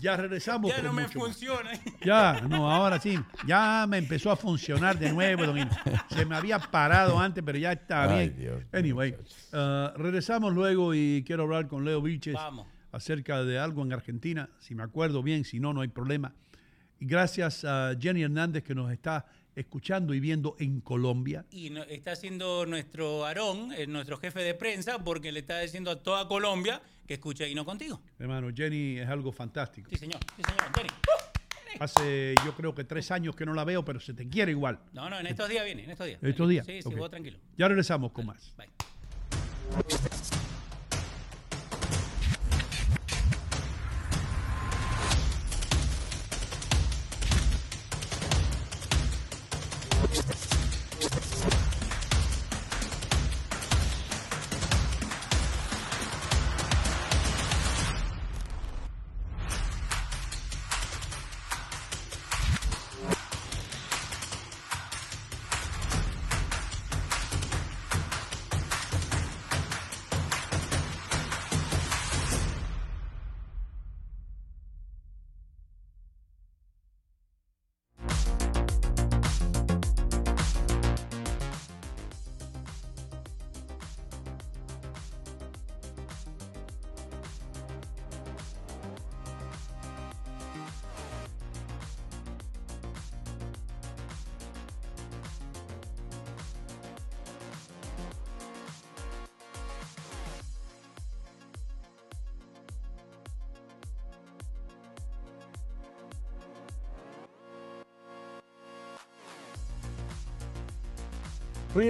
Ya 0.00 0.16
regresamos. 0.16 0.70
Ya 0.70 0.82
no 0.82 0.92
me 0.92 1.02
más. 1.02 1.12
funciona. 1.12 1.70
Ya, 2.02 2.40
no, 2.48 2.70
ahora 2.70 2.98
sí. 3.00 3.18
Ya 3.46 3.86
me 3.88 3.98
empezó 3.98 4.30
a 4.30 4.36
funcionar 4.36 4.98
de 4.98 5.12
nuevo, 5.12 5.44
don. 5.46 5.68
Se 6.08 6.24
me 6.24 6.36
había 6.36 6.58
parado 6.58 7.18
antes, 7.18 7.42
pero 7.44 7.58
ya 7.58 7.72
está 7.72 8.04
Ay, 8.04 8.28
bien. 8.30 8.38
Dios, 8.38 8.62
anyway, 8.72 9.16
uh, 9.52 9.96
regresamos 9.96 10.54
luego 10.54 10.94
y 10.94 11.22
quiero 11.26 11.42
hablar 11.44 11.68
con 11.68 11.84
Leo 11.84 12.00
Vilches 12.00 12.34
Vamos. 12.34 12.66
acerca 12.92 13.42
de 13.44 13.58
algo 13.58 13.82
en 13.82 13.92
Argentina. 13.92 14.48
Si 14.58 14.74
me 14.74 14.82
acuerdo 14.82 15.22
bien, 15.22 15.44
si 15.44 15.60
no, 15.60 15.72
no 15.72 15.80
hay 15.80 15.88
problema. 15.88 16.32
Y 17.00 17.06
gracias 17.06 17.64
a 17.64 17.94
Jenny 18.00 18.22
Hernández 18.22 18.62
que 18.62 18.74
nos 18.74 18.90
está 18.92 19.26
escuchando 19.56 20.14
y 20.14 20.20
viendo 20.20 20.56
en 20.58 20.80
Colombia. 20.80 21.44
Y 21.50 21.70
no- 21.70 21.82
está 21.84 22.12
haciendo 22.12 22.66
nuestro 22.66 23.24
Aarón, 23.24 23.72
eh, 23.72 23.86
nuestro 23.86 24.18
jefe 24.18 24.40
de 24.40 24.54
prensa, 24.54 24.98
porque 25.02 25.32
le 25.32 25.40
está 25.40 25.60
diciendo 25.60 25.90
a 25.90 26.02
toda 26.02 26.26
Colombia 26.28 26.80
que 27.06 27.14
escuche 27.14 27.48
y 27.48 27.54
no 27.54 27.64
contigo. 27.64 28.00
Hermano, 28.18 28.48
Jenny 28.54 28.98
es 28.98 29.08
algo 29.08 29.30
fantástico. 29.32 29.88
Sí, 29.90 29.96
señor. 29.96 30.20
Sí, 30.36 30.42
señor. 30.42 30.76
Jenny. 30.76 30.88
Hace 31.80 32.34
yo 32.44 32.54
creo 32.54 32.72
que 32.74 32.84
tres 32.84 33.10
años 33.10 33.34
que 33.34 33.44
no 33.44 33.52
la 33.52 33.64
veo, 33.64 33.84
pero 33.84 33.98
se 33.98 34.14
te 34.14 34.28
quiere 34.28 34.52
igual. 34.52 34.78
No, 34.92 35.10
no, 35.10 35.18
en 35.18 35.26
estos 35.26 35.48
días 35.48 35.64
viene, 35.64 35.82
en 35.84 35.90
estos 35.90 36.06
días. 36.06 36.20
Estos 36.22 36.48
días. 36.48 36.64
Sí, 36.66 36.80
sí, 36.82 36.88
Ok. 36.88 36.96
vos 36.96 37.10
tranquilo. 37.10 37.38
Ya 37.58 37.66
regresamos 37.68 38.12
con 38.12 38.26
más. 38.26 38.54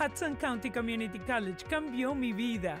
Hudson 0.00 0.36
County 0.36 0.70
Community 0.70 1.18
College 1.18 1.66
cambió 1.68 2.14
mi 2.14 2.32
vida. 2.32 2.80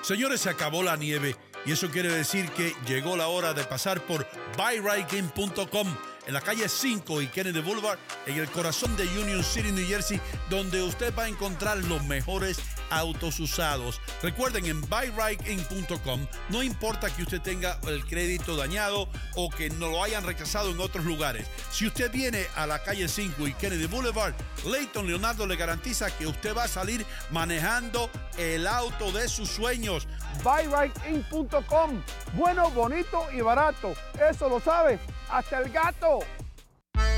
Señores, 0.01 0.41
se 0.41 0.49
acabó 0.49 0.83
la 0.83 0.97
nieve 0.97 1.37
y 1.67 1.73
eso 1.73 1.91
quiere 1.91 2.11
decir 2.11 2.49
que 2.51 2.73
llegó 2.87 3.19
la 3.19 3.29
hora 3.29 3.53
de 3.53 3.65
pasar 3.65 4.01
por 4.01 4.27
buyridegame.com 4.57 5.89
en 6.27 6.35
la 6.35 6.41
calle 6.41 6.69
5 6.69 7.23
y 7.23 7.27
Kennedy 7.29 7.61
Boulevard, 7.61 7.99
en 8.27 8.37
el 8.37 8.51
corazón 8.51 8.97
de 8.97 9.05
Union 9.19 9.43
City, 9.43 9.73
New 9.73 9.87
Jersey, 9.87 10.21
donde 10.49 10.83
usted 10.83 11.15
va 11.17 11.25
a 11.25 11.29
encontrar 11.29 11.79
los 11.79 12.05
mejores 12.05 12.59
autos 12.91 13.41
usados. 13.41 14.01
Recuerden, 14.23 14.67
en 14.67 14.81
buyridein.com 14.83 16.27
no 16.51 16.63
importa 16.63 17.15
que 17.15 17.23
usted 17.23 17.41
tenga 17.41 17.79
el 17.87 18.05
crédito 18.05 18.57
dañado 18.57 19.09
o 19.35 19.51
que 19.51 19.71
no 19.71 19.89
lo 19.89 20.03
hayan 20.03 20.25
rechazado 20.25 20.71
en 20.71 20.81
otros 20.81 21.05
lugares. 21.05 21.47
Si 21.71 21.87
usted 21.87 22.11
viene 22.11 22.47
a 22.57 22.67
la 22.67 22.83
calle 22.83 23.09
5 23.09 23.47
y 23.49 23.55
Kennedy 23.55 23.87
Boulevard, 23.87 24.35
Leighton 24.65 25.07
Leonardo 25.07 25.47
le 25.47 25.57
garantiza 25.57 26.11
que 26.17 26.27
usted 26.27 26.57
va 26.57 26.65
a 26.65 26.69
salir 26.69 27.05
manejando 27.31 28.11
el 28.39 28.67
auto 28.67 29.13
de 29.13 29.29
sus 29.29 29.49
sueños. 29.49 30.07
buyrightin.com. 30.43 32.03
Bueno, 32.35 32.71
bonito 32.71 33.27
y 33.33 33.41
barato. 33.41 33.95
Eso 34.31 34.49
lo 34.49 34.61
sabe 34.61 34.99
hasta 35.31 35.61
el 35.61 35.71
gato. 35.71 36.21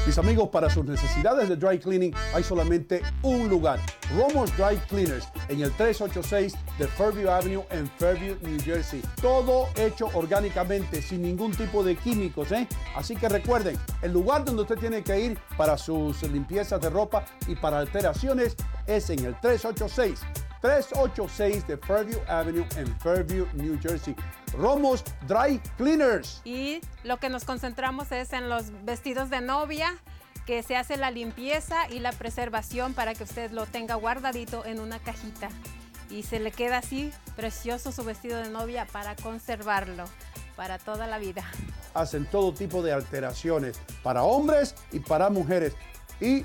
Mis 0.06 0.18
amigos, 0.18 0.50
para 0.50 0.70
sus 0.70 0.84
necesidades 0.84 1.48
de 1.48 1.56
dry 1.56 1.80
cleaning 1.80 2.14
hay 2.32 2.44
solamente 2.44 3.02
un 3.22 3.48
lugar. 3.48 3.80
Romos 4.16 4.56
Dry 4.56 4.76
Cleaners 4.88 5.26
en 5.48 5.62
el 5.62 5.72
386 5.72 6.54
de 6.78 6.86
Fairview 6.86 7.28
Avenue 7.28 7.64
en 7.70 7.88
Fairview, 7.98 8.36
New 8.42 8.60
Jersey. 8.62 9.02
Todo 9.20 9.68
hecho 9.74 10.08
orgánicamente, 10.14 11.02
sin 11.02 11.22
ningún 11.22 11.50
tipo 11.50 11.82
de 11.82 11.96
químicos. 11.96 12.52
¿eh? 12.52 12.68
Así 12.94 13.16
que 13.16 13.28
recuerden, 13.28 13.76
el 14.00 14.12
lugar 14.12 14.44
donde 14.44 14.62
usted 14.62 14.78
tiene 14.78 15.02
que 15.02 15.18
ir 15.18 15.38
para 15.56 15.76
sus 15.76 16.22
limpiezas 16.22 16.80
de 16.80 16.88
ropa 16.88 17.24
y 17.48 17.56
para 17.56 17.80
alteraciones 17.80 18.54
es 18.86 19.10
en 19.10 19.24
el 19.24 19.38
386 19.40 20.20
386 20.60 21.66
de 21.66 21.76
Fairview 21.76 22.18
Avenue 22.28 22.66
en 22.76 22.86
Fairview, 23.00 23.46
New 23.54 23.78
Jersey. 23.80 24.14
Romos 24.52 25.04
Dry 25.26 25.60
Cleaners. 25.76 26.40
Y 26.44 26.80
lo 27.04 27.18
que 27.18 27.28
nos 27.28 27.44
concentramos 27.44 28.10
es 28.12 28.32
en 28.32 28.48
los 28.48 28.70
vestidos 28.84 29.30
de 29.30 29.40
novia, 29.40 29.94
que 30.46 30.62
se 30.62 30.76
hace 30.76 30.96
la 30.96 31.10
limpieza 31.10 31.88
y 31.90 31.98
la 31.98 32.12
preservación 32.12 32.94
para 32.94 33.14
que 33.14 33.24
usted 33.24 33.50
lo 33.50 33.66
tenga 33.66 33.96
guardadito 33.96 34.64
en 34.64 34.80
una 34.80 34.98
cajita. 34.98 35.48
Y 36.08 36.22
se 36.22 36.38
le 36.38 36.52
queda 36.52 36.78
así 36.78 37.12
precioso 37.34 37.90
su 37.90 38.04
vestido 38.04 38.38
de 38.38 38.48
novia 38.48 38.86
para 38.92 39.16
conservarlo 39.16 40.04
para 40.56 40.78
toda 40.78 41.06
la 41.06 41.18
vida. 41.18 41.44
Hacen 41.94 42.26
todo 42.26 42.52
tipo 42.52 42.82
de 42.82 42.92
alteraciones 42.92 43.78
para 44.02 44.22
hombres 44.22 44.74
y 44.92 45.00
para 45.00 45.30
mujeres. 45.30 45.74
Y 46.20 46.44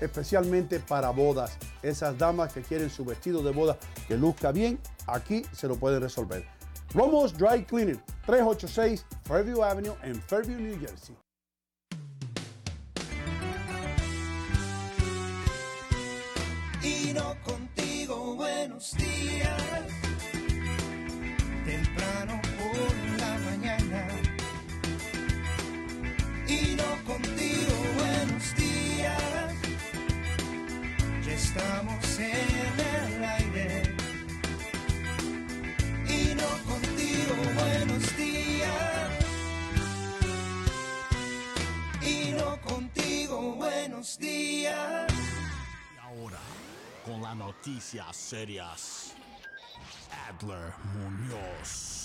especialmente 0.00 0.80
para 0.80 1.10
bodas. 1.10 1.56
Esas 1.82 2.16
damas 2.18 2.52
que 2.52 2.62
quieren 2.62 2.90
su 2.90 3.04
vestido 3.04 3.42
de 3.42 3.52
boda 3.52 3.78
que 4.06 4.16
luzca 4.16 4.52
bien, 4.52 4.78
aquí 5.06 5.42
se 5.52 5.68
lo 5.68 5.76
pueden 5.76 6.00
resolver. 6.00 6.44
Romos 6.94 7.36
Dry 7.36 7.64
Cleaning, 7.64 8.00
386 8.26 9.04
Fairview 9.24 9.62
Avenue 9.62 9.94
en 10.02 10.20
Fairview, 10.22 10.58
New 10.58 10.78
Jersey. 10.80 11.16
Estamos 31.58 32.18
en 32.18 32.80
el 32.80 33.24
aire. 33.24 33.82
Y 36.08 36.34
no 36.34 36.50
contigo, 36.70 37.34
buenos 37.54 38.16
días. 38.16 39.24
Y 42.00 42.32
no 42.32 42.60
contigo, 42.60 43.54
buenos 43.56 44.18
días. 44.18 45.12
Y 45.94 45.98
ahora, 45.98 46.38
con 47.04 47.22
las 47.22 47.36
noticias 47.36 48.16
serias, 48.16 49.14
Adler 50.28 50.72
Muñoz. 50.94 51.97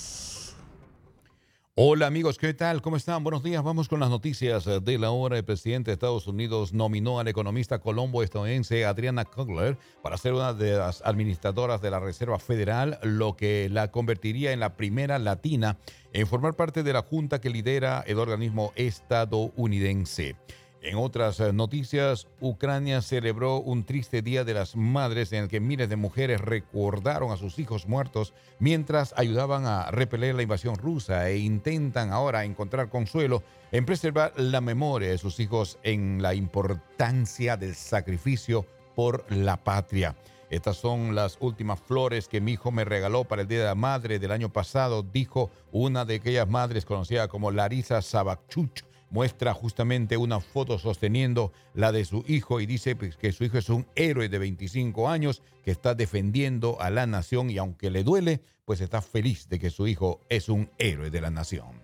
Hola 1.76 2.06
amigos, 2.06 2.38
¿qué 2.38 2.54
tal? 2.54 2.84
¿Cómo 2.84 2.98
están? 2.98 3.24
Buenos 3.24 3.42
días. 3.42 3.64
Vamos 3.64 3.88
con 3.88 4.00
las 4.00 4.12
noticias 4.12 4.66
de 4.84 4.98
la 5.00 5.10
hora. 5.10 5.40
El 5.40 5.44
presidente 5.44 5.90
de 5.90 5.94
Estados 5.94 6.28
Unidos 6.28 6.72
nominó 6.72 7.20
al 7.20 7.28
economista 7.28 7.80
colombo-estadounidense 7.80 8.86
Adriana 8.86 9.26
Kugler 9.26 9.80
para 10.04 10.20
ser 10.20 10.34
una 10.34 10.54
de 10.54 10.74
las 10.74 11.02
administradoras 11.02 11.82
de 11.82 11.90
la 11.90 12.00
Reserva 12.00 12.38
Federal, 12.38 13.00
lo 13.02 13.36
que 13.36 13.70
la 13.72 13.90
convertiría 13.90 14.52
en 14.52 14.60
la 14.60 14.78
primera 14.78 15.18
latina 15.18 15.80
en 16.14 16.28
formar 16.28 16.54
parte 16.54 16.84
de 16.84 16.94
la 16.94 17.02
junta 17.02 17.42
que 17.42 17.50
lidera 17.50 18.04
el 18.06 18.20
organismo 18.20 18.72
estadounidense. 18.76 20.36
En 20.84 20.98
otras 20.98 21.40
eh, 21.40 21.54
noticias, 21.54 22.28
Ucrania 22.42 23.02
celebró 23.02 23.56
un 23.56 23.86
triste 23.86 24.22
Día 24.22 24.44
de 24.44 24.54
las 24.54 24.76
Madres 24.76 25.32
en 25.32 25.44
el 25.44 25.50
que 25.50 25.62
miles 25.62 25.88
de 25.88 25.96
mujeres 25.96 26.42
recordaron 26.42 27.32
a 27.32 27.38
sus 27.38 27.58
hijos 27.58 27.88
muertos 27.88 28.34
mientras 28.60 29.14
ayudaban 29.16 29.66
a 29.66 29.92
repeler 29.92 30.36
la 30.36 30.44
invasión 30.44 30.76
rusa 30.76 31.30
e 31.30 31.38
intentan 31.38 32.12
ahora 32.12 32.44
encontrar 32.44 32.90
consuelo 32.90 33.44
en 33.72 33.86
preservar 33.86 34.34
la 34.36 34.60
memoria 34.60 35.08
de 35.08 35.18
sus 35.18 35.40
hijos 35.40 35.80
en 35.84 36.22
la 36.22 36.34
importancia 36.34 37.56
del 37.56 37.76
sacrificio 37.76 38.66
por 38.94 39.24
la 39.32 39.56
patria. 39.56 40.18
Estas 40.50 40.76
son 40.76 41.16
las 41.16 41.38
últimas 41.40 41.80
flores 41.80 42.28
que 42.28 42.42
mi 42.42 42.52
hijo 42.52 42.74
me 42.74 42.84
regaló 42.84 43.24
para 43.24 43.44
el 43.44 43.48
Día 43.48 43.60
de 43.60 43.66
la 43.66 43.76
Madre 43.76 44.20
del 44.20 44.34
año 44.34 44.52
pasado, 44.52 45.02
dijo 45.02 45.50
una 45.72 46.04
de 46.04 46.16
aquellas 46.16 46.50
madres 46.50 46.84
conocida 46.84 47.30
como 47.30 47.52
Larisa 47.52 48.02
Sabachuk 48.02 48.93
muestra 49.14 49.54
justamente 49.54 50.18
una 50.18 50.40
foto 50.40 50.80
sosteniendo 50.80 51.54
la 51.76 51.92
de 51.92 52.04
su 52.04 52.26
hijo 52.28 52.60
y 52.60 52.66
dice 52.66 52.96
pues, 52.96 53.16
que 53.16 53.32
su 53.32 53.44
hijo 53.44 53.60
es 53.60 53.70
un 53.70 53.86
héroe 53.96 54.28
de 54.28 54.40
25 54.40 55.08
años 55.08 55.44
que 55.64 55.70
está 55.70 55.94
defendiendo 55.94 56.82
a 56.82 56.90
la 56.90 57.06
nación 57.06 57.52
y 57.52 57.60
aunque 57.60 57.92
le 57.92 58.04
duele, 58.04 58.42
pues 58.66 58.82
está 58.82 59.04
feliz 59.04 59.48
de 59.50 59.60
que 59.60 59.70
su 59.70 59.88
hijo 59.88 60.20
es 60.30 60.50
un 60.50 60.70
héroe 60.80 61.12
de 61.12 61.22
la 61.22 61.30
nación. 61.30 61.80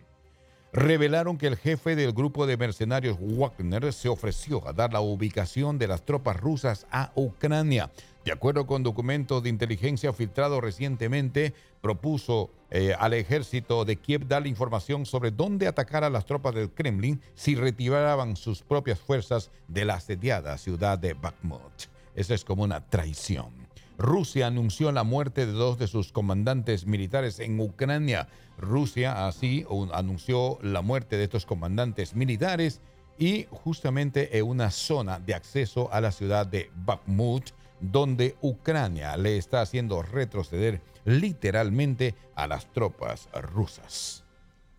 Revelaron 0.73 1.37
que 1.37 1.47
el 1.47 1.55
jefe 1.55 1.95
del 1.95 2.13
grupo 2.13 2.47
de 2.47 2.57
mercenarios 2.57 3.17
Wagner 3.19 3.93
se 3.93 4.09
ofreció 4.09 4.67
a 4.67 4.73
dar 4.73 4.91
la 4.91 5.01
ubicación 5.01 5.77
de 5.77 5.87
las 5.87 6.05
tropas 6.05 6.39
rusas 6.39 6.87
a 6.91 7.11
Ucrania. 7.15 7.91
De 8.29 8.33
acuerdo 8.33 8.67
con 8.67 8.83
documentos 8.83 9.41
de 9.41 9.49
inteligencia 9.49 10.13
filtrados 10.13 10.61
recientemente, 10.61 11.55
propuso 11.81 12.51
eh, 12.69 12.93
al 12.99 13.13
ejército 13.13 13.85
de 13.85 13.95
Kiev 13.95 14.27
dar 14.27 14.45
información 14.45 15.07
sobre 15.07 15.31
dónde 15.31 15.65
atacar 15.65 16.03
a 16.03 16.11
las 16.11 16.27
tropas 16.27 16.53
del 16.53 16.69
Kremlin 16.69 17.19
si 17.33 17.55
retiraban 17.55 18.35
sus 18.35 18.61
propias 18.61 18.99
fuerzas 18.99 19.49
de 19.67 19.83
la 19.83 19.95
asediada 19.95 20.55
ciudad 20.59 20.99
de 20.99 21.13
Bakhmut. 21.15 21.87
Eso 22.13 22.35
es 22.35 22.45
como 22.45 22.61
una 22.61 22.85
traición. 22.85 23.49
Rusia 23.97 24.45
anunció 24.45 24.91
la 24.91 25.03
muerte 25.03 25.47
de 25.47 25.53
dos 25.53 25.79
de 25.79 25.87
sus 25.87 26.11
comandantes 26.11 26.85
militares 26.85 27.39
en 27.39 27.59
Ucrania. 27.59 28.27
Rusia 28.59 29.25
así 29.27 29.65
un- 29.67 29.89
anunció 29.91 30.59
la 30.61 30.83
muerte 30.83 31.17
de 31.17 31.23
estos 31.23 31.47
comandantes 31.47 32.13
militares 32.13 32.79
y 33.17 33.47
justamente 33.49 34.37
en 34.37 34.45
una 34.45 34.69
zona 34.69 35.19
de 35.19 35.33
acceso 35.33 35.91
a 35.91 35.99
la 35.99 36.11
ciudad 36.11 36.45
de 36.45 36.69
Bakhmut, 36.85 37.49
donde 37.79 38.35
Ucrania 38.41 39.17
le 39.17 39.37
está 39.37 39.61
haciendo 39.61 40.01
retroceder 40.01 40.81
literalmente 41.05 42.15
a 42.35 42.47
las 42.47 42.71
tropas 42.73 43.29
rusas. 43.33 44.23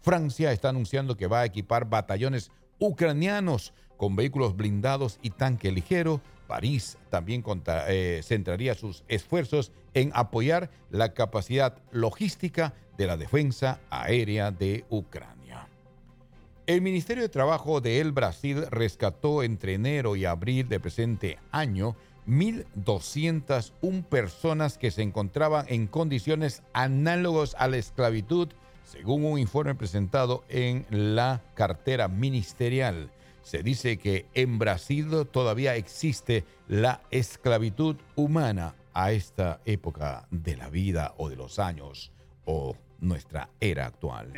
Francia 0.01 0.53
está 0.53 0.71
anunciando 0.71 1.17
que 1.17 1.27
va 1.27 1.41
a 1.41 1.45
equipar 1.45 1.89
batallones 1.89 2.51
ucranianos 2.79 3.75
con 3.97 4.17
vehículos 4.17 4.57
blindados 4.57 5.19
y 5.23 5.31
tanque 5.31 5.71
ligero. 5.71 6.21
París 6.47 6.97
también 7.11 7.45
eh, 7.67 8.23
centraría 8.25 8.75
sus 8.75 9.05
esfuerzos 9.09 9.73
en 9.95 10.11
apoyar 10.15 10.71
la 10.91 11.13
capacidad 11.13 11.77
logística 11.93 12.75
de 12.97 13.07
la 13.07 13.17
defensa 13.17 13.81
aérea 13.91 14.51
de 14.51 14.85
Ucrania. 14.89 15.69
El 16.67 16.83
Ministerio 16.83 17.23
de 17.23 17.29
Trabajo 17.29 17.81
de 17.81 18.01
El 18.01 18.13
Brasil 18.13 18.65
rescató 18.71 19.43
entre 19.43 19.75
enero 19.75 20.17
y 20.17 20.25
abril 20.25 20.69
de 20.69 20.81
presente 20.81 21.39
año 21.51 21.97
1.201 22.27 24.05
personas 24.05 24.79
que 24.79 24.91
se 24.91 25.03
encontraban 25.03 25.67
en 25.69 25.87
condiciones 25.87 26.63
análogas 26.73 27.55
a 27.59 27.69
la 27.69 27.77
esclavitud, 27.77 28.49
según 28.85 29.25
un 29.25 29.39
informe 29.39 29.75
presentado 29.75 30.45
en 30.49 30.87
la 30.91 31.43
cartera 31.55 32.09
ministerial. 32.09 33.11
Se 33.43 33.63
dice 33.63 33.97
que 33.97 34.27
en 34.35 34.59
Brasil 34.59 35.27
todavía 35.31 35.77
existe 35.77 36.45
la 36.69 37.03
esclavitud 37.11 37.97
humana 38.17 38.75
a 38.93 39.13
esta 39.13 39.61
época 39.65 40.27
de 40.31 40.57
la 40.57 40.69
vida 40.69 41.15
o 41.17 41.29
de 41.29 41.37
los 41.37 41.59
años 41.59 42.13
o 42.45 42.77
nuestra 43.01 43.49
era 43.61 43.87
actual. 43.87 44.33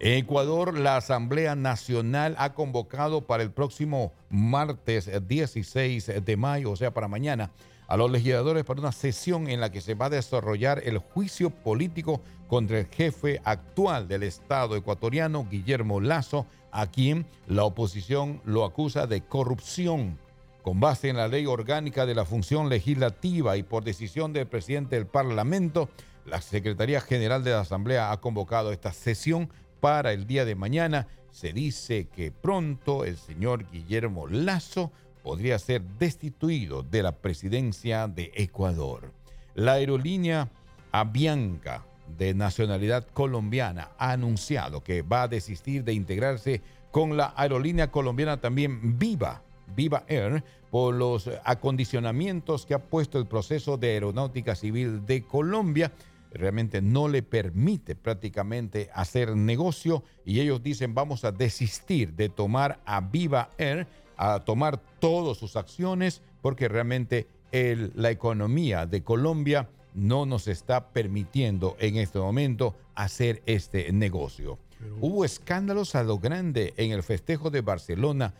En 0.00 0.12
Ecuador, 0.12 0.78
la 0.78 0.96
Asamblea 0.96 1.56
Nacional 1.56 2.36
ha 2.38 2.54
convocado 2.54 3.22
para 3.22 3.42
el 3.42 3.50
próximo 3.50 4.12
martes 4.30 5.10
16 5.26 6.24
de 6.24 6.36
mayo, 6.36 6.70
o 6.70 6.76
sea, 6.76 6.92
para 6.92 7.08
mañana, 7.08 7.50
a 7.88 7.96
los 7.96 8.08
legisladores 8.08 8.62
para 8.62 8.80
una 8.80 8.92
sesión 8.92 9.48
en 9.48 9.60
la 9.60 9.72
que 9.72 9.80
se 9.80 9.94
va 9.94 10.06
a 10.06 10.10
desarrollar 10.10 10.82
el 10.84 10.98
juicio 10.98 11.50
político 11.50 12.20
contra 12.46 12.78
el 12.78 12.86
jefe 12.86 13.40
actual 13.42 14.06
del 14.06 14.22
Estado 14.22 14.76
ecuatoriano, 14.76 15.48
Guillermo 15.50 16.00
Lazo, 16.00 16.46
a 16.70 16.86
quien 16.86 17.26
la 17.48 17.64
oposición 17.64 18.40
lo 18.44 18.64
acusa 18.64 19.08
de 19.08 19.22
corrupción. 19.22 20.16
Con 20.62 20.78
base 20.78 21.08
en 21.08 21.16
la 21.16 21.26
ley 21.26 21.46
orgánica 21.46 22.06
de 22.06 22.14
la 22.14 22.24
función 22.24 22.68
legislativa 22.68 23.56
y 23.56 23.64
por 23.64 23.82
decisión 23.82 24.32
del 24.32 24.46
presidente 24.46 24.94
del 24.94 25.06
Parlamento, 25.06 25.88
la 26.24 26.40
Secretaría 26.40 27.00
General 27.00 27.42
de 27.42 27.50
la 27.50 27.60
Asamblea 27.60 28.12
ha 28.12 28.20
convocado 28.20 28.70
esta 28.70 28.92
sesión 28.92 29.48
para 29.80 30.12
el 30.12 30.26
día 30.26 30.44
de 30.44 30.54
mañana. 30.54 31.06
Se 31.30 31.52
dice 31.52 32.08
que 32.08 32.30
pronto 32.32 33.04
el 33.04 33.16
señor 33.16 33.70
Guillermo 33.70 34.26
Lazo 34.26 34.90
podría 35.22 35.58
ser 35.58 35.82
destituido 35.82 36.82
de 36.82 37.02
la 37.02 37.12
presidencia 37.12 38.08
de 38.08 38.32
Ecuador. 38.34 39.12
La 39.54 39.72
aerolínea 39.72 40.48
Avianca 40.92 41.84
de 42.16 42.32
nacionalidad 42.34 43.06
colombiana 43.12 43.90
ha 43.98 44.12
anunciado 44.12 44.82
que 44.82 45.02
va 45.02 45.24
a 45.24 45.28
desistir 45.28 45.84
de 45.84 45.92
integrarse 45.92 46.62
con 46.90 47.16
la 47.16 47.34
aerolínea 47.36 47.90
colombiana 47.90 48.40
también 48.40 48.98
Viva, 48.98 49.42
Viva 49.76 50.04
Air, 50.08 50.42
por 50.70 50.94
los 50.94 51.30
acondicionamientos 51.44 52.66
que 52.66 52.74
ha 52.74 52.78
puesto 52.78 53.18
el 53.18 53.26
proceso 53.26 53.76
de 53.76 53.90
aeronáutica 53.90 54.54
civil 54.54 55.04
de 55.06 55.22
Colombia. 55.22 55.92
Realmente 56.32 56.82
no 56.82 57.08
le 57.08 57.22
permite 57.22 57.94
prácticamente 57.96 58.90
hacer 58.94 59.34
negocio 59.36 60.02
y 60.24 60.40
ellos 60.40 60.62
dicen 60.62 60.94
vamos 60.94 61.24
a 61.24 61.32
desistir 61.32 62.12
de 62.14 62.28
tomar 62.28 62.80
a 62.84 63.00
Viva 63.00 63.50
Air, 63.58 63.86
a 64.16 64.40
tomar 64.40 64.78
todas 65.00 65.38
sus 65.38 65.56
acciones 65.56 66.22
porque 66.42 66.68
realmente 66.68 67.26
el- 67.52 67.92
la 67.94 68.10
economía 68.10 68.84
de 68.86 69.02
Colombia 69.02 69.68
no 69.94 70.26
nos 70.26 70.48
está 70.48 70.90
permitiendo 70.90 71.76
en 71.80 71.96
este 71.96 72.18
momento 72.18 72.74
hacer 72.94 73.42
este 73.46 73.90
negocio. 73.92 74.58
Hubo 75.00 75.24
escándalos 75.24 75.94
a 75.94 76.02
lo 76.04 76.18
grande 76.18 76.74
en 76.76 76.92
el 76.92 77.02
festejo 77.02 77.50
de 77.50 77.62
Barcelona, 77.62 78.34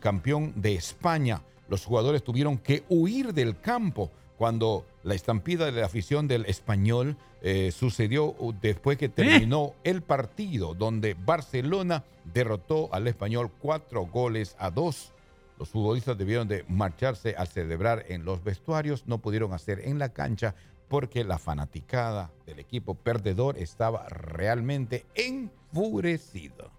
campeón 0.00 0.52
de 0.56 0.74
España. 0.74 1.42
Los 1.68 1.84
jugadores 1.84 2.24
tuvieron 2.24 2.58
que 2.58 2.82
huir 2.88 3.32
del 3.34 3.60
campo 3.60 4.10
cuando 4.36 4.86
la 5.08 5.14
estampida 5.14 5.64
de 5.66 5.72
la 5.72 5.86
afición 5.86 6.28
del 6.28 6.44
español 6.44 7.16
eh, 7.40 7.72
sucedió 7.72 8.26
uh, 8.38 8.52
después 8.52 8.98
que 8.98 9.08
terminó 9.08 9.72
el 9.84 10.02
partido 10.02 10.74
donde 10.74 11.14
Barcelona 11.14 12.04
derrotó 12.32 12.92
al 12.92 13.08
español 13.08 13.50
cuatro 13.58 14.06
goles 14.06 14.54
a 14.58 14.70
dos. 14.70 15.14
Los 15.58 15.70
futbolistas 15.70 16.18
debieron 16.18 16.46
de 16.46 16.64
marcharse 16.68 17.34
a 17.38 17.46
celebrar 17.46 18.04
en 18.08 18.24
los 18.24 18.44
vestuarios, 18.44 19.04
no 19.06 19.18
pudieron 19.18 19.54
hacer 19.54 19.80
en 19.80 19.98
la 19.98 20.10
cancha 20.10 20.54
porque 20.88 21.24
la 21.24 21.38
fanaticada 21.38 22.30
del 22.46 22.58
equipo 22.58 22.94
perdedor 22.94 23.56
estaba 23.58 24.06
realmente 24.08 25.06
enfurecida. 25.14 26.70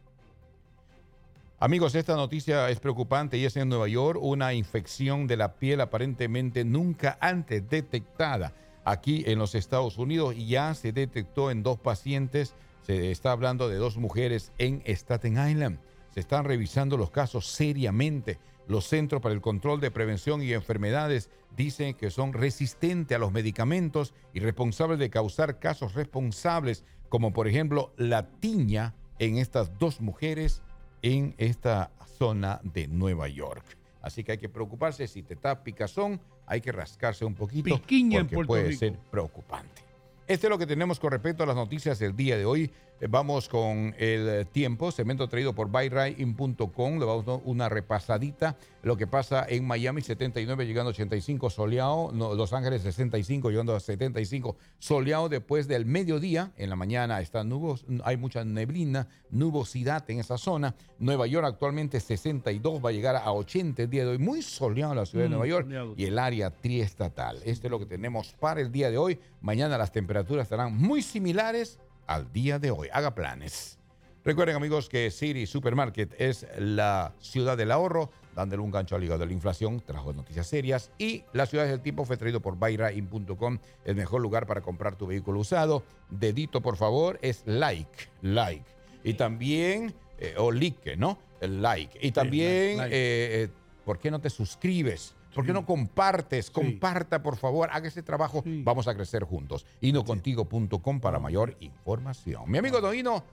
Amigos, 1.62 1.94
esta 1.96 2.16
noticia 2.16 2.70
es 2.70 2.80
preocupante 2.80 3.38
y 3.38 3.44
es 3.44 3.58
en 3.58 3.68
Nueva 3.68 3.90
York 3.90 4.18
una 4.22 4.54
infección 4.54 5.28
de 5.28 5.36
la 5.36 5.56
piel 5.56 5.82
aparentemente 5.82 6.64
nunca 6.64 7.18
antes 7.20 7.70
detectada 7.70 8.54
aquí 8.86 9.26
en 9.28 9.40
los 9.40 9.56
Estados 9.56 9.98
Unidos 9.98 10.36
y 10.38 10.48
ya 10.48 10.74
se 10.74 10.94
detectó 10.94 11.52
en 11.52 11.62
dos 11.62 11.78
pacientes. 11.78 12.56
Se 12.84 13.12
está 13.12 13.34
hablando 13.34 13.68
de 13.68 13.76
dos 13.76 13.98
mujeres 13.98 14.54
en 14.58 14.82
Staten 14.86 15.34
Island. 15.34 15.80
Se 16.14 16.22
están 16.22 16.46
revisando 16.46 16.96
los 16.96 17.12
casos 17.12 17.48
seriamente. 17.48 18.40
Los 18.70 18.86
Centros 18.86 19.22
para 19.22 19.36
el 19.36 19.42
Control 19.42 19.82
de 19.82 19.92
Prevención 19.92 20.42
y 20.42 20.54
Enfermedades 20.54 21.30
dicen 21.58 21.94
que 21.94 22.10
son 22.10 22.32
resistentes 22.32 23.18
a 23.18 23.20
los 23.20 23.34
medicamentos 23.34 24.14
y 24.34 24.40
responsables 24.40 24.98
de 24.98 25.10
causar 25.10 25.60
casos 25.60 25.94
responsables, 25.94 26.86
como 27.10 27.34
por 27.34 27.50
ejemplo 27.50 27.92
la 27.98 28.30
tiña 28.40 28.96
en 29.20 29.38
estas 29.38 29.78
dos 29.78 30.00
mujeres 30.00 30.62
en 31.02 31.36
esta 31.38 31.92
zona 32.18 32.60
de 32.64 32.88
Nueva 32.88 33.28
York. 33.28 33.64
Así 34.02 34.24
que 34.24 34.34
hay 34.34 34.38
que 34.38 34.50
preocuparse. 34.50 35.08
Si 35.08 35.24
te 35.24 35.34
está 35.34 35.64
picazón, 35.64 36.22
hay 36.46 36.62
que 36.62 36.72
rascarse 36.72 37.26
un 37.26 37.36
poquito 37.36 37.76
Piquiña 37.76 38.20
en 38.20 38.26
porque 38.26 38.36
Puerto 38.36 38.48
puede 38.48 38.64
Rico. 38.70 38.80
ser 38.80 38.98
preocupante. 39.12 39.84
Este 40.28 40.48
es 40.48 40.50
lo 40.52 40.58
que 40.58 40.68
tenemos 40.68 41.00
con 41.00 41.12
respecto 41.12 41.44
a 41.44 41.48
las 41.48 41.56
noticias 41.56 41.98
del 42.00 42.16
día 42.16 42.38
de 42.38 42.46
hoy. 42.46 42.72
Vamos 43.08 43.48
con 43.48 43.96
el 43.98 44.46
tiempo, 44.48 44.92
segmento 44.92 45.30
traído 45.30 45.56
por 45.56 45.70
buyrain.com. 45.70 47.00
Le 47.00 47.06
vamos 47.06 47.26
a 47.28 47.32
dar 47.32 47.40
una 47.46 47.70
repasadita. 47.70 48.58
Lo 48.84 48.98
que 48.98 49.08
pasa 49.08 49.46
en 49.48 49.66
Miami, 49.66 50.02
79 50.02 50.66
llegando 50.66 50.90
a 50.90 50.92
85 50.92 51.50
soleado. 51.50 52.12
No, 52.14 52.34
Los 52.36 52.52
Ángeles, 52.52 52.82
65 52.82 53.52
llegando 53.52 53.74
a 53.74 53.80
75 53.80 54.58
soleado. 54.80 55.30
Después 55.30 55.70
del 55.70 55.86
mediodía, 55.86 56.52
en 56.58 56.70
la 56.70 56.76
mañana 56.76 57.22
está 57.22 57.46
nubos, 57.46 57.86
hay 58.04 58.18
mucha 58.18 58.44
neblina, 58.44 59.08
nubosidad 59.30 60.04
en 60.10 60.20
esa 60.20 60.38
zona. 60.38 60.76
Nueva 60.98 61.26
York 61.26 61.46
actualmente 61.48 62.02
62, 62.02 62.84
va 62.84 62.90
a 62.90 62.92
llegar 62.92 63.16
a 63.16 63.32
80 63.32 63.84
el 63.84 63.90
día 63.90 64.04
de 64.04 64.12
hoy. 64.12 64.18
Muy 64.18 64.42
soleado 64.42 64.94
la 64.94 65.06
ciudad 65.06 65.24
de 65.24 65.30
Mm, 65.30 65.32
Nueva 65.32 65.48
York 65.48 65.66
soleado. 65.68 65.94
y 65.96 66.04
el 66.04 66.20
área 66.20 66.50
triestatal. 66.52 67.38
Este 67.46 67.68
es 67.68 67.72
lo 67.72 67.80
que 67.80 67.86
tenemos 67.86 68.34
para 68.34 68.60
el 68.60 68.74
día 68.74 68.92
de 68.92 68.98
hoy. 68.98 69.18
Mañana 69.40 69.78
las 69.78 69.94
temperaturas 69.94 70.44
estarán 70.44 70.76
muy 70.78 71.02
similares 71.02 71.80
al 72.10 72.32
día 72.34 72.60
de 72.60 72.72
hoy. 72.72 72.90
Haga 72.92 73.14
planes. 73.14 73.78
Recuerden 74.26 74.56
amigos 74.56 74.90
que 74.90 75.12
City 75.12 75.46
Supermarket 75.46 76.14
es 76.20 76.46
la 76.58 77.14
ciudad 77.20 77.56
del 77.56 77.72
ahorro, 77.72 78.10
dándole 78.36 78.62
un 78.62 78.72
gancho 78.72 78.96
al 78.96 79.04
hígado 79.04 79.20
de 79.20 79.28
la 79.28 79.34
inflación, 79.34 79.80
trajo 79.80 80.12
noticias 80.12 80.46
serias 80.46 80.92
y 80.98 81.24
la 81.32 81.46
ciudad 81.46 81.66
del 81.66 81.82
tiempo 81.82 82.04
fue 82.04 82.18
traído 82.18 82.42
por 82.42 82.56
buyrain.com, 82.56 83.60
el 83.86 83.96
mejor 83.96 84.22
lugar 84.22 84.46
para 84.46 84.62
comprar 84.62 84.96
tu 84.98 85.08
vehículo 85.08 85.40
usado. 85.40 85.84
Dedito 86.10 86.62
por 86.62 86.76
favor 86.76 87.18
es 87.22 87.44
like, 87.46 88.10
like. 88.22 88.66
Y 89.04 89.14
también, 89.14 89.94
eh, 90.18 90.36
o 90.38 90.52
like, 90.52 90.98
¿no? 90.98 91.18
El 91.40 91.62
like. 91.62 91.98
Y 92.06 92.12
también, 92.12 92.78
like, 92.78 92.82
like. 92.82 92.96
eh, 92.96 93.44
eh, 93.44 93.50
¿por 93.86 94.00
qué 94.00 94.12
no 94.12 94.20
te 94.20 94.30
suscribes? 94.30 95.16
¿Por 95.34 95.46
qué 95.46 95.54
no 95.54 95.66
compartes? 95.66 96.50
Comparta, 96.50 97.22
por 97.22 97.38
favor, 97.38 97.70
haga 97.72 97.88
ese 97.88 98.02
trabajo. 98.04 98.44
Vamos 98.46 98.88
a 98.88 98.96
crecer 98.96 99.24
juntos. 99.24 99.66
Inocontigo.com 99.82 101.00
para 101.00 101.20
mayor 101.20 101.56
información. 101.60 102.50
Mi 102.50 102.58
amigo 102.58 102.82
Doino, 102.82 103.24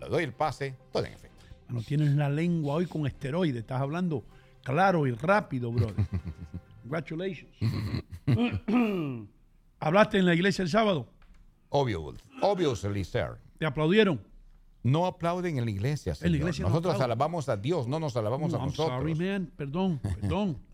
le 0.00 0.08
doy 0.08 0.24
el 0.24 0.32
pase, 0.32 0.74
todo 0.92 1.04
en 1.04 1.12
efecto. 1.12 1.44
No 1.68 1.82
tienes 1.82 2.12
la 2.14 2.28
lengua 2.28 2.74
hoy 2.74 2.86
con 2.86 3.06
esteroides. 3.06 3.60
Estás 3.62 3.80
hablando 3.80 4.24
claro 4.62 5.06
y 5.06 5.12
rápido, 5.12 5.70
brother. 5.72 5.94
Congratulations. 6.82 7.50
¿Hablaste 9.80 10.18
en 10.18 10.26
la 10.26 10.34
iglesia 10.34 10.62
el 10.62 10.68
sábado? 10.68 11.06
Obvio, 11.70 12.14
obviously, 12.42 13.04
sir. 13.04 13.38
¿Te 13.58 13.66
aplaudieron? 13.66 14.20
No 14.82 15.06
aplauden 15.06 15.58
en 15.58 15.64
la 15.64 15.70
iglesia, 15.70 16.10
En 16.12 16.14
la 16.14 16.20
señor. 16.20 16.36
iglesia 16.36 16.62
no 16.64 16.68
Nosotros 16.70 17.00
alabamos 17.00 17.48
a 17.48 17.56
Dios, 17.56 17.86
no 17.86 18.00
nos 18.00 18.16
alabamos 18.16 18.50
No, 18.52 18.58
a 18.58 18.60
I'm 18.60 18.66
nosotros. 18.70 18.98
sorry, 18.98 19.14
man. 19.14 19.50
Perdón, 19.56 20.00
perdón. 20.02 20.58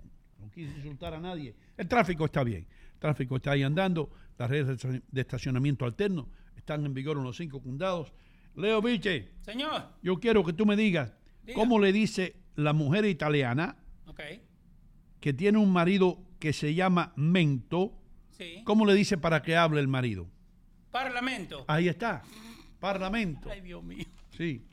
Quise 0.58 0.74
insultar 0.76 1.14
a 1.14 1.20
nadie. 1.20 1.54
El 1.76 1.86
tráfico 1.86 2.24
está 2.24 2.42
bien. 2.42 2.66
El 2.94 2.98
tráfico 2.98 3.36
está 3.36 3.52
ahí 3.52 3.62
andando. 3.62 4.10
Las 4.36 4.50
redes 4.50 4.84
de 5.08 5.20
estacionamiento 5.20 5.84
alterno 5.84 6.28
están 6.56 6.84
en 6.84 6.92
vigor 6.92 7.16
en 7.16 7.22
los 7.22 7.36
cinco 7.36 7.62
condados. 7.62 8.12
Leo 8.56 8.82
Viche, 8.82 9.28
Señor. 9.42 9.84
yo 10.02 10.18
quiero 10.18 10.42
que 10.44 10.52
tú 10.52 10.66
me 10.66 10.74
digas 10.74 11.12
Diga. 11.44 11.54
cómo 11.54 11.78
le 11.78 11.92
dice 11.92 12.34
la 12.56 12.72
mujer 12.72 13.04
italiana 13.04 13.76
que 15.20 15.32
tiene 15.32 15.58
un 15.58 15.72
marido 15.72 16.18
que 16.40 16.52
se 16.52 16.74
llama 16.74 17.12
Mento. 17.14 17.92
Sí. 18.32 18.62
¿Cómo 18.64 18.84
le 18.84 18.94
dice 18.94 19.16
para 19.16 19.42
que 19.42 19.56
hable 19.56 19.78
el 19.80 19.86
marido? 19.86 20.26
Parlamento. 20.90 21.66
Ahí 21.68 21.86
está. 21.86 22.24
Parlamento. 22.80 23.48
Ay, 23.48 23.60
Dios 23.60 23.84
mío. 23.84 24.06
Sí. 24.36 24.66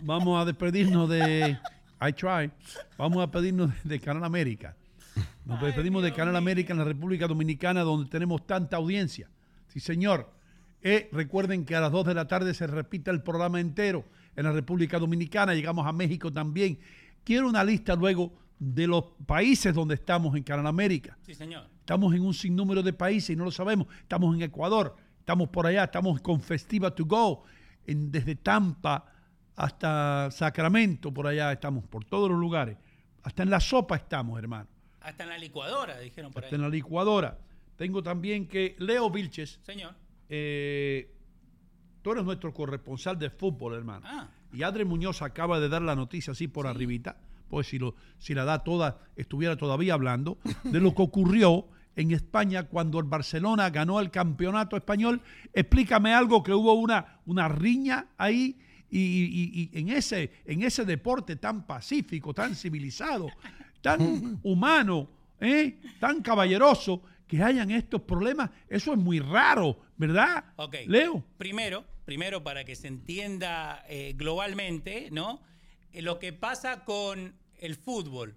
Vamos 0.00 0.42
a 0.42 0.44
despedirnos 0.44 1.08
de 1.08 1.56
I 2.00 2.12
try. 2.14 2.50
Vamos 2.98 3.22
a 3.22 3.30
pedirnos 3.30 3.70
de 3.84 4.00
Canal 4.00 4.24
América. 4.24 4.76
Nos 5.50 5.60
despedimos 5.60 6.02
de 6.04 6.12
Canal 6.12 6.36
América 6.36 6.72
en 6.72 6.78
la 6.78 6.84
República 6.84 7.26
Dominicana, 7.26 7.80
donde 7.82 8.08
tenemos 8.08 8.46
tanta 8.46 8.76
audiencia. 8.76 9.28
Sí, 9.66 9.80
señor. 9.80 10.30
Eh, 10.80 11.08
recuerden 11.12 11.64
que 11.64 11.74
a 11.74 11.80
las 11.80 11.90
2 11.92 12.06
de 12.06 12.14
la 12.14 12.26
tarde 12.28 12.54
se 12.54 12.66
repite 12.66 13.10
el 13.10 13.20
programa 13.22 13.60
entero 13.60 14.04
en 14.36 14.44
la 14.44 14.52
República 14.52 14.98
Dominicana. 14.98 15.52
Llegamos 15.54 15.86
a 15.86 15.92
México 15.92 16.32
también. 16.32 16.78
Quiero 17.24 17.48
una 17.48 17.64
lista 17.64 17.96
luego 17.96 18.32
de 18.60 18.86
los 18.86 19.04
países 19.26 19.74
donde 19.74 19.94
estamos 19.96 20.36
en 20.36 20.44
Canal 20.44 20.66
América. 20.68 21.18
Sí, 21.26 21.34
señor. 21.34 21.66
Estamos 21.80 22.14
en 22.14 22.22
un 22.22 22.32
sinnúmero 22.32 22.82
de 22.82 22.92
países 22.92 23.30
y 23.30 23.36
no 23.36 23.44
lo 23.44 23.50
sabemos. 23.50 23.88
Estamos 24.00 24.34
en 24.36 24.42
Ecuador, 24.42 24.96
estamos 25.18 25.48
por 25.48 25.66
allá, 25.66 25.84
estamos 25.84 26.20
con 26.20 26.40
Festiva 26.40 26.94
to 26.94 27.04
Go, 27.04 27.42
en- 27.86 28.10
desde 28.12 28.36
Tampa 28.36 29.04
hasta 29.56 30.30
Sacramento, 30.30 31.12
por 31.12 31.26
allá 31.26 31.52
estamos, 31.52 31.84
por 31.88 32.04
todos 32.04 32.30
los 32.30 32.38
lugares. 32.38 32.76
Hasta 33.24 33.42
en 33.42 33.50
la 33.50 33.58
sopa 33.60 33.96
estamos, 33.96 34.38
hermano. 34.38 34.68
Hasta 35.00 35.22
en 35.24 35.28
la 35.30 35.38
licuadora, 35.38 35.98
dijeron 35.98 36.32
por 36.32 36.42
ahí. 36.42 36.46
Hasta 36.46 36.56
en 36.56 36.62
la 36.62 36.68
licuadora. 36.68 37.38
Tengo 37.76 38.02
también 38.02 38.46
que 38.46 38.76
Leo 38.78 39.10
Vilches, 39.10 39.58
Señor. 39.62 39.94
eh, 40.28 41.10
tú 42.02 42.12
eres 42.12 42.24
nuestro 42.24 42.52
corresponsal 42.52 43.18
de 43.18 43.30
fútbol, 43.30 43.74
hermano. 43.74 44.06
Ah. 44.06 44.28
Y 44.52 44.62
Adri 44.62 44.84
Muñoz 44.84 45.22
acaba 45.22 45.60
de 45.60 45.68
dar 45.68 45.82
la 45.82 45.94
noticia 45.94 46.32
así 46.32 46.48
por 46.48 46.66
arribita, 46.66 47.16
pues 47.48 47.68
si, 47.68 47.78
lo, 47.78 47.94
si 48.18 48.34
la 48.34 48.44
da 48.44 48.62
toda, 48.64 48.98
estuviera 49.16 49.56
todavía 49.56 49.94
hablando, 49.94 50.38
de 50.64 50.80
lo 50.80 50.94
que 50.94 51.02
ocurrió 51.02 51.66
en 51.96 52.12
España 52.12 52.64
cuando 52.64 52.98
el 52.98 53.04
Barcelona 53.06 53.68
ganó 53.70 54.00
el 54.00 54.10
campeonato 54.10 54.76
español. 54.76 55.20
Explícame 55.52 56.12
algo 56.14 56.42
que 56.42 56.52
hubo 56.52 56.72
una, 56.74 57.20
una 57.26 57.48
riña 57.48 58.06
ahí 58.18 58.58
y, 58.90 58.98
y- 58.98 59.70
y 59.72 59.78
en, 59.78 59.88
ese, 59.90 60.30
en 60.44 60.62
ese 60.62 60.84
deporte 60.84 61.36
tan 61.36 61.66
pacífico, 61.66 62.32
tan 62.34 62.54
civilizado, 62.56 63.28
tan 63.80 64.38
humano, 64.42 65.08
¿eh? 65.40 65.78
tan 65.98 66.22
caballeroso, 66.22 67.02
que 67.26 67.42
hayan 67.42 67.70
estos 67.70 68.02
problemas. 68.02 68.50
Eso 68.68 68.92
es 68.92 68.98
muy 68.98 69.20
raro, 69.20 69.78
¿verdad? 69.96 70.44
Ok. 70.56 70.76
Leo. 70.86 71.24
Primero, 71.38 71.84
primero 72.04 72.42
para 72.42 72.64
que 72.64 72.74
se 72.74 72.88
entienda 72.88 73.84
eh, 73.88 74.14
globalmente, 74.16 75.08
¿no? 75.12 75.40
Eh, 75.92 76.02
lo 76.02 76.18
que 76.18 76.32
pasa 76.32 76.84
con 76.84 77.34
el 77.60 77.76
fútbol 77.76 78.34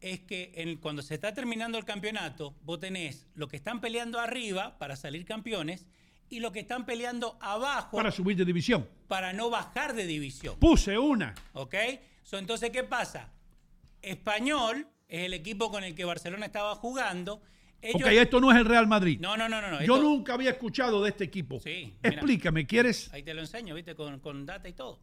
es 0.00 0.20
que 0.20 0.52
en- 0.56 0.76
cuando 0.76 1.00
se 1.00 1.14
está 1.14 1.32
terminando 1.32 1.78
el 1.78 1.86
campeonato, 1.86 2.54
vos 2.64 2.78
tenés 2.80 3.26
lo 3.34 3.48
que 3.48 3.56
están 3.56 3.80
peleando 3.80 4.20
arriba 4.20 4.76
para 4.78 4.96
salir 4.96 5.24
campeones 5.24 5.86
y 6.28 6.40
lo 6.40 6.52
que 6.52 6.60
están 6.60 6.84
peleando 6.84 7.38
abajo 7.40 7.96
Para 7.96 8.10
subir 8.10 8.36
de 8.36 8.44
división. 8.44 8.86
para 9.08 9.32
no 9.32 9.48
bajar 9.48 9.94
de 9.94 10.06
división. 10.06 10.56
Puse 10.58 10.98
una. 10.98 11.34
¿Ok? 11.54 11.74
So, 12.22 12.36
entonces, 12.38 12.68
¿qué 12.70 12.82
pasa? 12.84 13.30
Español 14.04 14.86
es 15.08 15.24
el 15.24 15.34
equipo 15.34 15.70
con 15.70 15.84
el 15.84 15.94
que 15.94 16.04
Barcelona 16.04 16.46
estaba 16.46 16.74
jugando. 16.74 17.42
Ellos- 17.82 18.02
ok, 18.02 18.12
esto 18.12 18.40
no 18.40 18.50
es 18.50 18.56
el 18.56 18.64
Real 18.64 18.86
Madrid. 18.86 19.18
No, 19.20 19.36
no, 19.36 19.48
no, 19.48 19.60
no. 19.60 19.70
no, 19.70 19.78
Yo 19.84 19.96
esto- 19.96 20.02
nunca 20.02 20.34
había 20.34 20.50
escuchado 20.50 21.02
de 21.02 21.10
este 21.10 21.24
equipo. 21.24 21.60
Sí, 21.60 21.92
mira. 22.02 22.14
Explícame, 22.16 22.66
¿quieres? 22.66 23.12
Ahí 23.12 23.22
te 23.22 23.34
lo 23.34 23.40
enseño, 23.42 23.74
¿viste? 23.74 23.94
Con, 23.94 24.20
con 24.20 24.46
data 24.46 24.68
y 24.68 24.72
todo. 24.72 24.98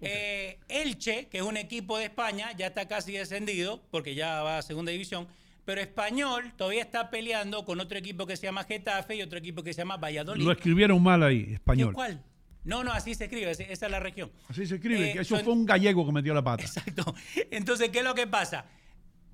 Eh, 0.00 0.58
Elche, 0.68 1.26
que 1.28 1.38
es 1.38 1.44
un 1.44 1.56
equipo 1.56 1.96
de 1.98 2.06
España, 2.06 2.52
ya 2.56 2.66
está 2.68 2.88
casi 2.88 3.12
descendido, 3.12 3.82
porque 3.90 4.14
ya 4.14 4.42
va 4.42 4.58
a 4.58 4.62
segunda 4.62 4.90
división. 4.90 5.28
Pero 5.64 5.80
Español 5.80 6.52
todavía 6.56 6.82
está 6.82 7.08
peleando 7.08 7.64
con 7.64 7.78
otro 7.78 7.96
equipo 7.96 8.26
que 8.26 8.36
se 8.36 8.44
llama 8.46 8.64
Getafe 8.64 9.14
y 9.14 9.22
otro 9.22 9.38
equipo 9.38 9.62
que 9.62 9.72
se 9.72 9.82
llama 9.82 9.96
Valladolid. 9.96 10.42
Lo 10.42 10.50
escribieron 10.50 11.00
mal 11.00 11.22
ahí, 11.22 11.52
español. 11.52 11.92
¿Cuál? 11.94 12.20
No, 12.64 12.84
no, 12.84 12.92
así 12.92 13.14
se 13.14 13.24
escribe, 13.24 13.50
esa 13.50 13.64
es 13.64 13.80
la 13.90 13.98
región. 14.00 14.30
Así 14.48 14.66
se 14.66 14.76
escribe, 14.76 15.10
Eh, 15.10 15.12
que 15.14 15.20
eso 15.20 15.34
son- 15.36 15.44
fue 15.44 15.52
un 15.52 15.66
gallego 15.66 16.06
que 16.06 16.12
metió 16.12 16.32
la 16.32 16.42
pata. 16.44 16.62
Exacto. 16.62 17.14
Entonces, 17.50 17.88
¿qué 17.90 17.98
es 17.98 18.04
lo 18.04 18.14
que 18.14 18.26
pasa? 18.26 18.66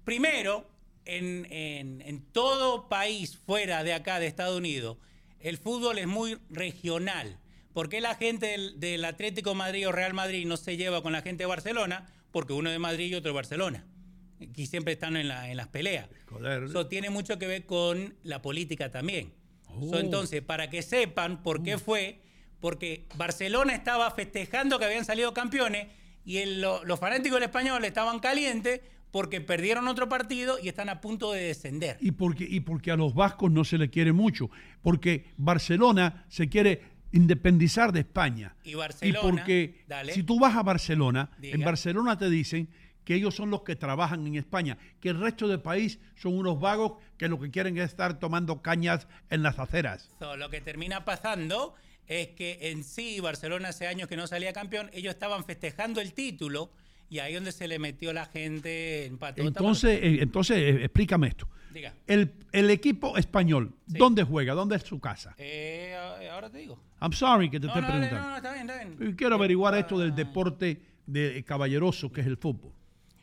Primero, 0.05 0.69
en, 1.05 1.47
en- 1.51 2.01
en 2.03 2.23
todo 2.33 2.89
país 2.89 3.37
fuera 3.37 3.85
de 3.85 3.93
acá, 3.95 4.19
de 4.21 4.27
Estados 4.27 4.57
Unidos, 4.57 4.97
el 5.41 5.59
fútbol 5.59 5.99
es 5.99 6.07
muy 6.07 6.39
regional. 6.51 7.39
¿Por 7.73 7.89
qué 7.89 8.01
la 8.01 8.15
gente 8.15 8.47
del, 8.47 8.81
del 8.81 9.05
Atlético 9.05 9.55
Madrid 9.55 9.87
o 9.89 9.93
Real 9.93 10.15
Madrid 10.15 10.47
no 10.47 10.57
se 10.57 10.77
lleva 10.77 11.03
con 11.03 11.13
la 11.13 11.23
gente 11.23 11.45
de 11.45 11.47
Barcelona? 11.47 12.07
Porque 12.33 12.53
uno 12.53 12.71
es 12.71 12.75
de 12.75 12.79
Madrid 12.79 13.07
y 13.11 13.15
otro 13.15 13.31
de 13.31 13.35
Barcelona. 13.37 13.87
Aquí 14.41 14.67
siempre 14.67 14.95
están 14.95 15.17
en, 15.17 15.29
la- 15.29 15.51
en 15.51 15.57
las 15.57 15.69
peleas. 15.69 16.09
Eso 16.65 16.87
tiene 16.87 17.11
mucho 17.11 17.39
que 17.39 17.47
ver 17.47 17.67
con 17.67 18.15
la 18.23 18.41
política 18.43 18.91
también. 18.91 19.33
Oh. 19.69 19.91
So, 19.91 19.99
entonces, 19.99 20.43
para 20.43 20.71
que 20.71 20.83
sepan 20.83 21.43
por 21.43 21.63
qué 21.63 21.79
fue, 21.79 22.21
porque 22.61 23.05
Barcelona 23.17 23.75
estaba 23.75 24.11
festejando 24.11 24.79
que 24.79 24.85
habían 24.85 25.05
salido 25.05 25.33
campeones 25.35 25.87
y 26.25 26.39
el- 26.39 26.61
lo- 26.61 26.85
los 26.85 26.99
fanáticos 26.99 27.35
del 27.37 27.45
español 27.45 27.85
estaban 27.85 28.19
calientes 28.21 28.81
porque 29.11 29.41
perdieron 29.41 29.89
otro 29.89 30.09
partido 30.09 30.59
y 30.63 30.69
están 30.69 30.89
a 30.91 31.01
punto 31.01 31.33
de 31.33 31.41
descender. 31.43 31.97
Y 32.01 32.11
porque, 32.13 32.45
y 32.49 32.61
porque 32.61 32.91
a 32.91 32.97
los 32.97 33.15
vascos 33.15 33.51
no 33.51 33.65
se 33.65 33.79
les 33.79 33.89
quiere 33.91 34.13
mucho. 34.13 34.51
Porque 34.83 35.27
Barcelona 35.39 36.27
se 36.29 36.49
quiere 36.49 36.83
independizar 37.13 37.91
de 37.93 38.01
España. 38.01 38.55
Y 38.65 38.75
Barcelona, 38.75 39.21
porque 39.23 39.83
dale. 39.89 40.13
si 40.13 40.23
tú 40.23 40.39
vas 40.39 40.55
a 40.57 40.63
Barcelona, 40.63 41.31
en. 41.41 41.61
Barcelona 41.63 42.19
te 42.19 42.29
dicen 42.29 42.69
que 43.05 43.15
ellos 43.15 43.35
son 43.35 43.51
los 43.51 43.63
que 43.63 43.75
trabajan 43.77 44.27
en 44.27 44.35
España, 44.37 44.77
que 45.01 45.09
el 45.09 45.19
resto 45.19 45.49
del 45.49 45.61
país 45.63 45.99
son 46.15 46.37
unos 46.37 46.61
vagos 46.61 46.93
que 47.17 47.29
lo 47.29 47.41
que 47.41 47.51
quieren 47.51 47.79
es 47.79 47.85
estar 47.85 48.19
tomando 48.19 48.61
cañas 48.61 49.09
en 49.31 49.43
las 49.43 49.59
aceras. 49.59 50.11
So, 50.19 50.37
lo 50.37 50.51
que 50.51 50.61
termina 50.61 51.07
pasando 51.07 51.75
es 52.09 52.29
que 52.29 52.59
en 52.71 52.83
sí 52.85 53.21
Barcelona 53.21 53.69
hace 53.69 53.87
años 53.87 54.09
que 54.09 54.17
no 54.17 54.27
salía 54.27 54.53
campeón, 54.53 54.91
ellos 54.93 55.13
estaban 55.15 55.45
festejando 55.45 56.01
el 56.01 56.13
título 56.15 56.71
y 57.11 57.21
ahí 57.21 57.33
es 57.35 57.39
donde 57.39 57.53
se 57.53 57.69
le 57.69 57.79
metió 57.79 58.13
la 58.13 58.27
gente 58.27 59.07
en 59.07 59.19
patota. 59.19 59.43
Entonces, 59.47 60.01
eh, 60.03 60.19
entonces 60.23 60.57
eh, 60.59 60.85
explícame 60.85 61.29
esto. 61.29 61.49
Diga. 61.73 61.93
El, 62.07 62.33
el 62.53 62.71
equipo 62.71 63.17
español, 63.19 63.75
¿dónde 63.87 64.25
juega? 64.25 64.55
¿Dónde 64.55 64.77
es 64.77 64.83
su 64.83 64.99
casa? 65.01 65.35
Eh, 65.39 65.95
ahora 66.33 66.49
te 66.51 66.59
digo. 66.59 66.79
I'm 67.01 67.13
sorry 67.13 67.51
que 67.51 67.61
te 67.61 67.67
No, 67.67 67.73
estoy 67.75 67.83
no, 67.83 67.89
preguntando. 67.89 68.25
no, 68.25 68.31
no, 68.31 68.37
está 68.37 68.53
bien, 68.55 68.71
está 68.71 68.85
bien. 68.85 69.17
Quiero 69.17 69.35
averiguar 69.35 69.75
esto 69.77 69.99
del 69.99 70.15
deporte 70.15 70.81
de 71.07 71.45
caballeroso 71.45 72.11
que 72.11 72.23
es 72.23 72.27
el 72.27 72.37
fútbol. 72.39 72.73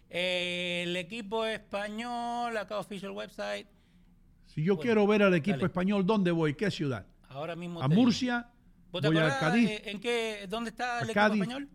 Eh, 0.09 0.83
el 0.87 0.95
equipo 0.95 1.45
español, 1.45 2.55
acá 2.57 2.77
official 2.77 3.11
website, 3.11 3.67
Si 4.45 4.63
yo 4.63 4.75
Bueno, 4.75 4.83
quiero 4.85 5.07
ver 5.07 5.23
al 5.23 5.33
equipo 5.33 5.57
dale. 5.57 5.65
español, 5.65 6.05
¿dónde 6.05 6.31
voy? 6.31 6.53
¿Qué 6.53 6.69
ciudad? 6.71 7.05
ahora 7.29 7.55
mismo. 7.55 7.81
¿A. 7.81 7.87
Murcia? 7.89 8.47
¿Vos 8.95 9.01
te 9.01 9.09
¿Voy 9.09 9.17
a 9.17 9.21
acordás, 9.23 9.39
Cádiz? 9.41 9.69
eh, 9.71 9.81
¿En 9.87 9.99
qué, 9.99 10.45
dónde 10.47 10.69
está 10.69 10.99
el 11.01 11.09
¿A 11.09 11.11
equipo 11.11 11.13
Cádiz? 11.15 11.41
español? 11.41 11.69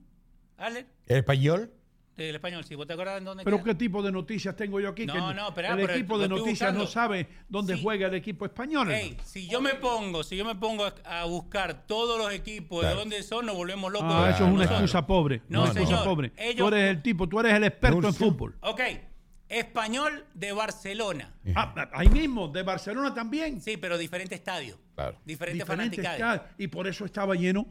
¿Ale? 0.57 0.87
¿El 1.07 1.17
español? 1.19 1.71
El 2.17 2.35
español, 2.35 2.65
sí. 2.65 2.75
¿Vos 2.75 2.87
te 2.87 2.95
acordás 2.95 3.19
en 3.19 3.27
dónde 3.27 3.45
¿Pero 3.45 3.59
queda? 3.59 3.65
qué 3.67 3.75
tipo 3.75 4.03
de 4.03 4.11
noticias 4.11 4.57
tengo 4.57 4.81
yo 4.81 4.89
aquí? 4.89 5.05
No, 5.05 5.13
Que 5.13 5.19
no, 5.35 5.49
espera, 5.49 5.69
el 5.73 5.77
pero 5.81 5.93
equipo 5.93 6.13
lo 6.15 6.19
de 6.21 6.25
estoy 6.25 6.39
noticias 6.41 6.73
no 6.75 6.87
sabe 6.87 7.29
dónde 7.51 7.77
Sí. 7.77 7.83
juega 7.83 8.07
el 8.07 8.15
equipo 8.15 8.47
español. 8.47 8.91
Ey, 8.91 9.09
hermano. 9.11 9.23
si 9.27 9.49
yo 9.49 9.61
me 9.61 9.75
pongo, 9.75 10.23
si 10.23 10.35
yo 10.39 10.47
me 10.47 10.55
pongo 10.55 10.87
a, 10.87 10.95
a 11.05 11.25
buscar 11.27 11.87
todos 11.87 12.17
los 12.19 12.33
equipos 12.33 12.81
Claro. 12.81 12.95
de 12.97 13.01
dónde 13.03 13.23
son, 13.23 13.45
nos 13.45 13.55
volvemos 13.55 13.93
locos. 13.93 14.09
Ah, 14.11 14.31
eso 14.31 14.37
es 14.47 14.49
una 14.51 14.51
nosotros. 14.65 14.81
excusa 14.81 15.07
pobre. 15.07 15.43
No, 15.51 15.61
una 15.61 15.69
excusa 15.73 15.91
señor. 15.91 16.05
pobre. 16.05 16.33
Ellos- 16.39 16.57
Tú 16.57 16.75
eres 16.75 16.91
el 16.91 17.03
tipo, 17.03 17.29
tú 17.29 17.39
eres 17.41 17.53
el 17.53 17.65
experto 17.65 18.09
en 18.09 18.15
fútbol. 18.15 18.57
Ok, 18.63 18.81
español 19.51 20.25
de 20.33 20.53
Barcelona. 20.53 21.35
Ah, 21.55 21.91
ahí 21.93 22.09
mismo, 22.09 22.49
de 22.49 22.63
Barcelona 22.63 23.13
también. 23.13 23.61
Sí, 23.61 23.77
pero 23.77 23.99
diferente 23.99 24.35
estadio. 24.37 24.79
Claro. 24.95 25.19
Diferente 25.25 25.65
Y 26.57 26.69
por 26.69 26.87
eso 26.87 27.05
estaba 27.05 27.35
lleno 27.35 27.69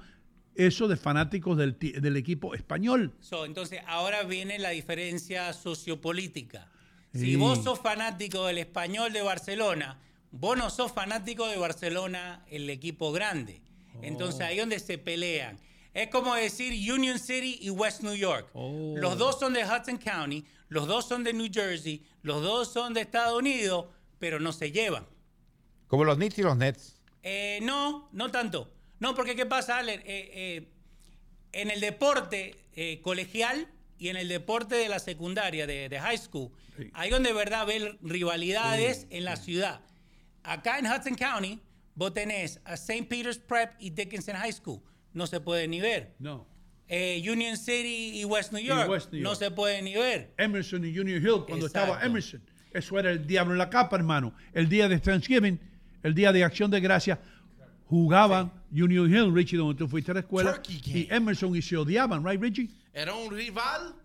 eso 0.56 0.88
de 0.90 0.98
fanáticos 0.98 1.58
del, 1.58 1.78
del 1.80 2.18
equipo 2.18 2.54
español. 2.54 3.14
So, 3.22 3.46
entonces, 3.46 3.82
ahora 3.88 4.24
viene 4.24 4.60
la 4.60 4.70
diferencia 4.70 5.54
sociopolítica. 5.54 6.68
Si 7.14 7.38
vos 7.38 7.64
sos 7.64 7.80
fanático 7.80 8.46
del 8.46 8.60
español 8.60 9.14
de 9.14 9.22
Barcelona, 9.22 10.00
vos 10.32 10.58
no 10.58 10.70
sos 10.70 10.92
fanático 10.92 11.48
de 11.48 11.58
Barcelona, 11.58 12.44
el 12.50 12.70
equipo 12.70 13.12
grande. 13.12 13.62
Entonces, 14.02 14.42
ahí 14.42 14.56
es 14.56 14.62
donde 14.62 14.80
se 14.80 14.98
pelean. 14.98 15.58
Es 15.94 16.10
como 16.10 16.36
decir 16.36 16.72
Union 16.92 17.18
City 17.20 17.58
y 17.62 17.70
West 17.70 18.02
New 18.02 18.16
York. 18.16 18.50
Oh. 18.54 18.96
Los 18.98 19.18
dos 19.18 19.40
son 19.40 19.54
de 19.54 19.64
Hudson 19.64 19.98
County, 19.98 20.46
los 20.68 20.88
dos 20.88 21.08
son 21.08 21.24
de 21.24 21.34
New 21.34 21.50
Jersey, 21.52 22.06
los 22.22 22.42
dos 22.42 22.72
son 22.72 22.94
de 22.94 23.02
Estados 23.02 23.38
Unidos, 23.38 23.88
pero 24.20 24.40
no 24.40 24.52
se 24.52 24.72
llevan. 24.72 25.08
Como 25.88 26.06
los 26.06 26.18
Knicks 26.18 26.38
y 26.38 26.44
los 26.44 26.56
Nets. 26.56 27.02
Eh, 27.24 27.60
no, 27.64 28.10
no 28.12 28.30
tanto. 28.32 28.72
No, 29.00 29.16
porque 29.16 29.36
¿qué 29.36 29.46
pasa, 29.46 29.78
Ale? 29.80 29.96
Eh, 29.96 30.02
eh, 30.06 30.68
en 31.52 31.72
el 31.72 31.80
deporte 31.80 32.56
eh, 32.76 33.02
colegial 33.02 33.68
y 33.98 34.10
en 34.10 34.18
el 34.18 34.28
deporte 34.28 34.76
de 34.76 34.88
la 34.88 35.00
secundaria, 35.00 35.66
de, 35.66 35.90
de 35.90 36.00
high 36.00 36.18
school, 36.18 36.52
ahí 36.94 37.10
donde 37.10 37.30
de 37.30 37.36
verdad 37.36 37.66
ven 37.66 37.98
rivalidades 38.02 39.08
en 39.10 39.26
la 39.26 39.36
ciudad. 39.36 39.82
Acá 40.44 40.80
en 40.80 40.86
Hudson 40.86 41.16
County, 41.16 41.60
vos 41.96 42.14
tenés 42.14 42.62
a 42.64 42.76
St. 42.76 43.04
Peter's 43.06 43.40
Prep 43.40 43.74
y 43.80 43.90
Dickinson 43.90 44.36
High 44.36 44.54
School. 44.54 44.82
No 45.14 45.28
se 45.28 45.40
puede 45.42 45.68
ni 45.68 45.80
ver. 45.82 46.16
No. 46.20 46.48
Eh, 46.88 47.24
Union 47.32 47.56
City 47.58 48.20
y 48.20 48.26
West 48.26 48.52
New 48.52 48.64
York. 48.64 48.90
West 48.90 49.12
New 49.14 49.22
No 49.22 49.36
se 49.36 49.52
puede 49.52 49.82
ni 49.82 49.94
ver. 49.96 50.34
Emerson 50.38 50.84
y 50.86 50.96
Junior 50.96 51.22
Hill, 51.22 51.46
cuando 51.48 51.68
estaba. 51.68 52.04
Emerson. 52.04 52.42
Eso 52.74 52.98
era 53.00 53.12
el 53.12 53.26
diablo 53.28 53.54
en 53.54 53.58
la 53.60 53.70
capa, 53.70 53.96
hermano. 53.96 54.34
El 54.54 54.70
día 54.70 54.88
de 54.88 55.00
Thanksgiving, 55.00 55.60
el 56.04 56.14
día 56.16 56.32
de 56.32 56.44
Acción 56.44 56.70
de 56.72 56.80
Gracia, 56.80 57.20
jugaban 57.86 58.52
Junior 58.76 59.10
Hill, 59.10 59.34
Richie, 59.34 59.58
donde 59.58 59.76
tú 59.76 59.88
fuiste 59.88 60.12
a 60.12 60.14
la 60.16 60.20
escuela, 60.22 60.62
y 60.68 61.08
Emerson 61.12 61.56
y 61.56 61.62
se 61.62 61.78
odiaban, 61.78 62.26
right, 62.26 62.40
Richie? 62.42 62.70
Era 62.94 63.14
un 63.16 63.32
rival 63.36 63.96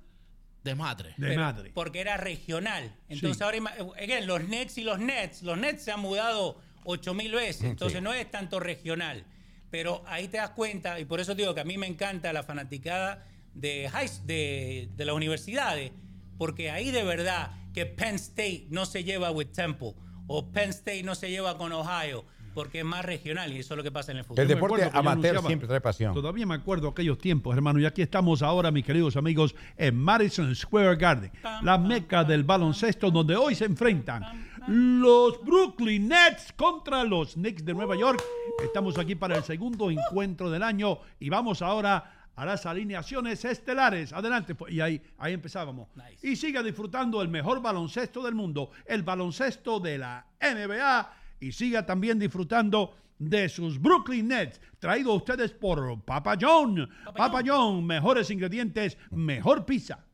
De 0.62 0.74
madre. 0.74 1.10
De 1.18 1.28
Pero- 1.28 1.40
madre. 1.42 1.70
Porque 1.74 2.00
era 2.00 2.16
regional. 2.16 2.96
Entonces 3.10 3.36
Sí. 3.36 3.44
ahora, 3.44 3.58
again, 4.02 4.26
los 4.26 4.48
Nets 4.48 4.78
y 4.78 4.84
los 4.84 4.98
Nets, 4.98 5.42
los 5.42 5.58
Nets 5.58 5.82
se 5.82 5.92
han 5.92 6.00
mudado 6.00 6.58
8000 6.84 7.32
veces, 7.34 7.64
entonces 7.64 7.98
Sí. 7.98 8.02
no 8.04 8.14
es 8.14 8.30
tanto 8.30 8.60
regional. 8.60 9.26
Pero 9.74 10.04
ahí 10.06 10.28
te 10.28 10.36
das 10.36 10.50
cuenta, 10.50 11.00
y 11.00 11.04
por 11.04 11.18
eso 11.18 11.34
digo 11.34 11.52
que 11.52 11.60
a 11.60 11.64
mí 11.64 11.78
me 11.78 11.88
encanta 11.88 12.32
la 12.32 12.44
fanaticada 12.44 13.26
de, 13.54 13.88
high, 13.88 14.08
de, 14.24 14.88
de 14.94 15.04
las 15.04 15.16
universidades, 15.16 15.90
porque 16.38 16.70
ahí 16.70 16.92
de 16.92 17.02
verdad 17.02 17.50
que 17.72 17.84
Penn 17.84 18.14
State 18.14 18.66
no 18.70 18.86
se 18.86 19.02
lleva 19.02 19.32
with 19.32 19.48
Temple, 19.48 19.94
o 20.28 20.52
Penn 20.52 20.70
State 20.70 21.02
no 21.02 21.16
se 21.16 21.28
lleva 21.28 21.58
con 21.58 21.72
Ohio, 21.72 22.24
porque 22.54 22.78
es 22.78 22.84
más 22.84 23.04
regional, 23.04 23.52
y 23.52 23.58
eso 23.58 23.74
es 23.74 23.78
lo 23.78 23.82
que 23.82 23.90
pasa 23.90 24.12
en 24.12 24.18
el 24.18 24.24
fútbol. 24.24 24.42
El 24.42 24.48
deporte 24.48 24.90
amateur 24.92 25.40
siempre 25.44 25.68
trae 25.68 25.80
pasión. 25.80 26.14
Todavía 26.14 26.46
me 26.46 26.54
acuerdo 26.54 26.88
aquellos 26.88 27.18
tiempos, 27.18 27.54
hermano. 27.54 27.80
Y 27.80 27.86
aquí 27.86 28.02
estamos 28.02 28.42
ahora, 28.42 28.70
mis 28.70 28.84
queridos 28.84 29.16
amigos, 29.16 29.54
en 29.76 29.96
Madison 29.96 30.54
Square 30.54 30.96
Garden, 30.96 31.32
la 31.62 31.76
meca 31.78 32.24
del 32.24 32.44
baloncesto, 32.44 33.10
donde 33.10 33.36
hoy 33.36 33.54
se 33.54 33.64
enfrentan 33.64 34.48
los 34.66 35.44
Brooklyn 35.44 36.08
Nets 36.08 36.52
contra 36.56 37.04
los 37.04 37.34
Knicks 37.34 37.64
de 37.64 37.74
Nueva 37.74 37.96
York. 37.96 38.22
Estamos 38.62 38.98
aquí 38.98 39.14
para 39.14 39.36
el 39.36 39.44
segundo 39.44 39.90
encuentro 39.90 40.50
del 40.50 40.62
año 40.62 40.98
y 41.20 41.28
vamos 41.28 41.60
ahora 41.60 42.30
a 42.36 42.44
las 42.44 42.66
alineaciones 42.66 43.44
estelares. 43.44 44.12
Adelante, 44.12 44.54
pues, 44.54 44.72
y 44.72 44.80
ahí, 44.80 45.00
ahí 45.18 45.32
empezábamos. 45.32 45.88
Y 46.22 46.36
siga 46.36 46.62
disfrutando 46.62 47.22
el 47.22 47.28
mejor 47.28 47.60
baloncesto 47.60 48.22
del 48.22 48.34
mundo, 48.34 48.70
el 48.86 49.02
baloncesto 49.02 49.80
de 49.80 49.98
la 49.98 50.26
NBA, 50.40 51.12
y 51.40 51.52
siga 51.52 51.84
también 51.86 52.18
disfrutando 52.18 52.96
de 53.18 53.48
sus 53.48 53.80
Brooklyn 53.80 54.28
Nets, 54.28 54.60
traído 54.78 55.12
a 55.12 55.16
ustedes 55.16 55.52
por 55.52 56.00
Papa 56.02 56.36
John. 56.40 56.88
Papa 57.16 57.42
John, 57.46 57.84
mejores 57.86 58.30
ingredientes, 58.30 58.98
mejor 59.10 59.64
pizza. 59.64 60.04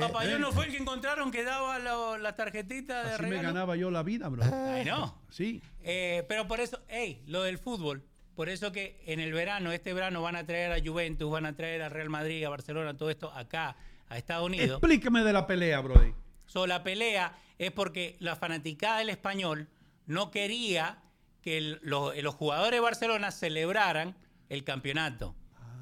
Papá, 0.00 0.24
yo 0.26 0.38
no 0.38 0.50
fue 0.52 0.66
el 0.66 0.72
que 0.72 0.78
encontraron 0.78 1.30
que 1.30 1.44
daba 1.44 1.78
lo- 1.78 2.18
la 2.18 2.34
tarjetita 2.34 3.04
de 3.04 3.12
Así 3.14 3.22
me 3.22 3.28
regalo. 3.30 3.48
ganaba 3.48 3.76
yo 3.76 3.90
la 3.90 4.02
vida, 4.02 4.28
bro. 4.28 4.42
Ay, 4.44 4.84
no. 4.84 5.16
Sí. 5.30 5.62
Eh, 5.84 6.24
pero 6.28 6.48
por 6.48 6.58
eso, 6.60 6.80
hey, 6.88 7.22
lo 7.26 7.42
del 7.42 7.58
fútbol, 7.58 8.02
por 8.34 8.48
eso 8.48 8.72
que 8.72 9.00
en 9.06 9.20
el 9.20 9.32
verano, 9.32 9.70
este 9.70 9.92
verano 9.94 10.22
van 10.22 10.34
a 10.36 10.44
traer 10.44 10.72
a 10.72 10.84
Juventus, 10.84 11.30
van 11.30 11.46
a 11.46 11.54
traer 11.54 11.82
a 11.82 11.88
Real 11.88 12.10
Madrid, 12.10 12.42
a 12.44 12.48
Barcelona, 12.48 12.96
todo 12.96 13.10
esto 13.10 13.30
acá, 13.32 13.76
a 14.08 14.18
Estados 14.18 14.46
Unidos. 14.46 14.78
Explíqueme 14.80 15.22
de 15.22 15.32
la 15.32 15.46
pelea, 15.46 15.80
brother. 15.80 16.12
So, 16.46 16.66
la 16.66 16.82
pelea 16.82 17.36
es 17.66 17.72
porque 17.72 18.16
la 18.20 18.36
fanaticada 18.36 18.98
del 18.98 19.10
español 19.10 19.68
no 20.06 20.30
quería 20.30 20.98
que 21.42 21.58
el- 21.58 21.80
los, 21.82 22.16
los 22.22 22.34
jugadores 22.34 22.72
de 22.72 22.80
Barcelona 22.80 23.30
celebraran 23.30 24.14
el 24.48 24.64
campeonato 24.64 25.34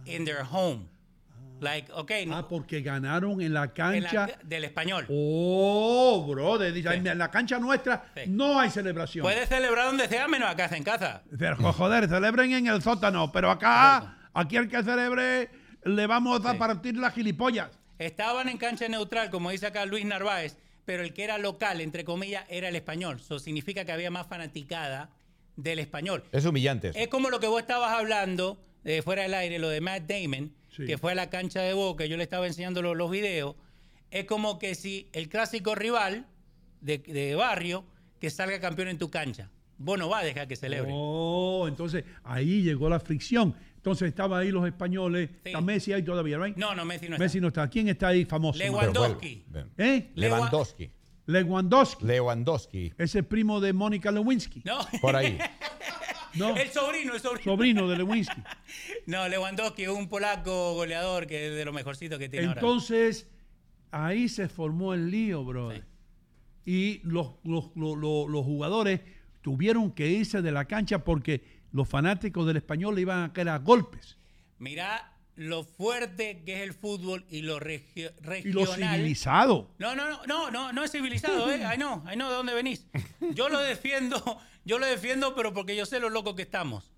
in 0.06 0.24
their 0.24 0.42
home. 0.50 0.86
Like, 1.60 1.92
okay, 1.92 2.26
Ah, 2.32 2.46
porque 2.48 2.80
ganaron 2.80 3.38
en 3.42 3.52
la 3.52 3.64
en 3.64 4.02
la- 4.02 4.08
cancha. 4.10 4.28
del 4.44 4.64
español. 4.64 5.04
Oh, 5.10 6.24
brother, 6.26 6.72
dice, 6.72 6.88
en 6.94 7.18
la 7.18 7.30
cancha 7.30 7.58
nuestra 7.58 8.06
no 8.28 8.58
hay 8.58 8.70
celebración. 8.70 9.22
Puedes 9.22 9.46
celebrar 9.48 9.86
donde 9.86 10.08
sea, 10.08 10.26
menos 10.26 10.48
acá 10.48 10.70
en 10.74 10.82
casa. 10.82 11.22
Dice, 11.30 11.52
"Jo- 11.56 11.72
Joder, 11.74 12.08
celebren 12.08 12.52
en 12.52 12.66
el 12.66 12.80
sótano, 12.80 13.30
pero 13.30 13.50
acá, 13.50 14.16
aquí 14.32 14.56
el 14.56 14.68
que 14.70 14.82
celebre, 14.82 15.50
le 15.84 16.06
vamos 16.06 16.44
a 16.46 16.54
partir 16.56 16.96
las 16.96 17.12
gilipollas. 17.12 17.68
Estaban 17.98 18.48
en 18.48 18.56
cancha 18.56 18.88
neutral, 18.88 19.28
como 19.28 19.50
dice 19.50 19.66
acá 19.66 19.84
Luis 19.84 20.06
Narváez, 20.06 20.56
pero 20.84 21.02
el 21.02 21.12
que 21.12 21.24
era 21.24 21.38
local, 21.38 21.80
entre 21.80 22.04
comillas, 22.04 22.44
era 22.48 22.68
el 22.68 22.76
español. 22.76 23.18
Eso 23.20 23.38
significa 23.38 23.84
que 23.84 23.92
había 23.92 24.10
más 24.10 24.26
fanaticada 24.26 25.10
del 25.56 25.78
español. 25.78 26.24
Es 26.32 26.44
humillante. 26.44 26.88
eso. 26.88 26.98
Es 26.98 27.08
como 27.08 27.30
lo 27.30 27.38
que 27.40 27.46
vos 27.46 27.60
estabas 27.60 27.92
hablando 27.92 28.60
eh, 28.84 29.02
fuera 29.02 29.22
del 29.22 29.34
aire, 29.34 29.58
lo 29.58 29.68
de 29.68 29.80
Matt 29.80 30.04
Damon, 30.08 30.52
Sí. 30.70 30.86
que 30.86 30.96
fue 30.98 31.12
a 31.12 31.14
la 31.16 31.28
cancha 31.30 31.60
de 31.62 31.72
Boca, 31.74 32.06
yo 32.06 32.16
le 32.16 32.22
estaba 32.22 32.46
enseñando 32.46 32.80
los, 32.80 32.96
los 32.96 33.10
videos. 33.10 33.56
Es 34.10 34.24
como 34.24 34.58
que 34.58 34.74
si 34.76 35.08
el 35.12 35.28
clásico 35.28 35.74
rival 35.74 36.26
de, 36.80 36.98
de 36.98 37.34
barrio 37.34 37.84
que 38.20 38.30
salga 38.30 38.60
campeón 38.60 38.88
en 38.88 38.96
tu 38.98 39.10
cancha. 39.10 39.50
Vos 39.78 39.98
no 39.98 40.08
vas 40.08 40.22
a 40.22 40.26
dejar 40.26 40.46
que 40.46 40.56
celebre. 40.56 40.90
Oh, 40.94 41.66
entonces 41.66 42.04
ahí 42.22 42.62
llegó 42.62 42.88
la 42.88 43.00
fricción. 43.00 43.54
Entonces 43.80 44.08
estaban 44.08 44.40
ahí 44.40 44.50
los 44.50 44.66
españoles. 44.66 45.30
Está 45.42 45.60
Messi 45.62 45.92
ahí 45.94 46.02
todavía, 46.02 46.38
¿right? 46.38 46.54
No, 46.56 46.74
no, 46.74 46.84
Messi 46.84 47.06
no 47.08 47.14
está. 47.14 47.24
Messi 47.24 47.40
no 47.40 47.48
está. 47.48 47.68
¿Quién 47.68 47.88
está 47.88 48.08
ahí 48.08 48.26
famoso? 48.26 48.58
Lewandowski. 48.58 49.46
¿Eh? 49.78 50.10
Lewandowski. 50.14 50.90
Lewandowski. 51.26 52.04
Lewandowski. 52.04 52.92
Ese 52.98 53.22
primo 53.22 53.58
de 53.60 53.72
Mónica 53.72 54.10
Lewinsky. 54.10 54.62
No. 54.64 54.80
Por 55.00 55.16
ahí. 55.16 55.38
No. 56.34 56.54
El 56.56 56.68
sobrino, 56.70 57.14
el 57.14 57.20
sobrino. 57.20 57.44
Sobrino 57.44 57.88
de 57.88 57.96
Lewinsky. 57.96 58.42
No, 59.06 59.26
Lewandowski 59.28 59.84
es 59.84 59.88
un 59.88 60.08
polaco 60.08 60.74
goleador 60.74 61.26
que 61.26 61.48
es 61.48 61.54
de 61.54 61.64
lo 61.64 61.72
mejorcito 61.72 62.18
que 62.18 62.28
tiene 62.28 62.46
ahora. 62.48 62.60
Entonces, 62.60 63.28
ahí 63.90 64.28
se 64.28 64.48
formó 64.48 64.92
el 64.94 65.10
lío, 65.10 65.42
brother. 65.44 65.84
Y 66.66 67.00
los, 67.02 67.32
los, 67.44 67.70
los- 67.74 67.96
los- 67.96 68.28
los 68.28 68.44
jugadores 68.44 69.00
tuvieron 69.40 69.90
que 69.90 70.06
irse 70.08 70.42
de 70.42 70.52
la 70.52 70.66
cancha 70.66 71.02
porque 71.02 71.59
los 71.72 71.88
fanáticos 71.88 72.46
del 72.46 72.56
español 72.56 72.94
le 72.94 73.02
iban 73.02 73.22
a 73.24 73.32
caer 73.32 73.48
a 73.50 73.58
golpes. 73.58 74.16
Mirá 74.58 75.12
lo 75.36 75.64
fuerte 75.64 76.42
que 76.44 76.56
es 76.56 76.60
el 76.62 76.74
fútbol 76.74 77.24
y 77.30 77.42
lo 77.42 77.58
regio- 77.60 78.12
Y 78.44 78.52
lo 78.52 78.64
regional. 78.64 78.96
civilizado. 78.96 79.70
No, 79.78 79.94
no, 79.94 80.08
no, 80.10 80.26
no, 80.26 80.50
no, 80.50 80.72
no 80.72 80.84
es 80.84 80.90
civilizado, 80.92 81.50
¿eh? 81.50 81.64
Ay, 81.64 81.78
no, 81.78 82.02
ay, 82.06 82.16
no, 82.16 82.28
¿de 82.28 82.34
dónde 82.36 82.52
venís? 82.54 82.86
Yo 83.34 83.48
lo 83.48 83.58
defiendo, 83.60 84.38
yo 84.64 84.78
lo 84.78 84.86
defiendo, 84.86 85.34
pero 85.34 85.54
porque 85.54 85.74
yo 85.76 85.86
sé 85.86 85.98
lo 86.00 86.10
loco 86.10 86.34
que 86.34 86.42
estamos. 86.42 86.90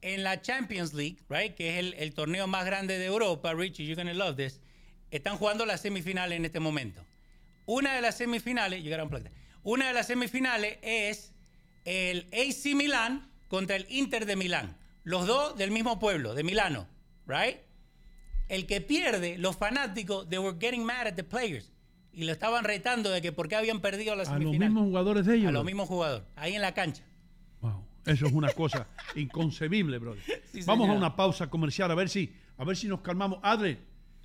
En 0.00 0.22
la 0.22 0.40
Champions 0.42 0.92
League, 0.94 1.16
right, 1.28 1.54
que 1.54 1.70
es 1.70 1.76
el, 1.78 1.94
el 1.94 2.14
torneo 2.14 2.46
más 2.46 2.64
grande 2.64 2.98
de 2.98 3.06
Europa, 3.06 3.52
Richie, 3.54 3.84
you're 3.86 3.96
gonna 4.02 4.14
love 4.14 4.36
this, 4.36 4.60
están 5.10 5.36
jugando 5.38 5.64
las 5.66 5.80
semifinales 5.82 6.36
en 6.38 6.44
este 6.44 6.60
momento. 6.60 7.04
Una 7.66 7.94
de 7.94 8.02
las 8.02 8.16
semifinales, 8.18 8.82
that. 8.84 9.30
Una 9.62 9.88
de 9.88 9.94
las 9.94 10.06
semifinales 10.06 10.78
es 10.82 11.32
el 11.86 12.28
AC 12.32 12.74
Milán 12.74 13.30
contra 13.54 13.76
el 13.76 13.86
Inter 13.88 14.26
de 14.26 14.34
Milán. 14.36 14.76
Los 15.04 15.26
dos 15.26 15.56
del 15.56 15.70
mismo 15.70 15.98
pueblo, 16.00 16.34
de 16.34 16.42
Milano, 16.42 16.88
right? 17.26 17.58
El 18.48 18.66
que 18.66 18.80
pierde, 18.80 19.38
los 19.38 19.56
fanáticos, 19.56 20.28
they 20.28 20.38
were 20.38 20.56
getting 20.58 20.84
mad 20.84 21.06
at 21.06 21.14
the 21.14 21.22
players. 21.24 21.70
Y 22.12 22.24
lo 22.24 22.32
estaban 22.32 22.64
retando 22.64 23.10
de 23.10 23.22
que 23.22 23.30
por 23.32 23.48
qué 23.48 23.56
habían 23.56 23.80
perdido 23.80 24.14
la 24.16 24.22
A 24.22 24.24
los 24.26 24.28
semifinal. 24.32 24.70
mismos 24.70 24.84
jugadores 24.86 25.26
de 25.26 25.36
ellos. 25.36 25.48
A 25.48 25.52
los 25.52 25.64
mismos 25.64 25.88
jugadores, 25.88 26.26
ahí 26.36 26.54
en 26.54 26.62
la 26.62 26.74
cancha. 26.74 27.02
Eso 28.06 28.26
es 28.26 28.32
una 28.32 28.52
cosa 28.52 28.86
inconcebible, 29.14 29.98
brother. 29.98 30.22
Sí, 30.52 30.60
Vamos 30.66 30.90
a 30.90 30.92
una 30.92 31.16
pausa 31.16 31.48
comercial 31.48 31.90
a 31.90 31.94
ver 31.94 32.08
si, 32.10 32.34
a 32.58 32.64
ver 32.64 32.76
si 32.76 32.86
nos 32.86 33.00
calmamos. 33.00 33.38
Adre, 33.42 33.78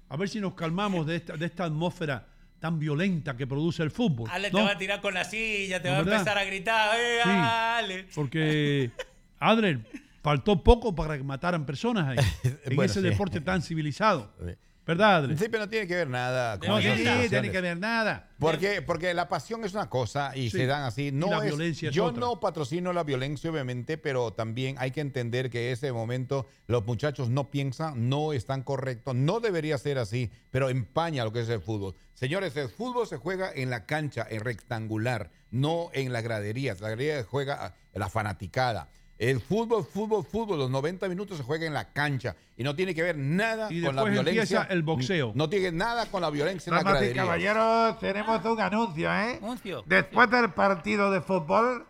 a 0.10 0.18
ver 0.18 0.27
si 0.27 0.41
nos 0.41 0.53
calmamos 0.53 1.06
de 1.07 1.15
esta, 1.15 1.38
de 1.38 1.45
esta 1.45 1.64
atmósfera 1.65 2.27
tan 2.60 2.77
violenta 2.77 3.38
que 3.38 3.47
produce 3.47 3.81
el 3.84 3.89
fútbol. 3.91 4.30
Ale 4.31 4.51
¿no? 4.51 4.57
te 4.60 4.64
va 4.65 4.72
a 4.72 4.77
tirar 4.77 4.99
con 5.01 5.14
la 5.14 5.23
silla, 5.23 5.81
te 5.81 5.88
¿No 5.88 5.93
va 5.93 5.99
a 5.99 6.01
empezar 6.01 6.38
a 6.38 6.43
gritar, 6.43 6.99
¡eh, 6.99 7.19
Sí. 7.23 7.30
Ale! 7.30 8.07
Porque, 8.14 8.91
Adler, 9.40 9.80
faltó 10.22 10.64
poco 10.64 10.94
para 10.95 11.18
que 11.18 11.24
mataran 11.24 11.66
personas 11.66 12.10
ahí. 12.18 12.26
En 12.66 12.76
Bueno, 12.76 12.91
ese 12.91 13.02
sí. 13.02 13.07
deporte 13.10 13.41
tan 13.41 13.61
civilizado. 13.61 14.32
¿Verdad, 14.88 15.18
Adler? 15.18 15.38
Sí, 15.38 15.45
pero 15.52 15.66
no 15.66 15.70
tiene 15.70 15.86
que 15.86 15.94
ver 15.95 16.10
nada 16.10 16.57
con 16.57 16.68
No, 16.68 16.78
sí, 16.82 16.88
tiene 17.30 17.52
que 17.52 17.61
ver 17.61 17.78
nada. 17.78 18.28
Porque, 18.40 18.82
porque 18.82 19.14
la 19.14 19.30
pasión 19.30 19.64
es 19.64 19.76
una 19.76 19.88
cosa 19.88 20.36
y 20.36 20.49
Sí. 20.49 20.57
se 20.57 20.66
dan 20.66 20.82
así. 20.82 21.10
Y 21.10 21.11
No 21.11 21.28
la 21.30 21.38
es- 21.38 21.44
violencia 21.45 21.90
es 21.90 21.95
yo 21.95 22.06
otra. 22.06 22.22
no 22.22 22.40
patrocino 22.40 22.91
la 22.91 23.03
violencia, 23.03 23.52
obviamente, 23.52 23.99
pero 23.99 24.34
también 24.34 24.78
hay 24.80 24.90
que 24.90 25.02
entender 25.02 25.52
que 25.52 25.72
ese 25.72 25.91
momento 25.91 26.48
los 26.66 26.84
muchachos 26.88 27.30
no 27.30 27.52
piensan, 27.52 28.10
no 28.10 28.34
están 28.34 28.64
correctos, 28.64 29.14
no 29.14 29.40
debería 29.40 29.78
ser 29.78 29.99
así, 29.99 30.32
pero 30.49 30.70
empaña 30.70 31.24
lo 31.24 31.32
que 31.32 31.41
es 31.41 31.49
el 31.49 31.61
fútbol. 31.61 31.94
Señores, 32.16 32.57
el 32.57 32.70
fútbol 32.70 33.06
se 33.06 33.18
juega 33.18 33.52
en 33.53 33.70
la 33.70 33.86
cancha, 33.86 34.26
en 34.28 34.40
rectangular, 34.40 35.30
no 35.52 35.91
en 35.94 36.11
las 36.11 36.24
graderías. 36.24 36.82
La 36.82 36.88
gradería 36.90 37.24
juega 37.30 37.76
la 37.94 38.10
fanaticada. 38.10 38.90
El 39.20 39.41
fútbol, 39.41 39.84
fútbol, 39.86 40.24
fútbol, 40.24 40.58
los 40.60 40.70
90 40.72 41.10
minutos 41.10 41.38
se 41.38 41.44
juega 41.44 41.66
en 41.68 41.74
la 41.74 41.91
cancha 41.91 42.38
y 42.56 42.64
no 42.64 42.74
tiene 42.74 42.96
que 42.96 43.04
ver 43.04 43.18
nada 43.18 43.68
Y 43.70 43.84
con 43.84 43.94
la 43.94 44.02
después 44.04 44.14
violencia. 44.14 44.41
empieza 44.62 44.74
el 44.74 44.82
boxeo. 44.82 45.34
No 45.36 45.50
tiene 45.50 45.74
nada 45.74 46.06
con 46.06 46.22
la 46.22 46.30
violencia 46.30 46.70
en 46.72 46.76
la 46.76 46.84
Damas 46.84 46.94
gradería. 47.02 47.22
caballeros, 47.24 48.00
tenemos 48.00 48.46
un 48.46 48.62
anuncio, 48.62 49.14
¿eh? 49.14 49.38
Anuncio. 49.44 49.84
Después 49.86 50.32
del 50.32 50.52
partido 50.54 51.12
de 51.12 51.20
fútbol, 51.20 51.86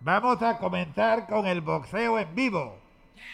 vamos 0.00 0.42
a 0.42 0.58
comenzar 0.58 1.28
con 1.28 1.46
el 1.46 1.60
boxeo 1.60 2.18
en 2.18 2.34
vivo. 2.34 2.76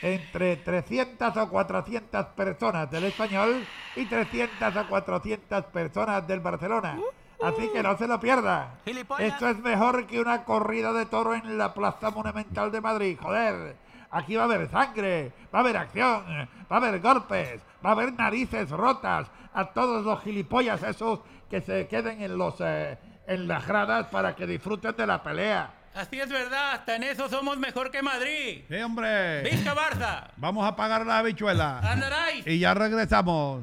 Entre 0.03 0.57
300 0.57 1.35
o 1.39 1.49
400 1.49 2.27
personas 2.37 2.91
del 2.91 3.05
español 3.05 3.65
y 3.97 4.05
300 4.05 4.77
o 4.77 4.89
400 4.89 5.65
personas 5.73 6.29
del 6.29 6.41
Barcelona. 6.41 6.99
Así 7.43 7.69
que 7.73 7.83
no 7.83 7.97
se 7.97 8.09
lo 8.09 8.19
pierda. 8.19 8.75
Esto 9.19 9.49
es 9.49 9.59
mejor 9.59 10.07
que 10.07 10.21
una 10.21 10.45
corrida 10.45 10.93
de 10.93 11.07
toro 11.07 11.35
en 11.35 11.57
la 11.57 11.73
Plaza 11.73 12.11
Monumental 12.11 12.73
de 12.73 12.81
Madrid. 12.81 13.19
Joder, 13.21 13.77
aquí 14.11 14.37
va 14.37 14.43
a 14.43 14.47
haber 14.47 14.69
sangre, 14.69 15.33
va 15.55 15.59
a 15.59 15.63
haber 15.63 15.77
acción, 15.77 16.25
va 16.71 16.77
a 16.77 16.77
haber 16.77 17.01
golpes, 17.01 17.61
va 17.85 17.91
a 17.91 17.93
haber 17.93 18.13
narices 18.13 18.71
rotas 18.71 19.29
a 19.55 19.67
todos 19.67 20.05
los 20.05 20.21
gilipollas 20.23 20.83
esos 20.83 21.21
que 21.49 21.61
se 21.61 21.87
queden 21.87 22.23
en 22.23 22.37
los 22.37 22.57
eh, 22.61 22.99
en 23.27 23.47
las 23.47 23.67
gradas 23.67 24.07
para 24.07 24.35
que 24.35 24.47
disfruten 24.47 24.97
de 24.97 25.07
la 25.07 25.23
pelea. 25.23 25.71
Así 25.95 26.21
es 26.21 26.29
verdad, 26.29 26.73
hasta 26.73 26.97
en 26.97 27.03
eso 27.03 27.29
somos 27.29 27.59
mejor 27.59 27.91
que 27.91 28.03
Madrid. 28.03 28.63
Sí, 28.69 28.77
hombre. 28.77 29.43
¡Vizca 29.43 29.75
Barça! 29.75 30.29
Vamos 30.37 30.67
a 30.67 30.77
pagar 30.77 31.05
la 31.07 31.19
habichuela. 31.19 31.81
Andaráis. 31.81 32.47
Y 32.47 32.59
ya 32.59 32.75
regresamos. 32.75 33.63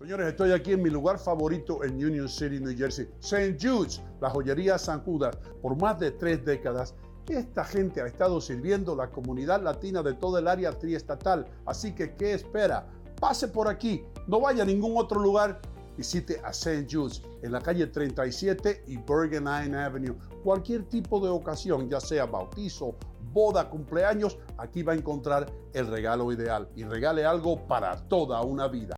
Señores, 0.00 0.28
estoy 0.28 0.52
aquí 0.52 0.72
en 0.72 0.80
mi 0.82 0.88
lugar 0.88 1.18
favorito 1.18 1.84
en 1.84 2.02
Union 2.02 2.26
City, 2.26 2.58
New 2.58 2.74
Jersey, 2.74 3.06
St. 3.20 3.58
Jude's, 3.60 4.00
la 4.22 4.30
joyería 4.30 4.78
San 4.78 5.02
Judas. 5.02 5.36
Por 5.60 5.78
más 5.78 6.00
de 6.00 6.10
tres 6.12 6.42
décadas, 6.42 6.94
esta 7.28 7.66
gente 7.66 8.00
ha 8.00 8.06
estado 8.06 8.40
sirviendo 8.40 8.96
la 8.96 9.10
comunidad 9.10 9.62
latina 9.62 10.02
de 10.02 10.14
todo 10.14 10.38
el 10.38 10.48
área 10.48 10.72
triestatal. 10.72 11.44
Así 11.66 11.94
que, 11.94 12.14
¿qué 12.14 12.32
espera? 12.32 12.86
Pase 13.20 13.48
por 13.48 13.68
aquí, 13.68 14.02
no 14.26 14.40
vaya 14.40 14.62
a 14.62 14.66
ningún 14.66 14.96
otro 14.96 15.20
lugar. 15.20 15.60
Visite 15.98 16.40
a 16.42 16.48
St. 16.48 16.86
Jude's 16.90 17.22
en 17.42 17.52
la 17.52 17.60
calle 17.60 17.86
37 17.86 18.84
y 18.86 18.96
Bergen 18.96 19.44
Line 19.44 19.76
Avenue. 19.76 20.16
Cualquier 20.42 20.84
tipo 20.84 21.20
de 21.20 21.28
ocasión, 21.28 21.90
ya 21.90 22.00
sea 22.00 22.24
bautizo, 22.24 22.96
boda, 23.34 23.68
cumpleaños, 23.68 24.38
aquí 24.56 24.82
va 24.82 24.94
a 24.94 24.96
encontrar 24.96 25.52
el 25.74 25.88
regalo 25.88 26.32
ideal 26.32 26.70
y 26.74 26.84
regale 26.84 27.26
algo 27.26 27.66
para 27.66 28.08
toda 28.08 28.40
una 28.40 28.66
vida. 28.66 28.96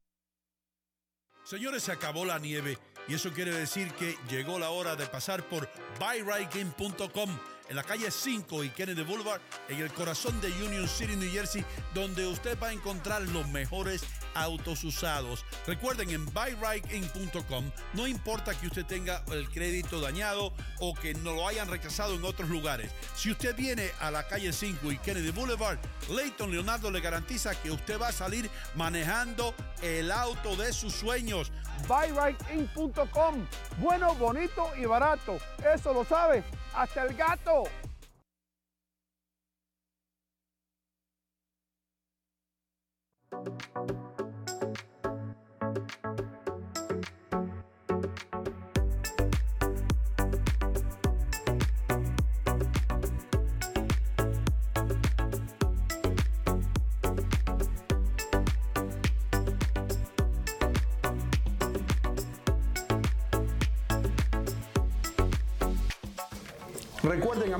Señores, 1.52 1.82
se 1.82 1.92
acabó 1.92 2.24
la 2.24 2.38
nieve 2.38 2.78
y 3.06 3.12
eso 3.12 3.30
quiere 3.30 3.52
decir 3.52 3.92
que 3.92 4.16
llegó 4.30 4.58
la 4.58 4.70
hora 4.70 4.96
de 4.96 5.04
pasar 5.04 5.46
por 5.50 5.68
buyrightgame.com 6.00 7.28
en 7.72 7.76
la 7.76 7.84
calle 7.84 8.10
5 8.10 8.64
y 8.64 8.68
Kennedy 8.68 9.02
Boulevard, 9.02 9.40
en 9.66 9.80
el 9.80 9.90
corazón 9.94 10.38
de 10.42 10.48
Union 10.62 10.86
City, 10.86 11.16
New 11.16 11.32
Jersey, 11.32 11.64
donde 11.94 12.26
usted 12.26 12.58
va 12.62 12.66
a 12.66 12.72
encontrar 12.72 13.22
los 13.22 13.48
mejores 13.48 14.04
autos 14.34 14.84
usados. 14.84 15.46
Recuerden, 15.66 16.10
en 16.10 16.26
buyrightgame.com 16.26 17.70
no 17.94 18.06
importa 18.06 18.54
que 18.54 18.66
usted 18.66 18.84
tenga 18.84 19.24
el 19.32 19.48
crédito 19.48 20.02
dañado 20.02 20.52
o 20.80 20.92
que 20.92 21.14
no 21.14 21.32
lo 21.32 21.48
hayan 21.48 21.66
rechazado 21.66 22.14
en 22.14 22.22
otros 22.26 22.50
lugares. 22.50 22.90
Si 23.16 23.30
usted 23.30 23.56
viene 23.56 23.90
a 24.00 24.10
la 24.10 24.28
calle 24.28 24.52
5 24.52 24.92
y 24.92 24.98
Kennedy 24.98 25.30
Boulevard, 25.30 25.78
Leighton 26.10 26.50
Leonardo 26.50 26.90
le 26.90 27.00
garantiza 27.00 27.54
que 27.54 27.70
usted 27.70 27.98
va 27.98 28.08
a 28.08 28.12
salir 28.12 28.50
manejando 28.74 29.54
el 29.80 30.12
auto 30.12 30.56
de 30.56 30.74
sus 30.74 30.92
sueños. 30.92 31.50
buyrightgame.com, 31.88 33.46
bueno, 33.78 34.14
bonito 34.16 34.68
y 34.76 34.84
barato. 34.84 35.38
Eso 35.74 35.94
lo 35.94 36.04
sabe 36.04 36.44
hasta 36.74 37.04
el 37.04 37.14
gato. 37.16 37.64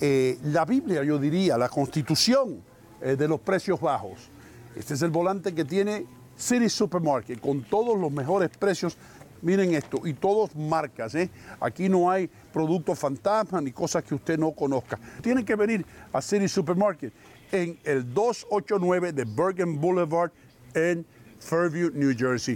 eh, 0.00 0.38
la 0.44 0.64
Biblia, 0.64 1.04
yo 1.04 1.18
diría, 1.18 1.58
la 1.58 1.68
constitución 1.68 2.62
eh, 3.02 3.16
de 3.16 3.28
los 3.28 3.38
precios 3.38 3.78
bajos. 3.78 4.31
Este 4.76 4.94
es 4.94 5.02
el 5.02 5.10
volante 5.10 5.54
que 5.54 5.64
tiene 5.64 6.06
City 6.36 6.68
Supermarket 6.68 7.40
con 7.40 7.62
todos 7.62 7.98
los 7.98 8.10
mejores 8.10 8.50
precios. 8.50 8.96
Miren 9.42 9.74
esto, 9.74 10.06
y 10.06 10.14
todos 10.14 10.54
marcas. 10.54 11.14
¿eh? 11.16 11.28
Aquí 11.60 11.88
no 11.88 12.10
hay 12.10 12.30
productos 12.52 12.98
fantasmas 12.98 13.62
ni 13.62 13.72
cosas 13.72 14.04
que 14.04 14.14
usted 14.14 14.38
no 14.38 14.52
conozca. 14.52 14.98
Tienen 15.20 15.44
que 15.44 15.56
venir 15.56 15.84
a 16.12 16.22
City 16.22 16.48
Supermarket 16.48 17.12
en 17.50 17.78
el 17.84 18.14
289 18.14 19.12
de 19.12 19.24
Bergen 19.24 19.80
Boulevard 19.80 20.30
en 20.74 21.04
Fairview, 21.40 21.90
New 21.92 22.14
Jersey. 22.16 22.54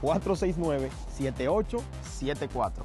646-469-7874. 0.02 2.84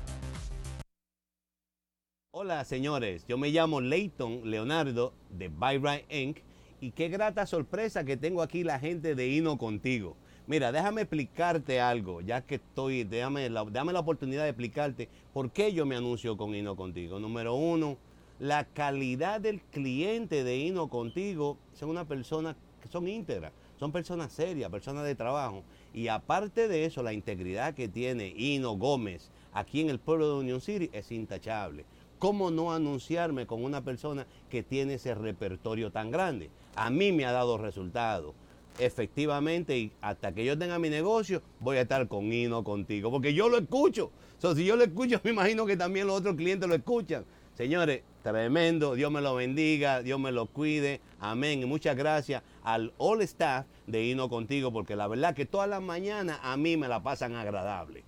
Hola 2.31 2.63
señores, 2.63 3.25
yo 3.27 3.37
me 3.37 3.49
llamo 3.49 3.81
Leighton 3.81 4.49
Leonardo 4.49 5.13
de 5.29 5.49
Byright 5.49 6.09
Inc. 6.09 6.37
Y 6.79 6.91
qué 6.91 7.09
grata 7.09 7.45
sorpresa 7.47 8.05
que 8.05 8.15
tengo 8.15 8.41
aquí 8.41 8.63
la 8.63 8.79
gente 8.79 9.13
de 9.13 9.27
Hino 9.27 9.57
contigo. 9.57 10.15
Mira, 10.45 10.71
déjame 10.71 11.01
explicarte 11.01 11.81
algo, 11.81 12.21
ya 12.21 12.45
que 12.45 12.55
estoy, 12.55 13.03
déjame 13.03 13.49
la, 13.49 13.65
dame 13.65 13.91
la 13.91 13.99
oportunidad 13.99 14.43
de 14.43 14.49
explicarte 14.49 15.09
por 15.33 15.51
qué 15.51 15.73
yo 15.73 15.85
me 15.85 15.97
anuncio 15.97 16.37
con 16.37 16.55
Hino 16.55 16.77
contigo. 16.77 17.19
Número 17.19 17.55
uno, 17.55 17.97
la 18.39 18.65
calidad 18.65 19.41
del 19.41 19.61
cliente 19.61 20.43
de 20.43 20.57
Hino 20.57 20.89
contigo 20.89 21.57
son 21.73 21.89
una 21.89 22.05
persona 22.05 22.55
que 22.81 22.87
son 22.87 23.07
íntegras, 23.07 23.51
son 23.79 23.91
personas 23.91 24.31
serias, 24.31 24.69
personas 24.69 25.05
de 25.05 25.15
trabajo. 25.15 25.63
Y 25.93 26.07
aparte 26.07 26.67
de 26.67 26.85
eso, 26.85 27.01
la 27.01 27.13
integridad 27.13 27.73
que 27.73 27.87
tiene 27.87 28.33
Hino 28.35 28.73
Gómez 28.73 29.31
aquí 29.53 29.81
en 29.81 29.89
el 29.89 29.99
pueblo 29.99 30.27
de 30.27 30.39
Union 30.39 30.61
City 30.61 30.89
es 30.93 31.11
intachable. 31.11 31.85
¿Cómo 32.19 32.51
no 32.51 32.73
anunciarme 32.73 33.45
con 33.45 33.63
una 33.63 33.83
persona 33.83 34.25
que 34.49 34.63
tiene 34.63 34.95
ese 34.95 35.15
repertorio 35.15 35.91
tan 35.91 36.11
grande? 36.11 36.49
A 36.75 36.89
mí 36.89 37.11
me 37.11 37.25
ha 37.25 37.31
dado 37.31 37.57
resultados. 37.57 38.33
Efectivamente, 38.79 39.77
y 39.77 39.91
hasta 40.01 40.31
que 40.33 40.45
yo 40.45 40.57
tenga 40.57 40.77
mi 40.77 40.89
negocio, 40.89 41.41
voy 41.59 41.77
a 41.77 41.81
estar 41.81 42.07
con 42.07 42.31
Hino 42.31 42.63
contigo, 42.63 43.09
porque 43.09 43.33
yo 43.33 43.49
lo 43.49 43.57
escucho. 43.57 44.11
So, 44.37 44.55
si 44.55 44.65
yo 44.65 44.75
lo 44.75 44.83
escucho, 44.83 45.19
me 45.23 45.31
imagino 45.31 45.65
que 45.65 45.77
también 45.77 46.05
los 46.05 46.19
otros 46.19 46.35
clientes 46.35 46.69
lo 46.69 46.75
escuchan. 46.75 47.25
Señores, 47.55 48.01
tremendo, 48.31 48.95
Dios 48.95 49.09
me 49.09 49.21
lo 49.21 49.35
bendiga, 49.35 50.01
Dios 50.01 50.19
me 50.19 50.33
lo 50.33 50.47
cuide, 50.47 50.99
amén. 51.19 51.61
Y 51.61 51.65
muchas 51.65 51.95
gracias 51.95 52.43
al 52.63 52.93
all 52.97 53.21
staff 53.21 53.65
de 53.85 54.03
Hino 54.03 54.27
contigo, 54.27 54.71
porque 54.71 54.95
la 54.95 55.07
verdad 55.07 55.33
que 55.33 55.45
todas 55.45 55.69
las 55.69 55.81
mañanas 55.81 56.39
a 56.43 56.57
mí 56.57 56.75
me 56.75 56.89
la 56.89 57.01
pasan 57.01 57.35
agradable. 57.35 58.03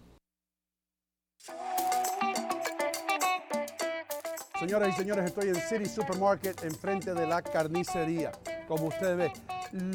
Señoras 4.60 4.90
y 4.90 4.92
señores, 4.92 5.24
estoy 5.24 5.48
en 5.48 5.56
City 5.56 5.86
Supermarket 5.86 6.66
enfrente 6.66 7.14
de 7.14 7.26
la 7.26 7.42
carnicería. 7.42 8.34
Como 8.68 8.88
ustedes 8.88 9.16
ven, 9.16 9.32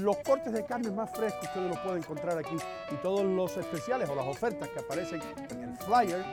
los 0.03 0.17
cortes 0.19 0.55
de 0.55 0.65
carne 0.65 0.91
más 0.91 1.11
frescos 1.11 1.45
ustedes 1.49 1.69
los 1.69 1.79
pueden 1.81 1.99
encontrar 1.99 2.39
aquí 2.39 2.57
y 2.91 2.95
todos 3.03 3.25
los 3.25 3.55
especiales 3.59 4.09
o 4.09 4.15
las 4.15 4.27
ofertas 4.27 4.71
que 4.71 4.81
aparecen 4.81 5.21
en 5.51 5.65
el 5.65 5.77
flyer 5.77 6.25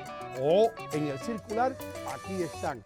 o 0.42 0.72
en 0.94 1.08
el 1.10 1.20
circular, 1.20 1.76
aquí 2.08 2.42
están. 2.42 2.86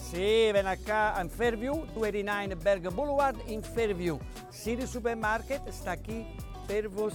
Sì, 0.00 0.50
ven 0.52 0.66
acá 0.66 1.20
in 1.20 1.28
Fairview, 1.28 1.84
289 1.92 2.56
Berg 2.56 2.88
Boulevard 2.92 3.36
in 3.46 3.62
Fairview. 3.62 4.18
City 4.50 4.86
Supermarket 4.86 5.68
sta 5.70 5.98
qui 5.98 6.24
per 6.66 6.88
voi. 6.88 7.12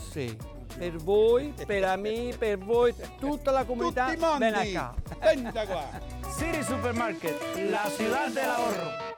Per 0.78 0.98
voi, 0.98 1.54
per 1.66 1.98
me, 1.98 2.36
per 2.38 2.58
voi, 2.58 2.94
tutta 3.20 3.52
la 3.52 3.64
comunità. 3.64 4.08
Tutti 4.08 4.20
mondi. 4.20 4.40
Ven 4.40 4.56
acá. 4.56 4.94
Venta 5.20 5.66
qua. 5.66 5.88
City 6.38 6.64
Supermarket, 6.64 7.40
la 7.70 7.90
ciudad 7.96 8.30
del 8.32 8.50
ahorro. 8.50 9.12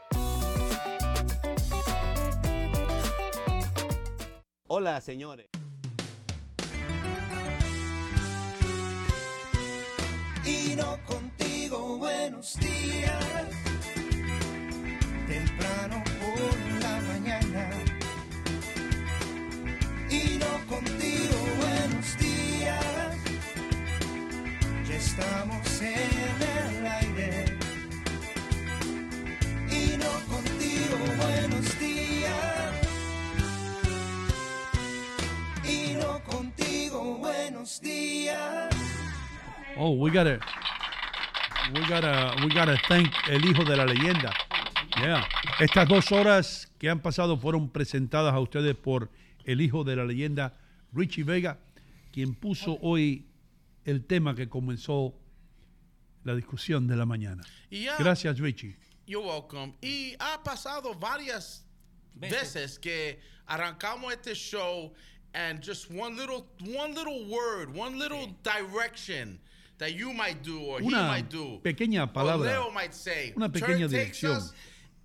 Hola, 4.68 5.00
señores. 5.00 5.48
Y 10.44 10.76
no 10.76 10.98
contigo, 11.70 11.98
buenos 11.98 12.58
días. 12.60 13.46
Temprano 15.28 16.04
por 16.20 16.82
la 16.82 17.02
mañana. 17.02 17.70
Y 20.10 20.38
no 20.38 20.68
contigo, 20.68 21.38
buenos 21.60 22.18
días. 22.18 23.16
Ya 24.88 24.96
estamos 24.96 25.82
en 25.82 26.42
el 26.58 26.86
aire. 26.86 27.46
Y 29.72 29.98
no 29.98 30.12
contigo, 30.34 30.98
buenos 31.18 31.80
días. 31.80 32.74
Y 35.64 35.94
no 35.96 36.24
contigo, 36.24 37.18
buenos 37.18 37.82
días. 37.82 38.70
Oh, 39.78 39.92
we 39.92 40.10
gotta, 40.10 40.40
we 41.74 41.82
gotta, 41.88 42.36
we 42.44 42.54
gotta 42.54 42.78
thank 42.88 43.12
el 43.30 43.44
hijo 43.46 43.64
de 43.64 43.76
la 43.76 43.86
leyenda. 43.86 44.34
Yeah. 44.98 45.28
Estas 45.60 45.88
dos 45.88 46.12
horas 46.12 46.72
que 46.78 46.90
han 46.90 47.02
pasado 47.02 47.38
fueron 47.38 47.70
presentadas 47.70 48.34
a 48.34 48.40
ustedes 48.40 48.76
por 48.76 49.10
el 49.46 49.62
hijo 49.62 49.84
de 49.84 49.96
la 49.96 50.06
leyenda, 50.06 50.54
Richie 50.94 51.24
Vega, 51.24 51.60
quien 52.12 52.34
puso 52.36 52.78
hoy 52.82 53.26
el 53.84 54.06
tema 54.06 54.36
que 54.36 54.48
comenzó 54.48 55.14
la 56.24 56.36
discusión 56.36 56.88
de 56.88 56.96
la 56.96 57.06
mañana. 57.06 57.44
Yeah. 57.70 57.98
Gracias, 57.98 58.40
Richie. 58.40 58.76
You're 59.06 59.26
welcome. 59.28 59.74
Y 59.82 60.16
ha 60.20 60.42
pasado 60.44 60.94
varias 60.96 61.66
veces 62.16 62.80
que 62.80 63.20
arrancamos 63.48 64.14
este 64.14 64.34
show 64.34 64.94
and 65.34 65.62
just 65.62 65.92
one 65.92 66.16
little 66.16 66.48
one 66.78 66.94
little 66.96 67.26
word, 67.26 67.76
one 67.76 68.00
little 68.00 68.36
direction 68.44 69.40
that 69.78 69.90
you 69.94 70.14
might 70.14 70.42
do 70.44 70.60
or 70.62 70.80
he 70.82 70.88
Una 70.88 71.08
might 71.08 71.30
do. 71.30 71.60
pequeña 71.64 72.04
or 72.04 72.14
palabra, 72.14 72.50
Leo 72.52 72.72
might 72.72 72.94
say. 72.94 73.34
una 73.36 73.50
pequeña 73.52 73.88
turn 73.88 73.92
takes 73.92 74.22
dirección. 74.22 74.38
us 74.38 74.54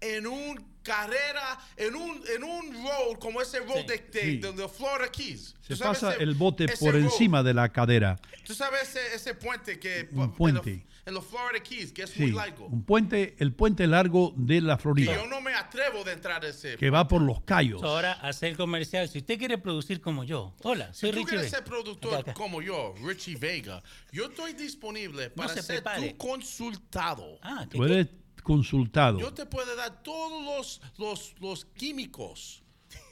en 0.01 0.27
un 0.27 0.65
carrera, 0.83 1.59
en 1.77 1.95
un, 1.95 2.23
en 2.35 2.43
un 2.43 2.73
road 2.85 3.19
como 3.21 3.41
ese 3.43 3.59
road 3.61 3.85
de, 3.87 3.99
de- 3.99 4.21
Sí. 4.23 4.37
de- 4.39 4.53
de 4.53 4.69
Florida 4.69 5.11
Keys. 5.11 5.55
Se 5.61 5.75
¿Tú 5.75 5.77
sabes 5.77 6.01
pasa 6.01 6.15
ese- 6.15 6.23
el 6.23 6.35
bote 6.35 6.69
por 6.79 6.93
road? 6.95 7.03
encima 7.03 7.43
de 7.43 7.53
la 7.53 7.69
cadera. 7.69 8.19
Tú 8.47 8.55
sabes 8.55 8.83
ese, 8.89 9.15
ese 9.15 9.35
puente 9.35 9.79
que 9.79 10.09
Un 10.13 10.33
puente. 10.33 10.85
En 11.07 11.15
los 11.15 11.25
Florida 11.27 11.63
Keys 11.63 11.93
que 11.93 12.03
es 12.03 12.11
Sí, 12.11 12.23
muy 12.23 12.33
largo. 12.33 12.67
un 12.67 12.85
puente, 12.85 13.35
el 13.39 13.53
puente 13.53 13.87
largo 13.87 14.33
de 14.37 14.61
la 14.61 14.75
Y 14.75 14.79
Florida, 14.79 15.15
yo 15.15 15.27
no 15.27 15.41
me 15.41 15.55
atrevo 15.55 16.05
de 16.05 16.13
entrar 16.13 16.45
a 16.45 16.49
ese. 16.49 16.77
que 16.77 16.91
va 16.91 17.09
por 17.09 17.23
los 17.23 17.41
callos. 17.43 17.83
Ahora, 17.83 18.13
hacer 18.13 18.57
comercial. 18.57 19.09
Si 19.09 19.19
usted 19.19 19.39
quiere 19.39 19.59
producir 19.59 20.01
como 20.01 20.25
yo. 20.25 20.55
Hola, 20.63 20.93
soy 20.93 21.11
Si 21.11 21.13
tú 21.13 21.19
Richie 21.19 21.29
quieres 21.29 21.47
Vega. 21.53 21.57
ser 21.59 21.65
productor 21.65 22.13
Acá, 22.15 22.21
acá. 22.33 22.35
como 22.35 22.61
yo, 22.63 22.95
Richie 23.05 23.37
Vega, 23.37 23.83
yo 24.13 24.27
estoy 24.27 24.53
disponible 24.53 25.31
para 25.31 25.49
se 25.55 25.63
ser 25.63 25.77
prepare. 25.83 26.11
tu 26.11 26.17
consultado. 26.19 27.39
Ah, 27.43 27.67
Tú 27.71 27.85
eres 27.85 28.09
consultado. 28.43 29.19
Yo 29.21 29.33
te 29.33 29.47
puedo 29.47 29.75
dar 29.77 30.03
todos 30.03 30.43
los, 30.45 30.81
los, 30.99 31.35
los 31.41 31.65
químicos, 31.65 32.63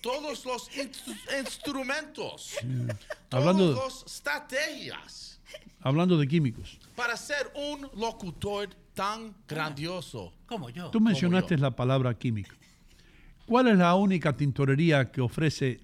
todos 0.03 0.45
los 0.45 0.71
instru- 0.73 1.17
instrumentos, 1.41 2.55
Hablando, 3.31 3.75
todas 3.75 4.03
las 4.05 4.13
estrategias 4.15 5.41
hablando 5.81 6.17
de 6.19 6.27
químicos. 6.27 6.79
Para 6.99 7.17
ser 7.17 7.53
un 7.55 7.89
locutor 7.95 8.71
tan 8.93 9.33
grandioso. 9.47 10.33
Como 10.47 10.69
yo. 10.69 10.91
Tú 10.91 11.01
mencionaste 11.01 11.57
la 11.57 11.71
palabra 11.71 12.13
químico. 12.19 12.57
¿Cuál 13.47 13.69
es 13.69 13.79
la 13.79 13.95
única 13.95 14.37
tintorería 14.37 15.09
que 15.13 15.21
ofrece 15.21 15.81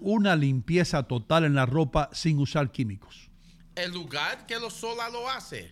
una 0.00 0.34
limpieza 0.34 1.02
total 1.02 1.44
en 1.44 1.54
la 1.54 1.66
ropa 1.66 2.08
sin 2.12 2.38
usar 2.38 2.72
químicos? 2.72 3.28
El 3.74 3.92
lugar 3.92 4.46
que 4.46 4.58
lo 4.58 4.70
sola 4.70 5.10
lo 5.10 5.28
hace 5.28 5.70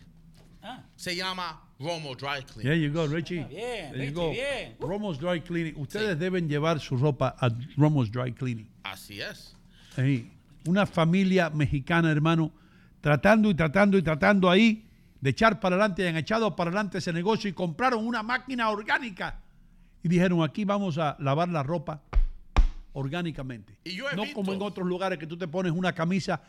se 0.95 1.17
llama 1.17 1.63
Romo 1.79 2.15
Dry 2.15 2.43
Clean. 2.45 2.63
There 2.65 2.79
you 2.79 2.93
go, 2.93 3.07
Richie. 3.07 3.45
Bien, 3.45 3.93
There 3.93 3.93
you 3.93 3.99
Richie, 4.01 4.13
go. 4.13 4.31
bien. 4.33 4.77
Romo's 4.81 5.19
Dry 5.19 5.41
Cleaning. 5.41 5.75
Ustedes 5.81 6.19
deben 6.19 6.47
llevar 6.47 6.79
su 6.79 6.99
ropa 6.99 7.35
a 7.39 7.49
Romo's 7.79 8.11
Dry 8.13 8.33
Cleaning. 8.35 8.69
Así 8.83 9.23
es. 9.23 9.57
Una 10.67 10.85
familia 10.85 11.49
mexicana, 11.49 12.11
hermano, 12.11 12.53
tratando 13.01 13.51
y 13.51 13.55
tratando 13.55 13.97
y 13.99 14.03
tratando 14.03 14.51
ahí 14.51 14.85
de 15.21 15.31
echar 15.31 15.59
para 15.61 15.77
adelante, 15.77 16.03
y 16.05 16.07
han 16.07 16.17
echado 16.17 16.55
para 16.55 16.69
adelante 16.71 16.99
ese 16.99 17.13
negocio 17.13 17.51
y 17.51 17.53
compraron 17.53 18.07
una 18.07 18.23
máquina 18.23 18.71
orgánica. 18.71 19.41
Y 20.03 20.09
dijeron, 20.09 20.43
aquí 20.45 20.65
vamos 20.65 20.97
a 20.99 21.17
lavar 21.19 21.49
la 21.49 21.63
ropa 21.63 22.03
orgánicamente. 22.93 23.79
Y 23.85 23.97
yo 23.97 24.09
he 24.11 24.17
no 24.17 24.23
visto- 24.23 24.37
como 24.37 24.53
en 24.53 24.63
otros 24.63 24.87
lugares 24.87 25.19
que 25.19 25.27
tú 25.27 25.37
te 25.37 25.49
pones 25.49 25.73
una 25.73 25.93
camisa 25.93 26.41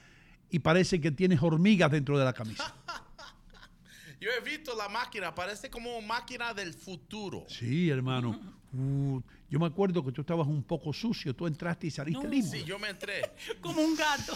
y 0.49 0.59
parece 0.59 0.99
que 1.01 1.11
tienes 1.11 1.41
hormigas 1.41 1.89
dentro 1.91 2.17
de 2.17 2.25
la 2.25 2.33
camisa. 2.33 2.73
Yo 4.21 4.27
he 4.37 4.41
visto 4.43 4.75
la 4.75 4.89
máquina, 4.89 5.33
parece 5.33 5.69
como 5.69 6.01
máquina 6.01 6.53
del 6.53 6.73
futuro. 6.73 7.45
Sí, 7.47 7.89
hermano. 7.89 8.37
Uh, 8.71 9.19
yo 9.49 9.59
me 9.59 9.65
acuerdo 9.65 10.05
que 10.05 10.11
tú 10.11 10.21
estabas 10.21 10.47
un 10.47 10.63
poco 10.63 10.93
sucio, 10.93 11.35
tú 11.35 11.47
entraste 11.47 11.87
y 11.87 11.91
saliste 11.91 12.27
limpio. 12.27 12.51
Sí, 12.51 12.63
yo 12.65 12.77
me 12.77 12.89
entré 12.89 13.21
Como 13.61 13.81
un 13.81 13.95
gato. 13.95 14.33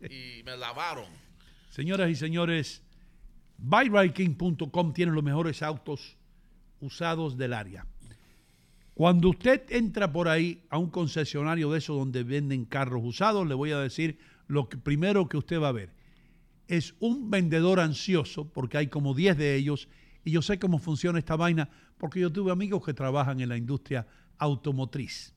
y 0.08 0.42
me 0.44 0.56
lavaron. 0.56 1.06
Señoras 1.70 2.08
y 2.10 2.14
señores, 2.14 2.82
buyrideking.com 3.58 4.92
tiene 4.94 5.12
los 5.12 5.22
mejores 5.22 5.62
autos 5.62 6.16
usados 6.80 7.36
del 7.36 7.52
área. 7.52 7.86
Cuando 8.94 9.28
usted 9.28 9.62
entra 9.68 10.10
por 10.10 10.26
ahí 10.26 10.62
a 10.70 10.78
un 10.78 10.88
concesionario 10.88 11.70
de 11.70 11.78
esos 11.78 11.98
donde 11.98 12.22
venden 12.22 12.64
carros 12.64 13.02
usados, 13.04 13.46
le 13.46 13.54
voy 13.54 13.72
a 13.72 13.78
decir 13.78 14.18
lo 14.46 14.70
que 14.70 14.78
primero 14.78 15.28
que 15.28 15.36
usted 15.36 15.60
va 15.60 15.68
a 15.68 15.72
ver. 15.72 15.90
Es 16.66 16.94
un 16.98 17.30
vendedor 17.30 17.78
ansioso, 17.78 18.48
porque 18.48 18.78
hay 18.78 18.86
como 18.86 19.12
10 19.12 19.36
de 19.36 19.54
ellos, 19.54 19.88
y 20.24 20.30
yo 20.30 20.40
sé 20.40 20.58
cómo 20.58 20.78
funciona 20.78 21.18
esta 21.18 21.36
vaina, 21.36 21.68
porque 21.98 22.20
yo 22.20 22.30
tuve 22.32 22.52
amigos 22.52 22.84
que 22.84 22.94
trabajan 22.94 23.40
en 23.40 23.48
la 23.48 23.56
industria 23.56 24.06
automotriz. 24.38 25.34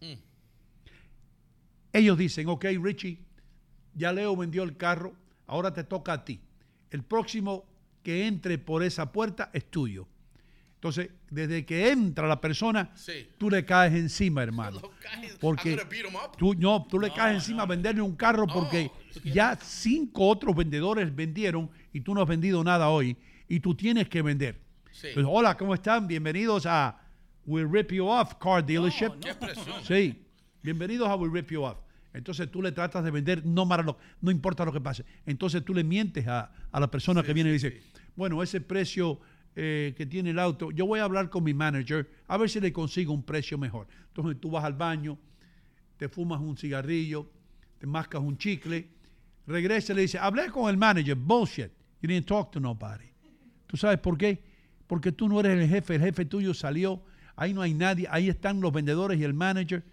Ellos 1.92 2.18
dicen, 2.18 2.48
ok, 2.50 2.66
Richie, 2.82 3.20
ya 3.96 4.12
Leo 4.14 4.36
vendió 4.36 4.64
el 4.64 4.78
carro, 4.78 5.14
ahora 5.48 5.74
te 5.74 5.84
toca 5.84 6.14
a 6.14 6.26
ti. 6.26 6.40
El 6.92 7.04
próximo 7.04 7.66
que 8.04 8.28
entre 8.28 8.58
por 8.58 8.84
esa 8.84 9.12
puerta 9.12 9.50
es 9.54 9.70
tuyo. 9.70 10.08
Entonces, 10.76 11.10
desde 11.30 11.66
que 11.66 11.90
entra 11.92 12.26
la 12.28 12.40
persona, 12.40 12.92
Sí. 12.96 13.28
tú 13.38 13.50
le 13.50 13.66
caes 13.66 13.94
encima, 13.96 14.42
hermano. 14.44 14.80
Porque 15.42 15.74
'em 15.74 15.80
tú, 16.38 16.54
no, 16.56 16.86
tú 16.90 17.00
le 17.00 17.12
caes 17.12 17.36
encima 17.36 17.64
a 17.64 17.66
venderle 17.66 18.02
un 18.02 18.16
carro 18.16 18.48
porque 18.48 18.90
ya 19.26 19.58
cinco 19.62 20.28
otros 20.30 20.56
vendedores 20.56 21.14
vendieron 21.14 21.70
y 21.92 22.00
tú 22.02 22.14
no 22.14 22.22
has 22.22 22.28
vendido 22.30 22.64
nada 22.64 22.90
hoy 22.90 23.18
y 23.50 23.60
tú 23.60 23.76
tienes 23.76 24.08
que 24.08 24.22
vender. 24.22 24.62
Sí. 25.00 25.08
Pues, 25.14 25.26
hola, 25.26 25.56
¿cómo 25.56 25.74
están? 25.74 26.08
Bienvenidos 26.08 26.66
a 26.66 27.00
We'll 27.46 27.72
Rip 27.72 27.94
You 27.94 28.06
Off 28.06 28.34
Car 28.36 28.66
Dealership. 28.66 29.12
Qué 29.22 29.34
presión. 29.34 29.82
Sí, 29.82 30.26
bienvenidos 30.62 31.08
a 31.08 31.16
We 31.16 31.30
Rip 31.32 31.52
You 31.52 31.64
Off. 31.64 31.78
Entonces 32.14 32.52
tú 32.52 32.62
le 32.62 32.74
tratas 32.74 33.06
de 33.06 33.10
vender, 33.10 33.46
no, 33.46 33.66
no 34.20 34.30
importa 34.30 34.66
lo 34.66 34.74
que 34.74 34.82
pase. 34.82 35.06
Entonces 35.26 35.64
tú 35.64 35.74
le 35.74 35.86
mientes 35.86 36.28
a, 36.28 36.52
a 36.70 36.80
la 36.82 36.92
persona 36.92 37.24
que 37.24 37.32
viene 37.32 37.50
y 37.50 37.54
dice, 37.54 37.82
bueno, 38.18 38.44
ese 38.44 38.60
precio 38.60 39.22
eh, 39.56 39.94
que 39.96 40.06
tiene 40.06 40.32
el 40.32 40.40
auto, 40.40 40.70
yo 40.72 40.86
voy 40.86 41.00
a 41.00 41.06
hablar 41.06 41.30
con 41.30 41.46
mi 41.46 41.54
manager 41.54 42.10
a 42.28 42.36
ver 42.36 42.50
si 42.50 42.60
le 42.60 42.74
consigo 42.74 43.14
un 43.14 43.24
precio 43.24 43.58
mejor. 43.58 43.88
Entonces 44.08 44.42
tú 44.42 44.52
vas 44.52 44.66
al 44.66 44.74
baño, 44.74 45.18
te 45.96 46.10
fumas 46.10 46.42
un 46.42 46.58
cigarrillo, 46.58 47.26
te 47.78 47.88
mascas 47.88 48.22
un 48.22 48.38
chicle, 48.38 48.90
regresa 49.48 49.94
y 49.94 49.96
le 49.96 50.02
dice, 50.02 50.20
hablé 50.20 50.50
con 50.50 50.70
el 50.70 50.76
manager, 50.76 51.16
bullshit, 51.16 51.72
you 52.02 52.10
didn't 52.10 52.28
talk 52.28 52.52
to 52.52 52.60
nobody. 52.60 53.06
¿Tú 53.66 53.78
sabes 53.78 53.98
por 54.00 54.18
qué? 54.18 54.49
Porque 54.90 55.14
tú 55.14 55.30
no 55.30 55.40
eres 55.40 55.58
el 55.58 55.70
jefe, 55.70 55.96
el 55.96 56.02
jefe 56.02 56.26
tuyo 56.26 56.54
salió 56.54 57.02
Ahí 57.40 57.54
no 57.54 57.62
hay 57.62 57.74
nadie, 57.74 58.06
ahí 58.12 58.28
están 58.28 58.60
los 58.60 58.74
vendedores 58.74 59.18
y 59.18 59.24
el 59.24 59.34
manager. 59.34 59.86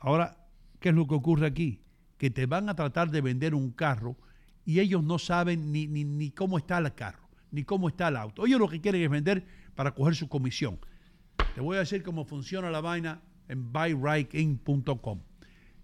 Ahora, 0.00 0.36
¿qué 0.80 0.88
es 0.88 0.94
lo 0.96 1.06
que 1.06 1.14
ocurre 1.14 1.46
aquí? 1.46 1.82
Que 2.18 2.30
te 2.30 2.46
van 2.46 2.68
a 2.68 2.74
tratar 2.74 3.12
de 3.12 3.20
vender 3.20 3.54
un 3.54 3.70
carro 3.70 4.16
y 4.64 4.80
ellos 4.80 5.04
no 5.04 5.20
saben 5.20 5.70
ni, 5.70 5.86
ni, 5.86 6.02
ni 6.02 6.32
cómo 6.32 6.58
está 6.58 6.78
el 6.78 6.92
carro, 6.94 7.28
ni 7.52 7.62
cómo 7.62 7.88
está 7.88 8.08
el 8.08 8.16
auto. 8.16 8.44
Ellos 8.44 8.58
lo 8.58 8.68
que 8.68 8.80
quieren 8.80 9.02
es 9.02 9.08
vender 9.08 9.46
para 9.76 9.94
coger 9.94 10.16
su 10.16 10.28
comisión. 10.28 10.80
Te 11.54 11.60
voy 11.60 11.76
a 11.76 11.80
decir 11.80 12.02
cómo 12.02 12.24
funciona 12.24 12.72
la 12.72 12.80
vaina 12.80 13.22
en 13.46 13.72
buyrightin.com. 13.72 15.20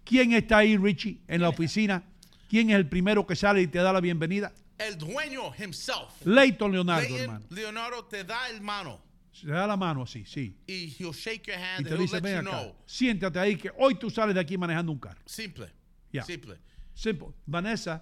¿Quién 0.03 0.33
está 0.33 0.57
ahí, 0.57 0.75
Richie, 0.75 1.21
en 1.29 1.39
la 1.39 1.47
oficina? 1.47 2.03
¿Quién 2.49 2.69
es 2.69 2.75
el 2.75 2.89
primero 2.89 3.25
que 3.25 3.37
sale 3.37 3.61
y 3.61 3.67
te 3.67 3.79
da 3.79 3.93
la 3.93 4.01
bienvenida? 4.01 4.51
El 4.79 4.97
dueño 4.97 5.51
himself. 5.57 6.25
Leighton 6.25 6.71
Leonardo, 6.71 7.01
Leighton 7.01 7.21
hermano. 7.21 7.45
Leonardo 7.49 8.05
te 8.05 8.23
da 8.23 8.49
el 8.49 8.61
mano 8.61 8.99
Se 9.31 9.47
da 9.47 9.67
la 9.67 9.75
mano 9.77 10.03
así, 10.03 10.25
sí. 10.25 10.55
y 10.67 10.87
he'll 10.97 11.13
shake 11.13 11.47
your 11.47 11.57
Y 11.57 11.61
hand 11.61 11.85
te 11.85 11.91
and 11.93 11.99
he'll 11.99 12.07
dice, 12.07 12.13
let 12.13 12.23
ven 12.23 12.43
you 12.45 12.49
acá, 12.49 12.61
know. 12.63 12.75
siéntate 12.85 13.39
ahí 13.39 13.55
que 13.57 13.69
hoy 13.77 13.95
tú 13.95 14.09
sales 14.09 14.33
de 14.35 14.39
aquí 14.41 14.57
manejando 14.57 14.91
un 14.91 14.99
carro. 14.99 15.19
Simple. 15.25 15.67
Yeah. 16.11 16.23
Simple. 16.23 16.55
Simple. 16.93 17.27
Vanessa, 17.45 18.01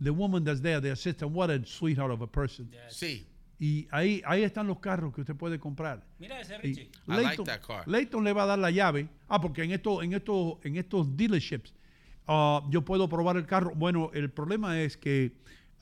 the 0.00 0.10
woman 0.12 0.44
that's 0.44 0.60
there, 0.60 0.80
the 0.80 0.90
assistant, 0.90 1.30
what 1.32 1.50
a 1.50 1.64
sweetheart 1.64 2.10
of 2.10 2.20
a 2.22 2.26
person. 2.26 2.70
Sí. 2.88 3.26
Y 3.58 3.86
ahí, 3.92 4.22
ahí 4.26 4.42
están 4.42 4.66
los 4.66 4.78
carros 4.80 5.14
que 5.14 5.20
usted 5.20 5.36
puede 5.36 5.58
comprar. 5.58 6.02
Mira 6.18 6.40
ese 6.40 6.54
Y 6.54 6.68
Richie. 6.68 6.90
I 7.08 7.16
like 7.20 7.44
that 7.44 7.60
car. 7.60 7.84
Leighton 7.86 8.24
le 8.24 8.32
va 8.32 8.44
a 8.44 8.46
dar 8.46 8.58
la 8.58 8.70
llave. 8.70 9.06
Ah, 9.28 9.38
porque 9.40 9.62
en 9.62 9.70
estos, 9.72 10.02
en 10.02 10.14
estos, 10.14 10.54
en 10.64 10.76
estos 10.76 11.14
dealerships 11.16 11.74
ah, 12.30 12.62
yo 12.70 12.84
puedo 12.84 13.08
probar 13.08 13.36
el 13.36 13.46
carro. 13.46 13.72
Bueno, 13.74 14.10
el 14.14 14.30
problema 14.30 14.80
es 14.80 14.96
que 14.96 15.32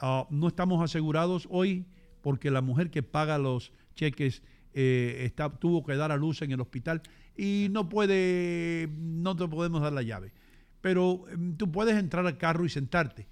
ah, 0.01 0.27
no 0.31 0.49
estamos 0.49 0.83
asegurados 0.83 1.47
hoy 1.51 1.85
porque 2.23 2.51
la 2.51 2.63
mujer 2.63 2.91
que 2.91 3.03
paga 3.03 3.39
los 3.39 3.73
cheques 3.95 4.43
eh, 4.75 5.25
está, 5.25 5.51
tuvo 5.51 5.85
que 5.85 5.97
dar 5.97 6.11
a 6.11 6.17
luz 6.17 6.43
en 6.43 6.53
el 6.53 6.61
hospital 6.61 7.03
y 7.37 7.69
no 7.71 7.89
puede, 7.89 8.89
no 8.99 9.37
te 9.37 9.47
podemos 9.47 9.83
dar 9.83 9.93
la 9.93 10.03
llave. 10.03 10.33
Pero 10.81 11.27
em, 11.31 11.57
tú 11.57 11.71
puedes 11.71 11.97
entrar 11.97 12.27
al 12.27 12.39
carro 12.39 12.65
y 12.65 12.69
sentarte. 12.69 13.27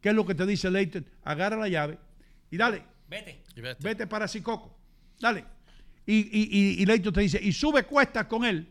¿Qué 0.00 0.10
es 0.10 0.14
lo 0.14 0.24
que 0.24 0.34
te 0.34 0.46
dice 0.46 0.70
Leighton? 0.70 1.04
Agarra 1.24 1.56
la 1.56 1.68
llave 1.68 1.98
y 2.50 2.56
dale. 2.56 2.84
Vete. 3.08 3.42
Vete 3.80 4.06
para 4.06 4.28
Sicoco. 4.28 4.78
Dale. 5.18 5.44
Y, 6.06 6.16
y, 6.16 6.48
y, 6.50 6.82
y 6.82 6.86
Leighton 6.86 7.12
te 7.12 7.20
dice, 7.20 7.40
y 7.42 7.52
sube 7.52 7.84
cuestas 7.84 8.26
con 8.26 8.44
él. 8.44 8.68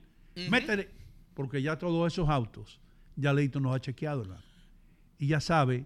Métele. 0.49 0.89
Porque 1.33 1.61
ya 1.61 1.77
todos 1.77 2.11
esos 2.11 2.27
autos, 2.29 2.79
ya 3.19 3.33
Leighton 3.33 3.61
nos 3.63 3.75
ha 3.75 3.79
chequeado, 3.79 4.21
hermano. 4.21 4.43
Y 5.17 5.27
ya 5.27 5.39
sabe 5.39 5.85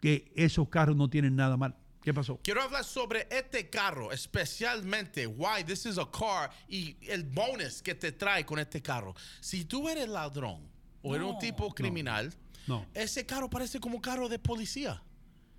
que 0.00 0.32
esos 0.34 0.68
carros 0.68 0.96
no 0.96 1.08
tienen 1.08 1.36
nada 1.36 1.56
mal. 1.56 1.76
¿Qué 2.02 2.14
pasó? 2.14 2.38
Quiero 2.42 2.62
hablar 2.62 2.84
sobre 2.84 3.28
este 3.30 3.68
carro, 3.68 4.10
especialmente 4.10 5.26
why 5.26 5.62
this 5.64 5.84
is 5.84 5.98
a 5.98 6.06
car 6.10 6.50
y 6.66 6.96
el 7.02 7.24
bonus 7.24 7.82
que 7.82 7.94
te 7.94 8.12
trae 8.12 8.44
con 8.46 8.58
este 8.58 8.80
carro. 8.80 9.14
Si 9.40 9.66
tú 9.66 9.86
eres 9.88 10.08
ladrón 10.08 10.66
o 11.02 11.14
eres 11.14 11.26
un 11.28 11.38
tipo 11.38 11.68
criminal, 11.74 12.32
No, 12.66 12.86
ese 12.94 13.26
carro 13.26 13.50
parece 13.50 13.80
como 13.80 13.96
un 13.96 14.00
carro 14.00 14.28
de 14.28 14.38
policía. 14.38 15.02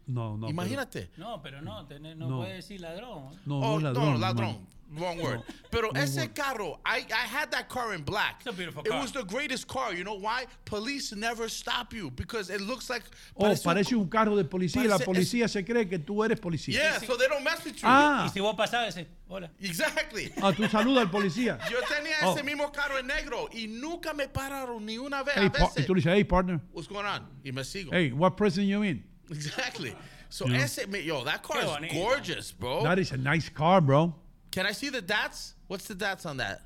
No, 0.07 0.37
no. 0.37 0.47
pero- 0.47 0.49
Imagínate. 0.51 1.09
No, 1.17 1.41
pero 1.41 1.61
no, 1.61 1.85
tener- 1.87 2.15
no, 2.17 2.27
No. 2.27 2.37
puede 2.39 2.55
decir 2.55 2.79
ladrón. 2.81 3.35
no, 3.45 3.59
Oh, 3.59 3.79
no, 3.79 3.91
ladrón. 3.93 4.13
no, 4.13 4.17
ladrón. 4.17 4.67
Wrong 4.93 5.17
word. 5.21 5.37
No, 5.37 5.43
Pero 5.69 5.89
ese 5.95 6.33
carro, 6.33 6.81
I, 6.85 7.05
I 7.13 7.25
had 7.25 7.49
that 7.51 7.69
car 7.69 7.93
in 7.93 8.03
black. 8.03 8.41
It's 8.41 8.47
a 8.47 8.51
beautiful 8.51 8.81
It 8.85 8.89
car. 8.89 8.99
was 8.99 9.13
the 9.13 9.23
greatest 9.23 9.65
car. 9.65 9.93
You 9.93 10.03
know 10.03 10.15
why? 10.19 10.47
Police 10.65 11.13
never 11.15 11.47
stop 11.47 11.93
you 11.93 12.11
because 12.11 12.49
it 12.49 12.59
looks 12.59 12.89
like. 12.89 13.05
Oh, 13.37 13.45
parece 13.63 13.95
un 13.95 14.09
carro 14.09 14.35
de 14.35 14.43
policía 14.43 14.81
y 14.83 14.87
la 14.89 14.97
parece- 14.97 15.05
policía 15.05 15.47
se 15.47 15.63
cree 15.63 15.87
que 15.87 15.97
tú 15.97 16.25
eres 16.25 16.41
policía. 16.41 16.73
Yeah, 16.73 16.99
so 16.99 17.15
they 17.15 17.29
don't 17.29 17.41
mess 17.41 17.63
with 17.63 17.75
you. 17.77 17.83
Ah. 17.87 18.25
Y 18.25 18.31
si 18.33 18.41
vos 18.41 18.53
pasás, 18.53 18.89
ese, 18.89 19.07
hola. 19.29 19.49
Exactly. 19.61 20.29
Ah, 20.41 20.51
tú 20.51 20.67
saludas 20.67 21.03
al 21.05 21.09
policía. 21.09 21.57
Yo 21.71 21.77
tenía 21.87 22.17
Oh. 22.23 22.33
ese 22.35 22.43
mismo 22.43 22.69
carro 22.73 22.97
en 22.99 23.07
negro 23.07 23.47
y 23.53 23.67
nunca 23.67 24.13
me 24.13 24.27
pararon 24.27 24.85
ni 24.85 24.97
una 24.97 25.23
vez. 25.23 25.35
Hey, 25.37 25.45
a 25.45 25.51
pa- 25.53 25.57
y 25.59 25.61
veces. 25.67 25.85
tú 25.85 25.95
le 25.95 25.99
dices, 26.01 26.11
hey, 26.13 26.25
partner. 26.25 26.59
What's 26.73 26.89
going 26.89 27.05
on? 27.05 27.29
Y 27.45 27.53
me 27.53 27.63
sigo. 27.63 27.91
Hey, 27.93 28.11
what 28.11 28.31
prison 28.35 28.65
you 28.65 28.83
in? 28.83 29.05
Exactly. 29.31 29.95
So 30.29 30.45
You 30.45 30.53
know? 30.53 30.59
ese, 30.63 30.87
me- 30.87 31.01
yo, 31.01 31.23
that 31.23 31.41
car 31.43 31.57
Qué 31.57 31.63
is 31.65 31.69
bonito. 31.71 31.93
gorgeous, 31.93 32.51
bro. 32.51 32.83
That 32.83 32.99
is 32.99 33.11
a 33.11 33.17
nice 33.17 33.49
car, 33.49 33.81
bro. 33.81 34.13
Can 34.51 34.65
I 34.65 34.71
see 34.73 34.89
the 34.89 35.01
dats? 35.01 35.55
What's 35.67 35.87
the 35.87 35.95
dats 35.95 36.25
on 36.25 36.37
that? 36.37 36.61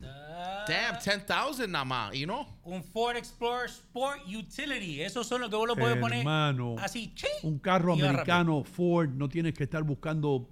Ah, 0.00 0.64
Damn, 0.68 0.96
10,000 1.00 1.72
nada 1.72 1.84
más, 1.84 2.14
you 2.14 2.26
know? 2.26 2.46
Un 2.64 2.82
Ford 2.82 3.16
Explorer 3.16 3.66
Sport 3.68 4.20
Utility. 4.28 5.00
Esos 5.02 5.26
son 5.26 5.40
los 5.40 5.50
que 5.50 5.56
vos 5.56 5.66
lo 5.66 5.74
podés 5.74 5.96
poner 5.98 6.20
Hermano, 6.20 6.76
así. 6.78 7.12
ching, 7.16 7.28
un 7.42 7.58
carro 7.58 7.94
americano 7.94 8.62
Ford, 8.62 9.10
no 9.12 9.28
tienes 9.28 9.54
que 9.54 9.64
estar 9.64 9.82
buscando 9.82 10.48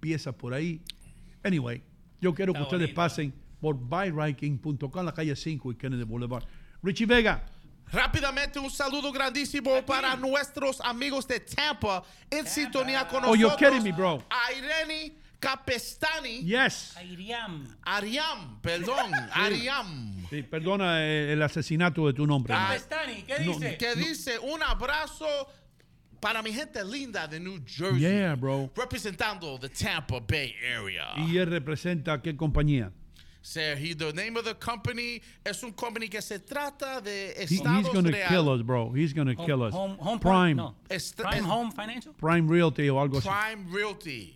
piezas 0.00 0.34
por 0.34 0.54
ahí. 0.54 0.80
Anyway, 1.44 1.82
yo 2.22 2.34
quiero 2.34 2.54
que 2.54 2.62
ustedes 2.62 2.90
pasen 2.94 3.34
por 3.60 3.74
buyriking.com, 3.74 5.04
la 5.04 5.12
calle 5.12 5.36
5 5.36 5.72
y 5.72 5.74
Kennedy 5.76 6.04
Boulevard. 6.04 6.44
Richie 6.82 7.04
Vega, 7.06 7.44
Rápidamente, 7.92 8.58
un 8.58 8.70
saludo 8.70 9.12
grandísimo 9.12 9.80
para 9.86 10.16
nuestros 10.16 10.80
amigos 10.80 11.26
de 11.28 11.40
Tampa 11.40 12.02
en 12.30 12.46
sintonía 12.46 13.06
con 13.06 13.24
Oh, 13.24 13.34
nosotros. 13.34 13.38
you're 13.40 13.56
kidding 13.56 13.82
me, 13.84 13.92
bro. 13.92 14.22
Irene 14.56 15.14
Capestani. 15.38 16.42
yes. 16.42 16.96
Ariam. 16.96 17.64
Ariam, 17.84 18.60
perdón, 18.60 19.12
Ariam. 19.32 20.26
Sí, 20.30 20.42
perdona 20.42 21.04
eh, 21.04 21.32
el 21.32 21.42
asesinato 21.42 22.06
de 22.06 22.12
tu 22.14 22.26
nombre. 22.26 22.52
Ah, 22.54 22.74
hermano. 22.74 22.80
Stani, 22.80 23.22
¿qué 23.22 23.38
No, 23.44 23.52
dice? 23.52 23.76
Que 23.78 23.94
dice 23.94 24.38
un 24.38 24.62
abrazo 24.62 25.26
para 26.20 26.42
mi 26.42 26.52
gente 26.52 26.82
linda 26.84 27.28
de 27.28 27.38
New 27.38 27.62
Jersey. 27.66 28.00
Yeah, 28.00 28.34
bro. 28.34 28.72
Representando 28.74 29.58
the 29.60 29.68
Tampa 29.68 30.18
Bay 30.20 30.54
area. 30.76 31.12
Y 31.28 31.36
él 31.36 31.46
representa 31.50 32.20
qué 32.20 32.34
compañía? 32.36 32.90
So 33.48 33.60
he, 33.76 33.94
the 33.94 34.12
name 34.12 34.36
of 34.36 34.44
the 34.44 34.54
company 34.54 35.22
es 35.44 35.62
un 35.62 35.70
company 35.72 36.08
que 36.08 36.20
se 36.20 36.40
trata 36.40 37.00
de 37.00 37.32
Estados 37.44 37.86
he's 37.86 37.94
gonna 37.94 38.10
kill 38.28 38.48
us, 38.48 38.60
bro. 38.62 38.90
He's 38.92 39.12
gonna 39.12 39.36
kill 39.36 39.62
us. 39.62 39.72
Home, 39.72 39.96
home 40.00 40.18
Prime, 40.18 40.56
No. 40.56 40.74
Est- 40.90 41.16
Prime 41.16 41.44
Home 41.44 41.70
Financial. 41.70 42.12
Prime 42.14 42.48
Realty 42.48 42.90
o 42.90 42.98
algo 42.98 43.18
así. 43.18 43.28
Prime 43.28 43.72
Realty. 43.72 44.34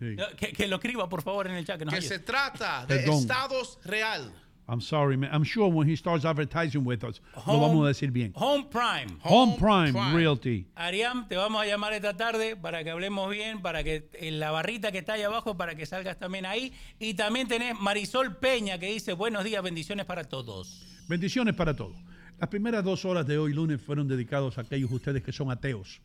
Sí. 0.00 0.16
Que, 0.36 0.52
que 0.52 0.66
lo 0.66 0.76
escriba, 0.78 1.08
por 1.08 1.22
favor, 1.22 1.46
en 1.46 1.54
el 1.54 1.64
chat. 1.64 1.78
Que 1.78 1.84
nos 1.84 1.92
Que 1.94 1.98
ayude. 1.98 2.08
se 2.08 2.18
trata 2.18 2.84
de 2.84 2.96
Perdón. 2.96 3.20
Estados 3.20 3.78
Real. 3.84 4.32
I'm 4.70 4.80
sorry, 4.80 5.16
man. 5.16 5.30
I'm 5.32 5.42
sure 5.42 5.68
when 5.68 5.88
he 5.88 5.96
starts 5.96 6.24
advertising 6.24 6.84
with 6.84 7.02
us, 7.02 7.20
lo 7.44 7.58
vamos 7.58 7.84
a 7.84 7.88
decir 7.88 8.12
bien. 8.12 8.32
Home 8.36 8.68
Prime. 8.70 9.18
Home 9.24 9.56
Prime, 9.58 10.14
Realty. 10.14 10.64
Ariam, 10.76 11.26
te 11.26 11.34
vamos 11.34 11.60
a 11.60 11.66
llamar 11.66 11.92
esta 11.92 12.16
tarde 12.16 12.54
para 12.54 12.84
que 12.84 12.90
hablemos 12.90 13.28
bien, 13.30 13.62
para 13.62 13.82
que 13.82 14.08
en 14.12 14.38
la 14.38 14.52
barrita 14.52 14.92
que 14.92 14.98
está 14.98 15.14
ahí 15.14 15.22
abajo, 15.22 15.56
para 15.56 15.74
que 15.74 15.86
salgas 15.86 16.20
también 16.20 16.46
ahí. 16.46 16.72
Y 17.00 17.14
también 17.14 17.48
tenés 17.48 17.80
Marisol 17.80 18.36
Peña 18.36 18.78
que 18.78 18.86
dice 18.86 19.12
buenos 19.12 19.42
días, 19.42 19.60
bendiciones 19.60 20.06
para 20.06 20.22
todos. 20.22 20.86
Bendiciones 21.08 21.54
para 21.54 21.74
todos. 21.74 21.96
Las 22.38 22.48
primeras 22.48 22.84
dos 22.84 23.04
horas 23.04 23.26
de 23.26 23.38
hoy 23.38 23.52
lunes 23.52 23.82
fueron 23.82 24.06
dedicados 24.06 24.56
a 24.56 24.60
aquellos 24.60 24.92
ustedes 24.92 25.24
que 25.24 25.32
son 25.32 25.50
ateos. 25.50 26.00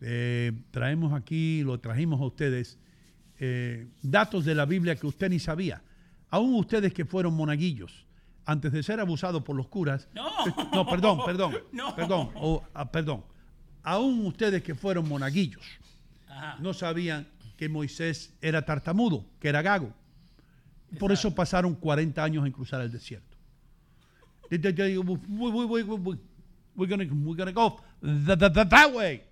Eh, 0.00 0.50
traemos 0.72 1.12
aquí, 1.12 1.62
lo 1.62 1.78
trajimos 1.78 2.20
a 2.20 2.24
ustedes, 2.24 2.80
eh, 3.38 3.86
datos 4.02 4.44
de 4.44 4.56
la 4.56 4.66
Biblia 4.66 4.96
que 4.96 5.06
usted 5.06 5.30
ni 5.30 5.38
sabía 5.38 5.82
aún 6.32 6.54
ustedes 6.54 6.92
que 6.94 7.04
fueron 7.04 7.34
monaguillos, 7.34 8.06
antes 8.46 8.72
de 8.72 8.82
ser 8.82 8.98
abusados 8.98 9.42
por 9.42 9.54
los 9.54 9.68
curas, 9.68 10.08
no, 10.14 10.30
no 10.72 10.86
perdón, 10.86 11.20
perdón, 11.24 11.52
perdón, 11.94 12.30
oh, 12.34 12.64
perdón, 12.90 13.22
aún 13.82 14.26
ustedes 14.26 14.62
que 14.62 14.74
fueron 14.74 15.06
monaguillos, 15.06 15.62
no 16.58 16.72
sabían 16.72 17.28
que 17.56 17.68
Moisés 17.68 18.34
era 18.40 18.64
tartamudo, 18.64 19.26
que 19.38 19.48
era 19.48 19.62
gago. 19.62 19.92
Por 20.98 21.12
eso 21.12 21.34
pasaron 21.34 21.74
40 21.74 22.24
años 22.24 22.46
en 22.46 22.52
cruzar 22.52 22.80
el 22.80 22.90
desierto. 22.90 23.36
We're 24.50 24.58
gonna, 26.88 27.04
we're 27.24 27.52
go 27.52 27.80
that, 28.00 28.92
way. 28.94 29.22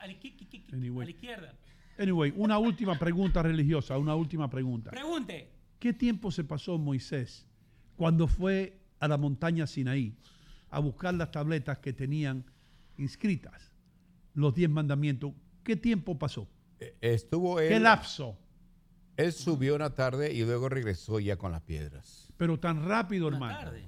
A 0.00 0.06
la 0.06 1.10
izquierda. 1.10 1.54
Anyway, 2.00 2.32
una 2.34 2.58
última 2.58 2.98
pregunta 2.98 3.42
religiosa, 3.42 3.98
una 3.98 4.14
última 4.14 4.48
pregunta. 4.48 4.90
Pregunte. 4.90 5.50
¿Qué 5.78 5.92
tiempo 5.92 6.30
se 6.30 6.44
pasó 6.44 6.78
Moisés 6.78 7.46
cuando 7.96 8.26
fue 8.26 8.80
a 8.98 9.06
la 9.06 9.18
montaña 9.18 9.66
Sinaí 9.66 10.16
a 10.70 10.78
buscar 10.78 11.12
las 11.12 11.30
tabletas 11.30 11.78
que 11.78 11.92
tenían 11.92 12.44
inscritas 12.96 13.70
los 14.32 14.54
diez 14.54 14.70
mandamientos? 14.70 15.32
¿Qué 15.62 15.76
tiempo 15.76 16.18
pasó? 16.18 16.48
Estuvo 17.02 17.60
él. 17.60 17.68
¿Qué 17.68 17.80
lapso? 17.80 18.38
Él 19.18 19.32
subió 19.32 19.74
una 19.74 19.94
tarde 19.94 20.32
y 20.32 20.42
luego 20.42 20.70
regresó 20.70 21.20
ya 21.20 21.36
con 21.36 21.52
las 21.52 21.60
piedras. 21.60 22.32
Pero 22.38 22.58
tan 22.58 22.86
rápido, 22.88 23.26
Una 23.28 23.36
hermano. 23.36 23.58
tarde. 23.58 23.84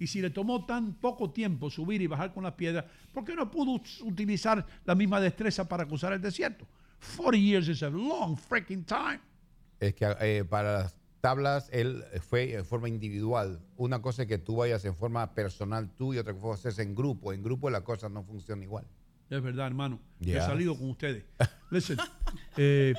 Y 0.00 0.08
si 0.08 0.20
le 0.20 0.30
tomó 0.30 0.66
tan 0.66 0.94
poco 0.94 1.30
tiempo 1.30 1.70
subir 1.70 2.02
y 2.02 2.08
bajar 2.08 2.34
con 2.34 2.42
las 2.42 2.54
piedras, 2.54 2.86
¿por 3.12 3.24
qué 3.24 3.36
no 3.36 3.48
pudo 3.48 3.80
utilizar 4.02 4.66
la 4.84 4.96
misma 4.96 5.20
destreza 5.20 5.68
para 5.68 5.86
cruzar 5.86 6.12
el 6.12 6.20
desierto? 6.20 6.66
40 7.02 7.38
years 7.38 7.68
is 7.68 7.82
a 7.82 7.90
long 7.90 8.36
freaking 8.36 8.84
time. 8.84 9.20
Es 9.80 9.94
que 9.94 10.06
eh, 10.20 10.44
para 10.44 10.72
las 10.84 10.96
tablas 11.20 11.68
él 11.72 12.04
fue 12.20 12.54
en 12.54 12.64
forma 12.64 12.88
individual. 12.88 13.60
Una 13.76 14.00
cosa 14.00 14.22
es 14.22 14.28
que 14.28 14.38
tú 14.38 14.56
vayas 14.56 14.84
en 14.84 14.94
forma 14.94 15.34
personal 15.34 15.90
tú 15.96 16.14
y 16.14 16.18
otra 16.18 16.34
cosa 16.34 16.68
es 16.68 16.78
en 16.78 16.94
grupo. 16.94 17.32
En 17.32 17.42
grupo 17.42 17.68
la 17.70 17.82
cosa 17.82 18.08
no 18.08 18.22
funciona 18.22 18.62
igual. 18.62 18.86
Es 19.30 19.42
verdad, 19.42 19.66
hermano. 19.66 19.98
He 20.20 20.26
Yeah. 20.32 20.46
salido 20.46 20.76
con 20.76 20.90
ustedes. 20.90 21.24
Listen, 21.70 21.96
eh, 22.56 22.94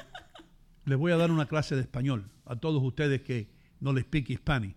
les 0.85 0.97
voy 0.97 1.11
a 1.11 1.17
dar 1.17 1.31
una 1.31 1.45
clase 1.47 1.75
de 1.75 1.81
español 1.81 2.29
a 2.45 2.55
todos 2.57 2.81
ustedes 2.83 3.21
que 3.21 3.49
no 3.79 3.93
les 3.93 4.03
speak 4.03 4.29
Hispanic. 4.29 4.75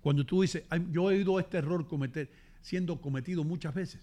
Cuando 0.00 0.24
tú 0.24 0.42
dices, 0.42 0.64
"Ay, 0.70 0.86
yo 0.90 1.10
he 1.10 1.16
oído 1.16 1.38
este 1.38 1.58
error 1.58 1.86
cometer, 1.86 2.30
siendo 2.62 3.00
cometido 3.00 3.44
muchas 3.44 3.74
veces. 3.74 4.00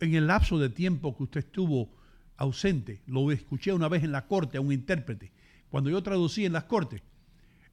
En 0.00 0.14
el 0.14 0.26
lapso 0.26 0.58
de 0.58 0.68
tiempo 0.70 1.16
que 1.16 1.22
usted 1.24 1.40
estuvo 1.40 1.90
ausente, 2.36 3.00
lo 3.06 3.30
escuché 3.30 3.72
una 3.72 3.88
vez 3.88 4.04
en 4.04 4.12
la 4.12 4.26
corte 4.26 4.58
a 4.58 4.60
un 4.60 4.72
intérprete, 4.72 5.30
cuando 5.70 5.90
yo 5.90 6.02
traducí 6.02 6.44
en 6.44 6.52
las 6.52 6.64
cortes, 6.64 7.02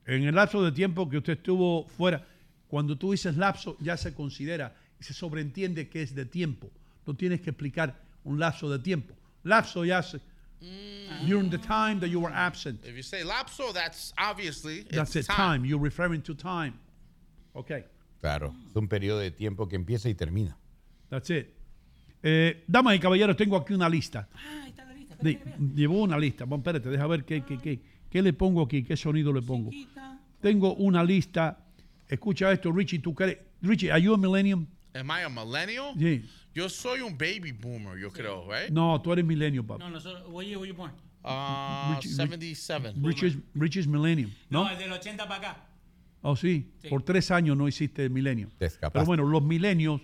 en 0.06 0.24
el 0.24 0.35
lapso 0.35 0.64
de 0.64 0.72
tiempo 0.72 1.09
que 1.09 1.17
usted 1.17 1.33
estuvo 1.33 1.88
fuera, 1.88 2.25
cuando 2.67 2.98
tú 2.98 3.11
dices 3.11 3.38
lapso 3.38 3.77
ya 3.80 3.98
se 3.98 4.14
considera 4.14 4.75
y 5.00 5.03
se 5.03 5.14
sobreentiende 5.14 5.90
que 5.90 6.01
es 6.01 6.16
de 6.16 6.25
tiempo. 6.25 6.72
No 7.06 7.16
tienes 7.16 7.42
que 7.42 7.51
explicar 7.51 8.00
un 8.24 8.40
lapso 8.40 8.69
de 8.69 8.80
tiempo. 8.80 9.14
Lapso 9.43 9.85
ya 9.85 10.01
se... 10.01 10.19
During 11.27 11.50
the 11.50 11.58
time 11.58 12.00
that 12.00 12.08
you 12.08 12.22
were 12.22 12.33
absent. 12.33 12.85
If 12.85 12.95
you 12.95 13.03
say 13.03 13.22
lapso, 13.24 13.74
that's 13.74 14.14
obviously 14.17 14.83
That's 14.83 15.14
it's 15.16 15.27
it, 15.27 15.32
time. 15.32 15.66
You're 15.66 15.82
referring 15.82 16.22
to 16.24 16.33
time. 16.33 16.80
Okay. 17.53 17.83
Claro, 18.22 18.56
es 18.69 18.75
un 18.75 18.88
periodo 18.88 19.19
de 19.19 19.32
tiempo 19.32 19.67
que 19.67 19.75
empieza 19.75 20.08
y 20.08 20.14
termina. 20.14 20.58
That's 21.09 21.30
it. 21.30 21.53
Eh, 22.23 22.63
damas 22.67 22.95
y 22.95 22.99
caballeros, 22.99 23.35
tengo 23.35 23.57
aquí 23.57 23.73
una 23.73 23.89
lista. 23.89 24.29
De- 25.21 25.39
llevo 25.75 26.01
una 26.01 26.17
lista. 26.17 26.45
Bueno, 26.45 26.61
espérate, 26.61 26.89
deja 26.89 27.07
ver 27.07 27.23
qué, 27.25 27.43
qué, 27.43 27.57
qué, 27.57 27.79
qué 28.09 28.21
le 28.21 28.33
pongo 28.33 28.61
aquí, 28.63 28.83
qué 28.83 28.95
sonido 28.97 29.31
le 29.33 29.41
pongo. 29.41 29.71
Tengo 30.41 30.73
una 30.75 31.03
lista. 31.03 31.59
Escucha 32.07 32.51
esto, 32.51 32.71
Richie, 32.71 32.99
tú 32.99 33.13
crees. 33.13 33.37
Richie, 33.61 33.91
¿are 33.91 34.01
you 34.01 34.13
a 34.13 34.17
millennium? 34.17 34.65
Am 34.93 35.07
I 35.09 35.23
a 35.23 35.29
millennial? 35.29 35.93
Sí. 35.97 36.23
Yo 36.53 36.69
soy 36.69 37.01
un 37.01 37.17
baby 37.17 37.51
boomer, 37.51 37.97
yo 37.97 38.11
creo, 38.11 38.45
right? 38.51 38.69
No, 38.69 39.01
tú 39.01 39.11
eres 39.13 39.25
millennium, 39.25 39.65
papá. 39.65 39.83
No, 39.83 39.89
nosotros, 39.89 40.23
what 40.29 40.43
year 40.45 40.57
were 40.59 40.67
you 40.69 40.75
born? 40.75 40.91
Uh, 41.23 41.95
Richie- 41.95 42.09
77. 42.15 42.93
Rich 43.01 43.23
is, 43.23 43.37
Rich 43.55 43.77
is 43.77 43.87
millennium, 43.87 44.29
¿no? 44.49 44.65
No, 44.65 44.69
es 44.69 44.77
del 44.77 44.91
80 44.91 45.27
para 45.27 45.35
acá. 45.51 45.65
Oh, 46.21 46.35
sí. 46.35 46.69
Sí. 46.81 46.89
Por 46.89 47.01
tres 47.03 47.31
años 47.31 47.57
no 47.57 47.67
hiciste 47.67 48.07
milenio. 48.09 48.49
Te 48.59 48.65
escapaste. 48.65 48.93
Pero 48.93 49.05
bueno, 49.05 49.23
los 49.27 49.41
milenios 49.41 50.01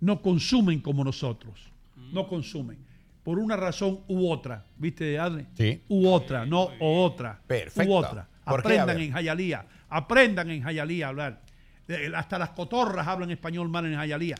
no 0.00 0.20
consumen 0.22 0.80
como 0.80 1.04
nosotros. 1.04 1.70
No 2.12 2.26
consumen. 2.28 2.78
Por 3.24 3.38
una 3.38 3.56
razón 3.56 4.00
u 4.08 4.30
otra. 4.30 4.64
¿Viste, 4.76 5.18
Adle? 5.18 5.46
Sí. 5.56 5.82
U 5.88 6.08
otra, 6.08 6.46
no 6.46 6.68
o 6.80 7.02
otra. 7.04 7.40
Perfecto. 7.46 7.90
U 7.90 7.96
otra. 7.96 8.28
Aprendan 8.44 9.00
en 9.00 9.12
Jayalía. 9.12 9.66
Aprendan 9.88 10.50
en 10.50 10.62
Jayalía 10.62 11.06
a 11.06 11.08
hablar. 11.08 11.42
Eh, 11.88 12.12
Hasta 12.14 12.38
las 12.38 12.50
cotorras 12.50 13.06
hablan 13.06 13.30
español 13.30 13.68
mal 13.68 13.86
en 13.86 13.96
Jayalía. 13.96 14.36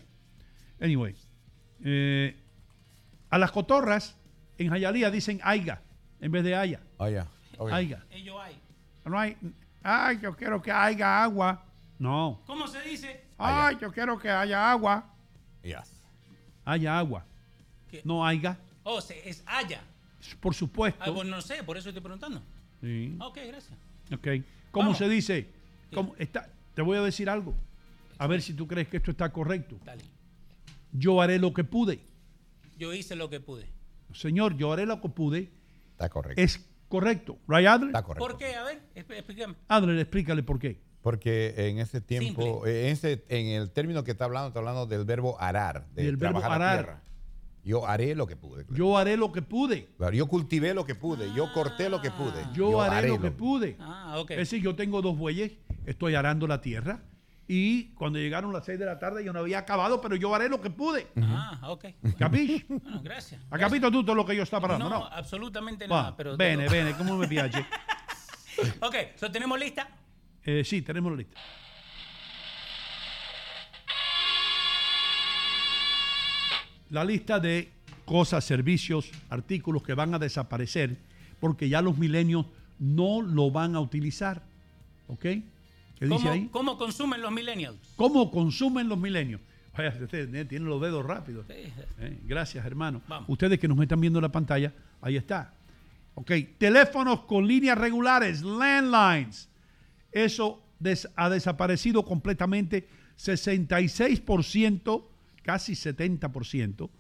Anyway. 0.80 1.14
eh, 1.84 2.36
a 3.30 3.38
las 3.38 3.50
cotorras 3.50 4.16
en 4.58 4.68
Jayalía 4.70 5.10
dicen 5.10 5.40
aiga 5.42 5.80
en 6.20 6.30
vez 6.30 6.44
de 6.44 6.54
haya. 6.54 6.80
Ah, 6.98 7.10
ya. 7.10 7.26
Ok. 7.58 7.72
Aiga. 7.72 8.04
Ellos 8.10 8.36
hay. 8.40 8.56
No 9.04 9.18
hay. 9.18 9.36
Ay, 9.82 10.18
yo 10.22 10.34
quiero 10.36 10.62
que 10.62 10.70
haya 10.70 11.22
agua. 11.22 11.64
No. 11.98 12.40
¿Cómo 12.46 12.66
se 12.66 12.80
dice? 12.82 13.24
Ay, 13.38 13.76
yo 13.80 13.90
quiero 13.92 14.18
que 14.18 14.30
haya 14.30 14.70
agua. 14.70 15.12
Yes. 15.66 16.00
Haya 16.64 16.98
agua. 16.98 17.24
¿Qué? 17.90 18.02
No 18.04 18.24
haya. 18.26 18.58
Oh, 18.82 19.00
se, 19.00 19.28
es 19.28 19.42
haya. 19.46 19.82
Por 20.40 20.54
supuesto. 20.54 21.02
Ah, 21.04 21.12
pues 21.14 21.26
no 21.28 21.40
sé, 21.40 21.62
por 21.62 21.76
eso 21.76 21.88
estoy 21.88 22.02
preguntando. 22.02 22.42
Sí. 22.80 23.16
Ok, 23.20 23.38
gracias. 23.46 23.78
Ok. 24.12 24.26
¿Cómo 24.70 24.86
Vamos. 24.86 24.98
se 24.98 25.08
dice? 25.08 25.48
¿Cómo 25.94 26.14
está? 26.18 26.48
Te 26.74 26.82
voy 26.82 26.96
a 26.98 27.02
decir 27.02 27.30
algo. 27.30 27.54
A 28.18 28.26
ver 28.26 28.42
si 28.42 28.54
tú 28.54 28.66
crees 28.66 28.88
que 28.88 28.96
esto 28.98 29.10
está 29.10 29.32
correcto. 29.32 29.78
Dale. 29.84 30.04
Yo 30.92 31.20
haré 31.20 31.38
lo 31.38 31.52
que 31.52 31.64
pude. 31.64 32.00
Yo 32.78 32.92
hice 32.92 33.14
lo 33.16 33.30
que 33.30 33.40
pude. 33.40 33.66
Señor, 34.12 34.56
yo 34.56 34.72
haré 34.72 34.86
lo 34.86 35.00
que 35.00 35.08
pude. 35.08 35.50
Está 35.92 36.08
correcto. 36.08 36.40
Es 36.40 36.64
correcto. 36.88 37.38
¿Right, 37.48 37.66
Adler? 37.66 37.88
Está 37.88 38.02
correcto. 38.02 38.26
¿Por 38.26 38.38
qué? 38.38 38.54
A 38.54 38.64
ver, 38.64 38.82
exp- 38.94 39.14
explícame. 39.14 39.54
Adler, 39.68 39.98
explícale 39.98 40.42
por 40.42 40.58
qué. 40.58 40.80
Porque 41.06 41.54
en 41.56 41.78
ese 41.78 42.00
tiempo, 42.00 42.66
eh, 42.66 42.86
en, 42.88 42.92
ese, 42.94 43.24
en 43.28 43.46
el 43.46 43.70
término 43.70 44.02
que 44.02 44.10
está 44.10 44.24
hablando, 44.24 44.48
está 44.48 44.58
hablando 44.58 44.86
del 44.86 45.04
verbo 45.04 45.40
arar, 45.40 45.86
de 45.94 46.02
Del 46.02 46.16
verbo 46.16 46.40
trabajar 46.40 46.58
la 46.60 46.70
arar. 46.72 46.84
tierra. 46.84 47.02
Yo 47.62 47.86
haré 47.86 48.16
lo 48.16 48.26
que 48.26 48.34
pude. 48.34 48.64
claro. 48.64 48.76
Yo 48.76 48.98
haré 48.98 49.16
lo 49.16 49.30
que 49.30 49.40
pude. 49.40 49.86
Claro, 49.98 50.16
yo 50.16 50.26
cultivé 50.26 50.74
lo 50.74 50.84
que 50.84 50.96
pude, 50.96 51.32
yo 51.32 51.52
corté 51.52 51.88
lo 51.88 52.00
que 52.02 52.10
pude. 52.10 52.44
Yo, 52.54 52.80
haré, 52.82 53.06
lo 53.06 53.20
que 53.20 53.30
pude. 53.30 53.76
Ah, 53.78 54.16
ok. 54.18 54.32
Es 54.32 54.36
decir, 54.38 54.60
yo 54.60 54.74
tengo 54.74 55.00
dos 55.00 55.16
bueyes, 55.16 55.52
estoy 55.84 56.16
arando 56.16 56.48
la 56.48 56.60
tierra 56.60 56.98
y 57.46 57.90
cuando 57.94 58.18
llegaron 58.18 58.52
las 58.52 58.64
6 58.64 58.76
de 58.76 58.86
la 58.86 58.98
tarde 58.98 59.22
yo 59.24 59.32
no 59.32 59.38
había 59.38 59.58
acabado, 59.60 60.00
pero 60.00 60.16
yo 60.16 60.34
haré 60.34 60.48
lo 60.48 60.60
que 60.60 60.70
pude. 60.70 61.06
Ah, 61.22 61.60
ok. 61.68 61.84
¿Capis? 62.18 62.64
Bueno, 62.68 63.00
gracias. 63.04 63.40
¿Ha 63.48 63.58
capito 63.58 63.92
tú 63.92 64.02
todo 64.04 64.16
lo 64.16 64.26
que 64.26 64.34
yo 64.34 64.42
estaba 64.42 64.64
hablando? 64.74 64.88
No, 64.90 64.98
No. 64.98 65.06
absolutamente 65.06 65.86
Va, 65.86 65.96
nada. 66.02 66.16
Pero 66.16 66.36
bene, 66.36 66.64
todo- 66.64 66.72
bene, 66.74 66.92
¿cómo 66.98 67.16
me 67.16 67.28
piace? 67.28 67.64
Ok, 68.80 68.94
so 69.14 69.30
tenemos 69.30 69.56
lista. 69.60 69.88
Eh, 70.46 70.62
sí, 70.64 70.80
tenemos 70.80 71.10
la 71.10 71.18
lista. 71.18 71.40
La 76.90 77.04
lista 77.04 77.40
de 77.40 77.72
cosas, 78.04 78.44
servicios, 78.44 79.10
artículos 79.28 79.82
que 79.82 79.94
van 79.94 80.14
a 80.14 80.20
desaparecer 80.20 80.96
porque 81.40 81.68
ya 81.68 81.82
los 81.82 81.98
milenios 81.98 82.46
no 82.78 83.22
lo 83.22 83.50
van 83.50 83.74
a 83.74 83.80
utilizar. 83.80 84.44
¿Ok? 85.08 85.20
¿Qué 85.20 85.42
dice 86.00 86.08
¿Cómo, 86.08 86.30
ahí? 86.30 86.48
¿Cómo 86.52 86.78
consumen 86.78 87.20
los 87.20 87.32
millennials? 87.32 87.78
¿Cómo 87.96 88.30
consumen 88.30 88.88
los 88.88 88.98
milenios? 88.98 89.40
Vaya, 89.76 89.96
usted 90.00 90.32
eh, 90.32 90.44
tiene 90.44 90.66
los 90.66 90.80
dedos 90.80 91.04
rápidos. 91.04 91.46
Sí. 91.48 91.72
Eh, 91.98 92.20
gracias, 92.24 92.64
hermano. 92.64 93.02
Vamos. 93.08 93.28
Ustedes 93.28 93.58
que 93.58 93.66
nos 93.66 93.80
están 93.80 94.00
viendo 94.00 94.20
en 94.20 94.22
la 94.22 94.32
pantalla, 94.32 94.72
ahí 95.02 95.16
está. 95.16 95.54
Ok, 96.14 96.30
teléfonos 96.56 97.22
con 97.22 97.48
líneas 97.48 97.76
regulares, 97.76 98.42
landlines. 98.42 99.48
Eso 100.12 100.62
des- 100.78 101.08
ha 101.16 101.28
desaparecido 101.30 102.04
completamente. 102.04 102.88
66%, 103.16 105.08
casi 105.42 105.74
70% 105.74 106.90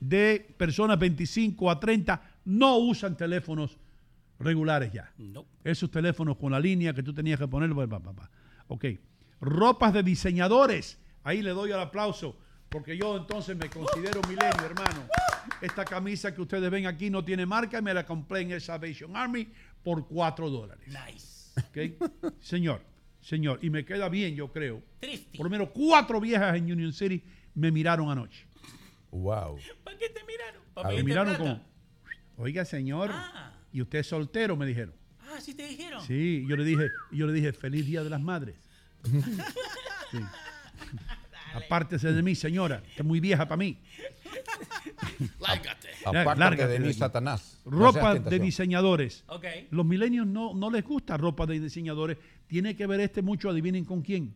de 0.00 0.54
personas 0.56 0.98
25 0.98 1.70
a 1.70 1.78
30 1.78 2.22
no 2.46 2.78
usan 2.78 3.16
teléfonos 3.16 3.78
regulares 4.38 4.92
ya. 4.92 5.12
No. 5.18 5.44
Esos 5.62 5.90
teléfonos 5.90 6.36
con 6.38 6.52
la 6.52 6.58
línea 6.60 6.94
que 6.94 7.02
tú 7.02 7.12
tenías 7.12 7.38
que 7.38 7.46
poner. 7.46 7.72
pa, 7.74 7.86
pa, 8.00 8.12
pa. 8.12 8.30
Ok. 8.68 8.84
Ropas 9.40 9.92
de 9.92 10.02
diseñadores. 10.02 10.98
Ahí 11.22 11.42
le 11.42 11.50
doy 11.50 11.70
el 11.70 11.78
aplauso. 11.78 12.36
Porque 12.68 12.96
yo 12.96 13.16
entonces 13.16 13.56
me 13.56 13.68
considero 13.68 14.20
milenio, 14.28 14.64
hermano. 14.64 15.06
Esta 15.60 15.84
camisa 15.84 16.32
que 16.32 16.40
ustedes 16.40 16.70
ven 16.70 16.86
aquí 16.86 17.10
no 17.10 17.24
tiene 17.24 17.44
marca 17.44 17.78
y 17.78 17.82
me 17.82 17.92
la 17.92 18.06
compré 18.06 18.40
en 18.42 18.52
el 18.52 18.60
Salvation 18.60 19.16
Army 19.16 19.48
por 19.82 20.06
4 20.06 20.48
dólares. 20.48 20.86
Nice. 20.86 21.39
¿Ok? 21.56 22.32
Señor, 22.40 22.82
señor. 23.20 23.58
Y 23.62 23.70
me 23.70 23.84
queda 23.84 24.08
bien, 24.08 24.34
yo 24.34 24.52
creo. 24.52 24.82
Triste. 25.00 25.36
Por 25.36 25.46
lo 25.46 25.50
menos 25.50 25.68
cuatro 25.74 26.20
viejas 26.20 26.56
en 26.56 26.70
Union 26.70 26.92
City 26.92 27.22
me 27.54 27.70
miraron 27.70 28.10
anoche. 28.10 28.46
Wow. 29.10 29.58
¿Para 29.84 29.98
qué 29.98 30.08
te 30.08 30.24
miraron? 30.24 30.62
¿Para 30.74 30.88
Me 30.90 31.02
miraron 31.02 31.34
plata? 31.36 31.38
como, 31.42 31.64
oiga, 32.36 32.64
señor, 32.64 33.10
Ah. 33.12 33.52
¿y 33.72 33.82
usted 33.82 33.98
es 34.00 34.06
soltero? 34.06 34.56
Me 34.56 34.66
dijeron. 34.66 34.94
Ah, 35.20 35.40
sí 35.40 35.54
te 35.54 35.66
dijeron. 35.66 36.04
Sí, 36.06 36.44
yo 36.48 36.56
le 36.56 36.64
dije, 36.64 36.88
yo 37.10 37.26
le 37.26 37.32
dije, 37.32 37.52
feliz 37.52 37.86
día 37.86 38.02
de 38.04 38.10
las 38.10 38.20
madres. 38.20 38.56
Sí. 40.10 40.18
Apártese 41.54 42.12
de 42.12 42.22
mí, 42.22 42.34
señora, 42.34 42.82
que 42.82 43.02
es 43.02 43.04
muy 43.04 43.20
vieja 43.20 43.44
para 43.46 43.56
mí. 43.58 43.78
Lárgate. 45.40 45.88
Lárgate 46.12 46.66
de 46.66 46.72
de 46.74 46.80
mí, 46.80 46.88
aquí. 46.88 46.98
Satanás. 46.98 47.58
No 47.64 47.70
Ropa 47.70 48.14
de 48.14 48.38
diseñadores. 48.38 49.24
Ok. 49.28 49.44
Los 49.70 49.84
milenios 49.86 50.26
no, 50.26 50.54
no 50.54 50.70
les 50.70 50.84
gusta 50.84 51.16
ropa 51.16 51.46
de 51.46 51.58
diseñadores. 51.60 52.18
Tiene 52.46 52.76
que 52.76 52.86
ver 52.86 53.00
este 53.00 53.22
mucho, 53.22 53.50
adivinen 53.50 53.84
con 53.84 54.02
quién. 54.02 54.34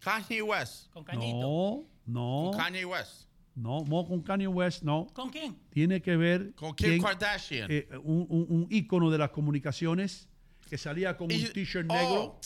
Kanye 0.00 0.42
West. 0.42 0.90
Con 0.92 1.04
Cañito. 1.04 1.38
No, 1.40 1.84
no, 2.06 2.50
Con 2.50 2.58
Kanye 2.60 2.84
West. 2.84 3.22
no, 3.54 3.84
no 3.86 4.04
con 4.04 4.20
Kanye 4.22 4.46
West, 4.48 4.82
no. 4.82 5.06
¿Con 5.14 5.30
quién? 5.30 5.56
Tiene 5.70 6.02
que 6.02 6.16
ver 6.16 6.54
Con 6.54 6.74
Kim 6.74 6.88
quién- 6.88 7.02
Kardashian. 7.02 7.70
eh, 7.70 7.88
un, 8.02 8.26
un- 8.28 8.46
un 8.50 8.66
ícono 8.70 9.10
de 9.10 9.18
las 9.18 9.30
comunicaciones 9.30 10.28
que 10.68 10.76
salía 10.76 11.16
con 11.16 11.30
Y- 11.30 11.46
un 11.46 11.52
t-shirt 11.52 11.86
negro. 11.86 12.38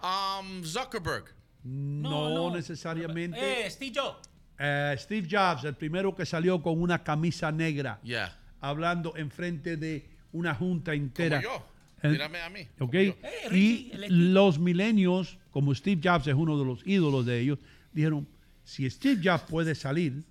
Oh, 0.00 0.40
um, 0.40 0.62
Zuckerberg. 0.64 1.34
No, 1.64 2.28
no. 2.30 2.54
necesariamente. 2.54 3.66
Eh, 3.66 3.70
Steve 3.70 3.92
Jobs. 3.94 4.28
Eh, 4.58 4.94
Steve 4.98 5.28
Jobs, 5.30 5.64
el 5.64 5.74
primero 5.74 6.14
que 6.14 6.26
salió 6.26 6.60
con 6.62 6.80
una 6.80 7.02
camisa 7.02 7.52
negra, 7.52 8.00
Yeah. 8.02 8.36
hablando 8.60 9.16
enfrente 9.16 9.76
de 9.76 10.08
una 10.32 10.54
junta 10.54 10.94
entera. 10.94 11.40
Como 11.42 11.54
yo. 11.58 11.66
Eh, 12.02 12.08
Mírame 12.10 12.40
a 12.40 12.50
mí. 12.50 12.66
¿Ok? 12.78 12.94
Eh, 12.94 13.14
y 13.52 13.90
los 14.08 14.58
milenios, 14.58 15.38
como 15.50 15.74
Steve 15.74 16.00
Jobs 16.02 16.26
es 16.28 16.34
uno 16.34 16.58
de 16.58 16.64
los 16.64 16.86
ídolos 16.86 17.26
de 17.26 17.40
ellos, 17.40 17.58
dijeron, 17.92 18.28
si 18.64 18.88
Steve 18.90 19.20
Jobs 19.22 19.42
puede 19.48 19.74
salir, 19.74 20.22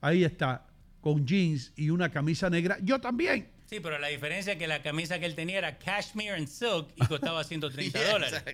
ahí 0.00 0.24
está, 0.24 0.66
con 1.00 1.26
jeans 1.26 1.72
y 1.76 1.90
una 1.90 2.10
camisa 2.10 2.48
negra, 2.48 2.78
yo 2.82 3.00
también. 3.00 3.48
Sí, 3.66 3.80
pero 3.80 3.98
la 3.98 4.08
diferencia 4.08 4.54
es 4.54 4.58
que 4.58 4.66
la 4.66 4.82
camisa 4.82 5.18
que 5.20 5.26
él 5.26 5.34
tenía 5.34 5.58
era 5.58 5.78
cashmere 5.78 6.30
and 6.36 6.48
silk 6.48 6.88
y 6.96 7.06
costaba 7.06 7.44
130 7.44 7.98
Yeah, 7.98 8.12
dólares. 8.12 8.44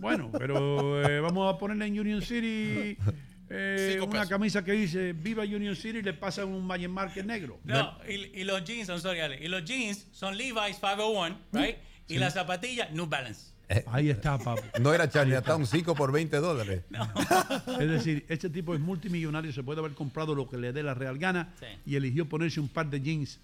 Bueno, 0.00 0.30
pero 0.38 1.02
eh, 1.08 1.20
vamos 1.20 1.52
a 1.52 1.58
ponerle 1.58 1.86
en 1.86 1.98
Union 1.98 2.22
City 2.22 2.96
eh, 3.50 3.98
una 4.00 4.10
pesos. 4.10 4.28
camisa 4.28 4.64
que 4.64 4.72
dice 4.72 5.12
Viva 5.12 5.44
Union 5.44 5.76
City 5.76 5.98
y 5.98 6.02
le 6.02 6.12
pasan 6.14 6.48
un 6.48 6.66
Magic 6.66 6.88
Market 6.88 7.24
negro. 7.24 7.58
No, 7.64 7.98
y, 8.08 8.40
y 8.40 8.44
los 8.44 8.64
jeans, 8.64 8.88
I'm 8.88 8.98
sorry, 9.00 9.20
Ale, 9.20 9.38
y 9.42 9.48
los 9.48 9.64
jeans 9.64 10.06
son 10.12 10.36
Levi's 10.36 10.76
501, 10.80 11.36
right? 11.52 11.76
Y 12.08 12.18
las 12.18 12.34
zapatillas, 12.34 12.90
New 12.92 13.06
Balance. 13.06 13.52
Ahí 13.88 14.10
está, 14.10 14.38
papo. 14.38 14.62
No 14.80 14.94
era 14.94 15.08
Chinatown 15.10 15.66
5 15.66 15.94
por 15.96 16.12
20 16.12 16.36
dólares. 16.36 16.82
Es 17.80 17.88
decir, 17.88 18.24
este 18.28 18.48
tipo 18.48 18.74
es 18.74 18.80
multimillonario, 18.80 19.52
se 19.52 19.62
puede 19.64 19.80
haber 19.80 19.92
comprado 19.92 20.34
lo 20.36 20.48
que 20.48 20.56
le 20.56 20.72
dé 20.72 20.82
la 20.84 20.94
real 20.94 21.18
gana 21.18 21.52
Sí. 21.58 21.66
y 21.84 21.96
eligió 21.96 22.28
ponerse 22.28 22.60
un 22.60 22.68
par 22.68 22.88
de 22.88 23.00
jeans. 23.00 23.40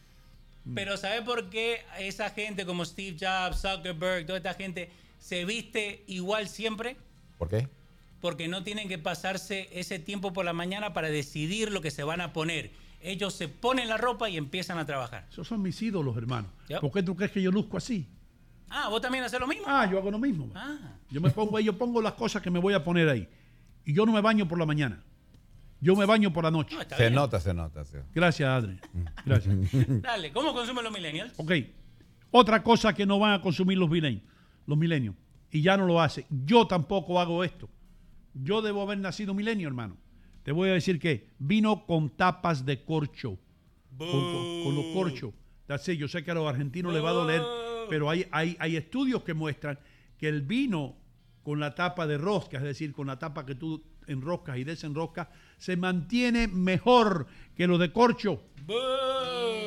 Pero 0.76 0.96
¿sabe 0.96 1.22
por 1.22 1.50
qué 1.50 1.80
esa 1.98 2.30
gente 2.30 2.64
como 2.64 2.84
Steve 2.84 3.16
Jobs, 3.20 3.60
Zuckerberg, 3.62 4.24
toda 4.26 4.38
esta 4.38 4.54
gente 4.54 4.90
se 5.18 5.44
viste 5.44 6.04
igual 6.06 6.48
siempre? 6.48 6.96
¿Por 7.36 7.48
qué? 7.48 7.68
Porque 8.22 8.46
no 8.46 8.62
tienen 8.62 8.88
que 8.88 8.98
pasarse 8.98 9.68
ese 9.72 9.98
tiempo 9.98 10.32
por 10.32 10.44
la 10.44 10.52
mañana 10.52 10.94
para 10.94 11.08
decidir 11.08 11.72
lo 11.72 11.82
que 11.82 11.90
se 11.90 12.04
van 12.04 12.20
a 12.20 12.32
poner. 12.32 12.70
Ellos 13.00 13.34
se 13.34 13.48
ponen 13.48 13.88
la 13.88 13.96
ropa 13.96 14.30
y 14.30 14.36
empiezan 14.36 14.78
a 14.78 14.86
trabajar. 14.86 15.26
Esos 15.28 15.48
son 15.48 15.60
mis 15.60 15.82
ídolos, 15.82 16.16
hermano. 16.16 16.48
Yep. 16.68 16.80
¿Por 16.80 16.92
qué 16.92 17.02
tú 17.02 17.16
crees 17.16 17.32
que 17.32 17.42
yo 17.42 17.50
luzco 17.50 17.76
así? 17.76 18.08
Ah, 18.70 18.88
¿vos 18.88 19.02
también 19.02 19.24
haces 19.24 19.40
lo 19.40 19.48
mismo? 19.48 19.64
Ah, 19.66 19.88
yo 19.90 19.98
hago 19.98 20.08
lo 20.10 20.20
mismo. 20.20 20.50
Ah. 20.54 20.78
Yo 21.10 21.20
me 21.20 21.30
pongo 21.30 21.56
ahí, 21.56 21.64
yo 21.64 21.76
pongo 21.76 22.00
las 22.00 22.12
cosas 22.12 22.40
que 22.40 22.50
me 22.50 22.60
voy 22.60 22.74
a 22.74 22.84
poner 22.84 23.08
ahí. 23.08 23.28
Y 23.84 23.92
yo 23.92 24.06
no 24.06 24.12
me 24.12 24.20
baño 24.20 24.46
por 24.46 24.56
la 24.56 24.66
mañana. 24.66 25.02
Yo 25.80 25.96
me 25.96 26.06
baño 26.06 26.32
por 26.32 26.44
la 26.44 26.52
noche. 26.52 26.76
Se 26.96 27.10
nota, 27.10 27.40
se 27.40 27.52
nota. 27.52 27.84
sí. 27.84 27.96
Gracias, 28.14 28.48
Adri. 28.48 28.78
Gracias. 29.26 29.56
Dale, 30.00 30.32
¿cómo 30.32 30.54
consumen 30.54 30.84
los 30.84 30.92
millennials? 30.92 31.34
ok. 31.36 31.52
Otra 32.30 32.62
cosa 32.62 32.94
que 32.94 33.04
no 33.04 33.18
van 33.18 33.34
a 33.34 33.40
consumir 33.42 33.76
los 33.76 33.90
milenios. 33.90 34.22
Los 34.64 34.78
milenios. 34.78 35.16
Y 35.50 35.60
ya 35.60 35.76
no 35.76 35.86
lo 35.86 36.00
hace. 36.00 36.24
Yo 36.30 36.68
tampoco 36.68 37.20
hago 37.20 37.42
esto. 37.42 37.68
Yo 38.34 38.62
debo 38.62 38.82
haber 38.82 38.98
nacido 38.98 39.34
milenio, 39.34 39.68
hermano. 39.68 39.96
Te 40.42 40.52
voy 40.52 40.70
a 40.70 40.72
decir 40.74 40.98
que 40.98 41.28
vino 41.38 41.86
con 41.86 42.10
tapas 42.10 42.64
de 42.66 42.82
corcho. 42.84 43.38
Con, 43.96 44.08
con- 44.08 44.64
con 44.64 44.74
los 44.76 44.86
corchos. 44.94 45.32
Yo 45.96 46.08
sé 46.08 46.22
que 46.24 46.30
a 46.30 46.34
los 46.34 46.48
argentinos 46.48 46.92
les 46.92 47.02
va 47.02 47.10
a 47.10 47.14
doler, 47.14 47.42
pero 47.88 48.10
hay, 48.10 48.26
hay, 48.30 48.56
hay 48.58 48.76
estudios 48.76 49.22
que 49.22 49.32
muestran 49.34 49.78
que 50.18 50.28
el 50.28 50.42
vino 50.42 50.96
con 51.42 51.60
la 51.60 51.74
tapa 51.74 52.06
de 52.06 52.18
rosca, 52.18 52.58
es 52.58 52.62
decir, 52.62 52.92
con 52.92 53.06
la 53.06 53.18
tapa 53.18 53.46
que 53.46 53.54
tú 53.54 53.82
enroscas 54.06 54.58
y 54.58 54.64
desenroscas, 54.64 55.28
se 55.58 55.76
mantiene 55.76 56.46
mejor 56.48 57.26
que 57.54 57.66
lo 57.66 57.78
de 57.78 57.92
corcho. 57.92 58.42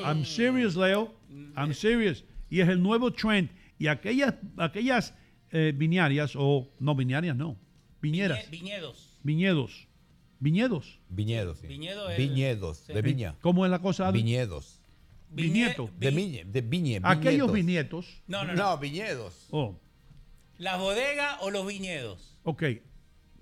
I'm 0.04 0.24
serious, 0.26 0.76
Leo. 0.76 1.16
I'm 1.56 1.74
serious. 1.74 2.24
Y 2.50 2.60
es 2.60 2.70
el 2.70 2.82
nuevo 2.82 3.12
trend. 3.12 3.50
Y 3.80 3.88
aquellas, 3.88 4.36
aquellas 4.58 5.14
eh, 5.52 5.74
o 6.36 6.70
no 6.80 6.96
viñarias, 6.96 7.36
no, 7.36 7.58
viñeras, 8.06 8.40
Viñe- 8.40 8.50
Viñedos. 8.52 9.20
viñedos, 9.24 9.88
viñedos. 10.40 11.00
Viñedos, 11.10 11.60
sí. 11.60 11.68
Viñedo 11.68 12.08
Viñedos, 12.18 12.78
sí. 12.86 12.94
de 12.94 13.02
viña. 13.02 13.36
¿Cómo 13.42 13.66
es 13.66 13.72
la 13.72 13.80
cosa? 13.80 14.08
Adri? 14.08 14.22
Viñedos. 14.24 14.80
Viñeto. 15.30 15.90
De 15.98 16.12
viñe, 16.12 16.46
de 16.46 16.62
viñe. 16.62 17.00
Aquellos 17.04 17.52
viñetos. 17.52 18.22
No, 18.28 18.44
no, 18.46 18.54
No, 18.54 18.72
no. 18.72 18.78
viñedos. 18.78 19.48
Oh, 19.52 19.78
¿Las 20.58 20.80
bodegas 20.80 21.38
o 21.42 21.50
los 21.52 21.66
viñedos? 21.68 22.38
ok. 22.44 22.64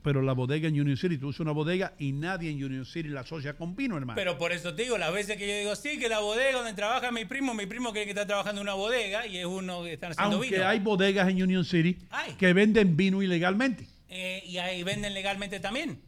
Pero 0.01 0.21
la 0.21 0.33
bodega 0.33 0.67
en 0.67 0.77
Union 0.81 0.97
City, 0.97 1.17
tú 1.17 1.29
usas 1.29 1.39
una 1.39 1.53
bodega 1.53 1.93
y 1.97 2.11
nadie 2.11 2.49
en 2.51 2.61
Union 2.61 2.83
City 2.85 3.07
la 3.07 3.21
asocia 3.21 3.55
con 3.55 3.73
vino, 3.73 3.95
hermano. 3.95 4.15
Pero 4.17 4.37
por 4.37 4.51
eso 4.51 4.75
te 4.75 4.83
digo, 4.83 4.97
las 4.97 5.13
veces 5.13 5.37
que 5.37 5.47
yo 5.47 5.57
digo, 5.57 5.77
sí, 5.77 5.97
que 5.97 6.09
la 6.09 6.19
bodega 6.19 6.57
donde 6.57 6.73
trabaja 6.73 7.09
mi 7.13 7.23
primo, 7.23 7.53
mi 7.53 7.67
primo 7.67 7.93
cree 7.93 8.03
que 8.03 8.09
está 8.09 8.27
trabajando 8.27 8.59
en 8.59 8.65
una 8.67 8.73
bodega 8.73 9.25
y 9.25 9.37
es 9.37 9.45
uno 9.45 9.81
que 9.81 9.93
está 9.93 10.07
haciendo 10.09 10.35
Aunque 10.35 10.55
vino. 10.57 10.67
hay 10.67 10.79
bodegas 10.79 11.29
en 11.29 11.41
Union 11.41 11.63
City 11.63 11.97
que 12.37 12.51
venden 12.51 12.97
vino 12.97 13.23
ilegalmente. 13.23 13.87
Eh, 14.15 14.43
y 14.45 14.57
ahí 14.59 14.83
venden 14.83 15.13
legalmente 15.15 15.59
también. 15.59 15.99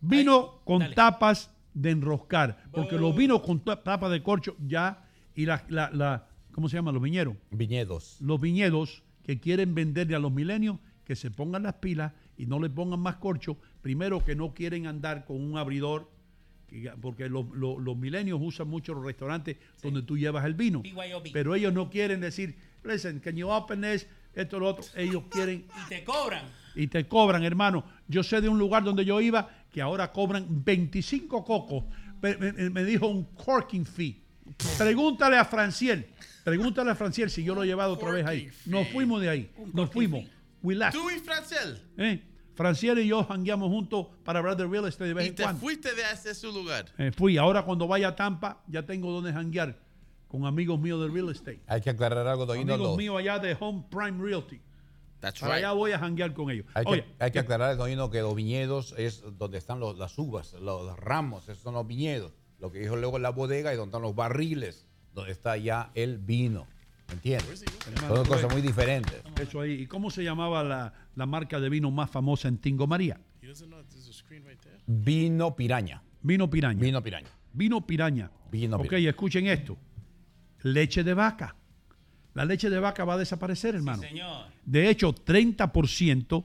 Vino 0.00 0.60
con 0.64 0.80
tapas 0.94 1.50
de 1.74 1.90
enroscar. 1.90 2.64
Porque 2.72 2.96
los 2.98 3.14
vinos 3.16 3.42
con 3.42 3.60
ta- 3.60 3.82
tapas 3.82 4.10
de 4.10 4.22
corcho 4.22 4.56
ya, 4.66 5.04
y 5.34 5.46
la, 5.46 5.64
la, 5.68 5.90
la- 5.90 6.28
¿cómo 6.52 6.68
se 6.68 6.76
llama? 6.76 6.90
Los 6.92 7.02
viñeros. 7.02 7.36
Viñedos. 7.50 8.16
Los 8.20 8.40
viñedos 8.40 9.02
que 9.22 9.38
quieren 9.38 9.74
venderle 9.74 10.16
a 10.16 10.18
los 10.18 10.32
milenios, 10.32 10.78
que 11.04 11.14
se 11.14 11.30
pongan 11.30 11.62
las 11.62 11.74
pilas 11.74 12.12
y 12.36 12.46
no 12.46 12.58
le 12.60 12.68
pongan 12.68 12.98
más 13.00 13.16
corcho. 13.16 13.56
Primero 13.80 14.24
que 14.24 14.34
no 14.34 14.52
quieren 14.54 14.86
andar 14.88 15.24
con 15.24 15.40
un 15.40 15.56
abridor, 15.56 16.10
que- 16.66 16.90
porque 17.00 17.28
los, 17.28 17.46
los- 17.54 17.78
los 17.78 17.96
milenios 17.96 18.40
usan 18.42 18.66
mucho 18.68 18.92
los 18.92 19.04
restaurantes 19.04 19.56
donde 19.82 20.02
tú 20.02 20.18
llevas 20.18 20.44
el 20.46 20.54
vino. 20.54 20.82
BYOB. 20.82 21.30
Pero 21.32 21.54
ellos 21.54 21.72
no 21.72 21.90
quieren 21.90 22.20
decir, 22.20 22.56
listen, 22.82 23.20
can 23.20 23.36
you 23.36 23.48
open 23.48 23.82
this? 23.82 24.08
Esto, 24.34 24.58
lo 24.58 24.68
otro. 24.68 24.84
Ellos 24.96 25.22
quieren 25.30 25.66
Y 25.86 25.88
te 25.88 26.04
cobran. 26.04 26.44
Y 26.76 26.86
te 26.88 27.08
cobran, 27.08 27.42
hermano. 27.42 27.84
Yo 28.06 28.22
sé 28.22 28.40
de 28.40 28.48
un 28.48 28.58
lugar 28.58 28.84
donde 28.84 29.04
yo 29.04 29.20
iba 29.20 29.48
que 29.72 29.80
ahora 29.82 30.12
cobran 30.12 30.46
25 30.64 31.44
cocos. 31.44 31.84
Me, 32.22 32.36
me- 32.36 32.70
me 32.70 32.84
dijo 32.84 33.06
un 33.08 33.24
corking 33.34 33.84
fee. 33.84 34.22
Pregúntale 34.78 35.36
a 35.36 35.44
Franciel. 35.44 36.06
Pregúntale 36.44 36.90
a 36.90 36.94
Franciel 36.94 37.30
si 37.30 37.42
yo 37.42 37.54
lo 37.54 37.62
he 37.64 37.66
llevado 37.66 37.94
otra 37.94 38.10
vez 38.12 38.24
ahí. 38.26 38.48
Nos 38.66 38.86
fuimos 38.88 39.20
de 39.20 39.28
ahí. 39.28 39.50
Nos 39.72 39.90
fuimos. 39.90 40.24
We 40.62 40.74
left. 40.74 40.92
Tú 40.92 41.10
y 41.10 41.18
Francel. 41.18 41.80
¿Eh? 41.98 42.22
Franciel 42.54 42.98
y 43.00 43.06
yo 43.08 43.22
jangueamos 43.24 43.68
juntos 43.68 44.06
para 44.24 44.38
hablar 44.38 44.56
de 44.56 44.66
real 44.66 44.86
estate 44.86 45.08
de 45.08 45.14
vez 45.14 45.26
Y 45.26 45.28
en 45.30 45.34
te 45.34 45.42
cuando. 45.42 45.60
fuiste 45.60 45.94
de 45.94 46.02
ese 46.12 46.34
su 46.34 46.52
lugar. 46.52 46.86
Eh, 46.96 47.10
fui. 47.14 47.36
Ahora 47.36 47.62
cuando 47.62 47.86
vaya 47.86 48.08
a 48.08 48.16
Tampa 48.16 48.62
ya 48.66 48.84
tengo 48.84 49.10
donde 49.12 49.32
janguear 49.32 49.78
con 50.28 50.46
amigos 50.46 50.80
míos 50.80 51.00
de 51.02 51.08
real 51.12 51.28
estate. 51.30 51.60
Hay 51.66 51.80
que 51.82 51.90
aclarar 51.90 52.26
algo, 52.26 52.46
Doñino. 52.46 52.74
Amigos 52.74 52.96
míos 52.96 53.16
allá 53.18 53.38
de 53.38 53.56
Home 53.60 53.84
Prime 53.90 54.22
Realty. 54.22 54.60
That's 55.26 55.40
Para 55.40 55.54
right. 55.56 55.64
allá 55.64 55.72
voy 55.72 55.92
a 55.92 55.98
janguear 55.98 56.32
con 56.34 56.50
ellos. 56.50 56.66
Hay 56.74 56.84
que, 56.84 57.04
hay 57.18 57.30
que 57.30 57.38
aclarar, 57.38 57.76
Doñino, 57.76 58.10
que 58.10 58.20
los 58.20 58.34
viñedos 58.34 58.94
es 58.96 59.22
donde 59.38 59.58
están 59.58 59.80
los- 59.80 59.98
las 59.98 60.16
uvas, 60.18 60.52
los, 60.54 60.84
los 60.84 60.96
ramos, 60.98 61.48
esos 61.48 61.62
son 61.62 61.74
los 61.74 61.86
viñedos. 61.86 62.32
Lo 62.58 62.70
que 62.72 62.78
dijo 62.78 62.96
luego 62.96 63.18
la 63.18 63.30
bodega 63.30 63.72
y 63.72 63.76
donde 63.76 63.90
están 63.90 64.02
los 64.02 64.14
barriles, 64.14 64.86
donde 65.12 65.32
está 65.32 65.56
ya 65.56 65.90
el 65.94 66.18
vino. 66.18 66.66
¿Me 67.08 67.14
entiendes? 67.14 67.64
Son 68.00 68.14
dos 68.16 68.28
cosas 68.28 68.50
muy 68.52 68.62
diferentes. 68.62 69.22
Eso 69.40 69.60
ahí. 69.60 69.72
¿Y 69.82 69.86
cómo 69.86 70.10
se 70.10 70.24
llamaba 70.24 70.64
la, 70.64 70.92
la 71.14 71.26
marca 71.26 71.60
de 71.60 71.68
vino 71.68 71.90
más 71.90 72.10
famosa 72.10 72.48
en 72.48 72.58
Tingo 72.58 72.86
María? 72.86 73.20
Vino 74.86 75.54
piraña. 75.56 76.02
Vino 76.22 76.48
piraña. 76.50 76.80
Vino 76.80 77.02
piraña. 77.02 77.28
Vino 77.52 77.86
piraña. 77.86 78.30
Vino 78.50 78.76
ok, 78.76 78.82
piraña. 78.82 79.10
escuchen 79.10 79.46
esto. 79.46 79.76
Leche 80.62 81.02
de 81.04 81.14
vaca. 81.14 81.55
La 82.36 82.44
leche 82.44 82.68
de 82.68 82.78
vaca 82.78 83.04
va 83.04 83.14
a 83.14 83.18
desaparecer, 83.18 83.74
hermano. 83.74 84.02
Señor. 84.02 84.46
De 84.64 84.90
hecho, 84.90 85.14
30% 85.14 86.44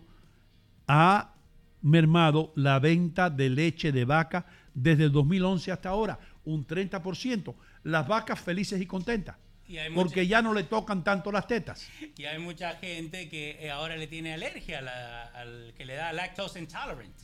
ha 0.87 1.33
mermado 1.81 2.53
la 2.55 2.79
venta 2.79 3.29
de 3.29 3.49
leche 3.49 3.91
de 3.91 4.05
vaca 4.05 4.45
desde 4.73 5.05
el 5.05 5.11
2011 5.11 5.71
hasta 5.71 5.89
ahora. 5.89 6.17
Un 6.45 6.65
30%. 6.65 7.53
Las 7.83 8.07
vacas 8.07 8.39
felices 8.39 8.79
y 8.81 8.85
contentas. 8.85 9.35
Y 9.67 9.77
Porque 9.93 10.27
ya 10.27 10.41
no 10.41 10.53
le 10.53 10.63
tocan 10.63 11.03
tanto 11.03 11.31
las 11.31 11.45
tetas. 11.47 11.87
Y 12.17 12.23
hay 12.25 12.39
mucha 12.39 12.75
gente 12.75 13.27
que 13.29 13.57
eh, 13.59 13.69
ahora 13.71 13.95
le 13.97 14.07
tiene 14.07 14.33
alergia 14.33 14.79
a 14.79 14.81
la- 14.81 15.23
al 15.33 15.73
que 15.77 15.85
le 15.85 15.95
da 15.95 16.11
lactose 16.13 16.59
intolerant. 16.59 17.15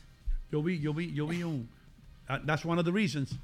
Yo 0.52 0.62
vi, 0.64 0.80
yo 0.80 0.94
vi, 0.94 1.14
yo 1.14 1.26
vi 1.28 1.44
un. 1.44 1.70
ah, 2.28 2.40
that's 2.46 2.66
one 2.66 2.80
of 2.80 2.86
the 2.86 2.92
reasons. 2.92 3.38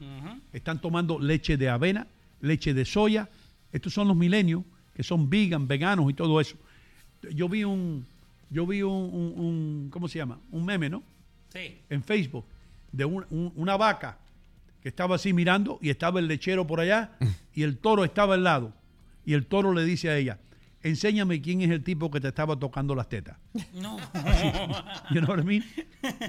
Están 0.54 0.80
tomando 0.82 1.18
leche 1.20 1.58
de 1.58 1.70
avena, 1.70 2.08
leche 2.42 2.74
de 2.74 2.86
soya. 2.86 3.30
Estos 3.72 3.94
son 3.94 4.08
los 4.08 4.16
milenios 4.18 4.64
que 4.94 5.04
son 5.04 5.30
vegan, 5.30 5.68
veganos 5.68 6.10
y 6.10 6.14
todo 6.14 6.40
eso. 6.40 6.56
Yo 7.34 7.48
vi 7.50 7.64
un, 7.64 8.06
yo 8.50 8.66
vi 8.68 8.82
un, 8.82 8.92
un- 8.92 9.34
un- 9.46 9.88
¿cómo 9.90 10.08
se 10.08 10.20
llama? 10.20 10.40
Un 10.52 10.66
meme, 10.66 10.90
¿no? 10.90 11.04
Sí. 11.50 11.78
En 11.90 12.04
Facebook 12.04 12.46
de 12.92 13.06
un- 13.06 13.26
un- 13.30 13.52
una 13.56 13.78
vaca 13.78 14.18
que 14.82 14.90
estaba 14.90 15.16
así 15.16 15.34
mirando 15.34 15.80
y 15.82 15.90
estaba 15.90 16.20
el 16.20 16.28
lechero 16.28 16.68
por 16.68 16.80
allá 16.80 17.12
y 17.56 17.64
el 17.64 17.78
toro 17.78 18.04
estaba 18.04 18.34
al 18.36 18.44
lado. 18.44 18.74
Y 19.26 19.34
el 19.34 19.46
toro 19.46 19.74
le 19.74 19.86
dice 19.86 20.10
a 20.10 20.18
ella, 20.18 20.38
enséñame 20.82 21.42
quién 21.42 21.62
es 21.62 21.70
el 21.72 21.82
tipo 21.84 22.12
que 22.12 22.20
te 22.20 22.28
estaba 22.28 22.58
tocando 22.60 22.94
las 22.94 23.08
tetas. 23.08 23.38
No. 23.74 23.98
You 25.12 25.22
know 25.22 25.30
what 25.30 25.40
I 25.40 25.44
mean? 25.46 25.64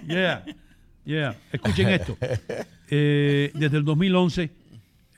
Yeah, 0.07 0.45
yeah. 1.05 1.37
Escuchen 1.53 1.89
esto. 1.89 2.17
Eh, 2.89 3.51
desde 3.55 3.79
el 3.79 3.85
2011, 3.85 4.51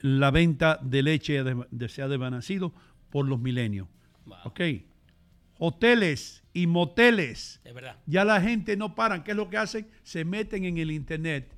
la 0.01 0.31
venta 0.31 0.79
de 0.81 1.03
leche 1.03 1.43
de- 1.43 1.65
de- 1.69 1.89
se 1.89 2.01
ha 2.01 2.07
desvanecido 2.07 2.71
por 3.09 3.27
los 3.27 3.39
milenios. 3.39 3.87
Ok. 4.43 4.61
Hoteles 5.59 6.43
y 6.53 6.67
moteles. 6.67 7.61
Es 7.63 7.73
verdad. 7.73 7.97
Ya 8.05 8.23
la 8.25 8.39
gente 8.41 8.77
no 8.77 8.93
paran. 8.95 9.23
¿Qué 9.23 9.31
es 9.31 9.37
lo 9.37 9.49
que 9.49 9.57
hacen? 9.57 9.87
Se 10.03 10.23
meten 10.25 10.65
en 10.65 10.77
el 10.77 10.91
internet. 10.91 11.51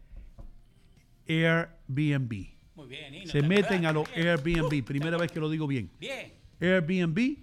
Airbnb. 1.28 2.48
Muy 2.76 2.88
bien. 2.88 3.28
Se 3.28 3.42
¿te 3.42 3.48
meten 3.48 3.86
a 3.86 3.92
los 3.92 4.08
Airbnb. 4.16 4.84
Primera 4.84 5.18
vez 5.18 5.32
que 5.32 5.40
lo 5.40 5.50
digo 5.50 5.68
bien. 5.68 5.90
Bien. 6.00 6.34
Airbnb. 6.62 7.38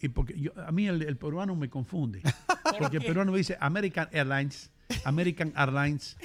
Y 0.00 0.08
porque 0.08 0.38
yo- 0.38 0.52
a 0.64 0.72
mí 0.72 0.86
el, 0.86 1.02
el 1.02 1.16
peruano 1.16 1.54
me 1.56 1.68
confunde. 1.68 2.22
Porque 2.78 2.96
el 2.96 3.04
peruano 3.04 3.30
me 3.32 3.38
dice 3.38 3.56
American 3.60 4.08
Airlines, 4.12 4.70
American 5.04 5.52
Airlines. 5.54 6.16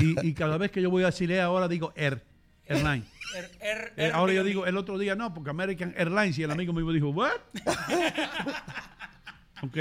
Y, 0.00 0.28
y 0.28 0.34
cada 0.34 0.58
vez 0.58 0.70
que 0.70 0.82
yo 0.82 0.90
voy 0.90 1.04
a 1.04 1.10
Chile 1.10 1.40
ahora 1.40 1.68
digo 1.68 1.92
Air, 1.96 2.22
Airline. 2.70 3.04
Er- 3.36 3.50
er- 3.60 3.92
Eh, 3.96 4.10
ahora 4.12 4.32
yo 4.32 4.44
digo, 4.44 4.66
el 4.66 4.76
otro 4.76 4.98
día 4.98 5.14
no, 5.14 5.32
porque 5.34 5.50
American 5.50 5.94
Airlines 5.96 6.38
y 6.38 6.42
el 6.42 6.50
amigo 6.50 6.72
mío 6.72 6.90
dijo, 6.92 7.10
¿what? 7.10 7.30
ok, 9.62 9.76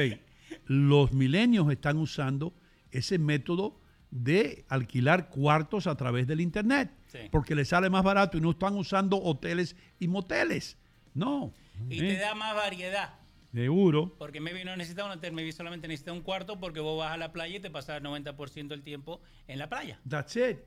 los 0.66 1.12
milenios 1.14 1.70
están 1.72 1.98
usando 1.98 2.54
ese 2.92 3.18
método 3.20 3.80
de 4.12 4.66
alquilar 4.70 5.30
cuartos 5.30 5.88
a 5.88 5.96
través 5.96 6.28
del 6.28 6.42
Internet, 6.42 6.92
Sí. 7.08 7.20
porque 7.32 7.56
les 7.56 7.70
sale 7.70 7.90
más 7.90 8.04
barato 8.04 8.38
y 8.38 8.42
no 8.42 8.52
están 8.52 8.76
usando 8.76 9.18
hoteles 9.18 9.76
y 10.00 10.08
moteles. 10.08 10.78
No. 11.14 11.54
Y 11.90 12.04
¿eh? 12.04 12.16
te 12.16 12.20
da 12.20 12.36
más 12.36 12.56
variedad. 12.56 13.14
Seguro. 13.54 14.14
Porque 14.20 14.40
maybe 14.40 14.64
no 14.64 14.76
necesita 14.78 15.06
un 15.06 15.12
hotel, 15.12 15.34
maybe 15.34 15.52
solamente 15.52 15.88
necesita 15.88 16.14
un 16.14 16.22
cuarto 16.22 16.60
porque 16.60 16.80
vos 16.80 17.00
vas 17.00 17.12
a 17.14 17.18
la 17.18 17.32
playa 17.32 17.58
y 17.58 17.60
te 17.60 17.72
pasas 17.72 17.98
el 17.98 18.04
90% 18.04 18.68
del 18.68 18.84
tiempo 18.84 19.22
en 19.48 19.58
la 19.58 19.68
playa. 19.70 20.00
That's 20.08 20.36
it. 20.36 20.60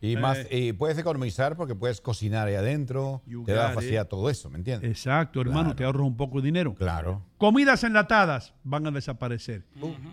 Y, 0.00 0.12
Eh. 0.14 0.16
más, 0.20 0.38
y 0.50 0.72
puedes 0.72 0.96
economizar 0.96 1.56
porque 1.56 1.74
puedes 1.74 2.00
cocinar 2.00 2.46
ahí 2.46 2.54
adentro, 2.54 3.20
You 3.26 3.44
te 3.44 3.52
da 3.52 3.70
facilidad 3.72 4.04
it. 4.04 4.08
todo 4.08 4.30
eso, 4.30 4.48
¿me 4.48 4.58
entiendes? 4.58 4.88
Exacto, 4.90 5.40
hermano, 5.40 5.74
te 5.74 5.82
ahorras 5.84 6.06
un 6.06 6.16
poco 6.16 6.40
de 6.40 6.46
dinero. 6.46 6.74
Claro. 6.74 7.24
Comidas 7.36 7.82
enlatadas 7.82 8.54
van 8.62 8.86
a 8.86 8.90
desaparecer. 8.92 9.64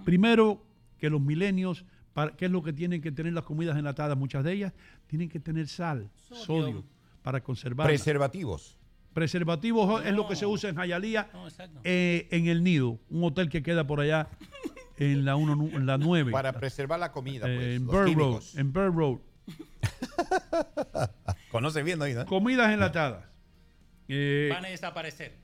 Primero, 0.04 0.66
que 0.98 1.10
los 1.10 1.22
milenios, 1.22 1.86
¿qué 2.38 2.46
es 2.46 2.52
lo 2.52 2.64
que 2.64 2.74
tienen 2.74 3.02
que 3.02 3.12
tener 3.12 3.34
las 3.34 3.44
comidas 3.44 3.78
enlatadas? 3.78 4.18
Muchas 4.18 4.44
de 4.44 4.54
ellas 4.54 4.74
tienen 5.08 5.30
que 5.30 5.40
tener 5.40 5.68
sal, 5.68 6.10
sodio, 6.16 6.84
para 7.22 7.42
conservar. 7.44 7.86
Preservativos. 7.86 8.78
Preservativos 9.14 10.04
es 10.06 10.14
lo 10.14 10.28
que 10.28 10.36
se 10.36 10.46
usa 10.46 10.70
en 10.70 10.76
Jayalía, 10.76 11.30
No, 11.34 11.48
eh, 11.84 12.28
en 12.32 12.48
el 12.48 12.64
Nido, 12.64 13.00
un 13.10 13.24
hotel 13.24 13.50
que 13.50 13.64
queda 13.64 13.86
por 13.88 14.00
allá 14.02 14.28
en 14.98 15.24
la, 15.26 15.36
uno, 15.36 15.70
en 15.72 15.86
la 15.86 15.98
9. 15.98 16.32
Para 16.32 16.54
preservar 16.54 17.00
la 17.00 17.12
comida, 17.12 17.46
Eh, 17.48 17.56
pues, 17.56 17.68
en 17.78 17.86
los 17.86 18.06
Bird 18.06 18.18
Road. 18.18 18.44
En 18.58 18.74
Bird 18.74 18.94
Road. 18.94 19.18
Conoce 21.52 21.84
bien, 21.84 22.00
¿no? 22.00 22.08
Ida? 22.08 22.26
Comidas 22.26 22.72
enlatadas. 22.72 23.26
Eh, 24.08 24.50
Van 24.52 24.66
a 24.66 24.70
desaparecer. 24.70 25.36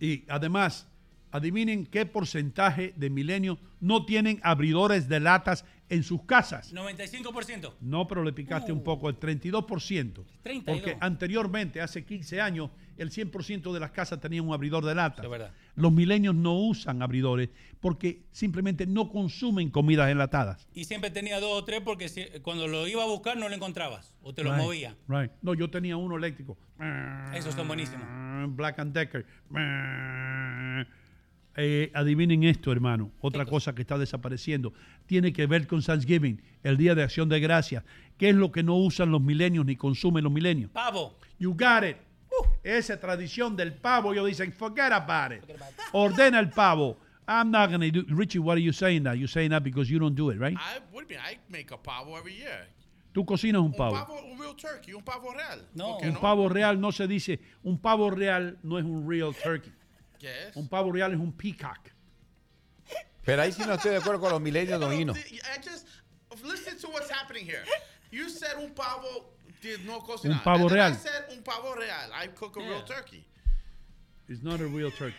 Y 0.00 0.24
además, 0.28 0.88
adivinen 1.30 1.86
qué 1.86 2.06
porcentaje 2.06 2.92
de 2.96 3.10
milenios 3.10 3.58
no 3.80 4.04
tienen 4.04 4.40
abridores 4.42 5.08
de 5.08 5.20
latas 5.20 5.64
en 5.88 6.02
sus 6.02 6.22
casas. 6.24 6.72
95%. 6.74 7.74
No, 7.80 8.06
pero 8.08 8.24
le 8.24 8.32
picaste 8.32 8.72
un 8.72 8.82
poco, 8.82 9.08
el 9.08 9.18
32%. 9.20 10.24
32. 10.42 10.64
Porque 10.64 10.96
anteriormente, 11.00 11.80
hace 11.80 12.04
15 12.04 12.40
años, 12.40 12.70
el 12.96 13.10
100% 13.10 13.72
de 13.72 13.78
las 13.80 13.90
casas 13.90 14.20
tenían 14.20 14.46
un 14.48 14.54
abridor 14.54 14.84
de 14.84 14.94
latas. 14.94 15.24
Es 15.24 15.30
verdad. 15.30 15.52
Los 15.74 15.92
milenios 15.92 16.34
no 16.34 16.54
usan 16.58 17.02
abridores 17.02 17.50
porque 17.80 18.22
simplemente 18.32 18.86
no 18.86 19.10
consumen 19.10 19.70
comidas 19.70 20.10
enlatadas. 20.10 20.66
Y 20.72 20.84
siempre 20.86 21.10
tenía 21.10 21.38
dos 21.38 21.60
o 21.62 21.64
tres 21.64 21.82
porque 21.84 22.08
si- 22.08 22.24
cuando 22.42 22.66
lo 22.66 22.86
iba 22.88 23.02
a 23.02 23.06
buscar 23.06 23.36
no 23.36 23.48
lo 23.48 23.54
encontrabas 23.54 24.14
o 24.22 24.32
te 24.34 24.42
lo 24.42 24.52
Right, 24.52 24.62
movía. 24.64 24.96
right. 25.08 25.30
No, 25.42 25.52
yo 25.54 25.68
tenía 25.70 25.96
uno 25.98 26.16
eléctrico. 26.16 26.56
Esos 27.34 27.54
son 27.54 27.68
buenísimos. 27.68 28.06
Black 28.56 28.78
and 28.78 28.92
Decker. 28.94 29.26
Eh, 31.56 31.90
adivinen 31.94 32.44
esto, 32.44 32.70
hermano. 32.70 33.10
Otra 33.20 33.46
cosa 33.46 33.74
que 33.74 33.82
está 33.82 33.96
desapareciendo. 33.96 34.72
Tiene 35.06 35.32
que 35.32 35.46
ver 35.46 35.66
con 35.66 35.82
Thanksgiving, 35.82 36.40
el 36.62 36.76
Día 36.76 36.94
de 36.94 37.02
Acción 37.02 37.28
de 37.28 37.40
Gracias. 37.40 37.82
¿Qué 38.18 38.28
es 38.30 38.34
lo 38.34 38.52
que 38.52 38.62
no 38.62 38.76
usan 38.76 39.10
los 39.10 39.22
milenios 39.22 39.64
ni 39.64 39.76
consumen 39.76 40.24
los 40.24 40.32
milenios? 40.32 40.70
Pavo. 40.70 41.18
You 41.38 41.52
got 41.54 41.84
it. 41.84 41.96
Esa 42.62 43.00
tradición 43.00 43.56
del 43.56 43.72
pavo, 43.72 44.12
ellos 44.12 44.26
dicen, 44.26 44.52
forget 44.52 44.92
about 44.92 45.32
it. 45.32 45.42
Ordena 45.92 46.38
el 46.40 46.50
pavo. 46.50 46.98
I'm 47.28 47.50
not 47.50 47.70
going 47.70 47.80
to 47.80 48.02
do 48.02 48.14
Richie, 48.14 48.38
what 48.38 48.56
are 48.56 48.62
you 48.62 48.72
saying 48.72 49.02
that? 49.04 49.16
You're 49.16 49.26
saying 49.26 49.50
that 49.50 49.62
because 49.64 49.90
you 49.90 49.98
don't 49.98 50.14
do 50.14 50.30
it, 50.30 50.38
right? 50.38 50.56
I, 50.56 50.76
you 50.94 51.06
mean? 51.08 51.18
I 51.18 51.38
make 51.48 51.72
a 51.72 51.78
pavo 51.78 52.16
every 52.16 52.34
year. 52.36 52.68
Tú 53.12 53.24
cocinas 53.24 53.60
un 53.62 53.68
Un 53.68 53.72
pavo. 53.72 53.94
pavo, 53.94 54.20
un 54.30 54.38
real 54.38 54.54
turkey, 54.54 54.92
un 54.92 55.02
pavo 55.02 55.32
real. 55.32 55.66
No. 55.74 55.92
¿Por 55.94 56.00
qué 56.02 56.08
Un 56.08 56.14
no? 56.14 56.20
pavo 56.20 56.48
real 56.50 56.78
no 56.78 56.92
se 56.92 57.08
dice, 57.08 57.40
un 57.64 57.78
pavo 57.78 58.10
real 58.10 58.58
no 58.62 58.78
es 58.78 58.84
un 58.84 59.08
real 59.08 59.34
turkey. 59.42 59.72
¿Qué 60.18 60.48
es? 60.48 60.56
Un 60.56 60.68
pavo 60.68 60.92
real 60.92 61.12
es 61.12 61.18
un 61.18 61.32
peacock. 61.32 61.90
Pero 63.24 63.42
ahí 63.42 63.52
sí 63.52 63.62
no 63.66 63.74
estoy 63.74 63.90
de 63.92 63.96
acuerdo 63.96 64.20
con 64.20 64.30
los 64.30 64.40
milenios, 64.40 64.78
don 64.80 64.92
Hino. 64.92 65.12
I 65.12 65.58
just 65.62 65.86
listen 66.44 66.78
to 66.78 66.88
what's 66.88 67.10
happening 67.10 67.44
here. 67.44 67.64
You 68.10 68.28
said 68.28 68.56
un 68.58 68.70
pavo 68.70 69.26
did 69.60 69.84
no 69.84 70.00
cocinar. 70.00 70.38
Un 70.38 70.42
pavo 70.44 70.68
real. 70.68 70.92
I 70.92 70.94
said 70.94 71.24
un 71.30 71.42
pavo 71.42 71.74
real. 71.74 72.12
I 72.12 72.28
cook 72.28 72.56
a 72.56 72.60
real 72.60 72.82
turkey. 72.84 73.26
It's 74.28 74.42
not 74.42 74.60
a 74.60 74.66
real 74.66 74.90
turkey. 74.90 75.16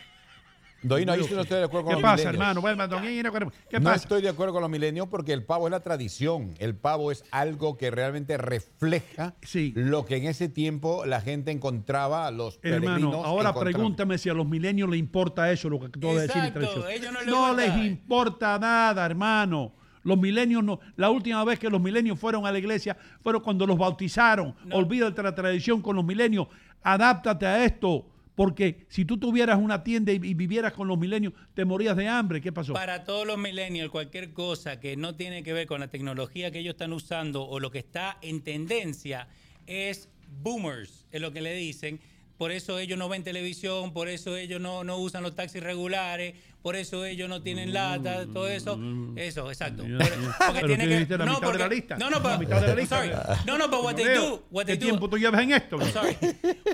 Hino, 0.82 1.12
ahí 1.12 1.24
sí 1.24 1.34
no 1.34 1.40
estoy 1.40 1.58
de 1.58 1.64
acuerdo 1.64 1.86
con 1.86 1.96
¿Qué 1.96 2.00
los 2.00 2.02
pasa, 2.02 2.16
milenios. 2.16 2.34
hermano? 2.34 2.60
Bueno, 2.60 2.88
don 2.88 3.04
Hino, 3.04 3.32
¿Qué 3.68 3.78
no 3.80 3.84
pasa? 3.84 3.96
estoy 3.96 4.22
de 4.22 4.28
acuerdo 4.28 4.52
con 4.54 4.62
los 4.62 4.70
milenios 4.70 5.08
porque 5.08 5.32
el 5.32 5.44
pavo 5.44 5.66
es 5.66 5.72
la 5.72 5.80
tradición. 5.80 6.54
El 6.58 6.76
pavo 6.76 7.10
es 7.10 7.24
algo 7.30 7.76
que 7.76 7.90
realmente 7.90 8.36
refleja 8.38 9.34
lo 9.74 10.04
que 10.06 10.16
en 10.16 10.26
ese 10.26 10.48
tiempo 10.48 11.04
la 11.04 11.20
gente 11.20 11.50
encontraba, 11.50 12.30
los 12.30 12.60
Hermano, 12.62 12.86
peregrinos 12.86 13.26
ahora 13.26 13.52
pregúntame 13.54 14.18
si 14.18 14.28
a 14.28 14.34
los 14.34 14.46
milenios 14.46 14.88
les 14.88 15.00
importa 15.00 15.50
eso, 15.50 15.68
lo 15.68 15.80
que 15.80 15.86
acabo 15.86 16.14
de 16.14 16.26
decir. 16.28 16.42
ellos 16.90 17.12
no 17.12 17.18
les 17.20 17.26
no 17.26 17.54
les 17.54 17.76
importa 17.86 18.58
nada, 18.58 19.04
hermano. 19.04 19.72
Los 20.04 20.16
milenios 20.16 20.62
no. 20.62 20.78
La 20.96 21.10
última 21.10 21.44
vez 21.44 21.58
que 21.58 21.68
los 21.68 21.80
milenios 21.80 22.18
fueron 22.18 22.46
a 22.46 22.52
la 22.52 22.58
iglesia 22.58 22.96
fueron 23.22 23.42
cuando 23.42 23.66
los 23.66 23.76
bautizaron. 23.76 24.54
Olvídate 24.70 25.22
la 25.22 25.34
tradición 25.34 25.82
con 25.82 25.96
los 25.96 26.04
milenios. 26.04 26.46
Adáptate 26.82 27.46
a 27.46 27.64
esto. 27.64 28.06
Porque 28.38 28.86
si 28.88 29.04
tú 29.04 29.18
tuvieras 29.18 29.58
una 29.58 29.82
tienda 29.82 30.12
y, 30.12 30.18
vivieras 30.18 30.72
con 30.72 30.86
los 30.86 30.96
milenios, 30.96 31.32
te 31.54 31.64
morías 31.64 31.96
de 31.96 32.06
hambre. 32.06 32.40
¿Qué 32.40 32.52
pasó? 32.52 32.72
Para 32.72 33.02
todos 33.02 33.26
los 33.26 33.36
millennials, 33.36 33.90
cualquier 33.90 34.32
cosa 34.32 34.78
que 34.78 34.96
no 34.96 35.16
tiene 35.16 35.42
que 35.42 35.52
ver 35.52 35.66
con 35.66 35.80
la 35.80 35.88
tecnología 35.88 36.52
que 36.52 36.60
ellos 36.60 36.74
están 36.74 36.92
usando 36.92 37.42
o 37.42 37.58
lo 37.58 37.72
que 37.72 37.80
está 37.80 38.16
en 38.22 38.42
tendencia 38.42 39.26
es 39.66 40.08
boomers, 40.40 41.04
es 41.10 41.20
lo 41.20 41.32
que 41.32 41.40
le 41.40 41.52
dicen. 41.52 41.98
Por 42.38 42.52
eso 42.52 42.78
ellos 42.78 42.96
no 42.96 43.08
ven 43.08 43.24
televisión, 43.24 43.92
por 43.92 44.08
eso 44.08 44.36
ellos 44.36 44.60
no, 44.60 44.84
no 44.84 44.96
usan 44.98 45.24
los 45.24 45.34
taxis 45.34 45.60
regulares, 45.60 46.34
por 46.62 46.76
eso 46.76 47.04
ellos 47.04 47.28
no 47.28 47.42
tienen 47.42 47.72
lata, 47.72 48.26
todo 48.26 48.46
eso. 48.46 48.78
Eso, 49.16 49.50
exacto. 49.50 49.82
Porque 49.82 50.60
Pero 50.60 50.66
tiene 50.68 50.84
que 50.86 50.94
la 50.94 51.00
mitad 51.00 51.18
de 51.18 51.40
porque- 51.46 51.58
la 51.58 51.68
lista. 51.68 51.96
No, 51.98 52.08
no, 52.10 52.18
La 52.18 52.22
pero, 52.22 52.38
mitad 52.38 52.60
de 52.60 52.66
la 52.68 52.74
lista. 52.76 52.96
sorry. 52.96 53.10
No, 53.44 53.58
no, 53.58 53.68
pero 53.68 53.82
what 53.82 53.96
they 53.96 54.14
do, 54.14 54.46
what 54.52 54.66
¿Qué 54.66 54.76
they 54.76 54.76
do, 54.76 54.86
tiempo 54.86 55.10
tú 55.10 55.18
llevas 55.18 55.42
en 55.42 55.50
esto? 55.52 55.80
sorry. 55.90 56.16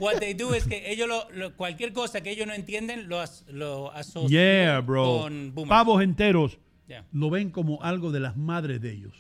What 0.01 0.19
they 0.19 0.35
do 0.35 0.55
es 0.55 0.65
que 0.67 0.91
ellos 0.93 1.09
lo, 1.09 1.31
lo- 1.31 1.57
cualquier 1.57 1.95
cosa 1.95 2.21
que 2.21 2.31
ellos 2.31 2.47
no 2.47 2.53
entienden 2.53 3.09
lo, 3.09 3.21
as- 3.21 3.45
lo 3.49 3.91
asocian 3.93 4.29
Yeah, 4.31 4.81
bro. 4.81 5.21
con 5.23 5.55
boomers. 5.55 5.71
Pavos 5.71 6.03
enteros 6.03 6.59
Yeah. 6.87 7.07
lo 7.13 7.31
ven 7.31 7.49
como 7.51 7.83
algo 7.83 8.13
de 8.13 8.21
las 8.21 8.37
madres 8.37 8.83
de 8.83 8.93
ellos. 8.93 9.15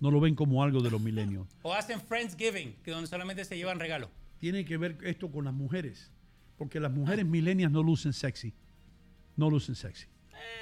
No 0.00 0.10
lo 0.10 0.20
ven 0.20 0.34
como 0.34 0.62
algo 0.62 0.80
de 0.82 0.90
los 0.90 1.00
milenios. 1.00 1.46
O 1.62 1.72
hacen 1.72 2.00
Friendsgiving, 2.02 2.74
que 2.84 2.90
donde 2.90 3.06
solamente 3.06 3.44
se 3.46 3.56
llevan 3.56 3.78
regalos. 3.80 4.10
Tiene 4.38 4.64
que 4.64 4.76
ver 4.76 4.98
esto 5.02 5.30
con 5.30 5.44
las 5.44 5.54
mujeres. 5.54 6.10
Porque 6.56 6.80
las 6.80 6.92
mujeres 6.92 7.24
milenias 7.24 7.70
no 7.70 7.82
lucen 7.82 8.12
sexy. 8.12 8.52
No 9.36 9.48
lucen 9.50 9.74
sexy. 9.74 10.06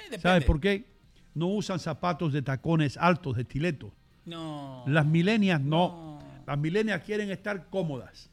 depende. 0.05 0.21
¿Sabes 0.21 0.45
por 0.45 0.59
qué? 0.59 0.85
No 1.33 1.47
usan 1.47 1.79
zapatos 1.79 2.33
de 2.33 2.41
tacones 2.41 2.97
altos, 2.97 3.35
de 3.35 3.41
estiletos. 3.43 3.91
No. 4.25 4.83
Las 4.87 5.05
milenias 5.05 5.61
no. 5.61 6.19
Las 6.45 6.57
milenias 6.57 7.03
quieren 7.03 7.29
estar 7.31 7.69
cómodas. 7.69 8.29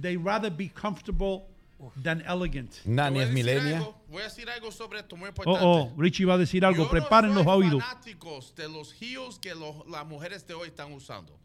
They 0.00 0.16
rather 0.16 0.50
be 0.54 0.68
comfortable 0.70 1.42
than 2.02 2.20
elegant. 2.22 2.72
Nani 2.84 3.20
es 3.20 3.30
milenia. 3.32 3.78
Algo- 3.78 3.96
Voy 4.08 4.20
a 4.20 4.24
decir 4.24 4.48
algo 4.50 4.70
sobre 4.70 5.00
esto 5.00 5.16
muy 5.16 5.26
Oh, 5.26 5.28
importante. 5.28 5.60
oh, 5.64 5.94
Richie 5.96 6.24
va 6.26 6.34
a 6.34 6.38
decir 6.38 6.64
algo. 6.64 6.84
Yo 6.84 6.90
Preparen 6.90 7.30
no 7.30 7.36
los 7.36 7.44
soy 7.44 7.64
oídos. 7.64 7.82
fanáticos 7.82 8.54
de 8.56 8.68
los 8.68 8.92
heels 9.00 9.38
que 9.38 9.54
los- 9.54 9.86
las 9.88 10.06
mujeres 10.06 10.46
de 10.46 10.54
hoy 10.54 10.68
están 10.68 10.92
usando. 10.92 11.36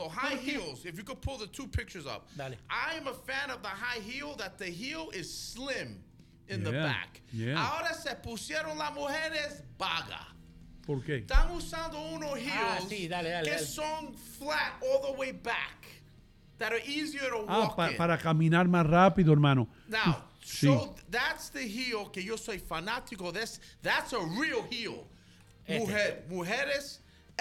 Los 0.00 0.12
high 0.12 0.36
heels, 0.36 0.84
if 0.86 0.96
you 0.96 1.04
could 1.04 1.20
pull 1.20 1.36
the 1.38 1.46
two 1.48 1.66
pictures 1.66 2.06
up. 2.06 2.26
Dale. 2.36 2.54
I 2.70 2.94
am 2.96 3.06
a 3.06 3.12
fan 3.14 3.50
of 3.50 3.62
the 3.62 3.68
high 3.68 4.00
heel 4.00 4.34
that 4.36 4.56
the 4.58 4.66
heel 4.66 5.10
is 5.12 5.32
slim 5.32 6.02
in 6.48 6.64
the 6.64 6.72
back. 6.72 7.20
yeah. 7.32 7.54
Ahora 7.56 7.92
se 7.94 8.14
pusieron 8.16 8.76
las 8.78 8.92
mujeres 8.94 9.62
vaga. 9.78 10.26
¿Por 10.86 11.02
qué? 11.02 11.24
Están 11.26 11.50
usando 11.52 12.00
unos 12.14 12.36
heels 12.38 12.50
Ah, 12.56 12.78
sí, 12.88 13.08
dale, 13.08 13.30
dale, 13.30 13.44
que 13.44 13.50
dale. 13.56 13.64
son 13.66 14.14
flat 14.38 14.72
all 14.82 15.02
the 15.02 15.12
way 15.18 15.30
back. 15.32 15.86
That 16.58 16.72
are 16.72 16.80
easier 16.84 17.28
to 17.30 17.44
Ah, 17.48 17.60
walk 17.60 17.76
pa- 17.76 17.88
in. 17.90 17.96
para 17.96 18.18
caminar 18.18 18.66
más 18.68 18.86
rápido, 18.86 19.32
hermano. 19.32 19.68
Now, 19.88 20.24
Sí. 20.42 20.66
so 20.66 20.94
that's 21.10 21.50
the 21.50 21.62
heel 21.62 22.06
que 22.10 22.22
yo 22.22 22.36
soy 22.36 22.58
fanático 22.58 23.32
de. 23.32 23.42
es- 23.42 23.60
That's 23.82 24.12
a 24.12 24.18
real 24.18 24.62
heel. 24.70 25.06
Este. 25.66 25.78
Mujer, 25.78 26.22
mujeres. 26.28 26.98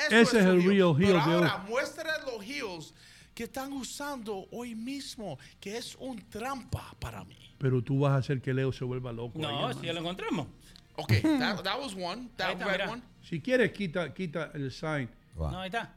Eso 0.08 0.16
Ese 0.16 0.40
es 0.40 0.46
el 0.46 0.64
real 0.64 0.96
heel 0.96 0.96
Pero 0.98 1.14
de 1.14 1.20
ahora 1.20 1.56
hoy. 1.64 1.70
muestra 1.72 2.12
los 2.26 2.44
heels 2.46 2.94
que 3.34 3.44
están 3.44 3.72
usando 3.74 4.48
hoy 4.52 4.76
mismo, 4.76 5.38
que 5.60 5.78
es 5.78 5.96
un 6.00 6.20
trampa 6.30 6.94
para 7.00 7.24
mí. 7.24 7.38
Pero 7.58 7.82
tú 7.84 8.00
vas 8.00 8.12
a 8.14 8.16
hacer 8.18 8.42
que 8.42 8.54
Leo 8.54 8.72
se 8.72 8.84
vuelva 8.86 9.12
loco. 9.12 9.38
ahí, 9.40 9.42
No, 9.44 9.50
hermano. 9.60 9.80
si 9.80 9.86
ya 9.88 9.94
lo 9.94 10.00
encontramos. 10.02 10.48
Okay, 10.98 11.22
that, 11.22 11.64
that 11.64 11.80
was 11.80 11.94
one. 11.96 12.30
That 12.36 12.48
Ahí 12.50 12.54
está, 12.56 12.66
red 12.66 12.72
mira. 12.80 12.92
one. 12.92 13.02
Si 13.22 13.40
quieres, 13.40 13.72
quita, 13.72 14.14
quita 14.14 14.52
el 14.54 14.72
sign. 14.72 15.10
No, 15.38 15.60
ahí 15.62 15.68
está. 15.68 15.94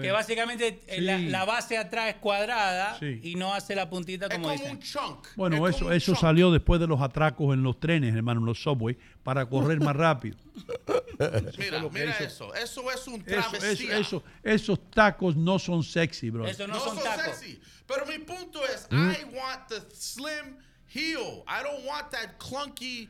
Que 0.00 0.12
básicamente 0.12 0.80
eh, 0.86 1.00
la, 1.28 1.44
base 1.44 1.76
atrás 1.76 2.10
es 2.10 2.14
cuadrada 2.16 2.96
Sí. 3.00 3.20
y 3.22 3.34
no 3.34 3.52
hace 3.52 3.74
la 3.74 3.90
puntita 3.90 4.28
como, 4.28 4.42
como 4.44 4.52
dicen. 4.52 4.70
un 4.76 4.78
chunk. 4.80 5.26
Bueno, 5.34 5.66
eso, 5.66 5.90
eso 5.90 6.14
salió 6.14 6.52
después 6.52 6.80
de 6.80 6.86
los 6.86 7.00
atracos 7.00 7.52
en 7.52 7.64
los 7.64 7.80
trenes, 7.80 8.14
hermano, 8.14 8.40
en 8.40 8.46
los 8.46 8.62
subway, 8.62 8.96
para 9.24 9.44
correr 9.46 9.80
más 9.80 9.96
rápido. 9.96 10.36
Mira, 11.58 11.82
mira 11.92 12.10
hizo. 12.10 12.52
eso. 12.52 12.54
Eso 12.54 12.90
es 12.90 13.06
un 13.06 13.22
Eso, 13.26 13.38
eso, 13.38 13.50
travesía. 13.50 13.98
eso- 13.98 14.22
esos 14.42 14.90
tacos 14.90 15.36
no 15.36 15.58
son 15.58 15.82
sexy, 15.82 16.30
bro. 16.30 16.46
Eso 16.46 16.66
no, 16.66 16.74
no 16.74 16.80
son 16.80 16.94
son 16.96 17.04
tacos. 17.04 17.36
sexy. 17.38 17.60
Pero 17.86 18.06
mi 18.06 18.18
punto 18.18 18.60
es, 18.66 18.86
Mm. 18.90 19.10
I 19.10 19.24
want 19.36 19.68
the 19.68 19.80
slim 19.94 20.56
heel. 20.86 21.42
I 21.46 21.62
don't 21.62 21.84
want 21.86 22.10
that 22.10 22.36
clunky. 22.38 23.08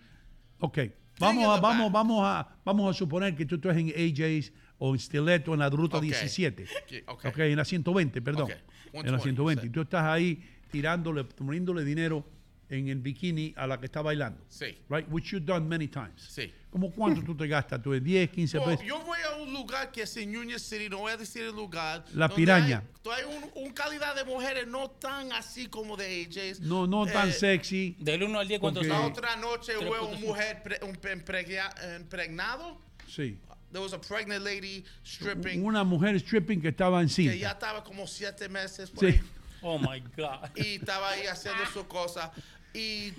Ok, 0.60 0.78
vamos 1.18 1.44
a, 1.44 1.60
vamos, 1.60 1.84
back. 1.86 1.92
vamos, 1.92 2.24
a, 2.24 2.48
vamos 2.64 2.94
a 2.94 2.98
suponer 2.98 3.34
que 3.34 3.44
tú 3.46 3.56
estás 3.56 3.76
en 3.76 3.88
AJ's 3.88 4.52
o 4.84 4.92
en 4.94 4.98
Stiletto 4.98 5.52
en 5.54 5.60
la 5.60 5.70
ruta 5.70 5.98
Ok. 5.98 6.02
17. 6.02 6.64
Ok, 6.64 6.92
ok. 7.06 7.24
ok, 7.26 7.38
en 7.38 7.56
la 7.56 7.64
120, 7.64 8.20
perdón. 8.20 8.50
Ok, 8.50 9.04
en 9.04 9.12
la 9.12 9.18
120, 9.20 9.22
120. 9.22 9.62
sí. 9.62 9.68
Y 9.68 9.70
tú 9.70 9.80
estás 9.82 10.02
ahí 10.04 10.42
tirándole, 10.72 11.22
poniéndole 11.22 11.84
dinero 11.84 12.26
en 12.68 12.88
el 12.88 12.98
bikini 12.98 13.52
a 13.56 13.66
la 13.68 13.78
que 13.78 13.86
está 13.86 14.02
bailando. 14.02 14.44
Sí. 14.48 14.76
Right? 14.88 15.06
Which 15.08 15.26
you've 15.30 15.44
done 15.46 15.68
many 15.68 15.86
times. 15.86 16.22
Sí. 16.28 16.52
¿Cómo 16.70 16.90
cuánto 16.90 17.22
tú 17.22 17.36
te 17.36 17.46
gastas? 17.46 17.80
¿Tú 17.80 17.92
de 17.92 18.00
10, 18.00 18.30
15 18.30 18.58
Well, 18.58 18.70
pesos? 18.70 18.84
yo 18.86 18.98
voy 19.04 19.18
a 19.30 19.36
un 19.42 19.52
lugar 19.52 19.92
que 19.92 20.02
es 20.02 20.16
en 20.16 20.36
Union 20.36 20.58
City, 20.58 20.88
no 20.88 20.98
voy 20.98 21.12
a 21.12 21.16
decir 21.16 21.42
el 21.44 21.54
lugar. 21.54 22.04
La 22.14 22.26
donde 22.26 22.34
Piraña. 22.42 22.82
Hay, 23.04 23.10
hay 23.12 23.36
un, 23.36 23.66
un 23.66 23.72
calidad 23.74 24.16
de 24.16 24.24
mujeres 24.24 24.66
no 24.66 24.90
tan 24.90 25.30
así 25.32 25.66
como 25.68 25.96
de 25.96 26.24
AJ's. 26.26 26.58
No, 26.60 26.88
no 26.88 27.06
tan 27.06 27.28
Eh, 27.28 27.32
sexy. 27.32 27.94
Del 28.00 28.24
1 28.24 28.36
al 28.40 28.48
10, 28.48 28.58
¿cuánto 28.60 28.82
La 28.82 29.02
otra 29.02 29.36
noche 29.36 29.76
hubo 29.76 30.08
una 30.08 30.18
mujer 30.18 30.60
pre- 30.64 30.80
un 30.82 30.96
impregna- 30.96 31.72
impregnado. 32.00 32.80
Sí. 33.06 33.38
There 33.72 33.80
was 33.82 33.92
a 33.94 33.98
pregnant 33.98 34.44
lady 34.44 34.84
stripping 35.04 35.64
Una 35.64 35.82
mujer 35.84 36.18
stripping 36.20 36.60
que 36.60 36.68
estaba 36.68 37.00
en 37.00 37.08
que 37.08 37.14
cinta. 37.14 37.34
ya 37.36 37.50
estaba 37.52 37.82
como 37.82 38.06
siete 38.06 38.48
meses 38.48 38.90
por 38.90 39.00
Sí. 39.00 39.06
ahí, 39.16 39.20
Oh 39.62 39.78
my 39.78 40.00
God. 40.16 40.50
y 40.56 40.74
estaba 40.76 41.10
ahí 41.10 41.26
haciendo 41.26 41.64
su 41.72 41.86
cosa 41.86 42.30
y 42.74 43.12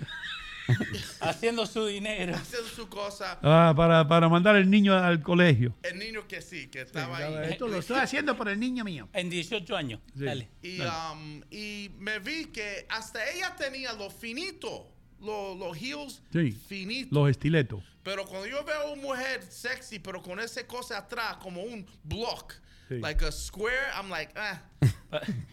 Haciendo 1.20 1.66
su 1.66 1.84
dinero. 1.86 2.34
haciendo 2.34 2.68
su 2.68 2.88
cosa. 2.88 3.38
Ah, 3.42 3.74
para, 3.76 4.06
para 4.08 4.28
mandar 4.30 4.56
el 4.56 4.70
niño 4.70 4.94
al 4.94 5.20
colegio. 5.22 5.74
El 5.82 5.98
niño 5.98 6.26
que 6.26 6.40
sí, 6.40 6.68
que 6.68 6.80
estaba 6.82 7.18
ahí. 7.18 7.50
Esto 7.52 7.68
lo 7.68 7.78
estoy 7.78 7.98
haciendo 7.98 8.36
para 8.36 8.52
el 8.52 8.60
niño 8.60 8.82
mío. 8.84 9.08
En 9.12 9.28
18 9.28 9.76
años. 9.76 10.00
Sí. 10.16 10.24
Dale. 10.24 10.48
Y, 10.62 10.78
Dale. 10.78 11.12
um, 11.12 11.42
y 11.50 11.90
me 11.98 12.18
vi 12.18 12.46
que 12.46 12.86
hasta 12.88 13.28
ella 13.30 13.54
tenía 13.56 13.92
lo 13.92 14.08
finito, 14.08 14.88
lo- 15.20 15.54
los 15.54 15.76
heels 15.76 16.22
Sí. 16.32 16.52
finitos. 16.52 17.12
Los 17.12 17.28
estiletos. 17.30 17.82
Pero 18.04 18.24
cuando 18.26 18.46
yo 18.46 18.62
veo 18.64 18.92
una 18.92 19.02
mujer 19.02 19.42
sexy, 19.48 19.98
pero 19.98 20.22
con 20.22 20.38
ese 20.38 20.66
cosa 20.66 20.98
atrás, 20.98 21.38
como 21.38 21.62
un 21.62 21.84
block, 22.04 22.52
Sí. 22.88 22.98
like 23.00 23.24
a 23.24 23.32
square, 23.32 23.90
I'm 23.96 24.10
like, 24.10 24.32
ah. 24.36 24.62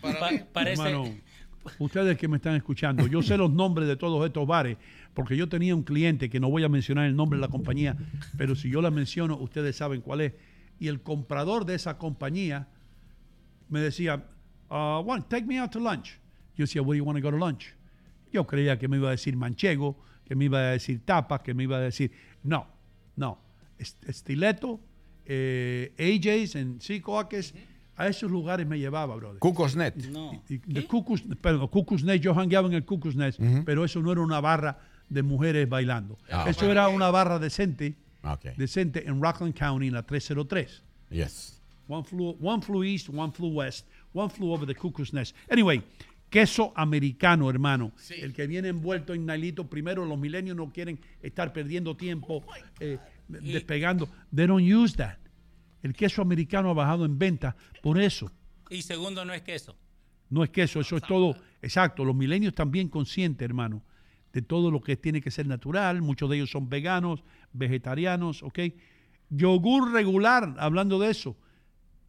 Para 0.01 0.19
Pa- 0.19 0.31
mí. 0.31 0.39
parece. 0.51 0.81
Hermano, 0.83 1.15
ustedes 1.79 2.17
que 2.17 2.27
me 2.27 2.37
están 2.37 2.55
escuchando, 2.55 3.07
yo 3.07 3.21
sé 3.21 3.37
los 3.37 3.49
nombres 3.51 3.87
de 3.87 3.95
todos 3.95 4.25
estos 4.25 4.45
bares, 4.45 4.77
porque 5.13 5.37
yo 5.37 5.47
tenía 5.47 5.73
un 5.75 5.83
cliente 5.83 6.29
que 6.29 6.39
no 6.41 6.49
voy 6.49 6.63
a 6.65 6.69
mencionar 6.69 7.05
el 7.05 7.15
nombre 7.15 7.37
de 7.37 7.41
la 7.41 7.47
compañía, 7.47 7.95
pero 8.37 8.53
si 8.55 8.69
yo 8.69 8.81
la 8.81 8.91
menciono, 8.91 9.37
ustedes 9.37 9.77
saben 9.77 10.01
cuál 10.01 10.21
es. 10.21 10.33
Y 10.79 10.87
el 10.89 11.01
comprador 11.01 11.63
de 11.65 11.75
esa 11.75 11.97
compañía 11.97 12.67
me 13.69 13.79
decía, 13.79 14.25
uh, 14.69 15.01
"Juan, 15.03 15.23
take 15.29 15.45
me 15.45 15.57
out 15.59 15.71
to 15.71 15.79
lunch. 15.79 16.19
Yo 16.57 16.63
decía, 16.65 16.81
where 16.81 16.97
do 16.99 17.03
you 17.03 17.05
want 17.07 17.17
to 17.17 17.23
go 17.23 17.31
to 17.31 17.37
lunch? 17.37 17.73
Yo 18.33 18.45
creía 18.45 18.77
que 18.77 18.87
me 18.89 18.97
iba 18.97 19.07
a 19.07 19.11
decir 19.11 19.37
manchego, 19.37 19.97
que 20.25 20.35
me 20.35 20.45
iba 20.45 20.59
a 20.59 20.71
decir 20.71 21.01
tapas, 21.05 21.41
que 21.41 21.53
me 21.53 21.63
iba 21.63 21.77
a 21.77 21.81
decir, 21.81 22.11
no, 22.43 22.67
no, 23.15 23.39
Est- 23.77 24.03
estileto, 24.07 24.79
eh, 25.25 25.93
AJ's 25.97 26.55
en 26.55 26.79
Sicoaques, 26.81 27.53
a 27.97 28.07
esos 28.07 28.31
lugares 28.31 28.65
me 28.65 28.79
llevaba, 28.79 29.15
brother. 29.15 29.39
Cucos 29.39 29.75
Net. 29.75 29.95
No. 30.07 30.41
Y 30.49 30.57
de 30.57 30.87
Cucus, 30.87 31.23
perdón, 31.41 31.67
Cucus 31.67 32.03
Nest, 32.03 32.23
yo 32.23 32.33
hangueaba 32.33 32.67
en 32.67 32.73
el 32.73 32.85
Cucus 32.85 33.15
Nest, 33.15 33.39
pero 33.65 33.83
eso 33.85 34.01
no 34.01 34.11
era 34.11 34.21
una 34.21 34.39
barra 34.39 34.79
de 35.09 35.21
mujeres 35.23 35.67
bailando. 35.67 36.17
Ah, 36.31 36.45
eso 36.47 36.69
era 36.71 36.87
una 36.87 37.11
barra 37.11 37.37
decente, 37.37 37.95
decente 38.57 39.07
en 39.07 39.21
Rockland 39.21 39.53
County, 39.53 39.87
en 39.87 39.93
la 39.93 40.03
303. 40.03 40.83
Yes. 41.09 41.61
One 41.87 42.03
flew, 42.05 42.37
one 42.41 42.61
flew 42.61 42.83
east, 42.83 43.09
one 43.09 43.31
flew 43.33 43.49
west, 43.49 43.85
one 44.13 44.29
flew 44.29 44.53
over 44.53 44.65
the 44.65 44.73
Cuckoo's 44.73 45.11
Nest. 45.13 45.35
Anyway, 45.49 45.83
queso 46.31 46.71
americano, 46.75 47.49
hermano. 47.49 47.91
El 48.09 48.33
que 48.33 48.47
viene 48.47 48.69
envuelto 48.69 49.13
en 49.13 49.25
nailito. 49.25 49.69
Primero, 49.69 50.05
los 50.05 50.17
milenios 50.17 50.55
no 50.55 50.71
quieren 50.71 50.99
estar 51.21 51.53
perdiendo 51.53 51.95
tiempo 51.95 52.43
eh, 52.79 52.97
despegando. 53.27 54.09
They 54.33 54.47
don't 54.47 54.65
use 54.65 54.95
that. 54.95 55.17
El 55.83 55.93
queso 55.93 56.21
americano 56.21 56.71
ha 56.71 56.73
bajado 56.73 57.05
en 57.05 57.19
venta 57.19 57.55
por 57.81 57.99
eso. 57.99 58.31
Y 58.69 58.81
segundo, 58.81 59.25
no 59.25 59.33
es 59.33 59.41
queso. 59.41 59.75
No 60.29 60.43
es 60.43 60.49
queso, 60.49 60.79
eso 60.79 60.95
es 60.95 61.03
todo. 61.03 61.35
Exacto, 61.61 62.05
los 62.05 62.15
milenios 62.15 62.53
bien 62.67 62.87
conscientes, 62.87 63.43
hermano, 63.43 63.83
de 64.31 64.41
todo 64.41 64.71
lo 64.71 64.81
que 64.81 64.95
tiene 64.95 65.21
que 65.21 65.31
ser 65.31 65.47
natural. 65.47 66.01
Muchos 66.01 66.29
de 66.29 66.37
ellos 66.37 66.51
son 66.51 66.69
veganos, 66.69 67.25
vegetarianos, 67.51 68.41
¿ok? 68.41 68.59
Yogur 69.29 69.91
regular, 69.91 70.55
hablando 70.57 70.97
de 70.97 71.11
eso, 71.11 71.35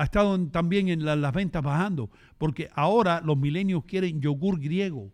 ha 0.02 0.04
estado 0.04 0.34
en- 0.34 0.50
también 0.50 0.88
en 0.88 1.04
la- 1.04 1.14
las 1.16 1.32
ventas 1.32 1.62
bajando, 1.62 2.10
porque 2.38 2.68
ahora 2.74 3.20
los 3.24 3.36
milenios 3.36 3.84
quieren 3.84 4.20
yogur 4.20 4.58
griego. 4.60 5.10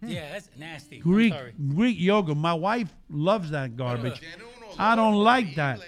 Yeah, 0.00 0.30
that's 0.32 0.50
nasty. 0.56 1.00
Greek. 1.00 1.34
Greek 1.56 1.98
yogurt. 1.98 2.36
My 2.36 2.52
wife 2.52 2.92
loves 3.08 3.50
that 3.50 3.70
garbage. 3.76 4.20
I 4.78 4.94
don't 4.96 5.24
like 5.24 5.54
that. 5.56 5.80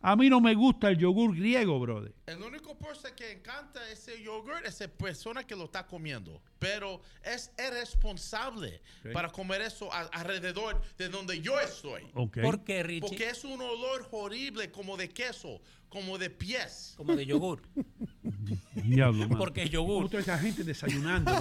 A 0.00 0.14
mí 0.16 0.30
no 0.30 0.40
me 0.40 0.54
gusta 0.54 0.88
el 0.90 0.96
yogur 0.96 1.34
griego, 1.34 1.78
brother. 1.80 2.14
El 2.26 2.40
único 2.42 2.78
persona 2.78 3.14
que 3.16 3.32
encanta 3.32 3.80
ese 3.90 4.22
yogurt 4.22 4.64
es 4.64 4.80
esa 4.80 4.88
persona 4.88 5.42
que 5.44 5.56
lo 5.56 5.64
está 5.64 5.86
comiendo. 5.86 6.40
Pero 6.60 7.02
es 7.24 7.50
irresponsable 7.58 8.80
Ok. 9.04 9.12
para 9.12 9.28
comer 9.30 9.60
eso 9.62 9.92
a- 9.92 10.08
alrededor 10.12 10.80
de 10.96 11.08
donde 11.08 11.40
yo 11.40 11.58
estoy. 11.60 12.02
Ok. 12.14 12.38
¿Por 12.42 12.64
qué, 12.64 12.82
Richie? 12.84 13.00
Porque 13.00 13.28
es 13.28 13.44
un 13.44 13.60
olor 13.60 14.06
horrible 14.12 14.70
como 14.70 14.96
de 14.96 15.08
queso, 15.08 15.60
como 15.88 16.18
de 16.18 16.30
pies. 16.30 16.94
Como 16.96 17.14
de 17.16 17.24
yogur. 17.26 17.62
Diablo. 18.74 19.28
Porque 19.36 19.64
es 19.64 19.70
yogur. 19.70 20.04
Puta, 20.04 20.18
esa 20.18 20.38
gente 20.38 20.64
desayunando. 20.64 21.32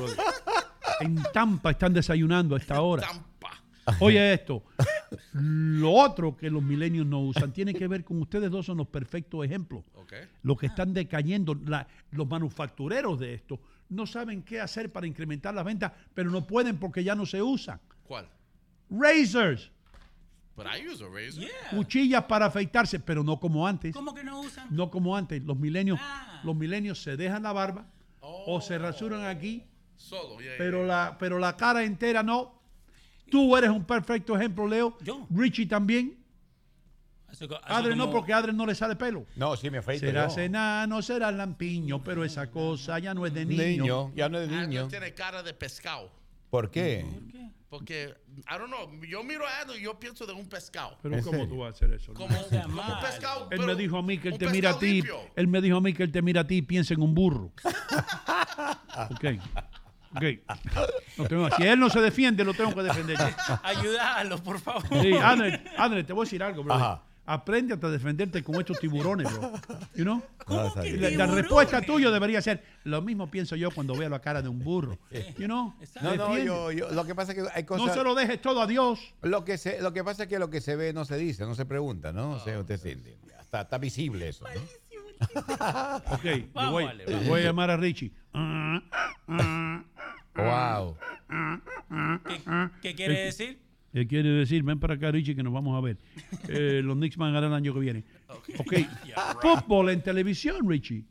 En 1.02 1.22
Tampa 1.34 1.72
están 1.72 1.94
desayunando 1.94 2.56
a 2.56 2.60
esta 2.60 2.82
hora. 2.82 3.08
Oye 4.02 4.34
esto, 4.34 4.64
lo 5.32 5.94
otro 5.94 6.36
que 6.36 6.50
los 6.50 6.62
milenios 6.62 7.06
no 7.06 7.22
usan 7.22 7.54
tiene 7.54 7.74
que 7.74 7.88
ver 7.88 8.04
con 8.04 8.22
ustedes 8.22 8.52
dos 8.52 8.66
son 8.66 8.78
los 8.80 8.88
perfectos 8.88 9.46
ejemplos. 9.46 9.86
Los 10.44 10.58
que 10.58 10.66
están 10.66 10.94
decayendo, 10.94 11.56
la- 11.56 11.88
los 12.12 12.28
manufactureros 12.28 13.18
de 13.18 13.34
esto 13.36 13.62
no 13.90 14.06
saben 14.06 14.42
qué 14.44 14.60
hacer 14.60 14.92
para 14.92 15.08
incrementar 15.08 15.54
las 15.54 15.64
ventas, 15.64 15.94
pero 16.14 16.30
no 16.30 16.46
pueden 16.46 16.78
porque 16.78 17.02
ya 17.04 17.16
no 17.16 17.26
se 17.26 17.42
usan. 17.42 17.80
¿Cuál? 18.04 18.28
Razors, 18.90 19.72
But 20.58 20.66
I 20.66 20.80
use 20.80 21.04
a 21.04 21.08
razor. 21.08 21.48
cuchillas 21.70 22.24
para 22.24 22.48
afeitarse, 22.48 23.00
pero 23.00 23.24
no 23.24 23.40
como 23.40 23.68
antes. 23.68 23.94
¿Cómo 23.94 24.16
que 24.16 24.24
no 24.24 24.42
usan? 24.42 24.68
No 24.72 24.90
como 24.90 25.16
antes. 25.16 25.44
Los 25.44 25.56
milenios, 25.56 26.00
los 26.44 26.56
milenios 26.56 27.00
se 27.00 27.16
dejan 27.16 27.44
la 27.44 27.54
barba 27.54 27.86
o 28.22 28.60
se 28.60 28.80
rasuran 28.80 29.24
aquí, 29.26 29.64
Solo, 29.96 30.40
yeah, 30.40 30.54
pero 30.58 30.86
la, 30.86 31.16
pero 31.20 31.38
la 31.38 31.56
cara 31.56 31.84
entera 31.84 32.24
no. 32.24 32.60
Tú 33.30 33.56
eres 33.56 33.70
un 33.70 33.84
perfecto 33.84 34.36
ejemplo, 34.36 34.68
Leo. 34.68 34.98
Richie 35.30 35.68
también. 35.68 36.18
Así 37.28 37.46
Adre 37.64 37.96
no, 37.96 38.10
porque 38.10 38.34
a 38.34 38.38
Adre 38.38 38.54
no 38.54 38.66
le 38.66 38.74
sale 38.74 38.96
pelo. 38.96 39.26
No, 39.36 39.56
sí 39.58 39.70
me 39.70 39.80
afeito 39.80 40.06
Será 40.06 40.28
yo. 40.28 40.42
enano, 40.42 41.02
será 41.02 41.30
lampiño, 41.32 42.04
pero 42.04 42.24
esa 42.24 42.50
cosa 42.50 42.98
ya 43.00 43.14
no 43.14 43.26
es 43.26 43.34
de 43.34 43.46
niño. 43.46 43.64
Niño, 43.64 44.12
ya 44.16 44.30
no 44.30 44.40
es 44.40 44.50
de 44.50 44.56
niño. 44.56 44.88
tiene 44.88 45.14
cara 45.14 45.44
de 45.44 45.54
pescado. 45.54 46.10
¿Por 46.50 46.72
qué? 46.72 47.06
Porque, 47.70 48.16
I 48.50 48.58
don't 48.58 48.68
know, 48.68 48.90
yo 49.10 49.24
miro 49.24 49.46
a 49.46 49.60
Adler 49.60 49.78
y 49.80 49.84
yo 49.84 50.00
pienso 50.00 50.26
de 50.26 50.32
un 50.34 50.48
pescado. 50.48 50.98
Pero 51.02 51.16
¿En 51.18 51.22
¿cómo 51.22 51.38
serio? 51.40 51.50
tú 51.50 51.58
vas 51.60 51.68
a 51.68 51.76
hacer 51.76 51.92
eso? 51.94 52.14
Como, 52.14 52.30
como 52.38 52.82
un 52.82 53.00
pescado. 53.02 53.48
Él 53.52 53.60
me 53.60 53.76
dijo 53.76 53.98
a 53.98 54.02
mí 54.04 54.18
que 54.20 54.30
él 54.30 54.38
te 54.38 54.48
mira 54.50 54.70
a 54.70 54.80
ti. 54.80 54.94
limpio. 54.94 55.18
Él 55.36 55.48
me 55.48 55.60
dijo 55.60 55.76
a 55.78 55.82
mí 55.82 55.94
que 55.94 56.04
él 56.04 56.12
te 56.12 56.22
mira 56.22 56.42
a 56.42 56.48
ti 56.48 56.56
y 56.58 56.62
piensa 56.62 56.94
en 56.94 57.02
un 57.02 57.14
burro. 57.14 57.52
ok. 59.10 59.26
Ok. 60.16 60.24
Lo 61.18 61.26
tengo- 61.28 61.50
si 61.58 61.64
él 61.64 61.78
no 61.80 61.90
se 61.90 62.00
defiende, 62.00 62.44
lo 62.46 62.54
tengo 62.54 62.74
que 62.74 62.84
defender 62.84 63.18
yo. 63.18 63.26
Ayúdalo, 63.64 64.42
por 64.42 64.60
favor. 64.60 64.84
Sí, 65.02 65.14
Adler, 65.14 65.64
Adler, 65.78 66.06
te 66.06 66.14
voy 66.14 66.22
a 66.22 66.26
decir 66.26 66.42
algo, 66.44 66.64
bro. 66.64 66.74
Ajá. 66.74 67.04
Aprende 67.30 67.74
a 67.74 67.78
defenderte 67.78 68.42
con 68.42 68.56
estos 68.56 68.80
tiburones, 68.80 69.30
bro. 69.38 69.52
You 69.96 70.06
know? 70.06 70.24
¿Cómo 70.46 70.74
que 70.76 70.94
La, 71.12 71.26
respuesta 71.28 71.82
tuya 71.82 72.10
debería 72.10 72.42
ser 72.42 72.64
lo 72.86 73.02
mismo 73.02 73.30
pienso 73.30 73.58
yo 73.58 73.70
cuando 73.70 73.98
veo 73.98 74.08
la 74.08 74.22
cara 74.22 74.42
de 74.42 74.48
un 74.48 74.60
burro. 74.60 74.98
You 75.38 75.46
know? 75.46 75.76
No, 76.02 76.16
no, 76.16 76.38
yo, 76.38 76.72
yo- 76.72 76.90
lo 76.90 77.04
que 77.06 77.14
pasa 77.14 77.34
es 77.34 77.38
que 77.44 77.50
hay 77.54 77.66
cosas... 77.66 77.88
No 77.88 77.94
se 77.94 78.02
lo 78.02 78.16
dejes 78.16 78.42
todo 78.42 78.62
a 78.62 78.68
Dios. 78.68 79.14
Lo 79.22 79.44
que, 79.44 79.58
se, 79.58 79.82
lo 79.82 79.92
que 79.92 80.06
pasa 80.06 80.24
es 80.24 80.30
que 80.30 80.40
lo 80.40 80.50
que 80.50 80.62
se 80.62 80.78
ve 80.78 80.94
no 80.94 81.04
se 81.04 81.18
dice, 81.18 81.46
no 81.46 81.54
se 81.54 81.66
pregunta, 81.66 82.14
¿no? 82.14 82.32
O 82.32 82.40
sea, 82.40 82.60
usted 82.60 82.78
se- 82.80 82.98
está, 83.42 83.62
está 83.62 83.78
visible 83.78 84.30
eso, 84.30 84.46
¿no? 84.46 84.62
Ok, 86.14 86.24
le 86.24 86.48
Vamos, 86.54 86.72
voy, 86.72 86.88
le 86.96 87.28
voy 87.28 87.42
a 87.42 87.44
llamar 87.44 87.72
a 87.72 87.78
Richie. 87.78 88.14
Wow. 90.36 90.96
¿Qué, 92.26 92.42
qué 92.82 92.96
quiere 92.96 93.26
decir? 93.26 93.67
¿Qué 93.94 94.06
quiere 94.08 94.30
decir? 94.30 94.64
Ven 94.64 94.80
para 94.80 94.96
acá, 94.96 95.12
Richie, 95.12 95.36
que 95.36 95.44
nos 95.44 95.54
vamos 95.54 95.76
a 95.78 95.82
ver. 95.82 95.98
Eh, 96.50 96.82
los 96.84 96.96
Knicks 96.98 97.18
van 97.18 97.30
a 97.30 97.34
ganar 97.34 97.50
el 97.50 97.56
año 97.56 97.74
que 97.74 97.80
viene. 97.80 98.04
Ok. 98.60 98.74
Fútbol 99.42 99.90
en 99.90 100.02
televisión, 100.02 100.68
Richie. 100.70 101.06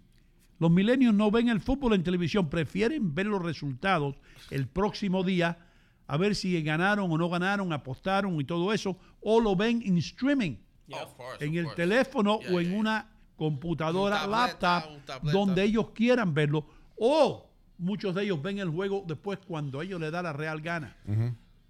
Los 0.59 0.71
milenios 0.71 1.13
no 1.15 1.31
ven 1.31 1.49
el 1.51 1.61
fútbol 1.61 1.93
en 1.95 2.03
televisión, 2.03 2.49
prefieren 2.49 3.15
ver 3.15 3.27
los 3.27 3.43
resultados 3.43 4.17
el 4.51 4.67
próximo 4.67 5.23
día, 5.23 5.59
a 6.07 6.17
ver 6.17 6.35
si 6.35 6.63
ganaron 6.63 7.11
o 7.13 7.19
no 7.19 7.29
ganaron, 7.29 7.75
apostaron 7.75 8.41
y 8.41 8.45
todo 8.45 8.73
eso, 8.73 8.97
o 9.21 9.39
lo 9.39 9.55
ven 9.55 9.83
en 9.85 9.99
streaming, 9.99 10.57
Of 10.91 11.15
course, 11.15 11.45
en 11.45 11.51
of 11.51 11.57
el 11.59 11.65
course. 11.65 11.77
teléfono 11.77 12.41
Yeah, 12.41 12.53
o 12.55 12.61
en 12.61 12.69
yeah. 12.71 12.79
una 12.79 13.09
computadora, 13.37 14.25
Un 14.25 14.31
tableta, 14.31 14.89
laptop, 14.89 15.25
un 15.25 15.33
donde 15.33 15.63
ellos 15.65 15.91
quieran 15.91 16.33
verlo, 16.33 16.67
o 16.97 17.51
muchos 17.77 18.15
de 18.15 18.23
ellos 18.25 18.41
ven 18.41 18.59
el 18.59 18.71
juego 18.71 19.05
después 19.07 19.39
cuando 19.47 19.83
ellos 19.83 20.01
le 20.01 20.11
da 20.11 20.23
la 20.23 20.33
real 20.33 20.63
gana. 20.63 20.97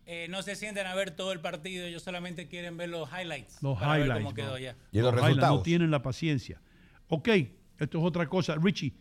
Eh, 0.08 0.28
no 0.30 0.40
se 0.42 0.54
sienten 0.54 0.86
a 0.86 0.94
ver 0.94 1.10
todo 1.10 1.32
el 1.32 1.40
partido, 1.40 1.84
ellos 1.84 2.02
solamente 2.02 2.46
quieren 2.46 2.76
ver 2.76 2.88
los 2.90 3.08
highlights. 3.10 3.60
Los 3.60 3.76
para 3.78 3.92
ver 3.94 4.02
highlights. 4.02 4.22
cómo 4.22 4.34
quedó 4.34 4.50
bro. 4.50 4.58
ya. 4.58 4.76
¿Y 4.92 5.00
los 5.00 5.12
resultados? 5.12 5.56
No 5.58 5.62
tienen 5.62 5.90
la 5.90 6.00
paciencia. 6.02 6.60
Ok, 7.08 7.28
esto 7.78 7.98
es 7.98 8.04
otra 8.04 8.28
cosa. 8.28 8.54
Richie, 8.54 8.94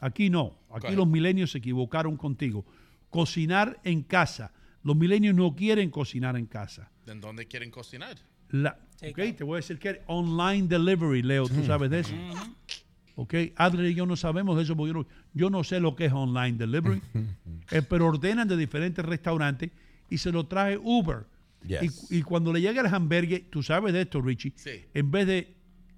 aquí 0.00 0.30
no. 0.30 0.58
Aquí 0.70 0.94
los 0.94 1.06
milenios 1.06 1.52
se 1.52 1.58
equivocaron 1.58 2.16
contigo. 2.16 2.64
Cocinar 3.10 3.80
en 3.84 4.02
casa 4.02 4.52
Los 4.82 4.96
milenios 4.96 5.34
no 5.34 5.54
quieren 5.54 5.90
cocinar 5.90 6.36
en 6.36 6.46
casa. 6.46 6.90
¿En 7.06 7.20
dónde 7.20 7.46
quieren 7.46 7.70
cocinar? 7.70 8.16
La, 8.50 8.78
ok, 9.02 9.36
te 9.36 9.44
voy 9.44 9.54
a 9.54 9.56
decir 9.56 9.78
que 9.78 10.02
online 10.06 10.66
delivery, 10.68 11.22
Leo, 11.22 11.46
tú 11.48 11.64
sabes 11.64 11.90
de 11.90 12.00
eso. 12.00 12.14
Ok, 13.16 13.34
Adler 13.56 13.90
y 13.90 13.94
yo 13.94 14.06
no 14.06 14.16
sabemos 14.16 14.56
de 14.56 14.62
eso 14.62 14.76
porque 14.76 14.92
yo 14.92 14.98
no, 15.00 15.06
yo 15.34 15.50
no 15.50 15.64
sé 15.64 15.80
lo 15.80 15.96
que 15.96 16.06
es 16.06 16.12
online 16.12 16.56
delivery, 16.56 17.02
Eh, 17.70 17.82
pero 17.82 18.06
ordenan 18.06 18.48
de 18.48 18.56
diferentes 18.56 19.04
restaurantes 19.04 19.70
y 20.10 20.18
se 20.18 20.32
lo 20.32 20.46
trae 20.46 20.78
Uber. 20.82 21.26
Yes. 21.66 22.10
Y, 22.10 22.18
y 22.18 22.22
cuando 22.22 22.52
le 22.52 22.60
llega 22.60 22.80
el 22.80 22.86
hamburgues, 22.86 23.50
tú 23.50 23.62
sabes 23.62 23.92
de 23.92 24.02
esto, 24.02 24.20
Richie, 24.22 24.52
Sí. 24.56 24.84
en 24.94 25.10
vez 25.10 25.26
de 25.26 25.54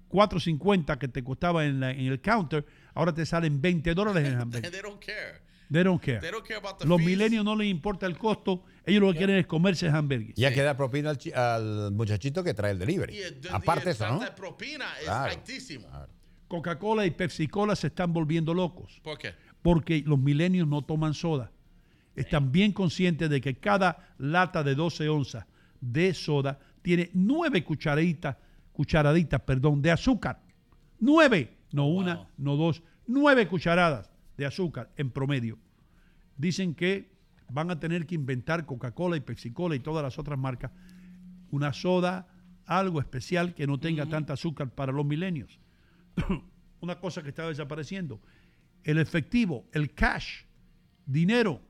4.50 0.09 0.97
que 0.97 1.07
te 1.07 1.23
costaba 1.23 1.65
en, 1.65 1.79
la- 1.79 1.91
en 1.91 2.07
el 2.07 2.19
counter, 2.21 2.65
ahora 2.93 3.13
te 3.13 3.25
salen 3.25 3.61
20 3.61 3.93
dólares 3.93 4.25
en 4.27 4.33
el 4.33 4.39
hamburgues. 4.41 4.71
They 4.71 4.81
don't 4.81 4.99
care. 5.03 5.41
They 5.71 5.83
don't 5.83 6.01
care. 6.03 6.19
They 6.19 6.31
don't 6.31 6.45
care 6.45 6.57
about 6.57 6.79
the 6.79 6.87
Los 6.87 6.99
milenios 6.99 7.45
no 7.45 7.55
les 7.55 7.67
importa 7.69 8.05
el 8.05 8.17
costo, 8.17 8.65
ellos 8.85 9.01
lo 9.01 9.11
que 9.13 9.19
quieren 9.19 9.37
es 9.37 9.47
comerse 9.47 9.85
el 9.87 9.95
hamburgues. 9.95 10.37
Y 10.37 10.43
hay 10.43 10.53
que 10.53 10.61
dar 10.63 10.75
propina 10.75 11.11
al, 11.11 11.19
al 11.33 11.91
muchachito 11.93 12.43
que 12.43 12.53
trae 12.53 12.71
el 12.71 12.79
delivery. 12.79 13.15
Y 13.15 13.21
el- 13.21 13.39
Aparte 13.51 13.83
y 13.85 13.87
el 13.89 13.95
eso, 13.95 14.07
¿no? 14.09 14.19
tanta 14.19 14.35
propina 14.35 14.85
es 14.99 15.05
Claro. 15.05 15.31
altísimo. 15.31 15.87
Coca-Cola 16.49 17.05
y 17.05 17.11
Pepsi-Cola 17.11 17.77
se 17.77 17.87
están 17.87 18.11
volviendo 18.11 18.53
locos. 18.53 18.99
¿Por 19.03 19.17
qué? 19.17 19.33
porque 19.61 20.01
los 20.07 20.17
milenios 20.17 20.67
no 20.67 20.81
toman 20.81 21.13
soda. 21.13 21.51
Están 22.15 22.51
bien 22.51 22.73
conscientes 22.73 23.29
de 23.29 23.41
que 23.41 23.55
cada 23.55 24.13
lata 24.17 24.63
de 24.63 24.75
12 24.75 25.09
onzas 25.09 25.45
de 25.79 26.13
soda 26.13 26.59
tiene 26.81 27.09
nueve 27.13 27.63
cucharaditas, 27.63 28.37
cucharaditas 28.71 29.41
perdón, 29.41 29.81
de 29.81 29.91
azúcar. 29.91 30.41
Nueve, 30.99 31.57
no 31.71 31.87
una, 31.87 32.27
no 32.37 32.55
dos, 32.55 32.83
nueve 33.07 33.47
cucharadas 33.47 34.11
de 34.37 34.45
azúcar 34.45 34.91
en 34.97 35.09
promedio. 35.09 35.57
Dicen 36.37 36.75
que 36.75 37.11
van 37.49 37.71
a 37.71 37.79
tener 37.79 38.05
que 38.05 38.15
inventar 38.15 38.65
Coca-Cola 38.65 39.17
y 39.17 39.21
Pepsi-Cola 39.21 39.75
y 39.75 39.79
todas 39.79 40.03
las 40.03 40.17
otras 40.17 40.39
marcas 40.39 40.71
una 41.51 41.73
soda, 41.73 42.27
algo 42.65 42.99
especial 42.99 43.53
que 43.53 43.67
no 43.67 43.79
tenga 43.79 44.05
tanta 44.05 44.33
azúcar 44.33 44.69
para 44.69 44.91
los 44.91 45.05
milenios. 45.05 45.59
una 46.79 46.99
cosa 46.99 47.21
que 47.21 47.29
está 47.29 47.47
desapareciendo. 47.47 48.21
El 48.83 48.97
efectivo, 48.97 49.65
el 49.73 49.93
cash, 49.93 50.43
dinero, 51.05 51.61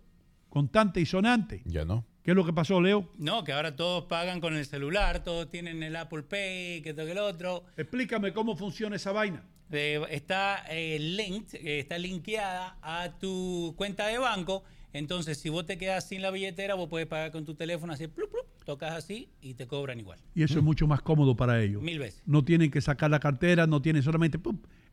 contante 0.52 1.00
y 1.00 1.06
sonante. 1.06 1.64
Ya 1.66 1.86
no. 1.86 2.06
¿Qué 2.24 2.32
es 2.32 2.36
lo 2.38 2.46
que 2.46 2.54
pasó, 2.54 2.80
Leo? 2.80 3.10
No, 3.18 3.44
que 3.44 3.54
ahora 3.54 3.76
todos 3.76 4.04
pagan 4.04 4.42
con 4.42 4.56
el 4.56 4.66
celular, 4.66 5.24
todos 5.24 5.50
tienen 5.50 5.82
el 5.82 5.96
Apple 5.96 6.22
Pay, 6.22 6.82
que 6.84 6.90
esto 6.90 7.06
que 7.06 7.14
el 7.14 7.18
otro. 7.18 7.64
Explícame 7.78 8.32
cómo 8.34 8.56
funciona 8.56 8.98
esa 8.98 9.12
vaina. 9.12 9.44
Eh, 9.72 10.00
está 10.12 10.66
eh, 10.70 11.00
linked, 11.00 11.56
eh, 11.56 11.80
está 11.80 11.98
linkeada 11.98 12.78
a 12.82 13.18
tu 13.18 13.74
cuenta 13.78 14.06
de 14.08 14.20
banco. 14.20 14.64
Entonces, 14.94 15.40
si 15.40 15.50
vos 15.50 15.66
te 15.66 15.78
quedas 15.78 16.08
sin 16.08 16.22
la 16.22 16.30
billetera, 16.32 16.76
vos 16.76 16.90
puedes 16.90 17.08
pagar 17.08 17.32
con 17.32 17.46
tu 17.46 17.56
teléfono, 17.56 17.94
así, 17.94 18.08
plup, 18.08 18.30
plup, 18.30 18.46
tocas 18.66 18.94
así 18.94 19.30
y 19.42 19.54
te 19.54 19.66
cobran 19.66 20.00
igual. 20.00 20.20
Y 20.36 20.44
eso 20.44 20.60
es 20.60 20.64
mucho 20.64 20.86
más 20.86 21.02
cómodo 21.02 21.36
para 21.36 21.64
ellos. 21.64 21.82
Mil 21.82 21.98
veces. 21.98 22.22
No 22.26 22.44
tienen 22.44 22.70
que 22.70 22.82
sacar 22.82 23.10
la 23.10 23.20
cartera, 23.20 23.66
no 23.66 23.82
tienen 23.82 24.04
solamente... 24.04 24.38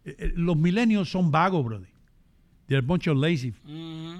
Eh, 0.04 0.14
eh, 0.18 0.32
Los 0.36 0.56
milenios 0.56 1.10
son 1.10 1.32
vagos, 1.32 1.64
brother. 1.64 1.97
A 2.70 2.80
bunch 2.82 3.08
of 3.08 3.16
lazy. 3.16 3.52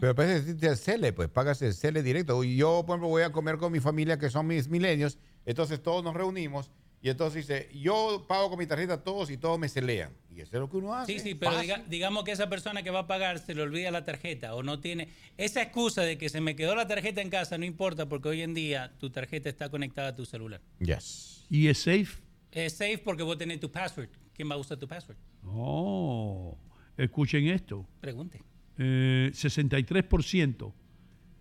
Pero 0.00 0.14
puedes 0.14 0.44
decirte 0.46 0.68
el 0.68 0.76
CELE, 0.76 1.12
pues 1.12 1.28
pagas 1.28 1.60
el 1.62 1.74
CELE 1.74 2.02
directo. 2.02 2.42
Yo, 2.44 2.84
por 2.86 2.94
ejemplo, 2.94 3.08
voy 3.08 3.22
a 3.22 3.30
comer 3.32 3.58
con 3.58 3.70
mi 3.72 3.80
familia, 3.80 4.18
que 4.18 4.30
son 4.30 4.46
mis 4.46 4.68
milenios. 4.68 5.18
Entonces 5.44 5.82
todos 5.82 6.02
nos 6.02 6.14
reunimos. 6.14 6.70
Y 7.00 7.10
entonces 7.10 7.46
dice, 7.46 7.68
yo 7.78 8.24
pago 8.28 8.50
con 8.50 8.58
mi 8.58 8.66
tarjeta 8.66 9.04
todos 9.04 9.30
y 9.30 9.36
todos 9.36 9.56
me 9.58 9.68
celean. 9.68 10.10
Y 10.34 10.40
eso 10.40 10.56
es 10.56 10.60
lo 10.60 10.68
que 10.68 10.78
uno 10.78 10.94
hace. 10.94 11.12
Sí, 11.12 11.20
sí, 11.20 11.34
pero 11.36 11.52
diga- 11.60 11.84
digamos 11.88 12.24
que 12.24 12.32
esa 12.32 12.48
persona 12.48 12.82
que 12.82 12.90
va 12.90 13.00
a 13.00 13.06
pagar 13.06 13.38
se 13.38 13.54
le 13.54 13.62
olvida 13.62 13.90
la 13.92 14.04
tarjeta 14.04 14.54
o 14.56 14.64
no 14.64 14.80
tiene 14.80 15.08
esa 15.36 15.62
excusa 15.62 16.02
de 16.02 16.18
que 16.18 16.28
se 16.28 16.40
me 16.40 16.56
quedó 16.56 16.74
la 16.74 16.88
tarjeta 16.88 17.20
en 17.20 17.30
casa, 17.30 17.56
no 17.56 17.64
importa 17.64 18.08
porque 18.08 18.30
hoy 18.30 18.42
en 18.42 18.52
día 18.52 18.92
tu 18.98 19.10
tarjeta 19.10 19.48
está 19.48 19.68
conectada 19.70 20.08
a 20.08 20.16
tu 20.16 20.24
celular. 20.24 20.60
Yes. 20.80 21.46
¿Y 21.50 21.68
es 21.68 21.78
safe? 21.78 22.08
Es 22.50 22.72
safe 22.72 22.98
porque 22.98 23.22
vos 23.22 23.38
tenés 23.38 23.60
tu 23.60 23.70
password. 23.70 24.08
¿Quién 24.34 24.50
va 24.50 24.54
a 24.56 24.58
usar 24.58 24.76
tu 24.76 24.88
password? 24.88 25.18
Oh, 25.44 26.58
escuchen 26.98 27.46
esto. 27.46 27.86
Pregunte. 28.00 28.42
Eh, 28.76 29.30
63% 29.32 30.72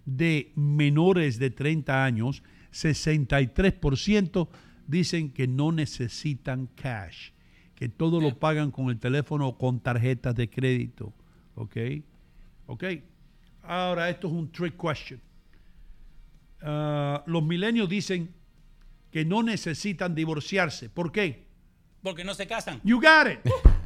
de 0.06 0.54
menores 0.56 1.38
de 1.38 1.50
30 1.50 2.06
años, 2.06 2.42
63% 2.72 4.48
dicen 4.88 5.32
que 5.32 5.48
no 5.48 5.72
necesitan 5.72 6.68
cash, 6.68 7.32
que 7.76 7.90
todo 7.90 8.22
lo 8.22 8.40
pagan 8.40 8.72
con 8.72 8.90
el 8.90 9.00
teléfono 9.00 9.50
o 9.50 9.58
con 9.58 9.82
tarjetas 9.82 10.34
de 10.36 10.50
crédito. 10.50 11.14
¿Ok? 11.56 11.76
¿Ok? 12.68 12.84
Ahora, 13.64 14.10
esto 14.10 14.28
es 14.28 14.34
un 14.34 14.52
trick 14.52 14.78
question. 14.78 15.20
Ah, 16.62 17.24
los 17.28 17.44
milenios 17.44 17.90
dicen 17.90 18.34
que 19.12 19.26
no 19.26 19.44
necesitan 19.44 20.16
divorciarse. 20.16 20.90
¿Por 20.90 21.12
qué? 21.12 21.48
Porque 22.02 22.24
no 22.24 22.34
se 22.34 22.48
casan. 22.48 22.80
You 22.84 22.98
got 23.00 23.32
it. 23.32 23.52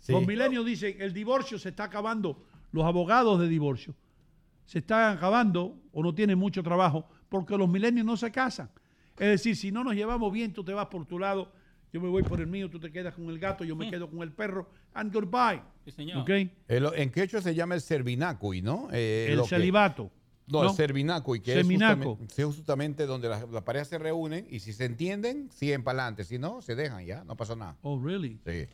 Sí. 0.00 0.12
Los 0.12 0.26
milenios 0.26 0.64
dicen, 0.66 0.96
el 1.00 1.12
divorcio 1.12 1.58
se 1.58 1.68
está 1.70 1.84
acabando, 1.84 2.42
los 2.72 2.84
abogados 2.84 3.38
de 3.40 3.48
divorcio 3.48 3.94
se 4.64 4.78
están 4.80 5.16
acabando 5.16 5.76
o 5.92 6.02
no 6.02 6.14
tienen 6.14 6.38
mucho 6.38 6.62
trabajo 6.62 7.04
porque 7.28 7.56
los 7.56 7.68
milenios 7.68 8.06
no 8.06 8.16
se 8.16 8.30
casan. 8.30 8.70
Es 9.18 9.28
decir, 9.28 9.56
si 9.56 9.70
no 9.72 9.84
nos 9.84 9.94
llevamos 9.94 10.32
bien, 10.32 10.52
tú 10.52 10.64
te 10.64 10.72
vas 10.72 10.86
por 10.86 11.04
tu 11.06 11.18
lado, 11.18 11.52
yo 11.92 12.00
me 12.00 12.08
voy 12.08 12.22
por 12.22 12.40
el 12.40 12.46
mío, 12.46 12.70
tú 12.70 12.78
te 12.78 12.90
quedas 12.90 13.14
con 13.14 13.28
el 13.28 13.38
gato, 13.38 13.64
yo 13.64 13.74
me 13.76 13.90
quedo 13.90 14.08
con 14.08 14.22
el 14.22 14.32
perro, 14.32 14.70
and 14.94 15.12
goodbye. 15.12 15.60
Sí, 15.84 15.90
señor. 15.90 16.18
¿Ok? 16.18 16.30
El- 16.68 16.88
en 16.94 17.10
quechua 17.10 17.42
se 17.42 17.54
llama 17.54 17.74
el 17.74 17.80
cervinacui, 17.82 18.62
¿no? 18.62 18.88
Eh, 18.92 19.28
El 19.30 19.42
que- 19.42 19.48
celibato. 19.48 20.10
No, 20.46 20.62
¿no? 20.64 20.70
el 20.70 20.76
cervinacui, 20.76 21.40
que 21.40 21.54
Seminaco. 21.54 22.18
es 22.36 22.44
justamente, 22.44 23.06
donde 23.06 23.28
las 23.28 23.48
las 23.50 23.62
parejas 23.62 23.88
se 23.88 23.98
reúnen 23.98 24.46
y 24.50 24.60
si 24.60 24.72
se 24.72 24.84
entienden, 24.84 25.48
siguen 25.52 25.84
para 25.84 26.02
adelante. 26.02 26.24
Si 26.24 26.38
no, 26.38 26.60
se 26.62 26.74
dejan 26.74 27.04
ya, 27.04 27.22
no 27.24 27.36
pasa 27.36 27.54
nada. 27.54 27.76
Oh, 27.82 28.00
really? 28.02 28.40
Sí. 28.46 28.66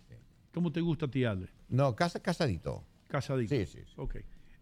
¿Cómo 0.57 0.73
te 0.73 0.81
gusta 0.81 1.05
a 1.05 1.11
ti, 1.11 1.23
Ale? 1.23 1.49
No, 1.69 1.95
casa, 1.95 2.19
casadito. 2.19 2.83
Casadito. 3.09 3.55
Sí, 3.55 3.67
sí. 3.67 3.79
sí. 3.85 3.93
Ok. 3.97 4.17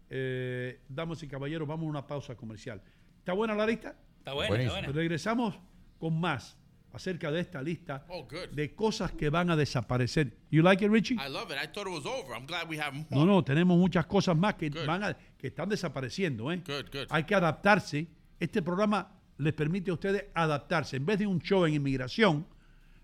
Eh, 0.09 0.81
damas 0.89 1.23
y 1.23 1.27
caballeros, 1.29 1.65
vamos 1.65 1.85
a 1.85 1.89
una 1.89 2.05
pausa 2.05 2.35
comercial. 2.35 2.81
¿Está 3.19 3.31
buena 3.31 3.55
la 3.55 3.65
lista? 3.65 3.95
Está 4.17 4.33
buena, 4.33 4.49
Buenísimo. 4.49 4.75
está 4.75 4.87
buena. 4.87 4.99
Regresamos 4.99 5.57
con 5.97 6.19
más 6.19 6.57
acerca 6.91 7.31
de 7.31 7.39
esta 7.39 7.61
lista 7.61 8.05
Oh, 8.09 8.27
de 8.51 8.75
cosas 8.75 9.13
que 9.13 9.29
van 9.29 9.49
a 9.51 9.55
desaparecer. 9.55 10.35
You 10.51 10.63
like 10.63 10.83
it, 10.83 10.91
Richie? 10.91 11.15
I 11.15 11.29
love 11.29 11.49
it. 11.49 11.55
I 11.63 11.67
thought 11.71 11.87
it 11.87 11.93
was 11.93 12.05
over. 12.05 12.35
I'm 12.35 12.45
glad 12.45 12.69
we 12.69 12.77
have 12.77 12.91
more. 12.91 13.07
No, 13.11 13.25
no, 13.25 13.41
tenemos 13.41 13.77
muchas 13.77 14.05
cosas 14.05 14.35
más 14.35 14.55
que 14.55 14.69
Good. 14.69 14.85
van 14.85 15.01
a, 15.01 15.13
que 15.37 15.47
están 15.47 15.69
desapareciendo, 15.69 16.51
¿eh? 16.51 16.57
Good, 16.57 16.87
good. 16.91 17.07
Hay 17.09 17.23
que 17.23 17.35
adaptarse. 17.35 18.05
Este 18.37 18.61
programa 18.61 19.13
les 19.37 19.53
permite 19.53 19.91
a 19.91 19.93
ustedes 19.93 20.25
adaptarse. 20.33 20.97
En 20.97 21.05
vez 21.05 21.19
de 21.19 21.25
un 21.25 21.39
show 21.39 21.65
en 21.65 21.73
inmigración, 21.73 22.45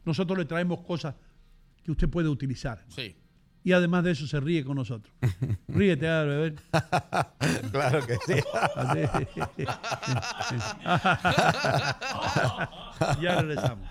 nosotros 0.03 0.37
le 0.37 0.43
traemos 0.43 0.81
cosas 0.81 1.15
que 1.84 1.92
usted 1.92 2.10
puede 2.10 2.30
utilizar. 2.30 2.84
Sí. 2.90 3.16
Y 3.64 3.74
además 3.74 4.03
de 4.03 4.11
eso 4.11 4.26
se 4.26 4.40
ríe 4.40 4.66
con 4.66 4.76
nosotros. 4.76 5.14
Ríete, 5.68 6.08
a 6.08 6.24
ver. 6.24 6.56
Claro 7.72 8.06
que 8.06 8.18
sí. 8.26 8.34
ya 13.22 13.42
regresamos. 13.42 13.88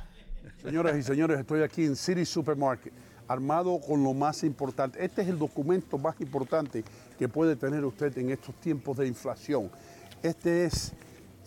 Señoras 0.63 0.99
y 0.99 1.03
señores, 1.03 1.41
estoy 1.41 1.63
aquí 1.63 1.85
en 1.85 1.97
City 1.97 2.27
Supermarket, 2.27 2.93
armado 3.29 3.81
con 3.81 4.05
lo 4.05 4.13
más 4.13 4.45
importante. 4.45 5.03
Este 5.03 5.23
es 5.23 5.29
el 5.29 5.39
documento 5.39 5.97
más 5.97 6.21
importante 6.21 6.85
que 7.19 7.29
puede 7.29 7.57
tener 7.57 7.83
usted 7.85 8.17
en 8.19 8.31
estos 8.31 8.55
tiempos 8.57 8.99
de 8.99 9.07
inflación. 9.07 9.71
Este 10.23 10.67
es 10.67 10.93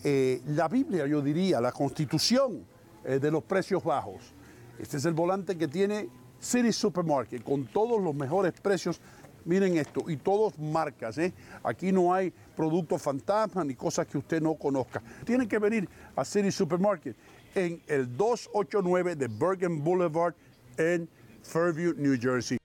eh, 0.02 0.42
la 0.46 0.66
Biblia, 0.66 1.06
yo 1.06 1.22
diría, 1.22 1.60
la 1.60 1.70
constitución 1.70 2.64
eh, 3.04 3.20
de 3.20 3.30
los 3.30 3.44
precios 3.44 3.84
bajos. 3.84 4.34
Este 4.78 4.96
es 4.96 5.04
el 5.04 5.14
volante 5.14 5.56
que 5.56 5.68
tiene 5.68 6.08
City 6.44 6.72
Supermarket 6.72 7.42
con 7.42 7.64
todos 7.66 8.00
los 8.02 8.14
mejores 8.14 8.52
precios. 8.60 9.00
Miren 9.46 9.76
esto, 9.76 10.08
y 10.08 10.16
todos 10.16 10.58
marcas, 10.58 11.18
¿eh? 11.18 11.34
Aquí 11.62 11.92
no 11.92 12.14
hay 12.14 12.32
productos 12.56 13.02
fantasma 13.02 13.62
ni 13.62 13.74
cosas 13.74 14.06
que 14.06 14.16
usted 14.16 14.40
no 14.40 14.54
conozca. 14.54 15.02
Tienen 15.24 15.48
que 15.48 15.58
venir 15.58 15.88
a 16.16 16.24
City 16.24 16.50
Supermarket 16.50 17.14
en 17.54 17.82
el 17.86 18.16
289 18.16 19.16
de 19.16 19.28
Bergen 19.28 19.84
Boulevard 19.84 20.34
en 20.78 21.08
Fairview, 21.42 21.92
New 21.96 22.18
Jersey. 22.18 22.58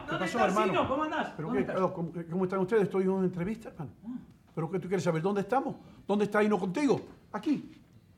¿Qué 0.08 0.16
pasó, 0.18 0.46
hermano? 0.46 0.88
¿Cómo 0.88 1.04
andás? 1.04 1.32
¿Pero 1.36 1.48
¿Dónde 1.48 1.66
qué? 1.66 1.72
estás? 1.72 1.90
¿Cómo, 1.92 2.10
cómo 2.30 2.44
están 2.44 2.60
ustedes? 2.60 2.84
Estoy 2.84 3.02
en 3.02 3.10
una 3.10 3.26
entrevista, 3.26 3.68
hermano. 3.68 3.90
¿Pero 4.54 4.70
qué 4.70 4.78
tú 4.78 4.88
quieres 4.88 5.04
saber? 5.04 5.20
¿Dónde 5.20 5.42
estamos? 5.42 5.76
¿Dónde 6.08 6.24
está 6.24 6.42
Hino 6.42 6.58
Contigo? 6.58 7.02
Aquí. 7.32 7.70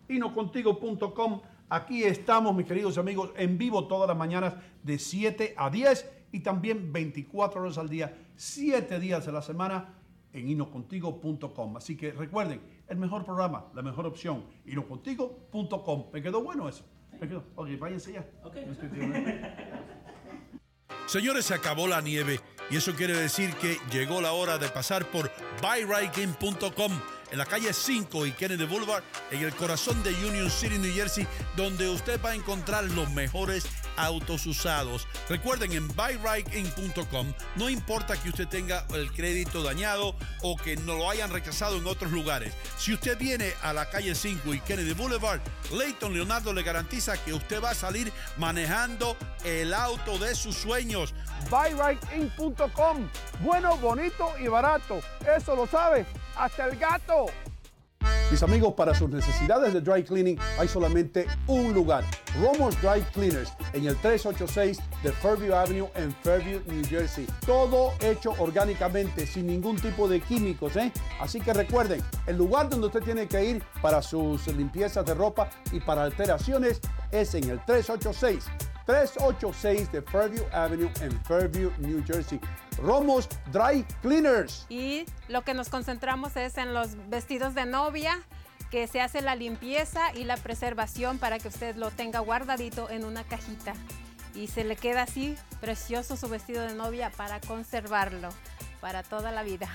Hinocontigo.com. 0.09 1.41
Aquí 1.69 2.05
estamos, 2.05 2.55
mis 2.55 2.67
queridos 2.67 2.97
amigos, 2.97 3.33
en 3.37 3.59
vivo 3.59 3.89
todas 3.89 4.09
las 4.09 4.17
mañanas 4.17 4.55
de 4.85 4.99
7 4.99 5.55
a 5.57 5.69
10 5.69 6.11
y 6.33 6.41
también 6.41 6.93
24 6.93 7.61
horas 7.61 7.79
al 7.79 7.89
día, 7.89 8.17
7 8.37 9.01
días 9.01 9.27
a 9.27 9.33
la 9.33 9.43
semana 9.43 9.95
en 10.33 10.49
hinocontigo.com. 10.49 11.77
Así 11.77 11.97
que 11.97 12.13
recuerden, 12.13 12.61
el 12.87 12.99
mejor 12.99 13.25
programa, 13.25 13.67
la 13.75 13.83
mejor 13.83 14.07
opción, 14.07 14.45
hinocontigo.com. 14.65 16.05
¿Me 16.13 16.23
quedó 16.23 16.43
bueno 16.43 16.69
eso? 16.69 16.85
¿Me 17.21 17.27
quedó? 17.27 17.43
Ok, 17.57 17.69
váyanse 17.79 18.13
ya. 18.13 18.25
Tirando. 18.93 19.31
Señores, 21.07 21.47
se 21.47 21.55
acabó 21.55 21.89
la 21.89 22.01
nieve 22.01 22.41
y 22.71 22.77
eso 22.77 22.93
quiere 22.95 23.17
decir 23.17 23.53
que 23.55 23.79
llegó 23.91 24.21
la 24.21 24.33
hora 24.33 24.59
de 24.59 24.69
pasar 24.69 25.05
por 25.11 25.33
buyrightgame.com 25.63 26.93
en 27.31 27.39
la 27.39 27.47
calle 27.47 27.73
5 27.73 28.27
y 28.27 28.33
Kennedy 28.33 28.65
Boulevard, 28.65 29.03
en 29.31 29.43
el 29.43 29.55
corazón 29.55 30.03
de 30.03 30.11
Union 30.27 30.51
City, 30.51 30.79
New 30.79 30.93
Jersey, 30.95 31.27
donde 31.57 31.89
usted 31.89 32.21
va 32.25 32.31
a 32.31 32.35
encontrar 32.35 32.85
los 32.85 33.11
mejores 33.11 33.67
autos 33.97 34.47
usados. 34.47 35.09
Recuerden, 35.29 35.73
en 35.73 35.89
buyrightgame.com 35.89 37.33
no 37.57 37.71
importa 37.71 38.17
que 38.17 38.29
usted 38.29 38.47
tenga 38.47 38.87
el 38.95 39.11
crédito 39.13 39.63
dañado 39.63 40.15
o 40.43 40.57
que 40.57 40.77
no 40.77 40.97
lo 40.97 41.11
hayan 41.11 41.31
rechazado 41.31 41.77
en 41.77 41.87
otros 41.87 42.13
lugares. 42.13 42.53
Si 42.77 42.93
usted 42.93 43.19
viene 43.19 43.53
a 43.63 43.73
la 43.73 43.89
calle 43.89 44.15
5 44.15 44.55
y 44.55 44.61
Kennedy 44.61 44.93
Boulevard, 44.93 45.41
Leighton 45.73 46.13
Leonardo 46.13 46.53
le 46.53 46.63
garantiza 46.63 47.17
que 47.17 47.33
usted 47.33 47.63
va 47.63 47.71
a 47.71 47.75
salir 47.75 48.13
manejando 48.37 49.17
el 49.45 49.73
auto 49.75 50.19
de 50.19 50.35
sus 50.35 50.57
sueños. 50.57 51.15
buyrightInc.com. 51.51 53.09
Bueno, 53.41 53.77
bonito 53.79 54.33
y 54.39 54.49
barato. 54.49 55.01
Eso 55.37 55.57
lo 55.57 55.67
sabe 55.67 56.07
hasta 56.37 56.67
el 56.67 56.77
gato. 56.77 57.27
Mis 58.31 58.43
amigos, 58.43 58.75
para 58.75 58.93
sus 58.93 59.09
necesidades 59.09 59.73
de 59.73 59.81
dry 59.81 60.03
cleaning 60.03 60.39
hay 60.59 60.67
solamente 60.67 61.27
un 61.47 61.73
lugar. 61.73 62.03
Romo's 62.41 62.77
Dry 62.83 63.01
Cleaners 63.13 63.53
en 63.73 63.87
el 63.87 63.97
386 63.97 64.79
de 65.05 65.13
Fairview 65.13 65.55
Avenue 65.55 65.89
en 65.95 66.13
Fairview, 66.23 66.61
New 66.67 66.85
Jersey. 66.85 67.27
Todo 67.47 67.93
hecho 68.01 68.35
orgánicamente, 68.39 69.27
sin 69.27 69.47
ningún 69.47 69.77
tipo 69.77 70.09
de 70.09 70.21
químicos. 70.21 70.77
¿eh? 70.77 70.93
Así 71.21 71.41
que 71.41 71.53
recuerden, 71.53 72.03
el 72.27 72.37
lugar 72.37 72.69
donde 72.69 72.89
usted 72.89 73.03
tiene 73.03 73.29
que 73.29 73.45
ir 73.45 73.63
para 73.81 74.03
sus 74.03 74.47
limpiezas 74.49 75.07
de 75.07 75.15
ropa 75.15 75.49
y 75.71 75.79
para 75.79 76.03
alteraciones 76.03 76.81
es 77.13 77.33
en 77.35 77.49
el 77.49 77.65
386. 77.65 78.45
386 78.87 79.91
de 79.91 80.01
Fairview 80.01 80.45
Avenue 80.53 80.91
en 81.01 81.13
Fairview, 81.25 81.73
New 81.79 82.03
Jersey. 82.07 82.41
Romos 82.79 83.29
Dry 83.53 83.85
Cleaners. 84.01 84.67
Y 84.69 85.05
lo 85.29 85.43
que 85.43 85.55
nos 85.55 85.69
concentramos 85.69 86.37
es 86.37 86.57
en 86.57 86.73
los 86.73 86.91
vestidos 87.09 87.55
de 87.55 87.67
novia, 87.67 88.23
que 88.71 88.87
se 88.87 89.01
hace 89.01 89.23
la 89.23 89.35
limpieza 89.35 90.15
y 90.15 90.25
la 90.25 90.37
preservación 90.37 91.19
para 91.19 91.39
que 91.39 91.49
usted 91.49 91.75
lo 91.77 91.91
tenga 91.91 92.21
guardadito 92.21 92.89
en 92.89 93.05
una 93.05 93.25
cajita. 93.25 93.75
Y 94.35 94.49
se 94.49 94.65
le 94.65 94.77
queda 94.77 95.03
así 95.03 95.37
precioso 95.61 96.17
su 96.17 96.29
vestido 96.29 96.63
de 96.63 96.75
novia 96.75 97.11
para 97.17 97.41
conservarlo 97.41 98.29
para 98.81 99.03
toda 99.03 99.33
la 99.33 99.43
vida. 99.43 99.69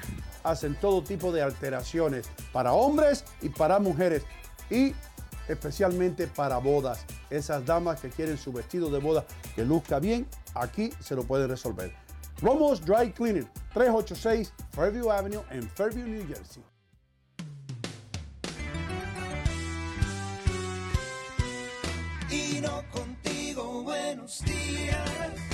Hacen 0.43 0.75
todo 0.75 1.03
tipo 1.03 1.31
de 1.31 1.41
alteraciones 1.41 2.30
para 2.53 2.72
hombres 2.72 3.25
y 3.41 3.49
para 3.49 3.80
mujeres. 3.80 4.23
Y 4.69 4.95
especialmente 5.51 6.27
para 6.27 6.57
bodas. 6.57 7.05
Esas 7.30 7.65
damas 7.65 7.99
que 7.99 8.09
quieren 8.09 8.38
su 8.38 8.51
vestido 8.51 8.89
de 8.89 8.99
boda 8.99 9.25
que 9.55 9.65
luzca 9.65 9.99
bien, 9.99 10.27
aquí 10.55 10.91
se 10.99 11.15
lo 11.15 11.23
pueden 11.23 11.49
resolver. 11.49 11.93
Romos 12.41 12.83
Dry 12.83 13.11
Cleaning, 13.11 13.47
386 13.73 14.53
Fairview 14.71 15.11
Avenue 15.11 15.43
en 15.51 15.69
Fairview, 15.69 16.07
New 16.07 16.27
Jersey. 16.27 16.63
Y 22.30 22.61
no 22.61 22.83
contigo, 22.91 23.83
buenos 23.83 24.41
días. 24.45 25.50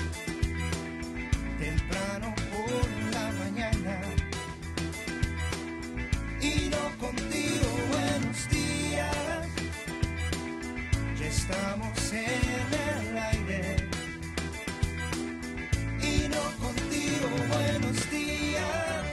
Estamos 11.50 12.14
en 12.14 12.74
el 12.74 13.18
aire. 13.18 13.76
Y 16.02 16.28
no 16.28 16.44
contigo, 16.60 17.28
buenos 17.48 18.12
días. 18.12 19.06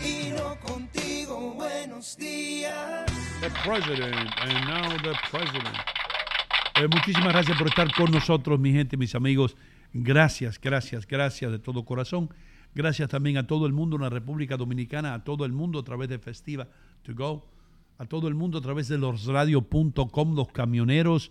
Y 0.00 0.30
no 0.30 0.56
contigo, 0.60 1.54
buenos 1.54 2.16
días. 2.16 3.04
The 3.40 3.50
President, 3.64 4.30
and 4.40 4.66
now 4.66 4.88
the 5.02 5.14
President. 5.30 5.76
Eh, 6.76 6.88
muchísimas 6.88 7.28
gracias 7.28 7.58
por 7.58 7.68
estar 7.68 7.92
con 7.92 8.10
nosotros, 8.10 8.58
mi 8.58 8.72
gente, 8.72 8.96
mis 8.96 9.14
amigos. 9.14 9.56
Gracias, 9.92 10.58
gracias, 10.58 11.06
gracias 11.06 11.52
de 11.52 11.58
todo 11.58 11.84
corazón. 11.84 12.30
Gracias 12.74 13.10
también 13.10 13.36
a 13.36 13.46
todo 13.46 13.66
el 13.66 13.74
mundo 13.74 13.96
en 13.96 14.02
la 14.02 14.08
República 14.08 14.56
Dominicana, 14.56 15.12
a 15.12 15.24
todo 15.24 15.44
el 15.44 15.52
mundo 15.52 15.80
a 15.80 15.84
través 15.84 16.08
de 16.08 16.18
Festiva 16.18 16.66
To 17.02 17.12
Go, 17.14 17.51
a 18.02 18.06
todo 18.06 18.26
el 18.26 18.34
mundo 18.34 18.58
a 18.58 18.60
través 18.60 18.88
de 18.88 18.98
losradio.com, 18.98 20.34
los 20.34 20.48
camioneros, 20.48 21.30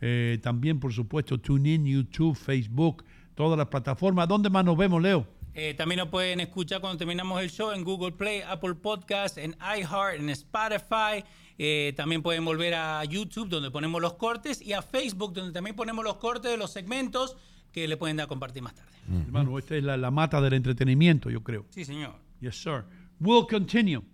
eh, 0.00 0.38
también 0.40 0.78
por 0.78 0.92
supuesto 0.92 1.40
TuneIn, 1.40 1.84
YouTube, 1.84 2.36
Facebook, 2.36 3.04
todas 3.34 3.58
las 3.58 3.66
plataformas. 3.66 4.28
¿Dónde 4.28 4.48
más 4.48 4.64
nos 4.64 4.76
vemos, 4.76 5.02
Leo? 5.02 5.26
Eh, 5.52 5.74
también 5.74 5.98
nos 5.98 6.08
pueden 6.10 6.38
escuchar 6.38 6.80
cuando 6.80 6.96
terminamos 6.96 7.42
el 7.42 7.50
show 7.50 7.72
en 7.72 7.82
Google 7.82 8.12
Play, 8.12 8.40
Apple 8.46 8.76
Podcast, 8.76 9.36
en 9.36 9.56
iHeart, 9.60 10.20
en 10.20 10.30
Spotify. 10.30 11.24
Eh, 11.58 11.92
también 11.96 12.22
pueden 12.22 12.44
volver 12.44 12.74
a 12.74 13.04
YouTube, 13.04 13.48
donde 13.48 13.72
ponemos 13.72 14.00
los 14.00 14.14
cortes, 14.14 14.62
y 14.62 14.74
a 14.74 14.80
Facebook, 14.80 15.34
donde 15.34 15.52
también 15.52 15.74
ponemos 15.74 16.04
los 16.04 16.18
cortes 16.18 16.52
de 16.52 16.56
los 16.56 16.72
segmentos 16.72 17.36
que 17.72 17.88
le 17.88 17.96
pueden 17.96 18.16
dar 18.16 18.26
a 18.26 18.28
compartir 18.28 18.62
más 18.62 18.76
tarde. 18.76 18.92
Hermano, 19.26 19.58
esta 19.58 19.76
es 19.76 19.82
la, 19.82 19.96
la 19.96 20.12
mata 20.12 20.40
del 20.40 20.52
entretenimiento, 20.52 21.30
yo 21.30 21.42
creo. 21.42 21.66
Sí, 21.70 21.84
señor. 21.84 22.14
Yes, 22.40 22.62
sir. 22.62 22.84
Will 23.18 23.44
continue. 23.50 24.11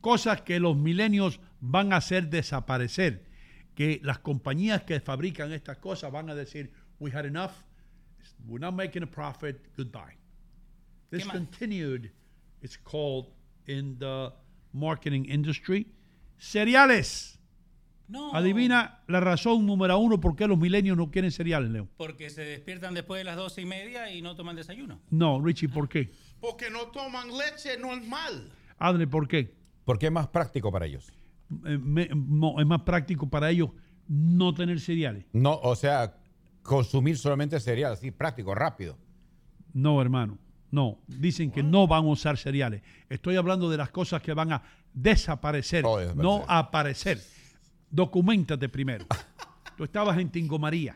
Cosas 0.00 0.42
que 0.42 0.58
los 0.58 0.76
milenios 0.76 1.40
van 1.60 1.92
a 1.92 1.96
hacer 1.96 2.28
desaparecer. 2.28 3.24
Que 3.74 4.00
las 4.02 4.18
compañías 4.18 4.82
que 4.82 5.00
fabrican 5.00 5.52
estas 5.52 5.78
cosas 5.78 6.10
van 6.12 6.30
a 6.30 6.34
decir, 6.34 6.72
we 6.98 7.10
had 7.10 7.24
enough, 7.24 7.52
we're 8.46 8.60
not 8.60 8.74
making 8.74 9.02
a 9.02 9.06
profit, 9.06 9.56
goodbye. 9.76 10.18
¿Qué 11.10 11.24
más? 11.24 11.34
Discontinued, 11.34 12.10
it's 12.60 12.78
called 12.78 13.28
in 13.66 13.98
the 13.98 14.32
marketing 14.72 15.24
industry. 15.26 15.86
Cereales. 16.38 17.38
No. 18.08 18.34
Adivina 18.34 19.02
la 19.06 19.20
razón 19.20 19.64
número 19.64 19.96
uno 19.98 20.20
por 20.20 20.36
qué 20.36 20.46
los 20.46 20.58
milenios 20.58 20.96
no 20.96 21.10
quieren 21.10 21.30
cereales, 21.30 21.70
Leo. 21.70 21.88
Porque 21.96 22.28
se 22.28 22.44
despiertan 22.44 22.92
después 22.94 23.20
de 23.20 23.24
las 23.24 23.36
doce 23.36 23.62
y 23.62 23.64
media 23.64 24.12
y 24.12 24.20
no 24.20 24.36
toman 24.36 24.56
desayuno. 24.56 25.00
No, 25.10 25.40
Richie, 25.40 25.68
¿por 25.68 25.88
qué? 25.88 26.10
Porque 26.40 26.68
no 26.68 26.88
toman 26.88 27.28
leche 27.28 27.78
normal. 27.78 28.52
Adle, 28.78 29.06
¿por 29.06 29.28
qué? 29.28 29.54
Porque 29.84 30.06
es 30.06 30.12
más 30.12 30.28
práctico 30.28 30.70
para 30.70 30.86
ellos. 30.86 31.10
Eh, 31.66 31.78
me- 31.78 32.02
es 32.04 32.66
más 32.66 32.82
práctico 32.82 33.28
para 33.28 33.50
ellos 33.50 33.70
no 34.08 34.52
tener 34.54 34.80
cereales. 34.80 35.24
No, 35.32 35.54
o 35.62 35.74
sea, 35.76 36.16
consumir 36.62 37.18
solamente 37.18 37.58
cereal, 37.60 37.92
así 37.92 38.10
práctico, 38.10 38.54
rápido. 38.54 38.96
No, 39.72 40.00
hermano. 40.00 40.38
No. 40.70 40.98
Dicen 41.06 41.50
que 41.50 41.62
no 41.62 41.86
van 41.86 42.04
a 42.04 42.08
usar 42.08 42.36
cereales. 42.38 42.82
Estoy 43.10 43.36
hablando 43.36 43.68
de 43.68 43.76
las 43.76 43.90
cosas 43.90 44.22
que 44.22 44.32
van 44.32 44.52
a 44.52 44.62
desaparecer, 44.94 45.84
Oh, 45.84 45.98
desaparecer. 45.98 46.22
no 46.24 46.44
aparecer. 46.48 47.20
Documentate 47.90 48.68
primero. 48.68 49.04
Tú 49.76 49.84
estabas 49.84 50.18
en 50.18 50.30
Tingo 50.30 50.58
María. 50.58 50.94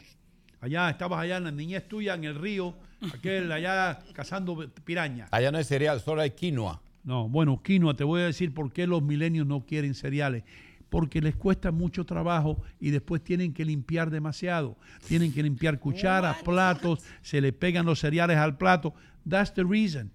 Allá 0.61 0.89
estabas 0.91 1.21
allá 1.21 1.37
en 1.37 1.45
la 1.45 1.51
niñez 1.51 1.87
tuya, 1.87 2.15
en 2.15 2.25
el 2.25 2.35
río, 2.35 2.75
aquel 3.13 3.53
allá 3.53 3.99
cazando 4.15 4.57
piraña. 4.85 5.29
Allá 5.31 5.51
no 5.53 5.59
hay 5.59 5.65
cereal, 5.65 6.01
solo 6.01 6.23
hay 6.23 6.31
quinoa. 6.31 6.81
No, 7.07 7.29
bueno, 7.29 7.63
quinoa, 7.63 7.95
te 7.95 8.03
voy 8.03 8.21
a 8.21 8.25
decir 8.25 8.53
por 8.53 8.73
qué 8.73 8.85
los 8.85 9.01
milenios 9.01 9.47
no 9.47 9.65
quieren 9.65 9.95
cereales. 9.95 10.43
Porque 10.91 11.21
les 11.21 11.37
cuesta 11.37 11.71
mucho 11.71 12.05
trabajo 12.05 12.61
y 12.81 12.91
después 12.91 13.23
tienen 13.23 13.55
que 13.55 13.65
limpiar 13.65 14.11
demasiado. 14.11 14.77
Tienen 15.07 15.33
que 15.33 15.43
limpiar 15.43 15.79
cucharas, 15.79 16.43
platos, 16.43 17.05
se 17.23 17.41
le 17.41 17.53
pegan 17.53 17.87
los 17.87 18.01
cereales 18.01 18.37
al 18.37 18.57
plato. 18.57 18.93
That's 19.29 19.55
the 19.55 19.63
reason. 19.63 20.11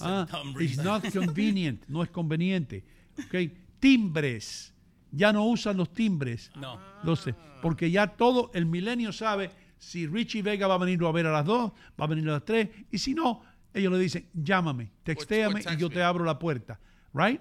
Ah, 0.00 0.26
it's 0.58 0.76
not 0.78 1.04
convenient, 1.12 1.84
no 1.88 2.02
es 2.02 2.10
conveniente. 2.10 2.84
Ok, 3.18 3.52
Timbres. 3.78 4.74
Ya 5.12 5.32
no 5.32 5.44
usan 5.44 5.76
los 5.76 5.92
timbres. 5.92 6.50
No. 6.56 6.78
Lo 7.04 7.14
sé, 7.14 7.34
porque 7.62 7.90
ya 7.90 8.08
todo 8.08 8.50
el 8.52 8.66
milenio 8.66 9.12
sabe 9.12 9.50
si 9.78 10.06
Richie 10.06 10.42
Vega 10.42 10.66
va 10.66 10.74
a 10.74 10.78
venirlo 10.78 11.06
a 11.06 11.12
ver 11.12 11.26
a 11.26 11.32
las 11.32 11.44
2, 11.44 11.72
va 12.00 12.04
a 12.04 12.08
venir 12.08 12.28
a 12.28 12.32
las 12.32 12.44
3, 12.44 12.68
y 12.90 12.98
si 12.98 13.14
no, 13.14 13.42
ellos 13.76 13.92
le 13.92 13.98
dicen, 13.98 14.28
llámame, 14.34 14.90
textéame 15.02 15.60
y 15.72 15.76
yo 15.76 15.88
te 15.90 16.02
abro 16.02 16.24
la 16.24 16.38
puerta. 16.38 16.80
Right? 17.12 17.40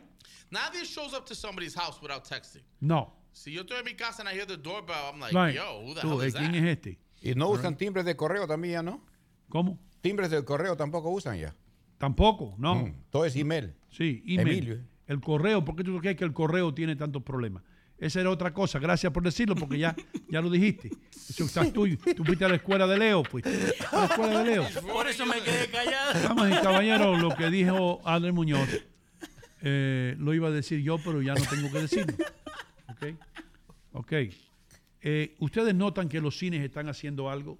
Nadie 0.51 0.85
shows 0.85 1.14
up 1.14 1.25
to 1.25 1.33
somebody's 1.35 1.75
house 1.75 1.99
without 2.01 2.23
texting. 2.25 2.64
No. 2.80 3.14
Si 3.31 3.51
yo 3.51 3.61
estoy 3.61 3.80
en 3.80 3.85
mi 3.85 3.95
casa 3.95 4.22
and 4.22 4.30
I 4.30 4.33
hear 4.35 4.45
the 4.45 4.57
doorbell, 4.57 4.95
I'm 5.11 5.19
like, 5.19 5.33
Right. 5.35 5.55
yo, 5.55 5.81
who 5.83 5.93
the 5.93 6.01
Tú, 6.01 6.14
hell 6.14 6.22
¿eh, 6.23 6.27
is 6.27 6.33
¿Quién 6.35 6.51
that? 6.51 6.59
es 6.64 6.65
este? 6.77 6.99
Y 7.22 7.35
no 7.35 7.49
usan 7.49 7.75
timbres 7.75 8.05
de 8.05 8.15
correo 8.15 8.47
también 8.47 8.73
ya, 8.75 8.83
¿no? 8.83 9.01
¿Cómo? 9.49 9.80
Timbres 10.01 10.30
del 10.30 10.45
correo 10.45 10.77
tampoco 10.77 11.09
usan 11.09 11.38
ya. 11.38 11.55
Tampoco, 11.97 12.55
no. 12.57 12.75
Mm, 12.75 12.93
todo 13.09 13.25
es 13.25 13.35
email. 13.35 13.73
Sí, 13.89 14.23
email. 14.27 14.47
Emilio. 14.57 14.80
El 15.07 15.19
correo, 15.22 15.64
¿por 15.65 15.75
qué 15.75 15.83
tú 15.83 15.97
crees 15.99 16.15
que 16.15 16.23
el 16.23 16.33
correo 16.33 16.73
tiene 16.73 16.95
tantos 16.95 17.23
problemas? 17.23 17.64
Esa 17.98 18.19
era 18.19 18.30
otra 18.30 18.53
cosa, 18.53 18.77
gracias 18.80 19.11
por 19.14 19.24
decirlo, 19.24 19.56
porque 19.56 19.77
ya, 19.80 19.95
ya 20.30 20.41
lo 20.41 20.49
dijiste. 20.49 20.91
Eso 21.30 21.45
estás 21.45 21.72
tú, 21.72 21.88
tú 22.15 22.24
fuiste 22.25 22.43
a 22.45 22.49
la 22.49 22.56
escuela 22.56 22.85
de 22.88 22.98
Leo, 22.98 23.24
fuiste. 23.24 23.49
A 23.91 23.99
la 23.99 24.06
escuela 24.06 24.43
de 24.43 24.51
Leo. 24.51 24.67
Por 24.91 25.07
eso 25.07 25.25
me 25.25 25.41
quedé 25.41 25.67
callado. 25.69 26.22
Damas 26.22 26.51
y 26.59 26.61
caballeros, 26.61 27.22
lo 27.22 27.33
que 27.35 27.49
dijo 27.49 28.01
Adler 28.06 28.33
Muñoz, 28.33 28.67
eh, 29.61 30.15
lo 30.19 30.33
iba 30.33 30.49
a 30.49 30.51
decir 30.51 30.82
yo, 30.82 30.98
pero 30.98 31.22
ya 31.22 31.33
no 31.35 31.41
tengo 31.49 31.72
que 31.72 31.80
decirlo. 31.80 32.14
¿Ok? 32.90 33.06
Ok. 33.93 34.14
Eh, 35.01 35.35
¿Ustedes 35.40 35.74
notan 35.74 36.09
que 36.09 36.19
los 36.19 36.38
cines 36.38 36.64
están 36.64 36.90
haciendo 36.90 37.30
algo 37.30 37.57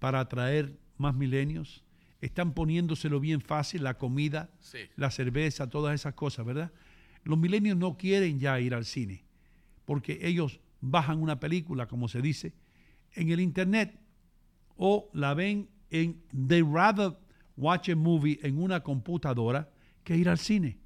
para 0.00 0.20
atraer 0.20 0.72
más 0.98 1.14
milenios? 1.14 1.84
Están 2.20 2.52
poniéndoselo 2.52 3.20
bien 3.20 3.40
fácil, 3.40 3.84
la 3.84 3.94
comida, 3.94 4.50
Sí. 4.60 4.78
la 4.96 5.10
cerveza, 5.10 5.68
todas 5.68 5.94
esas 5.94 6.14
cosas, 6.14 6.44
¿verdad? 6.46 6.72
Los 7.24 7.38
milenios 7.38 7.76
no 7.76 7.96
quieren 7.96 8.40
ya 8.40 8.58
ir 8.60 8.74
al 8.74 8.84
cine, 8.84 9.24
porque 9.84 10.18
ellos 10.22 10.60
bajan 10.80 11.20
una 11.20 11.40
película, 11.40 11.86
como 11.86 12.08
se 12.08 12.20
dice, 12.20 12.54
en 13.14 13.30
el 13.30 13.40
internet 13.40 13.98
o 14.76 15.10
la 15.12 15.34
ven 15.34 15.68
en 15.90 16.22
they 16.48 16.62
rather 16.62 17.16
watch 17.56 17.88
a 17.90 17.96
movie 17.96 18.38
en 18.42 18.58
una 18.58 18.82
computadora 18.82 19.70
que 20.04 20.16
ir 20.16 20.28
al 20.28 20.38
cine. 20.38 20.78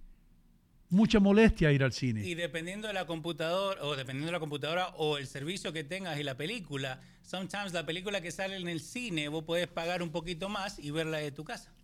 Mucha 0.89 1.19
molestia 1.19 1.73
ir 1.73 1.83
al 1.83 1.93
cine. 1.93 2.25
Y 2.25 2.35
dependiendo 2.35 2.87
de 2.87 2.95
la 2.95 3.07
computadora, 3.07 3.83
o 3.83 3.97
dependiendo 3.97 4.27
de 4.27 4.33
la 4.33 4.41
computadora 4.41 4.89
o 4.97 5.19
el 5.19 5.27
servicio 5.27 5.73
que 5.73 5.83
tengas 5.83 6.19
y 6.19 6.23
la 6.23 6.37
película, 6.37 7.01
sometimes 7.23 7.73
la 7.73 7.85
película 7.85 8.21
que 8.21 8.31
sale 8.31 8.57
en 8.57 8.69
el 8.69 8.81
cine, 8.81 9.29
vos 9.29 9.45
podés 9.45 9.67
pagar 9.67 10.03
un 10.03 10.11
poquito 10.11 10.49
más 10.49 10.79
y 10.79 10.93
verla 10.93 11.19
de 11.19 11.33
tu 11.33 11.43
casa. 11.43 11.75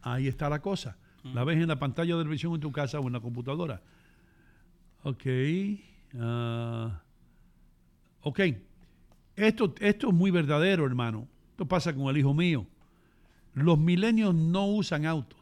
Ahí 0.00 0.28
está 0.28 0.48
la 0.48 0.62
cosa. 0.62 0.96
La 1.24 1.44
ves 1.44 1.56
en 1.58 1.68
la 1.68 1.78
pantalla 1.78 2.14
de 2.14 2.22
televisión 2.22 2.54
en 2.54 2.60
tu 2.60 2.72
casa 2.72 2.98
o 3.00 3.06
en 3.06 3.12
la 3.12 3.20
computadora. 3.20 3.82
Ok. 5.04 5.24
Ah, 6.18 7.02
ok. 8.22 8.40
Esto, 9.36 9.74
esto 9.80 10.08
es 10.08 10.14
muy 10.14 10.30
verdadero, 10.30 10.86
hermano. 10.86 11.28
Esto 11.50 11.66
pasa 11.66 11.94
con 11.94 12.08
el 12.08 12.18
hijo 12.18 12.34
mío. 12.34 12.66
Los 13.54 13.78
milenios 13.78 14.34
no 14.34 14.66
usan 14.66 15.06
autos, 15.06 15.38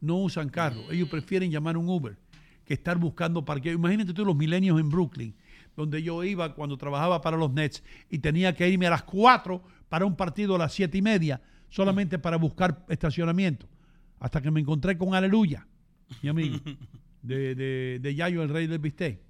no 0.00 0.16
usan 0.16 0.48
carros. 0.48 0.84
Ellos 0.90 1.08
prefieren 1.08 1.50
llamar 1.50 1.76
un 1.76 1.88
Uber 1.88 2.16
que 2.64 2.74
estar 2.74 2.96
buscando 2.98 3.44
parqueo. 3.44 3.74
Imagínate 3.74 4.14
tú 4.14 4.24
los 4.24 4.36
milenios 4.36 4.80
en 4.80 4.88
Brooklyn, 4.88 5.34
donde 5.76 6.02
yo 6.02 6.22
iba 6.24 6.54
cuando 6.54 6.76
trabajaba 6.78 7.20
para 7.20 7.36
los 7.36 7.52
Nets 7.52 7.82
y 8.08 8.18
tenía 8.18 8.54
que 8.54 8.68
irme 8.68 8.86
a 8.86 8.90
las 8.90 9.02
4 9.02 9.62
para 9.88 10.06
un 10.06 10.16
partido 10.16 10.54
a 10.54 10.58
las 10.58 10.72
7 10.72 10.96
y 10.96 11.02
media, 11.02 11.42
solamente 11.68 12.18
para 12.18 12.36
buscar 12.36 12.84
estacionamiento. 12.88 13.66
Hasta 14.18 14.40
que 14.40 14.50
me 14.50 14.60
encontré 14.60 14.96
con 14.96 15.14
Aleluya, 15.14 15.66
mi 16.22 16.28
amigo, 16.28 16.58
de, 17.22 17.54
de, 17.54 17.98
de 18.00 18.14
Yayo, 18.14 18.42
el 18.42 18.48
rey 18.48 18.66
del 18.66 18.78
bistec. 18.78 19.20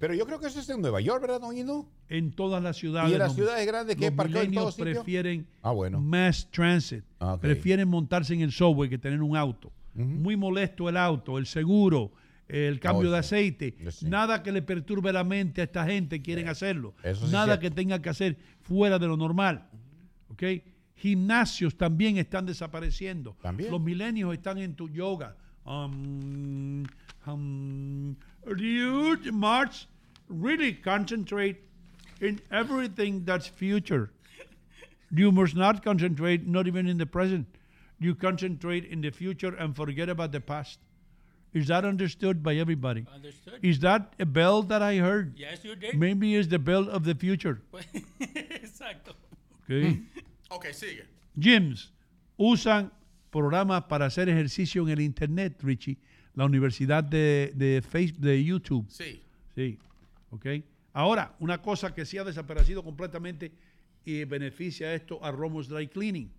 Pero 0.00 0.14
yo 0.14 0.24
creo 0.24 0.40
que 0.40 0.46
eso 0.46 0.58
es 0.60 0.68
en 0.70 0.80
Nueva 0.80 1.02
York, 1.02 1.20
¿verdad, 1.20 1.42
don 1.42 1.54
Hino? 1.54 1.86
En 2.08 2.32
todas 2.32 2.62
las 2.62 2.78
ciudades. 2.78 3.10
¿Y 3.10 3.12
en 3.12 3.18
las 3.18 3.34
ciudades 3.34 3.66
grandes 3.66 3.96
que 3.96 4.10
parqueo 4.10 4.40
en 4.42 4.52
todos 4.54 4.74
prefieren 4.74 5.46
Ah, 5.62 5.72
bueno. 5.72 6.00
mass 6.00 6.48
transit. 6.50 7.04
Ah. 7.20 7.36
Prefieren 7.38 7.86
montarse 7.86 8.32
en 8.32 8.40
el 8.40 8.50
subway 8.50 8.88
que 8.88 8.96
tener 8.96 9.20
un 9.22 9.36
auto. 9.36 9.70
Muy 9.92 10.36
molesto 10.36 10.88
el 10.88 10.96
auto, 10.96 11.36
el 11.36 11.44
seguro, 11.44 12.12
el 12.48 12.80
cambio 12.80 13.10
Oh, 13.10 13.12
de 13.12 13.18
aceite. 13.18 13.76
Sí. 13.90 14.06
Nada 14.06 14.42
que 14.42 14.50
le 14.52 14.62
perturbe 14.62 15.12
la 15.12 15.22
mente 15.22 15.60
a 15.60 15.64
esta 15.64 15.84
gente 15.84 16.22
quieren 16.22 16.48
hacerlo. 16.48 16.94
eso 17.02 17.26
sí 17.26 17.32
Nada 17.32 17.54
es 17.54 17.60
que 17.60 17.70
tenga 17.70 18.00
que 18.00 18.08
hacer 18.08 18.38
fuera 18.62 18.98
de 18.98 19.06
lo 19.06 19.18
normal. 19.18 19.68
¿Ok? 20.30 20.42
Gimnasios 20.96 21.76
también 21.76 22.16
están 22.16 22.46
desapareciendo. 22.46 23.36
También. 23.42 23.70
Los 23.70 23.82
milenios 23.82 24.32
están 24.32 24.56
en 24.56 24.74
tu 24.74 24.88
yoga. 24.88 25.36
Um, 25.66 26.84
um, 27.26 28.14
you, 28.56 29.18
March, 29.32 29.86
really 30.28 30.72
concentrate 30.72 31.56
in 32.20 32.40
everything 32.50 33.24
that's 33.24 33.46
future. 33.46 34.10
You 35.10 35.32
must 35.32 35.56
not 35.56 35.82
concentrate, 35.84 36.46
not 36.46 36.66
even 36.66 36.86
in 36.86 36.98
the 36.98 37.06
present. 37.06 37.46
You 37.98 38.14
concentrate 38.14 38.84
in 38.84 39.00
the 39.00 39.10
future 39.10 39.54
and 39.54 39.74
forget 39.74 40.08
about 40.08 40.32
the 40.32 40.40
past. 40.40 40.78
Is 41.52 41.66
that 41.66 41.84
understood 41.84 42.42
by 42.42 42.54
everybody? 42.56 43.06
Understood. 43.12 43.58
Is 43.62 43.80
that 43.80 44.14
a 44.20 44.24
bell 44.24 44.62
that 44.62 44.82
I 44.82 44.96
heard? 44.96 45.34
Yes, 45.36 45.64
you 45.64 45.74
did. 45.74 45.98
Maybe 45.98 46.36
it's 46.36 46.46
the 46.46 46.60
bell 46.60 46.88
of 46.88 47.02
the 47.04 47.14
future. 47.14 47.60
Exacto. 48.20 49.14
Okay. 49.64 50.00
Ok, 50.52 50.72
sigue. 50.72 51.06
Gyms 51.38 51.92
usan 52.36 52.90
programas 53.30 53.84
para 53.88 54.06
hacer 54.06 54.28
ejercicio 54.28 54.82
en 54.82 54.90
el 54.90 55.00
internet, 55.00 55.62
Richie. 55.62 55.96
La 56.34 56.44
universidad 56.44 57.02
de, 57.04 57.52
de 57.54 57.82
Facebook, 57.82 58.20
de 58.22 58.44
YouTube. 58.44 58.86
Sí. 58.88 59.22
Sí. 59.54 59.78
Ok. 60.30 60.46
Ahora, 60.92 61.34
una 61.40 61.60
cosa 61.60 61.94
que 61.94 62.04
sí 62.04 62.18
ha 62.18 62.24
desaparecido 62.24 62.82
completamente 62.82 63.52
y 64.04 64.24
beneficia 64.24 64.94
esto 64.94 65.22
a 65.24 65.30
Romos 65.30 65.68
Dry 65.68 65.88
Cleaning. 65.88 66.30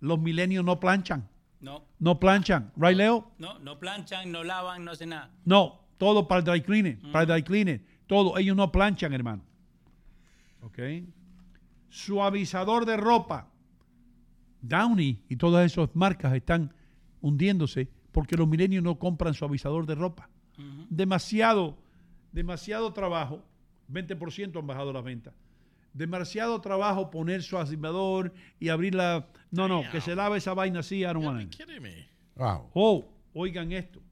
Los 0.00 0.18
milenios 0.20 0.64
no 0.64 0.78
planchan. 0.78 1.28
No, 1.60 1.84
No 1.98 2.20
planchan. 2.20 2.70
¿Right, 2.76 2.96
Leo? 2.96 3.32
no, 3.38 3.58
no 3.58 3.78
planchan, 3.80 4.30
no 4.30 4.44
lavan, 4.44 4.84
no 4.84 4.92
hacen 4.92 5.08
nada. 5.08 5.30
No. 5.44 5.80
Todo 5.98 6.28
para 6.28 6.38
el 6.38 6.44
dry 6.44 6.60
cleaning. 6.62 7.00
Para 7.10 7.22
el 7.22 7.28
dry 7.28 7.42
cleaning. 7.42 7.84
Todo. 8.06 8.38
Ellos 8.38 8.56
no 8.56 8.70
planchan, 8.70 9.12
hermano. 9.12 9.42
Ok. 10.62 10.78
Suavizador 11.88 12.84
de 12.86 12.96
ropa. 12.96 13.48
Downy 14.60 15.20
y 15.28 15.36
todas 15.36 15.66
esas 15.72 15.88
marcas 15.94 16.32
están 16.34 16.72
hundiéndose 17.20 17.88
porque 18.18 18.36
los 18.36 18.48
milenios 18.48 18.82
no 18.82 18.98
compran 18.98 19.32
suavizador 19.32 19.86
de 19.86 19.94
ropa. 19.94 20.28
Demasiado, 20.90 21.78
demasiado 22.32 22.92
trabajo. 22.92 23.44
20% 23.92 24.58
han 24.58 24.66
bajado 24.66 24.92
las 24.92 25.04
ventas. 25.04 25.34
Demasiado 25.92 26.60
trabajo 26.60 27.12
poner 27.12 27.44
suavizador 27.44 28.34
y 28.58 28.70
abrir 28.70 28.96
la... 28.96 29.28
No, 29.52 29.68
no, 29.68 29.88
que 29.92 30.00
se 30.00 30.16
lave 30.16 30.38
esa 30.38 30.52
vaina 30.52 30.80
así. 30.80 31.02
I 31.02 31.04
don't 31.04 31.24
want. 31.24 31.54
Wow. 32.34 32.70
Oh, 32.74 33.08
oigan 33.34 33.70
esto. 33.70 34.02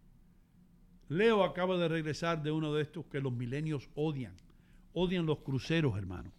Leo 1.09 1.43
acaba 1.43 1.77
de 1.77 1.89
regresar 1.89 2.41
de 2.45 2.53
uno 2.53 2.73
de 2.75 2.83
estos 2.83 3.07
que 3.07 3.21
los 3.21 3.33
milenios 3.33 3.91
odian. 3.97 4.37
Odian 4.93 5.27
los 5.27 5.39
cruceros, 5.39 5.99
hermano. 5.99 6.31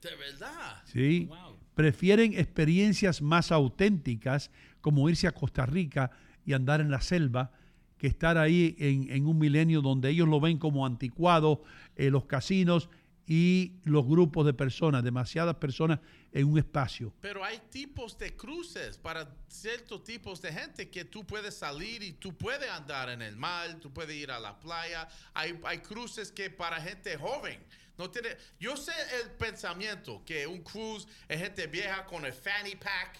De 0.00 0.16
verdad. 0.16 0.82
Sí. 0.86 1.28
Prefieren 1.74 2.32
experiencias 2.32 3.20
más 3.20 3.52
auténticas, 3.52 4.50
como 4.80 5.10
irse 5.10 5.26
a 5.26 5.32
Costa 5.32 5.66
Rica 5.66 6.10
y 6.44 6.52
andar 6.52 6.80
en 6.80 6.90
la 6.90 7.00
selva, 7.00 7.52
que 7.98 8.06
estar 8.06 8.36
ahí 8.36 8.74
en, 8.78 9.26
un 9.26 9.38
milenio 9.38 9.80
donde 9.80 10.10
ellos 10.10 10.28
lo 10.28 10.40
ven 10.40 10.58
como 10.58 10.84
anticuado, 10.84 11.62
eh, 11.94 12.10
los 12.10 12.24
casinos 12.24 12.88
y 13.26 13.74
los 13.84 14.04
grupos 14.06 14.44
de 14.44 14.52
personas, 14.52 15.04
demasiadas 15.04 15.56
personas 15.56 16.00
en 16.32 16.48
un 16.48 16.58
espacio. 16.58 17.14
Pero 17.20 17.44
hay 17.44 17.60
tipos 17.70 18.18
de 18.18 18.34
cruces 18.34 18.98
para 18.98 19.32
ciertos 19.48 20.02
tipos 20.02 20.42
de 20.42 20.52
gente 20.52 20.90
que 20.90 21.04
tú 21.04 21.24
puedes 21.24 21.56
salir 21.56 22.02
y 22.02 22.12
tú 22.12 22.36
puedes 22.36 22.68
andar 22.70 23.10
en 23.10 23.22
el 23.22 23.36
mar, 23.36 23.78
tú 23.80 23.92
puedes 23.92 24.16
ir 24.16 24.30
a 24.30 24.40
la 24.40 24.58
playa. 24.58 25.08
Hay, 25.34 25.58
hay 25.64 25.78
cruces 25.78 26.32
que 26.32 26.50
para 26.50 26.80
gente 26.80 27.16
joven. 27.16 27.58
No 27.98 28.10
tiene, 28.10 28.30
yo 28.58 28.76
sé 28.76 28.92
el 29.22 29.30
pensamiento 29.32 30.22
que 30.24 30.46
un 30.46 30.62
cruise 30.62 31.06
es 31.28 31.40
gente 31.40 31.66
vieja 31.66 32.04
con 32.06 32.24
el 32.24 32.32
fanny 32.32 32.74
pack, 32.74 33.18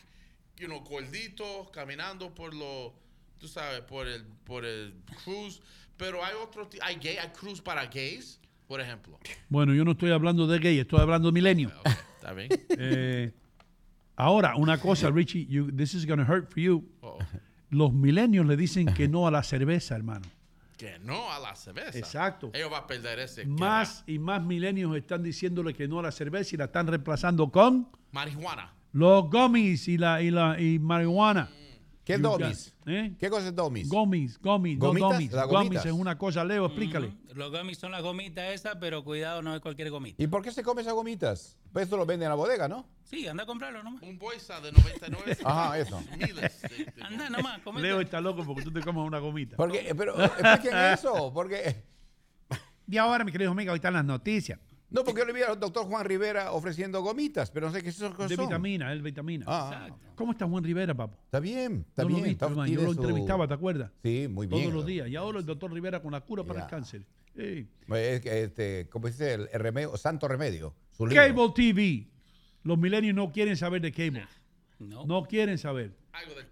you 0.57 0.67
know, 0.67 0.81
gordito, 0.81 1.71
caminando 1.73 2.35
por 2.35 2.55
lo, 2.55 2.95
tú 3.43 3.49
sabes, 3.49 3.81
por 3.81 4.07
el, 4.07 4.23
por 4.45 4.65
el 4.65 4.95
cruise. 5.25 5.61
Pero 5.97 6.25
hay 6.25 6.33
otro, 6.41 6.69
hay 6.81 6.95
gay, 6.97 7.17
hay 7.17 7.29
cruise 7.31 7.61
para 7.61 7.85
gays, 7.87 8.41
por 8.69 8.81
ejemplo. 8.81 9.19
Bueno, 9.49 9.75
yo 9.75 9.85
no 9.85 9.91
estoy 9.93 10.13
hablando 10.13 10.47
de 10.47 10.59
gay, 10.61 10.79
estoy 10.79 11.01
hablando 11.01 11.29
de 11.29 11.33
milenio. 11.33 11.73
¿Está 12.17 12.33
bien? 12.33 12.49
Eh, 12.79 13.33
ahora, 14.17 14.55
una 14.57 14.79
cosa, 14.79 15.11
Richie, 15.11 15.47
you- 15.47 15.73
this 15.73 15.93
is 15.95 16.07
going 16.07 16.19
to 16.25 16.25
hurt 16.33 16.49
for 16.49 16.61
you. 16.61 16.85
Oh, 17.03 17.19
Los 17.71 17.93
milenios 17.93 18.47
le 18.47 18.57
dicen 18.57 18.87
que 18.95 19.09
no 19.09 19.27
a 19.27 19.31
la 19.31 19.43
cerveza, 19.43 19.97
hermano. 19.97 20.27
que 20.79 20.99
no 21.01 21.31
a 21.33 21.39
la 21.39 21.55
cerveza. 21.57 21.97
Exacto. 21.99 22.51
Ellos 22.55 22.71
van 22.71 22.85
a 22.85 22.87
perder 22.87 23.19
ese. 23.21 23.45
Más 23.47 24.03
y 24.07 24.19
más 24.19 24.43
milenios 24.45 24.97
están 24.97 25.23
diciéndole 25.23 25.75
que 25.75 25.87
no 25.89 25.99
a 26.01 26.03
la 26.03 26.13
cerveza 26.13 26.55
y 26.55 26.59
la 26.59 26.65
están 26.67 26.87
reemplazando 26.87 27.51
con 27.51 27.89
Marihuana. 28.13 28.73
los 28.93 29.31
gummies 29.31 29.87
y 29.89 29.97
la 29.99 30.21
y 30.23 30.31
la 30.31 30.61
y 30.61 30.79
marihuana. 30.81 31.49
¿Qué 32.05 32.15
es 32.15 32.21
domis? 32.23 32.75
¿Eh? 32.85 33.15
¿Qué 33.19 33.31
cosa 33.31 33.47
es 33.49 33.55
domis? 33.55 33.89
Gummies, 33.89 34.39
gummies, 34.41 34.77
no 34.79 34.87
¿Gomitas? 34.89 35.11
gummies. 35.13 35.33
¿Las 35.33 35.47
Gummies 35.47 35.65
gomitas? 35.69 35.87
es 35.87 35.93
una 35.93 36.19
cosa, 36.19 36.45
Leo, 36.45 36.67
explícale. 36.67 37.13
Los 37.35 37.53
gummies 37.53 37.79
son 37.79 37.93
las 37.93 38.03
gomitas 38.03 38.53
esas, 38.53 38.75
pero 38.81 39.05
cuidado, 39.05 39.41
no 39.41 39.55
es 39.55 39.61
cualquier 39.61 39.89
gomita. 39.91 40.21
¿Y 40.21 40.27
por 40.27 40.43
qué 40.43 40.51
se 40.51 40.65
come 40.65 40.83
esas 40.83 40.95
gomitas? 40.95 41.57
Pues 41.73 41.85
esto 41.85 41.97
lo 41.97 42.05
venden 42.05 42.25
en 42.27 42.31
la 42.31 42.35
bodega, 42.35 42.67
¿no? 42.67 42.89
Sí, 43.05 43.29
anda 43.29 43.45
a 43.45 43.47
comprarlo 43.47 43.85
nomás. 43.85 44.03
Un 44.03 44.19
bolsa 44.19 44.61
de 44.61 44.73
99. 44.73 45.39
Ajá, 45.45 45.79
eso. 45.79 46.03
Miles 46.19 46.35
de- 46.63 46.69
de- 46.69 46.93
Anda 47.03 47.31
nomás, 47.31 47.61
comete. 47.63 47.87
Leo 47.87 48.01
está 48.01 48.21
loco 48.21 48.45
porque 48.45 48.63
tú 48.63 48.73
te 48.73 48.81
comas 48.81 49.07
una 49.07 49.21
gomita. 49.21 49.57
Porque, 49.57 49.95
pero 49.97 50.21
expliquen 50.25 50.77
eso, 50.93 51.33
porque 51.33 51.85
Y 52.89 52.97
ahora, 52.99 53.23
mi 53.25 53.31
querido 53.31 53.53
amigo, 53.53 53.71
ahí 53.71 53.77
están 53.77 53.95
las 53.95 54.05
noticias. 54.05 54.59
No, 54.93 55.05
porque 55.05 55.21
yo 55.21 55.27
le 55.27 55.33
vi 55.33 55.43
al 55.43 55.59
doctor 55.59 55.87
Juan 55.87 56.05
Rivera 56.05 56.53
ofreciendo 56.53 57.03
gomitas, 57.03 57.51
pero 57.51 57.67
no 57.67 57.73
sé 57.73 57.83
qué 57.83 57.89
es 57.89 57.97
eso. 57.97 58.11
De 58.11 58.37
vitamina, 58.37 58.93
él 58.93 59.03
vitamina. 59.03 59.45
Ah, 59.49 59.89
¿Cómo 60.15 60.33
está 60.33 60.47
Juan 60.47 60.63
Rivera, 60.63 60.95
papo? 60.95 61.19
está 61.25 61.41
bien, 61.41 61.85
está 61.89 62.03
lo 62.03 62.09
bien. 62.09 62.23
vi, 62.25 62.31
está- 62.31 62.49
yo 62.67 62.83
lo 62.83 62.93
su- 62.93 63.01
entrevistaba, 63.01 63.49
¿te 63.49 63.55
acuerdas? 63.55 63.91
Sí, 64.03 64.29
muy 64.29 64.47
bien. 64.47 64.63
Todos 64.63 64.75
los 64.75 64.87
días. 64.87 65.09
Y 65.09 65.17
ahora 65.17 65.39
el 65.41 65.47
doctor 65.47 65.73
Rivera 65.73 66.01
con 66.03 66.13
la 66.13 66.21
cura 66.21 66.45
para 66.45 66.61
Ya. 66.61 66.65
el 66.67 66.71
cáncer. 66.71 67.07
Que, 67.35 67.67
este, 68.45 68.89
¿Cómo 68.91 69.09
dice? 69.09 69.35
El, 69.35 69.49
el 69.53 69.61
remedio, 69.61 69.97
santo 69.97 70.29
remedio. 70.29 70.75
Su 70.91 71.07
libro. 71.07 71.23
Cable 71.25 71.53
TV. 71.55 72.09
Los 72.63 72.79
milenios 72.79 73.15
no 73.15 73.33
quieren 73.33 73.57
saber 73.57 73.81
de 73.81 73.91
cable. 73.93 74.27
No. 74.79 75.07
No 75.07 75.25
quieren 75.25 75.59
saber. 75.59 75.97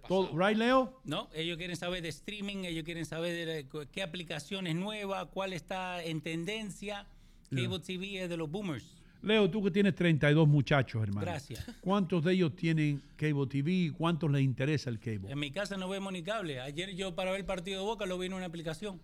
Todo, 0.09 0.31
¿Right, 0.39 0.57
Leo? 0.57 1.01
No, 1.05 1.29
ellos 1.35 1.59
quieren 1.59 1.77
saber 1.77 2.01
de 2.03 2.09
streaming, 2.09 2.65
ellos 2.65 2.85
quieren 2.85 3.05
saber 3.05 3.47
de 3.47 3.69
qué 3.93 4.03
aplicación 4.03 4.67
es 4.67 4.75
nueva, 4.75 5.27
cuál 5.27 5.53
está 5.53 6.03
en 6.03 6.21
tendencia. 6.23 7.07
Cable 7.51 7.81
TV 7.81 8.23
es 8.23 8.29
de 8.29 8.37
los 8.37 8.49
boomers. 8.49 8.85
Leo, 9.23 9.51
tú 9.51 9.63
que 9.63 9.73
tienes 9.73 9.95
32 9.97 10.47
muchachos, 10.47 11.03
hermano. 11.03 11.27
Gracias. 11.27 11.67
¿Cuántos 11.81 12.25
de 12.25 12.33
ellos 12.33 12.55
tienen 12.55 13.03
cable 13.17 13.47
TV 13.47 13.73
y 13.73 13.91
cuántos 13.91 14.31
les 14.31 14.43
interesa 14.43 14.89
el 14.89 15.01
cable? 15.01 15.31
En 15.31 15.39
mi 15.39 15.51
casa 15.51 15.77
no 15.77 15.89
vemos 15.89 16.13
ni 16.13 16.23
cable. 16.23 16.61
Ayer 16.61 16.95
yo 16.95 17.15
para 17.15 17.33
ver 17.33 17.41
el 17.41 17.47
partido 17.47 17.81
de 17.81 17.87
Boca 17.87 18.07
lo 18.07 18.19
vi 18.19 18.27
en 18.27 18.35
una 18.35 18.47
aplicación. 18.47 19.01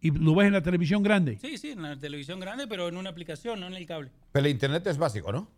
¿Y 0.00 0.10
lo 0.10 0.34
ves 0.34 0.48
en 0.48 0.52
la 0.54 0.62
televisión 0.62 1.02
grande? 1.02 1.38
Sí, 1.40 1.56
sí, 1.56 1.70
en 1.70 1.82
la 1.82 1.96
televisión 1.98 2.40
grande, 2.40 2.66
pero 2.66 2.88
en 2.88 2.96
una 2.96 3.10
aplicación, 3.10 3.60
no 3.60 3.68
en 3.68 3.74
el 3.74 3.86
cable. 3.86 4.10
Pero 4.32 4.44
el 4.46 4.52
internet 4.52 4.86
es 4.88 4.98
básico, 4.98 5.30
¿no? 5.30 5.48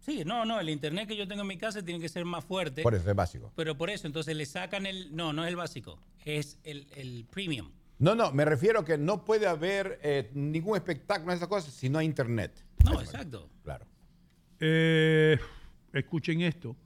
Sí, 0.00 0.22
no, 0.24 0.46
no, 0.46 0.58
el 0.58 0.70
internet 0.70 1.06
que 1.06 1.16
yo 1.16 1.28
tengo 1.28 1.42
en 1.42 1.48
mi 1.48 1.58
casa 1.58 1.84
tiene 1.84 2.00
que 2.00 2.08
ser 2.08 2.24
más 2.24 2.44
fuerte. 2.44 2.82
Por 2.82 2.94
eso 2.94 3.08
es 3.10 3.16
básico. 3.16 3.52
Pero 3.54 3.76
por 3.76 3.90
eso, 3.90 4.06
entonces 4.06 4.34
le 4.34 4.46
sacan 4.46 4.86
el... 4.86 5.14
No, 5.14 5.34
no 5.34 5.44
es 5.44 5.50
el 5.50 5.56
básico, 5.56 5.98
es 6.24 6.58
el, 6.64 6.86
el 6.96 7.26
premium. 7.30 7.70
No, 7.98 8.14
no, 8.14 8.32
me 8.32 8.44
refiero 8.44 8.84
que 8.84 8.96
no 8.96 9.24
puede 9.24 9.46
haber 9.46 9.98
eh, 10.02 10.30
ningún 10.34 10.76
espectáculo 10.76 11.32
de 11.32 11.36
esas 11.36 11.48
cosas 11.48 11.74
si 11.74 11.88
no 11.88 11.98
hay 11.98 12.06
internet. 12.06 12.64
No, 12.84 13.00
exacto. 13.00 13.48
Claro. 13.64 13.86
Eh, 14.60 15.38
escuchen 15.92 16.40
esto. 16.42 16.76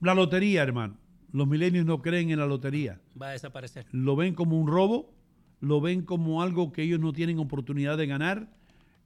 La 0.00 0.14
lotería, 0.14 0.62
hermano. 0.62 0.96
Los 1.32 1.48
milenios 1.48 1.84
no 1.84 2.00
creen 2.00 2.30
en 2.30 2.38
la 2.38 2.46
lotería. 2.46 3.00
Va 3.20 3.28
a 3.28 3.32
desaparecer. 3.32 3.86
Lo 3.90 4.14
ven 4.14 4.34
como 4.34 4.56
un 4.58 4.68
robo, 4.68 5.12
lo 5.60 5.80
ven 5.80 6.02
como 6.02 6.42
algo 6.42 6.72
que 6.72 6.82
ellos 6.82 7.00
no 7.00 7.12
tienen 7.12 7.38
oportunidad 7.38 7.96
de 7.98 8.06
ganar. 8.06 8.48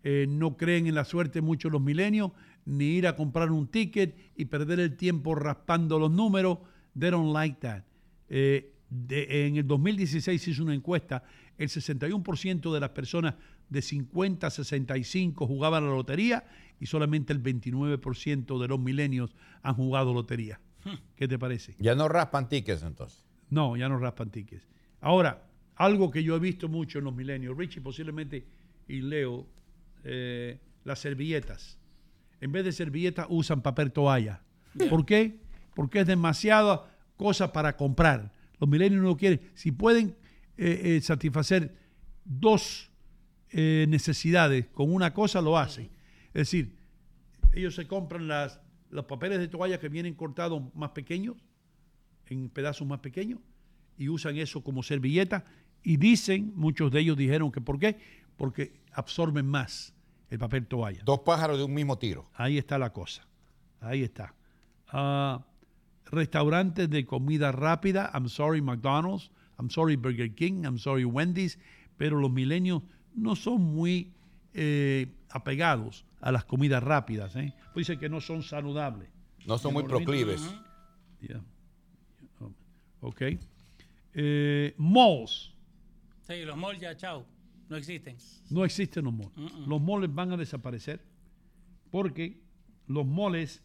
eh, 0.04 0.26
no 0.28 0.56
creen 0.56 0.86
en 0.86 0.94
la 0.94 1.04
suerte 1.04 1.40
mucho 1.40 1.70
los 1.70 1.80
milenios, 1.82 2.30
ni 2.64 2.84
ir 2.84 3.06
a 3.08 3.16
comprar 3.16 3.50
un 3.50 3.66
ticket 3.66 4.14
y 4.36 4.44
perder 4.44 4.78
el 4.78 4.96
tiempo 4.96 5.34
raspando 5.34 5.98
los 5.98 6.10
números. 6.10 6.58
They 6.98 7.10
don't 7.10 7.32
like 7.32 7.58
that. 7.60 7.82
Eh, 8.28 8.74
de- 8.90 9.46
en 9.46 9.56
el 9.56 9.66
2016 9.66 10.40
se 10.42 10.50
hizo 10.50 10.62
una 10.62 10.74
encuesta, 10.74 11.22
el 11.58 11.68
61% 11.68 12.72
de 12.72 12.80
las 12.80 12.90
personas 12.90 13.34
de 13.68 13.82
50 13.82 14.46
a 14.46 14.50
65 14.50 15.46
jugaban 15.46 15.84
la 15.84 15.90
lotería 15.94 16.44
y 16.80 16.86
solamente 16.86 17.32
el 17.32 17.42
29% 17.42 18.58
de 18.60 18.68
los 18.68 18.78
milenios 18.80 19.34
han 19.62 19.74
jugado 19.74 20.14
lotería. 20.14 20.60
¿Qué 21.16 21.28
te 21.28 21.38
parece? 21.38 21.74
Ya 21.78 21.94
no 21.94 22.08
raspan 22.08 22.48
tickets 22.48 22.82
entonces. 22.82 23.22
No, 23.50 23.76
ya 23.76 23.88
no 23.88 23.98
raspan 23.98 24.30
tickets. 24.30 24.66
Ahora, 25.00 25.44
algo 25.76 26.10
que 26.10 26.22
yo 26.22 26.36
he 26.36 26.38
visto 26.38 26.68
mucho 26.68 26.98
en 26.98 27.04
los 27.04 27.14
milenios, 27.14 27.56
Richie 27.56 27.80
posiblemente 27.82 28.46
y 28.86 29.00
Leo, 29.02 29.46
eh, 30.04 30.58
las 30.84 31.00
servilletas. 31.00 31.78
En 32.40 32.52
vez 32.52 32.64
de 32.64 32.72
servilletas 32.72 33.26
usan 33.28 33.60
papel 33.60 33.92
toalla. 33.92 34.40
¿Por 34.88 35.04
qué? 35.04 35.40
Porque 35.74 36.00
es 36.00 36.06
demasiada 36.06 36.90
cosa 37.16 37.52
para 37.52 37.76
comprar. 37.76 38.32
Los 38.58 38.68
milenios 38.68 39.02
no 39.02 39.16
quieren. 39.16 39.40
Si 39.54 39.72
pueden 39.72 40.16
eh, 40.56 40.96
eh, 40.96 41.00
satisfacer 41.00 41.76
dos 42.24 42.90
eh, 43.50 43.86
necesidades 43.88 44.66
con 44.68 44.92
una 44.92 45.14
cosa, 45.14 45.40
lo 45.40 45.56
hacen. 45.56 45.90
Es 46.28 46.50
decir, 46.50 46.76
ellos 47.52 47.74
se 47.74 47.86
compran 47.86 48.28
las, 48.28 48.60
los 48.90 49.04
papeles 49.06 49.38
de 49.38 49.48
toalla 49.48 49.80
que 49.80 49.88
vienen 49.88 50.14
cortados 50.14 50.62
más 50.74 50.90
pequeños, 50.90 51.36
en 52.26 52.50
pedazos 52.50 52.86
más 52.86 53.00
pequeños, 53.00 53.40
y 53.96 54.08
usan 54.08 54.36
eso 54.36 54.62
como 54.62 54.82
servilleta. 54.82 55.44
Y 55.82 55.96
dicen, 55.96 56.52
muchos 56.54 56.90
de 56.90 57.00
ellos 57.00 57.16
dijeron 57.16 57.50
que 57.52 57.60
¿por 57.60 57.78
qué? 57.78 57.98
Porque 58.36 58.80
absorben 58.92 59.46
más 59.46 59.94
el 60.28 60.38
papel 60.38 60.66
toalla. 60.66 61.00
Dos 61.04 61.20
pájaros 61.20 61.56
de 61.56 61.64
un 61.64 61.72
mismo 61.72 61.98
tiro. 61.98 62.28
Ahí 62.34 62.58
está 62.58 62.78
la 62.78 62.92
cosa. 62.92 63.26
Ahí 63.80 64.02
está. 64.02 64.34
Ah, 64.88 65.44
restaurantes 66.10 66.88
de 66.90 67.04
comida 67.04 67.52
rápida. 67.52 68.10
I'm 68.14 68.28
sorry 68.28 68.60
McDonald's. 68.60 69.30
I'm 69.58 69.70
sorry 69.70 69.96
Burger 69.96 70.34
King. 70.34 70.64
I'm 70.64 70.78
sorry 70.78 71.04
Wendy's. 71.04 71.58
Pero 71.96 72.18
los 72.18 72.30
milenios 72.30 72.82
no 73.14 73.36
son 73.36 73.62
muy 73.62 74.12
eh, 74.54 75.14
apegados 75.30 76.04
a 76.20 76.32
las 76.32 76.44
comidas 76.44 76.82
rápidas. 76.82 77.34
¿eh? 77.36 77.54
Pues 77.72 77.86
dicen 77.86 77.98
que 77.98 78.08
no 78.08 78.20
son 78.20 78.42
saludables. 78.42 79.08
No 79.46 79.58
son 79.58 79.72
muy 79.74 79.84
proclives. 79.84 80.42
Yeah. 81.20 81.42
Ok. 83.00 83.22
Eh, 84.14 84.74
malls. 84.78 85.54
Sí, 86.22 86.44
los 86.44 86.56
malls 86.56 86.80
ya, 86.80 86.96
chao, 86.96 87.24
no 87.68 87.76
existen. 87.76 88.16
No 88.50 88.64
existen 88.64 89.04
los 89.04 89.14
malls. 89.14 89.32
Los 89.66 89.80
malls 89.80 90.12
van 90.12 90.32
a 90.32 90.36
desaparecer 90.36 91.00
porque 91.90 92.40
los 92.86 93.06
malls, 93.06 93.62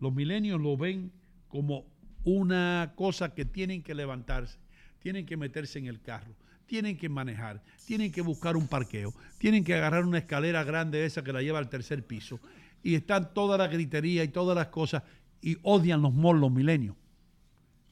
los 0.00 0.14
milenios 0.14 0.60
lo 0.60 0.76
ven 0.76 1.12
como 1.56 1.86
una 2.22 2.92
cosa 2.96 3.32
que 3.34 3.46
tienen 3.46 3.82
que 3.82 3.94
levantarse, 3.94 4.58
tienen 4.98 5.24
que 5.24 5.38
meterse 5.38 5.78
en 5.78 5.86
el 5.86 6.02
carro, 6.02 6.34
tienen 6.66 6.98
que 6.98 7.08
manejar, 7.08 7.62
tienen 7.86 8.12
que 8.12 8.20
buscar 8.20 8.58
un 8.58 8.68
parqueo, 8.68 9.14
tienen 9.38 9.64
que 9.64 9.72
agarrar 9.74 10.04
una 10.04 10.18
escalera 10.18 10.64
grande 10.64 11.06
esa 11.06 11.24
que 11.24 11.32
la 11.32 11.40
lleva 11.40 11.58
al 11.58 11.70
tercer 11.70 12.06
piso 12.06 12.38
y 12.82 12.94
están 12.94 13.32
toda 13.32 13.56
la 13.56 13.68
gritería 13.68 14.22
y 14.22 14.28
todas 14.28 14.54
las 14.54 14.66
cosas 14.66 15.02
y 15.40 15.56
odian 15.62 16.02
los 16.02 16.12
malls 16.12 16.40
los 16.40 16.52
milenios. 16.52 16.94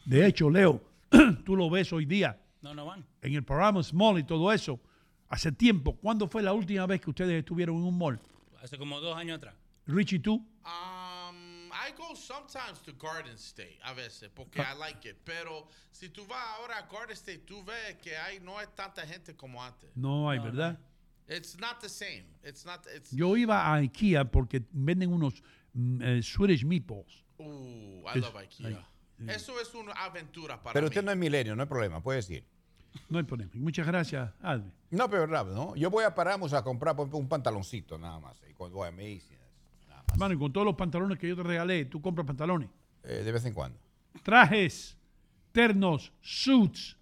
De 0.04 0.26
hecho, 0.26 0.50
Leo, 0.50 0.82
tú 1.46 1.56
lo 1.56 1.70
ves 1.70 1.90
hoy 1.94 2.04
día 2.04 2.38
No, 2.60 2.74
no 2.74 2.84
van. 2.84 3.02
en 3.22 3.32
el 3.34 3.44
programa 3.44 3.82
Small 3.82 4.18
y 4.18 4.24
todo 4.24 4.52
eso, 4.52 4.78
hace 5.30 5.52
tiempo. 5.52 5.96
¿Cuándo 5.96 6.28
fue 6.28 6.42
la 6.42 6.52
última 6.52 6.84
vez 6.86 7.00
que 7.00 7.08
ustedes 7.08 7.38
estuvieron 7.38 7.76
en 7.76 7.84
un 7.84 7.96
mall? 7.96 8.20
Hace 8.62 8.76
como 8.76 9.00
dos 9.00 9.16
años 9.16 9.38
atrás. 9.38 9.54
Richie, 9.86 10.18
tú. 10.18 10.34
Um, 10.34 10.93
I 11.86 11.92
go 11.96 12.14
sometimes 12.14 12.80
to 12.82 12.92
Garden 12.92 13.36
State, 13.36 13.78
a 13.84 13.92
veces, 13.94 14.30
porque 14.34 14.60
I 14.60 14.74
like 14.78 15.04
it. 15.08 15.16
Pero 15.24 15.68
si 15.90 16.08
tú 16.08 16.26
vas 16.26 16.38
ahora 16.58 16.78
a 16.78 16.82
Garden 16.90 17.12
State, 17.16 17.44
tú 17.46 17.62
ves 17.64 17.96
que 18.02 18.16
hay 18.16 18.40
no 18.40 18.58
es 18.60 18.68
tanta 18.74 19.02
gente 19.06 19.34
como 19.36 19.62
antes. 19.62 19.90
No 19.94 20.28
hay, 20.30 20.38
¿verdad? 20.38 20.78
It's 21.28 21.58
not 21.58 21.80
the 21.80 21.88
same. 21.88 22.24
It's 22.42 22.64
not. 22.64 22.86
It's. 22.94 23.10
Yo 23.12 23.36
iba 23.36 23.72
a 23.72 23.80
IKEA 23.82 24.24
porque 24.30 24.62
venden 24.72 25.12
unos 25.12 25.42
mm, 25.74 26.02
eh, 26.02 26.22
Swedish 26.22 26.64
meatballs. 26.64 27.24
Ooh, 27.38 28.04
I 28.06 28.18
Es- 28.18 28.22
love 28.22 28.36
IKEA. 28.36 28.66
ay, 29.20 29.28
Eso 29.28 29.58
es 29.60 29.74
una 29.74 29.92
aventura 29.92 30.62
para 30.62 30.72
Pero 30.74 30.84
mí. 30.84 30.88
usted 30.88 31.02
no 31.02 31.10
es 31.12 31.16
milenio, 31.16 31.54
no 31.56 31.62
hay 31.62 31.68
problema, 31.68 32.02
puede 32.02 32.16
decir. 32.18 32.44
No 33.08 33.18
hay 33.18 33.24
problema. 33.24 33.50
Muchas 33.54 33.86
gracias, 33.86 34.30
Alve. 34.42 34.70
No, 34.90 35.08
pero 35.10 35.26
rápido, 35.26 35.54
¿no? 35.56 35.76
Yo 35.76 35.90
voy 35.90 36.04
a 36.04 36.14
Paramos 36.14 36.52
a 36.52 36.62
comprar 36.62 36.94
por 36.94 37.04
ejemplo, 37.04 37.18
un 37.18 37.28
pantaloncito 37.28 37.98
nada 37.98 38.20
más. 38.20 38.36
Y 38.48 38.52
cuando 38.54 38.76
voy 38.76 38.88
a 38.88 38.92
Macy's, 38.92 39.38
Hermano, 40.14 40.34
y 40.34 40.38
con 40.38 40.52
todos 40.52 40.64
los 40.66 40.74
pantalones 40.76 41.18
que 41.18 41.28
yo 41.28 41.36
te 41.36 41.42
regalé, 41.42 41.84
tú 41.86 42.00
compras 42.00 42.26
pantalones. 42.26 42.68
eh, 43.04 43.22
de 43.24 43.32
vez 43.32 43.44
en 43.44 43.52
cuando. 43.54 43.78
Trajes, 44.22 44.96
ternos, 45.52 46.12
suits, 46.20 46.96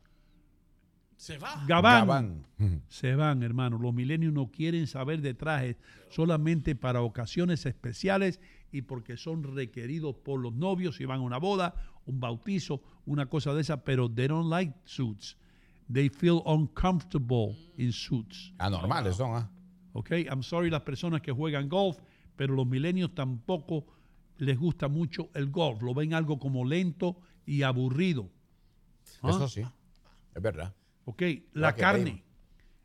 Se 1.17 1.39
va. 1.39 1.65
gabán. 1.67 2.45
Se 2.89 3.15
van, 3.15 3.43
hermano. 3.43 3.79
Los 3.79 3.95
milenios 3.95 4.33
no 4.33 4.51
quieren 4.51 4.87
saber 4.87 5.21
de 5.21 5.35
trajes 5.35 5.77
solamente 6.11 6.75
para 6.75 7.03
ocasiones 7.03 7.65
especiales 7.67 8.41
y 8.73 8.83
porque 8.83 9.17
son 9.17 9.43
requeridos 9.55 10.17
por 10.17 10.41
los 10.41 10.53
novios 10.55 10.97
si 10.97 11.05
van 11.05 11.19
a 11.21 11.23
una 11.23 11.39
boda, 11.39 11.75
un 12.07 12.19
bautizo, 12.19 12.83
una 13.05 13.27
cosa 13.27 13.55
de 13.55 13.61
esa, 13.61 13.85
pero 13.85 14.11
they 14.11 14.27
don't 14.27 14.49
like 14.51 14.73
suits. 14.85 15.37
They 15.93 16.09
feel 16.09 16.41
uncomfortable 16.47 17.57
in 17.77 17.93
suits. 17.93 18.53
Anormales 18.59 19.17
son, 19.17 19.35
¿ah? 19.37 19.51
Ok, 19.93 20.11
I'm 20.13 20.43
sorry 20.43 20.71
las 20.71 20.81
personas 20.83 21.21
que 21.21 21.31
juegan 21.33 21.69
golf, 21.69 21.99
pero 22.37 22.55
los 22.55 22.67
milenios 22.67 23.15
tampoco 23.15 23.87
les 24.39 24.59
gusta 24.59 24.89
mucho 24.89 25.31
el 25.35 25.51
golf. 25.51 25.83
Lo 25.83 25.95
ven 25.95 26.15
algo 26.15 26.39
como 26.39 26.65
lento 26.65 27.17
y 27.47 27.63
aburrido. 27.63 28.29
¿Ah? 29.23 29.31
Eso 29.31 29.49
sí, 29.49 29.63
es 30.35 30.43
verdad. 30.43 30.75
Ok, 31.05 31.23
la 31.53 31.75
carne. 31.75 32.05
vemos. 32.05 32.23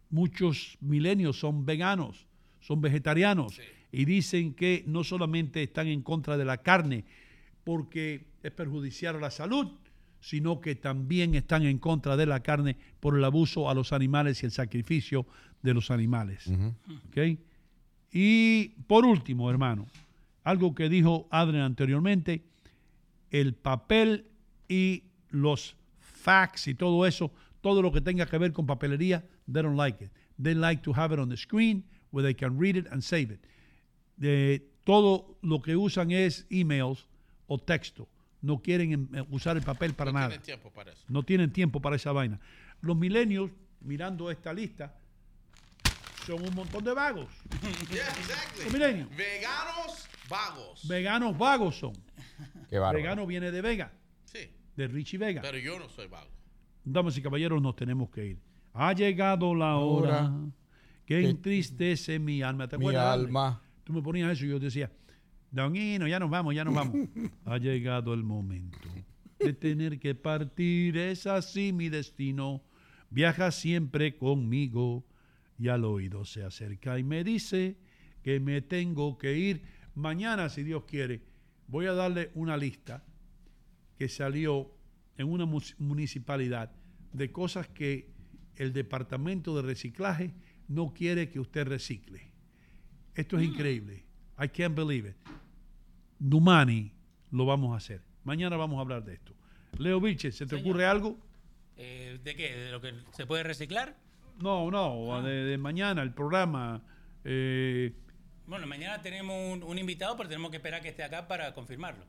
Muchos 0.09 0.77
milenios 0.79 1.39
son 1.39 1.65
veganos, 1.65 2.27
son 2.61 2.79
vegetarianos 2.79 3.59
y 3.91 4.05
dicen 4.05 4.53
que 4.53 4.83
no 4.87 5.03
solamente 5.03 5.63
están 5.63 5.87
en 5.87 6.01
contra 6.01 6.37
de 6.37 6.45
la 6.45 6.57
carne 6.57 7.03
porque 7.63 8.27
es 8.41 8.51
perjudicial 8.51 9.17
a 9.17 9.19
la 9.19 9.31
salud, 9.31 9.67
sino 10.21 10.61
que 10.61 10.75
también 10.75 11.35
están 11.35 11.63
en 11.63 11.77
contra 11.77 12.15
de 12.15 12.25
la 12.25 12.41
carne 12.41 12.77
por 12.99 13.17
el 13.17 13.23
abuso 13.23 13.69
a 13.69 13.73
los 13.73 13.91
animales 13.91 14.41
y 14.41 14.45
el 14.45 14.51
sacrificio 14.51 15.25
de 15.61 15.73
los 15.73 15.91
animales. 15.91 16.47
¿ok? 16.47 17.39
Y 18.11 18.69
por 18.87 19.05
último, 19.05 19.49
hermano, 19.49 19.87
algo 20.43 20.73
que 20.73 20.89
dijo 20.89 21.27
Adrian 21.29 21.63
anteriormente, 21.63 22.43
el 23.31 23.53
papel 23.53 24.25
y 24.67 25.03
los 25.29 25.75
fax 25.99 26.67
y 26.67 26.75
todo 26.75 27.05
eso, 27.05 27.31
todo 27.61 27.81
lo 27.81 27.91
que 27.91 28.01
tenga 28.01 28.25
que 28.25 28.37
ver 28.37 28.53
con 28.53 28.65
papelería, 28.65 29.25
they 29.51 29.61
don't 29.61 29.77
like 29.77 30.03
it. 30.03 30.11
They 30.41 30.53
like 30.55 30.81
to 30.83 30.93
have 30.93 31.13
it 31.13 31.19
on 31.19 31.29
the 31.29 31.37
screen 31.37 31.83
where 32.11 32.25
they 32.25 32.35
can 32.35 32.59
read 32.59 32.75
it 32.77 32.87
and 32.91 33.01
save 33.01 33.33
it. 33.33 33.41
De, 34.15 34.65
todo 34.83 35.37
lo 35.41 35.61
que 35.61 35.75
usan 35.75 36.11
es 36.11 36.45
emails 36.49 37.07
o 37.47 37.57
texto. 37.57 38.07
No 38.41 38.61
quieren 38.61 38.93
em, 38.93 39.07
eh, 39.15 39.25
usar 39.29 39.57
el 39.57 39.63
papel 39.63 39.93
para 39.93 40.11
No 40.11 40.19
nada. 40.19 40.29
tienen 40.29 40.45
tiempo 40.45 40.71
para 40.71 40.91
eso. 40.93 41.03
No 41.09 41.23
tienen 41.23 41.51
tiempo 41.51 41.81
para 41.81 41.95
esa 41.97 42.11
vaina. 42.11 42.39
Los 42.81 42.95
milenios, 42.95 43.51
mirando 43.81 44.31
esta 44.31 44.53
lista, 44.53 44.95
son 46.27 46.45
un 46.47 46.53
montón 46.53 46.83
de 46.83 46.93
vagos. 46.93 47.27
Yeah, 47.89 48.07
exactly. 48.09 49.05
Veganos 49.15 50.07
vagos. 50.29 50.87
Veganos 50.87 51.37
vagos 51.37 51.77
son. 51.79 51.93
Qué 52.69 52.77
bárbaro. 52.77 52.97
Vegano 52.97 53.25
viene 53.25 53.49
de 53.51 53.61
Vega, 53.61 53.91
Sí. 54.25 54.39
de 54.75 54.87
Richie 54.87 55.17
Vega. 55.17 55.41
Pero 55.41 55.57
yo 55.57 55.79
no 55.79 55.87
soy 55.89 56.07
vago. 56.07 56.29
Damas 56.83 57.17
y 57.17 57.21
caballeros, 57.21 57.61
nos 57.61 57.75
tenemos 57.75 58.09
que 58.09 58.25
ir. 58.25 58.39
Ha 58.73 58.93
llegado 58.93 59.55
la 59.55 59.77
hora 59.77 60.25
Hora 60.25 60.33
que 61.05 61.21
que- 61.21 61.29
entristece 61.29 62.19
mi 62.19 62.41
alma. 62.41 62.67
¿Te 62.67 62.77
Mi 62.77 62.93
alma. 62.93 63.61
Tú 63.83 63.93
me 63.93 64.01
ponías 64.01 64.31
eso 64.31 64.45
y 64.45 64.49
yo 64.49 64.59
decía, 64.59 64.91
Don 65.49 65.75
Hino, 65.75 66.07
ya 66.07 66.19
nos 66.19 66.29
vamos, 66.29 66.53
ya 66.53 66.65
nos 66.65 66.73
vamos. 66.75 66.93
ha 67.45 67.57
llegado 67.57 68.13
el 68.13 68.23
momento 68.23 68.77
de 69.39 69.53
tener 69.53 69.97
que 69.99 70.13
partir. 70.13 70.97
Es 70.97 71.25
así 71.25 71.71
mi 71.71 71.87
destino. 71.89 72.61
Viaja 73.09 73.51
siempre 73.51 74.17
conmigo. 74.17 75.05
Y 75.57 75.69
al 75.69 75.85
oído 75.85 76.25
se 76.25 76.43
acerca 76.43 76.99
y 76.99 77.03
me 77.03 77.23
dice 77.23 77.77
que 78.21 78.39
me 78.39 78.61
tengo 78.61 79.17
que 79.17 79.37
ir. 79.37 79.63
Mañana, 79.95 80.49
si 80.49 80.63
Dios 80.63 80.83
quiere, 80.85 81.21
voy 81.67 81.87
a 81.87 81.93
darle 81.93 82.31
una 82.35 82.57
lista 82.57 83.03
que 83.97 84.09
salió 84.09 84.71
en 85.17 85.27
una 85.27 85.45
municipalidad 85.45 86.71
de 87.13 87.31
cosas 87.31 87.67
que 87.67 88.11
el 88.55 88.73
departamento 88.73 89.55
de 89.55 89.63
reciclaje 89.63 90.33
no 90.67 90.93
quiere 90.93 91.29
que 91.29 91.39
usted 91.39 91.67
recicle. 91.67 92.31
Esto 93.15 93.37
es 93.37 93.45
increíble. 93.45 94.05
I 94.39 94.47
can't 94.49 94.75
believe 94.75 95.09
it. 95.09 95.15
Numani 96.19 96.91
lo 97.31 97.45
vamos 97.45 97.73
a 97.73 97.77
hacer. 97.77 98.01
Mañana 98.23 98.57
vamos 98.57 98.77
a 98.77 98.81
hablar 98.81 99.03
de 99.03 99.13
esto. 99.13 99.33
Leo 99.77 99.99
Vilches, 99.99 100.35
¿se 100.35 100.45
te 100.45 100.55
ocurre 100.55 100.85
algo? 100.85 101.17
Eh, 101.75 102.19
¿De 102.23 102.35
qué? 102.35 102.55
¿De 102.55 102.71
lo 102.71 102.81
que 102.81 102.93
se 103.13 103.25
puede 103.25 103.43
reciclar? 103.43 103.95
No, 104.41 104.69
no, 104.71 105.21
de, 105.23 105.31
de 105.45 105.57
mañana 105.57 106.01
el 106.03 106.13
programa. 106.13 106.83
eh, 107.23 107.93
Bueno, 108.45 108.67
mañana 108.67 109.01
tenemos 109.01 109.35
un, 109.53 109.63
un 109.63 109.77
invitado, 109.79 110.15
pero 110.17 110.29
tenemos 110.29 110.51
que 110.51 110.57
esperar 110.57 110.81
que 110.81 110.89
esté 110.89 111.03
acá 111.03 111.27
para 111.27 111.53
confirmarlo. 111.53 112.05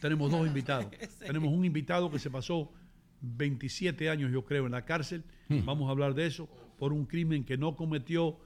tenemos 0.00 0.30
dos 0.30 0.46
invitados. 0.46 0.86
Tenemos 1.20 1.52
un 1.52 1.64
invitado 1.64 2.10
que 2.10 2.18
se 2.18 2.30
pasó 2.30 2.72
27 3.20 4.08
años, 4.10 4.32
yo 4.32 4.44
creo, 4.44 4.66
en 4.66 4.72
la 4.72 4.84
cárcel. 4.84 5.24
Vamos 5.48 5.88
a 5.88 5.92
hablar 5.92 6.14
de 6.14 6.26
eso 6.26 6.48
por 6.78 6.92
un 6.92 7.04
crimen 7.06 7.44
que 7.44 7.56
no 7.58 7.76
cometió. 7.76 8.38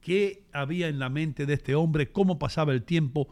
¿Qué 0.00 0.44
había 0.52 0.88
en 0.88 0.98
la 0.98 1.08
mente 1.08 1.46
de 1.46 1.54
este 1.54 1.74
hombre? 1.74 2.10
¿Cómo 2.12 2.38
pasaba 2.38 2.72
el 2.72 2.82
tiempo? 2.82 3.28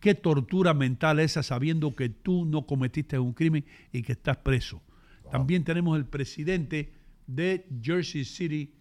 ¿Qué 0.00 0.14
tortura 0.14 0.72
mental 0.74 1.20
esa 1.20 1.42
sabiendo 1.42 1.94
que 1.94 2.08
tú 2.08 2.44
no 2.46 2.66
cometiste 2.66 3.18
un 3.18 3.32
crimen 3.34 3.64
y 3.92 4.02
que 4.02 4.12
estás 4.12 4.38
preso? 4.38 4.82
También 5.30 5.62
tenemos 5.64 5.96
el 5.98 6.06
presidente 6.06 6.92
de 7.34 7.66
Jersey 7.80 8.24
City 8.24 8.74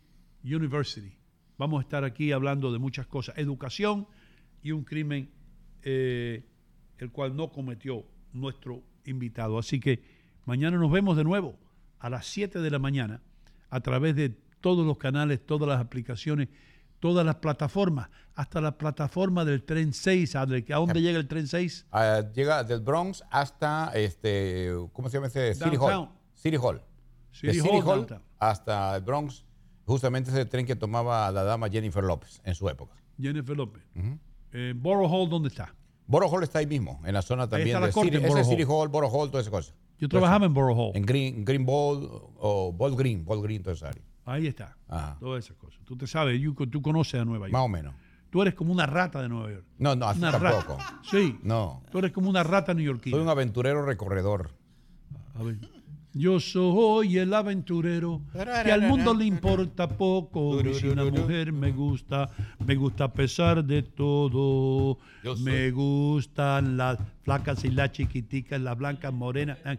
University. 0.43 1.15
Vamos 1.57 1.79
a 1.79 1.81
estar 1.83 2.03
aquí 2.03 2.31
hablando 2.31 2.71
de 2.71 2.79
muchas 2.79 3.05
cosas. 3.05 3.37
Educación 3.37 4.07
y 4.63 4.71
un 4.71 4.83
crimen 4.83 5.29
eh, 5.83 6.45
el 6.97 7.11
cual 7.11 7.35
no 7.35 7.51
cometió 7.51 8.05
nuestro 8.33 8.81
invitado. 9.05 9.59
Así 9.59 9.79
que 9.79 10.01
mañana 10.45 10.77
nos 10.77 10.91
vemos 10.91 11.15
de 11.15 11.23
nuevo 11.23 11.57
a 11.99 12.09
las 12.09 12.25
7 12.25 12.59
de 12.59 12.71
la 12.71 12.79
mañana 12.79 13.21
a 13.69 13.81
través 13.81 14.15
de 14.15 14.29
todos 14.61 14.85
los 14.85 14.97
canales, 14.97 15.45
todas 15.45 15.69
las 15.69 15.79
aplicaciones, 15.79 16.49
todas 16.99 17.25
las 17.25 17.35
plataformas, 17.35 18.09
hasta 18.33 18.61
la 18.61 18.77
plataforma 18.77 19.45
del 19.45 19.63
tren 19.63 19.93
6. 19.93 20.35
Adler, 20.35 20.65
¿A 20.73 20.77
dónde 20.77 21.01
llega 21.01 21.19
el 21.19 21.27
tren 21.27 21.47
6? 21.47 21.85
Ah, 21.91 22.23
llega 22.33 22.63
del 22.63 22.81
Bronx 22.81 23.23
hasta 23.29 23.91
este, 23.93 24.71
¿cómo 24.91 25.07
se 25.09 25.17
llama 25.17 25.27
ese? 25.27 25.53
City 25.53 25.77
Hall. 25.77 26.09
City 26.33 26.57
Hall. 26.57 26.81
City 27.31 27.47
de 27.47 27.53
City 27.61 27.79
Hall, 27.85 28.07
hasta 28.39 28.95
el 28.95 29.01
Bronx, 29.03 29.45
justamente 29.85 30.31
ese 30.31 30.45
tren 30.45 30.65
que 30.65 30.75
tomaba 30.75 31.31
la 31.31 31.43
dama 31.43 31.69
Jennifer 31.69 32.03
López 32.03 32.41
en 32.43 32.55
su 32.55 32.67
época. 32.69 32.93
Jennifer 33.19 33.55
López. 33.55 33.83
Eh, 34.51 34.73
Borough 34.75 35.09
Hall, 35.11 35.29
¿dónde 35.29 35.49
está? 35.49 35.73
Borough 36.07 36.31
Hall 36.33 36.43
está 36.43 36.59
ahí 36.59 36.65
mismo, 36.67 37.01
en 37.05 37.13
la 37.13 37.21
zona 37.21 37.47
también 37.47 37.69
está 37.69 37.79
la 37.81 37.87
de 37.87 37.93
corte 37.93 38.17
City, 38.17 38.25
ese 38.25 38.43
City 38.45 38.63
Hall. 38.67 38.87
Borough 38.89 39.11
Hall, 39.13 39.29
toda 39.29 39.41
esa 39.41 39.51
cosa. 39.51 39.73
Yo 39.99 40.07
trabajaba 40.09 40.45
en 40.45 40.53
Borough 40.53 40.77
Hall. 40.77 40.91
En 40.95 41.03
Green, 41.05 41.43
Green 41.45 41.65
Ball 41.65 42.07
o 42.37 42.71
Ball 42.73 42.95
Green, 42.95 43.25
Ball 43.25 43.41
Green, 43.41 43.61
toda 43.61 43.75
esa 43.75 43.89
área. 43.89 44.03
Ahí 44.25 44.47
está. 44.47 44.77
Ajá. 44.87 45.17
Todas 45.19 45.43
esas 45.45 45.57
cosas. 45.57 45.79
Tú 45.85 45.97
te 45.97 46.07
sabes, 46.07 46.39
you- 46.39 46.53
tú 46.53 46.81
conoces 46.81 47.19
a 47.19 47.25
Nueva 47.25 47.45
York. 47.47 47.53
Más 47.53 47.63
o 47.63 47.67
menos. 47.67 47.93
Tú 48.29 48.41
eres 48.43 48.53
como 48.53 48.71
una 48.71 48.85
rata 48.85 49.21
de 49.21 49.27
Nueva 49.29 49.51
York. 49.51 49.65
No, 49.79 49.95
no, 49.95 50.05
así 50.07 50.19
Una 50.19 50.31
tampoco. 50.31 50.77
rata. 50.77 50.99
Sí. 51.09 51.37
No. 51.43 51.81
Tú 51.91 51.97
eres 51.99 52.11
como 52.11 52.29
una 52.29 52.43
rata 52.43 52.73
neoyorquina. 52.73 53.15
Soy 53.15 53.23
un 53.23 53.29
aventurero 53.29 53.83
recorredor. 53.85 54.51
A 55.35 55.43
ver. 55.43 55.57
Yo 56.13 56.39
soy 56.39 57.17
el 57.19 57.33
aventurero 57.33 58.21
que 58.33 58.71
al 58.71 58.81
mundo 58.81 59.13
le 59.13 59.25
importa 59.25 59.87
poco. 59.87 60.59
Y 60.61 60.73
si 60.73 60.87
una 60.87 61.05
mujer 61.05 61.51
me 61.53 61.71
gusta, 61.71 62.29
me 62.65 62.75
gusta 62.75 63.05
a 63.05 63.13
pesar 63.13 63.63
de 63.63 63.83
todo. 63.83 64.97
Me 65.43 65.69
gustan 65.71 66.77
las 66.77 66.97
flacas 67.23 67.63
y 67.63 67.69
las 67.69 67.91
chiquiticas, 67.91 68.59
las 68.59 68.77
blancas 68.77 69.13
morenas. 69.13 69.59
Ah, 69.63 69.75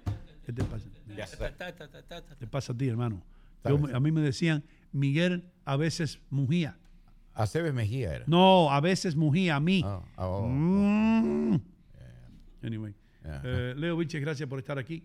¿Qué 0.47 0.52
te 0.52 0.62
pasa? 0.65 0.86
¿Qué 1.09 2.34
te 2.39 2.47
pasa 2.47 2.73
a 2.73 2.76
ti, 2.76 2.89
hermano? 2.89 3.20
Yo 3.65 3.76
me- 3.78 3.92
a 3.92 4.00
mí 4.00 4.12
me 4.12 4.20
decían, 4.20 4.62
Miguel 4.92 5.44
a 5.65 5.76
veces 5.76 6.20
mugía. 6.31 6.76
Aceves 7.34 7.73
Mejía 7.75 8.15
era. 8.15 8.25
No, 8.26 8.70
a 8.70 8.81
veces 8.81 9.17
mugía 9.17 9.57
a 9.57 9.60
mí. 9.60 9.83
Ah, 9.84 10.00
ah, 10.17 10.26
oh. 10.26 10.49
Mm. 10.49 11.60
Anyway, 12.62 12.94
Yeah. 13.25 13.41
eh, 13.44 13.75
Leo 13.76 13.97
Viches, 13.97 14.20
gracias 14.20 14.49
por 14.49 14.59
estar 14.59 14.78
aquí. 14.78 15.02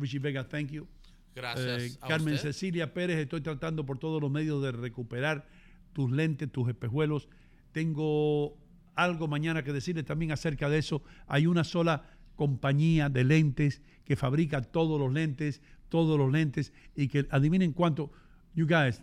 Richie 0.00 0.18
Vega, 0.18 0.44
thank 0.48 0.70
you. 0.70 0.86
Gracias 1.34 1.82
Eh, 1.82 1.98
a 2.00 2.08
Carmen 2.08 2.34
usted. 2.34 2.48
Cecilia 2.52 2.92
Pérez, 2.92 3.18
estoy 3.18 3.40
tratando 3.40 3.84
por 3.86 3.98
todos 3.98 4.20
los 4.20 4.30
medios 4.30 4.62
de 4.62 4.72
recuperar 4.72 5.46
tus 5.92 6.10
lentes, 6.10 6.50
tus 6.50 6.68
espejuelos. 6.68 7.28
Tengo 7.72 8.56
algo 8.96 9.28
mañana 9.28 9.62
que 9.62 9.72
decirles 9.72 10.04
también 10.04 10.32
acerca 10.32 10.68
de 10.68 10.78
eso. 10.78 11.02
Hay 11.26 11.46
una 11.46 11.64
sola 11.64 12.04
compañía 12.36 13.08
de 13.08 13.24
lentes 13.24 13.82
que 14.04 14.16
fabrica 14.16 14.62
todos 14.62 14.98
los 14.98 15.12
lentes, 15.12 15.62
todos 15.88 16.18
los 16.18 16.32
lentes, 16.32 16.72
y 16.96 17.08
que 17.08 17.26
adivinen 17.30 17.72
cuánto, 17.72 18.10
you 18.54 18.66
guys, 18.66 19.02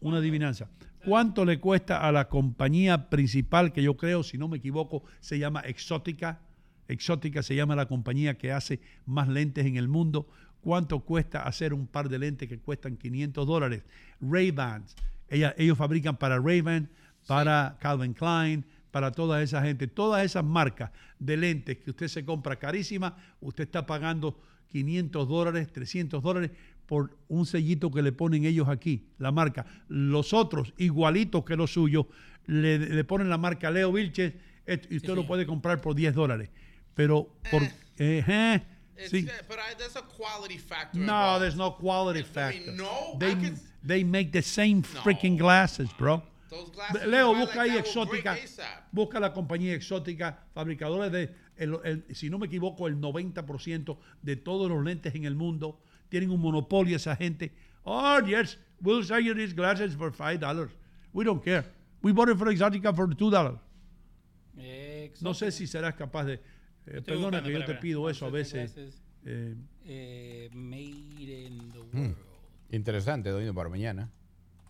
una 0.00 0.18
adivinanza. 0.18 0.70
¿Cuánto 1.04 1.44
le 1.44 1.58
cuesta 1.58 2.06
a 2.06 2.12
la 2.12 2.28
compañía 2.28 3.08
principal, 3.08 3.72
que 3.72 3.82
yo 3.82 3.96
creo, 3.96 4.22
si 4.22 4.36
no 4.36 4.48
me 4.48 4.58
equivoco, 4.58 5.02
se 5.20 5.38
llama 5.38 5.60
Exótica? 5.60 6.40
Exótica 6.88 7.42
se 7.42 7.54
llama 7.54 7.76
la 7.76 7.86
compañía 7.86 8.38
que 8.38 8.50
hace 8.50 8.80
más 9.06 9.28
lentes 9.28 9.66
en 9.66 9.76
el 9.76 9.88
mundo. 9.88 10.26
cuánto 10.60 11.00
cuesta 11.00 11.42
hacer 11.42 11.72
un 11.72 11.86
par 11.86 12.08
de 12.08 12.18
lentes 12.18 12.48
que 12.48 12.58
cuestan 12.58 12.96
500 12.96 13.46
dólares. 13.46 13.84
Ray-Bans, 14.20 14.96
ellos 15.28 15.78
fabrican 15.78 16.16
para 16.16 16.38
Ray-Ban, 16.38 16.90
para 17.26 17.78
Calvin 17.80 18.12
Klein, 18.12 18.64
para 18.90 19.12
toda 19.12 19.40
esa 19.40 19.62
gente. 19.62 19.86
Todas 19.86 20.24
esas 20.24 20.44
marcas 20.44 20.90
de 21.18 21.36
lentes 21.36 21.78
que 21.78 21.90
usted 21.90 22.08
se 22.08 22.24
compra 22.24 22.56
carísimas, 22.56 23.12
usted 23.40 23.64
está 23.64 23.86
pagando 23.86 24.40
500 24.68 25.28
dólares, 25.28 25.72
300 25.72 26.22
dólares 26.22 26.50
por 26.86 27.16
un 27.28 27.44
sellito 27.46 27.90
que 27.90 28.02
le 28.02 28.12
ponen 28.12 28.44
ellos 28.44 28.68
aquí, 28.68 29.06
la 29.18 29.30
marca. 29.30 29.66
Los 29.88 30.32
otros, 30.32 30.72
igualitos 30.78 31.44
que 31.44 31.54
los 31.54 31.72
suyos, 31.72 32.06
le, 32.46 32.78
le 32.78 33.04
ponen 33.04 33.28
la 33.28 33.38
marca 33.38 33.70
Leo 33.70 33.92
Vilches 33.92 34.32
y 34.90 34.96
usted 34.96 35.14
lo 35.14 35.26
puede 35.26 35.46
comprar 35.46 35.80
por 35.80 35.94
10 35.94 36.14
dólares. 36.14 36.50
Pero 36.98 37.28
por... 37.50 37.62
eh, 37.62 38.24
eh, 38.26 38.60
It's, 38.96 39.12
sí. 39.12 39.24
but 39.48 39.58
I, 39.60 39.74
there's 39.78 39.94
a 39.94 40.02
quality 40.02 40.58
factor. 40.58 40.98
No, 40.98 41.04
involved. 41.04 41.42
there's 41.42 41.56
no 41.56 41.70
quality 41.70 42.22
factor. 42.24 42.72
no, 42.72 43.16
they, 43.20 43.34
can- 43.36 43.60
they 43.84 44.02
make 44.02 44.32
the 44.32 44.42
same 44.42 44.82
freaking 44.82 45.38
glasses, 45.38 45.88
bro. 45.96 46.20
Leo, 47.06 47.32
busca 47.34 47.58
like 47.58 47.70
ahí 47.70 47.78
exótica. 47.78 48.36
Busca 48.92 49.20
la 49.20 49.32
compañía 49.32 49.74
exótica, 49.74 50.38
fabricadores 50.52 51.12
de, 51.12 51.30
el- 51.56 51.78
el- 51.84 52.04
si 52.16 52.28
no 52.28 52.38
me 52.38 52.46
equivoco, 52.46 52.88
el 52.88 52.96
90% 53.00 53.96
de 54.22 54.34
todos 54.36 54.68
los 54.68 54.82
lentes 54.82 55.14
en 55.14 55.24
el 55.24 55.36
mundo. 55.36 55.78
Tienen 56.08 56.30
un 56.32 56.40
monopolio 56.40 56.96
esa 56.96 57.14
gente. 57.14 57.52
Oh, 57.84 58.18
yes, 58.26 58.58
we'll 58.82 59.04
sell 59.04 59.20
you 59.20 59.32
these 59.34 59.54
glasses 59.54 59.94
for 59.94 60.10
$5. 60.10 60.70
We 61.12 61.22
don't 61.24 61.44
care. 61.44 61.64
We 62.02 62.10
bought 62.12 62.30
it 62.30 62.36
for 62.36 62.48
Exotica 62.48 62.92
for 62.92 63.06
$2. 63.06 63.60
No 65.20 65.34
sé 65.34 65.52
si 65.52 65.66
serás 65.68 65.94
capaz 65.94 66.24
de... 66.24 66.40
eh, 66.90 67.02
perdona 67.02 67.38
buscando, 67.38 67.48
que 67.48 67.52
yo 67.52 67.64
te 67.64 67.74
pido 67.76 68.08
eso 68.10 68.26
a 68.26 68.30
veces. 68.30 68.76
eh, 69.24 69.54
Eh, 69.84 70.48
made 70.52 71.46
in 71.46 71.70
the 71.72 71.78
Mm, 71.78 71.96
world. 72.02 72.16
Interesante, 72.70 73.30
doña, 73.30 73.52
para 73.54 73.68
mañana. 73.68 74.10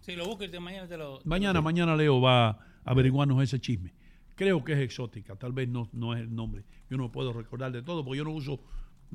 Si 0.01 0.15
lo 0.17 0.25
busques 0.27 0.51
te- 0.51 0.61
mañana 0.61 0.87
te 0.89 0.97
lo. 0.97 1.21
Mañana, 1.25 1.61
mañana 1.61 1.97
Leo 1.97 2.21
va 2.21 2.49
a 2.51 2.59
averiguarnos 2.85 3.43
ese 3.43 3.61
chisme. 3.61 3.93
Creo 4.37 4.63
que 4.65 4.73
es 4.75 4.79
exótica, 4.79 5.35
tal 5.37 5.53
vez 5.53 5.69
no, 5.69 5.89
no 5.93 6.15
es 6.15 6.21
el 6.21 6.33
nombre. 6.35 6.65
Yo 6.89 6.97
no 6.97 7.11
puedo 7.11 7.33
recordar 7.33 7.73
de 7.73 7.83
todo 7.83 8.05
porque 8.05 8.19
yo 8.19 8.25
no 8.25 8.31
uso 8.31 8.61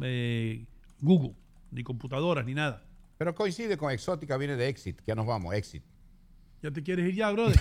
eh, 0.01 0.65
Google, 0.99 1.33
ni 1.72 1.82
computadoras, 1.83 2.45
ni 2.45 2.53
nada. 2.53 2.83
Pero 3.17 3.33
coincide 3.33 3.77
con 3.77 3.90
exótica, 3.91 4.35
viene 4.38 4.57
de 4.57 4.67
Exit. 4.67 5.01
Ya 5.07 5.15
nos 5.15 5.25
vamos, 5.25 5.53
Exit. 5.56 5.83
¿Ya 6.61 6.72
te 6.72 6.83
quieres 6.83 7.07
ir 7.07 7.15
ya, 7.15 7.32
brother? 7.32 7.57